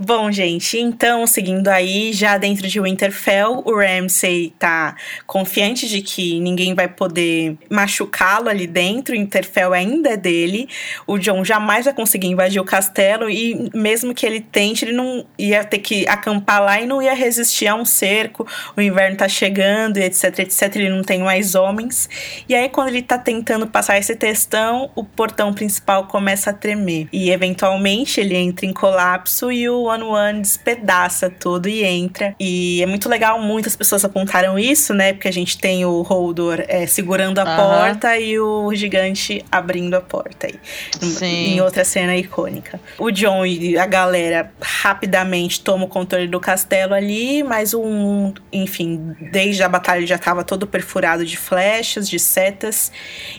Bom, 0.00 0.30
gente, 0.30 0.78
então, 0.78 1.26
seguindo 1.26 1.66
aí, 1.66 2.12
já 2.12 2.38
dentro 2.38 2.68
de 2.68 2.80
Winterfell, 2.80 3.64
o 3.64 3.76
Ramsay 3.76 4.54
tá 4.56 4.94
confiante 5.26 5.88
de 5.88 6.00
que 6.00 6.38
ninguém 6.38 6.72
vai 6.72 6.86
poder 6.86 7.58
machucá-lo 7.68 8.48
ali 8.48 8.68
dentro, 8.68 9.16
Winterfell 9.16 9.72
ainda 9.72 10.10
é 10.10 10.16
dele, 10.16 10.68
o 11.04 11.18
John 11.18 11.44
jamais 11.44 11.86
vai 11.86 11.94
conseguir 11.94 12.28
invadir 12.28 12.60
o 12.60 12.64
castelo 12.64 13.28
e 13.28 13.70
mesmo 13.74 14.14
que 14.14 14.24
ele 14.24 14.40
tente, 14.40 14.84
ele 14.84 14.92
não 14.92 15.26
ia 15.36 15.64
ter 15.64 15.80
que 15.80 16.06
acampar 16.06 16.62
lá 16.62 16.80
e 16.80 16.86
não 16.86 17.02
ia 17.02 17.14
resistir 17.14 17.66
a 17.66 17.74
um 17.74 17.84
cerco, 17.84 18.46
o 18.76 18.80
inverno 18.80 19.16
tá 19.16 19.28
chegando 19.28 19.96
etc, 19.96 20.38
etc, 20.38 20.76
ele 20.76 20.90
não 20.90 21.02
tem 21.02 21.20
mais 21.20 21.56
homens. 21.56 22.08
E 22.48 22.54
aí, 22.54 22.68
quando 22.68 22.88
ele 22.88 23.02
tá 23.02 23.18
tentando 23.18 23.66
passar 23.66 23.98
esse 23.98 24.14
testão, 24.14 24.90
o 24.94 25.02
portão 25.02 25.52
principal 25.52 26.06
começa 26.06 26.50
a 26.50 26.52
tremer. 26.52 27.08
E 27.12 27.30
eventualmente 27.30 28.20
ele 28.20 28.36
entra 28.36 28.64
em 28.64 28.72
colapso 28.72 29.50
e 29.50 29.68
o 29.68 29.87
One 29.88 30.04
One 30.04 30.40
despedaça 30.40 31.30
tudo 31.30 31.68
e 31.68 31.84
entra. 31.84 32.34
E 32.38 32.82
é 32.82 32.86
muito 32.86 33.08
legal, 33.08 33.40
muitas 33.40 33.74
pessoas 33.76 34.04
apontaram 34.04 34.58
isso, 34.58 34.94
né? 34.94 35.12
Porque 35.12 35.28
a 35.28 35.32
gente 35.32 35.58
tem 35.58 35.84
o 35.84 36.02
Holdor 36.02 36.64
é, 36.68 36.86
segurando 36.86 37.38
a 37.38 37.44
porta 37.44 38.16
e 38.18 38.38
o 38.38 38.74
gigante 38.74 39.44
abrindo 39.50 39.94
a 39.94 40.00
porta 40.00 40.46
aí. 40.46 40.54
Sim. 41.00 41.54
Em 41.54 41.60
outra 41.60 41.84
cena 41.84 42.16
icônica. 42.16 42.80
O 42.98 43.10
John 43.10 43.44
e 43.44 43.78
a 43.78 43.86
galera 43.86 44.52
rapidamente 44.60 45.60
tomam 45.60 45.86
o 45.86 45.88
controle 45.88 46.26
do 46.26 46.40
castelo 46.40 46.94
ali, 46.94 47.42
mas 47.42 47.74
um, 47.74 48.32
enfim, 48.52 49.16
desde 49.32 49.62
a 49.62 49.68
batalha 49.68 49.98
ele 49.98 50.06
já 50.06 50.16
estava 50.16 50.44
todo 50.44 50.66
perfurado 50.66 51.24
de 51.24 51.36
flechas, 51.36 52.08
de 52.08 52.18
setas, 52.18 52.92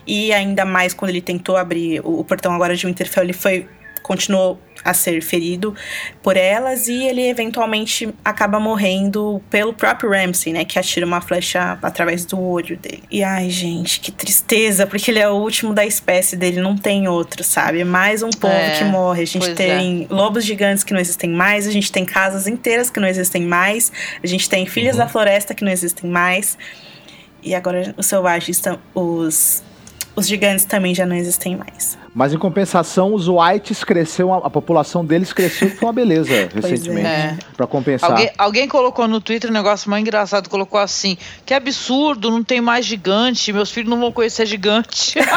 e 0.06 0.34
ainda 0.34 0.66
mais 0.66 0.94
quando 0.94 1.10
ele 1.10 1.22
tentou 1.22 1.58
abrir 1.58 2.02
o, 2.02 2.20
o 2.20 2.24
portão 2.24 2.54
agora 2.54 2.76
de 2.76 2.86
Winterfell, 2.86 3.24
ele 3.24 3.34
foi 3.34 3.68
continuou 4.02 4.60
a 4.84 4.94
ser 4.94 5.22
ferido 5.22 5.76
por 6.22 6.38
elas 6.38 6.88
e 6.88 7.04
ele 7.04 7.28
eventualmente 7.28 8.10
acaba 8.24 8.60
morrendo 8.60 9.42
pelo 9.50 9.74
próprio 9.74 10.10
Ramsay, 10.10 10.54
né, 10.54 10.66
que 10.66 10.80
atira 10.80 11.06
uma 11.06 11.22
flecha 11.22 11.78
através 11.82 12.26
do 12.26 12.40
olho 12.40 12.78
dele. 12.78 13.04
E 13.12 13.24
ai, 13.24 13.50
gente, 13.50 14.00
que 14.00 14.12
tristeza, 14.12 14.88
porque 14.88 15.12
ele 15.12 15.20
é 15.20 15.30
o 15.30 15.34
último 15.34 15.74
da 15.74 15.86
espécie 15.86 16.36
dele, 16.36 16.62
não 16.62 16.78
tem 16.78 17.08
outro, 17.08 17.44
sabe? 17.44 17.82
É 17.82 17.84
mais 17.84 18.24
um 18.24 18.30
povo 18.30 18.54
É, 18.54 18.78
que 18.78 18.84
morre. 18.86 19.24
A 19.24 19.28
gente 19.28 19.54
tem 19.54 20.08
lobos 20.10 20.46
gigantes 20.46 20.84
que 20.84 20.94
não 20.94 21.00
existem 21.00 21.30
mais, 21.30 21.68
a 21.68 21.72
gente 21.72 21.92
tem 21.92 22.06
casas 22.06 22.48
inteiras 22.48 22.90
que 22.90 23.00
não 23.00 23.08
existem 23.08 23.44
mais, 23.44 23.92
a 24.24 24.28
gente 24.28 24.50
tem 24.50 24.66
filhas 24.66 24.96
da 24.96 25.08
floresta 25.08 25.54
que 25.54 25.64
não 25.64 25.72
existem 25.72 26.10
mais. 26.10 26.58
E 27.42 27.56
agora 27.56 27.94
os 27.98 28.06
selvagens 28.06 28.58
estão 28.58 28.80
os 28.94 29.64
os 30.16 30.28
gigantes 30.28 30.66
também 30.66 30.94
já 30.94 31.06
não 31.06 31.16
existem 31.16 31.56
mais. 31.56 31.98
Mas 32.14 32.34
em 32.34 32.38
compensação, 32.38 33.14
os 33.14 33.28
Whites 33.28 33.84
cresceu, 33.84 34.34
a, 34.34 34.50
população 34.50 35.06
deles 35.06 35.32
cresceu 35.34 35.70
foi 35.70 35.88
uma 35.88 35.94
beleza 35.94 36.32
recentemente. 36.54 37.08
é. 37.08 37.38
Pra 37.56 37.68
compensar. 37.68 38.12
Alguém, 38.12 38.32
alguém 38.38 38.68
colocou 38.68 39.08
no 39.08 39.22
Twitter 39.22 39.50
um 39.50 39.54
negócio 39.54 39.90
mais 39.90 40.02
engraçado, 40.02 40.50
colocou 40.50 40.80
assim, 40.80 41.18
que 41.46 41.54
absurdo, 41.54 42.30
não 42.32 42.44
tem 42.44 42.62
mais 42.62 42.86
gigante, 42.86 43.54
meus 43.54 43.72
filhos 43.72 43.90
não 43.90 44.00
vão 44.00 44.12
conhecer 44.12 44.46
gigante. 44.46 45.20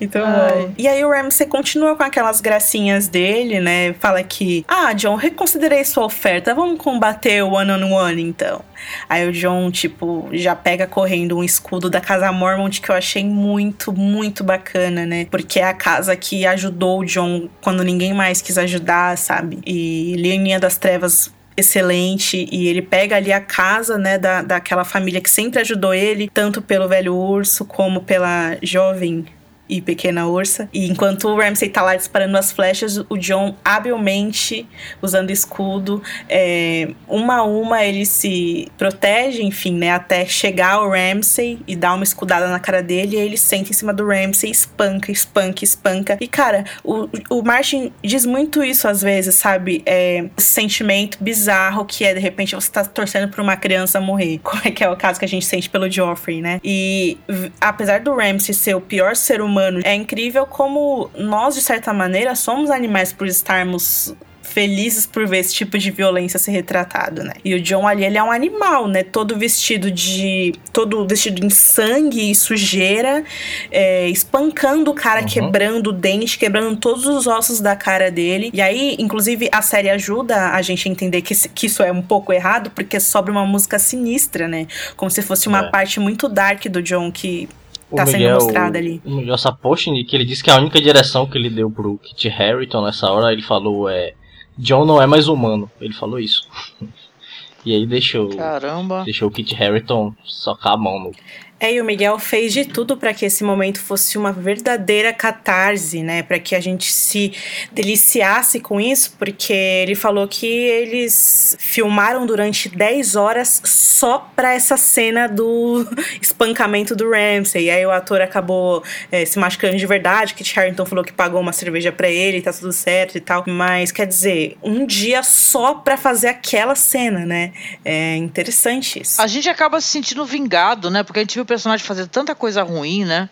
Então, 0.00 0.26
bom. 0.26 0.74
E 0.76 0.86
aí 0.86 1.02
o 1.04 1.10
Ramsey 1.10 1.46
continua 1.46 1.96
com 1.96 2.02
aquelas 2.02 2.40
gracinhas 2.40 3.08
dele, 3.08 3.60
né? 3.60 3.94
Fala 3.94 4.22
que, 4.22 4.64
ah, 4.68 4.92
John, 4.92 5.14
reconsiderei 5.14 5.84
sua 5.84 6.04
oferta, 6.04 6.54
vamos 6.54 6.78
combater 6.78 7.42
o 7.42 7.52
one 7.52 7.70
on 7.72 7.92
one 7.92 8.22
então. 8.22 8.62
Aí 9.08 9.26
o 9.28 9.32
John, 9.32 9.70
tipo, 9.70 10.28
já 10.32 10.54
pega 10.54 10.86
correndo 10.86 11.38
um 11.38 11.44
escudo 11.44 11.88
da 11.88 12.00
casa 12.00 12.30
Mormont 12.30 12.80
que 12.80 12.90
eu 12.90 12.94
achei 13.06 13.24
muito, 13.24 13.92
muito 13.92 14.42
bacana, 14.42 15.06
né? 15.06 15.26
Porque 15.30 15.60
é 15.60 15.64
a 15.64 15.72
casa 15.72 16.16
que 16.16 16.44
ajudou 16.44 17.00
o 17.00 17.04
John 17.04 17.48
quando 17.62 17.84
ninguém 17.84 18.12
mais 18.12 18.42
quis 18.42 18.58
ajudar, 18.58 19.16
sabe? 19.16 19.60
E 19.64 20.14
Linha 20.16 20.58
das 20.58 20.76
Trevas 20.76 21.32
excelente 21.56 22.46
e 22.52 22.68
ele 22.68 22.82
pega 22.82 23.16
ali 23.16 23.32
a 23.32 23.40
casa, 23.40 23.96
né, 23.96 24.18
da, 24.18 24.42
daquela 24.42 24.84
família 24.84 25.22
que 25.22 25.30
sempre 25.30 25.60
ajudou 25.60 25.94
ele, 25.94 26.28
tanto 26.28 26.60
pelo 26.60 26.86
velho 26.86 27.14
urso 27.14 27.64
como 27.64 28.02
pela 28.02 28.58
jovem 28.62 29.24
e 29.68 29.80
Pequena 29.80 30.26
Ursa. 30.26 30.68
E 30.72 30.88
enquanto 30.88 31.28
o 31.28 31.36
Ramsay 31.36 31.68
tá 31.68 31.82
lá 31.82 31.96
disparando 31.96 32.36
as 32.36 32.52
flechas, 32.52 32.98
o 33.08 33.16
John 33.16 33.56
habilmente, 33.64 34.66
usando 35.02 35.30
escudo, 35.30 36.02
é, 36.28 36.90
uma 37.08 37.36
a 37.36 37.42
uma 37.42 37.84
ele 37.84 38.06
se 38.06 38.70
protege, 38.78 39.42
enfim, 39.42 39.76
né? 39.76 39.90
Até 39.90 40.24
chegar 40.24 40.74
ao 40.74 40.90
Ramsay 40.90 41.58
e 41.66 41.74
dar 41.74 41.94
uma 41.94 42.04
escudada 42.04 42.48
na 42.48 42.58
cara 42.58 42.82
dele. 42.82 43.16
E 43.16 43.20
ele 43.20 43.36
senta 43.36 43.70
em 43.70 43.72
cima 43.72 43.92
do 43.92 44.06
Ramsay, 44.06 44.50
espanca, 44.50 45.10
espanca, 45.10 45.64
espanca. 45.64 46.16
E 46.20 46.28
cara, 46.28 46.64
o, 46.84 47.08
o 47.30 47.42
Martin 47.42 47.92
diz 48.02 48.24
muito 48.24 48.62
isso 48.62 48.88
às 48.88 49.02
vezes, 49.02 49.34
sabe? 49.34 49.82
É, 49.84 50.26
sentimento 50.36 51.18
bizarro 51.20 51.84
que 51.84 52.04
é 52.04 52.14
de 52.14 52.20
repente 52.20 52.54
você 52.54 52.70
tá 52.70 52.84
torcendo 52.84 53.28
pra 53.28 53.42
uma 53.42 53.56
criança 53.56 54.00
morrer. 54.00 54.38
Como 54.42 54.62
é 54.64 54.70
que 54.70 54.84
é 54.84 54.88
o 54.88 54.96
caso 54.96 55.18
que 55.18 55.24
a 55.24 55.28
gente 55.28 55.44
sente 55.44 55.68
pelo 55.68 55.90
Joffrey, 55.90 56.40
né? 56.40 56.60
E 56.62 57.18
apesar 57.60 58.00
do 58.00 58.14
Ramsay 58.14 58.54
ser 58.54 58.74
o 58.74 58.80
pior 58.80 59.16
ser 59.16 59.40
humano 59.40 59.55
humano. 59.56 59.80
É 59.84 59.94
incrível 59.94 60.46
como 60.46 61.10
nós, 61.16 61.54
de 61.54 61.62
certa 61.62 61.92
maneira, 61.92 62.34
somos 62.34 62.70
animais 62.70 63.12
por 63.12 63.26
estarmos 63.26 64.14
felizes 64.46 65.04
por 65.06 65.26
ver 65.26 65.38
esse 65.38 65.52
tipo 65.52 65.76
de 65.76 65.90
violência 65.90 66.38
ser 66.38 66.52
retratado, 66.52 67.22
né? 67.22 67.34
E 67.44 67.54
o 67.54 67.60
John 67.60 67.86
ali, 67.86 68.04
ele 68.04 68.16
é 68.16 68.22
um 68.22 68.30
animal, 68.30 68.86
né? 68.88 69.02
Todo 69.02 69.36
vestido 69.36 69.90
de. 69.90 70.54
todo 70.72 71.06
vestido 71.06 71.44
em 71.44 71.50
sangue 71.50 72.30
e 72.30 72.34
sujeira, 72.34 73.24
é, 73.70 74.08
espancando 74.08 74.90
o 74.90 74.94
cara, 74.94 75.20
uhum. 75.20 75.26
quebrando 75.26 75.88
o 75.88 75.92
dente, 75.92 76.38
quebrando 76.38 76.76
todos 76.76 77.06
os 77.06 77.26
ossos 77.26 77.60
da 77.60 77.76
cara 77.76 78.10
dele. 78.10 78.50
E 78.54 78.62
aí, 78.62 78.96
inclusive, 78.98 79.48
a 79.52 79.60
série 79.60 79.90
ajuda 79.90 80.52
a 80.52 80.62
gente 80.62 80.88
a 80.88 80.92
entender 80.92 81.20
que, 81.22 81.34
que 81.48 81.66
isso 81.66 81.82
é 81.82 81.92
um 81.92 82.02
pouco 82.02 82.32
errado, 82.32 82.70
porque 82.70 82.98
sobra 83.00 83.32
uma 83.32 83.44
música 83.44 83.78
sinistra, 83.78 84.48
né? 84.48 84.66
Como 84.96 85.10
se 85.10 85.20
fosse 85.20 85.48
uma 85.48 85.66
é. 85.66 85.70
parte 85.70 86.00
muito 86.00 86.28
dark 86.28 86.64
do 86.68 86.80
John 86.80 87.10
que 87.10 87.48
tá 87.94 88.04
Miguel, 88.04 88.40
sendo 88.40 88.44
mostrada 88.44 88.78
ali. 88.78 89.00
O 89.04 89.10
Miguel 89.10 89.38
Sapochnik, 89.38 90.04
que 90.04 90.16
ele 90.16 90.24
disse 90.24 90.42
que 90.42 90.50
a 90.50 90.56
única 90.56 90.80
direção 90.80 91.26
que 91.26 91.38
ele 91.38 91.50
deu 91.50 91.70
pro 91.70 91.98
Kit 91.98 92.28
Harington 92.28 92.84
nessa 92.84 93.10
hora, 93.10 93.32
ele 93.32 93.42
falou 93.42 93.88
é 93.88 94.14
John 94.58 94.84
não 94.84 95.00
é 95.00 95.06
mais 95.06 95.28
humano. 95.28 95.70
Ele 95.80 95.92
falou 95.92 96.18
isso. 96.18 96.48
e 97.64 97.74
aí 97.74 97.86
deixou 97.86 98.28
Caramba. 98.30 99.04
deixou 99.04 99.28
o 99.28 99.30
Kit 99.30 99.54
Harington 99.54 100.14
socar 100.24 100.72
a 100.72 100.76
mão 100.76 100.98
no 100.98 101.12
é, 101.58 101.72
e 101.72 101.80
o 101.80 101.84
Miguel 101.84 102.18
fez 102.18 102.52
de 102.52 102.66
tudo 102.66 102.98
para 102.98 103.14
que 103.14 103.24
esse 103.24 103.42
momento 103.42 103.80
fosse 103.80 104.18
uma 104.18 104.30
verdadeira 104.30 105.10
catarse, 105.10 106.02
né? 106.02 106.22
Para 106.22 106.38
que 106.38 106.54
a 106.54 106.60
gente 106.60 106.92
se 106.92 107.32
deliciasse 107.72 108.60
com 108.60 108.78
isso, 108.78 109.14
porque 109.18 109.54
ele 109.54 109.94
falou 109.94 110.28
que 110.28 110.46
eles 110.46 111.56
filmaram 111.58 112.26
durante 112.26 112.68
10 112.68 113.16
horas 113.16 113.62
só 113.64 114.30
para 114.36 114.52
essa 114.52 114.76
cena 114.76 115.26
do 115.26 115.88
espancamento 116.20 116.94
do 116.94 117.10
Ramsey. 117.10 117.64
E 117.64 117.70
aí 117.70 117.86
o 117.86 117.90
ator 117.90 118.20
acabou 118.20 118.84
é, 119.10 119.24
se 119.24 119.38
machucando 119.38 119.78
de 119.78 119.86
verdade, 119.86 120.34
que 120.34 120.44
Harrington 120.54 120.84
falou 120.84 121.02
que 121.02 121.12
pagou 121.12 121.40
uma 121.40 121.54
cerveja 121.54 121.90
para 121.90 122.10
ele, 122.10 122.42
tá 122.42 122.52
tudo 122.52 122.70
certo 122.70 123.16
e 123.16 123.20
tal. 123.20 123.44
Mas 123.46 123.90
quer 123.90 124.06
dizer, 124.06 124.58
um 124.62 124.84
dia 124.84 125.22
só 125.22 125.72
para 125.72 125.96
fazer 125.96 126.28
aquela 126.28 126.74
cena, 126.74 127.24
né? 127.24 127.54
É 127.82 128.14
interessante 128.16 129.00
isso. 129.00 129.22
A 129.22 129.26
gente 129.26 129.48
acaba 129.48 129.80
se 129.80 129.88
sentindo 129.88 130.22
vingado, 130.26 130.90
né? 130.90 131.02
Porque 131.02 131.20
a 131.20 131.22
gente 131.22 131.34
viu 131.34 131.45
o 131.46 131.48
personagem 131.48 131.86
fazer 131.86 132.06
tanta 132.08 132.34
coisa 132.34 132.62
ruim, 132.62 133.04
né? 133.04 133.30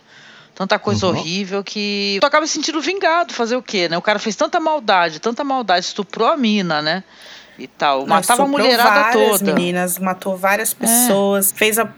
Tanta 0.55 0.78
coisa 0.78 1.07
uhum. 1.07 1.12
horrível 1.12 1.65
que 1.65 2.19
tu 2.20 2.27
acaba 2.27 2.47
se 2.47 2.53
sentindo 2.53 2.81
vingado. 2.81 3.35
Fazer 3.35 3.57
o 3.57 3.62
quê, 3.62 3.89
né? 3.89 3.99
O 3.99 4.03
cara 4.03 4.19
fez 4.20 4.36
tanta 4.36 4.61
maldade, 4.61 5.19
tanta 5.19 5.43
maldade, 5.43 5.85
estuprou 5.85 6.28
a 6.28 6.36
mina, 6.36 6.81
né? 6.81 7.03
E 7.59 7.66
tal. 7.66 8.01
Não, 8.01 8.07
Matava 8.07 8.45
a 8.45 8.47
mulherada 8.47 9.12
várias 9.12 9.39
toda. 9.41 9.53
meninas, 9.53 9.99
matou 9.99 10.36
várias 10.36 10.73
é. 10.73 10.86
pessoas, 10.86 11.53
é. 11.53 11.57
fez 11.57 11.78
a, 11.78 11.89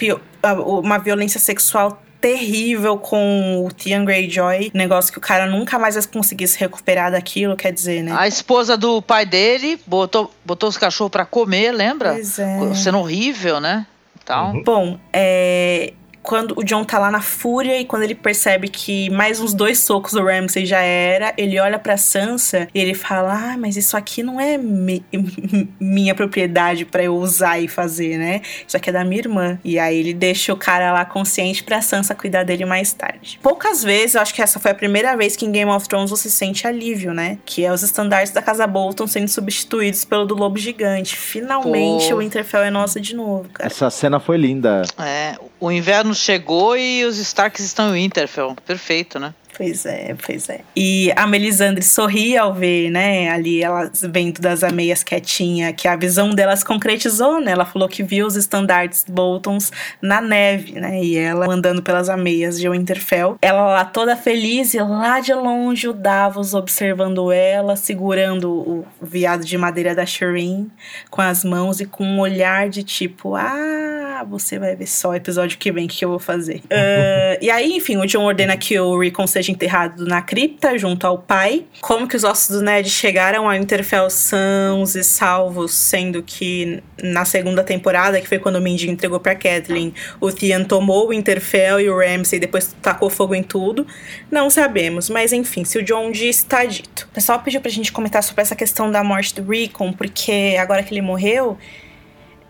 a, 0.42 0.52
uma 0.54 0.98
violência 0.98 1.38
sexual 1.38 2.02
terrível 2.18 2.96
com 2.98 3.64
o 3.64 3.72
Theon 3.72 4.04
Greyjoy, 4.04 4.70
negócio 4.74 5.12
que 5.12 5.18
o 5.18 5.20
cara 5.20 5.46
nunca 5.46 5.78
mais 5.78 5.94
vai 5.94 6.04
conseguir 6.06 6.48
se 6.48 6.58
recuperar 6.58 7.12
daquilo, 7.12 7.56
quer 7.56 7.72
dizer, 7.72 8.02
né? 8.02 8.14
A 8.18 8.26
esposa 8.26 8.76
do 8.76 9.02
pai 9.02 9.26
dele 9.26 9.78
botou, 9.86 10.32
botou 10.44 10.68
os 10.68 10.78
cachorros 10.78 11.10
para 11.10 11.26
comer, 11.26 11.72
lembra? 11.72 12.14
Pois 12.14 12.38
é. 12.38 12.74
Sendo 12.74 12.98
horrível, 12.98 13.60
né? 13.60 13.86
Então. 14.22 14.54
Uhum. 14.54 14.62
Bom, 14.64 15.00
é, 15.12 15.92
quando 16.26 16.54
o 16.58 16.64
John 16.64 16.84
tá 16.84 16.98
lá 16.98 17.08
na 17.08 17.22
fúria 17.22 17.80
e 17.80 17.84
quando 17.84 18.02
ele 18.02 18.14
percebe 18.14 18.66
que 18.66 19.08
mais 19.10 19.40
uns 19.40 19.54
dois 19.54 19.78
socos 19.78 20.12
do 20.12 20.24
Ramsay 20.24 20.66
já 20.66 20.80
era, 20.80 21.32
ele 21.38 21.58
olha 21.60 21.78
pra 21.78 21.96
Sansa 21.96 22.66
e 22.74 22.80
ele 22.80 22.94
fala: 22.94 23.52
Ah, 23.52 23.56
mas 23.56 23.76
isso 23.76 23.96
aqui 23.96 24.24
não 24.24 24.40
é 24.40 24.58
mi 24.58 25.04
minha 25.78 26.14
propriedade 26.16 26.84
para 26.84 27.04
eu 27.04 27.16
usar 27.16 27.60
e 27.60 27.68
fazer, 27.68 28.18
né? 28.18 28.40
Isso 28.66 28.76
aqui 28.76 28.90
é 28.90 28.92
da 28.92 29.04
minha 29.04 29.20
irmã. 29.20 29.58
E 29.64 29.78
aí 29.78 29.96
ele 29.96 30.12
deixa 30.12 30.52
o 30.52 30.56
cara 30.56 30.92
lá 30.92 31.04
consciente 31.04 31.62
pra 31.62 31.80
Sansa 31.80 32.12
cuidar 32.12 32.42
dele 32.42 32.64
mais 32.64 32.92
tarde. 32.92 33.38
Poucas 33.40 33.84
vezes, 33.84 34.16
eu 34.16 34.20
acho 34.20 34.34
que 34.34 34.42
essa 34.42 34.58
foi 34.58 34.72
a 34.72 34.74
primeira 34.74 35.16
vez 35.16 35.36
que 35.36 35.46
em 35.46 35.52
Game 35.52 35.70
of 35.70 35.88
Thrones 35.88 36.10
você 36.10 36.28
sente 36.28 36.66
alívio, 36.66 37.14
né? 37.14 37.38
Que 37.44 37.64
é 37.64 37.72
os 37.72 37.84
estandartes 37.84 38.32
da 38.32 38.42
Casa 38.42 38.66
Bolton 38.66 39.06
sendo 39.06 39.28
substituídos 39.28 40.04
pelo 40.04 40.26
do 40.26 40.34
Lobo 40.34 40.58
Gigante. 40.58 41.14
Finalmente 41.14 42.08
Pô. 42.08 42.16
o 42.16 42.18
Winterfell 42.18 42.62
é 42.62 42.70
nossa 42.70 43.00
de 43.00 43.14
novo, 43.14 43.48
cara. 43.50 43.68
Essa 43.68 43.88
cena 43.90 44.18
foi 44.18 44.36
linda. 44.36 44.82
É, 44.98 45.36
o 45.60 45.70
inverno 45.70 46.15
chegou 46.16 46.76
e 46.76 47.04
os 47.04 47.18
Starks 47.18 47.64
estão 47.64 47.94
em 47.94 48.02
Winterfell. 48.02 48.56
Perfeito, 48.66 49.18
né? 49.18 49.34
Pois 49.56 49.86
é, 49.86 50.14
pois 50.24 50.50
é. 50.50 50.60
E 50.76 51.10
a 51.16 51.26
Melisandre 51.26 51.82
sorri 51.82 52.36
ao 52.36 52.52
ver, 52.52 52.90
né, 52.90 53.30
ali 53.30 53.62
elas 53.62 54.02
vendo 54.02 54.38
das 54.38 54.62
ameias 54.62 55.02
quietinha, 55.02 55.72
que 55.72 55.88
a 55.88 55.96
visão 55.96 56.30
delas 56.30 56.62
concretizou, 56.62 57.40
né? 57.40 57.52
Ela 57.52 57.64
falou 57.64 57.88
que 57.88 58.02
viu 58.02 58.26
os 58.26 58.36
estandartes 58.36 59.06
Boltons 59.08 59.72
na 60.02 60.20
neve, 60.20 60.72
né? 60.72 61.02
E 61.02 61.16
ela 61.16 61.50
andando 61.50 61.82
pelas 61.82 62.10
ameias 62.10 62.60
de 62.60 62.68
Winterfell. 62.68 63.38
Ela 63.40 63.64
lá 63.64 63.84
toda 63.84 64.14
feliz 64.14 64.74
e 64.74 64.78
lá 64.78 65.20
de 65.20 65.32
longe 65.32 65.88
o 65.88 65.92
Davos 65.94 66.52
observando 66.52 67.32
ela, 67.32 67.76
segurando 67.76 68.50
o 68.52 68.86
viado 69.00 69.42
de 69.44 69.56
madeira 69.56 69.94
da 69.94 70.04
Shireen 70.04 70.70
com 71.10 71.22
as 71.22 71.42
mãos 71.42 71.80
e 71.80 71.86
com 71.86 72.04
um 72.04 72.20
olhar 72.20 72.68
de 72.68 72.82
tipo, 72.82 73.34
ah, 73.34 74.24
você 74.28 74.58
vai 74.58 74.76
ver 74.76 74.86
só 74.86 75.10
o 75.10 75.14
episódio 75.14 75.58
que 75.58 75.72
vem 75.72 75.86
que 75.86 76.04
eu 76.04 76.10
vou 76.10 76.18
fazer. 76.18 76.56
uh, 76.70 77.38
e 77.40 77.50
aí, 77.50 77.72
enfim, 77.72 77.96
o 77.96 78.06
John 78.06 78.24
ordena 78.24 78.56
que 78.56 78.78
o 78.78 78.98
Rickon 78.98 79.26
seja 79.26 79.45
enterrado 79.50 80.04
na 80.04 80.22
cripta 80.22 80.76
junto 80.78 81.06
ao 81.06 81.18
pai. 81.18 81.64
Como 81.80 82.06
que 82.06 82.16
os 82.16 82.24
ossos 82.24 82.56
do 82.56 82.62
Ned 82.62 82.88
chegaram 82.88 83.48
a 83.48 83.52
Winterfell 83.54 84.10
sãos 84.10 84.94
e 84.94 85.04
salvos, 85.04 85.74
sendo 85.74 86.22
que 86.22 86.82
na 87.02 87.24
segunda 87.24 87.62
temporada, 87.62 88.20
que 88.20 88.28
foi 88.28 88.38
quando 88.38 88.56
o 88.56 88.60
Mindy 88.60 88.90
entregou 88.90 89.20
para 89.20 89.34
Kathleen, 89.34 89.94
o 90.20 90.32
Theon 90.32 90.64
tomou 90.64 91.06
o 91.06 91.08
Winterfell 91.10 91.80
e 91.80 91.88
o 91.88 91.98
Ramsay 91.98 92.38
depois 92.38 92.74
tacou 92.80 93.10
fogo 93.10 93.34
em 93.34 93.42
tudo. 93.42 93.86
Não 94.30 94.48
sabemos, 94.50 95.08
mas 95.10 95.32
enfim, 95.32 95.64
se 95.64 95.78
o 95.78 95.82
John 95.82 96.10
disse, 96.10 96.46
tá 96.46 96.64
dito. 96.64 97.08
O 97.10 97.14
pessoal 97.14 97.40
pediu 97.40 97.60
pra 97.60 97.70
gente 97.70 97.92
comentar 97.92 98.22
sobre 98.22 98.42
essa 98.42 98.56
questão 98.56 98.90
da 98.90 99.02
morte 99.02 99.34
do 99.34 99.50
Rickon, 99.50 99.92
porque 99.92 100.56
agora 100.58 100.82
que 100.82 100.92
ele 100.92 101.02
morreu, 101.02 101.58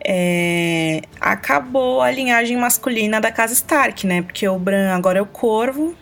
é, 0.09 1.03
acabou 1.21 2.01
a 2.01 2.11
linhagem 2.11 2.57
masculina 2.57 3.21
da 3.21 3.33
casa 3.33 3.53
Stark, 3.53 4.07
né? 4.07 4.23
Porque 4.23 4.47
o 4.47 4.59
Bran 4.59 4.95
agora 4.95 5.19
é 5.19 5.23
o 5.23 5.27
corvo, 5.27 5.97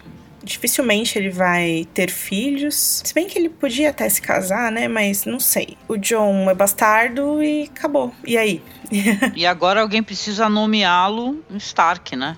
dificilmente 0.45 1.19
ele 1.19 1.31
vai 1.31 1.87
ter 1.95 2.11
filhos. 2.11 3.03
Se 3.05 3.15
bem 3.15 3.27
que 3.27 3.39
ele 3.39 3.49
podia 3.49 3.91
até 3.91 4.09
se 4.09 4.21
casar, 4.21 4.71
né? 4.71 4.87
Mas 4.87 5.25
não 5.25 5.41
sei. 5.41 5.77
O 5.89 5.97
John 5.97 6.49
é 6.51 6.55
bastardo 6.55 7.43
e 7.43 7.65
acabou. 7.65 8.13
E 8.25 8.37
aí? 8.37 8.63
e 9.35 9.47
agora 9.47 9.81
alguém 9.81 10.03
precisa 10.03 10.49
nomeá-lo 10.49 11.43
Stark, 11.57 12.15
né? 12.15 12.37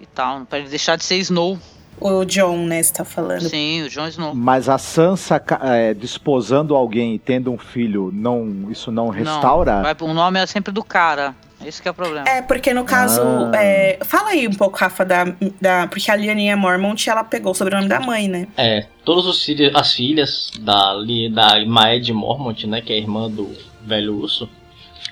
E 0.00 0.06
tal, 0.06 0.46
para 0.46 0.60
ele 0.60 0.68
deixar 0.68 0.96
de 0.96 1.04
ser 1.04 1.16
Snow. 1.16 1.58
O 1.98 2.24
John, 2.26 2.66
né, 2.66 2.82
você 2.82 2.92
tá 2.92 3.04
falando. 3.04 3.48
Sim, 3.48 3.82
o 3.82 3.88
John 3.88 4.06
Snow. 4.06 4.34
Mas 4.34 4.68
a 4.68 4.76
Sansa 4.76 5.42
é, 5.62 5.94
desposando 5.94 6.74
alguém 6.74 7.14
e 7.14 7.18
tendo 7.18 7.50
um 7.50 7.56
filho, 7.56 8.10
não, 8.12 8.70
isso 8.70 8.92
não 8.92 9.08
restaura? 9.08 9.82
Não, 9.82 10.08
o 10.08 10.12
nome 10.12 10.38
é 10.38 10.46
sempre 10.46 10.72
do 10.72 10.84
cara. 10.84 11.34
Esse 11.66 11.82
que 11.82 11.88
é 11.88 11.90
o 11.90 11.94
problema. 11.94 12.28
É, 12.28 12.42
porque 12.42 12.72
no 12.72 12.84
caso. 12.84 13.20
Ah. 13.20 13.56
É, 13.56 13.98
fala 14.04 14.28
aí 14.28 14.46
um 14.46 14.52
pouco, 14.52 14.78
Rafa, 14.78 15.04
da. 15.04 15.24
da 15.60 15.88
porque 15.88 16.08
a 16.08 16.14
Lianinha 16.14 16.56
Mormont 16.56 17.10
ela 17.10 17.24
pegou 17.24 17.50
o 17.50 17.54
sobrenome 17.56 17.88
da 17.88 17.98
mãe, 17.98 18.28
né? 18.28 18.46
É, 18.56 18.86
todas 19.04 19.26
os 19.26 19.44
filhos, 19.44 19.74
as 19.74 19.92
filhas 19.92 20.52
da, 20.60 20.94
da 21.32 21.66
Maed 21.66 22.12
Mormont, 22.12 22.68
né? 22.68 22.80
Que 22.80 22.92
é 22.92 22.96
a 22.96 22.98
irmã 23.00 23.28
do 23.28 23.52
velho 23.82 24.14
urso, 24.14 24.48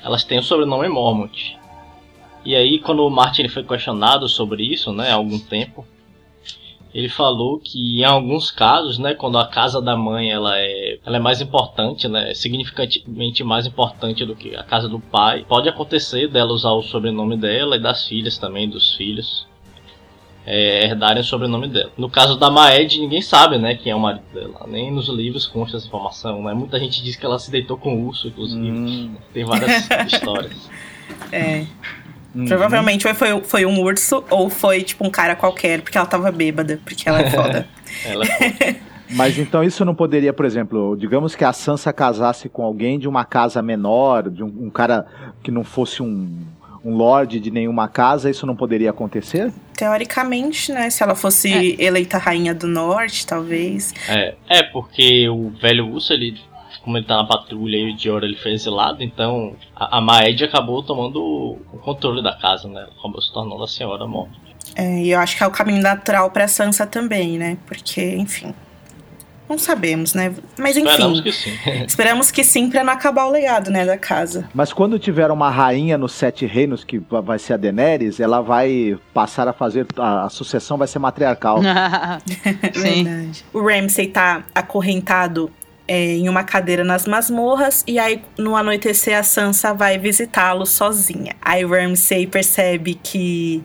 elas 0.05 0.23
têm 0.23 0.39
o 0.39 0.43
sobrenome 0.45 0.89
Mormont. 0.89 1.59
E 2.45 2.55
aí, 2.55 2.79
quando 2.79 3.05
o 3.05 3.11
Martin 3.11 3.49
foi 3.49 3.65
questionado 3.65 4.29
sobre 4.29 4.63
isso, 4.63 4.93
né, 4.93 5.11
há 5.11 5.15
algum 5.15 5.39
tempo, 5.39 5.85
ele 6.95 7.09
falou 7.09 7.59
que 7.59 8.01
em 8.01 8.05
alguns 8.05 8.53
casos, 8.53 8.99
né, 8.99 9.15
quando 9.15 9.37
a 9.37 9.47
casa 9.49 9.83
da 9.83 9.97
mãe 9.97 10.31
ela 10.31 10.57
é, 10.57 10.99
ela 11.05 11.17
é 11.17 11.21
mais 11.21 11.41
importante, 11.41 12.07
né, 12.07 12.33
significativamente 12.35 13.43
mais 13.43 13.67
importante 13.67 14.25
do 14.25 14.37
que 14.37 14.55
a 14.55 14.63
casa 14.63 14.89
do 14.89 15.01
pai, 15.01 15.45
pode 15.49 15.69
acontecer 15.69 16.29
dela 16.29 16.53
usar 16.53 16.71
o 16.71 16.83
sobrenome 16.83 17.37
dela 17.37 17.75
e 17.77 17.81
das 17.81 18.07
filhas 18.07 18.39
também, 18.39 18.69
dos 18.69 18.95
filhos, 18.95 19.45
é, 20.47 20.85
herdarem 20.85 21.21
o 21.21 21.25
sobrenome 21.25 21.67
dela. 21.67 21.91
No 21.99 22.09
caso 22.09 22.39
da 22.39 22.49
Maed, 22.49 23.01
ninguém 23.01 23.23
sabe, 23.23 23.59
né, 23.59 23.75
quem 23.75 23.91
é 23.91 23.97
o 23.97 24.01
marido 24.01 24.23
dela, 24.33 24.65
nem 24.69 24.93
nos 24.93 25.09
livros 25.09 25.47
consta 25.47 25.77
essa 25.79 25.89
informação, 25.89 26.45
né, 26.45 26.55
muita 26.55 26.79
gente 26.79 27.03
diz 27.03 27.17
que 27.17 27.27
ela 27.27 27.41
se 27.41 27.51
deitou 27.51 27.77
com 27.77 27.97
o 27.97 28.07
urso, 28.07 28.29
inclusive, 28.29 28.71
Hum. 28.71 29.17
tem 29.33 29.45
várias 29.45 29.89
histórias. 30.07 30.71
É. 31.33 31.67
Uhum. 32.35 32.47
Provavelmente 32.47 33.13
foi, 33.15 33.41
foi, 33.43 33.65
um 33.65 33.81
urso 33.81 34.25
ou 34.29 34.51
foi 34.51 34.83
tipo 34.83 35.07
um 35.07 35.11
cara 35.11 35.37
qualquer, 35.37 35.83
porque 35.83 35.97
ela 35.97 36.07
tava 36.07 36.33
bêbada, 36.33 36.81
porque 36.85 37.09
ela 37.09 37.21
é 37.21 37.31
foda. 37.31 37.69
Ela 38.05 38.25
é 38.25 38.77
Mas 39.11 39.39
então 39.39 39.63
isso 39.63 39.85
não 39.85 39.95
poderia, 39.95 40.33
por 40.33 40.45
exemplo, 40.45 40.97
digamos 40.97 41.37
que 41.37 41.45
a 41.45 41.53
Sansa 41.53 41.93
casasse 41.93 42.49
com 42.49 42.65
alguém 42.65 42.99
de 42.99 43.07
uma 43.07 43.25
casa 43.25 43.63
menor, 43.63 44.29
de 44.29 44.43
um, 44.43 44.53
um 44.63 44.71
cara 44.71 45.07
que 45.43 45.51
não 45.51 45.63
fosse 45.63 46.03
um, 46.03 46.43
um 46.85 46.97
lord 46.97 47.39
de 47.39 47.51
nenhuma 47.51 47.89
casa, 47.89 48.29
isso 48.31 48.47
não 48.47 48.57
poderia 48.57 48.91
acontecer? 48.91 49.53
Teoricamente, 49.77 50.73
né? 50.73 50.91
Se 50.91 51.03
ela 51.03 51.15
fosse 51.15 51.77
eleita 51.79 52.19
rainha 52.19 52.55
do 52.55 52.67
norte, 52.67 53.27
talvez. 53.27 53.95
É, 54.09 54.35
é 54.49 54.63
porque 54.63 55.29
o 55.29 55.51
velho 55.51 55.87
urso, 55.89 56.13
ele, 56.13 56.39
como 56.85 56.97
ele 56.99 57.07
tá 57.07 57.17
na 57.17 57.25
patrulha 57.25 57.77
e 57.77 57.93
o 57.93 57.97
Dior 57.97 58.23
ele 58.23 58.37
foi 58.37 58.53
exilado, 58.53 59.03
então 59.03 59.57
a, 59.75 59.99
a 59.99 60.01
Maed 60.01 60.43
acabou 60.45 60.83
tomando 60.83 61.19
o 61.23 61.79
controle 61.83 62.23
da 62.23 62.35
casa, 62.37 62.69
né? 62.69 62.81
Ela 62.83 62.91
acabou 62.99 63.21
se 63.23 63.33
tornando 63.33 63.63
a 63.65 63.69
senhora 63.69 64.07
morta. 64.07 64.35
É, 64.77 65.03
e 65.03 65.11
eu 65.11 65.19
acho 65.21 65.37
que 65.37 65.43
é 65.43 65.47
o 65.47 65.51
caminho 65.51 65.83
natural 65.83 66.31
pra 66.31 66.47
Sansa 66.49 66.87
também, 66.87 67.39
né? 67.39 67.57
Porque, 67.67 68.15
enfim. 68.17 68.55
Não 69.47 69.59
sabemos, 69.59 70.15
né? 70.15 70.35
Mas 70.59 70.75
enfim. 70.75 70.89
Esperamos 70.89 71.21
que 71.21 71.33
sim. 71.33 71.51
Esperamos 71.87 72.31
que 72.31 72.43
sim 72.43 72.71
pra 72.71 72.83
não 72.83 72.95
acabar 72.95 73.27
o 73.27 73.31
legado, 73.31 73.71
né, 73.71 73.85
da 73.85 73.99
casa. 73.99 74.49
Mas 74.55 74.73
quando 74.73 74.99
tiver 74.99 75.31
uma 75.31 75.51
rainha 75.51 75.99
nos 75.99 76.13
Sete 76.13 76.47
Reinos, 76.47 76.83
que 76.83 76.99
va- 76.99 77.21
vai 77.21 77.39
ser 77.39 77.53
a 77.53 77.57
Daenerys, 77.59 78.21
ela 78.21 78.41
vai 78.41 78.99
passar 79.13 79.47
a 79.47 79.53
fazer. 79.53 79.87
A, 79.99 80.25
a 80.25 80.29
sucessão 80.31 80.79
vai 80.79 80.89
ser 80.89 80.99
matriarcal. 80.99 81.61
Sim. 82.75 83.05
Verdade. 83.05 83.45
O 83.53 83.61
Ramsay 83.63 84.09
tá 84.09 84.45
acorrentado 84.55 85.51
é, 85.87 86.17
em 86.17 86.29
uma 86.29 86.45
cadeira 86.45 86.85
nas 86.85 87.07
masmorras 87.07 87.85
e 87.87 87.99
aí 87.99 88.23
no 88.39 88.57
anoitecer 88.57 89.19
a 89.19 89.23
Sansa 89.23 89.75
vai 89.75 89.99
visitá-lo 89.99 90.67
sozinha. 90.67 91.35
Aí 91.41 91.65
Ramsay 91.65 92.27
percebe 92.27 92.95
que 92.95 93.63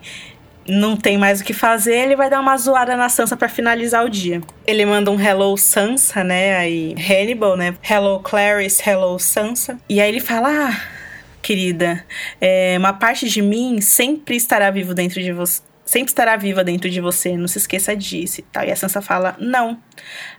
não 0.68 0.96
tem 0.96 1.18
mais 1.18 1.42
o 1.42 1.44
que 1.44 1.54
fazer, 1.54 1.96
ele 1.96 2.16
vai 2.16 2.30
dar 2.30 2.40
uma 2.40 2.56
zoada 2.58 2.96
na 2.96 3.10
Sansa 3.10 3.36
pra 3.36 3.50
finalizar 3.50 4.06
o 4.06 4.10
dia. 4.10 4.42
Ele 4.68 4.86
manda 4.86 5.10
um 5.10 5.20
Hello 5.20 5.58
Sansa, 5.58 6.24
né? 6.24 6.58
Aí 6.58 6.96
Hannibal, 6.96 7.58
né? 7.58 7.76
Hello 7.90 8.20
Clarice, 8.20 8.88
Hello 8.88 9.18
Sansa. 9.18 9.80
E 9.90 10.00
aí 10.00 10.10
ele 10.10 10.20
fala: 10.20 10.50
"Ah, 10.50 10.82
querida, 11.42 12.06
é, 12.40 12.76
uma 12.78 12.94
parte 12.94 13.28
de 13.28 13.42
mim 13.42 13.82
sempre 13.82 14.36
estará 14.36 14.70
vivo 14.70 14.94
dentro 14.94 15.22
de 15.22 15.32
você. 15.32 15.62
Sempre 15.90 16.10
estará 16.12 16.38
viva 16.38 16.64
dentro 16.64 16.88
de 16.88 17.02
você, 17.02 17.36
não 17.36 17.48
se 17.48 17.58
esqueça 17.58 17.96
disso 17.96 18.42
e 18.42 18.44
tal. 18.44 18.64
E 18.64 18.72
a 18.72 18.76
Sansa 18.76 19.02
fala: 19.02 19.36
Não, 19.40 19.80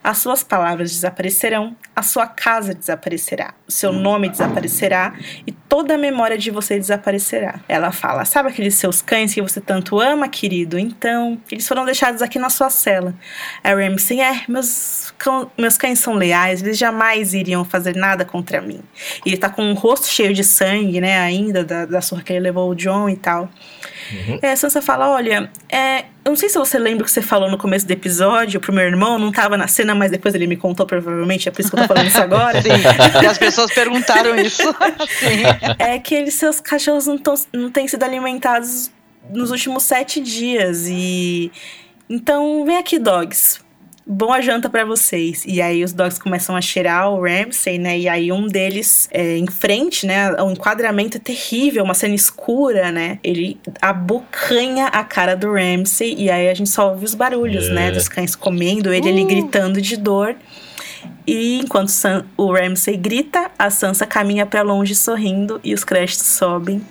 as 0.03 0.19
suas 0.19 0.45
palavras 0.45 0.93
desaparecerão, 0.93 1.75
a 1.95 2.05
sua 2.05 2.29
casa 2.29 2.73
desaparecerá, 2.73 3.53
o 3.67 3.73
seu 3.73 3.93
nome 3.93 4.29
desaparecerá 4.29 5.13
e 5.45 5.51
toda 5.51 5.95
a 5.97 5.99
memória 5.99 6.39
de 6.39 6.53
você 6.53 6.79
desaparecerá. 6.79 7.59
Ela 7.67 7.91
fala: 7.91 8.25
Sabe 8.25 8.51
aqueles 8.51 8.77
seus 8.77 9.03
cães 9.03 9.35
que 9.35 9.43
você 9.43 9.61
tanto 9.61 9.99
ama, 9.99 10.29
querido? 10.29 10.79
Então, 10.79 11.37
eles 11.51 11.67
foram 11.67 11.85
deixados 11.85 12.23
aqui 12.23 12.39
na 12.39 12.49
sua 12.49 12.71
cela. 12.71 13.13
A 13.65 13.71
Ramsay: 13.75 14.21
É, 14.21 14.43
meus, 14.47 15.13
cão- 15.19 15.51
meus 15.59 15.77
cães 15.77 15.99
são 15.99 16.15
leais, 16.15 16.63
eles 16.63 16.79
jamais 16.79 17.35
iriam 17.35 17.65
fazer 17.65 17.97
nada 17.97 18.25
contra 18.25 18.61
mim. 18.61 18.81
E 19.27 19.31
ele 19.31 19.37
tá 19.37 19.49
com 19.51 19.69
o 19.73 19.75
rosto 19.75 20.07
cheio 20.07 20.33
de 20.33 20.45
sangue, 20.45 21.01
né, 21.01 21.19
ainda, 21.19 21.65
da, 21.65 21.87
da 21.87 22.01
surra 22.01 22.23
que 22.23 22.33
ele 22.33 22.39
levou 22.39 22.71
o 22.71 22.75
John 22.77 23.09
e 23.09 23.17
tal. 23.17 23.51
É, 24.43 24.53
a 24.53 24.57
Sansa 24.57 24.83
fala: 24.83 25.09
Olha, 25.11 25.51
é, 25.69 26.01
eu 26.25 26.31
não 26.31 26.37
sei 26.37 26.49
se 26.49 26.59
você 26.59 26.79
lembra 26.79 27.03
o 27.03 27.05
que 27.05 27.11
você 27.11 27.23
falou 27.23 27.51
no 27.51 27.59
começo 27.59 27.87
do 27.87 27.91
episódio 27.91 28.61
pro 28.61 28.73
meu 28.73 28.85
irmão, 28.85 29.19
não 29.19 29.33
tava 29.33 29.57
na 29.57 29.67
cena, 29.69 29.95
mas 29.95 30.11
depois 30.11 30.35
ele 30.35 30.47
me 30.47 30.57
contou, 30.57 30.87
provavelmente, 30.87 31.49
é 31.49 31.53
por 31.53 31.61
isso 31.61 31.71
que 31.71 31.77
eu 31.77 31.83
tô 31.83 31.89
falando 31.89 32.07
isso 32.07 32.21
agora. 32.21 32.61
Sim, 32.63 32.69
e 33.23 33.27
as 33.27 33.39
pessoas 33.39 33.73
perguntaram 33.73 34.37
isso. 34.37 34.63
Sim. 35.19 35.43
É 35.79 35.99
que 35.99 36.15
eles, 36.15 36.35
seus 36.35 36.61
cachorros 36.61 37.07
não, 37.07 37.19
tão, 37.19 37.35
não 37.53 37.71
têm 37.71 37.89
sido 37.89 38.03
alimentados 38.03 38.91
nos 39.31 39.51
últimos 39.51 39.83
sete 39.83 40.21
dias. 40.21 40.87
E. 40.87 41.51
Então, 42.09 42.65
vem 42.65 42.77
aqui, 42.77 42.99
dogs. 42.99 43.61
Boa 44.13 44.41
janta 44.41 44.69
pra 44.69 44.85
vocês. 44.85 45.45
E 45.47 45.63
aí 45.63 45.85
os 45.85 45.93
dogs 45.93 46.19
começam 46.19 46.57
a 46.57 46.61
cheirar 46.61 47.09
o 47.09 47.23
Ramsay, 47.23 47.79
né? 47.79 47.97
E 47.97 48.09
aí 48.09 48.33
um 48.33 48.49
deles, 48.49 49.09
é, 49.13 49.37
em 49.37 49.47
frente, 49.47 50.05
né? 50.05 50.33
O 50.33 50.51
enquadramento 50.51 51.17
é 51.17 51.21
terrível, 51.21 51.85
uma 51.85 51.95
cena 51.95 52.17
escura, 52.17 52.91
né? 52.91 53.21
Ele 53.23 53.57
abocanha 53.81 54.87
a 54.87 55.05
cara 55.05 55.37
do 55.37 55.53
Ramsay. 55.53 56.17
E 56.19 56.29
aí 56.29 56.49
a 56.49 56.55
gente 56.55 56.71
só 56.71 56.91
ouve 56.91 57.05
os 57.05 57.15
barulhos, 57.15 57.69
né? 57.69 57.87
É. 57.87 57.91
Dos 57.93 58.09
cães 58.09 58.35
comendo, 58.35 58.93
ele 58.93 59.09
ali 59.09 59.25
gritando 59.25 59.81
de 59.81 59.97
dor. 59.97 60.35
E 61.25 61.61
enquanto 61.61 61.93
o 62.37 62.53
Ramsay 62.53 62.97
grita, 62.97 63.49
a 63.57 63.71
Sansa 63.71 64.07
caminha 64.07 64.45
pra 64.45 64.63
longe 64.63 64.97
sorrindo 64.97 65.61
e 65.63 65.73
os 65.73 65.85
créditos 65.85 66.27
sobem. 66.27 66.85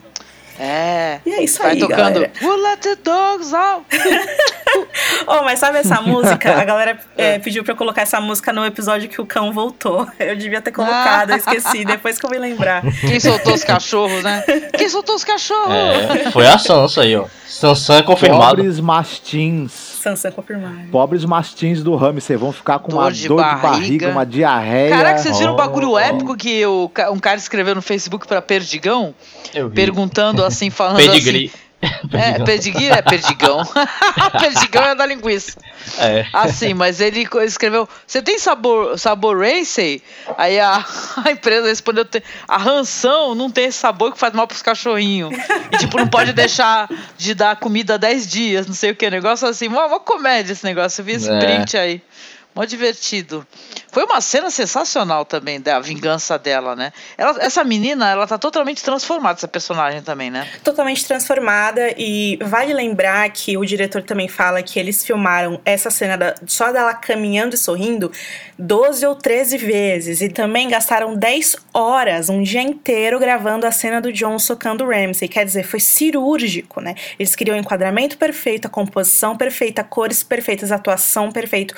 É. 0.59 1.19
E 1.25 1.31
é 1.33 1.43
isso 1.43 1.59
Vai 1.61 1.71
aí, 1.71 1.79
tocando. 1.79 1.97
galera. 1.97 2.31
We'll 2.41 2.61
let 2.61 2.79
the 2.81 2.95
dogs 2.95 3.53
out. 3.53 3.85
Oh, 5.25 5.41
mas 5.43 5.57
sabe 5.59 5.79
essa 5.79 5.99
música? 6.03 6.59
A 6.59 6.63
galera 6.63 6.99
é, 7.17 7.39
pediu 7.39 7.63
pra 7.63 7.73
eu 7.73 7.75
colocar 7.75 8.03
essa 8.03 8.21
música 8.21 8.53
no 8.53 8.63
episódio 8.65 9.09
que 9.09 9.19
o 9.19 9.25
cão 9.25 9.51
voltou. 9.51 10.07
Eu 10.19 10.35
devia 10.35 10.61
ter 10.61 10.71
colocado, 10.71 11.31
eu 11.31 11.37
esqueci, 11.37 11.83
depois 11.83 12.19
que 12.19 12.25
eu 12.25 12.29
vim 12.29 12.37
lembrar. 12.37 12.83
Quem 13.01 13.19
soltou 13.19 13.53
os 13.53 13.63
cachorros, 13.63 14.21
né? 14.23 14.43
Quem 14.77 14.87
soltou 14.87 15.15
os 15.15 15.23
cachorros? 15.23 15.73
É, 15.73 16.29
foi 16.31 16.45
a 16.45 16.57
Sansa 16.59 17.01
aí, 17.01 17.15
ó. 17.15 17.25
Sansa 17.47 18.03
confirmado. 18.03 18.57
Pobres 18.57 18.79
mastins. 18.79 19.98
Sansa 19.99 20.31
confirmada. 20.31 20.87
Pobres 20.91 21.25
mastins 21.25 21.83
do 21.83 21.95
Ramsay 21.95 22.37
vão 22.37 22.51
ficar 22.51 22.79
com 22.79 22.91
Dor 22.91 23.01
uma 23.01 23.11
de 23.11 23.27
dor 23.27 23.37
de 23.37 23.43
barriga. 23.43 23.67
barriga, 23.69 24.09
uma 24.09 24.25
diarreia. 24.25 24.89
Caraca, 24.95 25.17
vocês 25.19 25.37
viram 25.37 25.51
o 25.51 25.53
Oh. 25.55 25.57
bagulho 25.57 25.97
épico 25.97 26.35
que 26.37 26.65
o, 26.65 26.89
um 27.11 27.19
cara 27.19 27.37
escreveu 27.37 27.75
no 27.75 27.81
Facebook 27.81 28.25
pra 28.27 28.41
Perdigão? 28.41 29.13
Eu 29.53 29.67
vi. 29.69 29.75
Perguntando 29.75 30.43
assim, 30.43 30.69
falando 30.71 30.97
Pedigree. 30.97 31.47
assim. 31.47 31.68
É, 31.81 32.43
perdigui 32.43 32.89
é 32.89 33.01
perdigão. 33.01 33.61
perdigão 34.39 34.83
é 34.83 34.95
da 34.95 35.05
linguiça. 35.05 35.57
É. 35.97 36.25
Assim, 36.33 36.73
mas 36.73 36.99
ele 36.99 37.27
escreveu: 37.45 37.87
Você 38.05 38.21
tem 38.21 38.37
sabor, 38.37 38.97
sabor 38.99 39.37
Ramsay? 39.39 40.01
Aí 40.37 40.59
a, 40.59 40.83
a 41.25 41.31
empresa 41.31 41.67
respondeu: 41.67 42.03
"Tem- 42.03 42.21
A 42.47 42.57
ranção 42.57 43.33
não 43.33 43.49
tem 43.49 43.65
esse 43.65 43.77
sabor 43.77 44.11
que 44.11 44.19
faz 44.19 44.33
mal 44.33 44.45
pros 44.47 44.61
cachorrinhos. 44.61 45.33
E 45.71 45.77
tipo, 45.77 45.97
não 45.97 46.07
pode 46.07 46.33
deixar 46.33 46.89
de 47.17 47.33
dar 47.33 47.55
comida 47.55 47.97
10 47.97 48.27
dias, 48.27 48.67
não 48.67 48.73
sei 48.75 48.91
o 48.91 48.95
que. 48.95 49.09
Negócio 49.09 49.47
assim, 49.47 49.67
uma, 49.67 49.85
uma 49.85 49.99
comédia 49.99 50.51
esse 50.53 50.63
negócio. 50.65 51.01
Eu 51.01 51.05
vi 51.05 51.13
esse 51.13 51.29
É. 51.29 51.39
print 51.39 51.77
aí. 51.77 52.01
Mó 52.55 52.65
divertido. 52.65 53.45
Foi 53.91 54.03
uma 54.03 54.19
cena 54.21 54.49
sensacional 54.49 55.23
também 55.23 55.61
da 55.61 55.79
vingança 55.79 56.37
dela, 56.37 56.75
né? 56.75 56.91
Ela, 57.17 57.37
essa 57.43 57.63
menina, 57.63 58.09
ela 58.09 58.27
tá 58.27 58.37
totalmente 58.37 58.83
transformada, 58.83 59.37
essa 59.37 59.47
personagem 59.47 60.01
também, 60.01 60.29
né? 60.29 60.47
Totalmente 60.63 61.05
transformada 61.05 61.93
e 61.97 62.37
vale 62.41 62.73
lembrar 62.73 63.29
que 63.29 63.55
o 63.57 63.63
diretor 63.65 64.03
também 64.03 64.27
fala 64.27 64.61
que 64.61 64.79
eles 64.79 65.05
filmaram 65.05 65.61
essa 65.63 65.89
cena 65.89 66.17
da- 66.17 66.35
só 66.45 66.71
dela 66.71 66.93
caminhando 66.93 67.55
e 67.55 67.57
sorrindo 67.57 68.11
12 68.57 69.05
ou 69.05 69.15
13 69.15 69.57
vezes 69.57 70.21
e 70.21 70.29
também 70.29 70.69
gastaram 70.69 71.15
10 71.15 71.55
horas, 71.73 72.29
um 72.29 72.41
dia 72.43 72.61
inteiro 72.61 73.19
gravando 73.19 73.65
a 73.65 73.71
cena 73.71 74.01
do 74.01 74.11
John 74.11 74.37
socando 74.37 74.83
o 74.83 74.89
Ramsay, 74.89 75.27
quer 75.29 75.45
dizer, 75.45 75.63
foi 75.63 75.79
cirúrgico, 75.79 76.81
né? 76.81 76.95
Eles 77.17 77.35
queriam 77.35 77.55
o 77.55 77.59
enquadramento 77.59 78.17
perfeito, 78.17 78.65
a 78.65 78.69
composição 78.69 79.37
perfeita, 79.37 79.83
cores 79.83 80.23
perfeitas, 80.23 80.71
atuação 80.71 81.31
perfeita, 81.31 81.73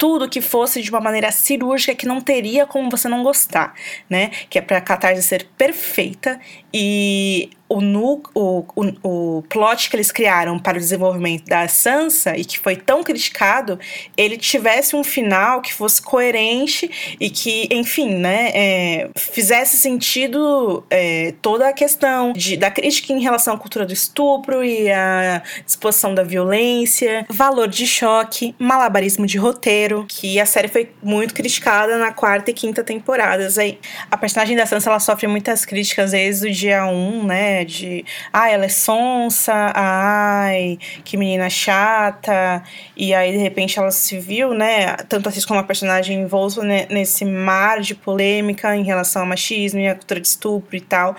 tudo 0.00 0.30
que 0.30 0.40
fosse 0.40 0.80
de 0.80 0.88
uma 0.88 0.98
maneira 0.98 1.30
cirúrgica 1.30 1.94
que 1.94 2.06
não 2.06 2.22
teria 2.22 2.64
como 2.64 2.88
você 2.88 3.06
não 3.06 3.22
gostar, 3.22 3.74
né? 4.08 4.30
Que 4.48 4.58
é 4.58 4.62
pra 4.62 4.80
catarse 4.80 5.22
ser 5.22 5.46
perfeita 5.58 6.40
e 6.72 7.50
o, 7.70 7.80
nu, 7.80 8.20
o, 8.34 8.64
o, 8.74 9.38
o 9.38 9.42
plot 9.42 9.88
que 9.88 9.94
eles 9.94 10.10
criaram 10.10 10.58
para 10.58 10.76
o 10.76 10.80
desenvolvimento 10.80 11.44
da 11.44 11.68
Sansa 11.68 12.36
e 12.36 12.44
que 12.44 12.58
foi 12.58 12.74
tão 12.74 13.04
criticado, 13.04 13.78
ele 14.16 14.36
tivesse 14.36 14.96
um 14.96 15.04
final 15.04 15.62
que 15.62 15.72
fosse 15.72 16.02
coerente 16.02 17.16
e 17.20 17.30
que, 17.30 17.68
enfim, 17.70 18.16
né, 18.16 18.50
é, 18.52 19.10
fizesse 19.16 19.76
sentido 19.76 20.84
é, 20.90 21.32
toda 21.40 21.68
a 21.68 21.72
questão 21.72 22.32
de, 22.32 22.56
da 22.56 22.72
crítica 22.72 23.12
em 23.12 23.22
relação 23.22 23.54
à 23.54 23.56
cultura 23.58 23.86
do 23.86 23.92
estupro 23.92 24.64
e 24.64 24.90
a 24.90 25.40
disposição 25.64 26.12
da 26.12 26.24
violência, 26.24 27.24
valor 27.28 27.68
de 27.68 27.86
choque, 27.86 28.52
malabarismo 28.58 29.26
de 29.26 29.38
roteiro, 29.38 30.06
que 30.08 30.40
a 30.40 30.46
série 30.46 30.66
foi 30.66 30.90
muito 31.00 31.32
criticada 31.32 31.98
na 31.98 32.12
quarta 32.12 32.50
e 32.50 32.54
quinta 32.54 32.82
temporadas. 32.82 33.58
Aí, 33.58 33.78
a 34.10 34.16
personagem 34.16 34.56
da 34.56 34.66
Sansa 34.66 34.90
ela 34.90 34.98
sofre 34.98 35.28
muitas 35.28 35.64
críticas 35.64 36.10
desde 36.10 36.48
o 36.48 36.52
dia 36.60 36.86
1, 36.86 37.26
né? 37.26 37.40
né? 37.40 37.64
De, 37.64 38.04
ah, 38.32 38.50
ela 38.50 38.66
é 38.66 38.68
sonsa, 38.68 39.72
ai, 39.74 40.78
que 41.04 41.16
menina 41.16 41.48
chata. 41.48 42.62
E 42.96 43.14
aí, 43.14 43.32
de 43.32 43.38
repente, 43.38 43.78
ela 43.78 43.90
se 43.90 44.18
viu, 44.18 44.52
né? 44.54 44.96
Tanto 45.08 45.28
a 45.28 45.32
Cis 45.32 45.44
como 45.44 45.58
a 45.58 45.64
personagem 45.64 46.20
envolto 46.20 46.62
nesse 46.62 47.24
mar 47.24 47.80
de 47.80 47.94
polêmica 47.94 48.76
em 48.76 48.84
relação 48.84 49.22
ao 49.22 49.28
machismo 49.28 49.80
e 49.80 49.88
à 49.88 49.94
cultura 49.94 50.20
de 50.20 50.28
estupro 50.28 50.76
e 50.76 50.80
tal. 50.80 51.16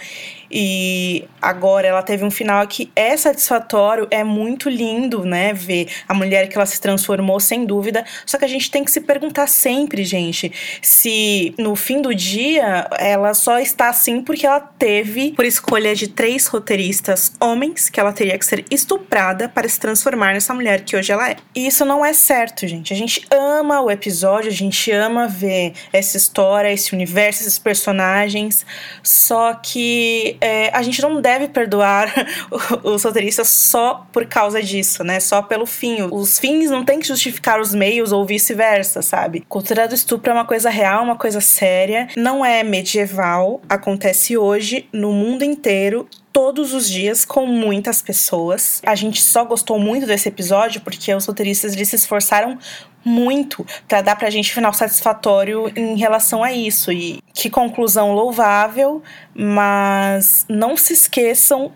E 0.52 1.24
agora 1.42 1.88
ela 1.88 2.04
teve 2.04 2.26
um 2.26 2.32
final 2.32 2.68
que 2.68 2.92
é 2.96 3.16
satisfatório, 3.16 4.08
é 4.12 4.24
muito 4.24 4.70
lindo, 4.70 5.24
né? 5.24 5.54
Ver 5.54 5.88
a 6.08 6.14
mulher 6.14 6.50
que 6.50 6.58
ela 6.58 6.66
se 6.66 6.80
transformou, 6.82 7.40
sem 7.40 7.66
dúvida. 7.66 8.06
Só 8.26 8.38
que 8.38 8.46
a 8.46 8.48
gente 8.48 8.70
tem 8.70 8.84
que 8.84 8.92
se 8.92 9.02
perguntar 9.02 9.48
sempre, 9.48 10.04
gente, 10.04 10.52
se 10.82 11.54
no 11.58 11.76
fim 11.76 12.02
do 12.02 12.14
dia 12.14 12.88
ela 13.00 13.34
só 13.34 13.60
está 13.60 13.90
assim 13.90 14.22
porque 14.22 14.46
ela 14.46 14.60
teve, 14.60 15.32
por 15.32 15.46
escolha 15.46 15.96
de 15.96 16.08
três 16.08 16.48
roteiristas 16.48 17.34
homens, 17.40 17.90
que 17.90 18.00
ela 18.00 18.12
teria 18.12 18.38
que 18.38 18.46
ser 18.46 18.66
estuprada 18.70 19.48
para 19.48 19.68
se 19.70 19.80
transformar 19.80 20.34
nessa 20.34 20.54
mulher 20.54 20.82
que 20.82 20.96
hoje 20.96 21.12
ela 21.12 21.30
é. 21.30 21.38
E 21.56 21.68
isso 21.68 21.86
não 21.86 22.06
é 22.06 22.14
certo, 22.14 22.68
gente. 22.68 22.94
A 22.94 22.96
gente 22.96 23.26
ama 23.32 23.82
o 23.82 23.90
episódio, 23.90 24.50
a 24.50 24.54
gente 24.54 24.92
ama 24.92 25.28
ver 25.28 25.74
essa 25.94 26.18
história, 26.18 26.72
esse 26.72 26.94
universo, 26.94 27.42
esses 27.42 27.58
personagens. 27.58 28.66
Só 29.02 29.54
que 29.54 30.38
é, 30.42 30.72
a 30.76 30.82
gente 30.82 31.02
não 31.02 31.22
deve 31.22 31.48
perdoar 31.48 32.12
os 32.84 33.04
roteiristas 33.04 33.48
só 33.48 34.08
por 34.12 34.26
causa 34.26 34.62
disso, 34.62 35.04
né? 35.04 35.20
Só 35.20 35.42
pelo 35.42 35.68
fim. 35.68 36.08
Os 36.12 36.40
fins 36.40 36.72
não 36.72 36.84
têm 36.84 37.00
que 37.00 37.08
justificar 37.08 37.62
os 37.62 37.74
meios 37.74 38.12
ou 38.12 38.26
vice-versa, 38.26 39.04
sabe? 39.04 39.46
Cultura 39.48 39.88
do 39.88 39.94
estupro 39.94 40.32
é 40.32 40.34
uma 40.34 40.46
coisa 40.46 40.70
real, 40.70 41.04
uma 41.04 41.16
coisa 41.16 41.40
séria. 41.40 42.08
Não 42.18 42.44
é 42.44 42.64
medieval, 42.64 43.62
acontece 43.70 44.36
hoje 44.36 44.90
no 44.92 45.12
mundo 45.14 45.44
inteiro 45.44 46.08
todos 46.34 46.74
os 46.74 46.90
dias 46.90 47.26
com 47.26 47.46
muitas 47.46 48.02
pessoas. 48.02 48.82
A 48.86 48.96
gente 48.96 49.22
só 49.22 49.44
gostou 49.44 49.78
muito 49.78 50.06
desse 50.08 50.30
episódio 50.30 50.82
porque 50.82 51.14
os 51.14 51.26
roteiristas 51.26 51.74
eles 51.74 51.90
se 51.90 51.98
esforçaram 51.98 52.58
muito 53.04 53.66
para 53.88 54.02
dar 54.02 54.16
pra 54.16 54.30
gente 54.30 54.54
final 54.54 54.74
satisfatório 54.74 55.72
em 55.76 55.98
relação 55.98 56.44
a 56.44 56.52
isso. 56.52 56.92
E 56.92 57.20
que 57.34 57.50
conclusão 57.50 58.14
louvável, 58.14 59.02
mas 59.34 60.46
não 60.50 60.78
se 60.78 60.94
esqueçam 60.94 61.72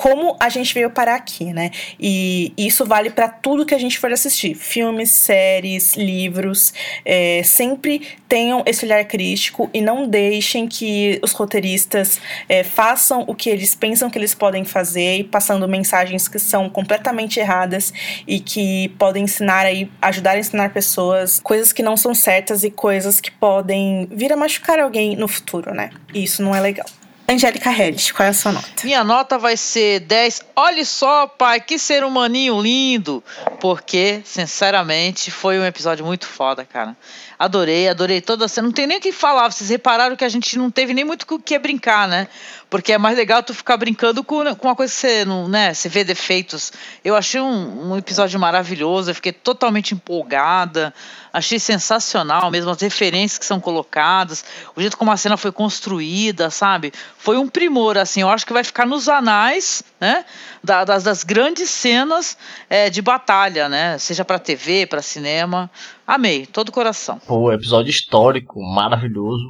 como 0.00 0.34
a 0.40 0.48
gente 0.48 0.72
veio 0.72 0.88
parar 0.88 1.16
aqui, 1.16 1.52
né? 1.52 1.70
E 2.00 2.54
isso 2.56 2.86
vale 2.86 3.10
para 3.10 3.28
tudo 3.28 3.66
que 3.66 3.74
a 3.74 3.78
gente 3.78 3.98
for 3.98 4.10
assistir: 4.10 4.54
filmes, 4.54 5.10
séries, 5.10 5.94
livros. 5.94 6.72
É, 7.04 7.42
sempre 7.44 8.08
tenham 8.26 8.62
esse 8.64 8.86
olhar 8.86 9.04
crítico 9.04 9.68
e 9.74 9.82
não 9.82 10.08
deixem 10.08 10.66
que 10.66 11.20
os 11.22 11.32
roteiristas 11.32 12.18
é, 12.48 12.64
façam 12.64 13.26
o 13.26 13.34
que 13.34 13.50
eles 13.50 13.74
pensam 13.74 14.08
que 14.08 14.16
eles 14.16 14.34
podem 14.34 14.64
fazer, 14.64 15.24
passando 15.24 15.68
mensagens 15.68 16.28
que 16.28 16.38
são 16.38 16.70
completamente 16.70 17.38
erradas 17.38 17.92
e 18.26 18.40
que 18.40 18.88
podem 18.98 19.24
ensinar 19.24 19.66
aí, 19.66 19.90
ajudar 20.00 20.30
a 20.30 20.38
ensinar 20.38 20.72
pessoas 20.72 21.40
coisas 21.40 21.74
que 21.74 21.82
não 21.82 21.94
são 21.94 22.14
certas 22.14 22.64
e 22.64 22.70
coisas 22.70 23.20
que 23.20 23.30
podem 23.30 24.08
vir 24.10 24.32
a 24.32 24.36
machucar 24.36 24.80
alguém 24.80 25.14
no 25.14 25.28
futuro, 25.28 25.74
né? 25.74 25.90
E 26.14 26.24
isso 26.24 26.42
não 26.42 26.54
é 26.54 26.60
legal. 26.60 26.86
Angélica 27.30 27.70
Hellis, 27.70 28.10
qual 28.10 28.26
é 28.26 28.30
a 28.30 28.32
sua 28.32 28.50
nota? 28.50 28.68
Minha 28.82 29.04
nota 29.04 29.38
vai 29.38 29.56
ser 29.56 30.00
10. 30.00 30.42
Olha 30.56 30.84
só, 30.84 31.28
pai, 31.28 31.60
que 31.60 31.78
ser 31.78 32.02
humaninho 32.02 32.60
lindo. 32.60 33.22
Porque, 33.60 34.20
sinceramente, 34.24 35.30
foi 35.30 35.56
um 35.56 35.64
episódio 35.64 36.04
muito 36.04 36.26
foda, 36.26 36.64
cara. 36.64 36.96
Adorei, 37.40 37.88
adorei 37.88 38.20
toda 38.20 38.44
a 38.44 38.48
cena. 38.48 38.66
Não 38.66 38.72
tem 38.72 38.86
nem 38.86 38.98
o 38.98 39.00
que 39.00 39.12
falar. 39.12 39.50
Vocês 39.50 39.70
repararam 39.70 40.14
que 40.14 40.26
a 40.26 40.28
gente 40.28 40.58
não 40.58 40.70
teve 40.70 40.92
nem 40.92 41.06
muito 41.06 41.24
o 41.34 41.38
que 41.38 41.58
brincar, 41.58 42.06
né? 42.06 42.28
Porque 42.68 42.92
é 42.92 42.98
mais 42.98 43.16
legal 43.16 43.42
tu 43.42 43.54
ficar 43.54 43.78
brincando 43.78 44.22
com, 44.22 44.54
com 44.56 44.68
uma 44.68 44.76
coisa 44.76 44.92
que 44.92 45.00
você 45.00 45.24
não, 45.24 45.48
né? 45.48 45.72
Você 45.72 45.88
vê 45.88 46.04
defeitos. 46.04 46.70
Eu 47.02 47.16
achei 47.16 47.40
um, 47.40 47.92
um 47.92 47.96
episódio 47.96 48.38
maravilhoso, 48.38 49.10
eu 49.10 49.14
fiquei 49.14 49.32
totalmente 49.32 49.94
empolgada. 49.94 50.92
Achei 51.32 51.58
sensacional 51.58 52.50
mesmo 52.50 52.70
as 52.70 52.80
referências 52.82 53.38
que 53.38 53.46
são 53.46 53.58
colocadas, 53.58 54.44
o 54.76 54.80
jeito 54.80 54.96
como 54.96 55.10
a 55.10 55.16
cena 55.16 55.36
foi 55.36 55.52
construída, 55.52 56.50
sabe? 56.50 56.92
Foi 57.16 57.38
um 57.38 57.48
primor, 57.48 57.96
assim. 57.96 58.20
Eu 58.20 58.28
acho 58.28 58.44
que 58.44 58.52
vai 58.52 58.64
ficar 58.64 58.84
nos 58.84 59.08
anais, 59.08 59.82
né? 59.98 60.26
das, 60.62 61.02
das 61.02 61.24
grandes 61.24 61.70
cenas 61.70 62.36
é, 62.68 62.90
de 62.90 63.00
batalha, 63.00 63.68
né? 63.68 63.98
Seja 63.98 64.24
para 64.24 64.38
TV, 64.38 64.86
para 64.86 65.00
cinema. 65.00 65.70
Amei, 66.10 66.44
todo 66.44 66.70
o 66.70 66.72
coração. 66.72 67.20
Pô, 67.20 67.52
episódio 67.52 67.88
histórico, 67.88 68.60
maravilhoso. 68.60 69.44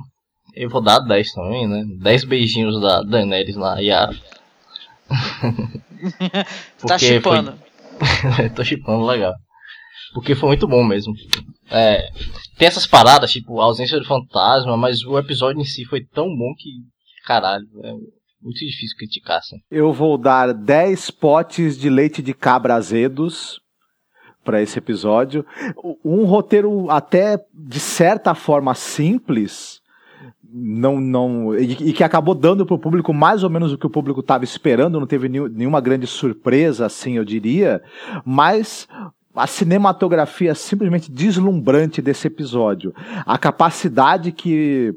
Eu 0.54 0.68
vou 0.68 0.82
dar 0.82 0.98
10 0.98 1.32
também, 1.32 1.66
né? 1.66 1.86
10 2.02 2.24
beijinhos 2.24 2.78
da 2.78 3.02
Daenerys 3.02 3.56
na 3.56 3.78
Yara. 3.78 4.14
tá 6.86 6.98
chipando. 6.98 7.54
Foi... 8.36 8.50
Tô 8.54 8.62
chipando, 8.62 9.06
legal. 9.06 9.32
Porque 10.12 10.34
foi 10.34 10.48
muito 10.50 10.68
bom 10.68 10.84
mesmo. 10.84 11.14
É, 11.70 12.10
tem 12.58 12.68
essas 12.68 12.86
paradas, 12.86 13.32
tipo, 13.32 13.58
a 13.58 13.64
ausência 13.64 13.98
do 13.98 14.04
fantasma, 14.04 14.76
mas 14.76 15.02
o 15.02 15.18
episódio 15.18 15.62
em 15.62 15.64
si 15.64 15.86
foi 15.86 16.04
tão 16.04 16.26
bom 16.26 16.52
que, 16.58 16.68
caralho, 17.24 17.64
é 17.82 17.92
muito 18.42 18.58
difícil 18.58 18.98
criticar, 18.98 19.38
assim. 19.38 19.56
Eu 19.70 19.94
vou 19.94 20.18
dar 20.18 20.52
10 20.52 21.10
potes 21.12 21.78
de 21.78 21.88
leite 21.88 22.20
de 22.20 22.34
cabra 22.34 22.74
azedos 22.74 23.58
para 24.44 24.62
esse 24.62 24.78
episódio. 24.78 25.44
Um 26.04 26.24
roteiro 26.24 26.90
até 26.90 27.42
de 27.52 27.80
certa 27.80 28.34
forma 28.34 28.74
simples, 28.74 29.80
não 30.52 31.00
não 31.00 31.54
e, 31.54 31.72
e 31.72 31.92
que 31.92 32.02
acabou 32.02 32.34
dando 32.34 32.66
para 32.66 32.74
o 32.74 32.78
público 32.78 33.12
mais 33.14 33.44
ou 33.44 33.50
menos 33.50 33.72
o 33.72 33.78
que 33.78 33.86
o 33.86 33.90
público 33.90 34.20
estava 34.20 34.44
esperando, 34.44 34.98
não 34.98 35.06
teve 35.06 35.28
nenhuma 35.28 35.80
grande 35.80 36.06
surpresa, 36.06 36.86
assim 36.86 37.16
eu 37.16 37.24
diria, 37.24 37.82
mas 38.24 38.88
a 39.34 39.46
cinematografia 39.46 40.54
simplesmente 40.54 41.10
deslumbrante 41.10 42.02
desse 42.02 42.26
episódio, 42.26 42.92
a 43.24 43.38
capacidade 43.38 44.32
que 44.32 44.94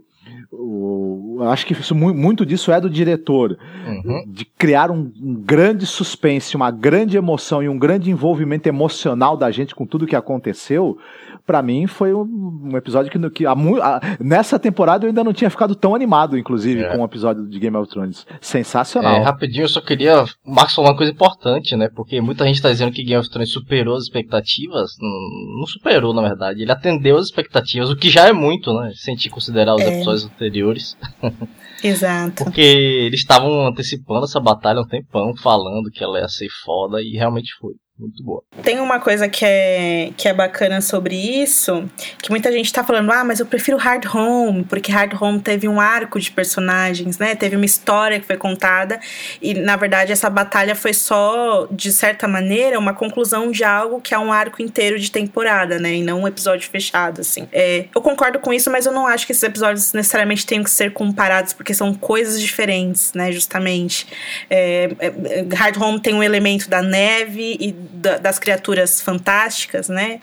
o, 0.55 1.39
acho 1.41 1.65
que 1.65 1.73
isso, 1.73 1.95
muito 1.95 2.45
disso 2.45 2.71
é 2.71 2.80
do 2.80 2.89
diretor, 2.89 3.57
uhum. 3.88 4.23
de 4.27 4.45
criar 4.45 4.91
um, 4.91 5.11
um, 5.21 5.34
grande 5.34 5.85
suspense, 5.85 6.55
uma 6.55 6.69
grande 6.69 7.17
emoção 7.17 7.63
e 7.63 7.67
um 7.67 7.77
grande 7.77 8.11
envolvimento 8.11 8.67
emocional 8.67 9.35
da 9.35 9.49
gente 9.49 9.73
com 9.73 9.85
tudo 9.85 10.05
que 10.05 10.15
aconteceu 10.15 10.97
para 11.45 11.61
mim 11.61 11.88
foi 11.88 12.14
um, 12.14 12.72
episódio 12.76 13.11
que, 13.11 13.30
que 13.30 13.45
a, 13.45 13.52
a, 13.52 14.02
nessa 14.20 14.57
temporada 14.57 15.06
eu 15.06 15.10
ainda 15.10 15.24
não 15.24 15.34
tinha 15.34 15.49
ficado 15.49 15.76
tão 15.76 15.94
animado, 15.94 16.38
inclusive, 16.38 16.84
é. 16.84 16.90
com 16.90 16.98
o 16.98 17.02
um 17.02 17.06
episódio 17.06 17.48
de 17.48 17.60
Game 17.60 17.76
of 17.76 17.90
Thrones. 17.90 18.26
Sensacional. 18.40 19.15
É, 19.15 19.20
rapidinho, 19.20 19.64
eu 19.64 19.70
só 19.70 19.82
queria. 19.82 20.24
O 20.45 20.53
Marcos 20.53 20.74
falou 20.74 20.90
uma 20.90 20.98
coisa 20.98 21.11
importante, 21.11 21.76
né? 21.76 21.90
Porque 21.94 22.22
muita 22.22 22.45
gente 22.45 22.61
tá 22.61 22.70
dizendo 22.70 22.91
que 22.91 23.03
Game 23.03 23.20
of 23.20 23.30
Thrones 23.30 23.52
superou 23.52 23.95
as 23.95 24.03
expectativas. 24.03 24.91
Não, 24.99 25.60
não 25.60 25.68
superou, 25.68 26.14
na 26.14 26.22
verdade. 26.22 26.61
Ele 26.61 26.72
atendeu 26.72 27.18
as 27.18 27.26
expectativas, 27.26 27.90
o 27.90 27.95
que 27.95 28.10
já 28.10 28.28
é 28.28 28.34
muito, 28.34 28.74
né? 28.74 28.91
Se 28.95 29.11
a 29.11 29.14
gente 29.14 29.30
considerar 29.30 29.76
os 29.76 29.82
é. 29.82 29.95
episódios 29.95 30.26
anteriores. 30.26 30.98
Exato. 31.84 32.45
Porque 32.45 32.61
eles 32.61 33.20
estavam 33.20 33.68
antecipando 33.68 34.24
essa 34.24 34.40
batalha 34.40 34.80
um 34.80 34.88
tempão, 34.88 35.36
falando 35.36 35.91
que 35.91 36.02
ela 36.02 36.20
ia 36.20 36.30
ser 36.30 36.48
foda, 36.64 37.02
e 37.02 37.11
realmente 37.18 37.53
foi 37.60 37.74
muito 37.98 38.24
boa. 38.24 38.44
Tem 38.64 38.80
uma 38.80 38.99
coisa 38.99 39.30
que 39.30 39.45
é, 39.45 40.11
que 40.18 40.28
é 40.28 40.34
bacana 40.34 40.82
sobre 40.82 41.15
isso, 41.15 41.90
que 42.22 42.30
muita 42.30 42.52
gente 42.52 42.72
tá 42.74 42.84
falando, 42.84 43.11
ah, 43.11 43.24
mas 43.24 43.40
eu 43.40 43.45
prefiro 43.45 43.78
Hard 43.78 44.06
Home, 44.14 44.64
porque 44.64 44.91
Hard 44.91 45.14
Home 45.22 45.40
teve 45.40 45.68
um 45.68 45.80
arco 45.80 46.20
de 46.20 46.32
personagens, 46.32 47.18
né? 47.20 47.36
Teve 47.36 47.56
uma 47.56 47.65
história 47.65 48.20
que 48.20 48.26
foi 48.26 48.38
contada, 48.38 48.99
e 49.41 49.53
na 49.53 49.76
verdade 49.76 50.11
essa 50.11 50.30
batalha 50.30 50.76
foi 50.76 50.94
só, 50.94 51.68
de 51.72 51.91
certa 51.91 52.28
maneira, 52.28 52.80
uma 52.80 52.94
conclusão 52.94 53.52
de 53.52 53.64
algo 53.64 54.02
que 54.02 54.14
é 54.14 54.20
um 54.20 54.32
arco 54.32 54.61
inteiro 54.61 54.98
de 54.98 55.11
temporada, 55.11 55.78
né? 55.78 55.95
E 55.95 56.03
não 56.03 56.22
um 56.22 56.28
episódio 56.28 56.70
fechado, 56.70 57.22
assim. 57.22 57.48
É, 57.52 57.86
eu 57.94 58.02
concordo 58.02 58.40
com 58.40 58.52
isso, 58.52 58.72
mas 58.72 58.86
eu 58.86 58.91
não 58.91 59.06
acho 59.06 59.26
que 59.26 59.32
esses 59.32 59.44
episódios 59.44 59.94
necessariamente 59.94 60.45
tenham 60.45 60.64
que 60.64 60.72
ser 60.72 60.94
comparados, 60.94 61.53
porque 61.53 61.74
são 61.74 61.94
coisas 61.94 62.41
diferentes, 62.41 63.14
né? 63.14 63.32
Justamente. 63.32 64.07
É, 64.49 64.90
é 64.99 65.56
Hard 65.56 65.78
Home 65.78 65.99
tem 65.99 66.14
um 66.14 66.24
elemento 66.24 66.70
da 66.70 66.82
neve 66.82 67.57
e 67.60 67.82
da, 67.91 68.18
das 68.18 68.39
criaturas 68.39 69.01
fantásticas, 69.01 69.89
né? 69.89 70.19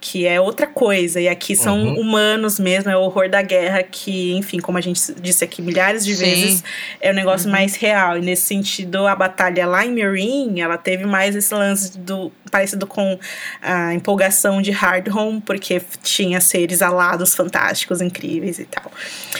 Que 0.00 0.26
é 0.26 0.40
outra 0.40 0.66
coisa. 0.66 1.20
E 1.20 1.28
aqui 1.28 1.56
são 1.56 1.78
uhum. 1.78 2.00
humanos 2.00 2.58
mesmo, 2.58 2.90
é 2.90 2.96
o 2.96 3.00
horror 3.00 3.28
da 3.28 3.42
guerra, 3.42 3.82
que, 3.82 4.32
enfim, 4.34 4.58
como 4.58 4.78
a 4.78 4.80
gente 4.80 5.00
disse 5.20 5.44
aqui 5.44 5.62
milhares 5.62 6.04
de 6.04 6.14
Sim. 6.14 6.24
vezes, 6.24 6.64
é 7.00 7.10
um 7.10 7.14
negócio 7.14 7.46
uhum. 7.46 7.52
mais 7.52 7.76
real. 7.76 8.18
E 8.18 8.20
nesse 8.20 8.42
sentido, 8.42 9.06
a 9.06 9.14
batalha 9.14 9.66
lá 9.66 9.84
em 9.84 9.92
Meereen, 9.92 10.60
ela 10.60 10.78
teve 10.78 11.06
mais 11.06 11.34
esse 11.34 11.52
lance 11.54 11.98
do 11.98 12.32
parecido 12.50 12.86
com 12.86 13.18
a 13.62 13.94
empolgação 13.94 14.60
de 14.60 14.70
Hard 14.70 15.08
Home, 15.08 15.40
porque 15.40 15.80
tinha 16.02 16.40
seres 16.40 16.82
alados 16.82 17.34
fantásticos, 17.34 18.00
incríveis 18.00 18.58
e 18.58 18.64
tal. 18.64 18.90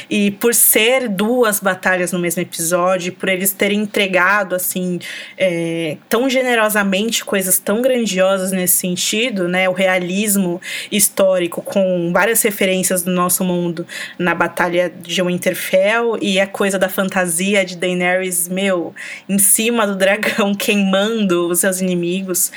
E 0.08 0.30
por 0.30 0.54
ser 0.54 1.08
duas 1.08 1.60
batalhas 1.60 2.12
no 2.12 2.18
mesmo 2.18 2.40
episódio, 2.40 3.12
por 3.12 3.28
eles 3.28 3.52
terem 3.52 3.80
entregado, 3.80 4.54
assim, 4.54 5.00
é, 5.36 5.96
tão 6.08 6.30
generosamente 6.30 7.24
coisas 7.24 7.58
tão 7.60 7.82
grandiosas 7.82 8.52
nesse 8.52 8.76
sentido, 8.76 9.48
né? 9.48 9.68
O 9.68 9.72
realismo 9.72 10.60
histórico 10.90 11.62
com 11.62 12.10
várias 12.12 12.42
referências 12.42 13.02
do 13.02 13.10
nosso 13.10 13.44
mundo 13.44 13.86
na 14.18 14.34
batalha 14.34 14.92
de 15.02 15.22
Winterfell 15.22 16.18
e 16.20 16.40
a 16.40 16.46
coisa 16.46 16.78
da 16.78 16.88
fantasia 16.88 17.64
de 17.64 17.76
Daenerys, 17.76 18.48
meu, 18.48 18.94
em 19.28 19.38
cima 19.38 19.86
do 19.86 19.96
dragão 19.96 20.54
queimando 20.56 21.48
os 21.48 21.60
seus 21.60 21.80
inimigos. 21.80 22.50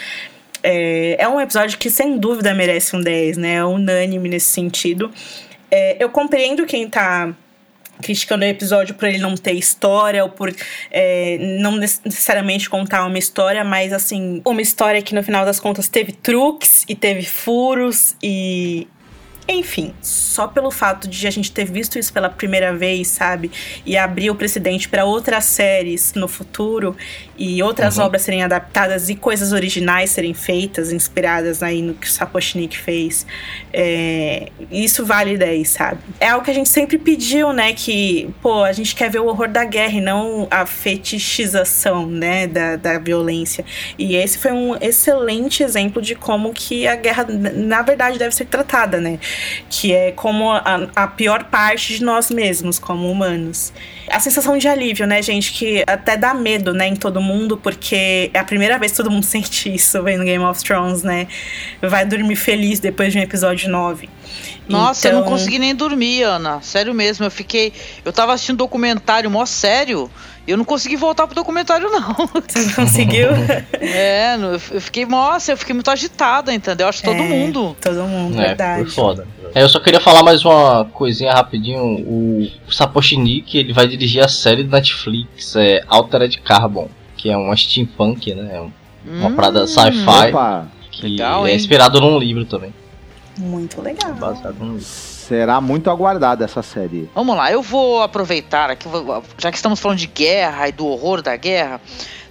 É, 0.64 1.18
é 1.20 1.28
um 1.28 1.40
episódio 1.40 1.78
que 1.78 1.90
sem 1.90 2.18
dúvida 2.18 2.54
merece 2.54 2.96
um 2.96 3.02
10, 3.02 3.38
né? 3.38 3.56
É 3.56 3.66
unânime 3.66 4.30
nesse 4.30 4.50
sentido. 4.50 5.12
É, 5.70 5.98
eu 6.00 6.10
compreendo 6.10 6.66
quem 6.66 6.88
tá 6.88 7.34
criticando 8.04 8.46
o 8.46 8.48
episódio 8.48 8.94
por 8.96 9.08
ele 9.08 9.18
não 9.18 9.36
ter 9.36 9.54
história 9.54 10.24
ou 10.24 10.30
por 10.30 10.54
é, 10.92 11.38
não 11.60 11.76
necessariamente 11.78 12.70
contar 12.70 13.06
uma 13.06 13.18
história, 13.18 13.64
mas 13.64 13.92
assim, 13.92 14.42
uma 14.46 14.62
história 14.62 15.02
que 15.02 15.16
no 15.16 15.24
final 15.24 15.46
das 15.46 15.60
contas 15.60 15.88
teve 15.88 16.12
truques 16.12 16.86
e 16.88 16.96
teve 16.96 17.24
furos 17.26 18.16
e 18.22 18.88
enfim, 19.48 19.94
só 20.02 20.48
pelo 20.48 20.72
fato 20.72 21.08
de 21.08 21.28
a 21.28 21.32
gente 21.32 21.52
ter 21.52 21.66
visto 21.66 22.00
isso 22.00 22.14
pela 22.14 22.30
primeira 22.30 22.74
vez, 22.74 23.10
sabe? 23.10 23.52
E 23.86 23.98
abrir 23.98 24.30
o 24.30 24.36
precedente 24.36 24.88
para 24.88 25.04
outras 25.04 25.46
séries 25.46 26.14
no 26.14 26.28
futuro 26.28 26.96
e 27.38 27.62
outras 27.64 27.98
uhum. 27.98 28.06
obras 28.06 28.22
serem 28.22 28.44
adaptadas 28.44 29.10
e 29.10 29.16
coisas 29.16 29.52
originais 29.52 30.12
serem 30.12 30.34
feitas, 30.34 30.92
inspiradas 30.92 31.64
aí 31.64 31.82
no 31.82 31.94
que 31.94 32.08
o 32.08 32.10
Sapochnik 32.10 32.78
fez. 32.78 33.26
É, 33.72 34.50
isso 34.72 35.06
vale 35.06 35.38
10, 35.38 35.70
sabe? 35.70 36.00
É 36.20 36.30
algo 36.30 36.46
que 36.46 36.52
a 36.52 36.54
gente 36.54 36.70
sempre 36.70 36.98
pediu, 36.98 37.52
né? 37.52 37.74
Que, 37.74 38.30
pô, 38.42 38.64
a 38.64 38.72
gente 38.72 38.96
quer 38.96 39.10
ver 39.10 39.20
o 39.20 39.26
horror 39.26 39.48
da 39.48 39.64
guerra 39.64 39.98
e 39.98 40.02
não 40.02 40.48
a 40.52 40.66
fetichização, 40.66 42.06
né? 42.06 42.48
Da, 42.48 42.76
da 42.76 43.00
violência. 43.00 43.66
E 43.98 44.16
esse 44.16 44.38
foi 44.38 44.52
um 44.52 44.76
excelente 44.80 45.64
exemplo 45.64 46.02
de 46.02 46.16
como 46.16 46.54
que 46.54 46.88
a 46.88 46.96
guerra, 46.96 47.26
na 47.28 47.82
verdade, 47.82 48.20
deve 48.20 48.34
ser 48.34 48.46
tratada, 48.46 49.00
né? 49.00 49.20
que 49.70 49.94
é 49.94 50.12
como 50.12 50.52
a, 50.52 50.88
a 50.96 51.08
pior 51.08 51.46
parte 51.46 51.98
de 51.98 52.04
nós 52.04 52.30
mesmos, 52.30 52.80
como 52.80 53.10
humanos. 53.10 53.74
A 54.10 54.20
sensação 54.20 54.58
de 54.58 54.68
alívio, 54.68 55.08
né, 55.08 55.22
gente, 55.22 55.54
que 55.54 55.84
até 55.88 56.18
dá 56.18 56.34
medo, 56.34 56.74
né, 56.74 56.88
em 56.88 56.96
todo 56.96 57.22
mundo, 57.24 57.58
porque 57.58 58.30
é 58.34 58.40
a 58.40 58.44
primeira 58.44 58.78
vez 58.78 58.92
que 58.92 58.98
todo 58.98 59.10
mundo 59.10 59.24
sente 59.26 59.74
isso 59.74 60.04
vendo 60.04 60.24
Game 60.24 60.44
of 60.44 60.64
Thrones, 60.64 61.02
né? 61.02 61.28
Vai 61.82 62.06
dormir 62.06 62.36
feliz 62.36 62.80
depois 62.80 63.12
de 63.12 63.20
um 63.20 63.22
episódio 63.22 63.70
9. 63.70 64.10
Nossa, 64.68 65.08
então... 65.08 65.12
eu 65.12 65.22
não 65.22 65.28
então 65.28 65.38
consegui 65.38 65.60
nem 65.60 65.76
dormir, 65.76 66.24
Ana. 66.24 66.62
Sério 66.62 66.94
mesmo, 66.94 67.26
eu 67.26 67.32
fiquei. 67.32 67.74
Eu 68.04 68.14
tava 68.14 68.34
assistindo 68.34 68.56
um 68.56 68.58
documentário 68.58 69.30
mó 69.30 69.46
sério. 69.46 70.10
Eu 70.46 70.58
não 70.58 70.66
consegui 70.66 70.98
voltar 70.98 71.26
pro 71.26 71.36
documentário, 71.36 71.90
não. 71.90 72.14
Você 72.48 72.60
não 72.60 72.74
conseguiu? 72.74 73.30
é, 73.80 74.36
eu 74.36 74.82
fiquei, 74.82 75.06
nossa, 75.06 75.54
eu 75.54 75.58
fiquei 75.58 75.74
muito 75.74 75.90
agitada, 75.90 76.54
entendeu? 76.54 76.88
Acho 76.88 77.02
que 77.02 77.08
todo 77.08 77.22
é, 77.22 77.28
mundo. 77.28 77.76
Todo 77.82 78.04
mundo, 78.04 78.40
é, 78.42 78.48
verdade. 78.48 78.84
Foi 78.84 78.92
foda. 78.92 79.28
É, 79.56 79.62
eu 79.62 79.70
só 79.70 79.80
queria 79.80 80.02
falar 80.02 80.24
mais 80.24 80.44
uma 80.44 80.86
coisinha 80.86 81.32
rapidinho. 81.32 81.82
O 81.82 82.72
Sapochnik, 82.72 83.58
ele 83.58 83.72
vai 83.72 83.88
dirigir 83.88 84.24
a 84.24 84.28
série 84.28 84.64
do 84.64 84.72
Netflix, 84.72 85.56
é 85.56 85.82
Altered 85.88 86.42
Carbon, 86.42 86.90
que 87.24 87.30
é 87.30 87.38
uma 87.38 87.56
steampunk, 87.56 88.36
né? 88.36 88.70
Uma 89.06 89.30
hum, 89.30 89.34
parada 89.34 89.66
sci-fi. 89.66 90.34
Que 90.92 91.08
legal, 91.08 91.48
é 91.48 91.56
inspirado 91.56 92.02
num 92.02 92.20
livro 92.20 92.44
também. 92.44 92.74
Muito 93.38 93.82
legal. 93.82 94.14
Baseado 94.14 94.60
num 94.60 94.74
livro 94.74 94.84
será 94.84 95.62
muito 95.62 95.90
aguardada 95.90 96.44
essa 96.44 96.62
série. 96.62 97.10
Vamos 97.16 97.38
lá, 97.38 97.50
eu 97.50 97.62
vou 97.62 98.02
aproveitar 98.02 98.70
aqui, 98.70 98.90
já 99.38 99.50
que 99.50 99.56
estamos 99.56 99.80
falando 99.80 100.00
de 100.00 100.08
guerra 100.08 100.68
e 100.68 100.74
do 100.74 100.86
horror 100.86 101.22
da 101.22 101.38
guerra. 101.38 101.80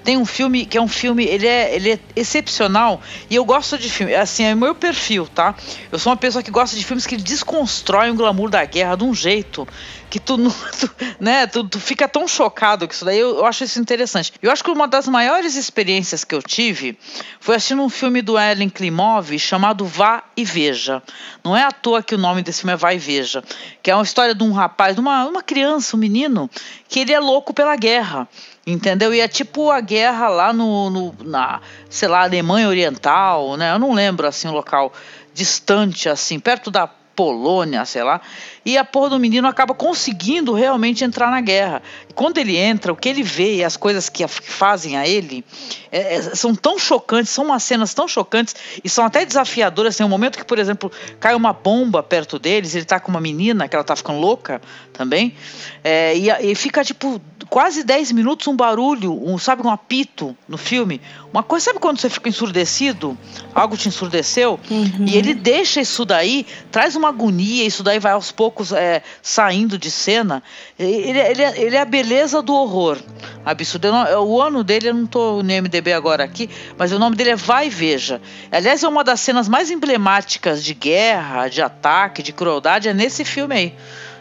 Tem 0.05 0.17
um 0.17 0.25
filme 0.25 0.67
que 0.67 0.77
é 0.77 0.81
um 0.81 0.89
filme, 0.89 1.25
ele 1.25 1.47
é, 1.47 1.75
ele 1.75 1.93
é 1.93 1.99
excepcional 2.17 3.01
e 3.31 3.35
eu 3.35 3.45
gosto 3.45 3.79
de 3.79 3.89
filme, 3.89 4.15
assim, 4.15 4.45
é 4.45 4.55
meu 4.55 4.75
perfil, 4.75 5.27
tá? 5.27 5.55
Eu 5.91 5.99
sou 5.99 6.11
uma 6.11 6.17
pessoa 6.17 6.43
que 6.43 6.51
gosta 6.51 6.77
de 6.77 6.85
filmes 6.85 7.07
que 7.07 7.17
desconstroem 7.17 8.11
o 8.11 8.15
glamour 8.15 8.51
da 8.51 8.65
guerra 8.65 8.97
de 8.97 9.05
um 9.05 9.15
jeito 9.15 9.67
que 10.13 10.21
tu, 10.21 10.37
tu 10.79 10.91
né, 11.19 11.47
tu, 11.47 11.65
tu, 11.65 11.81
fica 11.81 12.07
tão 12.07 12.29
chocado 12.29 12.87
com 12.87 12.93
isso 12.93 13.03
daí, 13.03 13.19
eu, 13.19 13.39
eu, 13.39 13.47
acho 13.47 13.65
isso 13.65 13.81
interessante. 13.81 14.35
Eu 14.43 14.51
acho 14.51 14.63
que 14.63 14.71
uma 14.71 14.87
das 14.87 15.09
maiores 15.09 15.57
experiências 15.57 16.23
que 16.23 16.35
eu 16.35 16.43
tive 16.43 16.99
foi 17.41 17.57
assistindo 17.57 17.83
um 17.83 17.89
filme 17.89 18.21
do 18.21 18.39
Ellen 18.39 18.69
Klimov 18.69 19.39
chamado 19.39 19.87
Vá 19.87 20.23
e 20.37 20.45
Veja. 20.45 21.03
Não 21.43 21.57
é 21.57 21.63
à 21.63 21.73
toa 21.73 22.03
que 22.03 22.15
o 22.15 22.19
nome 22.19 22.43
desse 22.43 22.61
filme 22.61 22.75
é 22.75 22.77
Vá 22.77 22.93
e 22.93 22.99
Veja, 22.99 23.43
que 23.83 23.91
é 23.91 23.95
uma 23.95 24.05
história 24.05 24.35
de 24.35 24.45
um 24.45 24.53
rapaz, 24.53 24.95
de 24.95 25.01
uma, 25.01 25.25
uma 25.25 25.43
criança, 25.43 25.97
um 25.97 26.01
menino, 26.01 26.51
que 26.91 27.01
ele 27.01 27.13
é 27.13 27.19
louco 27.19 27.55
pela 27.55 27.75
guerra. 27.75 28.29
Entendeu? 28.67 29.13
E 29.13 29.21
é 29.21 29.27
tipo 29.27 29.71
a 29.71 29.81
guerra 29.81 30.29
lá 30.29 30.53
no, 30.53 30.89
no, 30.89 31.15
na, 31.25 31.61
sei 31.91 32.09
lá, 32.09 32.23
Alemanha 32.23 32.69
Oriental, 32.69 33.57
né? 33.57 33.73
Eu 33.73 33.79
não 33.79 33.93
lembro 33.93 34.27
assim 34.27 34.47
o 34.47 34.53
local 34.53 34.93
distante 35.35 36.09
assim, 36.09 36.39
perto 36.39 36.71
da 36.71 36.87
Polônia, 36.87 37.85
sei 37.85 38.03
lá, 38.03 38.21
e 38.65 38.79
a 38.79 38.85
porra 38.85 39.11
do 39.11 39.19
menino 39.19 39.49
acaba 39.49 39.75
conseguindo 39.75 40.53
realmente 40.53 41.05
entrar 41.05 41.31
na 41.31 41.41
guerra. 41.41 41.83
Quando 42.15 42.39
ele 42.39 42.57
entra, 42.57 42.93
o 42.93 42.97
que 42.97 43.09
ele 43.09 43.23
vê 43.23 43.57
e 43.57 43.65
as 43.65 43.77
coisas 43.77 44.09
que 44.09 44.27
fazem 44.29 44.97
a 44.97 45.07
ele 45.07 45.45
é, 45.91 46.17
é, 46.17 46.23
são 46.35 46.55
tão 46.55 46.79
chocantes, 46.79 47.31
são 47.31 47.45
umas 47.45 47.63
cenas 47.63 47.93
tão 47.93 48.07
chocantes 48.07 48.55
e 48.83 48.89
são 48.89 49.05
até 49.05 49.25
desafiadoras. 49.25 49.97
Tem 49.97 50.07
um 50.07 50.09
momento 50.09 50.39
que, 50.39 50.45
por 50.45 50.59
exemplo, 50.59 50.91
cai 51.19 51.35
uma 51.35 51.53
bomba 51.53 52.03
perto 52.03 52.39
deles, 52.39 52.75
ele 52.75 52.85
tá 52.85 53.01
com 53.01 53.11
uma 53.11 53.21
menina 53.21 53.69
que 53.69 53.75
ela 53.75 53.85
tá 53.85 53.97
ficando 53.97 54.19
louca 54.19 54.61
também, 54.93 55.35
é, 55.83 56.17
e, 56.17 56.31
e, 56.31 56.55
fica 56.55 56.85
tipo 56.85 57.21
quase 57.49 57.83
10 57.83 58.13
minutos 58.13 58.47
um 58.47 58.57
barulho, 58.57 59.13
um, 59.27 59.37
sabe, 59.37 59.67
um 59.67 59.71
apito 59.71 60.37
no 60.49 60.57
filme. 60.57 61.01
Uma 61.33 61.43
coisa, 61.43 61.67
sabe 61.67 61.79
quando 61.79 61.99
você 61.99 62.09
fica 62.09 62.29
ensurdecido? 62.29 63.17
Algo 63.55 63.77
te 63.77 63.89
ensurdeceu? 63.89 64.59
Uhum. 64.71 65.07
E 65.07 65.17
ele 65.17 65.35
deixa 65.35 65.81
isso 65.81 66.05
daí, 66.05 66.47
traz 66.71 66.95
uma 66.95 67.09
agonia, 67.09 67.65
isso 67.65 67.83
daí 67.83 67.99
vai 67.99 68.13
aos 68.13 68.31
poucos 68.31 68.52
é, 68.77 69.03
saindo 69.21 69.79
de 69.79 69.91
cena. 69.91 70.43
Ele, 70.79 71.19
ele, 71.19 71.43
ele 71.43 71.77
é 71.77 71.81
a 71.81 71.85
beleza 71.85 72.43
do 72.43 72.55
horror. 72.55 72.99
Absurdo. 73.45 73.89
O 74.25 74.41
ano 74.41 74.63
dele, 74.63 74.89
eu 74.89 74.95
não 74.95 75.05
estou 75.05 75.43
no 75.43 75.53
MDB 75.53 75.93
agora 75.93 76.25
aqui, 76.25 76.49
mas 76.77 76.93
o 76.93 76.99
nome 76.99 77.17
dele 77.17 77.31
é 77.31 77.37
Vai 77.37 77.69
Veja. 77.69 78.21
Aliás, 78.51 78.83
é 78.83 78.89
uma 78.89 79.03
das 79.03 79.21
cenas 79.21 79.49
mais 79.49 79.71
emblemáticas 79.71 80.63
de 80.63 80.75
guerra, 80.75 81.49
de 81.49 81.63
ataque, 81.63 82.23
de 82.23 82.33
crueldade, 82.33 82.89
é 82.89 82.95
nesse 82.95 83.25
filme 83.25 83.55
aí 83.55 83.75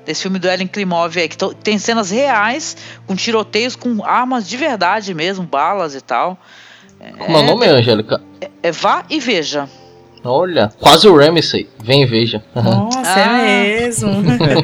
desse 0.03 0.23
filme 0.23 0.39
do 0.39 0.49
Ellen 0.49 0.67
Klimov 0.67 1.15
aí, 1.15 1.29
que 1.29 1.37
tem 1.55 1.77
cenas 1.77 2.09
reais, 2.09 2.75
com 3.05 3.15
tiroteios, 3.15 3.75
com 3.75 4.03
armas 4.03 4.49
de 4.49 4.57
verdade 4.57 5.13
mesmo, 5.13 5.45
balas 5.45 5.93
e 5.93 6.01
tal. 6.01 6.39
Como 7.17 7.37
é 7.37 7.41
o 7.41 7.43
nome, 7.43 7.67
Angélica? 7.67 8.21
É, 8.39 8.49
é 8.63 8.71
Vá 8.71 9.03
e 9.09 9.19
Veja. 9.19 9.67
Olha, 10.23 10.72
quase 10.80 11.07
o 11.07 11.18
Ramsey. 11.18 11.68
Vem 11.84 12.03
e 12.03 12.06
veja. 12.06 12.43
Nossa, 12.53 12.99
é 12.99 13.23
ah. 13.23 13.41
é 13.41 13.81
mesmo. 13.81 14.11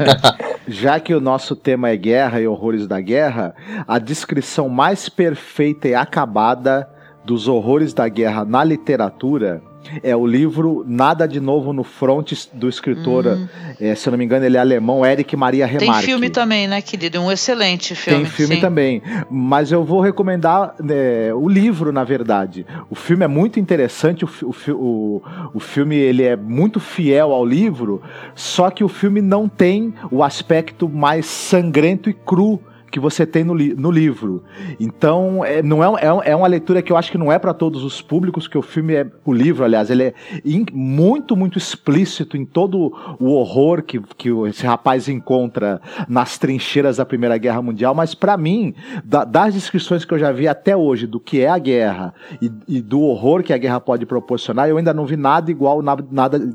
Já 0.67 0.99
que 0.99 1.13
o 1.13 1.21
nosso 1.21 1.55
tema 1.55 1.89
é 1.89 1.97
guerra 1.97 2.41
e 2.41 2.47
horrores 2.47 2.85
da 2.85 2.99
guerra, 2.99 3.55
a 3.87 3.97
descrição 3.97 4.67
mais 4.67 5.07
perfeita 5.09 5.87
e 5.87 5.95
acabada 5.95 6.87
dos 7.23 7.47
horrores 7.47 7.93
da 7.93 8.07
guerra 8.07 8.45
na 8.45 8.63
literatura 8.63 9.61
é 10.03 10.15
o 10.15 10.25
livro 10.25 10.83
Nada 10.87 11.27
de 11.27 11.39
Novo 11.39 11.73
no 11.73 11.83
Front 11.83 12.33
do 12.53 12.69
escritor, 12.69 13.25
hum. 13.25 13.47
é, 13.79 13.95
se 13.95 14.07
eu 14.07 14.11
não 14.11 14.17
me 14.17 14.25
engano, 14.25 14.45
ele 14.45 14.57
é 14.57 14.59
alemão, 14.59 15.05
Eric 15.05 15.35
Maria 15.35 15.65
Remarque. 15.65 15.93
Tem 15.93 16.01
filme 16.01 16.29
também, 16.29 16.67
né, 16.67 16.81
querido? 16.81 17.19
Um 17.19 17.31
excelente 17.31 17.95
filme. 17.95 18.23
Tem 18.23 18.31
filme 18.31 18.55
sim. 18.55 18.61
também. 18.61 19.01
Mas 19.29 19.71
eu 19.71 19.83
vou 19.83 20.01
recomendar 20.01 20.75
é, 20.89 21.31
o 21.33 21.47
livro, 21.47 21.91
na 21.91 22.03
verdade. 22.03 22.65
O 22.89 22.95
filme 22.95 23.23
é 23.23 23.27
muito 23.27 23.59
interessante, 23.59 24.25
o, 24.25 24.29
o, 24.43 24.71
o, 24.71 25.21
o 25.53 25.59
filme 25.59 25.95
ele 25.95 26.23
é 26.23 26.35
muito 26.35 26.79
fiel 26.79 27.31
ao 27.31 27.45
livro, 27.45 28.01
só 28.35 28.69
que 28.69 28.83
o 28.83 28.87
filme 28.87 29.21
não 29.21 29.47
tem 29.47 29.93
o 30.11 30.23
aspecto 30.23 30.89
mais 30.89 31.25
sangrento 31.25 32.09
e 32.09 32.13
cru 32.13 32.61
que 32.91 32.99
você 32.99 33.25
tem 33.25 33.43
no, 33.43 33.53
li 33.53 33.73
no 33.73 33.91
livro. 33.91 34.43
Então, 34.79 35.43
é, 35.43 35.61
não 35.61 35.83
é, 35.83 35.87
é, 36.01 36.31
é, 36.31 36.35
uma 36.35 36.47
leitura 36.47 36.81
que 36.81 36.91
eu 36.91 36.97
acho 36.97 37.11
que 37.11 37.17
não 37.17 37.31
é 37.31 37.37
para 37.37 37.53
todos 37.53 37.83
os 37.83 38.01
públicos, 38.01 38.47
que 38.47 38.57
o 38.57 38.61
filme 38.61 38.95
é. 38.95 39.07
O 39.25 39.33
livro, 39.33 39.63
aliás, 39.63 39.89
ele 39.89 40.03
é 40.03 40.13
in, 40.45 40.65
muito, 40.71 41.35
muito 41.35 41.57
explícito 41.57 42.37
em 42.37 42.45
todo 42.45 42.93
o 43.19 43.31
horror 43.31 43.83
que, 43.83 43.99
que 44.17 44.29
esse 44.47 44.65
rapaz 44.65 45.09
encontra 45.09 45.81
nas 46.07 46.37
trincheiras 46.37 46.97
da 46.97 47.05
Primeira 47.05 47.37
Guerra 47.37 47.61
Mundial, 47.61 47.93
mas 47.93 48.13
para 48.13 48.37
mim, 48.37 48.73
da, 49.03 49.23
das 49.23 49.53
descrições 49.53 50.05
que 50.05 50.13
eu 50.13 50.19
já 50.19 50.31
vi 50.31 50.47
até 50.47 50.75
hoje 50.75 51.05
do 51.05 51.19
que 51.19 51.41
é 51.41 51.49
a 51.49 51.57
guerra 51.57 52.13
e, 52.41 52.51
e, 52.67 52.81
do 52.81 53.01
horror 53.01 53.43
que 53.43 53.53
a 53.53 53.57
guerra 53.57 53.79
pode 53.79 54.05
proporcionar, 54.05 54.69
eu 54.69 54.77
ainda 54.77 54.93
não 54.93 55.05
vi 55.05 55.17
nada 55.17 55.51
igual, 55.51 55.81
nada, 55.81 56.05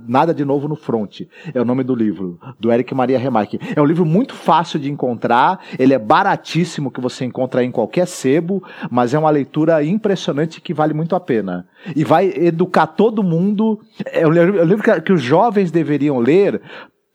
nada 0.07 0.35
de 0.35 0.45
novo 0.45 0.69
no 0.69 0.77
front. 0.77 1.23
É 1.53 1.61
o 1.61 1.65
nome 1.65 1.83
do 1.85 1.95
livro, 1.95 2.39
do 2.59 2.73
Eric 2.73 2.95
Maria 2.95 3.19
Remarque. 3.19 3.59
É 3.75 3.81
um 3.81 3.85
livro 3.85 4.05
muito 4.05 4.35
fácil 4.35 4.79
de 4.79 4.91
encontrar, 4.91 5.61
ele 5.79 5.93
é 5.93 5.99
baratíssimo 6.23 6.91
que 6.91 7.01
você 7.01 7.25
encontra 7.25 7.65
em 7.65 7.71
qualquer 7.73 8.07
sebo, 8.07 8.63
mas 8.89 9.13
é 9.13 9.19
uma 9.19 9.31
leitura 9.31 9.83
impressionante 9.83 10.61
que 10.61 10.73
vale 10.73 10.95
muito 10.95 11.17
a 11.17 11.21
pena. 11.21 11.67
E 11.97 12.05
vai 12.05 12.27
educar 12.37 12.87
todo 12.87 13.25
mundo. 13.25 13.81
É 14.07 14.25
um 14.27 14.31
livro 14.31 15.03
que 15.03 15.13
os 15.13 15.21
jovens 15.21 15.73
deveriam 15.73 16.19
ler 16.21 16.63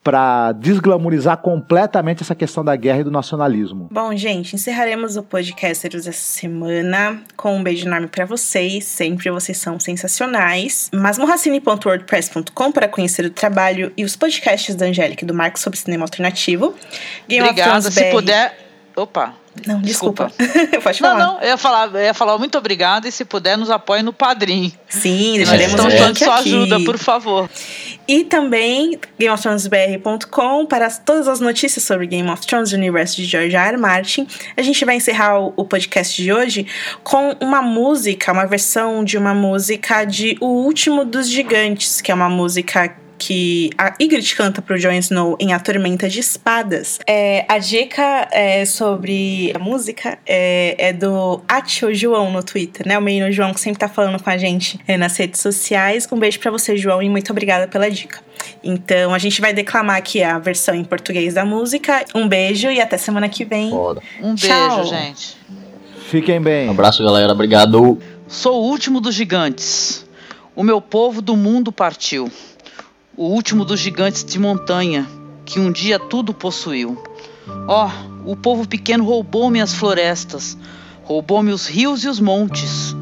para 0.03 0.53
desglamorizar 0.53 1.37
completamente 1.37 2.23
essa 2.23 2.33
questão 2.33 2.63
da 2.63 2.75
guerra 2.77 3.01
e 3.01 3.03
do 3.03 3.11
nacionalismo. 3.11 3.89
Bom, 3.91 4.15
gente, 4.15 4.55
encerraremos 4.55 5.17
o 5.17 5.23
Podcasters 5.23 6.07
essa 6.07 6.21
semana 6.21 7.21
com 7.35 7.57
um 7.57 7.63
beijo 7.63 7.85
enorme 7.85 8.07
para 8.07 8.25
vocês. 8.25 8.85
Sempre 8.85 9.29
vocês 9.29 9.57
são 9.57 9.77
sensacionais. 9.79 10.89
Masmorracine.wordpress.com 10.93 12.71
para 12.71 12.87
conhecer 12.87 13.25
o 13.25 13.29
trabalho 13.29 13.91
e 13.97 14.05
os 14.05 14.15
podcasts 14.15 14.75
da 14.75 14.85
Angélica 14.85 15.25
e 15.25 15.27
do 15.27 15.33
Marcos 15.33 15.61
sobre 15.61 15.77
cinema 15.77 16.03
alternativo. 16.05 16.73
Game 17.27 17.45
Obrigada. 17.45 17.91
Se 17.91 18.11
puder. 18.11 18.66
Opa. 18.97 19.35
Não, 19.65 19.79
desculpa. 19.79 20.31
desculpa. 20.37 20.81
Pode 20.81 20.99
falar. 20.99 21.19
Não, 21.19 21.33
não, 21.33 21.41
eu 21.41 21.49
ia 21.49 21.57
falar, 21.57 21.87
eu 21.93 22.01
ia 22.01 22.13
falar 22.13 22.37
muito 22.37 22.57
obrigada 22.57 23.07
e 23.07 23.11
se 23.11 23.23
puder 23.23 23.55
nos 23.55 23.69
apoie 23.69 24.01
no 24.01 24.11
Padrim. 24.11 24.73
Sim, 24.89 25.33
deixaremos 25.37 25.75
Nós 25.75 25.93
estamos 25.93 26.19
sua 26.19 26.35
ajuda, 26.35 26.79
por 26.81 26.97
favor. 26.97 27.49
E 28.07 28.23
também 28.23 28.99
GameOfThronesBR.com 29.19 30.65
para 30.65 30.89
todas 30.89 31.27
as 31.27 31.39
notícias 31.39 31.83
sobre 31.83 32.07
Game 32.07 32.29
of 32.29 32.45
Thrones, 32.45 32.71
o 32.71 32.75
universo 32.75 33.17
de 33.17 33.25
George 33.25 33.55
R. 33.55 33.67
R. 33.67 33.77
Martin. 33.77 34.27
A 34.55 34.61
gente 34.63 34.83
vai 34.83 34.95
encerrar 34.95 35.39
o, 35.39 35.53
o 35.55 35.65
podcast 35.65 36.21
de 36.21 36.33
hoje 36.33 36.65
com 37.03 37.35
uma 37.39 37.61
música, 37.61 38.31
uma 38.31 38.45
versão 38.45 39.03
de 39.03 39.17
uma 39.17 39.33
música 39.33 40.05
de 40.05 40.37
O 40.41 40.47
Último 40.47 41.05
dos 41.05 41.29
Gigantes, 41.29 42.01
que 42.01 42.11
é 42.11 42.15
uma 42.15 42.29
música 42.29 42.95
que 43.17 43.69
a 43.77 43.93
Ygritte 43.99 44.35
canta 44.35 44.61
pro 44.61 44.77
Jon 44.77 44.91
Snow 44.93 45.35
em 45.39 45.53
A 45.53 45.59
Tormenta 45.59 46.07
de 46.07 46.19
Espadas. 46.19 46.99
É, 47.07 47.45
a 47.47 47.57
dica 47.57 48.27
é, 48.31 48.65
sobre 48.65 49.51
a 49.55 49.59
música 49.59 50.17
é, 50.25 50.75
é 50.77 50.93
do 50.93 51.41
Atio 51.47 51.93
João 51.93 52.31
no 52.31 52.43
Twitter, 52.43 52.87
né? 52.87 52.97
O 52.97 53.01
menino 53.01 53.31
João 53.31 53.53
que 53.53 53.59
sempre 53.59 53.79
tá 53.79 53.89
falando 53.89 54.21
com 54.21 54.29
a 54.29 54.37
gente 54.37 54.79
é, 54.87 54.97
nas 54.97 55.17
redes 55.17 55.41
sociais. 55.41 56.07
Um 56.11 56.19
beijo 56.19 56.39
para 56.39 56.51
você, 56.51 56.77
João, 56.77 57.01
e 57.01 57.09
muito 57.09 57.31
obrigada 57.31 57.67
pela 57.67 57.89
dica. 57.89 58.21
Então 58.63 59.13
a 59.13 59.17
gente 59.17 59.41
vai 59.41 59.53
declamar 59.53 59.97
aqui 59.97 60.21
a 60.21 60.37
versão 60.37 60.75
em 60.75 60.83
português 60.83 61.33
da 61.33 61.43
música. 61.43 62.05
Um 62.13 62.27
beijo 62.27 62.69
e 62.69 62.79
até 62.79 62.97
semana 62.97 63.27
que 63.27 63.43
vem. 63.43 63.69
Foda. 63.69 64.01
Um 64.21 64.35
beijo, 64.35 64.83
gente. 64.89 65.37
Fiquem 66.09 66.41
bem. 66.41 66.67
Um 66.67 66.71
abraço, 66.71 67.03
galera. 67.03 67.33
Obrigado. 67.33 67.99
Sou 68.27 68.61
o 68.61 68.65
último 68.69 69.01
dos 69.01 69.15
gigantes. 69.15 70.05
O 70.55 70.63
meu 70.63 70.81
povo 70.81 71.21
do 71.21 71.35
mundo 71.35 71.71
partiu 71.71 72.31
o 73.17 73.25
último 73.25 73.65
dos 73.65 73.79
gigantes 73.79 74.23
de 74.23 74.37
montanha, 74.37 75.07
que 75.43 75.59
um 75.59 75.71
dia 75.71 75.97
tudo 75.97 76.35
possuiu. 76.35 77.01
Ó, 77.67 77.89
oh, 77.89 78.31
o 78.31 78.35
povo 78.35 78.67
pequeno 78.67 79.03
roubou-me 79.03 79.59
as 79.59 79.73
florestas, 79.73 80.55
roubou-me 81.03 81.51
os 81.51 81.65
rios 81.65 82.03
e 82.03 82.07
os 82.07 82.19
montes, 82.19 82.95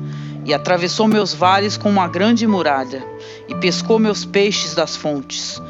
e 0.45 0.53
atravessou 0.53 1.05
meus 1.05 1.33
vales 1.33 1.75
com 1.75 1.89
uma 1.89 2.07
grande 2.07 2.47
muralha, 2.47 3.05
e 3.49 3.55
pescou 3.55 3.99
meus 3.99 4.23
peixes 4.23 4.73
das 4.73 4.95
fontes. 4.95 5.61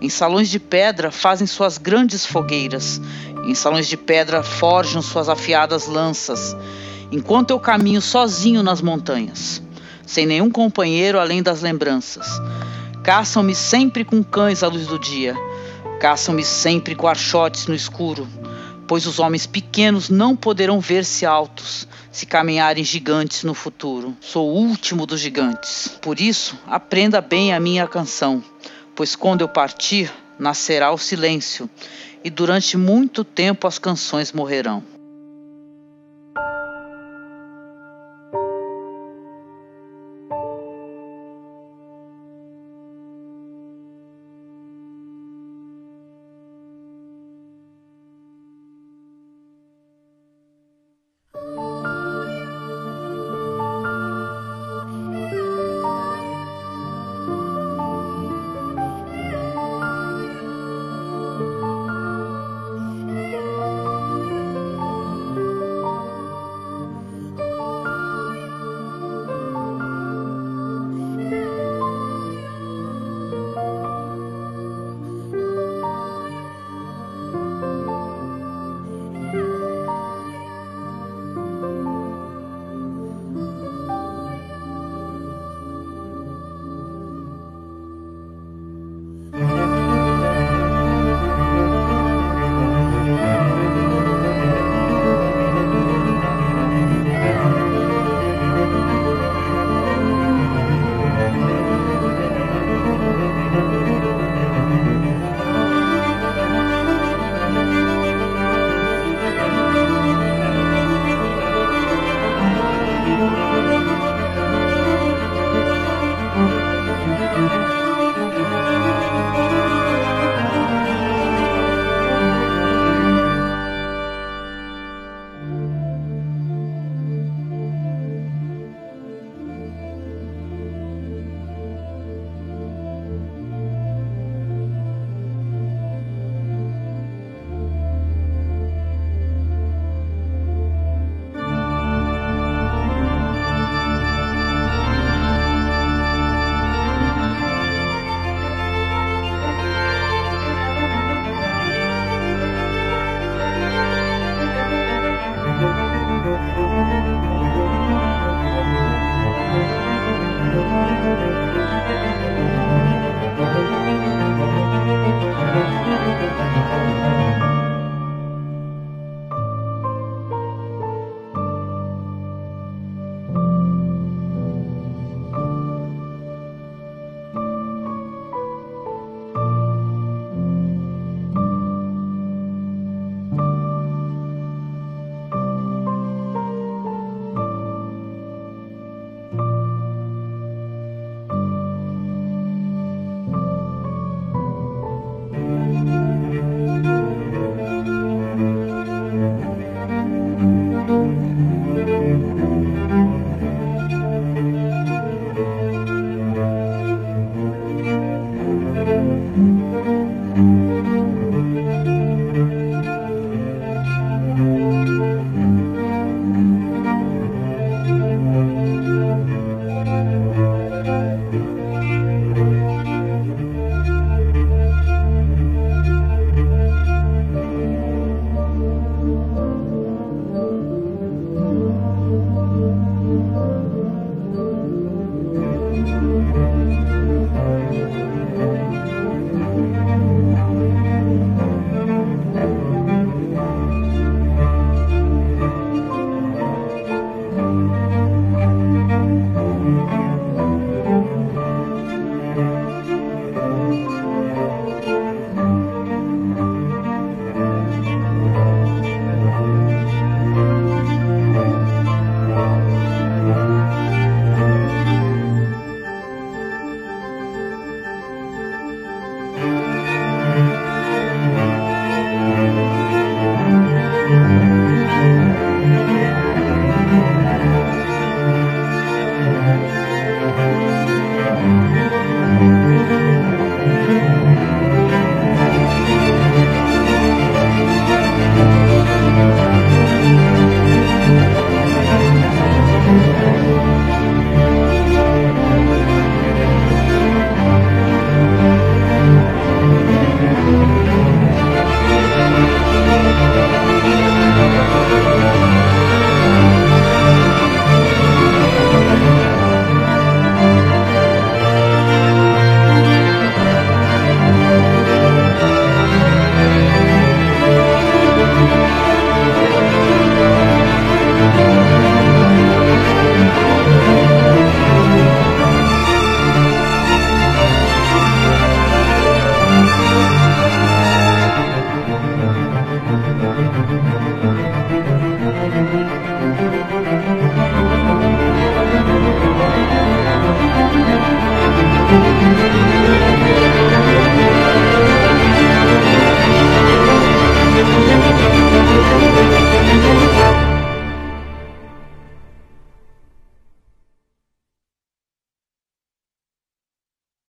Em 0.00 0.08
salões 0.08 0.50
de 0.50 0.58
pedra 0.58 1.12
fazem 1.12 1.46
suas 1.46 1.78
grandes 1.78 2.26
fogueiras, 2.26 3.00
em 3.46 3.54
salões 3.54 3.86
de 3.86 3.96
pedra 3.96 4.42
forjam 4.42 5.00
suas 5.00 5.28
afiadas 5.28 5.86
lanças, 5.86 6.56
enquanto 7.12 7.50
eu 7.50 7.60
caminho 7.60 8.02
sozinho 8.02 8.64
nas 8.64 8.82
montanhas, 8.82 9.62
sem 10.04 10.26
nenhum 10.26 10.50
companheiro 10.50 11.20
além 11.20 11.40
das 11.40 11.62
lembranças. 11.62 12.26
Caçam-me 13.02 13.52
sempre 13.52 14.04
com 14.04 14.22
cães 14.22 14.62
à 14.62 14.68
luz 14.68 14.86
do 14.86 14.96
dia. 14.96 15.34
Caçam-me 15.98 16.44
sempre 16.44 16.94
com 16.94 17.08
archotes 17.08 17.66
no 17.66 17.74
escuro. 17.74 18.28
Pois 18.86 19.06
os 19.06 19.18
homens 19.18 19.44
pequenos 19.44 20.08
não 20.08 20.36
poderão 20.36 20.78
ver-se 20.78 21.26
altos 21.26 21.88
se 22.12 22.26
caminharem 22.26 22.84
gigantes 22.84 23.42
no 23.42 23.54
futuro. 23.54 24.16
Sou 24.20 24.48
o 24.48 24.54
último 24.54 25.04
dos 25.04 25.18
gigantes. 25.18 25.98
Por 26.00 26.20
isso, 26.20 26.56
aprenda 26.64 27.20
bem 27.20 27.52
a 27.52 27.58
minha 27.58 27.88
canção, 27.88 28.40
pois 28.94 29.16
quando 29.16 29.40
eu 29.40 29.48
partir, 29.48 30.12
nascerá 30.38 30.92
o 30.92 30.98
silêncio, 30.98 31.68
e 32.22 32.30
durante 32.30 32.76
muito 32.76 33.24
tempo 33.24 33.66
as 33.66 33.80
canções 33.80 34.32
morrerão. 34.32 34.91